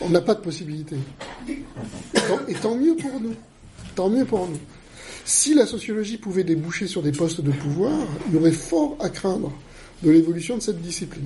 On 0.01 0.09
n'a 0.09 0.21
pas 0.21 0.35
de 0.35 0.39
possibilité. 0.41 0.95
Et 2.47 2.53
tant 2.55 2.75
mieux 2.75 2.95
pour 2.95 3.19
nous. 3.19 3.33
Tant 3.95 4.09
mieux 4.09 4.25
pour 4.25 4.47
nous. 4.47 4.57
Si 5.25 5.53
la 5.53 5.65
sociologie 5.65 6.17
pouvait 6.17 6.43
déboucher 6.43 6.87
sur 6.87 7.01
des 7.01 7.11
postes 7.11 7.41
de 7.41 7.51
pouvoir, 7.51 7.93
il 8.27 8.35
y 8.35 8.37
aurait 8.37 8.51
fort 8.51 8.97
à 8.99 9.09
craindre 9.09 9.51
de 10.03 10.11
l'évolution 10.11 10.57
de 10.57 10.61
cette 10.61 10.81
discipline. 10.81 11.25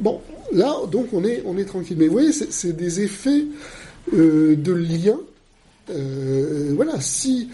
Bon, 0.00 0.20
là, 0.52 0.74
donc, 0.90 1.08
on 1.12 1.24
est, 1.24 1.42
on 1.44 1.56
est 1.58 1.64
tranquille. 1.64 1.96
Mais 1.98 2.06
vous 2.06 2.12
voyez, 2.12 2.32
c'est 2.32 2.52
c'est 2.52 2.74
des 2.74 3.00
effets 3.00 3.44
euh, 4.12 4.56
de 4.56 4.72
lien. 4.72 5.18
Euh, 5.90 6.72
voilà, 6.74 7.00
si, 7.00 7.48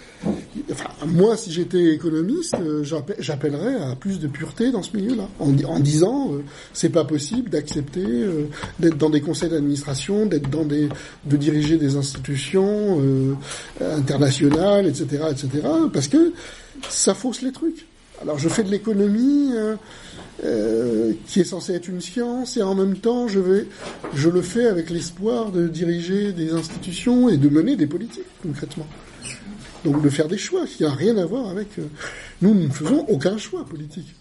enfin, 0.71 0.91
moi, 1.07 1.37
si 1.37 1.53
j'étais 1.53 1.95
économiste, 1.95 2.55
euh, 2.61 2.83
j'appel- 2.83 3.17
j'appellerais 3.21 3.77
à 3.77 3.95
plus 3.97 4.19
de 4.19 4.27
pureté 4.27 4.71
dans 4.73 4.83
ce 4.83 4.97
milieu-là, 4.97 5.29
en, 5.39 5.51
di- 5.53 5.65
en 5.65 5.79
disant, 5.81 6.33
euh, 6.33 6.39
c'est 6.73 6.89
pas 6.91 7.05
possible 7.05 7.49
d'accepter 7.51 8.05
euh, 8.05 8.47
d'être 8.81 8.99
dans 8.99 9.11
des 9.11 9.21
conseils 9.21 9.51
d'administration, 9.51 10.27
d'être 10.27 10.51
dans 10.51 10.65
des, 10.65 10.89
de 11.27 11.37
diriger 11.37 11.77
des 11.77 11.97
institutions 11.97 13.01
internationales, 13.81 14.87
etc., 14.87 15.25
etc., 15.31 15.49
parce 15.93 16.09
que 16.09 16.33
ça 16.89 17.15
fausse 17.15 17.43
les 17.43 17.53
trucs. 17.53 17.87
Alors, 18.23 18.39
je 18.39 18.49
fais 18.49 18.63
de 18.63 18.71
l'économie. 18.71 19.53
euh, 19.55 19.77
euh, 20.43 21.13
qui 21.27 21.41
est 21.41 21.45
censé 21.45 21.75
être 21.75 21.87
une 21.87 22.01
science, 22.01 22.57
et 22.57 22.63
en 22.63 22.75
même 22.75 22.97
temps, 22.97 23.29
je 23.29 23.39
le 23.39 24.43
fais 24.43 24.67
avec 24.67 24.91
l'espoir 24.91 25.53
de 25.53 25.69
diriger 25.69 26.33
des 26.33 26.53
institutions 26.53 27.29
et 27.29 27.37
de 27.37 27.49
mener 27.49 27.77
des 27.77 27.87
politiques, 27.87 28.27
concrètement. 28.43 28.87
Donc 29.85 30.03
de 30.03 30.09
faire 30.11 30.27
des 30.27 30.37
choix, 30.37 30.67
qui 30.67 30.83
n'a 30.83 30.93
rien 30.93 31.17
à 31.19 31.25
voir 31.25 31.49
avec... 31.51 31.79
euh, 31.79 31.85
nous, 32.43 32.53
nous 32.53 32.67
ne 32.67 32.73
faisons 32.73 33.07
aucun 33.09 33.39
choix 33.39 33.65
politique. 33.65 34.13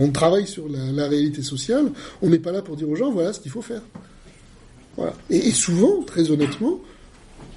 On 0.00 0.10
travaille 0.10 0.46
sur 0.46 0.68
la, 0.68 1.08
réalité 1.08 1.42
sociale, 1.42 1.90
on 2.22 2.28
n'est 2.28 2.38
pas 2.38 2.52
là 2.52 2.62
pour 2.62 2.76
dire 2.76 2.88
aux 2.88 2.96
gens, 2.96 3.10
voilà 3.10 3.32
ce 3.32 3.40
qu'il 3.40 3.50
faut 3.50 3.62
faire. 3.62 3.82
Et 5.28 5.50
souvent, 5.50 6.02
très 6.02 6.30
honnêtement, 6.30 6.78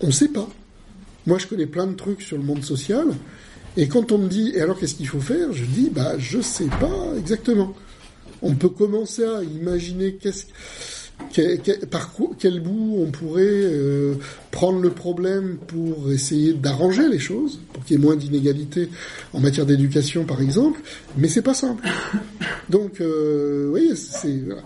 on 0.02 0.08
ne 0.08 0.12
sait 0.12 0.30
pas. 0.30 0.50
Moi, 1.28 1.38
je 1.38 1.46
connais 1.46 1.68
plein 1.68 1.86
de 1.88 1.94
trucs 1.96 2.24
sur 2.24 2.38
le 2.38 2.44
monde 2.44 2.64
social, 2.64 3.06
et 3.78 3.88
quand 3.88 4.12
on 4.12 4.18
me 4.18 4.28
dit, 4.28 4.52
et 4.56 4.62
alors 4.62 4.78
qu'est-ce 4.80 4.96
qu'il 4.96 5.08
faut 5.08 5.20
faire 5.22 5.52
Je 5.54 5.64
dis, 5.66 5.90
bah, 5.90 6.18
je 6.18 6.42
sais 6.42 6.68
pas 6.80 7.14
exactement. 7.18 7.74
On 8.42 8.56
peut 8.56 8.70
commencer 8.70 9.24
à 9.24 9.44
imaginer 9.44 10.16
qu'est-ce, 10.16 10.46
que- 11.34 11.58
que- 11.58 11.86
par 11.86 12.12
quel 12.40 12.60
bout 12.60 12.98
on 13.00 13.12
pourrait 13.12 13.44
euh, 13.46 14.16
prendre 14.50 14.80
le 14.82 14.90
problème 14.90 15.58
pour 15.68 16.12
essayer 16.12 16.54
d'arranger 16.54 17.08
les 17.08 17.20
choses, 17.20 17.60
pour 17.72 17.86
qu'il 17.86 17.98
y 17.98 18.00
ait 18.00 18.04
moins 18.04 18.16
d'inégalités 18.16 18.90
en 19.34 19.40
matière 19.40 19.66
d'éducation, 19.68 20.26
par 20.26 20.42
exemple. 20.42 20.82
Mais 21.18 21.28
c'est 21.28 21.44
pas 21.44 21.54
simple. 21.54 21.88
Donc, 22.70 23.00
euh, 23.00 23.94
c'est 23.96 24.38
voilà. 24.46 24.64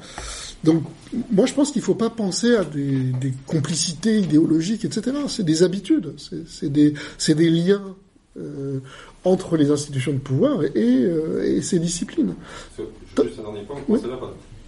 Donc, 0.63 0.83
moi, 1.31 1.45
je 1.45 1.53
pense 1.53 1.71
qu'il 1.71 1.81
ne 1.81 1.85
faut 1.85 1.93
pas 1.95 2.09
penser 2.09 2.55
à 2.55 2.63
des, 2.63 3.11
complicités 3.45 4.17
idéologiques, 4.19 4.83
etc. 4.85 5.15
C'est 5.27 5.45
des 5.45 5.61
habitudes, 5.61 6.13
c'est- 6.47 6.69
des, 6.69 6.93
c'est 7.19 7.35
des 7.35 7.49
liens 7.51 7.95
euh, 8.37 8.79
entre 9.23 9.57
les 9.57 9.71
institutions 9.71 10.13
de 10.13 10.17
pouvoir 10.19 10.63
et, 10.63 10.69
euh, 10.75 11.43
et 11.57 11.61
ces 11.61 11.79
disciplines. 11.79 12.35
Juste 12.77 13.39
un 13.39 13.43
dernier 13.43 13.63
point, 13.63 13.77
Oui. 13.87 13.99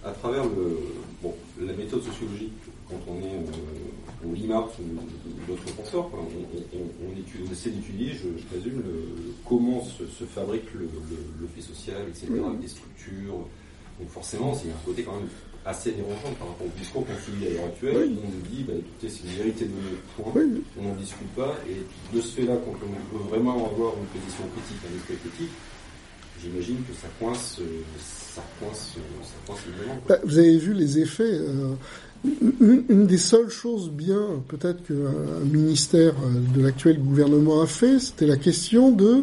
à 0.04 0.10
travers 0.12 0.44
le, 0.44 0.78
bon, 1.22 1.34
la 1.60 1.72
méthode 1.74 2.02
sociologique, 2.02 2.52
quand 2.88 3.00
on 3.08 3.18
est 3.18 3.34
euh, 3.34 4.30
au 4.30 4.34
LIMART 4.34 4.70
ou 4.80 5.50
d'autres 5.50 5.74
penseurs, 5.76 6.08
on, 6.14 6.18
on- 6.18 6.80
on 7.06 7.12
étudie- 7.12 7.44
on 7.48 7.52
essaie 7.52 7.70
d'étudier, 7.70 8.12
je, 8.12 8.40
je 8.40 8.44
présume, 8.46 8.78
le- 8.78 9.32
comment 9.46 9.84
se, 9.84 10.04
se 10.06 10.24
fabrique 10.24 10.72
le, 10.74 10.80
le- 10.82 10.88
le 11.42 11.46
fait 11.54 11.60
social, 11.62 12.02
etc., 12.08 12.26
Oui. 12.30 12.40
avec 12.46 12.60
des 12.60 12.68
structures. 12.68 13.46
Donc 14.00 14.08
forcément, 14.10 14.54
c'est 14.54 14.68
un 14.70 14.84
côté 14.86 15.02
quand 15.02 15.14
même 15.16 15.28
assez 15.68 15.92
dérangeant 15.92 16.32
par 16.38 16.48
rapport 16.48 16.66
au 16.66 16.78
discours 16.78 17.04
qu'on 17.06 17.18
subit 17.24 17.46
à 17.46 17.50
l'heure 17.50 17.66
actuelle. 17.66 17.96
Oui. 18.08 18.18
On 18.24 18.28
nous 18.28 18.46
dit, 18.48 18.64
bah, 18.66 18.72
écoutez, 18.78 19.08
c'est 19.08 19.28
une 19.28 19.36
vérité 19.36 19.64
de 19.66 19.72
Oui. 20.34 20.62
on 20.80 20.82
n'en 20.88 20.94
discute 20.96 21.28
pas, 21.36 21.54
et 21.68 22.16
de 22.16 22.20
ce 22.20 22.28
fait-là, 22.40 22.56
quand 22.64 22.74
on 22.82 23.18
veut 23.18 23.24
vraiment 23.28 23.54
avoir 23.70 23.92
une 24.00 24.08
position 24.20 24.44
critique, 24.56 24.80
un 24.90 24.96
esprit 24.96 25.16
critique, 25.16 25.52
j'imagine 26.42 26.76
que 26.88 26.94
ça 26.94 27.08
coince, 27.20 27.58
euh, 27.60 27.82
ça 28.00 28.42
coince, 28.60 28.94
euh, 28.96 29.00
ça 29.22 29.34
coince 29.46 29.60
évidemment. 29.68 30.00
Bah, 30.08 30.18
vous 30.24 30.38
avez 30.38 30.56
vu 30.58 30.72
les 30.72 30.98
effets. 31.00 31.22
euh, 31.24 31.74
une, 32.24 32.84
une 32.88 33.06
des 33.06 33.16
seules 33.18 33.48
choses 33.50 33.90
bien, 33.90 34.42
peut-être 34.48 34.84
qu'un 34.88 35.44
ministère 35.44 36.14
de 36.56 36.60
l'actuel 36.60 36.98
gouvernement 36.98 37.62
a 37.62 37.66
fait, 37.68 38.00
c'était 38.00 38.26
la 38.26 38.36
question 38.36 38.90
de 38.90 39.22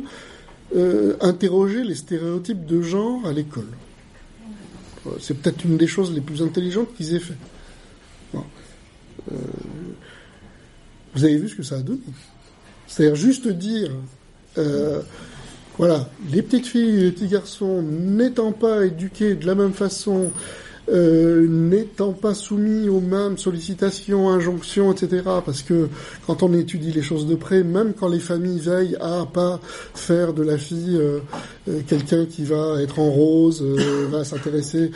euh, 0.78 1.16
interroger 1.20 1.84
les 1.84 1.96
stéréotypes 1.96 2.66
de 2.66 2.82
genre 2.82 3.26
à 3.28 3.34
l'école. 3.34 3.68
C'est 5.20 5.36
peut-être 5.36 5.64
une 5.66 5.78
des 5.78 5.88
choses 5.88 6.14
les 6.14 6.22
plus 6.22 6.42
intelligentes 6.42 6.94
qu'ils 6.96 7.16
aient 7.16 7.20
fait. 7.20 7.38
Euh, 9.32 9.36
vous 11.14 11.24
avez 11.24 11.38
vu 11.38 11.50
ce 11.50 11.56
que 11.56 11.64
ça 11.64 11.76
a 11.76 11.82
donné. 11.82 12.02
C'est-à-dire 12.88 13.16
juste 13.16 13.48
dire, 13.48 13.92
euh, 14.58 15.02
voilà, 15.78 16.10
les 16.32 16.42
petites 16.42 16.68
filles 16.68 17.00
et 17.00 17.04
les 17.04 17.12
petits 17.12 17.28
garçons 17.28 17.82
n'étant 17.82 18.52
pas 18.52 18.86
éduqués 18.86 19.36
de 19.36 19.46
la 19.46 19.56
même 19.56 19.74
façon, 19.74 20.32
euh, 20.88 21.48
n'étant 21.48 22.14
pas 22.14 22.34
soumis 22.34 22.90
aux 22.90 23.00
mêmes 23.00 23.38
sollicitations, 23.38 24.30
injonctions, 24.30 24.92
etc. 24.92 25.24
Parce 25.46 25.64
que 25.64 25.90
quand 26.28 26.44
on 26.44 26.54
étudie 26.54 26.92
les 26.92 27.02
choses 27.02 27.26
de 27.26 27.36
près, 27.36 27.64
même 27.64 27.94
quand 27.94 28.08
les 28.08 28.20
familles 28.20 28.60
veillent 28.60 28.98
à 29.02 29.26
pas 29.26 29.60
faire 29.94 30.34
de 30.34 30.44
la 30.44 30.58
fille 30.58 30.98
euh, 30.98 31.20
euh, 31.70 31.82
quelqu'un 31.88 32.26
qui 32.26 32.44
va 32.44 32.82
être 32.82 33.00
en 33.00 33.10
rose, 33.10 33.64
va 34.12 34.24
s'intéresser 34.24 34.92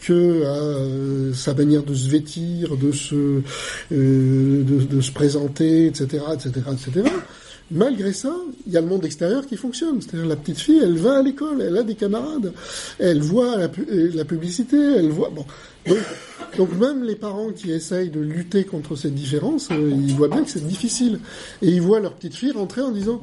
que 0.00 0.44
à 0.44 1.34
sa 1.34 1.54
manière 1.54 1.84
de 1.84 1.94
se 1.94 2.08
vêtir, 2.08 2.76
de 2.76 2.90
se, 2.90 3.40
de, 3.90 4.62
de 4.62 5.00
se 5.00 5.12
présenter, 5.12 5.86
etc., 5.86 6.24
etc., 6.34 6.50
etc. 6.72 7.08
Malgré 7.72 8.12
ça, 8.12 8.34
il 8.66 8.72
y 8.72 8.76
a 8.76 8.82
le 8.82 8.86
monde 8.86 9.04
extérieur 9.04 9.46
qui 9.46 9.56
fonctionne. 9.56 10.00
C'est-à-dire 10.02 10.26
la 10.26 10.36
petite 10.36 10.58
fille, 10.58 10.80
elle 10.82 10.98
va 10.98 11.18
à 11.18 11.22
l'école, 11.22 11.62
elle 11.62 11.76
a 11.78 11.82
des 11.82 11.94
camarades, 11.94 12.52
elle 12.98 13.20
voit 13.20 13.56
la, 13.56 13.70
euh, 13.90 14.24
publicité, 14.24 14.76
elle 14.76 15.08
voit. 15.08 15.30
Bon, 15.30 15.46
donc, 16.58 16.78
même 16.78 17.02
les 17.02 17.16
parents 17.16 17.50
qui 17.50 17.72
essayent 17.72 18.10
de 18.10 18.20
lutter 18.20 18.64
contre 18.64 18.94
cette 18.94 19.14
différence, 19.14 19.70
euh, 19.70 19.90
ils 19.90 20.14
voient 20.14 20.28
bien 20.28 20.44
que 20.44 20.50
c'est 20.50 20.66
difficile, 20.66 21.18
et 21.62 21.68
ils 21.68 21.80
voient 21.80 22.00
leur 22.00 22.12
petite 22.12 22.34
fille 22.34 22.52
rentrer 22.52 22.82
en 22.82 22.90
disant 22.90 23.22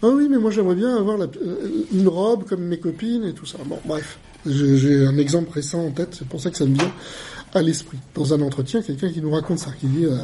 ah 0.00 0.08
oui, 0.08 0.28
mais 0.30 0.38
moi 0.38 0.50
j'aimerais 0.50 0.76
bien 0.76 0.96
avoir 0.96 1.20
euh, 1.20 1.26
une 1.92 2.08
robe 2.08 2.44
comme 2.44 2.62
mes 2.62 2.78
copines 2.78 3.24
et 3.24 3.32
tout 3.32 3.46
ça. 3.46 3.58
Bon, 3.66 3.78
bref, 3.84 4.18
j'ai 4.46 5.04
un 5.04 5.18
exemple 5.18 5.50
récent 5.52 5.84
en 5.84 5.90
tête, 5.90 6.10
c'est 6.12 6.26
pour 6.26 6.40
ça 6.40 6.50
que 6.50 6.56
ça 6.56 6.64
me 6.64 6.74
vient 6.74 6.92
à 7.54 7.62
l'esprit. 7.62 7.98
Dans 8.14 8.34
un 8.34 8.40
entretien, 8.42 8.82
quelqu'un 8.82 9.10
qui 9.10 9.20
nous 9.20 9.30
raconte 9.30 9.58
ça, 9.58 9.70
qui 9.80 9.86
dit 9.86 10.04
euh, 10.04 10.16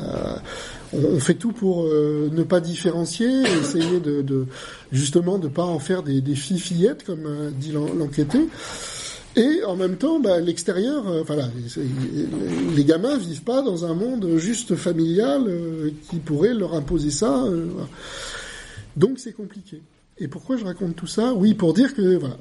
on, 0.92 1.18
fait 1.20 1.34
tout 1.34 1.52
pour 1.52 1.84
euh, 1.84 2.28
ne 2.32 2.42
pas 2.42 2.60
différencier, 2.60 3.28
essayer 3.60 4.00
de, 4.00 4.22
de 4.22 4.46
justement 4.92 5.38
de 5.38 5.48
pas 5.48 5.64
en 5.64 5.78
faire 5.78 6.02
des, 6.02 6.20
des 6.20 6.34
filles 6.34 6.60
fillettes 6.60 7.04
comme 7.04 7.24
euh, 7.26 7.50
dit 7.50 7.72
l'en- 7.72 7.92
l'enquêté. 7.94 8.38
Et 9.36 9.64
en 9.66 9.74
même 9.74 9.96
temps, 9.96 10.20
bah, 10.20 10.38
l'extérieur, 10.38 11.24
voilà, 11.26 11.48
c'est- 11.68 11.80
les 12.76 12.84
gamins 12.84 13.16
vivent 13.16 13.42
pas 13.42 13.62
dans 13.62 13.84
un 13.84 13.92
monde 13.94 14.36
juste 14.36 14.76
familial 14.76 15.42
qui 16.08 16.18
pourrait 16.18 16.54
leur 16.54 16.74
imposer 16.74 17.10
ça. 17.10 17.44
Donc 18.96 19.18
c'est 19.18 19.32
compliqué. 19.32 19.82
Et 20.18 20.28
pourquoi 20.28 20.56
je 20.56 20.64
raconte 20.64 20.94
tout 20.94 21.08
ça? 21.08 21.32
Oui, 21.34 21.54
pour 21.54 21.74
dire 21.74 21.94
que 21.94 22.14
voilà, 22.16 22.36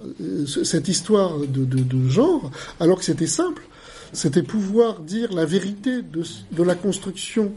ce- 0.46 0.64
cette 0.64 0.88
histoire 0.88 1.40
de 1.40 2.10
genre, 2.10 2.52
alors 2.80 3.00
que 3.00 3.06
c'était 3.06 3.26
simple, 3.26 3.64
c'était 4.14 4.44
pouvoir 4.44 5.00
dire 5.00 5.34
la 5.34 5.46
vérité 5.46 6.02
de, 6.02 6.64
la 6.64 6.76
construction 6.76 7.52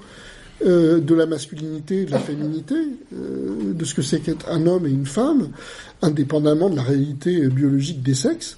euh, 0.65 1.01
de 1.01 1.15
la 1.15 1.27
masculinité, 1.27 2.05
de 2.05 2.11
la 2.11 2.19
féminité, 2.19 2.75
euh, 3.15 3.73
de 3.75 3.85
ce 3.85 3.95
que 3.95 4.03
c'est 4.03 4.21
qu'être 4.21 4.49
un 4.51 4.67
homme 4.67 4.87
et 4.87 4.91
une 4.91 5.07
femme, 5.07 5.51
indépendamment 6.03 6.71
de 6.71 6.77
la 6.77 6.83
réalité 6.83 7.49
biologique 7.49 8.03
des 8.03 8.15
sexes. 8.15 8.57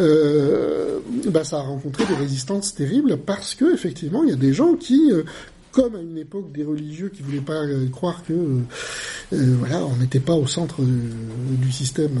Euh, 0.00 1.00
bah, 1.26 1.42
ça 1.42 1.58
a 1.58 1.62
rencontré 1.62 2.04
des 2.04 2.14
résistances 2.14 2.72
terribles 2.72 3.16
parce 3.16 3.56
que 3.56 3.74
effectivement 3.74 4.22
il 4.22 4.30
y 4.30 4.32
a 4.32 4.36
des 4.36 4.52
gens 4.52 4.74
qui 4.74 5.10
euh, 5.10 5.24
comme 5.78 5.94
à 5.94 6.00
une 6.00 6.18
époque 6.18 6.50
des 6.50 6.64
religieux 6.64 7.08
qui 7.08 7.22
voulaient 7.22 7.40
pas 7.40 7.62
euh, 7.62 7.88
croire 7.88 8.24
que 8.24 8.32
euh, 8.32 8.62
euh, 9.32 9.54
voilà 9.60 9.86
on 9.86 9.94
n'était 9.98 10.18
pas 10.18 10.34
au 10.34 10.48
centre 10.48 10.82
du 10.82 11.70
système 11.70 12.18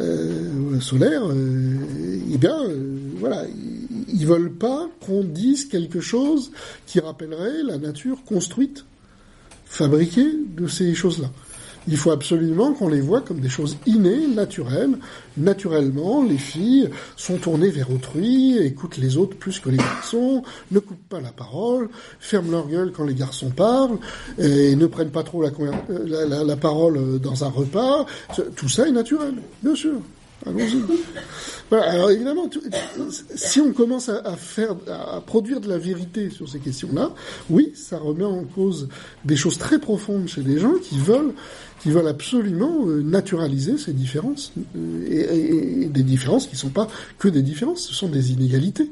euh, 0.00 0.80
solaire 0.80 1.22
euh, 1.24 1.76
eh 2.32 2.36
bien 2.36 2.58
voilà 3.20 3.44
ils, 4.08 4.26
veulent 4.26 4.50
pas 4.50 4.88
qu'on 5.06 5.22
dise 5.22 5.66
quelque 5.66 6.00
chose 6.00 6.50
qui 6.86 6.98
rappellerait 6.98 7.62
la 7.64 7.78
nature 7.78 8.24
construite 8.24 8.84
fabriquée 9.66 10.32
de 10.56 10.66
ces 10.66 10.94
choses-là 10.94 11.30
il 11.88 11.96
faut 11.96 12.10
absolument 12.10 12.72
qu'on 12.72 12.88
les 12.88 13.00
voit 13.00 13.20
comme 13.20 13.40
des 13.40 13.48
choses 13.48 13.76
innées, 13.86 14.26
naturelles. 14.28 14.96
Naturellement, 15.36 16.22
les 16.22 16.38
filles 16.38 16.88
sont 17.16 17.36
tournées 17.36 17.70
vers 17.70 17.90
autrui, 17.90 18.56
écoutent 18.58 18.96
les 18.98 19.16
autres 19.16 19.36
plus 19.36 19.58
que 19.60 19.68
les 19.68 19.76
garçons, 19.76 20.42
ne 20.70 20.78
coupent 20.78 21.08
pas 21.08 21.20
la 21.20 21.32
parole, 21.32 21.88
ferment 22.20 22.50
leur 22.52 22.68
gueule 22.68 22.92
quand 22.96 23.04
les 23.04 23.14
garçons 23.14 23.50
parlent, 23.50 23.98
et 24.38 24.74
ne 24.76 24.86
prennent 24.86 25.10
pas 25.10 25.22
trop 25.24 25.42
la, 25.42 25.50
conver- 25.50 25.72
la, 26.06 26.24
la- 26.26 26.44
la 26.44 26.56
parole 26.56 27.18
dans 27.20 27.44
un 27.44 27.48
repas. 27.50 28.06
Tout 28.56 28.68
ça 28.68 28.86
est 28.88 28.92
naturel, 28.92 29.34
bien 29.62 29.74
sûr. 29.74 29.94
Allons-y. 30.46 30.82
Voilà, 31.70 31.92
alors 31.92 32.10
évidemment, 32.10 32.46
tu- 32.48 32.60
si 33.34 33.58
on 33.60 33.72
commence 33.72 34.10
à, 34.10 34.18
à 34.18 34.36
faire, 34.36 34.76
à 34.86 35.22
produire 35.22 35.60
de 35.60 35.68
la 35.68 35.78
vérité 35.78 36.28
sur 36.28 36.46
ces 36.46 36.58
questions-là, 36.58 37.12
oui, 37.48 37.72
ça 37.74 37.96
remet 37.98 38.24
en 38.24 38.44
cause 38.44 38.88
des 39.24 39.34
choses 39.34 39.56
très 39.56 39.78
profondes 39.78 40.28
chez 40.28 40.42
des 40.42 40.58
gens 40.58 40.74
qui 40.82 40.98
veulent, 40.98 41.32
qui 41.84 41.90
veulent 41.90 42.08
absolument 42.08 42.86
euh, 42.86 43.02
naturaliser 43.02 43.76
ces 43.76 43.92
différences 43.92 44.52
euh, 44.74 45.82
et, 45.82 45.84
des 45.84 46.02
différences 46.02 46.46
qui 46.46 46.54
ne 46.54 46.58
sont 46.58 46.70
pas 46.70 46.88
que 47.18 47.28
des 47.28 47.42
différences, 47.42 47.82
ce 47.82 47.92
sont 47.92 48.08
des 48.08 48.32
inégalités. 48.32 48.90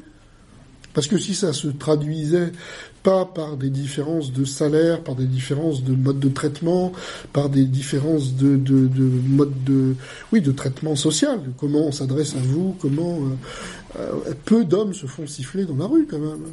Parce 0.93 1.06
que 1.06 1.16
si 1.16 1.35
ça 1.35 1.55
se 1.55 1.69
traduisait 1.69 2.52
pas 3.02 3.24
par 3.24 3.56
des 3.56 3.70
différences 3.70 4.31
de 4.31 4.44
salaire, 4.44 5.02
par 5.02 5.14
des 5.14 5.24
différences 5.24 5.82
de 5.82 5.94
mode 5.94 6.20
de 6.20 6.28
traitement, 6.28 6.93
par 7.32 7.48
des 7.48 7.64
différences 7.64 8.35
de, 8.35 8.59
de, 8.59 8.89
de 8.89 9.05
mode 9.27 9.64
de, 9.64 9.94
oui, 10.31 10.43
de 10.43 10.52
traitement 10.52 10.94
social, 10.94 11.40
comment 11.56 11.86
on 11.86 11.93
s'adresse 11.93 12.35
à 12.35 12.40
vous, 12.40 12.77
comment 12.78 13.20
euh, 13.98 14.35
peu 14.44 14.66
d'hommes 14.66 14.93
se 14.93 15.06
font 15.06 15.27
siffler 15.27 15.64
dans 15.64 15.78
la 15.78 15.86
rue 15.86 16.06
quand 16.06 16.19
même. 16.19 16.44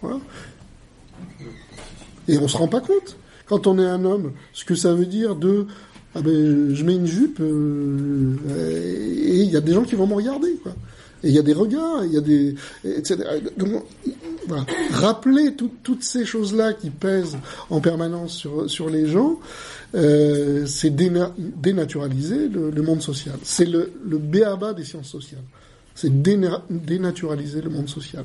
Voilà. 0.00 0.20
Et 2.28 2.38
on 2.38 2.48
se 2.48 2.56
rend 2.56 2.68
pas 2.68 2.80
compte 2.80 3.18
quand 3.46 3.66
on 3.66 3.78
est 3.78 3.86
un 3.86 4.04
homme 4.04 4.32
ce 4.52 4.64
que 4.64 4.74
ça 4.74 4.94
veut 4.94 5.06
dire 5.06 5.36
de 5.36 5.66
ah 6.14 6.20
ben 6.22 6.74
je 6.74 6.84
mets 6.84 6.94
une 6.94 7.06
jupe 7.06 7.40
euh, 7.40 8.36
et 9.28 9.40
il 9.42 9.50
y 9.50 9.56
a 9.56 9.60
des 9.60 9.72
gens 9.72 9.82
qui 9.82 9.94
vont 9.96 10.06
me 10.06 10.14
regarder 10.14 10.54
quoi. 10.62 10.72
Et 11.22 11.28
il 11.28 11.34
y 11.34 11.38
a 11.38 11.42
des 11.42 11.54
regards, 11.54 12.04
il 12.04 12.12
y 12.12 12.18
a 12.18 12.20
des 12.20 12.54
etc. 12.84 13.16
Donc, 13.56 13.84
voilà. 14.46 14.66
Rappeler 14.92 15.54
tout- 15.54 15.70
toutes 15.82 16.02
ces 16.02 16.26
choses-là 16.26 16.74
qui 16.74 16.90
pèsent 16.90 17.38
en 17.70 17.80
permanence 17.80 18.34
sur, 18.34 18.68
sur 18.70 18.90
les 18.90 19.06
gens, 19.08 19.40
euh, 19.94 20.66
c'est 20.66 20.90
déna- 20.94 21.32
dénaturaliser 21.38 22.48
le, 22.48 22.70
le 22.70 22.82
monde 22.82 23.00
social. 23.00 23.36
C'est 23.42 23.64
le, 23.64 23.90
le 24.06 24.18
béaba 24.18 24.74
des 24.74 24.84
sciences 24.84 25.08
sociales. 25.08 25.40
C'est 25.94 26.10
déna- 26.12 26.60
dénaturaliser 26.68 27.62
le 27.62 27.70
monde 27.70 27.88
social. 27.88 28.24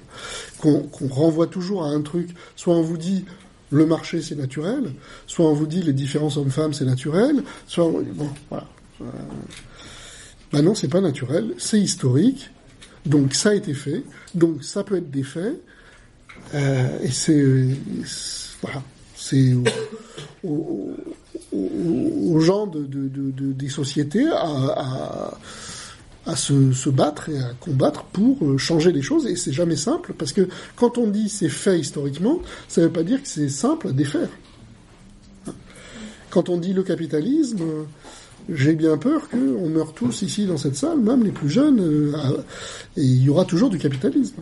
Qu'on 0.60 0.80
qu'on 0.82 1.08
renvoie 1.08 1.48
toujours 1.48 1.86
à 1.86 1.90
un 1.90 2.02
truc, 2.02 2.28
soit 2.58 2.76
on 2.76 2.82
vous 2.82 2.98
dit 2.98 3.24
le 3.72 3.86
marché 3.86 4.22
c'est 4.22 4.36
naturel, 4.36 4.92
soit 5.28 5.46
on 5.50 5.54
vous 5.54 5.68
dit 5.68 5.82
les 5.84 5.94
différences 5.94 6.38
hommes-femmes 6.38 6.74
c'est 6.74 6.86
naturel, 6.86 7.44
soit 7.68 7.86
on- 7.86 8.02
bon 8.02 8.30
voilà. 8.50 8.68
Euh, 9.02 9.06
ben 10.52 10.62
non, 10.64 10.74
c'est 10.76 10.88
pas 10.88 11.02
naturel, 11.02 11.54
c'est 11.58 11.80
historique, 11.80 12.50
donc 13.06 13.34
ça 13.34 13.50
a 13.50 13.54
été 13.54 13.74
fait, 13.74 14.04
donc 14.36 14.64
ça 14.64 14.84
peut 14.84 14.98
être 14.98 15.12
des 15.12 15.24
faits, 15.24 15.62
euh, 16.56 16.88
et 17.04 17.12
c'est 17.12 17.66
c'est- 18.06 18.56
voilà, 18.62 18.82
c'est 19.16 19.54
aux, 20.44 22.40
gens 22.40 22.68
de, 22.68 22.80
de- 22.86 23.08
de- 23.08 23.32
de- 23.32 23.52
des 23.54 23.70
sociétés 23.70 24.28
à, 24.28 25.38
à 26.26 26.36
se, 26.36 26.74
se 26.74 26.90
battre 26.90 27.30
et 27.30 27.40
à 27.40 27.54
combattre 27.60 28.04
pour 28.06 28.44
euh, 28.44 28.58
changer 28.58 28.92
les 28.92 29.02
choses, 29.02 29.26
et 29.26 29.36
c'est 29.36 29.54
jamais 29.54 29.76
simple, 29.76 30.14
parce 30.18 30.34
que 30.34 30.48
quand 30.76 30.98
on 30.98 31.08
dit 31.08 31.30
c'est 31.30 31.50
fait 31.50 31.80
historiquement, 31.80 32.42
ça 32.68 32.82
ne 32.82 32.88
veut 32.88 32.94
pas 32.94 33.04
dire 33.04 33.22
que 33.22 33.28
c'est 33.28 33.50
simple 33.50 33.88
à 33.88 33.92
défaire. 33.92 34.30
Quand 36.30 36.50
on 36.50 36.58
dit 36.58 36.74
le 36.74 36.84
capitalisme, 36.84 37.62
euh, 37.62 37.84
j'ai 38.50 38.76
bien 38.76 38.98
peur 38.98 39.30
qu'on 39.30 39.70
meure 39.70 39.94
tous 39.94 40.22
ici 40.22 40.46
dans 40.46 40.58
cette 40.58 40.76
salle, 40.76 41.00
même 41.00 41.24
les 41.24 41.32
plus 41.32 41.50
jeunes, 41.50 41.80
euh, 41.80 42.44
et 42.98 43.04
il 43.04 43.24
y 43.24 43.30
aura 43.30 43.46
toujours 43.46 43.70
du 43.70 43.78
capitalisme. 43.78 44.42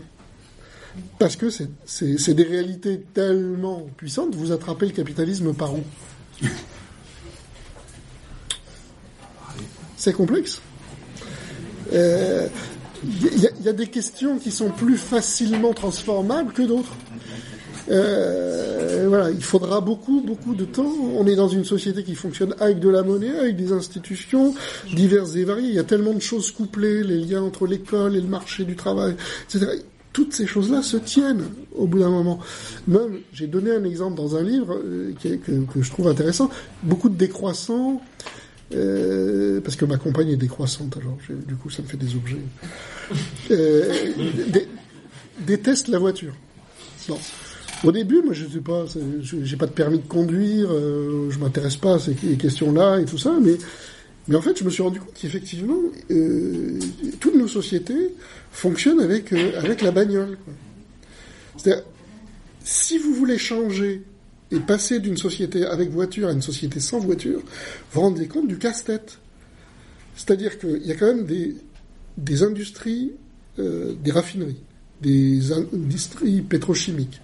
Parce 1.20 1.36
que 1.36 1.50
c'est 1.50 2.34
des 2.34 2.44
réalités 2.44 3.06
tellement 3.14 3.88
puissantes, 3.98 4.34
vous 4.34 4.52
attrapez 4.52 4.88
le 4.88 4.94
capitalisme 4.94 5.54
par 5.54 5.76
où? 5.76 5.84
C'est 9.96 10.14
complexe. 10.14 10.62
Euh, 11.94 12.48
Il 13.04 13.50
il 13.60 13.66
y 13.66 13.70
a 13.70 13.74
des 13.74 13.88
questions 13.88 14.40
qui 14.40 14.52
sont 14.52 14.70
plus 14.70 14.98
facilement 14.98 15.74
transformables 15.74 16.54
que 16.54 16.64
d'autres. 16.64 16.94
Euh, 17.90 19.06
voilà, 19.08 19.32
il 19.32 19.44
faudra 19.44 19.82
beaucoup, 19.82 20.22
beaucoup 20.22 20.56
de 20.56 20.66
temps. 20.66 20.92
On 21.16 21.26
est 21.28 21.36
dans 21.36 21.48
une 21.48 21.64
société 21.64 22.04
qui 22.04 22.16
fonctionne 22.16 22.54
avec 22.60 22.80
de 22.80 22.90
la 22.90 23.04
monnaie, 23.04 23.38
avec 23.38 23.56
des 23.56 23.72
institutions 23.72 24.54
diverses 24.94 25.36
et 25.36 25.44
variées. 25.44 25.70
Il 25.70 25.76
y 25.76 25.80
a 25.80 25.84
tellement 25.84 26.14
de 26.14 26.20
choses 26.20 26.52
couplées, 26.52 27.04
les 27.04 27.20
liens 27.20 27.44
entre 27.44 27.68
l'école 27.68 28.16
et 28.16 28.22
le 28.22 28.28
marché 28.28 28.66
du 28.66 28.76
travail, 28.76 29.16
etc. 29.46 29.84
Toutes 30.12 30.34
ces 30.34 30.48
choses-là 30.48 30.82
se 30.82 30.98
tiennent 30.98 31.46
au 31.76 31.86
bout 31.86 32.00
d'un 32.00 32.10
moment. 32.10 32.40
Même, 32.88 33.20
j'ai 33.34 33.48
donné 33.48 33.72
un 33.72 33.84
exemple 33.84 34.16
dans 34.16 34.36
un 34.36 34.42
livre 34.42 34.76
euh, 34.84 35.14
que 35.22 35.82
je 35.82 35.92
trouve 35.92 36.08
intéressant. 36.08 36.50
Beaucoup 36.84 37.10
de 37.10 37.16
décroissants, 37.16 38.02
euh, 38.74 39.62
parce 39.62 39.76
que 39.76 39.86
ma 39.86 39.98
compagne 39.98 40.30
est 40.30 40.36
décroissante, 40.38 40.98
alors 40.98 41.18
du 41.48 41.56
coup 41.56 41.70
ça 41.70 41.82
me 41.82 41.88
fait 41.88 41.98
des 41.98 42.16
objets. 42.16 42.38
Euh, 43.52 43.94
dé- 44.50 44.68
déteste 45.46 45.88
la 45.88 46.00
voiture. 46.00 46.34
Bon. 47.08 47.18
Au 47.84 47.92
début, 47.92 48.22
moi, 48.24 48.34
je 48.34 48.46
sais 48.48 48.60
pas, 48.60 48.86
j'ai 49.22 49.56
pas 49.56 49.68
de 49.68 49.72
permis 49.72 50.00
de 50.00 50.08
conduire, 50.08 50.68
euh, 50.72 51.30
je 51.30 51.38
m'intéresse 51.38 51.76
pas 51.76 51.94
à 51.96 52.00
ces 52.00 52.16
questions-là 52.16 53.00
et 53.00 53.06
tout 53.06 53.20
ça, 53.20 53.34
mais 53.42 53.56
mais 54.28 54.36
en 54.36 54.42
fait, 54.42 54.58
je 54.60 54.64
me 54.66 54.70
suis 54.70 54.82
rendu 54.84 55.00
compte 55.00 55.14
qu'effectivement, 55.14 55.78
euh, 56.12 56.80
toutes 57.20 57.36
nos 57.36 57.48
sociétés 57.48 58.14
fonctionnent 58.52 59.00
avec 59.00 59.32
avec 59.32 59.82
la 59.82 59.92
bagnole. 59.92 60.38
C'est-à-dire, 61.56 61.84
si 62.64 62.98
vous 62.98 63.14
voulez 63.14 63.38
changer 63.38 64.02
et 64.52 64.60
passer 64.60 65.00
d'une 65.00 65.18
société 65.18 65.66
avec 65.66 65.90
voiture 65.90 66.30
à 66.30 66.32
une 66.32 66.42
société 66.42 66.80
sans 66.80 67.00
voiture, 67.00 67.42
vous 67.92 68.02
rendez 68.02 68.28
compte 68.28 68.48
du 68.48 68.58
casse-tête. 68.58 69.20
C'est-à-dire 70.16 70.58
qu'il 70.58 70.86
y 70.86 70.92
a 70.92 70.96
quand 70.96 71.08
même 71.08 71.26
des, 71.26 71.56
des 72.18 72.44
industries, 72.44 73.14
euh, 73.60 73.94
des 74.04 74.12
raffineries, 74.12 74.62
des 75.02 75.52
industries 75.52 76.42
pétrochimiques. 76.42 77.22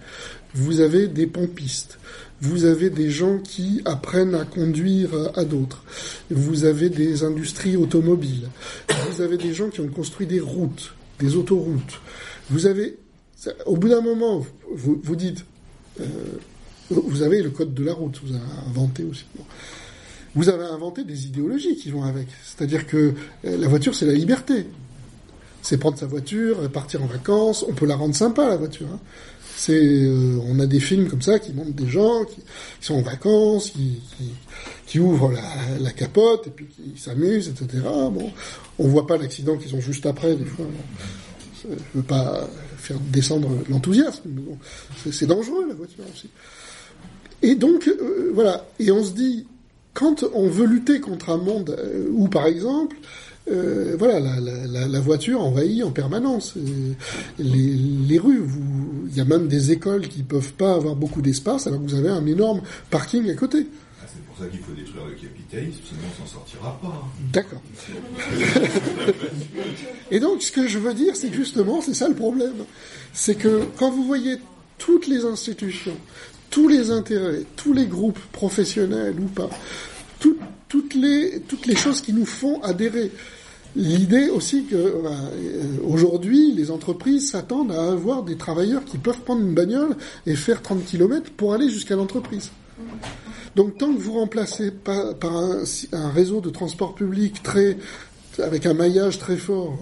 Vous 0.54 0.80
avez 0.80 1.08
des 1.08 1.26
pompistes. 1.26 1.98
Vous 2.40 2.64
avez 2.64 2.90
des 2.90 3.10
gens 3.10 3.38
qui 3.38 3.80
apprennent 3.84 4.34
à 4.34 4.44
conduire 4.44 5.10
à 5.34 5.44
d'autres. 5.44 5.82
Vous 6.30 6.64
avez 6.64 6.90
des 6.90 7.24
industries 7.24 7.76
automobiles. 7.76 8.48
Vous 9.10 9.22
avez 9.22 9.36
des 9.36 9.54
gens 9.54 9.70
qui 9.70 9.80
ont 9.80 9.88
construit 9.88 10.26
des 10.26 10.40
routes, 10.40 10.94
des 11.18 11.36
autoroutes. 11.36 12.00
Vous 12.50 12.66
avez, 12.66 12.98
au 13.66 13.76
bout 13.76 13.88
d'un 13.88 14.02
moment, 14.02 14.46
vous, 14.70 15.00
vous 15.02 15.16
dites, 15.16 15.44
euh, 16.00 16.04
vous 16.90 17.22
avez 17.22 17.42
le 17.42 17.50
code 17.50 17.74
de 17.74 17.84
la 17.84 17.92
route, 17.94 18.20
vous 18.24 18.34
avez 18.34 18.68
inventé 18.68 19.04
aussi. 19.04 19.24
Vous 20.34 20.48
avez 20.48 20.64
inventé 20.64 21.04
des 21.04 21.26
idéologies 21.26 21.76
qui 21.76 21.90
vont 21.90 22.02
avec. 22.02 22.26
C'est-à-dire 22.44 22.86
que 22.86 23.14
euh, 23.44 23.56
la 23.56 23.68
voiture, 23.68 23.94
c'est 23.94 24.06
la 24.06 24.12
liberté. 24.12 24.66
C'est 25.62 25.78
prendre 25.78 25.96
sa 25.96 26.06
voiture, 26.06 26.58
euh, 26.60 26.68
partir 26.68 27.02
en 27.02 27.06
vacances. 27.06 27.64
On 27.68 27.72
peut 27.72 27.86
la 27.86 27.96
rendre 27.96 28.14
sympa, 28.14 28.48
la 28.48 28.56
voiture. 28.56 28.88
hein. 28.92 28.98
C'est, 29.56 29.80
euh, 29.80 30.40
on 30.48 30.58
a 30.58 30.66
des 30.66 30.80
films 30.80 31.08
comme 31.08 31.22
ça 31.22 31.38
qui 31.38 31.52
montrent 31.52 31.72
des 31.72 31.86
gens 31.86 32.24
qui, 32.24 32.40
sont 32.80 32.96
en 32.96 33.02
vacances, 33.02 33.72
qui, 34.86 34.98
ouvrent 34.98 35.32
la, 35.80 35.92
capote 35.92 36.48
et 36.48 36.50
puis 36.50 36.66
qui 36.66 37.00
s'amusent, 37.00 37.48
etc. 37.48 37.84
Bon, 37.84 38.32
on 38.80 38.88
voit 38.88 39.06
pas 39.06 39.16
l'accident 39.16 39.56
qu'ils 39.56 39.76
ont 39.76 39.80
juste 39.80 40.06
après, 40.06 40.34
des 40.34 40.44
fois. 40.44 40.66
Je 41.62 41.68
veux 41.94 42.02
pas 42.02 42.48
faire 42.76 42.98
descendre 42.98 43.48
l'enthousiasme, 43.70 44.22
bon, 44.26 44.58
c'est 45.10 45.26
dangereux 45.26 45.66
la 45.68 45.74
voiture 45.74 46.04
aussi. 46.12 46.28
Et 47.44 47.54
donc, 47.54 47.88
euh, 47.88 48.30
voilà. 48.34 48.66
Et 48.78 48.90
on 48.90 49.04
se 49.04 49.12
dit, 49.12 49.46
quand 49.92 50.24
on 50.34 50.48
veut 50.48 50.66
lutter 50.66 51.00
contre 51.00 51.30
un 51.30 51.36
monde 51.36 51.76
euh, 51.78 52.06
où, 52.10 52.26
par 52.28 52.46
exemple, 52.46 52.96
euh, 53.50 53.94
voilà, 53.98 54.18
la, 54.20 54.40
la- 54.40 54.66
la- 54.66 54.88
la 54.88 55.00
voiture 55.00 55.42
envahit 55.42 55.84
en 55.84 55.90
permanence 55.90 56.54
les, 57.38 57.74
les 58.08 58.18
rues. 58.18 58.42
Il 59.10 59.16
y 59.16 59.20
a 59.20 59.26
même 59.26 59.46
des 59.48 59.70
écoles 59.72 60.08
qui 60.08 60.22
peuvent 60.22 60.54
pas 60.54 60.72
avoir 60.74 60.96
beaucoup 60.96 61.20
d'espace 61.20 61.66
alors 61.66 61.80
que 61.84 61.90
vous 61.90 61.94
avez 61.98 62.08
un 62.08 62.24
énorme 62.26 62.62
parking 62.90 63.28
à 63.28 63.34
côté. 63.34 63.66
Ah, 64.02 64.06
c'est 64.10 64.22
pour 64.24 64.38
ça 64.38 64.46
qu'il 64.50 64.60
faut 64.60 64.72
détruire 64.72 65.04
le 65.06 65.14
capitalisme, 65.14 65.80
sinon 65.86 66.00
on 66.10 66.26
s'en 66.26 66.32
sortira 66.32 66.78
pas. 66.80 67.04
D'accord. 67.34 67.60
Et 70.10 70.20
donc, 70.20 70.42
ce 70.42 70.50
que 70.52 70.66
je 70.66 70.78
veux 70.78 70.94
dire, 70.94 71.14
c'est 71.16 71.28
que 71.28 71.36
justement, 71.36 71.80
c'est 71.82 71.94
ça 71.94 72.08
le 72.08 72.14
problème. 72.14 72.64
C'est 73.12 73.34
que 73.34 73.62
quand 73.78 73.90
vous 73.90 74.04
voyez 74.04 74.36
toutes 74.78 75.06
les 75.06 75.24
institutions, 75.24 75.96
tous 76.54 76.68
les 76.68 76.92
intérêts, 76.92 77.42
tous 77.56 77.72
les 77.72 77.86
groupes 77.86 78.20
professionnels 78.30 79.16
ou 79.18 79.24
pas, 79.26 79.50
tout- 80.20 80.36
toutes, 80.68 80.94
les, 80.94 81.42
choses 81.74 82.00
qui 82.00 82.12
nous 82.12 82.24
font 82.26 82.62
adhérer, 82.62 83.10
l'idée 83.74 84.28
aussi 84.28 84.62
que 84.64 84.76
euh, 84.76 85.10
aujourd'hui, 85.84 86.52
les 86.54 86.70
entreprises 86.70 87.32
s'attendent 87.32 87.72
à 87.72 87.90
avoir 87.90 88.22
des 88.22 88.36
travailleurs 88.36 88.84
qui 88.84 88.98
peuvent 88.98 89.18
prendre 89.22 89.42
une 89.42 89.52
bagnole 89.52 89.96
et 90.26 90.36
faire 90.36 90.62
30 90.62 90.84
km 90.84 91.32
pour 91.32 91.54
aller 91.54 91.68
jusqu'à 91.68 91.96
l'entreprise. 91.96 92.52
Donc 93.56 93.76
tant 93.76 93.92
que 93.92 93.98
vous 93.98 94.12
remplacez 94.12 94.70
par 94.70 94.96
un 95.34 96.08
réseau 96.10 96.40
de 96.40 96.50
transport 96.50 96.94
public 96.94 97.42
très 97.42 97.76
avec 98.42 98.66
un 98.66 98.74
maillage 98.74 99.18
très 99.18 99.36
fort. 99.36 99.76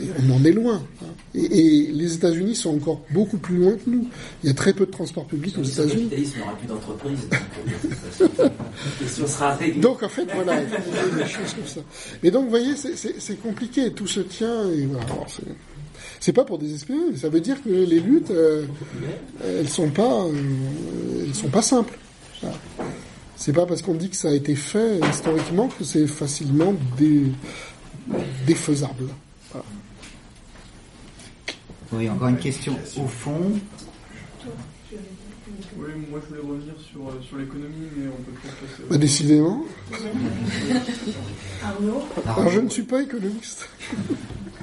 Et 0.00 0.04
on 0.28 0.34
en 0.36 0.44
est 0.44 0.52
loin. 0.52 0.82
hein. 1.02 1.06
Et, 1.34 1.44
et 1.86 1.92
les 1.92 2.14
États-Unis 2.14 2.54
sont 2.54 2.74
encore 2.76 3.00
beaucoup 3.10 3.38
plus 3.38 3.56
loin 3.56 3.72
que 3.72 3.88
nous. 3.90 4.06
Il 4.44 4.48
y 4.48 4.50
a 4.50 4.54
très 4.54 4.72
peu 4.72 4.86
de 4.86 4.90
transport 4.90 5.24
public 5.26 5.56
aux 5.58 5.64
Si 5.64 5.76
le 5.78 5.84
États-Unis. 5.84 6.02
capitalisme 6.08 6.38
n'aura 6.38 6.56
plus 6.56 6.66
d'entreprise, 6.68 7.18
donc 7.28 8.40
euh. 8.40 8.48
Donc 9.80 10.02
en 10.02 10.08
fait, 10.08 10.26
voilà, 10.34 10.62
il 10.62 10.68
faut 10.68 11.16
des 11.16 11.22
choses 11.24 11.54
comme 11.54 11.66
ça. 11.66 11.80
Mais 12.22 12.30
donc, 12.30 12.44
vous 12.44 12.50
voyez, 12.50 12.74
c'est- 12.76 13.40
compliqué, 13.42 13.90
tout 13.92 14.06
se 14.06 14.20
tient, 14.20 14.70
et 14.70 14.86
voilà. 14.86 15.06
C'est- 16.20 16.32
pas 16.32 16.44
pour 16.44 16.58
désespérer, 16.58 16.98
ça 17.16 17.28
veut 17.28 17.40
dire 17.40 17.62
que 17.62 17.68
les 17.70 18.00
luttes, 18.00 18.30
euh, 18.30 18.64
elles 19.44 19.68
sont 19.68 19.90
pas, 19.90 20.24
euh, 20.24 21.24
elles 21.26 21.34
sont 21.34 21.48
pas 21.48 21.62
simples. 21.62 21.98
Voilà. 22.42 22.56
C'est 23.36 23.52
pas 23.52 23.66
parce 23.66 23.82
qu'on 23.82 23.94
dit 23.94 24.08
que 24.08 24.16
ça 24.16 24.28
a 24.28 24.32
été 24.32 24.54
fait 24.54 24.98
historiquement 25.10 25.68
que 25.68 25.84
c'est 25.84 26.06
facilement 26.06 26.74
dé- 26.98 27.30
défaisable. 28.46 29.08
Voilà. 29.52 29.66
Oui, 31.92 32.10
encore 32.10 32.28
une 32.28 32.38
question 32.38 32.76
au 32.98 33.06
fond. 33.06 33.52
Oui, 35.78 35.88
moi 36.10 36.20
je 36.22 36.28
voulais 36.34 36.40
revenir 36.48 36.74
sur, 36.90 37.08
euh, 37.08 37.20
sur 37.26 37.36
l'économie, 37.36 37.86
mais 37.96 38.08
on 38.08 38.22
peut 38.22 38.32
peut-être 38.42 38.56
passer. 38.56 38.82
Bah, 38.90 38.96
décidément. 38.98 39.64
Arnaud 41.62 42.02
Alors, 42.26 42.50
je 42.50 42.60
ne 42.60 42.68
suis 42.68 42.82
pas 42.82 43.02
économiste. 43.02 43.68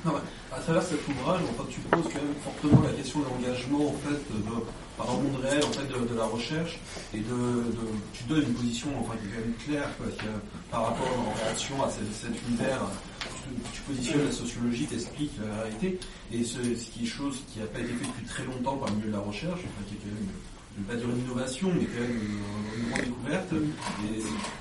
Non, 0.05 0.11
bah, 0.11 0.21
à 0.55 0.59
travers 0.59 0.83
cet 0.83 0.99
ouvrage, 1.07 1.41
enfin, 1.51 1.63
tu 1.69 1.79
poses 1.81 2.03
quand 2.03 2.21
même 2.21 2.35
fortement 2.43 2.81
la 2.87 2.93
question 2.93 3.19
de 3.19 3.25
l'engagement 3.25 3.87
en 3.89 3.95
fait, 4.07 4.19
de- 4.33 4.63
par 4.97 5.09
un 5.09 5.13
monde 5.13 5.37
réel 5.41 5.63
en 5.63 5.71
fait, 5.71 5.87
de, 5.87 6.07
de 6.13 6.15
la 6.17 6.25
recherche 6.25 6.79
et 7.13 7.17
de, 7.19 7.23
de- 7.23 7.93
tu 8.13 8.23
donnes 8.25 8.43
une 8.43 8.53
position 8.53 8.87
enfin, 8.99 9.13
qui 9.19 9.25
est 9.27 9.29
quand 9.31 9.45
même 9.45 9.55
claire 9.65 9.89
quoi, 9.97 10.07
qui, 10.11 10.25
euh, 10.27 10.37
par 10.69 10.87
rapport 10.87 11.07
en 11.07 11.33
réaction 11.45 11.81
à 11.83 11.89
cet, 11.89 12.03
cet 12.13 12.35
univers. 12.49 12.81
Tu, 13.23 13.71
tu 13.73 13.81
positionnes 13.81 14.25
la 14.25 14.31
sociologie, 14.31 14.85
t'expliques 14.85 15.33
la 15.39 15.63
réalité 15.63 15.99
et 16.31 16.43
ce, 16.43 16.59
qui 16.59 17.03
est 17.03 17.07
chose 17.07 17.43
qui 17.51 17.59
n'a 17.59 17.65
pas 17.65 17.79
été 17.79 17.89
fait 17.89 18.05
depuis 18.05 18.25
très 18.25 18.45
longtemps 18.45 18.77
par 18.77 18.89
le 18.89 18.95
milieu 18.95 19.07
de 19.07 19.13
la 19.13 19.19
recherche, 19.19 19.59
enfin, 19.59 19.83
qui 19.87 19.95
est 19.95 19.97
quand 19.97 20.15
même 20.15 20.29
je 20.75 20.81
ne 20.81 20.87
pas 20.87 20.95
dire 20.95 21.07
une 21.15 21.23
innovation, 21.23 21.69
mais 21.69 21.85
quand 21.85 22.01
même 22.01 22.17
une, 22.17 22.89
grande 22.89 23.05
découverte. 23.05 23.53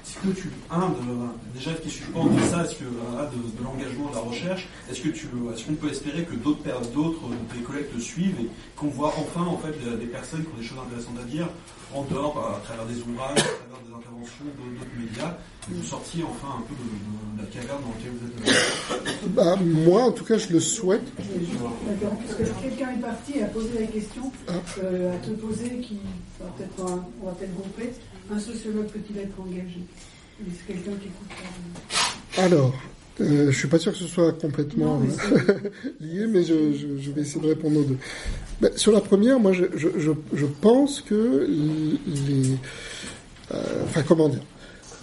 Est-ce 0.04 0.14
que 0.20 0.38
tu, 0.38 0.50
un, 0.70 0.90
de, 0.90 1.54
déjà, 1.54 1.70
tu 1.72 2.02
penses 2.12 2.30
de 2.36 2.42
ça 2.42 2.64
Est-ce 2.64 2.74
que, 2.74 2.84
de, 2.84 3.64
l'engagement 3.64 4.10
de 4.10 4.14
la 4.14 4.20
recherche 4.20 4.68
Est-ce 4.90 5.00
que 5.00 5.08
tu, 5.08 5.26
est-ce 5.54 5.64
qu'on 5.64 5.74
peut 5.74 5.88
espérer 5.88 6.24
que 6.24 6.34
d'autres, 6.34 6.62
d'autres 6.92 7.22
tes 7.54 7.62
collègues 7.62 7.90
te 7.94 7.98
suivent 7.98 8.36
et 8.40 8.48
qu'on 8.76 8.88
voit 8.88 9.14
enfin, 9.16 9.46
en 9.46 9.56
fait, 9.56 9.72
des, 9.98 10.06
personnes 10.06 10.42
qui 10.42 10.48
ont 10.52 10.60
des 10.60 10.66
choses 10.66 10.78
intéressantes 10.86 11.18
à 11.18 11.24
dire 11.24 11.48
en 11.94 12.02
dehors, 12.04 12.36
à 12.38 12.60
travers 12.60 12.84
des 12.84 13.00
ouvrages, 13.00 13.38
à 13.38 13.42
travers 13.42 13.80
des 13.86 13.94
interventions 13.94 14.44
d'autres 14.44 14.98
médias, 14.98 15.36
vous 15.68 15.82
sortiez 15.84 16.22
enfin 16.24 16.58
un 16.58 16.62
peu 16.62 16.74
de, 16.74 16.82
de- 16.82 17.36
de 17.36 17.42
la 17.42 17.60
caverne 17.60 17.82
dans 17.82 17.94
laquelle 17.94 18.12
vous 18.18 18.50
êtes. 18.50 19.30
Bah, 19.34 19.56
moi, 19.90 20.02
en 20.04 20.12
tout 20.12 20.24
cas, 20.24 20.36
je 20.38 20.52
le 20.52 20.60
souhaite. 20.60 21.02
D'accord, 21.16 22.16
parce 22.26 22.34
que 22.38 22.62
quelqu'un 22.62 22.90
est 22.92 23.00
parti 23.00 23.38
et 23.38 23.42
a 23.42 23.46
posé 23.46 23.68
la 23.80 23.86
question 23.86 24.22
Ah. 24.48 24.52
euh, 24.82 25.14
à 25.14 25.16
te 25.18 25.30
poser, 25.30 25.70
qui 25.80 25.98
va 26.40 26.46
peut-être 26.56 27.02
on 27.22 27.26
va 27.26 27.32
peut-être 27.32 27.54
grouper, 27.54 27.92
un 28.32 28.38
sociologue 28.38 28.86
peut-il 28.86 29.18
être 29.18 29.40
engagé? 29.40 29.80
C'est 30.38 30.74
quelqu'un 30.74 30.92
qui 31.00 31.06
écoute 31.08 31.28
pas? 32.36 32.42
Alors, 32.42 32.74
euh, 33.20 33.52
je 33.52 33.56
suis 33.56 33.68
pas 33.68 33.78
sûr 33.78 33.92
que 33.92 33.98
ce 33.98 34.06
soit 34.08 34.32
complètement 34.32 34.98
Non, 34.98 35.06
mais 35.06 36.00
lié, 36.06 36.26
mais 36.26 36.42
je, 36.42 36.72
je- 36.72 36.98
je 37.00 37.10
vais 37.12 37.20
essayer 37.20 37.40
de 37.40 37.46
répondre 37.46 37.78
aux 37.80 37.84
deux. 37.84 37.98
Ben, 38.60 38.70
sur 38.76 38.90
la 38.90 39.00
première, 39.00 39.38
moi, 39.38 39.52
je, 39.52 39.64
je, 39.76 39.88
je, 39.98 40.10
je 40.34 40.46
pense 40.46 41.00
que 41.02 41.46
les, 41.48 42.56
euh, 43.54 43.62
enfin, 43.84 44.02
comment 44.02 44.28
dire, 44.28 44.40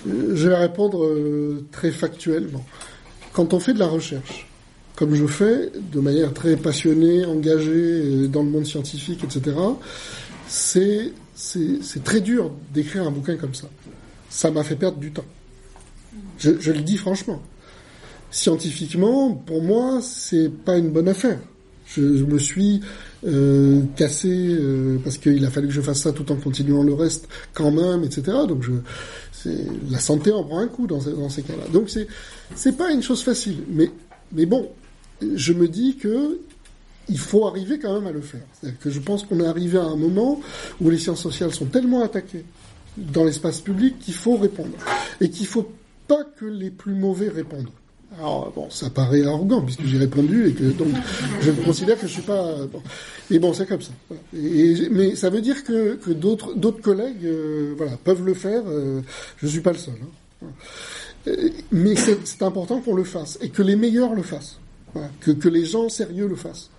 je 0.05 0.47
vais 0.47 0.55
répondre 0.55 1.03
euh, 1.05 1.65
très 1.71 1.91
factuellement. 1.91 2.65
Quand 3.33 3.53
on 3.53 3.59
fait 3.59 3.73
de 3.73 3.79
la 3.79 3.87
recherche, 3.87 4.47
comme 4.95 5.15
je 5.15 5.25
fais, 5.27 5.71
de 5.75 5.99
manière 5.99 6.33
très 6.33 6.55
passionnée, 6.57 7.25
engagée 7.25 7.71
euh, 7.71 8.27
dans 8.27 8.43
le 8.43 8.49
monde 8.49 8.65
scientifique, 8.65 9.23
etc., 9.23 9.55
c'est 10.47 11.13
très 12.03 12.21
dur 12.21 12.51
d'écrire 12.73 13.07
un 13.07 13.11
bouquin 13.11 13.35
comme 13.37 13.53
ça. 13.53 13.67
Ça 14.29 14.51
m'a 14.51 14.63
fait 14.63 14.75
perdre 14.75 14.97
du 14.97 15.11
temps. 15.11 15.25
Je, 16.37 16.71
le 16.71 16.81
dis 16.81 16.97
franchement. 16.97 17.41
Scientifiquement, 18.31 19.31
pour 19.33 19.61
moi, 19.61 19.99
c'est 20.01 20.49
pas 20.49 20.77
une 20.77 20.89
bonne 20.89 21.07
affaire. 21.07 21.39
Je 21.87 22.01
me 22.01 22.39
suis 22.39 22.81
euh, 23.27 23.81
cassé 23.95 24.29
euh, 24.31 24.97
parce 25.03 25.17
qu'il 25.17 25.43
a 25.45 25.49
fallu 25.49 25.67
que 25.67 25.73
je 25.73 25.81
fasse 25.81 26.01
ça 26.01 26.11
tout 26.11 26.31
en 26.31 26.35
continuant 26.35 26.83
le 26.83 26.93
reste 26.93 27.27
quand 27.53 27.71
même, 27.71 28.03
etc. 28.03 28.23
Donc 28.47 28.63
je, 28.63 28.71
la 29.89 29.99
santé 29.99 30.31
en 30.31 30.43
prend 30.43 30.59
un 30.59 30.67
coup 30.67 30.87
dans, 30.87 30.99
ces- 30.99 31.43
cas-là. 31.43 31.63
Donc 31.73 31.89
c'est 31.89 32.07
c'est 32.55 32.77
pas 32.77 32.91
une 32.91 33.01
chose 33.03 33.23
facile. 33.23 33.63
Mais 33.69 33.89
mais 34.31 34.45
bon, 34.45 34.69
je 35.35 35.53
me 35.53 35.67
dis 35.67 35.97
que 35.97 36.39
il 37.09 37.17
faut 37.17 37.47
arriver 37.47 37.79
quand 37.79 37.93
même 37.93 38.07
à 38.07 38.11
le 38.11 38.21
faire. 38.21 38.41
Que 38.79 38.89
je 38.89 38.99
pense 38.99 39.23
qu'on 39.23 39.39
est 39.39 39.47
arrivé 39.47 39.79
à 39.79 39.85
un 39.85 39.95
moment 39.95 40.39
où 40.79 40.89
les 40.89 40.97
sciences 40.99 41.21
sociales 41.21 41.53
sont 41.53 41.65
tellement 41.65 42.03
attaquées 42.03 42.45
dans 42.97 43.23
l'espace 43.25 43.61
public 43.61 43.97
qu'il 43.99 44.13
faut 44.13 44.37
répondre. 44.37 44.75
Et 45.19 45.29
qu'il 45.29 45.47
faut 45.47 45.71
pas 46.07 46.23
que 46.23 46.45
les 46.45 46.69
plus 46.69 46.93
mauvais 46.93 47.29
répondent. 47.29 47.69
Alors, 48.17 48.51
bon, 48.53 48.69
ça 48.69 48.89
paraît 48.89 49.23
arrogant 49.23 49.61
puisque 49.61 49.85
j'ai 49.85 49.97
répondu 49.97 50.47
et 50.49 50.53
que 50.53 50.63
donc 50.63 50.89
je 51.41 51.51
considère 51.51 51.97
que 51.99 52.07
je 52.07 52.13
suis 52.13 52.21
pas. 52.23 52.65
Bon. 52.71 52.81
Et 53.29 53.39
bon, 53.39 53.53
c'est 53.53 53.67
comme 53.67 53.81
ça. 53.81 53.91
Mais 54.33 55.15
ça 55.15 55.29
veut 55.29 55.41
dire 55.41 55.63
que, 55.63 55.99
d'autres 56.13 56.81
collègues, 56.81 57.23
euh, 57.25 57.73
voilà, 57.77 57.93
peuvent 58.03 58.25
le 58.25 58.33
faire. 58.33 58.63
euh, 58.67 59.01
je 59.37 59.47
suis 59.47 59.61
pas 59.61 59.71
le 59.71 59.77
seul. 59.77 59.93
hein. 60.43 60.47
Euh, 61.27 61.49
Mais 61.71 61.95
c'est 61.95 62.41
important 62.41 62.81
qu'on 62.81 62.95
le 62.95 63.03
fasse 63.03 63.37
et 63.41 63.49
que 63.49 63.61
les 63.61 63.75
meilleurs 63.75 64.15
le 64.15 64.23
fassent. 64.23 64.57
Que, 65.21 65.47
les 65.49 65.65
gens 65.65 65.87
sérieux 65.87 66.27
le 66.27 66.35
fassent. 66.35 66.71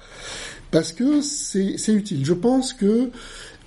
Parce 0.72 0.92
que 0.92 1.20
c'est 1.22 1.76
utile. 1.92 2.24
Je 2.24 2.32
pense 2.32 2.72
que 2.72 3.10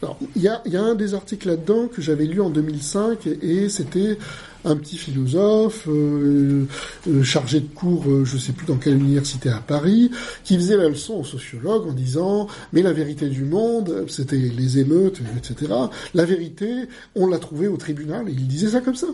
alors, 0.03 0.17
il 0.35 0.41
y 0.41 0.49
a, 0.49 0.61
y 0.65 0.75
a 0.75 0.83
un 0.83 0.95
des 0.95 1.13
articles 1.13 1.47
là-dedans 1.47 1.87
que 1.87 2.01
j'avais 2.01 2.25
lu 2.25 2.41
en 2.41 2.49
2005 2.49 3.25
et, 3.41 3.69
c'était 3.69 4.17
un 4.65 4.75
petit 4.75 4.97
philosophe 4.97 5.87
euh, 5.87 6.65
euh, 7.07 7.23
chargé 7.23 7.61
de 7.61 7.67
cours, 7.67 8.03
euh, 8.09 8.25
je 8.25 8.37
sais 8.37 8.51
plus 8.51 8.65
dans 8.65 8.75
quelle 8.75 8.95
université 8.95 9.49
à 9.49 9.59
Paris, 9.59 10.11
qui 10.43 10.55
faisait 10.55 10.75
la 10.75 10.89
leçon 10.89 11.13
aux 11.13 11.23
sociologues 11.23 11.87
en 11.87 11.93
disant 11.93 12.47
mais 12.73 12.81
la 12.81 12.91
vérité 12.91 13.29
du 13.29 13.45
monde, 13.45 14.05
c'était 14.09 14.35
les 14.35 14.79
émeutes, 14.79 15.21
etc. 15.37 15.71
La 16.13 16.25
vérité, 16.25 16.89
on 17.15 17.27
l'a 17.27 17.39
trouvée 17.39 17.69
au 17.69 17.77
tribunal 17.77 18.27
et 18.27 18.33
il 18.33 18.47
disait 18.47 18.71
ça 18.71 18.81
comme 18.81 18.95
ça. 18.95 19.07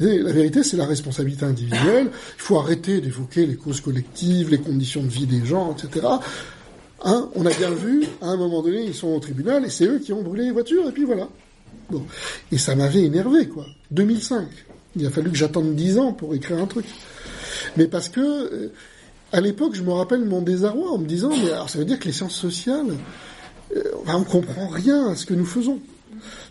La 0.00 0.32
vérité, 0.32 0.64
c'est 0.64 0.76
la 0.76 0.86
responsabilité 0.86 1.44
individuelle. 1.44 2.08
Il 2.10 2.42
faut 2.42 2.58
arrêter 2.58 3.00
d'évoquer 3.00 3.46
les 3.46 3.54
causes 3.54 3.80
collectives, 3.80 4.50
les 4.50 4.58
conditions 4.58 5.04
de 5.04 5.08
vie 5.08 5.26
des 5.26 5.46
gens, 5.46 5.76
etc. 5.76 6.06
Hein, 7.04 7.28
on 7.34 7.44
a 7.44 7.50
bien 7.50 7.70
vu, 7.70 8.04
à 8.22 8.28
un 8.28 8.36
moment 8.36 8.62
donné, 8.62 8.82
ils 8.82 8.94
sont 8.94 9.08
au 9.08 9.20
tribunal 9.20 9.64
et 9.64 9.70
c'est 9.70 9.84
eux 9.84 9.98
qui 9.98 10.12
ont 10.12 10.22
brûlé 10.22 10.44
les 10.44 10.50
voitures, 10.50 10.88
et 10.88 10.92
puis 10.92 11.04
voilà. 11.04 11.28
Bon. 11.90 12.02
Et 12.50 12.56
ça 12.56 12.74
m'avait 12.74 13.02
énervé, 13.02 13.46
quoi. 13.46 13.66
2005. 13.90 14.48
Il 14.96 15.06
a 15.06 15.10
fallu 15.10 15.30
que 15.30 15.36
j'attende 15.36 15.74
10 15.74 15.98
ans 15.98 16.12
pour 16.12 16.34
écrire 16.34 16.58
un 16.58 16.66
truc. 16.66 16.86
Mais 17.76 17.86
parce 17.86 18.08
que, 18.08 18.20
euh, 18.20 18.72
à 19.32 19.40
l'époque, 19.40 19.74
je 19.74 19.82
me 19.82 19.92
rappelle 19.92 20.24
mon 20.24 20.40
désarroi 20.40 20.92
en 20.92 20.98
me 20.98 21.06
disant, 21.06 21.30
mais 21.30 21.50
alors 21.50 21.68
ça 21.68 21.78
veut 21.78 21.84
dire 21.84 21.98
que 21.98 22.06
les 22.06 22.12
sciences 22.12 22.36
sociales, 22.36 22.94
euh, 23.76 23.82
on 24.06 24.24
comprend 24.24 24.68
rien 24.68 25.08
à 25.08 25.16
ce 25.16 25.26
que 25.26 25.34
nous 25.34 25.44
faisons. 25.44 25.80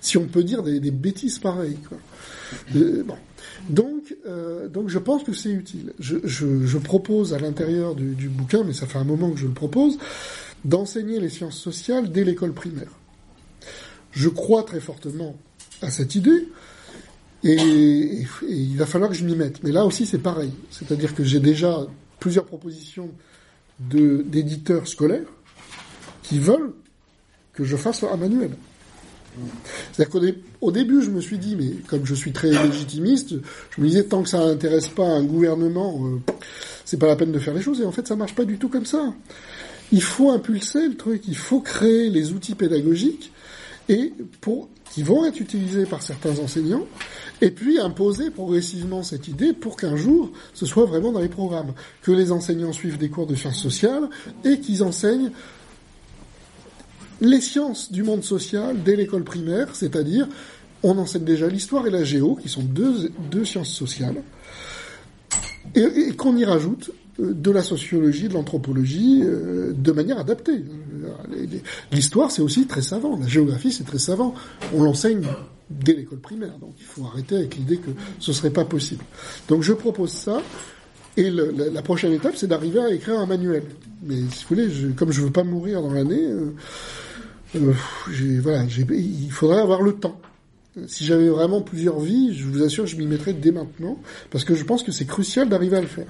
Si 0.01 0.17
on 0.17 0.25
peut 0.25 0.43
dire 0.43 0.61
des, 0.61 0.91
bêtises 0.91 1.40
pareilles, 1.40 1.80
quoi. 1.88 1.98
Euh, 2.75 3.03
bon. 3.03 3.15
Donc, 3.69 4.15
euh, 4.27 4.67
donc 4.67 4.90
je 4.90 4.99
pense 4.99 5.23
que 5.23 5.33
c'est 5.33 5.49
utile. 5.49 5.93
Je, 5.99 6.77
propose 6.77 7.33
à 7.33 7.40
l'intérieur 7.40 7.95
du 7.95 8.30
bouquin, 8.30 8.64
mais 8.64 8.73
ça 8.73 8.85
fait 8.85 8.99
un 8.99 9.03
moment 9.03 9.32
que 9.32 9.40
je 9.40 9.48
le 9.48 9.53
propose, 9.53 9.98
d'enseigner 10.66 11.19
les 11.19 11.30
sciences 11.30 11.58
sociales 11.58 12.11
dès 12.11 12.24
l'école 12.24 12.53
primaire. 12.53 12.92
Je 14.11 14.30
crois 14.30 14.64
très 14.64 14.80
fortement 14.80 15.35
à 15.82 15.90
cette 15.92 16.16
idée, 16.16 16.48
et, 17.43 18.25
il 18.48 18.77
va 18.77 18.85
falloir 18.85 19.11
que 19.11 19.17
je 19.17 19.25
m'y 19.25 19.35
mette. 19.35 19.64
Mais 19.64 19.72
là 19.72 19.85
aussi, 19.85 20.06
c'est 20.06 20.19
pareil. 20.19 20.51
C'est-à-dire 20.72 21.14
que 21.14 21.24
j'ai 21.24 21.40
déjà 21.40 21.85
plusieurs 22.19 22.45
propositions 22.45 23.09
d'éditeurs 23.80 24.88
scolaires 24.88 25.27
qui 26.22 26.40
veulent 26.40 26.72
que 27.53 27.64
je 27.66 27.75
fasse 27.75 28.03
un 28.03 28.16
manuel. 28.16 28.51
C'est-à-dire 29.92 30.11
qu'au 30.11 30.19
dé- 30.19 30.43
au 30.61 30.72
début, 30.72 31.01
je 31.01 31.09
me 31.09 31.19
suis 31.19 31.38
dit, 31.40 31.56
mais 31.56 31.72
comme 31.88 32.06
je 32.06 32.14
suis 32.14 32.32
très 32.32 32.51
légitimiste, 32.51 33.33
je 33.72 33.82
me 33.82 33.88
disais, 33.88 34.03
tant 34.03 34.22
que 34.24 34.30
ça 34.30 34.45
n'intéresse 34.45 34.88
pas 34.88 35.06
un 35.08 35.24
gouvernement, 35.24 36.00
euh, 36.06 36.19
c'est 36.85 36.98
pas 36.98 37.08
la 37.08 37.16
peine 37.16 37.32
de 37.32 37.40
faire 37.40 37.53
les 37.53 37.61
choses. 37.61 37.82
Et 37.82 37.85
en 37.85 37.92
fait, 37.92 38.08
ça 38.08 38.16
marche 38.16 38.35
pas 38.35 38.45
du 38.45 38.58
tout 38.58 38.69
comme 38.69 38.85
ça. 38.85 39.11
Il 39.91 40.01
faut 40.01 40.31
impulser 40.31 40.87
le 40.87 40.95
truc, 40.95 41.23
il 41.27 41.35
faut 41.35 41.59
créer 41.59 42.09
les 42.09 42.31
outils 42.31 42.55
pédagogiques 42.55 43.31
et 43.89 44.13
pour 44.41 44.69
qui 44.91 45.03
vont 45.03 45.25
être 45.25 45.39
utilisés 45.39 45.85
par 45.85 46.03
certains 46.03 46.37
enseignants, 46.37 46.85
et 47.41 47.49
puis 47.49 47.79
imposer 47.79 48.29
progressivement 48.29 49.01
cette 49.01 49.27
idée 49.27 49.51
pour 49.51 49.75
qu'un 49.75 49.95
jour 49.95 50.31
ce 50.53 50.67
soit 50.67 50.85
vraiment 50.85 51.11
dans 51.11 51.19
les 51.19 51.29
programmes, 51.29 51.73
que 52.03 52.11
les 52.11 52.31
enseignants 52.31 52.73
suivent 52.73 52.99
des 52.99 53.09
cours 53.09 53.25
de 53.25 53.33
sciences 53.33 53.59
sociales 53.59 54.07
et 54.45 54.59
qu'ils 54.59 54.83
enseignent 54.83 55.31
les 57.21 57.41
sciences 57.41 57.91
du 57.91 58.03
monde 58.03 58.23
social 58.23 58.83
dès 58.83 58.95
l'école 58.95 59.23
primaire, 59.23 59.75
c'est-à-dire 59.75 60.27
on 60.83 60.97
enseigne 60.97 61.23
déjà 61.23 61.47
l'histoire 61.47 61.87
et 61.87 61.89
la 61.89 62.03
géo, 62.03 62.35
qui 62.35 62.49
sont 62.49 62.61
deux, 62.61 63.45
sciences 63.45 63.71
sociales, 63.71 64.21
et, 65.75 66.11
qu'on 66.17 66.35
y 66.35 66.43
rajoute 66.43 66.91
de 67.19 67.51
la 67.51 67.61
sociologie, 67.61 68.27
de 68.27 68.33
l'anthropologie, 68.33 69.22
euh, 69.24 69.72
de 69.75 69.92
manière 69.92 70.17
adaptée. 70.19 70.64
L'histoire, 71.92 72.32
c'est 72.32 72.42
aussi 72.42 72.66
très 72.66 72.82
savant. 72.82 73.17
La 73.19 73.27
géographie, 73.27 73.72
c'est 73.72 73.83
très 73.83 74.00
savant. 74.00 74.33
On 74.74 74.83
l'enseigne 74.83 75.27
dès 75.69 75.93
l'école 75.93 76.19
primaire. 76.19 76.58
Donc 76.59 76.74
il 76.80 76.85
faut 76.85 77.06
arrêter 77.06 77.35
avec 77.38 77.56
l'idée 77.56 77.77
que 77.77 77.92
ce 78.19 78.33
serait 78.33 78.50
pas 78.50 78.66
possible. 78.66 79.03
Donc 79.48 79.61
je 79.64 79.74
propose 79.74 80.11
ça. 80.11 80.42
Et 81.16 81.30
la, 81.30 81.82
prochaine 81.83 82.11
étape, 82.14 82.35
c'est 82.35 82.48
d'arriver 82.48 82.80
à 82.80 82.90
écrire 82.92 83.19
un 83.19 83.27
manuel. 83.27 83.64
Mais 84.01 84.16
si 84.32 84.43
vous 84.45 84.56
voulez, 84.56 84.69
je- 84.72 84.88
comme 84.88 85.11
je 85.11 85.22
veux 85.22 85.30
pas 85.32 85.43
mourir 85.43 85.82
dans 85.83 85.93
l'année, 85.93 86.25
euh, 86.25 86.56
euh, 87.56 87.74
voilà, 88.42 88.64
il 88.64 89.30
faudrait 89.32 89.61
avoir 89.61 89.83
le 89.83 89.93
temps. 89.93 90.19
Si 90.88 91.06
j'avais 91.06 91.30
vraiment 91.30 91.61
plusieurs 91.61 92.00
vies, 92.00 92.33
je 92.33 92.45
vous 92.48 92.64
assure, 92.64 92.88
je 92.88 92.95
m'y 92.98 93.06
mettrais 93.06 93.33
dès 93.33 93.51
maintenant, 93.51 94.00
parce 94.32 94.43
que 94.43 94.56
je 94.56 94.64
pense 94.64 94.82
que 94.82 94.92
c'est 94.92 95.06
crucial 95.06 95.48
d'arriver 95.48 95.77
à 95.77 95.82
le 95.82 95.88
faire. 95.88 96.08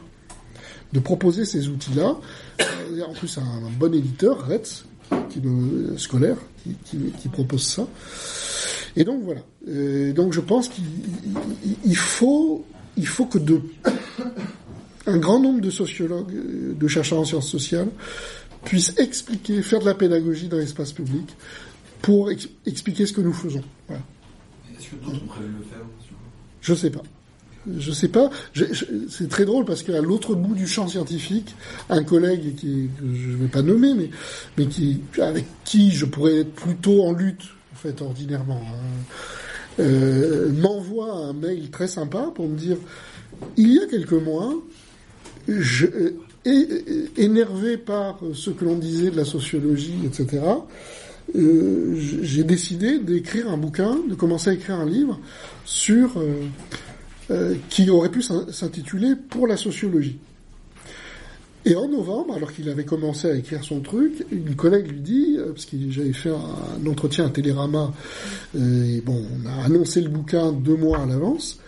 De 0.93 0.99
proposer 0.99 1.43
ces 1.45 1.67
outils-là. 1.69 2.15
Euh, 2.61 3.01
en 3.07 3.13
plus, 3.13 3.37
un, 3.37 3.41
un 3.41 3.69
bon 3.79 3.93
éditeur, 3.93 4.47
Retz, 4.47 4.85
qui 5.29 5.41
me, 5.41 5.97
scolaire, 5.97 6.37
qui, 6.63 6.75
qui- 6.85 7.11
qui 7.19 7.27
propose 7.29 7.63
ça. 7.63 7.87
Et 8.95 9.03
donc 9.03 9.23
voilà. 9.23 9.41
Euh, 9.67 10.13
donc 10.13 10.33
je 10.33 10.39
pense 10.39 10.69
qu'il 10.69 10.83
il- 11.65 11.75
il 11.85 11.97
faut, 11.97 12.63
il 12.95 13.07
faut 13.07 13.25
que 13.25 13.39
de, 13.39 13.59
un 15.07 15.17
grand 15.17 15.39
nombre 15.39 15.61
de 15.61 15.69
sociologues, 15.71 16.33
euh, 16.33 16.73
de 16.79 16.87
chercheurs 16.87 17.19
en 17.19 17.25
sciences 17.25 17.49
sociales, 17.49 17.89
puissent 18.63 18.93
expliquer, 18.97 19.61
faire 19.63 19.79
de 19.79 19.85
la 19.85 19.95
pédagogie 19.95 20.47
dans 20.47 20.57
l'espace 20.57 20.91
public 20.93 21.27
pour 22.01 22.29
ex- 22.31 22.47
expliquer 22.67 23.05
ce 23.07 23.13
que 23.13 23.21
nous 23.21 23.33
faisons. 23.33 23.63
Voilà. 23.87 24.03
Est-ce 24.79 24.89
que 24.91 24.95
d'autres 25.03 25.39
de 25.39 25.45
le 25.47 25.63
faire 25.69 25.85
Je 26.61 26.73
sais 26.75 26.89
pas. 26.91 27.01
Je 27.71 27.91
sais 27.91 28.09
pas. 28.09 28.29
C'est 29.09 29.29
très 29.29 29.45
drôle 29.45 29.65
parce 29.65 29.83
qu'à 29.83 30.01
l'autre 30.01 30.35
bout 30.35 30.53
du 30.53 30.67
champ 30.67 30.87
scientifique, 30.87 31.55
un 31.89 32.03
collègue 32.03 32.55
qui, 32.55 32.89
que 32.99 33.05
je 33.13 33.37
vais 33.37 33.47
pas 33.47 33.61
nommer, 33.61 33.93
mais, 33.93 34.09
mais 34.57 34.67
qui, 34.67 35.01
avec 35.21 35.45
qui 35.63 35.91
je 35.91 36.05
pourrais 36.05 36.39
être 36.39 36.51
plutôt 36.51 37.03
en 37.03 37.13
lutte, 37.13 37.43
en 37.73 37.77
fait, 37.77 38.01
ordinairement, 38.01 38.61
hein, 38.61 39.79
euh, 39.79 40.51
m'envoie 40.51 41.13
un 41.13 41.33
mail 41.33 41.69
très 41.71 41.87
sympa 41.87 42.31
pour 42.35 42.47
me 42.47 42.57
dire, 42.57 42.77
il 43.57 43.73
y 43.73 43.79
a 43.79 43.87
quelques 43.87 44.11
mois, 44.11 44.53
je, 45.47 45.85
euh, 45.85 47.09
énervé 47.17 47.77
par 47.77 48.19
ce 48.33 48.49
que 48.49 48.65
l'on 48.65 48.75
disait 48.75 49.09
de 49.09 49.17
la 49.17 49.25
sociologie, 49.25 49.99
etc., 50.05 50.41
euh, 51.35 51.95
j'ai 52.21 52.43
décidé 52.43 52.99
d'écrire 52.99 53.49
un 53.49 53.57
bouquin, 53.57 53.97
de 54.07 54.13
commencer 54.13 54.49
à 54.49 54.53
écrire 54.53 54.75
un 54.75 54.85
livre 54.85 55.19
sur 55.65 56.21
euh, 57.33 57.55
qui 57.69 57.89
aurait 57.89 58.09
pu 58.09 58.21
s'in- 58.21 58.45
s'intituler 58.51 59.15
Pour 59.29 59.47
la 59.47 59.57
sociologie. 59.57 60.17
Et 61.65 61.75
en 61.75 61.87
novembre, 61.87 62.33
alors 62.35 62.51
qu'il 62.51 62.67
avait 62.69 62.83
commencé 62.83 63.27
à 63.29 63.35
écrire 63.35 63.63
son 63.63 63.79
truc, 63.79 64.25
une 64.31 64.53
collègue 64.55 64.87
lui 64.91 64.99
dit, 64.99 65.35
euh, 65.39 65.53
parce 65.53 65.65
que 65.65 65.77
j'avais 65.89 66.11
fait 66.13 66.29
un, 66.31 66.85
entretien 66.89 67.25
à 67.25 67.29
Télérama, 67.29 67.93
euh, 68.57 68.97
et 68.97 69.01
bon, 69.01 69.23
on 69.41 69.47
a 69.47 69.65
annoncé 69.65 70.01
le 70.01 70.09
bouquin 70.09 70.51
deux 70.51 70.75
mois 70.75 70.99
à 70.99 71.05
l'avance, 71.05 71.59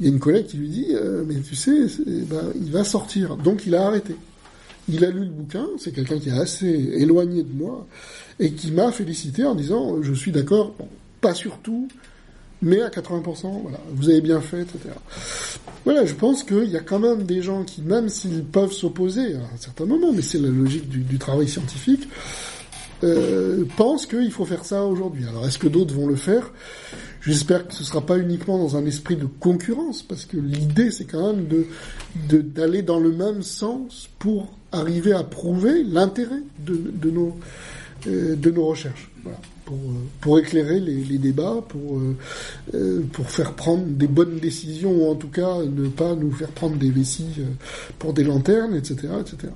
il 0.00 0.06
y 0.06 0.08
a 0.08 0.12
une 0.12 0.18
collègue 0.18 0.46
qui 0.46 0.56
lui 0.58 0.68
dit, 0.68 0.88
mais 1.26 1.36
tu 1.40 1.54
sais, 1.54 1.88
c'est- 1.88 2.04
ben, 2.04 2.52
il 2.60 2.70
va 2.70 2.84
sortir. 2.84 3.36
Donc 3.36 3.64
il 3.66 3.74
a 3.74 3.86
arrêté. 3.86 4.14
Il 4.90 5.02
a 5.04 5.10
lu 5.10 5.20
le 5.20 5.30
bouquin, 5.30 5.66
c'est 5.78 5.90
quelqu'un 5.92 6.18
qui 6.18 6.28
est 6.28 6.38
assez 6.38 6.68
éloigné 6.68 7.42
de 7.42 7.52
moi, 7.52 7.86
et 8.38 8.50
qui 8.52 8.72
m'a 8.72 8.92
félicité 8.92 9.44
en 9.44 9.54
disant, 9.54 10.02
je 10.02 10.12
suis 10.12 10.32
d'accord, 10.32 10.74
pas 11.22 11.32
sur 11.34 11.56
tout, 11.60 11.88
mais 12.62 12.80
à 12.80 12.88
80%, 12.88 13.62
voilà, 13.62 13.78
vous 13.92 14.08
avez 14.08 14.20
bien 14.20 14.40
fait, 14.40 14.62
etc. 14.62 14.78
Voilà, 15.84 16.04
je 16.04 16.14
pense 16.14 16.42
qu'il 16.42 16.70
y 16.70 16.76
a 16.76 16.80
quand 16.80 16.98
même 16.98 17.24
des 17.24 17.42
gens 17.42 17.64
qui, 17.64 17.82
même 17.82 18.08
s'ils 18.08 18.44
peuvent 18.44 18.72
s'opposer 18.72 19.34
à 19.34 19.54
un 19.54 19.56
certain 19.58 19.84
moment, 19.84 20.12
mais 20.12 20.22
c'est 20.22 20.38
la 20.38 20.48
logique 20.48 20.88
du, 20.88 21.18
travail 21.18 21.48
scientifique, 21.48 22.08
euh, 23.04 23.64
pensent 23.76 24.06
qu'il 24.06 24.30
faut 24.32 24.46
faire 24.46 24.64
ça 24.64 24.84
aujourd'hui. 24.84 25.26
Alors 25.28 25.46
est-ce 25.46 25.58
que 25.58 25.68
d'autres 25.68 25.94
vont 25.94 26.06
le 26.06 26.16
faire? 26.16 26.50
J'espère 27.20 27.66
que 27.66 27.74
ce 27.74 27.84
sera 27.84 28.00
pas 28.00 28.18
uniquement 28.18 28.56
dans 28.56 28.76
un 28.76 28.86
esprit 28.86 29.16
de 29.16 29.26
concurrence, 29.26 30.02
parce 30.02 30.24
que 30.24 30.36
l'idée 30.36 30.90
c'est 30.90 31.04
quand 31.04 31.34
même 31.34 31.46
de 31.46 31.66
d'aller 32.40 32.82
dans 32.82 32.98
le 32.98 33.12
même 33.12 33.42
sens 33.42 34.08
pour 34.18 34.52
arriver 34.72 35.12
à 35.12 35.22
prouver 35.22 35.84
l'intérêt 35.84 36.42
de, 36.60 36.74
de 36.94 37.10
nos 37.10 37.36
de 38.04 38.50
nos 38.50 38.66
recherches. 38.66 39.10
Voilà. 39.22 39.38
Pour, 39.64 39.76
euh, 39.76 39.94
pour 40.20 40.38
éclairer 40.38 40.78
les, 40.78 41.02
les 41.02 41.18
débats, 41.18 41.56
pour, 41.68 41.98
euh, 41.98 42.14
euh, 42.74 43.02
pour 43.12 43.28
faire 43.30 43.54
prendre 43.54 43.84
des 43.84 44.06
bonnes 44.06 44.38
décisions, 44.38 44.92
ou 44.92 45.10
en 45.10 45.16
tout 45.16 45.26
cas 45.28 45.62
ne 45.64 45.88
pas 45.88 46.14
nous 46.14 46.30
faire 46.30 46.50
prendre 46.52 46.76
des 46.76 46.90
vessies 46.90 47.26
euh, 47.40 47.44
pour 47.98 48.12
des 48.12 48.22
lanternes, 48.22 48.76
etc. 48.76 49.08
etc. 49.20 49.52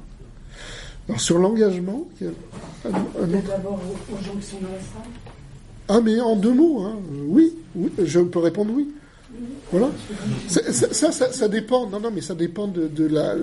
Alors 1.09 1.21
sur 1.21 1.39
l'engagement, 1.39 2.09
il 2.21 2.27
y 2.27 2.31
a 2.31 2.33
un- 2.33 2.93
un 2.93 3.03
Peut-être 3.27 3.37
autre- 3.39 3.49
d'abord 3.49 3.81
aux, 4.13 4.25
gens 4.25 4.33
qui 4.41 4.47
sont 4.47 4.57
dans 4.61 4.69
la 4.69 4.79
salle. 4.81 5.11
ah, 5.89 6.01
mais 6.03 6.21
en 6.21 6.35
deux 6.37 6.55
mots, 6.55 6.83
hein. 6.83 6.97
Euh, 7.13 7.25
oui, 7.29 7.53
oui, 7.77 7.91
je 8.05 8.19
peux 8.21 8.41
répondre 8.41 8.73
oui. 8.75 8.89
Voilà. 9.71 9.91
Ça, 10.49 10.73
ça, 10.73 10.93
ça, 10.93 11.13
ça- 11.13 11.33
ça 11.33 11.49
dépend. 11.49 11.89
Non, 11.89 12.01
non, 12.01 12.11
mais 12.13 12.21
ça 12.21 12.35
dépend 12.35 12.67
de, 12.67 12.89
de 12.89 13.07
la, 13.07 13.37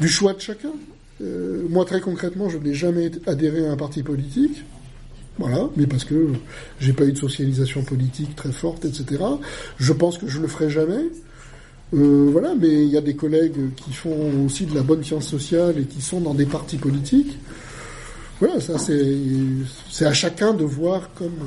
du 0.00 0.08
choix 0.08 0.34
de 0.34 0.40
chacun. 0.40 0.72
Euh, 1.22 1.66
moi, 1.68 1.84
très 1.84 2.00
concrètement, 2.00 2.48
je 2.48 2.58
n'ai 2.58 2.74
jamais 2.74 3.10
adhéré 3.26 3.66
à 3.66 3.72
un 3.72 3.76
parti 3.76 4.02
politique. 4.02 4.62
Voilà, 5.38 5.68
mais 5.76 5.86
parce 5.86 6.04
que 6.04 6.30
j'ai 6.80 6.94
pas 6.94 7.04
eu 7.04 7.12
de 7.12 7.18
socialisation 7.18 7.82
politique 7.82 8.34
très 8.36 8.52
forte, 8.52 8.86
etc. 8.86 9.22
Je 9.78 9.92
pense 9.92 10.16
que 10.16 10.26
je 10.26 10.40
le 10.40 10.48
ferai 10.48 10.70
jamais. 10.70 11.10
Euh, 11.94 12.28
voilà, 12.32 12.54
mais 12.54 12.84
il 12.84 12.88
y 12.88 12.96
a 12.96 13.02
des 13.02 13.14
collègues 13.14 13.74
qui 13.76 13.92
font 13.92 14.44
aussi 14.44 14.64
de 14.66 14.74
la 14.74 14.82
bonne 14.82 15.04
science 15.04 15.28
sociale 15.28 15.78
et 15.78 15.84
qui 15.84 16.00
sont 16.00 16.20
dans 16.20 16.34
des 16.34 16.46
partis 16.46 16.78
politiques. 16.78 17.38
Voilà, 18.40 18.60
ça 18.60 18.78
c'est 18.78 20.04
à 20.06 20.12
chacun 20.12 20.52
de 20.52 20.64
voir 20.64 21.10
comme 21.14 21.38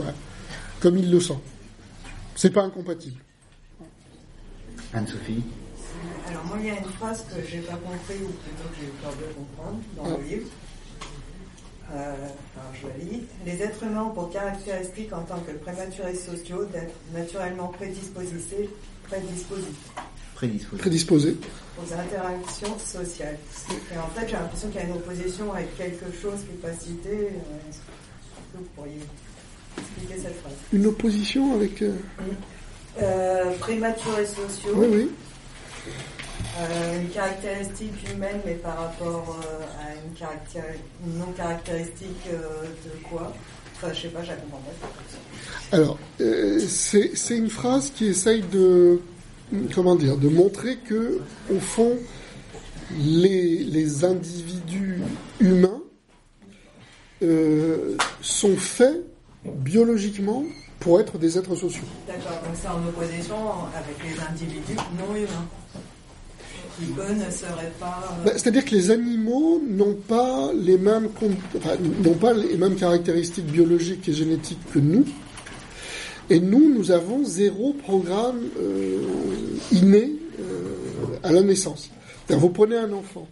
euh, 0.00 0.10
comme 0.80 0.96
il 0.96 1.10
le 1.10 1.20
sent. 1.20 1.38
C'est 2.34 2.50
pas 2.50 2.62
incompatible. 2.62 3.20
Anne-Sophie 4.92 5.42
Alors 6.30 6.44
moi, 6.46 6.56
il 6.60 6.66
y 6.66 6.70
a 6.70 6.78
une 6.78 6.84
phrase 6.98 7.24
que 7.28 7.40
j'ai 7.50 7.58
pas 7.58 7.74
compris, 7.74 8.14
ou 8.22 8.28
plutôt 8.30 8.68
que 8.70 8.76
j'ai 8.80 8.86
eu 8.86 8.90
peur 9.02 9.12
de 9.12 9.34
comprendre 9.34 9.78
dans 9.96 10.16
le 10.16 10.24
livre. 10.24 10.46
Euh, 11.92 12.14
alors 12.56 12.72
je 12.80 12.86
la 12.86 12.96
lis. 13.04 13.22
Les 13.44 13.60
êtres 13.62 13.82
humains 13.82 14.04
ont 14.04 14.10
pour 14.10 14.30
caractéristique 14.30 15.12
en 15.12 15.22
tant 15.22 15.40
que 15.40 15.50
prématurés 15.52 16.14
sociaux 16.14 16.64
d'être 16.66 16.94
naturellement 17.12 17.68
prédisposés, 17.68 18.70
prédisposés 19.04 19.64
Prédisposé. 20.36 20.78
Prédisposé. 20.80 21.36
aux 21.78 21.92
interactions 21.92 22.78
sociales. 22.78 23.36
Et 23.92 23.98
en 23.98 24.06
fait, 24.08 24.26
j'ai 24.28 24.34
l'impression 24.36 24.68
qu'il 24.68 24.80
y 24.80 24.84
a 24.84 24.86
une 24.86 24.92
opposition 24.94 25.52
avec 25.52 25.76
quelque 25.76 26.06
chose 26.22 26.38
qui 26.46 26.52
n'est 26.52 26.70
pas 26.72 26.78
cité. 26.80 27.10
Euh, 27.10 27.68
Est-ce 27.68 27.78
que 28.52 28.58
vous 28.58 28.64
pourriez 28.76 29.00
expliquer 29.76 30.14
cette 30.22 30.40
phrase? 30.40 30.54
Une 30.72 30.86
opposition 30.86 31.54
avec. 31.56 31.82
euh, 31.82 31.92
euh, 33.02 33.50
Prématurés 33.58 34.26
sociaux. 34.26 34.72
Oui, 34.76 34.86
oui. 34.92 35.10
Euh, 36.58 37.00
une 37.00 37.08
caractéristique 37.10 37.94
humaine, 38.12 38.40
mais 38.44 38.54
par 38.54 38.76
rapport 38.76 39.38
euh, 39.40 39.64
à 39.80 39.94
une, 39.94 40.12
caractéri- 40.14 40.78
une 41.06 41.18
non-caractéristique 41.18 42.26
euh, 42.32 42.64
de 42.84 43.08
quoi? 43.08 43.32
Enfin, 43.76 43.92
je 43.94 44.02
sais 44.02 44.08
pas, 44.08 44.22
je 44.22 44.30
la 44.30 44.36
comprends 44.36 44.60
pas. 44.80 45.76
Alors, 45.76 45.98
c'est 46.68 47.36
une 47.36 47.48
phrase 47.48 47.90
qui 47.90 48.06
essaye 48.06 48.42
de 48.42 49.00
comment 49.74 49.94
dire, 49.96 50.16
de 50.16 50.28
montrer 50.28 50.76
que 50.78 51.20
au 51.50 51.60
fond, 51.60 51.96
les, 52.98 53.58
les 53.64 54.04
individus 54.04 55.00
humains 55.38 55.80
sont 58.20 58.56
faits 58.56 59.02
biologiquement 59.44 60.44
pour 60.78 61.00
être 61.00 61.16
des 61.16 61.38
êtres 61.38 61.54
sociaux. 61.54 61.84
D'accord, 62.06 62.42
donc 62.44 62.54
c'est 62.60 62.68
en 62.68 62.86
opposition 62.86 63.36
avec 63.74 63.96
les 64.04 64.20
individus 64.20 64.76
non 64.98 65.14
humains. 65.14 65.46
Euh, 66.82 68.24
Ben, 68.24 68.32
C'est-à-dire 68.36 68.64
que 68.64 68.74
les 68.74 68.90
animaux 68.90 69.60
n'ont 69.66 69.94
pas 69.94 70.50
les 70.54 70.78
mêmes 70.78 71.08
caractéristiques 72.76 73.46
biologiques 73.46 74.08
et 74.08 74.12
génétiques 74.12 74.58
que 74.72 74.78
nous. 74.78 75.04
Et 76.28 76.40
nous, 76.40 76.72
nous 76.72 76.90
avons 76.90 77.24
zéro 77.24 77.72
programme 77.72 78.40
euh, 78.60 79.02
inné 79.72 80.12
euh, 80.38 80.74
à 81.22 81.32
la 81.32 81.42
naissance. 81.42 81.90
Vous 82.28 82.50
prenez 82.50 82.76
un 82.76 82.92
enfant, 82.92 83.26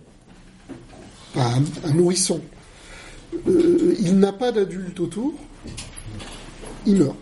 un, 1.36 1.92
nourrisson, 1.94 2.40
il 3.46 4.18
n'a 4.18 4.32
pas 4.32 4.50
d'adulte 4.50 4.98
autour, 4.98 5.34
il 6.84 6.96
meurt. 6.96 7.14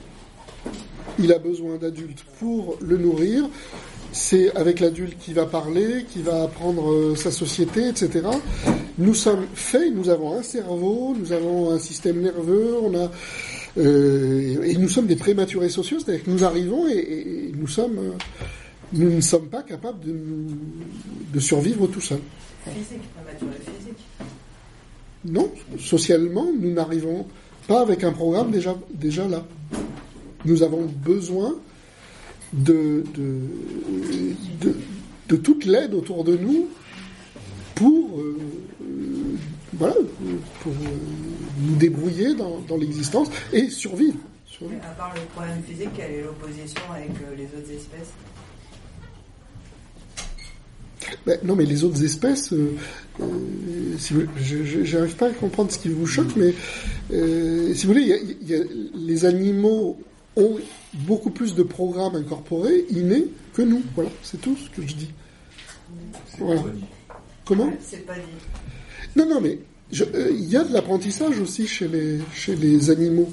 Il 1.18 1.30
a 1.32 1.38
besoin 1.38 1.76
d'adultes 1.76 2.24
pour 2.38 2.78
le 2.80 2.96
nourrir. 2.96 3.48
C'est 4.18 4.50
avec 4.56 4.80
l'adulte 4.80 5.18
qui 5.18 5.34
va 5.34 5.44
parler, 5.44 6.06
qui 6.10 6.22
va 6.22 6.44
apprendre 6.44 6.90
euh, 6.90 7.14
sa 7.14 7.30
société, 7.30 7.86
etc. 7.88 8.26
Nous 8.96 9.12
sommes 9.12 9.44
faits, 9.54 9.94
nous 9.94 10.08
avons 10.08 10.38
un 10.38 10.42
cerveau, 10.42 11.14
nous 11.18 11.32
avons 11.32 11.70
un 11.70 11.78
système 11.78 12.22
nerveux, 12.22 12.76
on 12.82 12.94
a 12.94 13.10
euh, 13.76 14.62
et 14.62 14.74
nous 14.78 14.88
sommes 14.88 15.06
des 15.06 15.16
prématurés 15.16 15.68
sociaux, 15.68 15.98
c'est-à-dire 16.00 16.24
que 16.24 16.30
nous 16.30 16.44
arrivons 16.44 16.88
et, 16.88 16.92
et- 16.94 17.48
et 17.48 17.52
nous 17.54 17.66
sommes 17.68 17.98
euh, 17.98 18.10
nous 18.94 19.10
ne 19.16 19.20
sommes 19.20 19.48
pas 19.48 19.62
capables 19.62 19.98
de, 20.00 21.38
survivre 21.40 21.86
tout 21.86 22.00
seuls. 22.00 22.18
Physique, 22.64 23.02
est 23.28 23.70
physique. 23.70 23.98
Non, 25.26 25.50
socialement, 25.78 26.46
nous 26.58 26.72
n'arrivons 26.72 27.26
pas 27.68 27.82
avec 27.82 28.02
un 28.02 28.12
programme 28.12 28.50
déjà, 28.50 28.74
déjà 28.94 29.28
là. 29.28 29.44
Nous 30.46 30.62
avons 30.62 30.86
besoin 31.04 31.54
de, 32.56 33.04
de, 33.14 33.40
de, 34.62 34.74
de 35.28 35.36
toute 35.36 35.64
l'aide 35.64 35.94
autour 35.94 36.24
de 36.24 36.36
nous 36.36 36.68
pour, 37.74 38.18
euh, 38.20 38.38
euh, 38.82 38.86
voilà, 39.74 39.94
pour 40.62 40.72
euh, 40.72 40.96
nous 41.60 41.76
débrouiller 41.76 42.34
dans, 42.34 42.58
dans 42.68 42.76
l'existence 42.76 43.28
et 43.52 43.68
survivre. 43.68 44.16
survivre. 44.46 44.80
À 44.84 44.94
part 44.94 45.14
le 45.14 45.20
problème 45.34 45.62
physique, 45.68 45.90
quelle 45.94 46.12
est 46.12 46.22
l'opposition 46.22 46.80
avec 46.94 47.10
les 47.36 47.44
autres 47.44 47.70
espèces? 47.72 48.12
Ben, 51.26 51.38
non, 51.44 51.54
mais 51.54 51.66
les 51.66 51.84
autres 51.84 52.02
espèces, 52.02 52.52
euh, 52.52 52.72
euh, 53.20 53.24
si 53.98 54.14
vous- 54.14 54.26
je- 54.42 54.84
j'arrive 54.84 55.14
pas 55.16 55.26
à 55.28 55.30
comprendre 55.30 55.70
ce 55.70 55.78
qui 55.78 55.88
vous 55.88 56.06
choque, 56.06 56.34
mais 56.36 56.52
euh, 57.12 57.74
si 57.74 57.86
vous 57.86 57.92
voulez, 57.92 58.02
il 58.04 58.08
y 58.08 58.12
a- 58.12 58.18
il 58.40 58.48
y 58.48 58.54
a- 58.54 58.64
les 58.94 59.24
animaux 59.24 59.98
ont 60.36 60.56
beaucoup 60.96 61.30
plus 61.30 61.54
de 61.54 61.62
programmes 61.62 62.16
incorporés, 62.16 62.86
innés, 62.90 63.26
que 63.54 63.62
nous. 63.62 63.82
Voilà, 63.94 64.10
c'est 64.22 64.40
tout 64.40 64.56
ce 64.56 64.70
que 64.70 64.86
je 64.86 64.94
dis. 64.94 65.10
Voilà. 66.38 66.62
Comment? 67.44 67.72
C'est 67.80 68.04
pas 68.06 68.14
dit. 68.14 68.20
Non, 69.14 69.26
non, 69.28 69.40
mais 69.40 69.58
euh, 70.00 70.30
il 70.32 70.44
y 70.44 70.56
a 70.56 70.64
de 70.64 70.72
l'apprentissage 70.72 71.38
aussi 71.40 71.66
chez 71.66 71.88
les, 71.88 72.18
chez 72.34 72.56
les 72.56 72.90
animaux. 72.90 73.30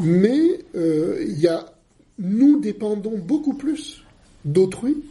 Mais 0.00 0.60
euh, 0.74 1.24
il 1.26 1.38
y 1.38 1.46
a, 1.46 1.72
nous 2.18 2.60
dépendons 2.60 3.18
beaucoup 3.18 3.54
plus 3.54 4.02
d'autrui 4.44 5.04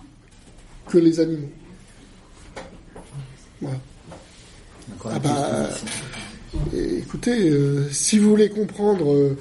que 0.88 0.98
les 0.98 1.20
animaux. 1.20 1.50
Voilà. 3.62 3.78
Ah 5.06 5.20
bah, 5.20 5.50
euh, 5.54 5.68
écoutez, 6.74 7.50
euh, 7.50 7.90
si 7.92 8.20
vous 8.20 8.30
voulez 8.30 8.50
comprendre, 8.50 9.14
euh, 9.14 9.38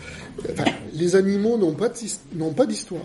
enfin, 0.53 0.65
les 0.95 1.17
animaux 1.17 1.57
n'ont 1.57 1.75
pas 1.75 1.89
n'ont 2.35 2.53
pas 2.53 2.67
d'histoire. 2.67 3.05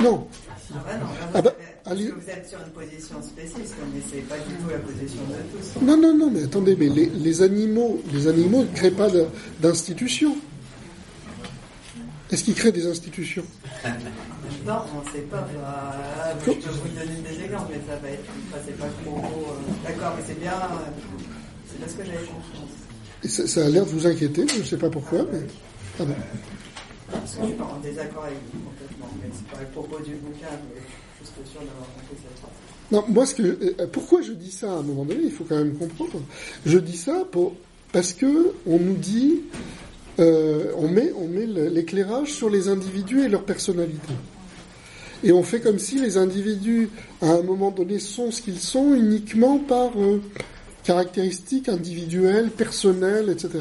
Non. 0.00 0.26
Ah 0.70 0.76
bah 0.86 0.92
non, 1.00 1.06
Ah 1.34 1.42
bah, 1.42 1.54
avez- 1.86 2.04
parce 2.08 2.18
que 2.20 2.24
vous 2.24 2.30
êtes 2.30 2.48
sur 2.48 2.58
une 2.60 2.72
position 2.72 3.22
spéciste, 3.22 3.74
mais 3.92 4.00
c'est 4.10 4.20
pas 4.28 4.36
du 4.36 4.54
tout 4.54 4.68
la 4.70 4.78
position 4.78 5.20
de 5.22 5.58
tous. 5.58 5.80
Non, 5.84 5.96
non, 5.96 6.14
non, 6.14 6.30
mais 6.30 6.44
attendez, 6.44 6.76
mais 6.78 6.88
les, 6.88 7.06
les 7.06 7.42
animaux, 7.42 8.00
les 8.12 8.28
animaux 8.28 8.62
ne 8.62 8.76
créent 8.76 8.90
pas 8.90 9.08
d'institutions. 9.60 10.36
Est-ce 12.30 12.44
qu'ils 12.44 12.54
créent 12.54 12.72
des 12.72 12.86
institutions? 12.86 13.44
Non, 14.66 14.82
on 14.94 15.06
ne 15.08 15.12
sait 15.14 15.22
pas. 15.22 15.38
bah, 15.38 15.94
je 16.40 16.44
peux 16.52 16.52
vous 16.52 16.88
donner 16.88 17.20
des 17.26 17.44
exemples, 17.44 17.72
mais 17.72 17.80
ça 17.88 17.96
va 18.00 18.08
être. 18.10 18.24
Enfin, 18.50 18.58
c'est 18.66 18.76
pas 18.78 18.86
trop. 19.02 19.16
euh, 19.16 19.88
D'accord, 19.88 20.14
mais 20.18 20.24
c'est 20.26 20.38
bien. 20.38 20.52
euh, 20.52 20.90
c'est 21.78 21.84
bien 21.84 21.88
ce 21.88 21.94
que 21.96 22.04
j'avais 22.04 22.26
compris. 22.26 22.58
Et 23.24 23.28
ça, 23.28 23.46
ça 23.46 23.66
a 23.66 23.68
l'air 23.68 23.84
de 23.84 23.90
vous 23.90 24.06
inquiéter, 24.06 24.46
je 24.48 24.58
ne 24.58 24.64
sais 24.64 24.76
pas 24.76 24.90
pourquoi, 24.90 25.24
mais... 25.32 25.40
Ah 26.00 26.04
bon. 26.04 26.14
Parce 27.10 27.34
que 27.34 27.42
je 27.42 27.46
suis 27.46 27.54
pas 27.54 27.64
en 27.64 27.80
désaccord 27.80 28.24
avec 28.24 28.38
vous 28.52 28.60
complètement. 28.60 29.08
Mais 29.22 29.30
c'est 29.32 29.46
pas 29.48 29.60
le 29.60 29.66
propos 29.68 30.04
du 30.04 30.14
bouquin, 30.16 30.46
mais 30.52 30.80
je 31.20 31.26
suis 31.26 31.50
sûr 31.50 31.60
d'avoir 31.60 31.88
compris 31.94 32.16
cette 32.16 32.38
phrase. 32.38 32.52
Non, 32.90 33.04
moi, 33.08 33.26
ce 33.26 33.34
que, 33.34 33.42
euh, 33.42 33.86
pourquoi 33.90 34.22
je 34.22 34.32
dis 34.32 34.50
ça 34.50 34.70
à 34.70 34.76
un 34.76 34.82
moment 34.82 35.04
donné, 35.04 35.20
il 35.24 35.32
faut 35.32 35.44
quand 35.44 35.56
même 35.56 35.74
comprendre. 35.74 36.22
Je 36.64 36.78
dis 36.78 36.96
ça 36.96 37.24
pour, 37.30 37.54
parce 37.92 38.12
que 38.12 38.52
on 38.66 38.78
nous 38.78 38.94
dit, 38.94 39.40
euh, 40.20 40.72
on 40.76 40.88
met, 40.88 41.12
on 41.16 41.28
met 41.28 41.46
l'éclairage 41.46 42.32
sur 42.32 42.50
les 42.50 42.68
individus 42.68 43.24
et 43.24 43.28
leur 43.28 43.44
personnalité. 43.44 44.12
Et 45.24 45.32
on 45.32 45.42
fait 45.42 45.60
comme 45.60 45.78
si 45.78 45.98
les 45.98 46.16
individus, 46.16 46.90
à 47.20 47.30
un 47.32 47.42
moment 47.42 47.70
donné, 47.70 47.98
sont 47.98 48.30
ce 48.30 48.40
qu'ils 48.40 48.60
sont 48.60 48.94
uniquement 48.94 49.58
par 49.58 49.90
euh, 50.00 50.22
caractéristiques 50.88 51.68
individuelles, 51.68 52.48
personnelles, 52.48 53.28
etc. 53.28 53.58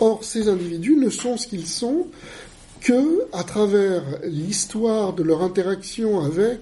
Or, 0.00 0.24
ces 0.24 0.48
individus 0.48 0.96
ne 0.96 1.08
sont 1.08 1.36
ce 1.36 1.46
qu'ils 1.46 1.68
sont 1.68 2.08
que 2.80 3.28
à 3.32 3.44
travers 3.44 4.02
l'histoire 4.24 5.12
de 5.12 5.22
leur 5.22 5.42
interaction 5.42 6.20
avec 6.20 6.58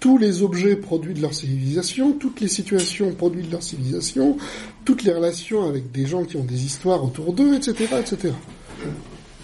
tous 0.00 0.18
les 0.18 0.42
objets 0.42 0.74
produits 0.74 1.14
de 1.14 1.22
leur 1.22 1.34
civilisation, 1.34 2.14
toutes 2.14 2.40
les 2.40 2.48
situations 2.48 3.12
produites 3.12 3.46
de 3.46 3.52
leur 3.52 3.62
civilisation, 3.62 4.36
toutes 4.84 5.04
les 5.04 5.12
relations 5.12 5.68
avec 5.68 5.92
des 5.92 6.06
gens 6.06 6.24
qui 6.24 6.36
ont 6.36 6.44
des 6.44 6.64
histoires 6.64 7.04
autour 7.04 7.32
d'eux, 7.32 7.54
etc., 7.54 7.94
etc. 8.00 8.34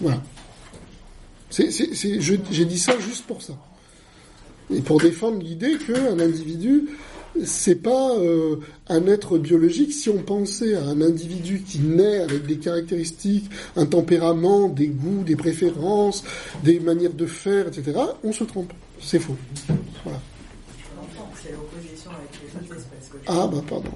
Voilà. 0.01 0.21
J'ai 1.51 2.65
dit 2.65 2.79
ça 2.79 2.99
juste 2.99 3.25
pour 3.25 3.41
ça. 3.41 3.53
Et 4.73 4.81
pour 4.81 4.99
défendre 4.99 5.39
l'idée 5.41 5.77
qu'un 5.77 6.19
individu, 6.19 6.89
c'est 7.43 7.75
pas 7.75 8.15
euh, 8.17 8.57
un 8.87 9.05
être 9.07 9.37
biologique. 9.37 9.91
Si 9.93 10.09
on 10.09 10.19
pensait 10.21 10.75
à 10.75 10.83
un 10.83 11.01
individu 11.01 11.61
qui 11.67 11.79
naît 11.79 12.19
avec 12.19 12.45
des 12.45 12.57
caractéristiques, 12.57 13.49
un 13.75 13.85
tempérament, 13.85 14.69
des 14.69 14.87
goûts, 14.87 15.23
des 15.23 15.35
préférences, 15.35 16.23
des 16.63 16.79
manières 16.79 17.13
de 17.13 17.25
faire, 17.25 17.67
etc., 17.67 17.99
on 18.23 18.31
se 18.31 18.43
trompe. 18.43 18.71
C'est 19.01 19.19
faux. 19.19 19.35
Voilà. 20.03 20.19
C'est 21.43 21.51
l'opposition 21.51 22.11
avec 22.11 22.29
les 22.41 22.59
autres 22.65 22.79
espèces. 22.81 23.11
Ah 23.27 23.47
bah 23.51 23.61
pardon. 23.69 23.89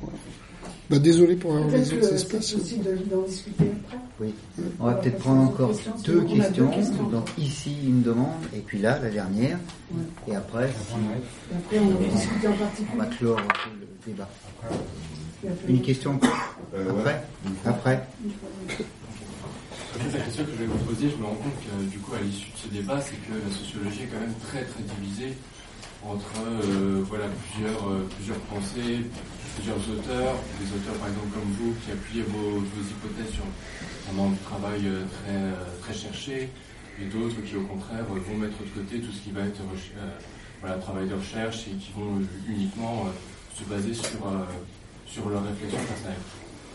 Bah 0.90 1.00
désolé 1.00 1.36
pour 1.36 1.56
avoir 1.56 1.70
les 1.72 1.94
autres 1.94 2.04
c'est 2.06 2.16
espèces. 2.16 2.52
possible 2.54 2.84
de- 2.84 3.16
d'en 3.16 3.22
discuter 3.24 3.66
après. 3.88 3.98
Oui. 4.20 4.34
On 4.80 4.86
va 4.86 4.94
peut-être 4.96 5.20
prendre 5.20 5.42
encore 5.44 5.72
deux 6.06 6.22
questions. 6.24 6.70
Donc 7.10 7.30
ici 7.38 7.78
une 7.86 8.02
demande 8.02 8.44
et 8.54 8.60
puis 8.60 8.80
là 8.80 9.00
la 9.00 9.10
dernière. 9.10 9.58
Et 10.28 10.36
après, 10.36 10.68
Et 10.68 11.56
après, 11.56 11.80
on 11.80 11.88
va 11.90 12.08
discuter 12.10 12.48
en 12.48 12.54
on 12.94 12.98
va 12.98 13.06
clore 13.06 13.40
le 13.40 14.12
débat. 14.12 14.30
Après- 14.62 14.76
Une 15.70 15.82
question 15.82 16.20
Après 16.74 17.24
Après. 17.66 18.08
En 19.96 20.00
fait, 20.02 20.18
la 20.18 20.24
question 20.26 20.44
que 20.46 20.52
je 20.52 20.58
vais 20.58 20.66
vous 20.66 20.78
poser, 20.86 21.10
je 21.10 21.16
me 21.16 21.26
rends 21.26 21.36
compte 21.36 21.60
que 21.64 21.84
du 21.90 21.98
coup, 22.00 22.14
à 22.14 22.20
l'issue 22.22 22.52
de 22.52 22.58
ce 22.58 22.68
débat, 22.68 23.02
c'est 23.02 23.16
que 23.26 23.34
la 23.34 23.52
sociologie 23.56 24.04
est 24.04 24.08
quand 24.08 24.20
même 24.20 24.36
très 24.48 24.64
très 24.64 24.84
divisée 24.84 25.34
entre 26.06 26.32
euh, 26.48 27.04
voilà, 27.10 27.26
plusieurs, 27.52 27.84
euh, 27.90 28.08
plusieurs 28.16 28.40
pensées, 28.48 29.04
plusieurs 29.56 29.80
auteurs, 29.92 30.36
des 30.62 30.70
auteurs 30.72 30.96
par 30.96 31.10
exemple 31.10 31.28
comme 31.36 31.52
vous 31.60 31.74
qui 31.84 31.92
appuyez 31.92 32.24
vos, 32.24 32.60
vos 32.64 32.84
hypothèses 32.88 33.34
sur 33.36 33.44
vraiment 34.10 34.30
du 34.30 34.38
travail 34.40 34.82
euh, 34.86 35.04
très, 35.24 35.36
euh, 35.36 35.54
très 35.82 35.94
cherché, 35.94 36.50
et 37.02 37.06
d'autres 37.06 37.42
qui 37.42 37.56
au 37.56 37.64
contraire 37.64 38.06
euh, 38.12 38.20
vont 38.20 38.38
mettre 38.38 38.58
de 38.60 38.82
côté 38.82 39.00
tout 39.00 39.12
ce 39.12 39.22
qui 39.22 39.32
va 39.32 39.42
être 39.42 39.62
voilà, 40.62 40.76
travail 40.78 41.08
de 41.08 41.16
recherche 41.16 41.68
et 41.68 41.76
qui 41.76 41.92
vont 41.96 42.22
uniquement 42.48 43.08
se 43.56 43.64
baser 43.64 43.94
sur, 43.94 44.20
sur 45.06 45.30
leur 45.30 45.44
réflexion 45.46 45.80
personnelle. 45.80 46.20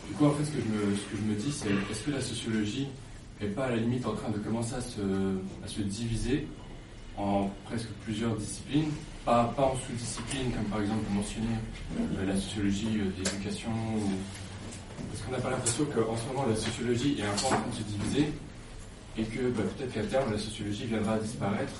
Du 0.08 0.14
coup, 0.14 0.26
en 0.26 0.32
fait, 0.32 0.44
ce 0.44 0.50
que 0.50 0.60
je 0.60 0.68
me, 0.68 0.96
ce 0.96 1.02
que 1.02 1.16
je 1.16 1.22
me 1.22 1.34
dis, 1.34 1.52
c'est 1.52 1.68
est-ce 1.90 2.02
que 2.02 2.10
la 2.10 2.20
sociologie 2.20 2.88
n'est 3.40 3.48
pas 3.48 3.64
à 3.64 3.70
la 3.70 3.76
limite 3.76 4.06
en 4.06 4.14
train 4.14 4.30
de 4.30 4.38
commencer 4.38 4.74
à 4.74 4.80
se, 4.80 5.00
à 5.64 5.68
se 5.68 5.80
diviser 5.82 6.46
en 7.16 7.50
presque 7.66 7.88
plusieurs 8.04 8.34
disciplines, 8.36 8.90
pas, 9.24 9.52
pas 9.56 9.64
en 9.64 9.76
sous-disciplines, 9.76 10.50
comme 10.52 10.64
par 10.64 10.80
exemple 10.80 11.04
euh, 11.12 12.26
la 12.26 12.36
sociologie 12.36 12.86
de 12.86 13.12
l'éducation, 13.18 13.70
ou... 13.96 14.10
parce 15.15 15.26
qu'on 15.26 15.33
n'a 15.33 15.39
pas 15.39 15.51
l'impression 15.51 15.84
qu'en 15.84 16.17
ce 16.17 16.26
moment 16.26 16.47
la 16.49 16.57
sociologie 16.57 17.20
est 17.20 17.23
un 17.23 17.31
peu 17.39 17.47
en 17.47 17.60
train 17.60 17.70
de 17.70 17.76
se 17.76 17.83
diviser, 17.83 18.33
et 19.17 19.23
que 19.23 19.49
bah, 19.51 19.62
peut-être 19.62 19.93
qu'à 19.93 20.02
terme 20.02 20.33
la 20.33 20.39
sociologie 20.39 20.86
viendra 20.86 21.15
à 21.15 21.18
disparaître, 21.18 21.73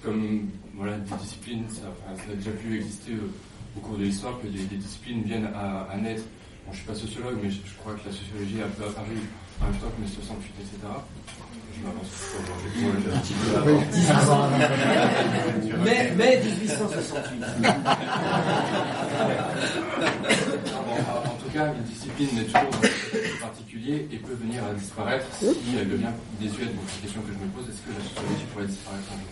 comme 0.00 0.48
voilà, 0.74 0.96
des 0.98 1.16
disciplines, 1.16 1.64
ça, 1.68 1.90
a 2.06 2.34
déjà 2.34 2.52
pu 2.52 2.76
exister 2.76 3.12
euh, 3.14 3.32
au 3.76 3.80
cours 3.80 3.98
de 3.98 4.04
l'histoire, 4.04 4.40
que 4.40 4.46
des, 4.46 4.76
disciplines 4.76 5.22
viennent 5.24 5.50
à, 5.56 5.96
naître. 5.96 6.22
Bon, 6.66 6.72
je 6.72 6.76
suis 6.76 6.86
pas 6.86 6.94
sociologue, 6.94 7.38
mais 7.42 7.50
je, 7.50 7.58
crois 7.80 7.94
que 7.94 8.06
la 8.06 8.14
sociologie 8.14 8.62
a 8.62 8.68
peu 8.68 8.84
apparu 8.84 9.18
en 9.60 9.64
même 9.64 9.80
temps 9.80 9.90
que 9.90 10.08
68, 10.08 10.52
etc. 10.60 10.86
Je 11.78 11.86
m'avance 11.86 12.10
pour 12.74 12.88
le 12.92 12.98
un 13.14 13.18
petit 13.20 13.34
peu 13.34 13.48
avant. 13.56 14.48
Mais, 15.84 16.12
mais 16.16 16.40
1868. 16.42 17.44
En, 21.24 21.36
tout 21.42 21.50
cas, 21.54 21.66
une 21.74 21.82
discipline 21.84 22.38
est 22.40 22.44
toujours 22.44 22.70
dans 22.70 23.46
particulier 23.46 24.08
et 24.12 24.16
peut 24.16 24.34
venir 24.40 24.62
à 24.64 24.74
disparaître 24.74 25.26
si 25.38 25.46
elle 25.80 25.88
devient 25.88 26.06
désuète. 26.40 26.74
Donc, 26.74 26.84
la 26.96 27.02
question 27.02 27.20
que 27.22 27.28
je 27.28 27.38
me 27.44 27.48
pose, 27.52 27.64
est-ce 27.68 27.82
que 27.82 27.90
la 27.96 28.04
sociologie 28.04 28.46
pourrait 28.52 28.66
disparaître 28.66 29.04
un 29.12 29.16
jour? 29.16 29.28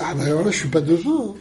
Ah 0.00 0.14
bah 0.14 0.24
alors 0.26 0.44
là, 0.44 0.50
je 0.52 0.56
suis 0.58 0.68
pas 0.68 0.80
devin. 0.80 1.10
hein. 1.10 1.34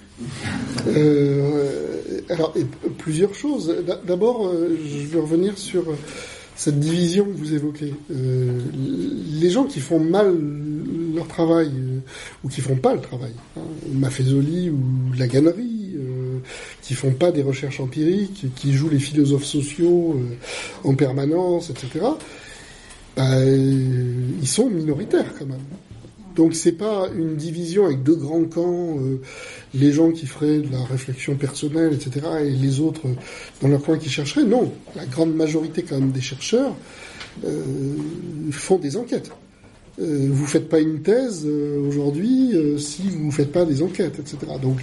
Euh, 0.87 2.21
alors, 2.29 2.53
et 2.55 2.65
plusieurs 2.97 3.33
choses. 3.35 3.67
D'a- 3.85 3.97
D'abord, 4.03 4.47
euh, 4.47 4.75
je 4.83 5.05
veux 5.07 5.19
revenir 5.21 5.57
sur 5.57 5.81
euh, 5.91 5.95
cette 6.57 6.79
division 6.79 7.23
que 7.25 7.37
vous 7.37 7.53
évoquez. 7.53 7.93
Euh, 8.11 8.59
les 9.39 9.49
gens 9.49 9.65
qui 9.65 9.79
font 9.79 9.99
mal 9.99 10.35
leur 11.17 11.27
travail, 11.27 11.67
euh, 11.67 11.99
ou 12.43 12.49
qui 12.49 12.61
font 12.61 12.75
pas 12.75 12.93
le 12.93 13.01
travail, 13.01 13.33
hein, 13.57 13.61
Maffezoli 13.93 14.69
ou 14.69 14.79
la 15.17 15.27
gannerie, 15.27 15.95
euh, 15.95 16.39
qui 16.81 16.93
font 16.93 17.11
pas 17.11 17.31
des 17.31 17.43
recherches 17.43 17.79
empiriques, 17.79 18.47
qui 18.55 18.73
jouent 18.73 18.89
les 18.89 18.99
philosophes 18.99 19.45
sociaux 19.45 20.15
euh, 20.17 20.87
en 20.87 20.95
permanence, 20.95 21.69
etc., 21.69 22.05
bah, 23.15 23.43
ils 23.43 24.47
sont 24.47 24.69
minoritaires 24.69 25.33
quand 25.39 25.47
même. 25.47 25.57
Donc 26.37 26.53
c'est 26.53 26.71
pas 26.71 27.09
une 27.13 27.35
division 27.35 27.85
avec 27.87 28.03
deux 28.03 28.15
grands 28.15 28.45
camps, 28.45 28.97
euh, 28.99 29.19
les 29.73 29.91
gens 29.91 30.11
qui 30.11 30.27
feraient 30.27 30.59
de 30.59 30.71
la 30.71 30.83
réflexion 30.83 31.35
personnelle, 31.35 31.93
etc., 31.93 32.25
et 32.45 32.49
les 32.51 32.79
autres 32.79 33.07
dans 33.61 33.67
leur 33.67 33.81
coin 33.81 33.97
qui 33.97 34.09
chercheraient. 34.09 34.45
Non, 34.45 34.71
la 34.95 35.05
grande 35.05 35.35
majorité 35.35 35.83
quand 35.83 35.99
même 35.99 36.11
des 36.11 36.21
chercheurs 36.21 36.75
euh, 37.45 37.63
font 38.51 38.77
des 38.77 38.97
enquêtes. 38.97 39.31
Euh, 39.99 40.27
vous 40.29 40.45
faites 40.45 40.69
pas 40.69 40.79
une 40.79 41.01
thèse 41.01 41.43
euh, 41.45 41.79
aujourd'hui 41.87 42.53
si 42.77 43.09
vous 43.09 43.31
faites 43.31 43.51
pas 43.51 43.65
des 43.65 43.81
enquêtes, 43.81 44.19
etc. 44.19 44.37
Donc 44.61 44.79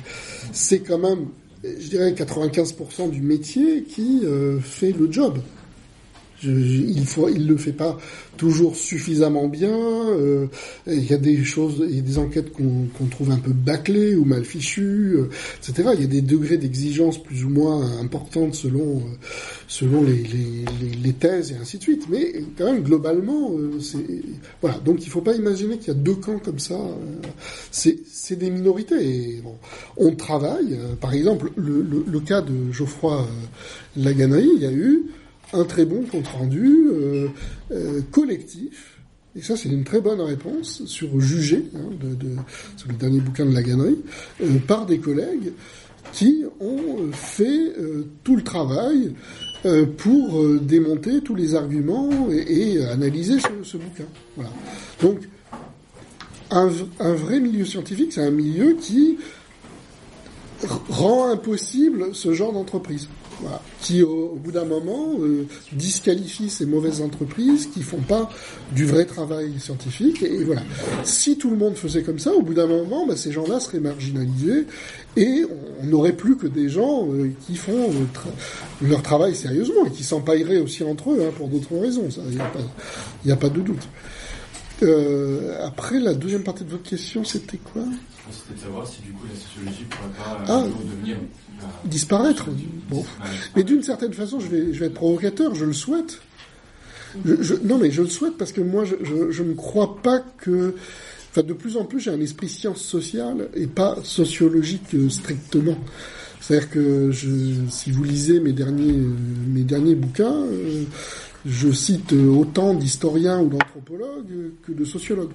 c'est 0.53 0.81
quand 0.81 0.99
même, 0.99 1.27
je 1.65 1.89
dirais, 1.89 2.13
95% 2.13 3.11
du 3.11 3.23
métier 3.23 3.85
qui 3.85 4.23
fait 4.61 4.93
le 4.93 5.11
job. 5.11 5.39
Il 6.43 7.07
faut, 7.07 7.29
le 7.29 7.57
fait 7.57 7.73
pas 7.73 7.99
toujours 8.37 8.77
suffisamment 8.77 9.49
bien. 9.49 9.71
euh, 9.75 10.47
il 10.87 11.09
y 11.09 11.13
a 11.13 11.19
des 11.19 11.45
choses, 11.45 11.85
il 11.89 11.97
y 11.97 11.99
a 11.99 12.03
des 12.03 12.19
enquêtes 12.19 12.53
qu'on 12.53 13.07
trouve 13.11 13.31
un 13.31 13.39
peu 13.39 13.53
bâclées 13.53 14.17
ou 14.17 14.25
mal 14.25 14.45
fichues, 14.45 15.17
euh, 15.17 15.29
etc. 15.59 15.91
Il 15.95 16.01
y 16.01 16.05
a 16.05 16.09
des 16.09 16.23
degrés 16.23 16.59
d'exigence 16.59 17.23
plus 17.23 17.45
ou 17.45 17.51
moins 17.51 17.99
importantes 18.01 18.55
selon 18.55 18.99
euh, 18.99 19.01
selon 19.69 20.03
les, 20.03 21.13
thèses 21.13 21.53
et 21.53 21.57
ainsi 21.57 21.79
de 21.79 21.83
suite. 21.83 22.07
Mais 22.11 22.45
quand 22.59 22.65
même 22.65 22.83
globalement, 22.83 23.53
c'est 23.81 24.05
voilà. 24.61 24.79
Donc 24.79 25.07
il 25.07 25.11
faut 25.11 25.21
pas 25.21 25.35
imaginer 25.35 25.79
qu'il 25.79 25.89
y 25.89 25.97
a 25.97 26.01
deux 26.01 26.17
camps 26.17 26.39
comme 26.39 26.59
ça. 26.59 26.79
c'est 27.71 28.37
des 28.37 28.51
minorités. 28.51 29.41
On 29.97 30.15
travaille. 30.17 30.77
par 31.01 31.15
exemple, 31.15 31.51
le, 31.57 31.83
le, 32.07 32.21
cas 32.21 32.41
de 32.41 32.73
Geoffroy 32.73 33.27
Laganaï, 33.97 34.49
il 34.57 34.63
y 34.63 34.67
a 34.67 34.73
eu 34.73 35.05
un 35.55 35.65
très 35.65 35.85
bon 35.85 36.03
compte 36.03 36.27
rendu 36.27 36.89
euh, 36.91 37.29
euh, 37.71 38.01
collectif. 38.11 38.99
Et 39.37 39.43
ça, 39.43 39.57
c'est 39.57 39.69
une 39.69 39.85
très 39.85 40.01
bonne 40.01 40.21
réponse 40.21 40.85
sur 40.87 41.21
Juger, 41.21 41.65
hein, 41.75 41.91
de, 42.01 42.37
sur 42.77 42.89
le 42.89 42.95
dernier 42.95 43.21
bouquin 43.21 43.47
de 43.47 43.53
Laganaï, 43.53 43.97
euh, 44.43 44.59
par 44.67 44.87
des 44.87 44.99
collègues 44.99 45.53
qui 46.13 46.45
ont 46.61 47.11
fait 47.13 47.73
tout 48.23 48.37
le 48.37 48.43
travail 48.43 49.15
pour 49.97 50.61
démonter 50.61 51.23
tous 51.23 51.35
les 51.35 51.57
arguments 51.57 52.29
et, 52.31 52.85
analyser 52.85 53.41
ce, 53.41 53.77
bouquin. 53.79 54.05
Voilà. 54.37 54.53
Donc, 55.03 55.23
un, 56.51 56.69
vrai 56.69 57.41
milieu 57.41 57.65
scientifique, 57.65 58.13
c'est 58.13 58.23
un 58.23 58.31
milieu 58.31 58.75
qui 58.75 59.19
rend 60.89 61.33
impossible 61.33 62.15
ce 62.15 62.33
genre 62.33 62.53
d'entreprise. 62.53 63.09
Voilà. 63.41 63.61
Qui, 63.81 64.03
au, 64.03 64.31
au 64.35 64.37
bout 64.37 64.53
d'un 64.53 64.65
moment, 64.65 65.13
euh, 65.21 65.47
disqualifie 65.73 66.49
ces 66.49 66.67
mauvaises 66.67 67.01
entreprises 67.03 67.67
qui 67.73 67.83
font 67.83 67.99
pas 68.01 68.31
du 68.73 68.87
vrai 68.87 69.05
travail 69.05 69.53
scientifique. 69.59 70.23
Et, 70.23 70.33
et 70.35 70.45
voilà. 70.45 70.63
Si 71.03 71.37
tout 71.37 71.51
le 71.51 71.57
monde 71.57 71.75
faisait 71.75 72.03
comme 72.03 72.19
ça, 72.19 72.33
au 72.33 72.43
bout 72.43 72.55
d'un 72.55 72.67
moment, 72.67 73.07
bah, 73.07 73.17
ces 73.17 73.33
gens-là 73.33 73.61
seraient 73.61 73.81
marginalisés 73.81 74.67
et 75.17 75.45
on 75.81 75.87
n'aurait 75.87 76.13
plus 76.17 76.37
que 76.37 76.47
des 76.47 76.69
gens 76.69 77.09
euh, 77.11 77.31
qui 77.47 77.57
font 77.57 77.73
euh, 77.73 78.05
tra- 78.15 78.87
leur 78.89 79.03
travail 79.03 79.35
sérieusement 79.35 79.85
et 79.87 79.91
qui 79.91 80.05
s'empailleraient 80.05 80.59
aussi 80.61 80.83
entre 80.85 81.11
eux 81.11 81.19
hein, 81.27 81.33
pour 81.37 81.49
d'autres 81.49 81.77
raisons. 81.77 82.11
Ça, 82.11 82.21
il 82.29 82.37
n'y 82.37 83.31
a, 83.31 83.35
a 83.35 83.37
pas 83.37 83.49
de 83.49 83.61
doute. 83.61 83.83
Euh, 84.83 85.57
après, 85.65 86.01
la 86.01 86.15
deuxième 86.15 86.43
partie 86.43 86.65
de 86.65 86.71
votre 86.71 86.83
question, 86.89 87.25
c'était 87.25 87.59
quoi? 87.59 87.83
C'était 88.31 88.55
de 88.59 88.61
savoir 88.65 88.87
si 88.87 89.03
du 89.03 89.13
coup 89.13 89.25
la 89.29 89.39
sociologie 89.39 89.85
pourrait 89.85 90.09
pas 90.17 90.45
Ah. 90.49 90.55
un 90.61 90.65
jour 90.67 90.81
devenir. 90.91 91.17
Disparaître. 91.85 92.47
Bon. 92.89 93.05
Mais 93.57 93.63
d'une 93.63 93.83
certaine 93.83 94.13
façon, 94.13 94.41
je 94.41 94.49
vais, 94.49 94.87
être 94.87 94.95
provocateur, 94.95 95.55
je 95.55 95.65
le 95.65 95.73
souhaite. 95.73 96.21
Non, 97.65 97.79
mais 97.79 97.91
je 97.91 98.03
le 98.03 98.09
souhaite 98.09 98.37
parce 98.37 98.53
que 98.53 98.61
moi, 98.61 98.85
je, 98.85 99.43
ne 99.43 99.55
crois 99.55 99.97
pas 100.03 100.21
que. 100.39 100.75
Enfin, 101.31 101.43
de 101.43 101.53
plus 101.53 101.77
en 101.77 101.85
plus, 101.85 102.01
j'ai 102.01 102.11
un 102.11 102.21
esprit 102.21 102.49
science 102.49 102.81
sociale 102.81 103.49
et 103.55 103.67
pas 103.67 103.97
sociologique 104.05 104.95
euh, 104.95 105.09
strictement. 105.09 105.77
C'est-à-dire 106.41 106.71
que 106.71 107.11
si 107.71 107.91
vous 107.91 108.05
lisez 108.05 108.39
mes 108.39 108.53
derniers, 108.53 109.95
bouquins, 109.95 110.45
euh, 110.45 110.85
je 111.45 111.73
cite 111.73 112.13
euh, 112.13 112.29
autant 112.29 112.75
d'historiens 112.75 113.41
ou 113.41 113.49
d'anthropologues 113.49 114.53
que 114.65 114.73
de 114.73 114.85
sociologues. 114.85 115.33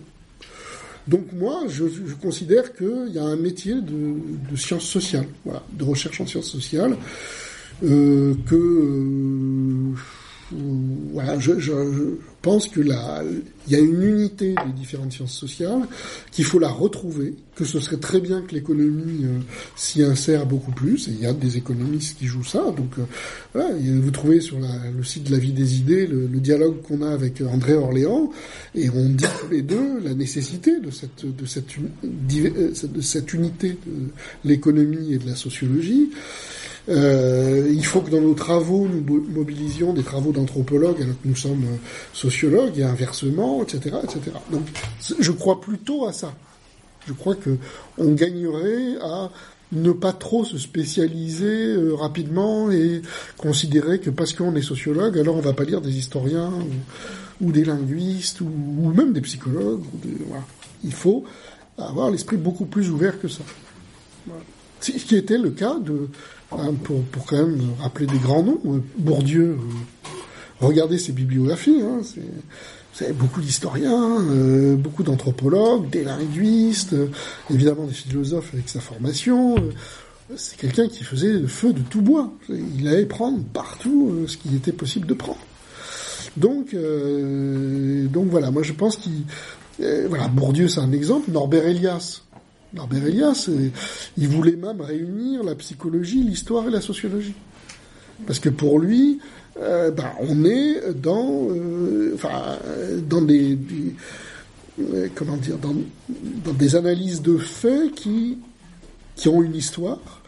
Donc 1.09 1.25
moi, 1.33 1.63
je, 1.67 1.85
je 1.87 2.13
considère 2.21 2.71
qu'il 2.75 3.09
y 3.11 3.17
a 3.17 3.23
un 3.23 3.35
métier 3.35 3.73
de, 3.73 4.13
de 4.51 4.55
sciences 4.55 4.83
sociales, 4.83 5.25
voilà, 5.43 5.63
de 5.71 5.83
recherche 5.83 6.21
en 6.21 6.27
sciences 6.27 6.51
sociales, 6.51 6.95
euh, 7.83 8.35
que 8.45 8.55
euh, 8.55 9.95
voilà, 10.51 11.39
je, 11.39 11.59
je, 11.59 11.71
je 11.71 12.03
pense 12.41 12.67
que 12.67 12.79
là, 12.79 13.21
il 13.67 13.73
y 13.73 13.75
a 13.75 13.79
une 13.79 14.01
unité 14.01 14.55
des 14.65 14.73
différentes 14.73 15.11
sciences 15.11 15.37
sociales, 15.37 15.81
qu'il 16.31 16.45
faut 16.45 16.59
la 16.59 16.69
retrouver, 16.69 17.35
que 17.55 17.65
ce 17.65 17.79
serait 17.79 17.97
très 17.97 18.21
bien 18.21 18.41
que 18.41 18.55
l'économie 18.55 19.25
euh, 19.25 19.39
s'y 19.75 20.01
insère 20.03 20.45
beaucoup 20.45 20.71
plus, 20.71 21.07
et 21.07 21.11
il 21.11 21.21
y 21.21 21.25
a 21.25 21.33
des 21.33 21.57
économistes 21.57 22.17
qui 22.17 22.25
jouent 22.25 22.43
ça, 22.43 22.63
donc 22.75 22.97
euh, 22.97 23.03
voilà, 23.53 23.69
vous 23.75 24.11
trouvez 24.11 24.39
sur 24.39 24.57
le 24.59 25.03
site 25.03 25.25
de 25.25 25.31
la 25.31 25.37
vie 25.37 25.51
des 25.51 25.77
idées 25.77 26.07
le, 26.07 26.27
le 26.27 26.39
dialogue 26.39 26.81
qu'on 26.81 27.01
a 27.01 27.09
avec 27.09 27.41
André 27.41 27.73
Orléans, 27.73 28.31
et 28.73 28.89
on 28.89 29.09
dit 29.09 29.25
tous 29.41 29.51
les 29.51 29.61
deux 29.61 29.99
la 30.03 30.13
nécessité 30.13 30.79
de 30.79 30.91
cette, 30.91 31.25
de 31.25 31.45
cette, 31.45 31.75
de 32.03 33.01
cette 33.01 33.33
unité 33.33 33.77
de 33.85 34.07
l'économie 34.45 35.13
et 35.13 35.17
de 35.17 35.27
la 35.27 35.35
sociologie. 35.35 36.09
Euh, 36.89 37.71
il 37.71 37.85
faut 37.85 38.01
que 38.01 38.09
dans 38.09 38.21
nos 38.21 38.33
travaux, 38.33 38.87
nous 38.87 39.01
mo- 39.01 39.25
mobilisions 39.29 39.93
des 39.93 40.01
travaux 40.03 40.31
d'anthropologues 40.31 41.01
alors 41.01 41.21
que 41.21 41.27
nous 41.27 41.35
sommes 41.35 41.63
euh, 41.65 41.77
sociologues 42.13 42.79
et 42.79 42.83
inversement, 42.83 43.61
etc., 43.61 43.97
etc. 44.03 44.19
Donc, 44.51 44.63
je 45.19 45.31
crois 45.31 45.61
plutôt 45.61 46.07
à 46.07 46.13
ça. 46.13 46.33
Je 47.07 47.13
crois 47.13 47.35
que 47.35 47.57
on 47.97 48.13
gagnerait 48.13 48.97
à 49.01 49.29
ne 49.71 49.91
pas 49.91 50.13
trop 50.13 50.43
se 50.43 50.57
spécialiser 50.57 51.73
euh, 51.75 51.93
rapidement 51.93 52.71
et 52.71 53.03
considérer 53.37 53.99
que 53.99 54.09
parce 54.09 54.33
qu'on 54.33 54.55
est 54.55 54.63
sociologue, 54.63 55.17
alors 55.19 55.35
on 55.35 55.41
va 55.41 55.53
pas 55.53 55.65
lire 55.65 55.81
des 55.81 55.95
historiens 55.95 56.51
ou, 57.39 57.51
des 57.51 57.65
linguistes 57.65 58.41
ou, 58.41 58.49
même 58.95 59.13
des 59.13 59.21
psychologues. 59.21 59.83
Il 60.83 60.93
faut 60.93 61.23
avoir 61.77 62.09
l'esprit 62.09 62.37
beaucoup 62.37 62.65
plus 62.65 62.89
ouvert 62.89 63.21
que 63.21 63.27
ça. 63.27 63.43
Ce 64.81 64.91
qui 64.91 65.15
était 65.15 65.37
le 65.37 65.51
cas 65.51 65.77
de, 65.79 66.09
pour, 66.49 67.25
quand 67.25 67.37
même 67.37 67.59
rappeler 67.79 68.07
des 68.07 68.17
grands 68.17 68.43
noms, 68.43 68.59
euh, 68.65 68.79
Bourdieu, 68.97 69.57
euh, 69.57 70.15
regardez 70.59 70.97
ses 70.97 71.11
bibliographies, 71.11 71.81
hein, 71.81 72.01
c'est 72.93 73.13
beaucoup 73.13 73.39
d'historiens, 73.39 74.19
euh, 74.29 74.75
beaucoup 74.75 75.03
d'anthropologues, 75.03 75.89
des 75.89 76.03
linguistes, 76.03 76.93
euh, 76.93 77.07
évidemment 77.49 77.85
des 77.85 77.93
philosophes 77.93 78.53
avec 78.53 78.67
sa 78.67 78.81
formation. 78.81 79.55
c'est 80.35 80.57
quelqu'un 80.57 80.87
qui 80.87 81.03
faisait 81.03 81.47
feu 81.47 81.71
de 81.71 81.81
tout 81.81 82.01
bois. 82.01 82.31
Il 82.49 82.87
allait 82.87 83.05
prendre 83.05 83.41
partout 83.53 84.25
ce 84.27 84.37
qu'il 84.37 84.55
était 84.55 84.71
possible 84.71 85.07
de 85.07 85.13
prendre. 85.13 85.39
Donc, 86.37 86.75
donc 86.75 88.27
voilà, 88.27 88.51
moi 88.51 88.61
je 88.61 88.73
pense 88.73 88.97
qu'il, 88.97 89.23
voilà, 90.07 90.27
Bourdieu 90.27 90.67
c'est 90.67 90.81
un 90.81 90.91
exemple. 90.91 91.31
Norbert 91.31 91.65
Elias, 91.65 92.21
Norbert 92.73 93.05
Elias, 93.05 93.49
il 94.17 94.27
voulait 94.27 94.55
même 94.55 94.81
réunir 94.81 95.43
la 95.43 95.55
psychologie, 95.55 96.21
l'histoire 96.21 96.67
et 96.67 96.71
la 96.71 96.81
sociologie, 96.81 97.33
parce 98.27 98.39
que 98.39 98.49
pour 98.49 98.79
lui, 98.79 99.19
euh, 99.59 99.91
ben, 99.91 100.11
on 100.19 100.45
est 100.45 100.93
dans, 100.93 101.47
euh, 101.49 102.15
des, 103.21 103.57
euh, 104.79 105.07
comment 105.15 105.37
dire, 105.37 105.57
dans, 105.57 106.53
des 106.53 106.75
analyses 106.75 107.21
de 107.21 107.37
faits 107.37 107.93
qui 107.95 108.37
qui 109.19 109.27
ont 109.27 109.43
une 109.43 109.55
histoire. 109.55 110.21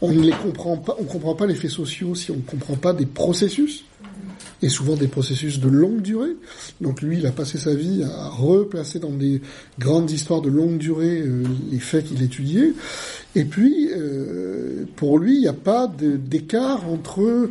On 0.00 0.10
ne 0.10 0.20
les 0.20 0.32
comprend 0.32 0.76
pas, 0.76 0.96
on 0.98 1.04
comprend 1.04 1.36
pas 1.36 1.46
les 1.46 1.54
faits 1.54 1.70
sociaux 1.70 2.16
si 2.16 2.32
on 2.32 2.36
ne 2.36 2.40
comprend 2.40 2.74
pas 2.74 2.92
des 2.92 3.06
processus, 3.06 3.84
et 4.62 4.68
souvent 4.68 4.96
des 4.96 5.08
processus 5.08 5.60
de 5.60 5.68
longue 5.68 6.02
durée. 6.02 6.36
Donc 6.80 7.02
lui, 7.02 7.18
il 7.18 7.26
a 7.26 7.32
passé 7.32 7.58
sa 7.58 7.74
vie 7.74 8.02
à 8.02 8.28
replacer 8.28 8.98
dans 8.98 9.10
des 9.10 9.42
grandes 9.78 10.10
histoires 10.10 10.40
de 10.40 10.50
longue 10.50 10.78
durée 10.78 11.20
euh, 11.20 11.44
les 11.70 11.78
faits 11.78 12.06
qu'il 12.06 12.22
étudiait. 12.22 12.72
Et 13.34 13.44
puis, 13.44 13.90
euh, 13.92 14.84
pour 14.96 15.18
lui, 15.18 15.34
il 15.34 15.40
n'y 15.40 15.48
a 15.48 15.52
pas 15.52 15.86
d'écart 15.88 16.88
entre 16.88 17.50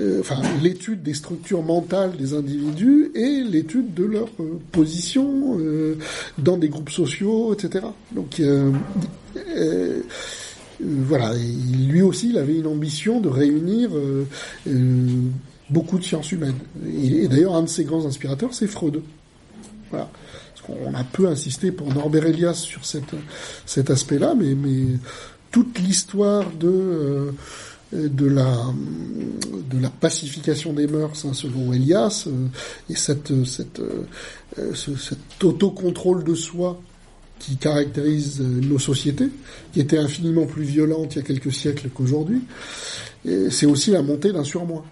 euh, 0.00 0.20
enfin, 0.20 0.36
l'étude 0.62 1.02
des 1.02 1.14
structures 1.14 1.62
mentales 1.62 2.12
des 2.16 2.34
individus 2.34 3.10
et 3.16 3.42
l'étude 3.42 3.94
de 3.94 4.04
leur 4.04 4.28
euh, 4.38 4.60
position 4.70 5.58
euh, 5.58 5.96
dans 6.38 6.56
des 6.56 6.68
groupes 6.68 6.90
sociaux, 6.90 7.52
etc. 7.52 7.86
Donc, 8.12 8.40
voilà, 10.80 11.32
lui 11.88 12.02
aussi, 12.02 12.30
il 12.30 12.38
avait 12.38 12.56
une 12.56 12.68
ambition 12.68 13.20
de 13.20 13.28
réunir 13.28 13.90
beaucoup 15.70 15.98
de 15.98 16.04
sciences 16.04 16.32
humaines. 16.32 16.58
Et, 16.86 17.28
d'ailleurs, 17.28 17.54
un 17.54 17.62
de 17.62 17.68
ses 17.68 17.84
grands 17.84 18.06
inspirateurs, 18.06 18.54
c'est 18.54 18.66
Freud. 18.66 19.00
Voilà. 19.90 20.10
Qu'on 20.66 20.92
a 20.94 21.02
peu 21.04 21.26
insisté 21.28 21.72
pour 21.72 21.94
Norbert 21.94 22.26
Elias 22.26 22.52
sur 22.54 22.82
cet 22.84 23.90
aspect-là, 23.90 24.34
mais, 24.34 24.54
toute 25.50 25.78
l'histoire 25.78 26.44
de 26.50 26.68
euh, 26.68 27.32
de 27.92 28.26
la 28.26 29.88
pacification 29.88 30.74
des 30.74 30.86
mœurs 30.86 31.24
hein, 31.24 31.32
selon 31.32 31.72
Elias 31.72 32.24
euh, 32.26 32.48
et 32.90 32.96
cette 32.96 33.30
euh, 33.30 33.44
ce- 34.74 34.96
cet 34.96 35.42
autocontrôle 35.42 36.22
de 36.22 36.34
soi 36.34 36.78
qui 37.38 37.56
caractérise 37.56 38.40
nos 38.42 38.78
sociétés, 38.78 39.30
qui 39.72 39.80
étaient 39.80 39.96
infiniment 39.96 40.44
plus 40.44 40.64
violentes 40.64 41.14
il 41.14 41.20
y 41.20 41.22
a 41.22 41.24
quelques 41.24 41.52
siècles 41.52 41.88
qu'aujourd'hui. 41.88 42.42
C'est 43.50 43.66
aussi 43.66 43.90
la 43.90 44.02
montée 44.02 44.32
d'un 44.32 44.44
surmoi. 44.44 44.84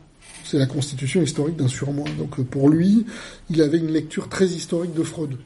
C'est 0.48 0.58
la 0.58 0.66
constitution 0.66 1.22
historique 1.22 1.56
d'un 1.56 1.68
surmoi. 1.68 2.04
Donc 2.18 2.38
euh, 2.38 2.44
pour 2.44 2.68
lui, 2.68 3.04
il 3.50 3.60
avait 3.62 3.78
une 3.78 3.90
lecture 3.92 4.28
très 4.28 4.46
historique 4.46 4.94
de 4.94 5.02
Freud. 5.02 5.36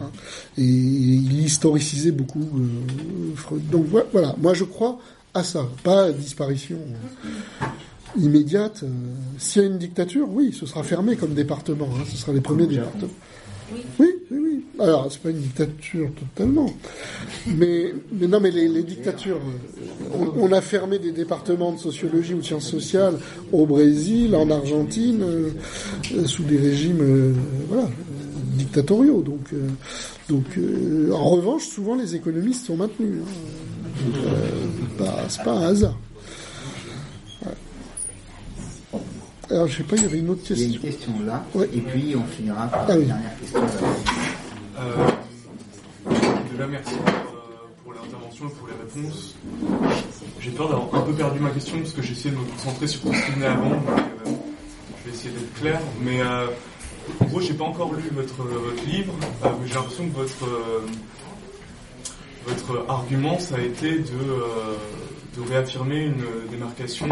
hein. 0.00 0.10
et 0.58 0.62
il 0.62 1.40
historicisait 1.42 2.12
beaucoup 2.12 2.40
euh, 2.56 3.34
Freud. 3.36 3.62
Donc 3.70 3.86
vo- 3.86 4.02
voilà, 4.12 4.34
moi 4.40 4.54
je 4.54 4.64
crois 4.64 4.98
à 5.34 5.42
ça, 5.42 5.66
pas 5.82 6.04
à 6.04 6.12
disparition 6.12 6.76
euh, 7.62 7.66
immédiate. 8.18 8.84
S'il 9.38 9.62
y 9.62 9.64
a 9.64 9.68
une 9.68 9.78
dictature, 9.78 10.28
oui, 10.30 10.54
ce 10.58 10.66
sera 10.66 10.82
fermé 10.82 11.16
comme 11.16 11.34
département. 11.34 11.88
hein, 11.96 12.04
ce 12.10 12.16
sera 12.16 12.32
les 12.32 12.40
premiers 12.40 12.66
départements. 12.66 13.12
Oui, 13.98 14.08
oui, 14.30 14.38
oui. 14.38 14.64
Alors, 14.78 15.10
c'est 15.10 15.20
pas 15.20 15.30
une 15.30 15.40
dictature 15.40 16.10
totalement. 16.14 16.72
Mais, 17.46 17.92
mais 18.12 18.26
non, 18.26 18.40
mais 18.40 18.50
les, 18.50 18.82
dictatures, 18.82 19.40
on, 20.14 20.52
a 20.52 20.60
fermé 20.60 20.98
des 20.98 21.12
départements 21.12 21.72
de 21.72 21.78
sociologie 21.78 22.34
ou 22.34 22.38
de 22.38 22.44
sciences 22.44 22.68
sociales 22.68 23.18
au 23.52 23.66
Brésil, 23.66 24.34
en 24.34 24.50
Argentine, 24.50 25.22
euh, 25.22 25.50
sous 26.26 26.44
des 26.44 26.58
régimes, 26.58 27.00
euh, 27.00 27.32
voilà, 27.68 27.88
dictatoriaux. 28.56 29.22
Donc, 29.22 29.52
euh, 29.52 29.68
donc, 30.28 30.46
en 31.12 31.28
revanche, 31.28 31.66
souvent 31.66 31.94
les 31.94 32.14
économistes 32.14 32.66
sont 32.66 32.76
maintenus. 32.76 33.20
Hein. 33.20 35.04
C'est 35.28 35.44
pas 35.44 35.52
un 35.52 35.62
hasard. 35.68 35.98
Ouais. 37.44 39.00
Alors, 39.50 39.66
je 39.66 39.76
sais 39.78 39.82
pas, 39.82 39.96
il 39.96 40.02
y 40.02 40.06
avait 40.06 40.18
une 40.18 40.30
autre 40.30 40.40
Il 40.50 40.58
y 40.58 40.62
a 40.62 40.66
question. 40.66 40.80
une 40.82 40.88
question 40.92 41.12
là, 41.26 41.44
et 41.72 41.80
puis 41.80 42.14
on 42.16 42.24
finira 42.24 42.66
par 42.68 42.84
Ah 42.84 42.88
la 42.88 42.98
oui. 42.98 43.06
dernière 43.06 43.38
question. 43.38 43.60
Euh, 44.78 45.10
déjà, 46.52 46.66
merci 46.66 46.94
pour, 46.94 47.08
euh, 47.08 47.12
pour 47.84 47.92
l'intervention 47.92 48.46
et 48.48 48.50
pour 48.52 48.68
les 48.68 48.74
réponses. 48.74 49.34
J'ai 50.40 50.50
peur 50.52 50.68
d'avoir 50.70 50.94
un 50.94 51.00
peu 51.06 51.12
perdu 51.12 51.38
ma 51.40 51.50
question 51.50 51.78
parce 51.78 51.92
que 51.92 52.02
j'ai 52.02 52.12
essayé 52.12 52.30
de 52.30 52.36
me 52.40 52.44
concentrer 52.44 52.86
sur 52.86 53.00
tout 53.02 53.12
ce 53.12 53.26
qui 53.26 53.32
venait 53.32 53.46
avant. 53.46 53.68
Donc, 53.70 53.88
euh, 53.88 54.30
je 55.04 55.10
vais 55.10 55.16
essayer 55.16 55.30
d'être 55.34 55.54
clair. 55.60 55.80
Mais 56.02 56.20
euh, 56.22 56.46
en 57.20 57.24
gros, 57.26 57.40
j'ai 57.40 57.54
pas 57.54 57.64
encore 57.64 57.92
lu 57.94 58.04
votre, 58.12 58.42
votre 58.42 58.84
livre. 58.86 59.12
Euh, 59.44 59.48
mais 59.60 59.68
j'ai 59.68 59.74
l'impression 59.74 60.08
que 60.08 60.14
votre, 60.16 60.44
euh, 60.46 60.80
votre 62.46 62.84
argument, 62.88 63.38
ça 63.38 63.56
a 63.56 63.60
été 63.60 63.98
de, 63.98 64.06
euh, 64.08 64.76
de 65.36 65.48
réaffirmer 65.48 66.06
une 66.06 66.24
démarcation 66.50 67.06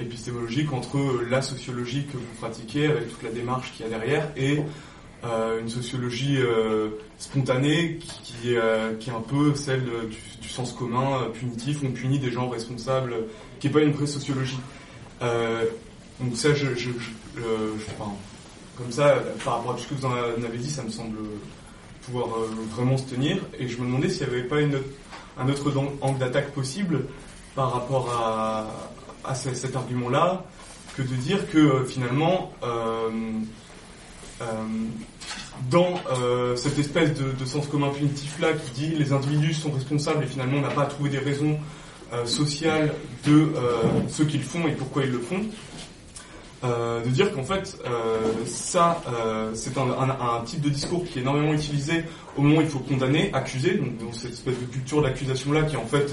épistémologique 0.00 0.72
entre 0.72 0.98
la 1.30 1.42
sociologie 1.42 2.04
que 2.06 2.16
vous 2.16 2.24
pratiquez 2.40 2.86
avec 2.86 3.08
toute 3.10 3.22
la 3.22 3.30
démarche 3.30 3.72
qu'il 3.72 3.84
y 3.86 3.88
a 3.88 3.90
derrière 3.98 4.28
et 4.36 4.60
euh, 5.24 5.60
une 5.60 5.68
sociologie 5.68 6.36
euh, 6.38 6.90
spontanée 7.18 7.96
qui, 8.00 8.20
qui, 8.22 8.56
euh, 8.56 8.94
qui 8.98 9.10
est 9.10 9.12
un 9.14 9.20
peu 9.20 9.54
celle 9.54 9.84
du, 10.40 10.48
sens 10.48 10.72
commun 10.72 11.22
euh, 11.22 11.28
punitif, 11.30 11.78
on 11.84 11.90
punit 11.90 12.18
des 12.18 12.30
gens 12.30 12.48
responsables, 12.48 13.12
euh, 13.12 13.20
qui 13.58 13.66
est 13.68 13.70
pas 13.70 13.80
une 13.80 13.92
vraie 13.92 14.06
sociologie. 14.06 14.58
Euh, 15.22 15.64
donc 16.20 16.36
ça, 16.36 16.52
je, 16.54 16.68
je, 16.74 16.90
je- 16.90 17.40
euh, 17.40 17.72
je- 17.78 17.90
enfin, 17.98 18.12
comme 18.76 18.92
ça, 18.92 19.08
euh, 19.16 19.20
par 19.44 19.56
rapport 19.56 19.72
à 19.72 19.74
tout 19.76 19.82
ce 19.84 19.88
que 19.88 19.94
vous 19.94 20.04
en 20.06 20.12
avez 20.12 20.58
dit, 20.58 20.70
ça 20.70 20.82
me 20.84 20.90
semble 20.90 21.16
pouvoir 22.02 22.26
euh, 22.36 22.48
vraiment 22.76 22.96
se 22.98 23.04
tenir. 23.04 23.38
Et 23.58 23.66
je 23.66 23.78
me 23.78 23.86
demandais 23.86 24.08
s'il 24.10 24.26
n'y 24.28 24.32
avait 24.34 24.44
pas 24.44 24.60
une 24.60 24.78
un 25.38 25.48
autre 25.48 25.72
angle 26.02 26.18
d'attaque 26.20 26.52
possible 26.52 27.06
par 27.56 27.72
rapport 27.72 28.08
à, 28.12 28.66
à 29.24 29.34
ce- 29.34 29.54
cet 29.54 29.76
argument-là, 29.76 30.44
que 30.96 31.02
de 31.02 31.14
dire 31.16 31.50
que 31.50 31.58
euh, 31.58 31.84
finalement, 31.84 32.52
euh, 32.62 33.08
euh, 34.42 34.44
dans 35.70 35.94
cette 36.56 36.78
espèce 36.80 37.10
de, 37.14 37.44
sens 37.44 37.68
commun 37.68 37.90
punitif 37.90 38.40
là 38.40 38.48
qui 38.52 38.70
dit 38.72 38.94
les 38.96 39.12
individus 39.12 39.54
sont 39.54 39.70
responsables 39.70 40.24
et 40.24 40.26
finalement 40.26 40.58
on 40.58 40.62
n'a 40.62 40.68
pas 40.70 40.82
à 40.82 40.86
trouver 40.86 41.10
des 41.10 41.18
raisons 41.18 41.56
sociales 42.24 42.92
de 43.24 43.52
ce 44.08 44.24
qu'ils 44.24 44.42
font 44.42 44.66
et 44.66 44.72
pourquoi 44.72 45.04
ils 45.04 45.12
le 45.12 45.20
font, 45.20 45.40
de 46.64 47.08
dire 47.08 47.32
qu'en 47.32 47.44
fait 47.44 47.78
ça 48.46 49.00
c'est 49.54 49.78
un, 49.78 49.90
un- 50.10 50.40
type 50.44 50.60
de 50.60 50.70
discours 50.70 51.04
qui 51.04 51.20
est 51.20 51.22
énormément 51.22 51.52
utilisé 51.54 52.04
au 52.36 52.42
moment 52.42 52.58
où 52.58 52.62
il 52.62 52.68
faut 52.68 52.80
condamner, 52.80 53.30
accuser, 53.32 53.74
donc 53.76 53.96
dans 53.98 54.12
cette 54.12 54.32
espèce 54.32 54.58
de 54.58 54.66
culture 54.66 55.02
d'accusation 55.02 55.52
là 55.52 55.62
qui 55.62 55.76
en 55.76 55.86
fait 55.86 56.10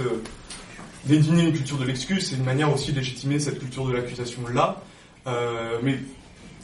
désigner 1.05 1.43
une 1.43 1.53
culture 1.53 1.77
de 1.77 1.85
l'excuse, 1.85 2.27
c'est 2.29 2.35
une 2.35 2.43
manière 2.43 2.73
aussi 2.73 2.91
de 2.91 2.97
légitimer 2.99 3.39
cette 3.39 3.59
culture 3.59 3.85
de 3.87 3.93
l'accusation 3.93 4.41
là. 4.53 4.81
Euh, 5.27 5.79
mais 5.83 5.99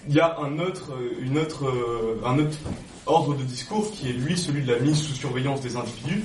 il 0.08 0.16
y 0.16 0.20
a 0.20 0.38
un 0.40 0.60
autre, 0.60 0.94
euh, 0.94 1.22
une 1.22 1.38
autre, 1.38 1.66
euh, 1.68 2.20
un 2.26 2.40
autre 2.40 2.58
ordre 3.06 3.36
de 3.36 3.44
discours 3.44 3.92
qui 3.92 4.10
est 4.10 4.14
lui 4.14 4.38
celui 4.38 4.64
de 4.64 4.72
la 4.72 4.80
mise 4.80 4.98
sous 4.98 5.14
surveillance 5.14 5.62
des 5.62 5.76
individus, 5.76 6.24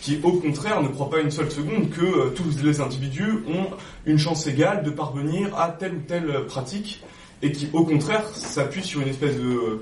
qui 0.00 0.20
au 0.22 0.32
contraire 0.32 0.82
ne 0.82 0.88
croit 0.88 1.10
pas 1.10 1.20
une 1.20 1.30
seule 1.30 1.50
seconde 1.50 1.90
que 1.90 2.30
tous 2.30 2.62
les 2.62 2.80
individus 2.80 3.44
ont 3.48 3.68
une 4.06 4.18
chance 4.18 4.46
égale 4.46 4.82
de 4.82 4.90
parvenir 4.90 5.56
à 5.58 5.70
telle 5.70 5.94
ou 5.94 6.00
telle 6.06 6.44
pratique, 6.46 7.02
et 7.42 7.52
qui 7.52 7.68
au 7.72 7.84
contraire 7.84 8.26
s'appuie 8.34 8.82
sur 8.82 9.00
une 9.00 9.08
espèce 9.08 9.36
de, 9.36 9.80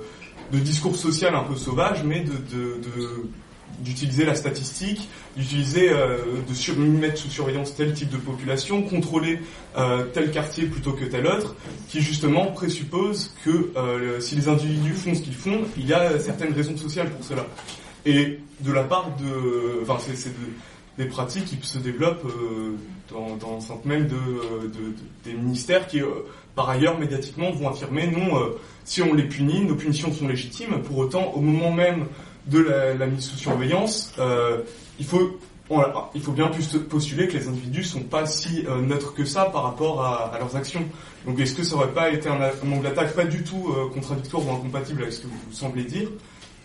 discours 0.52 0.97
social 0.97 1.34
un 1.34 1.44
peu 1.44 1.57
sauvage, 1.57 2.05
mais 2.05 2.20
de- 2.20 2.42
d'utiliser 3.81 4.25
la 4.25 4.34
statistique, 4.34 5.09
d'utiliser, 5.36 5.91
euh, 5.91 6.18
de 6.47 6.83
mettre 6.83 7.18
sous 7.18 7.31
surveillance 7.31 7.75
tel 7.75 7.92
type 7.94 8.10
de 8.10 8.17
population, 8.17 8.83
contrôler 8.83 9.41
euh, 9.76 10.05
tel 10.12 10.31
quartier 10.31 10.67
plutôt 10.67 10.92
que 10.92 11.05
tel 11.05 11.26
autre, 11.26 11.55
qui 11.89 12.01
justement 12.01 12.47
présuppose 12.47 13.34
que 13.44 13.70
euh, 13.76 14.20
si 14.20 14.36
les 14.36 14.49
individus 14.49 14.92
font 14.92 15.15
ce 15.15 15.20
qu'ils 15.23 15.34
font, 15.34 15.60
il 15.76 15.86
y 15.86 15.92
a 15.94 16.18
certaines 16.18 16.52
raisons 16.52 16.76
sociales 16.76 17.10
pour 17.10 17.25
cela. 17.25 17.47
Et 18.07 18.39
de 18.60 18.73
la 18.73 18.84
part 18.84 19.10
de, 19.20 19.81
enfin 19.83 19.97
c'est, 20.01 20.17
c'est 20.17 20.31
de- 20.31 20.52
des 20.99 21.07
pratiques 21.07 21.47
qui 21.47 21.67
se 21.68 21.78
développent 21.78 22.26
euh, 22.26 22.73
dans, 23.10 23.36
dans 23.36 23.52
l'enceinte 23.52 23.84
même 23.86 24.07
de, 24.09 24.15
de- 24.15 24.68
de- 24.68 24.94
des 25.25 25.33
ministères 25.33 25.86
qui, 25.86 26.02
euh, 26.02 26.07
par 26.55 26.68
ailleurs, 26.68 26.99
médiatiquement, 26.99 27.51
vont 27.51 27.68
affirmer 27.70 28.09
non, 28.09 28.36
euh, 28.39 28.59
si 28.84 29.01
on 29.01 29.15
les 29.15 29.23
punit, 29.23 29.65
nos 29.65 29.75
punitions 29.75 30.12
sont 30.12 30.28
légitimes. 30.28 30.83
Pour 30.83 30.99
autant, 30.99 31.33
au 31.34 31.41
moment 31.41 31.73
même 31.73 32.07
de 32.47 32.59
la, 32.61 32.95
la 32.95 33.07
mise 33.07 33.25
sous 33.25 33.37
surveillance, 33.37 34.12
euh, 34.19 34.61
il 34.99 35.07
faut 35.07 35.39
voilà, 35.69 36.11
il 36.15 36.21
faut 36.21 36.33
bien 36.33 36.49
plus 36.49 36.67
postuler 36.91 37.29
que 37.29 37.35
les 37.39 37.49
individus 37.49 37.85
sont 37.85 38.03
pas 38.03 38.27
si 38.27 38.67
euh, 38.67 38.83
neutres 38.83 39.15
que 39.15 39.25
ça 39.25 39.47
par 39.47 39.62
rapport 39.62 40.03
à, 40.05 40.35
à 40.35 40.39
leurs 40.39 40.55
actions. 40.55 40.85
Donc 41.27 41.39
est-ce 41.41 41.55
que 41.55 41.62
ça 41.62 41.77
aurait 41.77 41.93
pas 41.93 42.11
été 42.11 42.29
un, 42.29 42.41
un 42.41 42.73
angle 42.73 42.83
d'attaque 42.83 43.15
pas 43.15 43.25
du 43.25 43.43
tout 43.43 43.71
euh, 43.71 43.89
contradictoire 43.95 44.47
ou 44.47 44.51
incompatible 44.53 45.03
avec 45.03 45.15
ce 45.15 45.21
que 45.23 45.29
vous 45.29 45.53
semblez 45.53 45.85
dire, 45.85 46.09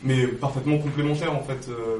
mais 0.03 0.27
parfaitement 0.27 0.77
complémentaire 0.79 1.33
en 1.33 1.43
fait 1.43 1.69
euh, 1.69 1.99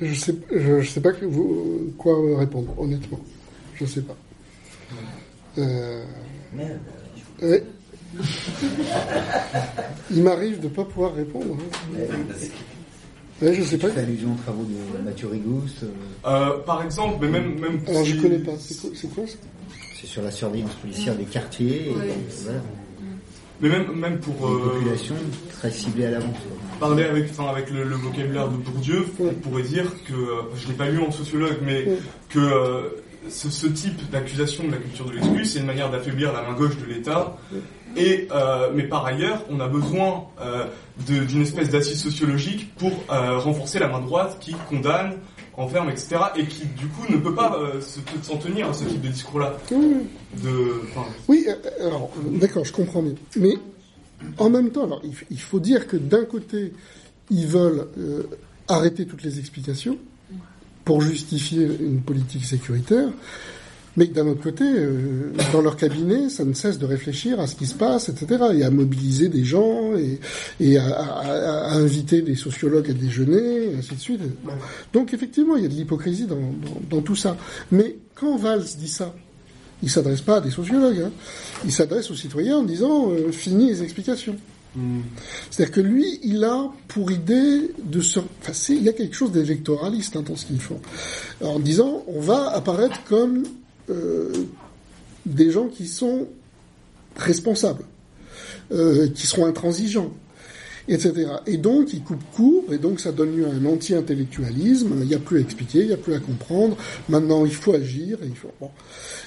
Je 0.00 0.14
sais, 0.14 0.34
je, 0.50 0.80
je 0.80 0.90
sais 0.90 1.00
pas 1.00 1.12
que 1.12 1.24
vous, 1.24 1.94
quoi 1.96 2.14
répondre, 2.38 2.74
honnêtement. 2.78 3.20
Je 3.76 3.86
sais 3.86 4.02
pas. 4.02 4.16
Euh, 5.58 6.04
ouais. 7.42 7.64
Il 10.10 10.22
m'arrive 10.22 10.60
de 10.60 10.68
pas 10.68 10.84
pouvoir 10.84 11.14
répondre. 11.14 11.56
hein. 11.58 11.96
Ouais, 13.42 13.54
je 13.54 13.62
sais 13.62 13.78
pas. 13.78 13.88
Tu 13.88 13.94
fais 13.94 14.00
allusion 14.00 14.32
aux 14.32 14.42
travaux 14.42 14.64
de 14.64 15.02
Mathieu 15.04 15.28
Rigouste. 15.28 15.84
euh, 15.84 15.88
Euh, 16.26 16.58
par 16.66 16.82
exemple, 16.82 17.18
mais 17.22 17.28
même 17.28 17.58
même 17.58 17.80
Alors 17.88 18.04
je 18.04 18.12
si- 18.14 18.20
connais 18.20 18.38
pas. 18.38 18.52
C'est 18.58 19.08
quoi, 19.14 19.26
ça? 19.26 19.36
C'est 19.98 20.06
sur 20.06 20.22
la 20.22 20.30
surveillance 20.30 20.74
policière 20.74 21.14
des 21.16 21.24
quartiers. 21.24 21.88
Et, 21.88 21.94
Ouais. 21.94 22.14
voilà. 22.44 22.60
Mais 23.62 23.68
même 23.68 23.94
même 23.94 24.18
pour 24.18 24.34
Une 24.48 24.56
euh, 24.56 24.68
population 24.70 25.14
très 25.58 25.70
ciblée 25.70 26.06
à 26.06 26.10
l'avance. 26.12 26.36
parler 26.80 27.04
avec, 27.04 27.28
enfin, 27.30 27.46
avec 27.50 27.70
le, 27.70 27.84
le 27.84 27.94
vocabulaire 27.96 28.48
de 28.48 28.56
Bourdieu, 28.56 29.04
on 29.20 29.34
pourrait 29.34 29.62
dire 29.62 29.84
que, 30.06 30.14
je 30.56 30.68
l'ai 30.68 30.74
pas 30.74 30.88
lu 30.88 30.98
en 31.02 31.10
sociologue, 31.10 31.58
mais 31.62 31.86
que 32.30 32.38
euh, 32.38 32.88
ce, 33.28 33.50
ce 33.50 33.66
type 33.66 34.10
d'accusation 34.10 34.64
de 34.64 34.70
la 34.72 34.78
culture 34.78 35.04
de 35.06 35.12
l'excuse, 35.12 35.52
c'est 35.52 35.58
une 35.60 35.66
manière 35.66 35.90
d'affaiblir 35.90 36.32
la 36.32 36.40
main 36.42 36.54
gauche 36.54 36.78
de 36.78 36.86
l'État. 36.86 37.36
Et, 37.96 38.28
euh, 38.32 38.70
mais 38.74 38.84
par 38.84 39.04
ailleurs, 39.06 39.44
on 39.50 39.58
a 39.60 39.68
besoin 39.68 40.24
euh, 40.40 40.66
d'une 41.06 41.42
espèce 41.42 41.70
d'assise 41.70 42.00
sociologique 42.00 42.74
pour 42.76 42.92
euh, 43.10 43.38
renforcer 43.38 43.78
la 43.78 43.88
main 43.88 44.00
droite 44.00 44.36
qui 44.40 44.54
condamne, 44.68 45.14
enferme, 45.56 45.90
etc. 45.90 46.16
Et 46.36 46.46
qui, 46.46 46.64
du 46.66 46.86
coup, 46.86 47.10
ne 47.12 47.18
peut 47.18 47.34
pas 47.34 47.58
se- 47.80 48.00
s'en 48.26 48.36
tenir 48.38 48.68
à 48.70 48.72
ce 48.74 48.84
type 48.84 49.00
de 49.00 49.08
discours-là. 49.08 49.56
De, 49.70 50.80
enfin, 50.84 51.06
Oui, 51.28 51.46
alors, 51.80 52.10
d'accord, 52.32 52.64
je 52.64 52.72
comprends 52.72 53.02
bien. 53.02 53.14
Mais 53.36 53.54
en 54.38 54.48
même 54.50 54.70
temps, 54.70 54.84
alors, 54.84 55.02
il, 55.30 55.40
faut 55.40 55.60
dire 55.60 55.86
que 55.88 55.96
d'un 55.96 56.24
côté, 56.24 56.72
ils 57.30 57.46
veulent 57.46 57.86
arrêter 58.68 59.04
toutes 59.06 59.22
les 59.24 59.38
explications 59.38 59.98
pour 60.84 61.02
justifier 61.02 61.64
une 61.80 62.00
politique 62.00 62.44
sécuritaire, 62.44 63.08
mais 64.00 64.08
que 64.08 64.14
d'un 64.14 64.26
autre 64.26 64.42
côté, 64.42 64.64
euh, 64.64 65.30
dans 65.52 65.60
leur 65.60 65.76
cabinet, 65.76 66.30
ça 66.30 66.46
ne 66.46 66.54
cesse 66.54 66.78
de 66.78 66.86
réfléchir 66.86 67.38
à 67.38 67.46
ce 67.46 67.54
qui 67.54 67.66
se 67.66 67.74
passe, 67.74 68.08
etc., 68.08 68.26
et 68.54 68.64
à 68.64 68.70
mobiliser 68.70 69.28
des 69.28 69.44
gens, 69.44 69.94
et, 69.94 70.18
et 70.58 70.78
à, 70.78 70.86
à- 70.86 71.72
à 71.72 71.74
inviter 71.74 72.22
des 72.22 72.34
sociologues 72.34 72.88
à 72.90 72.94
déjeuner, 72.94 73.72
et 73.72 73.74
ainsi 73.78 73.94
de 73.94 74.00
suite. 74.00 74.22
Bon. 74.42 74.52
Donc 74.94 75.12
effectivement, 75.12 75.56
il 75.56 75.64
y 75.64 75.66
a 75.66 75.68
de 75.68 75.74
l'hypocrisie 75.74 76.24
dans, 76.24 76.36
dans- 76.36 76.80
dans 76.96 77.02
tout 77.02 77.14
ça. 77.16 77.36
Mais 77.70 77.96
quand 78.14 78.36
Valls 78.38 78.64
dit 78.78 78.88
ça, 78.88 79.14
il 79.82 79.90
s'adresse 79.90 80.22
pas 80.22 80.36
à 80.36 80.40
des 80.40 80.50
sociologues, 80.50 81.02
hein. 81.06 81.12
il 81.66 81.72
s'adresse 81.72 82.10
aux 82.10 82.14
citoyens 82.16 82.56
en 82.58 82.62
disant 82.64 83.10
euh, 83.10 83.30
fini 83.32 83.68
les 83.68 83.82
explications. 83.82 84.36
C'est-à-dire 85.50 85.74
que 85.74 85.80
lui, 85.80 86.20
il 86.22 86.44
a 86.44 86.70
pour 86.86 87.10
idée 87.10 87.72
de 87.82 88.00
se... 88.00 88.20
Enfin, 88.20 88.52
il 88.68 88.82
y 88.84 88.88
a 88.88 88.92
quelque 88.92 89.16
chose 89.16 89.32
d'électoraliste 89.32 90.14
hein, 90.16 90.22
dans 90.24 90.36
ce 90.36 90.46
qu'ils 90.46 90.60
font. 90.60 90.78
En 91.42 91.58
disant, 91.58 92.04
on 92.06 92.20
va 92.20 92.50
apparaître 92.50 93.02
comme 93.08 93.42
euh, 93.90 94.32
des 95.26 95.50
gens 95.50 95.68
qui 95.68 95.86
sont 95.86 96.28
responsables, 97.16 97.84
euh, 98.72 99.08
qui 99.08 99.26
seront 99.26 99.46
intransigeants, 99.46 100.12
etc. 100.88 101.26
Et 101.46 101.56
donc, 101.56 101.92
il 101.92 102.02
coupe 102.02 102.22
court, 102.32 102.64
et 102.72 102.78
donc 102.78 103.00
ça 103.00 103.12
donne 103.12 103.36
lieu 103.36 103.46
à 103.46 103.50
un 103.50 103.64
anti-intellectualisme, 103.66 104.94
il 105.00 105.08
n'y 105.08 105.14
a 105.14 105.18
plus 105.18 105.38
à 105.38 105.40
expliquer, 105.40 105.80
il 105.80 105.86
n'y 105.88 105.92
a 105.92 105.98
plus 105.98 106.14
à 106.14 106.18
comprendre, 106.18 106.76
maintenant 107.08 107.44
il 107.44 107.54
faut 107.54 107.74
agir, 107.74 108.18
il 108.22 108.34
faut... 108.34 108.48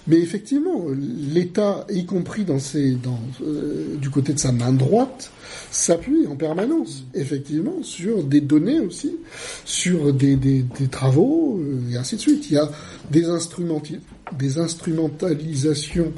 Mais 0.08 0.18
effectivement, 0.18 0.86
l'État, 1.34 1.86
y 1.90 2.06
compris 2.06 2.46
euh, 2.50 3.96
du 3.98 4.10
côté 4.10 4.34
de 4.34 4.40
sa 4.40 4.52
main 4.52 4.74
droite, 4.74 5.32
s'appuie 5.72 6.28
en 6.28 6.36
permanence, 6.36 7.06
effectivement, 7.14 7.82
sur 7.84 8.24
des 8.24 8.42
données 8.42 8.80
aussi, 8.80 9.16
sur 9.64 10.14
des, 10.14 10.66
travaux, 10.92 11.62
et 11.90 11.96
ainsi 11.96 12.18
de 12.18 12.22
suite. 12.22 12.50
Il 12.50 12.56
y 12.56 12.58
a 12.58 12.70
des, 13.12 13.30
des 14.32 14.58
instrumentalisations 14.58 16.14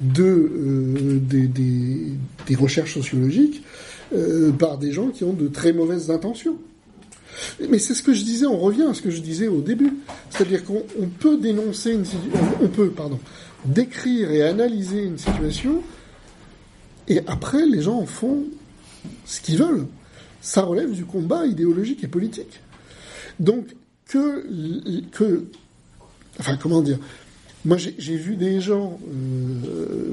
de, 0.00 0.24
euh, 0.24 1.18
des, 1.20 2.56
recherches 2.56 2.94
sociologiques 2.94 3.62
euh, 4.14 4.50
par 4.50 4.78
des 4.78 4.92
gens 4.92 5.08
qui 5.08 5.24
ont 5.24 5.32
de 5.32 5.48
très 5.48 5.72
mauvaises 5.72 6.10
intentions. 6.10 6.56
Mais 7.68 7.78
c'est 7.78 7.94
ce 7.94 8.02
que 8.02 8.12
je 8.12 8.24
disais, 8.24 8.46
on 8.46 8.58
revient 8.58 8.86
à 8.90 8.94
ce 8.94 9.02
que 9.02 9.10
je 9.10 9.20
disais 9.20 9.48
au 9.48 9.60
début. 9.60 9.92
C'est-à-dire 10.30 10.64
qu'on 10.64 10.82
on 11.00 11.06
peut 11.06 11.36
dénoncer 11.36 11.92
une 11.92 12.04
situation, 12.04 12.40
on 12.60 12.68
peut, 12.68 12.90
pardon, 12.90 13.20
décrire 13.64 14.30
et 14.30 14.42
analyser 14.42 15.04
une 15.04 15.18
situation, 15.18 15.82
et 17.10 17.20
après, 17.26 17.66
les 17.66 17.82
gens 17.82 17.98
en 17.98 18.06
font 18.06 18.44
ce 19.24 19.40
qu'ils 19.40 19.58
veulent. 19.58 19.86
Ça 20.40 20.62
relève 20.62 20.92
du 20.92 21.04
combat 21.04 21.44
idéologique 21.44 22.04
et 22.04 22.08
politique. 22.08 22.60
Donc, 23.40 23.66
que, 24.06 24.46
que, 25.10 25.44
enfin, 26.38 26.56
comment 26.56 26.82
dire, 26.82 26.98
moi 27.64 27.76
j'ai 27.76 28.16
vu 28.16 28.36
des 28.36 28.60
gens 28.60 28.98
euh, 29.12 30.12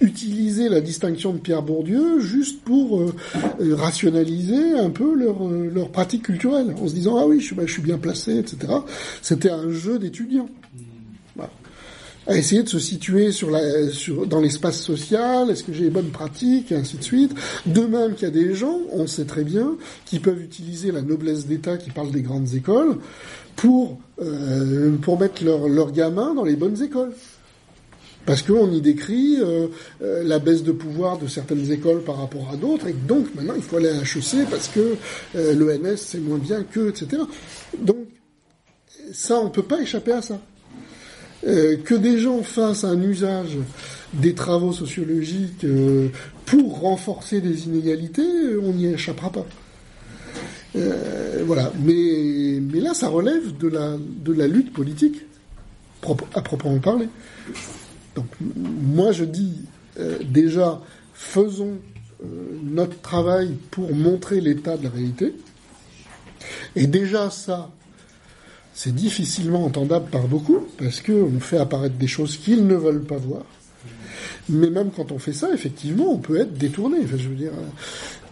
utiliser 0.00 0.68
la 0.68 0.80
distinction 0.80 1.32
de 1.32 1.38
Pierre 1.38 1.62
Bourdieu 1.62 2.20
juste 2.20 2.62
pour 2.62 3.00
euh, 3.00 3.12
rationaliser 3.74 4.72
un 4.78 4.90
peu 4.90 5.14
leur, 5.14 5.46
euh, 5.46 5.70
leur 5.74 5.90
pratique 5.90 6.22
culturelle, 6.22 6.74
en 6.80 6.88
se 6.88 6.94
disant 6.94 7.16
ah 7.18 7.26
oui, 7.26 7.40
je, 7.40 7.46
suis- 7.46 7.54
bah, 7.56 7.64
je 7.66 7.72
suis 7.72 7.82
bien 7.82 7.98
placé, 7.98 8.36
etc. 8.38 8.72
C'était 9.20 9.50
un 9.50 9.70
jeu 9.70 9.98
d'étudiants. 9.98 10.48
À 12.26 12.36
essayer 12.36 12.62
de 12.62 12.68
se 12.68 12.78
situer 12.78 13.32
sur 13.32 13.50
la, 13.50 13.88
sur, 13.90 14.26
dans 14.26 14.40
l'espace 14.40 14.80
social, 14.80 15.50
est-ce 15.50 15.64
que 15.64 15.72
j'ai 15.72 15.84
les 15.84 15.90
bonnes 15.90 16.10
pratiques, 16.10 16.70
et 16.70 16.76
ainsi 16.76 16.96
de 16.98 17.02
suite. 17.02 17.32
De 17.66 17.80
même 17.80 18.14
qu'il 18.14 18.24
y 18.24 18.30
a 18.30 18.30
des 18.30 18.54
gens, 18.54 18.78
on 18.92 19.06
sait 19.08 19.24
très 19.24 19.42
bien, 19.42 19.72
qui 20.04 20.20
peuvent 20.20 20.40
utiliser 20.40 20.92
la 20.92 21.00
noblesse 21.02 21.46
d'État 21.46 21.76
qui 21.78 21.90
parle 21.90 22.12
des 22.12 22.20
grandes 22.22 22.54
écoles 22.54 22.98
pour, 23.56 23.98
euh, 24.22 24.96
pour 25.02 25.18
mettre 25.18 25.44
leurs 25.44 25.68
leurs 25.68 25.92
gamins 25.92 26.34
dans 26.34 26.44
les 26.44 26.56
bonnes 26.56 26.82
écoles. 26.82 27.12
Parce 28.26 28.42
qu'on 28.42 28.70
y 28.70 28.80
décrit 28.80 29.38
euh, 29.40 29.68
euh, 30.02 30.22
la 30.22 30.38
baisse 30.38 30.62
de 30.62 30.72
pouvoir 30.72 31.18
de 31.18 31.26
certaines 31.26 31.72
écoles 31.72 32.02
par 32.02 32.18
rapport 32.18 32.50
à 32.52 32.56
d'autres, 32.56 32.86
et 32.86 32.92
donc 32.92 33.34
maintenant 33.34 33.54
il 33.56 33.62
faut 33.62 33.76
aller 33.76 33.88
à 33.88 34.02
HEC 34.02 34.48
parce 34.50 34.68
que 34.68 34.96
euh, 35.36 35.54
l'ENS 35.54 35.96
c'est 35.96 36.20
moins 36.20 36.38
bien 36.38 36.62
que, 36.62 36.90
etc. 36.90 37.22
Donc 37.78 37.96
ça, 39.12 39.40
on 39.40 39.48
peut 39.50 39.62
pas 39.62 39.80
échapper 39.80 40.12
à 40.12 40.22
ça. 40.22 40.38
Euh, 41.46 41.78
que 41.78 41.94
des 41.94 42.18
gens 42.18 42.42
fassent 42.42 42.84
un 42.84 43.00
usage 43.00 43.56
des 44.12 44.34
travaux 44.34 44.72
sociologiques 44.72 45.64
pour 46.44 46.80
renforcer 46.80 47.40
les 47.40 47.64
inégalités, 47.64 48.56
on 48.62 48.72
n'y 48.74 48.86
échappera 48.86 49.30
pas. 49.30 49.46
Euh, 50.76 51.42
voilà, 51.46 51.72
mais, 51.82 52.60
mais 52.60 52.80
là, 52.80 52.94
ça 52.94 53.08
relève 53.08 53.56
de 53.56 53.68
la, 53.68 53.96
de 53.98 54.32
la 54.32 54.46
lutte 54.46 54.72
politique, 54.72 55.16
à 56.34 56.42
proprement 56.42 56.78
parler. 56.78 57.08
Donc, 58.14 58.26
moi, 58.40 59.12
je 59.12 59.24
dis 59.24 59.56
euh, 59.98 60.18
déjà, 60.24 60.80
faisons 61.12 61.78
euh, 62.22 62.26
notre 62.62 63.00
travail 63.00 63.56
pour 63.70 63.94
montrer 63.94 64.40
l'état 64.40 64.76
de 64.76 64.84
la 64.84 64.90
réalité. 64.90 65.34
Et 66.76 66.86
déjà, 66.86 67.30
ça, 67.30 67.70
c'est 68.72 68.94
difficilement 68.94 69.64
entendable 69.64 70.08
par 70.10 70.26
beaucoup, 70.28 70.66
parce 70.78 71.00
qu'on 71.02 71.40
fait 71.40 71.58
apparaître 71.58 71.96
des 71.96 72.06
choses 72.06 72.36
qu'ils 72.36 72.66
ne 72.66 72.74
veulent 72.74 73.04
pas 73.04 73.18
voir. 73.18 73.42
Mais 74.48 74.70
même 74.70 74.90
quand 74.90 75.12
on 75.12 75.18
fait 75.18 75.32
ça, 75.32 75.52
effectivement, 75.52 76.12
on 76.12 76.18
peut 76.18 76.40
être 76.40 76.54
détourné. 76.54 76.98
Enfin, 77.04 77.16
je 77.18 77.28
veux 77.28 77.34
dire, 77.34 77.52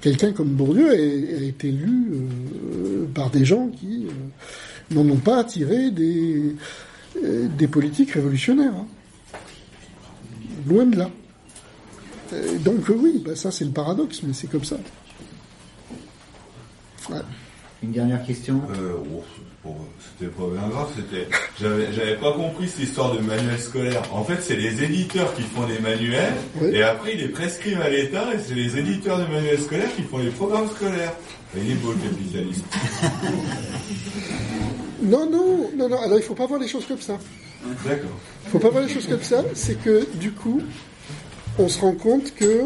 quelqu'un 0.01 0.33
comme 0.33 0.49
Bourdieu 0.49 0.89
a, 0.91 0.93
a 0.93 1.43
été 1.43 1.70
lu 1.70 2.12
euh, 2.12 3.07
par 3.15 3.31
des 3.31 3.44
gens 3.44 3.68
qui 3.68 4.07
euh, 4.07 4.94
n'en 4.94 5.09
ont 5.10 5.17
pas 5.18 5.44
tiré 5.44 5.91
des, 5.91 6.55
euh, 7.23 7.49
des 7.57 7.68
politiques 7.68 8.12
révolutionnaires. 8.12 8.75
hein. 8.75 8.86
Loin 10.67 10.86
de 10.86 10.97
là. 10.97 11.10
Euh, 12.33 12.59
donc 12.59 12.91
euh, 12.91 12.94
oui, 12.94 13.23
bah, 13.25 13.35
ça 13.36 13.51
c'est 13.51 13.65
le 13.65 13.70
paradoxe, 13.70 14.23
mais 14.23 14.33
c'est 14.33 14.49
comme 14.49 14.65
ça. 14.65 14.77
Ouais. 17.10 17.20
Une 17.83 17.93
dernière 17.93 18.25
question? 18.27 18.60
Euh, 18.77 18.94
oh, 19.15 19.23
bon, 19.65 19.75
c'était 20.19 20.31
pas 20.31 20.47
bien 20.47 20.69
grave, 20.69 20.89
c'était. 20.97 21.28
J'avais, 21.61 21.93
j'avais 21.93 22.17
pas 22.17 22.33
compris 22.33 22.69
cette 22.69 22.81
histoire 22.81 23.15
de 23.15 23.20
manuel 23.20 23.59
scolaire. 23.59 24.03
En 24.12 24.25
fait, 24.25 24.41
c'est 24.41 24.57
les 24.57 24.83
éditeurs 24.83 25.35
qui 25.35 25.43
font 25.43 25.67
des 25.67 25.78
manuels, 25.78 26.35
et 26.73 26.83
après 26.83 27.15
ils 27.15 27.20
les 27.20 27.28
prescrivent 27.28 27.81
à 27.81 27.89
l'État, 27.89 28.35
et 28.35 28.39
c'est 28.39 28.55
les 28.55 28.77
éditeurs 28.78 29.19
de 29.19 29.27
manuels 29.33 29.61
scolaires 29.61 29.95
qui 29.95 30.03
font 30.03 30.19
les 30.19 30.31
programmes 30.31 30.69
scolaires. 30.69 31.15
Et 31.57 31.61
il 31.61 31.70
est 31.73 31.75
beau 31.77 31.93
le 31.93 31.99
capitalisme. 31.99 32.65
Non, 35.01 35.31
non, 35.31 35.70
non, 35.77 35.89
non. 35.89 36.01
Alors 36.01 36.19
il 36.19 36.25
faut 36.25 36.35
pas 36.35 36.47
voir 36.47 36.61
les 36.61 36.69
choses 36.69 36.85
comme 36.85 37.01
ça. 37.01 37.19
D'accord. 37.85 38.11
Il 38.45 38.51
faut 38.51 38.59
pas 38.59 38.70
voir 38.70 38.83
les 38.83 38.93
choses 38.93 39.07
comme 39.07 39.23
ça. 39.23 39.45
C'est 39.55 39.81
que 39.81 40.07
du 40.17 40.33
coup, 40.33 40.61
on 41.59 41.69
se 41.69 41.81
rend 41.81 41.95
compte 41.95 42.35
que 42.35 42.65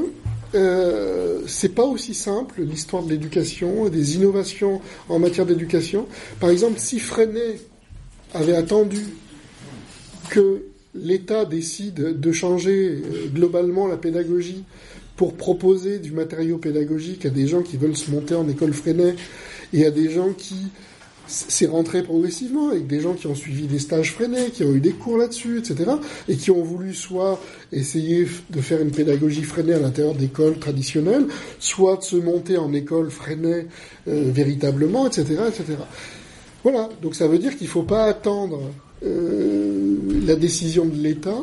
euh, 0.54 1.40
c'est 1.46 1.74
pas 1.74 1.84
aussi 1.84 2.14
simple 2.14 2.62
l'histoire 2.62 3.02
de 3.02 3.10
l'éducation 3.10 3.86
et 3.86 3.90
des 3.90 4.16
innovations 4.16 4.80
en 5.08 5.18
matière 5.18 5.46
d'éducation. 5.46 6.06
Par 6.40 6.50
exemple, 6.50 6.78
si 6.78 6.98
Freinet 6.98 7.60
avait 8.34 8.56
attendu 8.56 9.00
que 10.30 10.62
l'État 10.94 11.44
décide 11.44 12.20
de 12.20 12.32
changer 12.32 13.02
euh, 13.02 13.28
globalement 13.32 13.86
la 13.86 13.96
pédagogie 13.96 14.64
pour 15.16 15.34
proposer 15.34 15.98
du 15.98 16.12
matériau 16.12 16.58
pédagogique 16.58 17.26
à 17.26 17.30
des 17.30 17.46
gens 17.46 17.62
qui 17.62 17.76
veulent 17.76 17.96
se 17.96 18.10
monter 18.10 18.34
en 18.34 18.48
école 18.48 18.72
Freinet 18.72 19.14
et 19.72 19.86
à 19.86 19.90
des 19.90 20.10
gens 20.10 20.32
qui 20.32 20.56
c'est 21.32 21.66
rentré 21.66 22.02
progressivement 22.02 22.68
avec 22.68 22.86
des 22.86 23.00
gens 23.00 23.14
qui 23.14 23.26
ont 23.26 23.34
suivi 23.34 23.66
des 23.66 23.78
stages 23.78 24.12
freinés, 24.12 24.50
qui 24.52 24.64
ont 24.64 24.72
eu 24.72 24.80
des 24.80 24.92
cours 24.92 25.16
là-dessus, 25.16 25.58
etc., 25.58 25.92
et 26.28 26.36
qui 26.36 26.50
ont 26.50 26.62
voulu 26.62 26.94
soit 26.94 27.40
essayer 27.72 28.26
de 28.50 28.60
faire 28.60 28.80
une 28.80 28.90
pédagogie 28.90 29.42
freinée 29.42 29.72
à 29.72 29.78
l'intérieur 29.78 30.14
d'écoles 30.14 30.58
traditionnelles, 30.58 31.26
soit 31.58 31.96
de 31.96 32.02
se 32.02 32.16
monter 32.16 32.58
en 32.58 32.72
école 32.72 33.10
freinée 33.10 33.66
euh, 34.08 34.30
véritablement, 34.32 35.06
etc., 35.06 35.40
etc. 35.48 35.78
Voilà. 36.62 36.88
Donc 37.00 37.14
ça 37.14 37.26
veut 37.26 37.38
dire 37.38 37.56
qu'il 37.56 37.66
ne 37.66 37.72
faut 37.72 37.82
pas 37.82 38.04
attendre 38.04 38.60
euh, 39.04 39.96
la 40.26 40.36
décision 40.36 40.84
de 40.84 40.96
l'État 40.96 41.42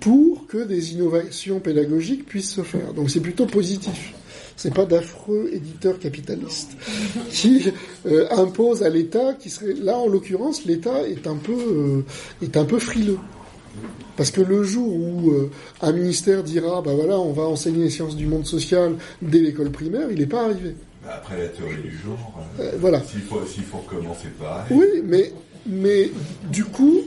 pour 0.00 0.46
que 0.48 0.64
des 0.64 0.94
innovations 0.94 1.60
pédagogiques 1.60 2.26
puissent 2.26 2.54
se 2.54 2.62
faire. 2.62 2.92
Donc 2.94 3.10
c'est 3.10 3.20
plutôt 3.20 3.46
positif. 3.46 4.14
C'est 4.62 4.72
pas 4.72 4.84
d'affreux 4.86 5.50
éditeurs 5.52 5.98
capitalistes 5.98 6.70
qui 7.32 7.72
euh, 8.06 8.28
imposent 8.30 8.84
à 8.84 8.90
l'État 8.90 9.34
qui 9.34 9.50
serait 9.50 9.72
là 9.74 9.98
en 9.98 10.06
l'occurrence 10.06 10.64
l'État 10.66 11.02
est 11.08 11.26
un 11.26 11.34
peu 11.34 11.52
euh, 11.52 12.04
est 12.44 12.56
un 12.56 12.64
peu 12.64 12.78
frileux 12.78 13.18
parce 14.16 14.30
que 14.30 14.40
le 14.40 14.62
jour 14.62 14.86
où 14.94 15.32
euh, 15.32 15.50
un 15.80 15.90
ministère 15.90 16.44
dira 16.44 16.80
bah 16.80 16.92
voilà 16.94 17.18
on 17.18 17.32
va 17.32 17.42
enseigner 17.42 17.82
les 17.82 17.90
sciences 17.90 18.14
du 18.14 18.26
monde 18.28 18.46
social 18.46 18.94
dès 19.20 19.40
l'école 19.40 19.72
primaire 19.72 20.06
il 20.12 20.20
n'est 20.20 20.26
pas 20.26 20.44
arrivé 20.44 20.76
Bah, 21.04 21.14
Après 21.16 21.38
la 21.38 21.48
théorie 21.48 21.82
du 21.82 21.98
genre, 21.98 22.32
voilà. 22.78 23.02
S'il 23.02 23.22
faut, 23.22 23.44
s'il 23.44 23.64
faut 23.64 23.78
recommencer 23.78 24.28
pareil. 24.38 24.66
oui 24.70 25.02
mais 25.04 25.32
mais 25.66 26.08
du 26.52 26.62
coup 26.64 27.00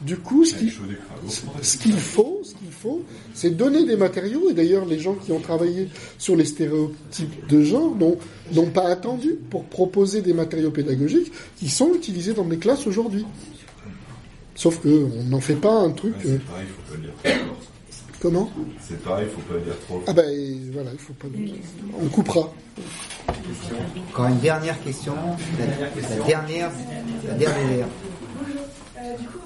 du 0.00 0.16
coup 0.16 0.46
ce 0.46 0.52
c'est 0.52 0.60
qui 0.60 0.70
chaud 0.70 0.84
des 0.88 0.94
crânes. 0.96 1.60
ce 1.60 1.76
qu'il 1.76 1.92
faut, 1.92 2.40
ce 2.42 2.54
qu'il 2.54 2.61
faut, 2.82 3.02
c'est 3.34 3.50
donner 3.56 3.84
des 3.84 3.96
matériaux. 3.96 4.50
Et 4.50 4.54
d'ailleurs, 4.54 4.84
les 4.84 4.98
gens 4.98 5.14
qui 5.14 5.30
ont 5.32 5.40
travaillé 5.40 5.88
sur 6.18 6.34
les 6.36 6.44
stéréotypes 6.44 7.46
de 7.48 7.62
genre 7.62 7.94
n'ont 8.52 8.70
pas 8.70 8.88
attendu 8.88 9.36
pour 9.50 9.64
proposer 9.64 10.20
des 10.22 10.34
matériaux 10.34 10.70
pédagogiques 10.70 11.32
qui 11.56 11.68
sont 11.68 11.94
utilisés 11.94 12.34
dans 12.34 12.46
les 12.48 12.58
classes 12.58 12.86
aujourd'hui. 12.86 13.24
Sauf 14.54 14.80
que 14.80 14.88
on 15.20 15.24
n'en 15.30 15.40
fait 15.40 15.54
pas 15.54 15.72
un 15.80 15.90
truc. 15.90 16.14
euh, 16.26 16.38
C'est 16.38 16.44
pareil, 16.44 16.66
il 16.68 16.72
faut 16.74 16.82
pas 16.92 16.96
le 16.96 17.02
dire 17.02 17.12
trop 17.22 17.30
fort. 17.30 17.58
comment? 18.20 18.50
C'est 18.86 19.02
pareil, 19.02 19.26
il 19.28 19.34
faut 19.34 19.48
pas 19.48 19.54
le 19.54 19.60
dire 19.64 19.78
trop 19.86 20.02
Ah 20.06 20.12
ben 20.12 20.70
voilà, 20.72 20.90
il 20.92 20.98
faut 20.98 21.12
pas. 21.14 21.26
On 22.02 22.08
coupera. 22.08 22.52
Encore 24.10 24.26
une 24.26 24.38
dernière 24.40 24.82
question. 24.84 25.14
La, 25.58 25.66
la 26.18 26.24
dernière, 26.26 26.70
la 27.26 27.34
dernière. 27.34 27.86
Euh, 28.98 29.16
du 29.18 29.26
coup, 29.26 29.38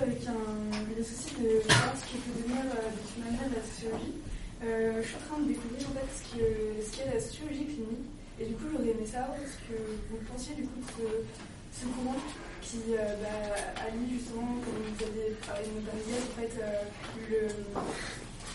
en 0.00 0.06
fait, 0.06 0.10
juste 0.16 0.24
euh, 0.24 0.24
qu'il 0.24 0.24
y 0.24 0.28
a 0.28 0.32
un- 0.32 0.94
des 0.96 1.04
soucis 1.04 1.34
de 1.36 1.50
savoir 1.68 1.92
ce 1.96 2.04
qu'il 2.08 2.20
faut 2.24 2.32
devenir 2.40 2.64
euh, 2.72 2.88
du 2.88 3.14
manuel 3.20 3.48
de 3.52 3.56
la 3.60 3.64
sociologie. 3.68 4.16
Euh, 4.64 5.00
je 5.02 5.06
suis 5.08 5.16
en 5.16 5.24
train 5.28 5.40
de 5.44 5.48
découvrir 5.48 5.84
en 5.88 5.94
fait 5.96 6.08
ce 6.16 6.22
qu'est 6.32 6.56
ce 6.84 6.88
qu'est 6.96 7.08
la 7.12 7.20
sociologie 7.20 7.64
clinique. 7.68 8.06
Et 8.40 8.44
du 8.48 8.54
coup, 8.56 8.66
j'aurais 8.72 8.90
aimé 8.96 9.04
savoir 9.04 9.36
ce 9.44 9.56
que 9.68 9.76
vous 10.08 10.20
pensiez 10.24 10.54
du 10.56 10.64
coup 10.64 10.80
de 10.80 10.88
ce, 10.96 11.04
ce 11.80 11.84
courant 11.92 12.16
qui 12.64 12.96
euh, 12.96 13.16
bah, 13.20 13.52
allie 13.84 14.16
justement, 14.16 14.56
comme 14.64 14.80
vous 14.80 14.96
avez 15.04 15.36
parlé 15.44 15.64
de 15.68 15.72
Montaigne, 15.76 16.16
en 16.24 16.32
fait, 16.40 16.54
euh, 16.60 16.84
le, 17.28 17.40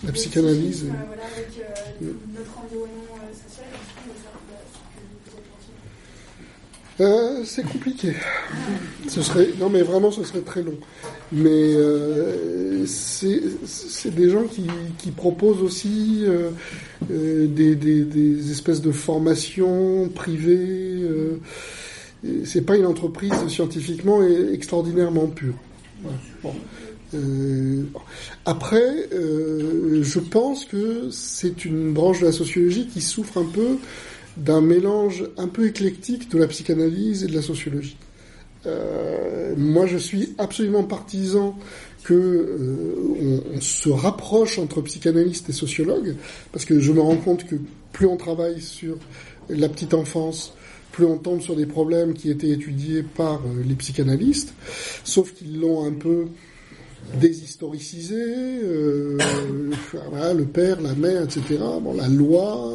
La 0.01 0.09
le 0.09 0.11
psychanalyse, 0.13 0.81
psychisme, 0.89 0.93
oui. 0.93 1.05
voilà, 1.09 1.25
avec 1.29 1.49
Oui. 2.01 2.13
notre 2.33 2.53
environnement 2.57 3.17
social. 3.33 3.65
Et 3.69 3.77
du 3.77 3.85
coup, 3.93 4.01
je 4.01 4.09
voulais 4.09 4.21
savoir 4.25 4.41
bah, 4.49 4.61
ce 4.65 4.77
que 4.81 5.01
vous 5.05 5.37
en 5.37 5.41
pensez. 5.53 5.73
Euh, 7.01 7.41
c'est 7.43 7.63
compliqué. 7.63 8.13
Ce 9.07 9.21
serait 9.21 9.49
non 9.59 9.69
mais 9.69 9.81
vraiment 9.81 10.11
ce 10.11 10.23
serait 10.23 10.41
très 10.41 10.63
long. 10.63 10.77
Mais 11.31 11.49
euh, 11.75 12.85
c'est 12.85 14.15
des 14.15 14.29
gens 14.29 14.43
qui, 14.43 14.67
qui 14.97 15.11
proposent 15.11 15.61
aussi 15.61 16.21
euh, 16.23 16.51
euh, 17.11 17.47
des, 17.47 17.75
des, 17.75 18.03
des 18.03 18.51
espèces 18.51 18.81
de 18.81 18.91
formations 18.91 20.09
privées. 20.09 21.01
Euh, 21.03 21.39
c'est 22.45 22.65
pas 22.65 22.77
une 22.77 22.85
entreprise 22.85 23.33
scientifiquement 23.49 24.21
extraordinairement 24.53 25.27
pure. 25.27 25.55
Bon. 26.41 26.53
Euh, 27.13 27.83
après, 28.45 29.09
euh, 29.13 30.01
je 30.01 30.19
pense 30.19 30.65
que 30.65 31.09
c'est 31.11 31.65
une 31.65 31.93
branche 31.93 32.21
de 32.21 32.25
la 32.25 32.31
sociologie 32.31 32.87
qui 32.87 33.01
souffre 33.01 33.37
un 33.37 33.45
peu 33.45 33.77
d'un 34.37 34.61
mélange 34.61 35.25
un 35.37 35.47
peu 35.47 35.67
éclectique 35.67 36.29
de 36.29 36.37
la 36.37 36.47
psychanalyse 36.47 37.23
et 37.23 37.27
de 37.27 37.33
la 37.33 37.41
sociologie. 37.41 37.97
Euh, 38.65 39.53
moi, 39.57 39.85
je 39.85 39.97
suis 39.97 40.33
absolument 40.37 40.83
partisan 40.83 41.57
que 42.03 42.13
euh, 42.13 43.41
on, 43.55 43.61
se 43.61 43.89
rapproche 43.89 44.59
entre 44.59 44.81
psychanalystes 44.81 45.49
et 45.49 45.53
sociologues, 45.53 46.15
parce 46.51 46.65
que 46.65 46.79
je 46.79 46.91
me 46.91 47.01
rends 47.01 47.17
compte 47.17 47.45
que 47.45 47.55
plus 47.91 48.05
on 48.05 48.17
travaille 48.17 48.61
sur 48.61 48.97
la 49.49 49.69
petite 49.69 49.93
enfance, 49.93 50.53
plus 50.91 51.05
on 51.05 51.17
tombe 51.17 51.41
sur 51.41 51.55
des 51.55 51.65
problèmes 51.65 52.13
qui 52.13 52.29
étaient 52.29 52.49
étudiés 52.49 53.03
par 53.03 53.35
euh, 53.35 53.63
les 53.67 53.75
psychanalystes, 53.75 54.53
sauf 55.03 55.33
qu'ils 55.33 55.59
l'ont 55.59 55.85
un 55.85 55.93
peu 55.93 56.27
déshistoricisé, 57.13 58.15
euh, 58.17 59.17
le 60.35 60.45
père, 60.45 60.81
la 60.81 60.93
mère, 60.93 61.23
etc. 61.23 61.59
Bon, 61.81 61.93
la 61.93 62.07
loi. 62.07 62.73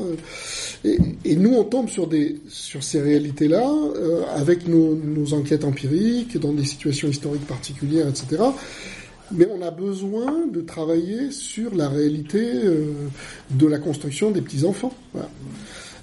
euh, 0.84 0.97
et, 1.25 1.36
nous, 1.36 1.55
on 1.55 1.65
tombe 1.65 1.89
sur 1.89 2.07
des 2.07 2.39
sur 2.49 2.83
ces 2.83 3.00
réalités-là 3.00 3.68
euh, 3.97 4.23
avec 4.34 4.67
nos, 4.67 5.34
enquêtes 5.34 5.65
empiriques 5.65 6.39
dans 6.39 6.52
des 6.52 6.65
situations 6.65 7.09
historiques 7.09 7.47
particulières, 7.47 8.09
etc. 8.09 8.42
Mais 9.33 9.47
on 9.47 9.62
a 9.62 9.70
besoin 9.70 10.47
de 10.47 10.60
travailler 10.60 11.31
sur 11.31 11.75
la 11.75 11.89
réalité 11.89 12.50
de 13.50 13.67
la 13.67 13.78
construction 13.78 14.33
des 14.33 14.41
petits 14.41 14.65
enfants, 14.65 14.92
voilà, 15.12 15.31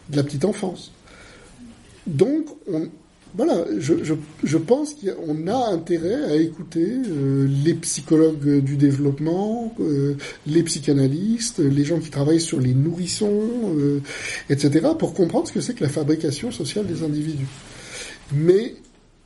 de 0.10 0.16
la 0.16 0.24
petite 0.24 0.46
enfance. 0.46 0.94
Donc, 2.06 2.46
on, 2.72 2.88
voilà, 3.38 3.66
je, 3.78 4.04
je, 4.04 4.16
je 4.44 4.58
pense 4.58 4.96
qu'on 4.96 5.48
a 5.48 5.68
intérêt 5.72 6.24
à 6.24 6.36
écouter 6.36 6.86
euh, 7.08 7.48
les 7.64 7.76
psychologues 7.76 8.60
du 8.64 8.76
développement, 8.78 9.74
euh, 9.80 10.16
les 10.48 10.64
psychanalystes, 10.64 11.60
les 11.60 11.86
gens 11.86 12.00
qui 12.00 12.10
travaillent 12.10 12.42
sur 12.42 12.60
les 12.60 12.74
nourrissons, 12.74 13.50
euh, 13.78 14.02
etc., 14.50 14.88
pour 14.98 15.14
comprendre 15.14 15.48
ce 15.48 15.54
que 15.54 15.62
c'est 15.62 15.76
que 15.76 15.84
la 15.84 15.90
fabrication 15.90 16.50
sociale 16.52 16.88
des 16.88 17.04
individus. 17.04 17.46
Mais 18.34 18.74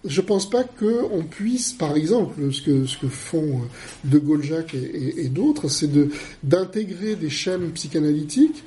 je 0.03 0.19
pense 0.21 0.49
pas 0.49 0.63
qu'on 0.63 1.23
puisse, 1.23 1.73
par 1.73 1.95
exemple, 1.95 2.51
ce 2.51 2.61
que, 2.61 2.85
ce 2.85 2.97
que 2.97 3.07
font 3.07 3.61
euh, 3.61 4.09
De 4.09 4.17
Gaulle-Jacques 4.17 4.73
et, 4.73 5.21
et- 5.25 5.29
d'autres, 5.29 5.69
c'est 5.69 5.91
de 5.91 6.09
d'intégrer 6.43 7.15
des 7.15 7.29
schèmes 7.29 7.71
psychanalytiques 7.71 8.63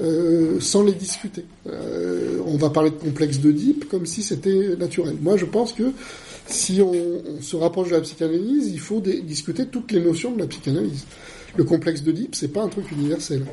euh, 0.00 0.60
sans 0.60 0.82
les 0.82 0.92
discuter. 0.92 1.44
Euh, 1.66 2.38
on 2.46 2.56
va 2.56 2.70
parler 2.70 2.90
de 2.90 2.96
complexe 2.96 3.38
d'Oedipe 3.38 3.88
comme 3.88 4.06
si 4.06 4.22
c'était 4.22 4.76
naturel. 4.76 5.16
Moi, 5.20 5.36
je 5.36 5.46
pense 5.46 5.72
que 5.72 5.92
si 6.46 6.80
on, 6.82 6.92
se 7.40 7.56
rapproche 7.56 7.88
de 7.88 7.94
la 7.94 8.00
psychanalyse, 8.00 8.68
il 8.68 8.78
faut 8.78 9.00
des- 9.00 9.22
discuter 9.22 9.66
toutes 9.66 9.92
les 9.92 10.00
notions 10.00 10.32
de 10.32 10.38
la 10.38 10.46
psychanalyse. 10.46 11.04
Le 11.56 11.64
complexe 11.64 12.02
d'Oedipe, 12.02 12.34
c'est 12.34 12.48
pas 12.48 12.62
un 12.62 12.68
truc 12.68 12.90
universel. 12.92 13.44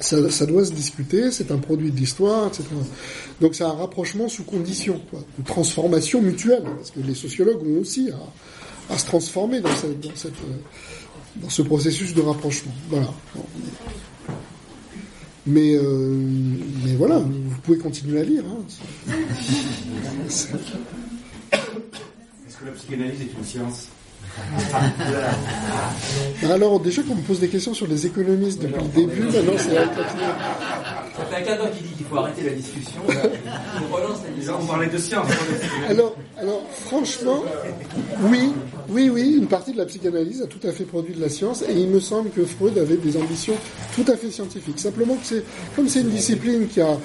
Ça, 0.00 0.46
doit 0.46 0.64
se 0.64 0.72
discuter, 0.72 1.30
c'est 1.30 1.50
un 1.50 1.58
produit 1.58 1.90
de 1.90 1.96
l'histoire, 1.96 2.48
etc. 2.48 2.64
Donc 3.40 3.54
c'est 3.54 3.64
un 3.64 3.72
rapprochement 3.72 4.28
sous 4.28 4.44
condition, 4.44 5.00
quoi, 5.10 5.20
de 5.38 5.44
transformation 5.44 6.22
mutuelle, 6.22 6.64
parce 6.76 6.90
que 6.90 7.00
les 7.00 7.14
sociologues 7.14 7.62
ont 7.66 7.80
aussi 7.80 8.10
à, 8.90 8.96
se 8.96 9.04
transformer 9.04 9.60
dans, 9.60 9.68
dans 11.42 11.50
ce 11.50 11.62
processus 11.62 12.14
de 12.14 12.22
rapprochement. 12.22 12.72
Voilà. 12.88 13.12
Mais, 15.46 15.76
euh, 15.76 16.16
mais 16.84 16.96
voilà, 16.96 17.18
vous 17.18 17.60
pouvez 17.62 17.78
continuer 17.78 18.20
à 18.20 18.24
lire. 18.24 18.42
Hein. 18.44 18.64
Est-ce 20.26 20.48
que 22.58 22.64
la 22.64 22.72
psychanalyse 22.72 23.20
est 23.20 23.32
une 23.38 23.44
science? 23.44 23.88
Alors 26.50 26.80
déjà 26.80 27.02
qu'on 27.02 27.14
me 27.14 27.22
pose 27.22 27.40
des 27.40 27.48
questions 27.48 27.74
sur 27.74 27.86
les 27.86 28.06
économistes 28.06 28.62
depuis 28.62 28.82
le 28.82 28.88
début, 28.88 29.22
maintenant 29.22 29.52
c'est 29.56 29.76
à 29.76 29.86
T'as 31.30 31.40
quelqu'un 31.40 31.66
qui 31.68 31.82
dit 31.82 31.94
qu'il 31.94 32.06
faut 32.06 32.18
arrêter 32.18 32.42
la 32.42 32.52
discussion. 32.52 33.00
On 33.06 33.94
relance 33.94 34.18
la 34.22 34.30
discussion. 34.30 34.58
On 34.60 34.66
parlait 34.66 34.88
de 34.88 34.98
science. 34.98 35.28
Alors, 35.88 36.14
alors, 36.38 36.62
franchement, 36.70 37.42
oui, 38.24 38.52
oui, 38.88 39.08
oui, 39.08 39.36
une 39.38 39.46
partie 39.46 39.72
de 39.72 39.78
la 39.78 39.86
psychanalyse 39.86 40.42
a 40.42 40.46
tout 40.46 40.64
à 40.66 40.72
fait 40.72 40.84
produit 40.84 41.14
de 41.14 41.20
la 41.20 41.28
science, 41.28 41.62
et 41.62 41.72
il 41.72 41.88
me 41.88 42.00
semble 42.00 42.30
que 42.30 42.44
Freud 42.44 42.76
avait 42.78 42.96
des 42.96 43.16
ambitions 43.16 43.54
tout 43.94 44.04
à 44.08 44.16
fait 44.16 44.30
scientifiques. 44.30 44.78
Simplement 44.78 45.14
que 45.14 45.24
c'est, 45.24 45.44
comme 45.74 45.88
c'est 45.88 46.00
une 46.00 46.10
discipline 46.10 46.68
qui 46.68 46.80
a 46.80 46.96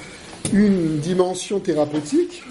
une 0.53 1.00
dimension 1.00 1.60
thérapeutique, 1.60 2.43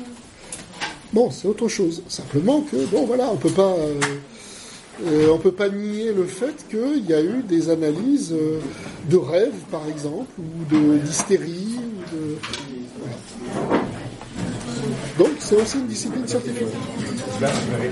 bon, 1.12 1.30
c'est 1.30 1.46
autre 1.46 1.68
chose. 1.68 2.02
Simplement 2.08 2.62
que, 2.62 2.76
bon, 2.86 3.04
voilà, 3.04 3.28
on 3.30 3.36
peut 3.36 3.50
pas, 3.50 3.74
euh, 3.78 4.00
euh, 5.06 5.28
on 5.32 5.38
peut 5.38 5.52
pas 5.52 5.68
nier 5.68 6.12
le 6.12 6.24
fait 6.24 6.66
qu'il 6.68 7.08
y 7.08 7.14
a 7.14 7.22
eu 7.22 7.42
des 7.42 7.70
analyses 7.70 8.32
euh, 8.32 8.58
de 9.08 9.16
rêve, 9.16 9.54
par 9.70 9.86
exemple, 9.88 10.30
ou 10.38 10.74
de 10.74 10.98
d'hystérie, 10.98 11.78
ou 11.78 12.16
de, 12.16 12.36
voilà. 12.98 13.82
Donc, 15.18 15.30
c'est 15.38 15.56
aussi 15.56 15.78
une 15.78 15.86
discipline 15.86 16.26
scientifique. 16.26 16.68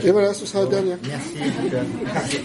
Et 0.05 0.11
voilà, 0.11 0.35
ce 0.35 0.47
sera 0.47 0.65
la 0.65 0.71
dernière. 0.71 0.99
Merci. 1.07 2.41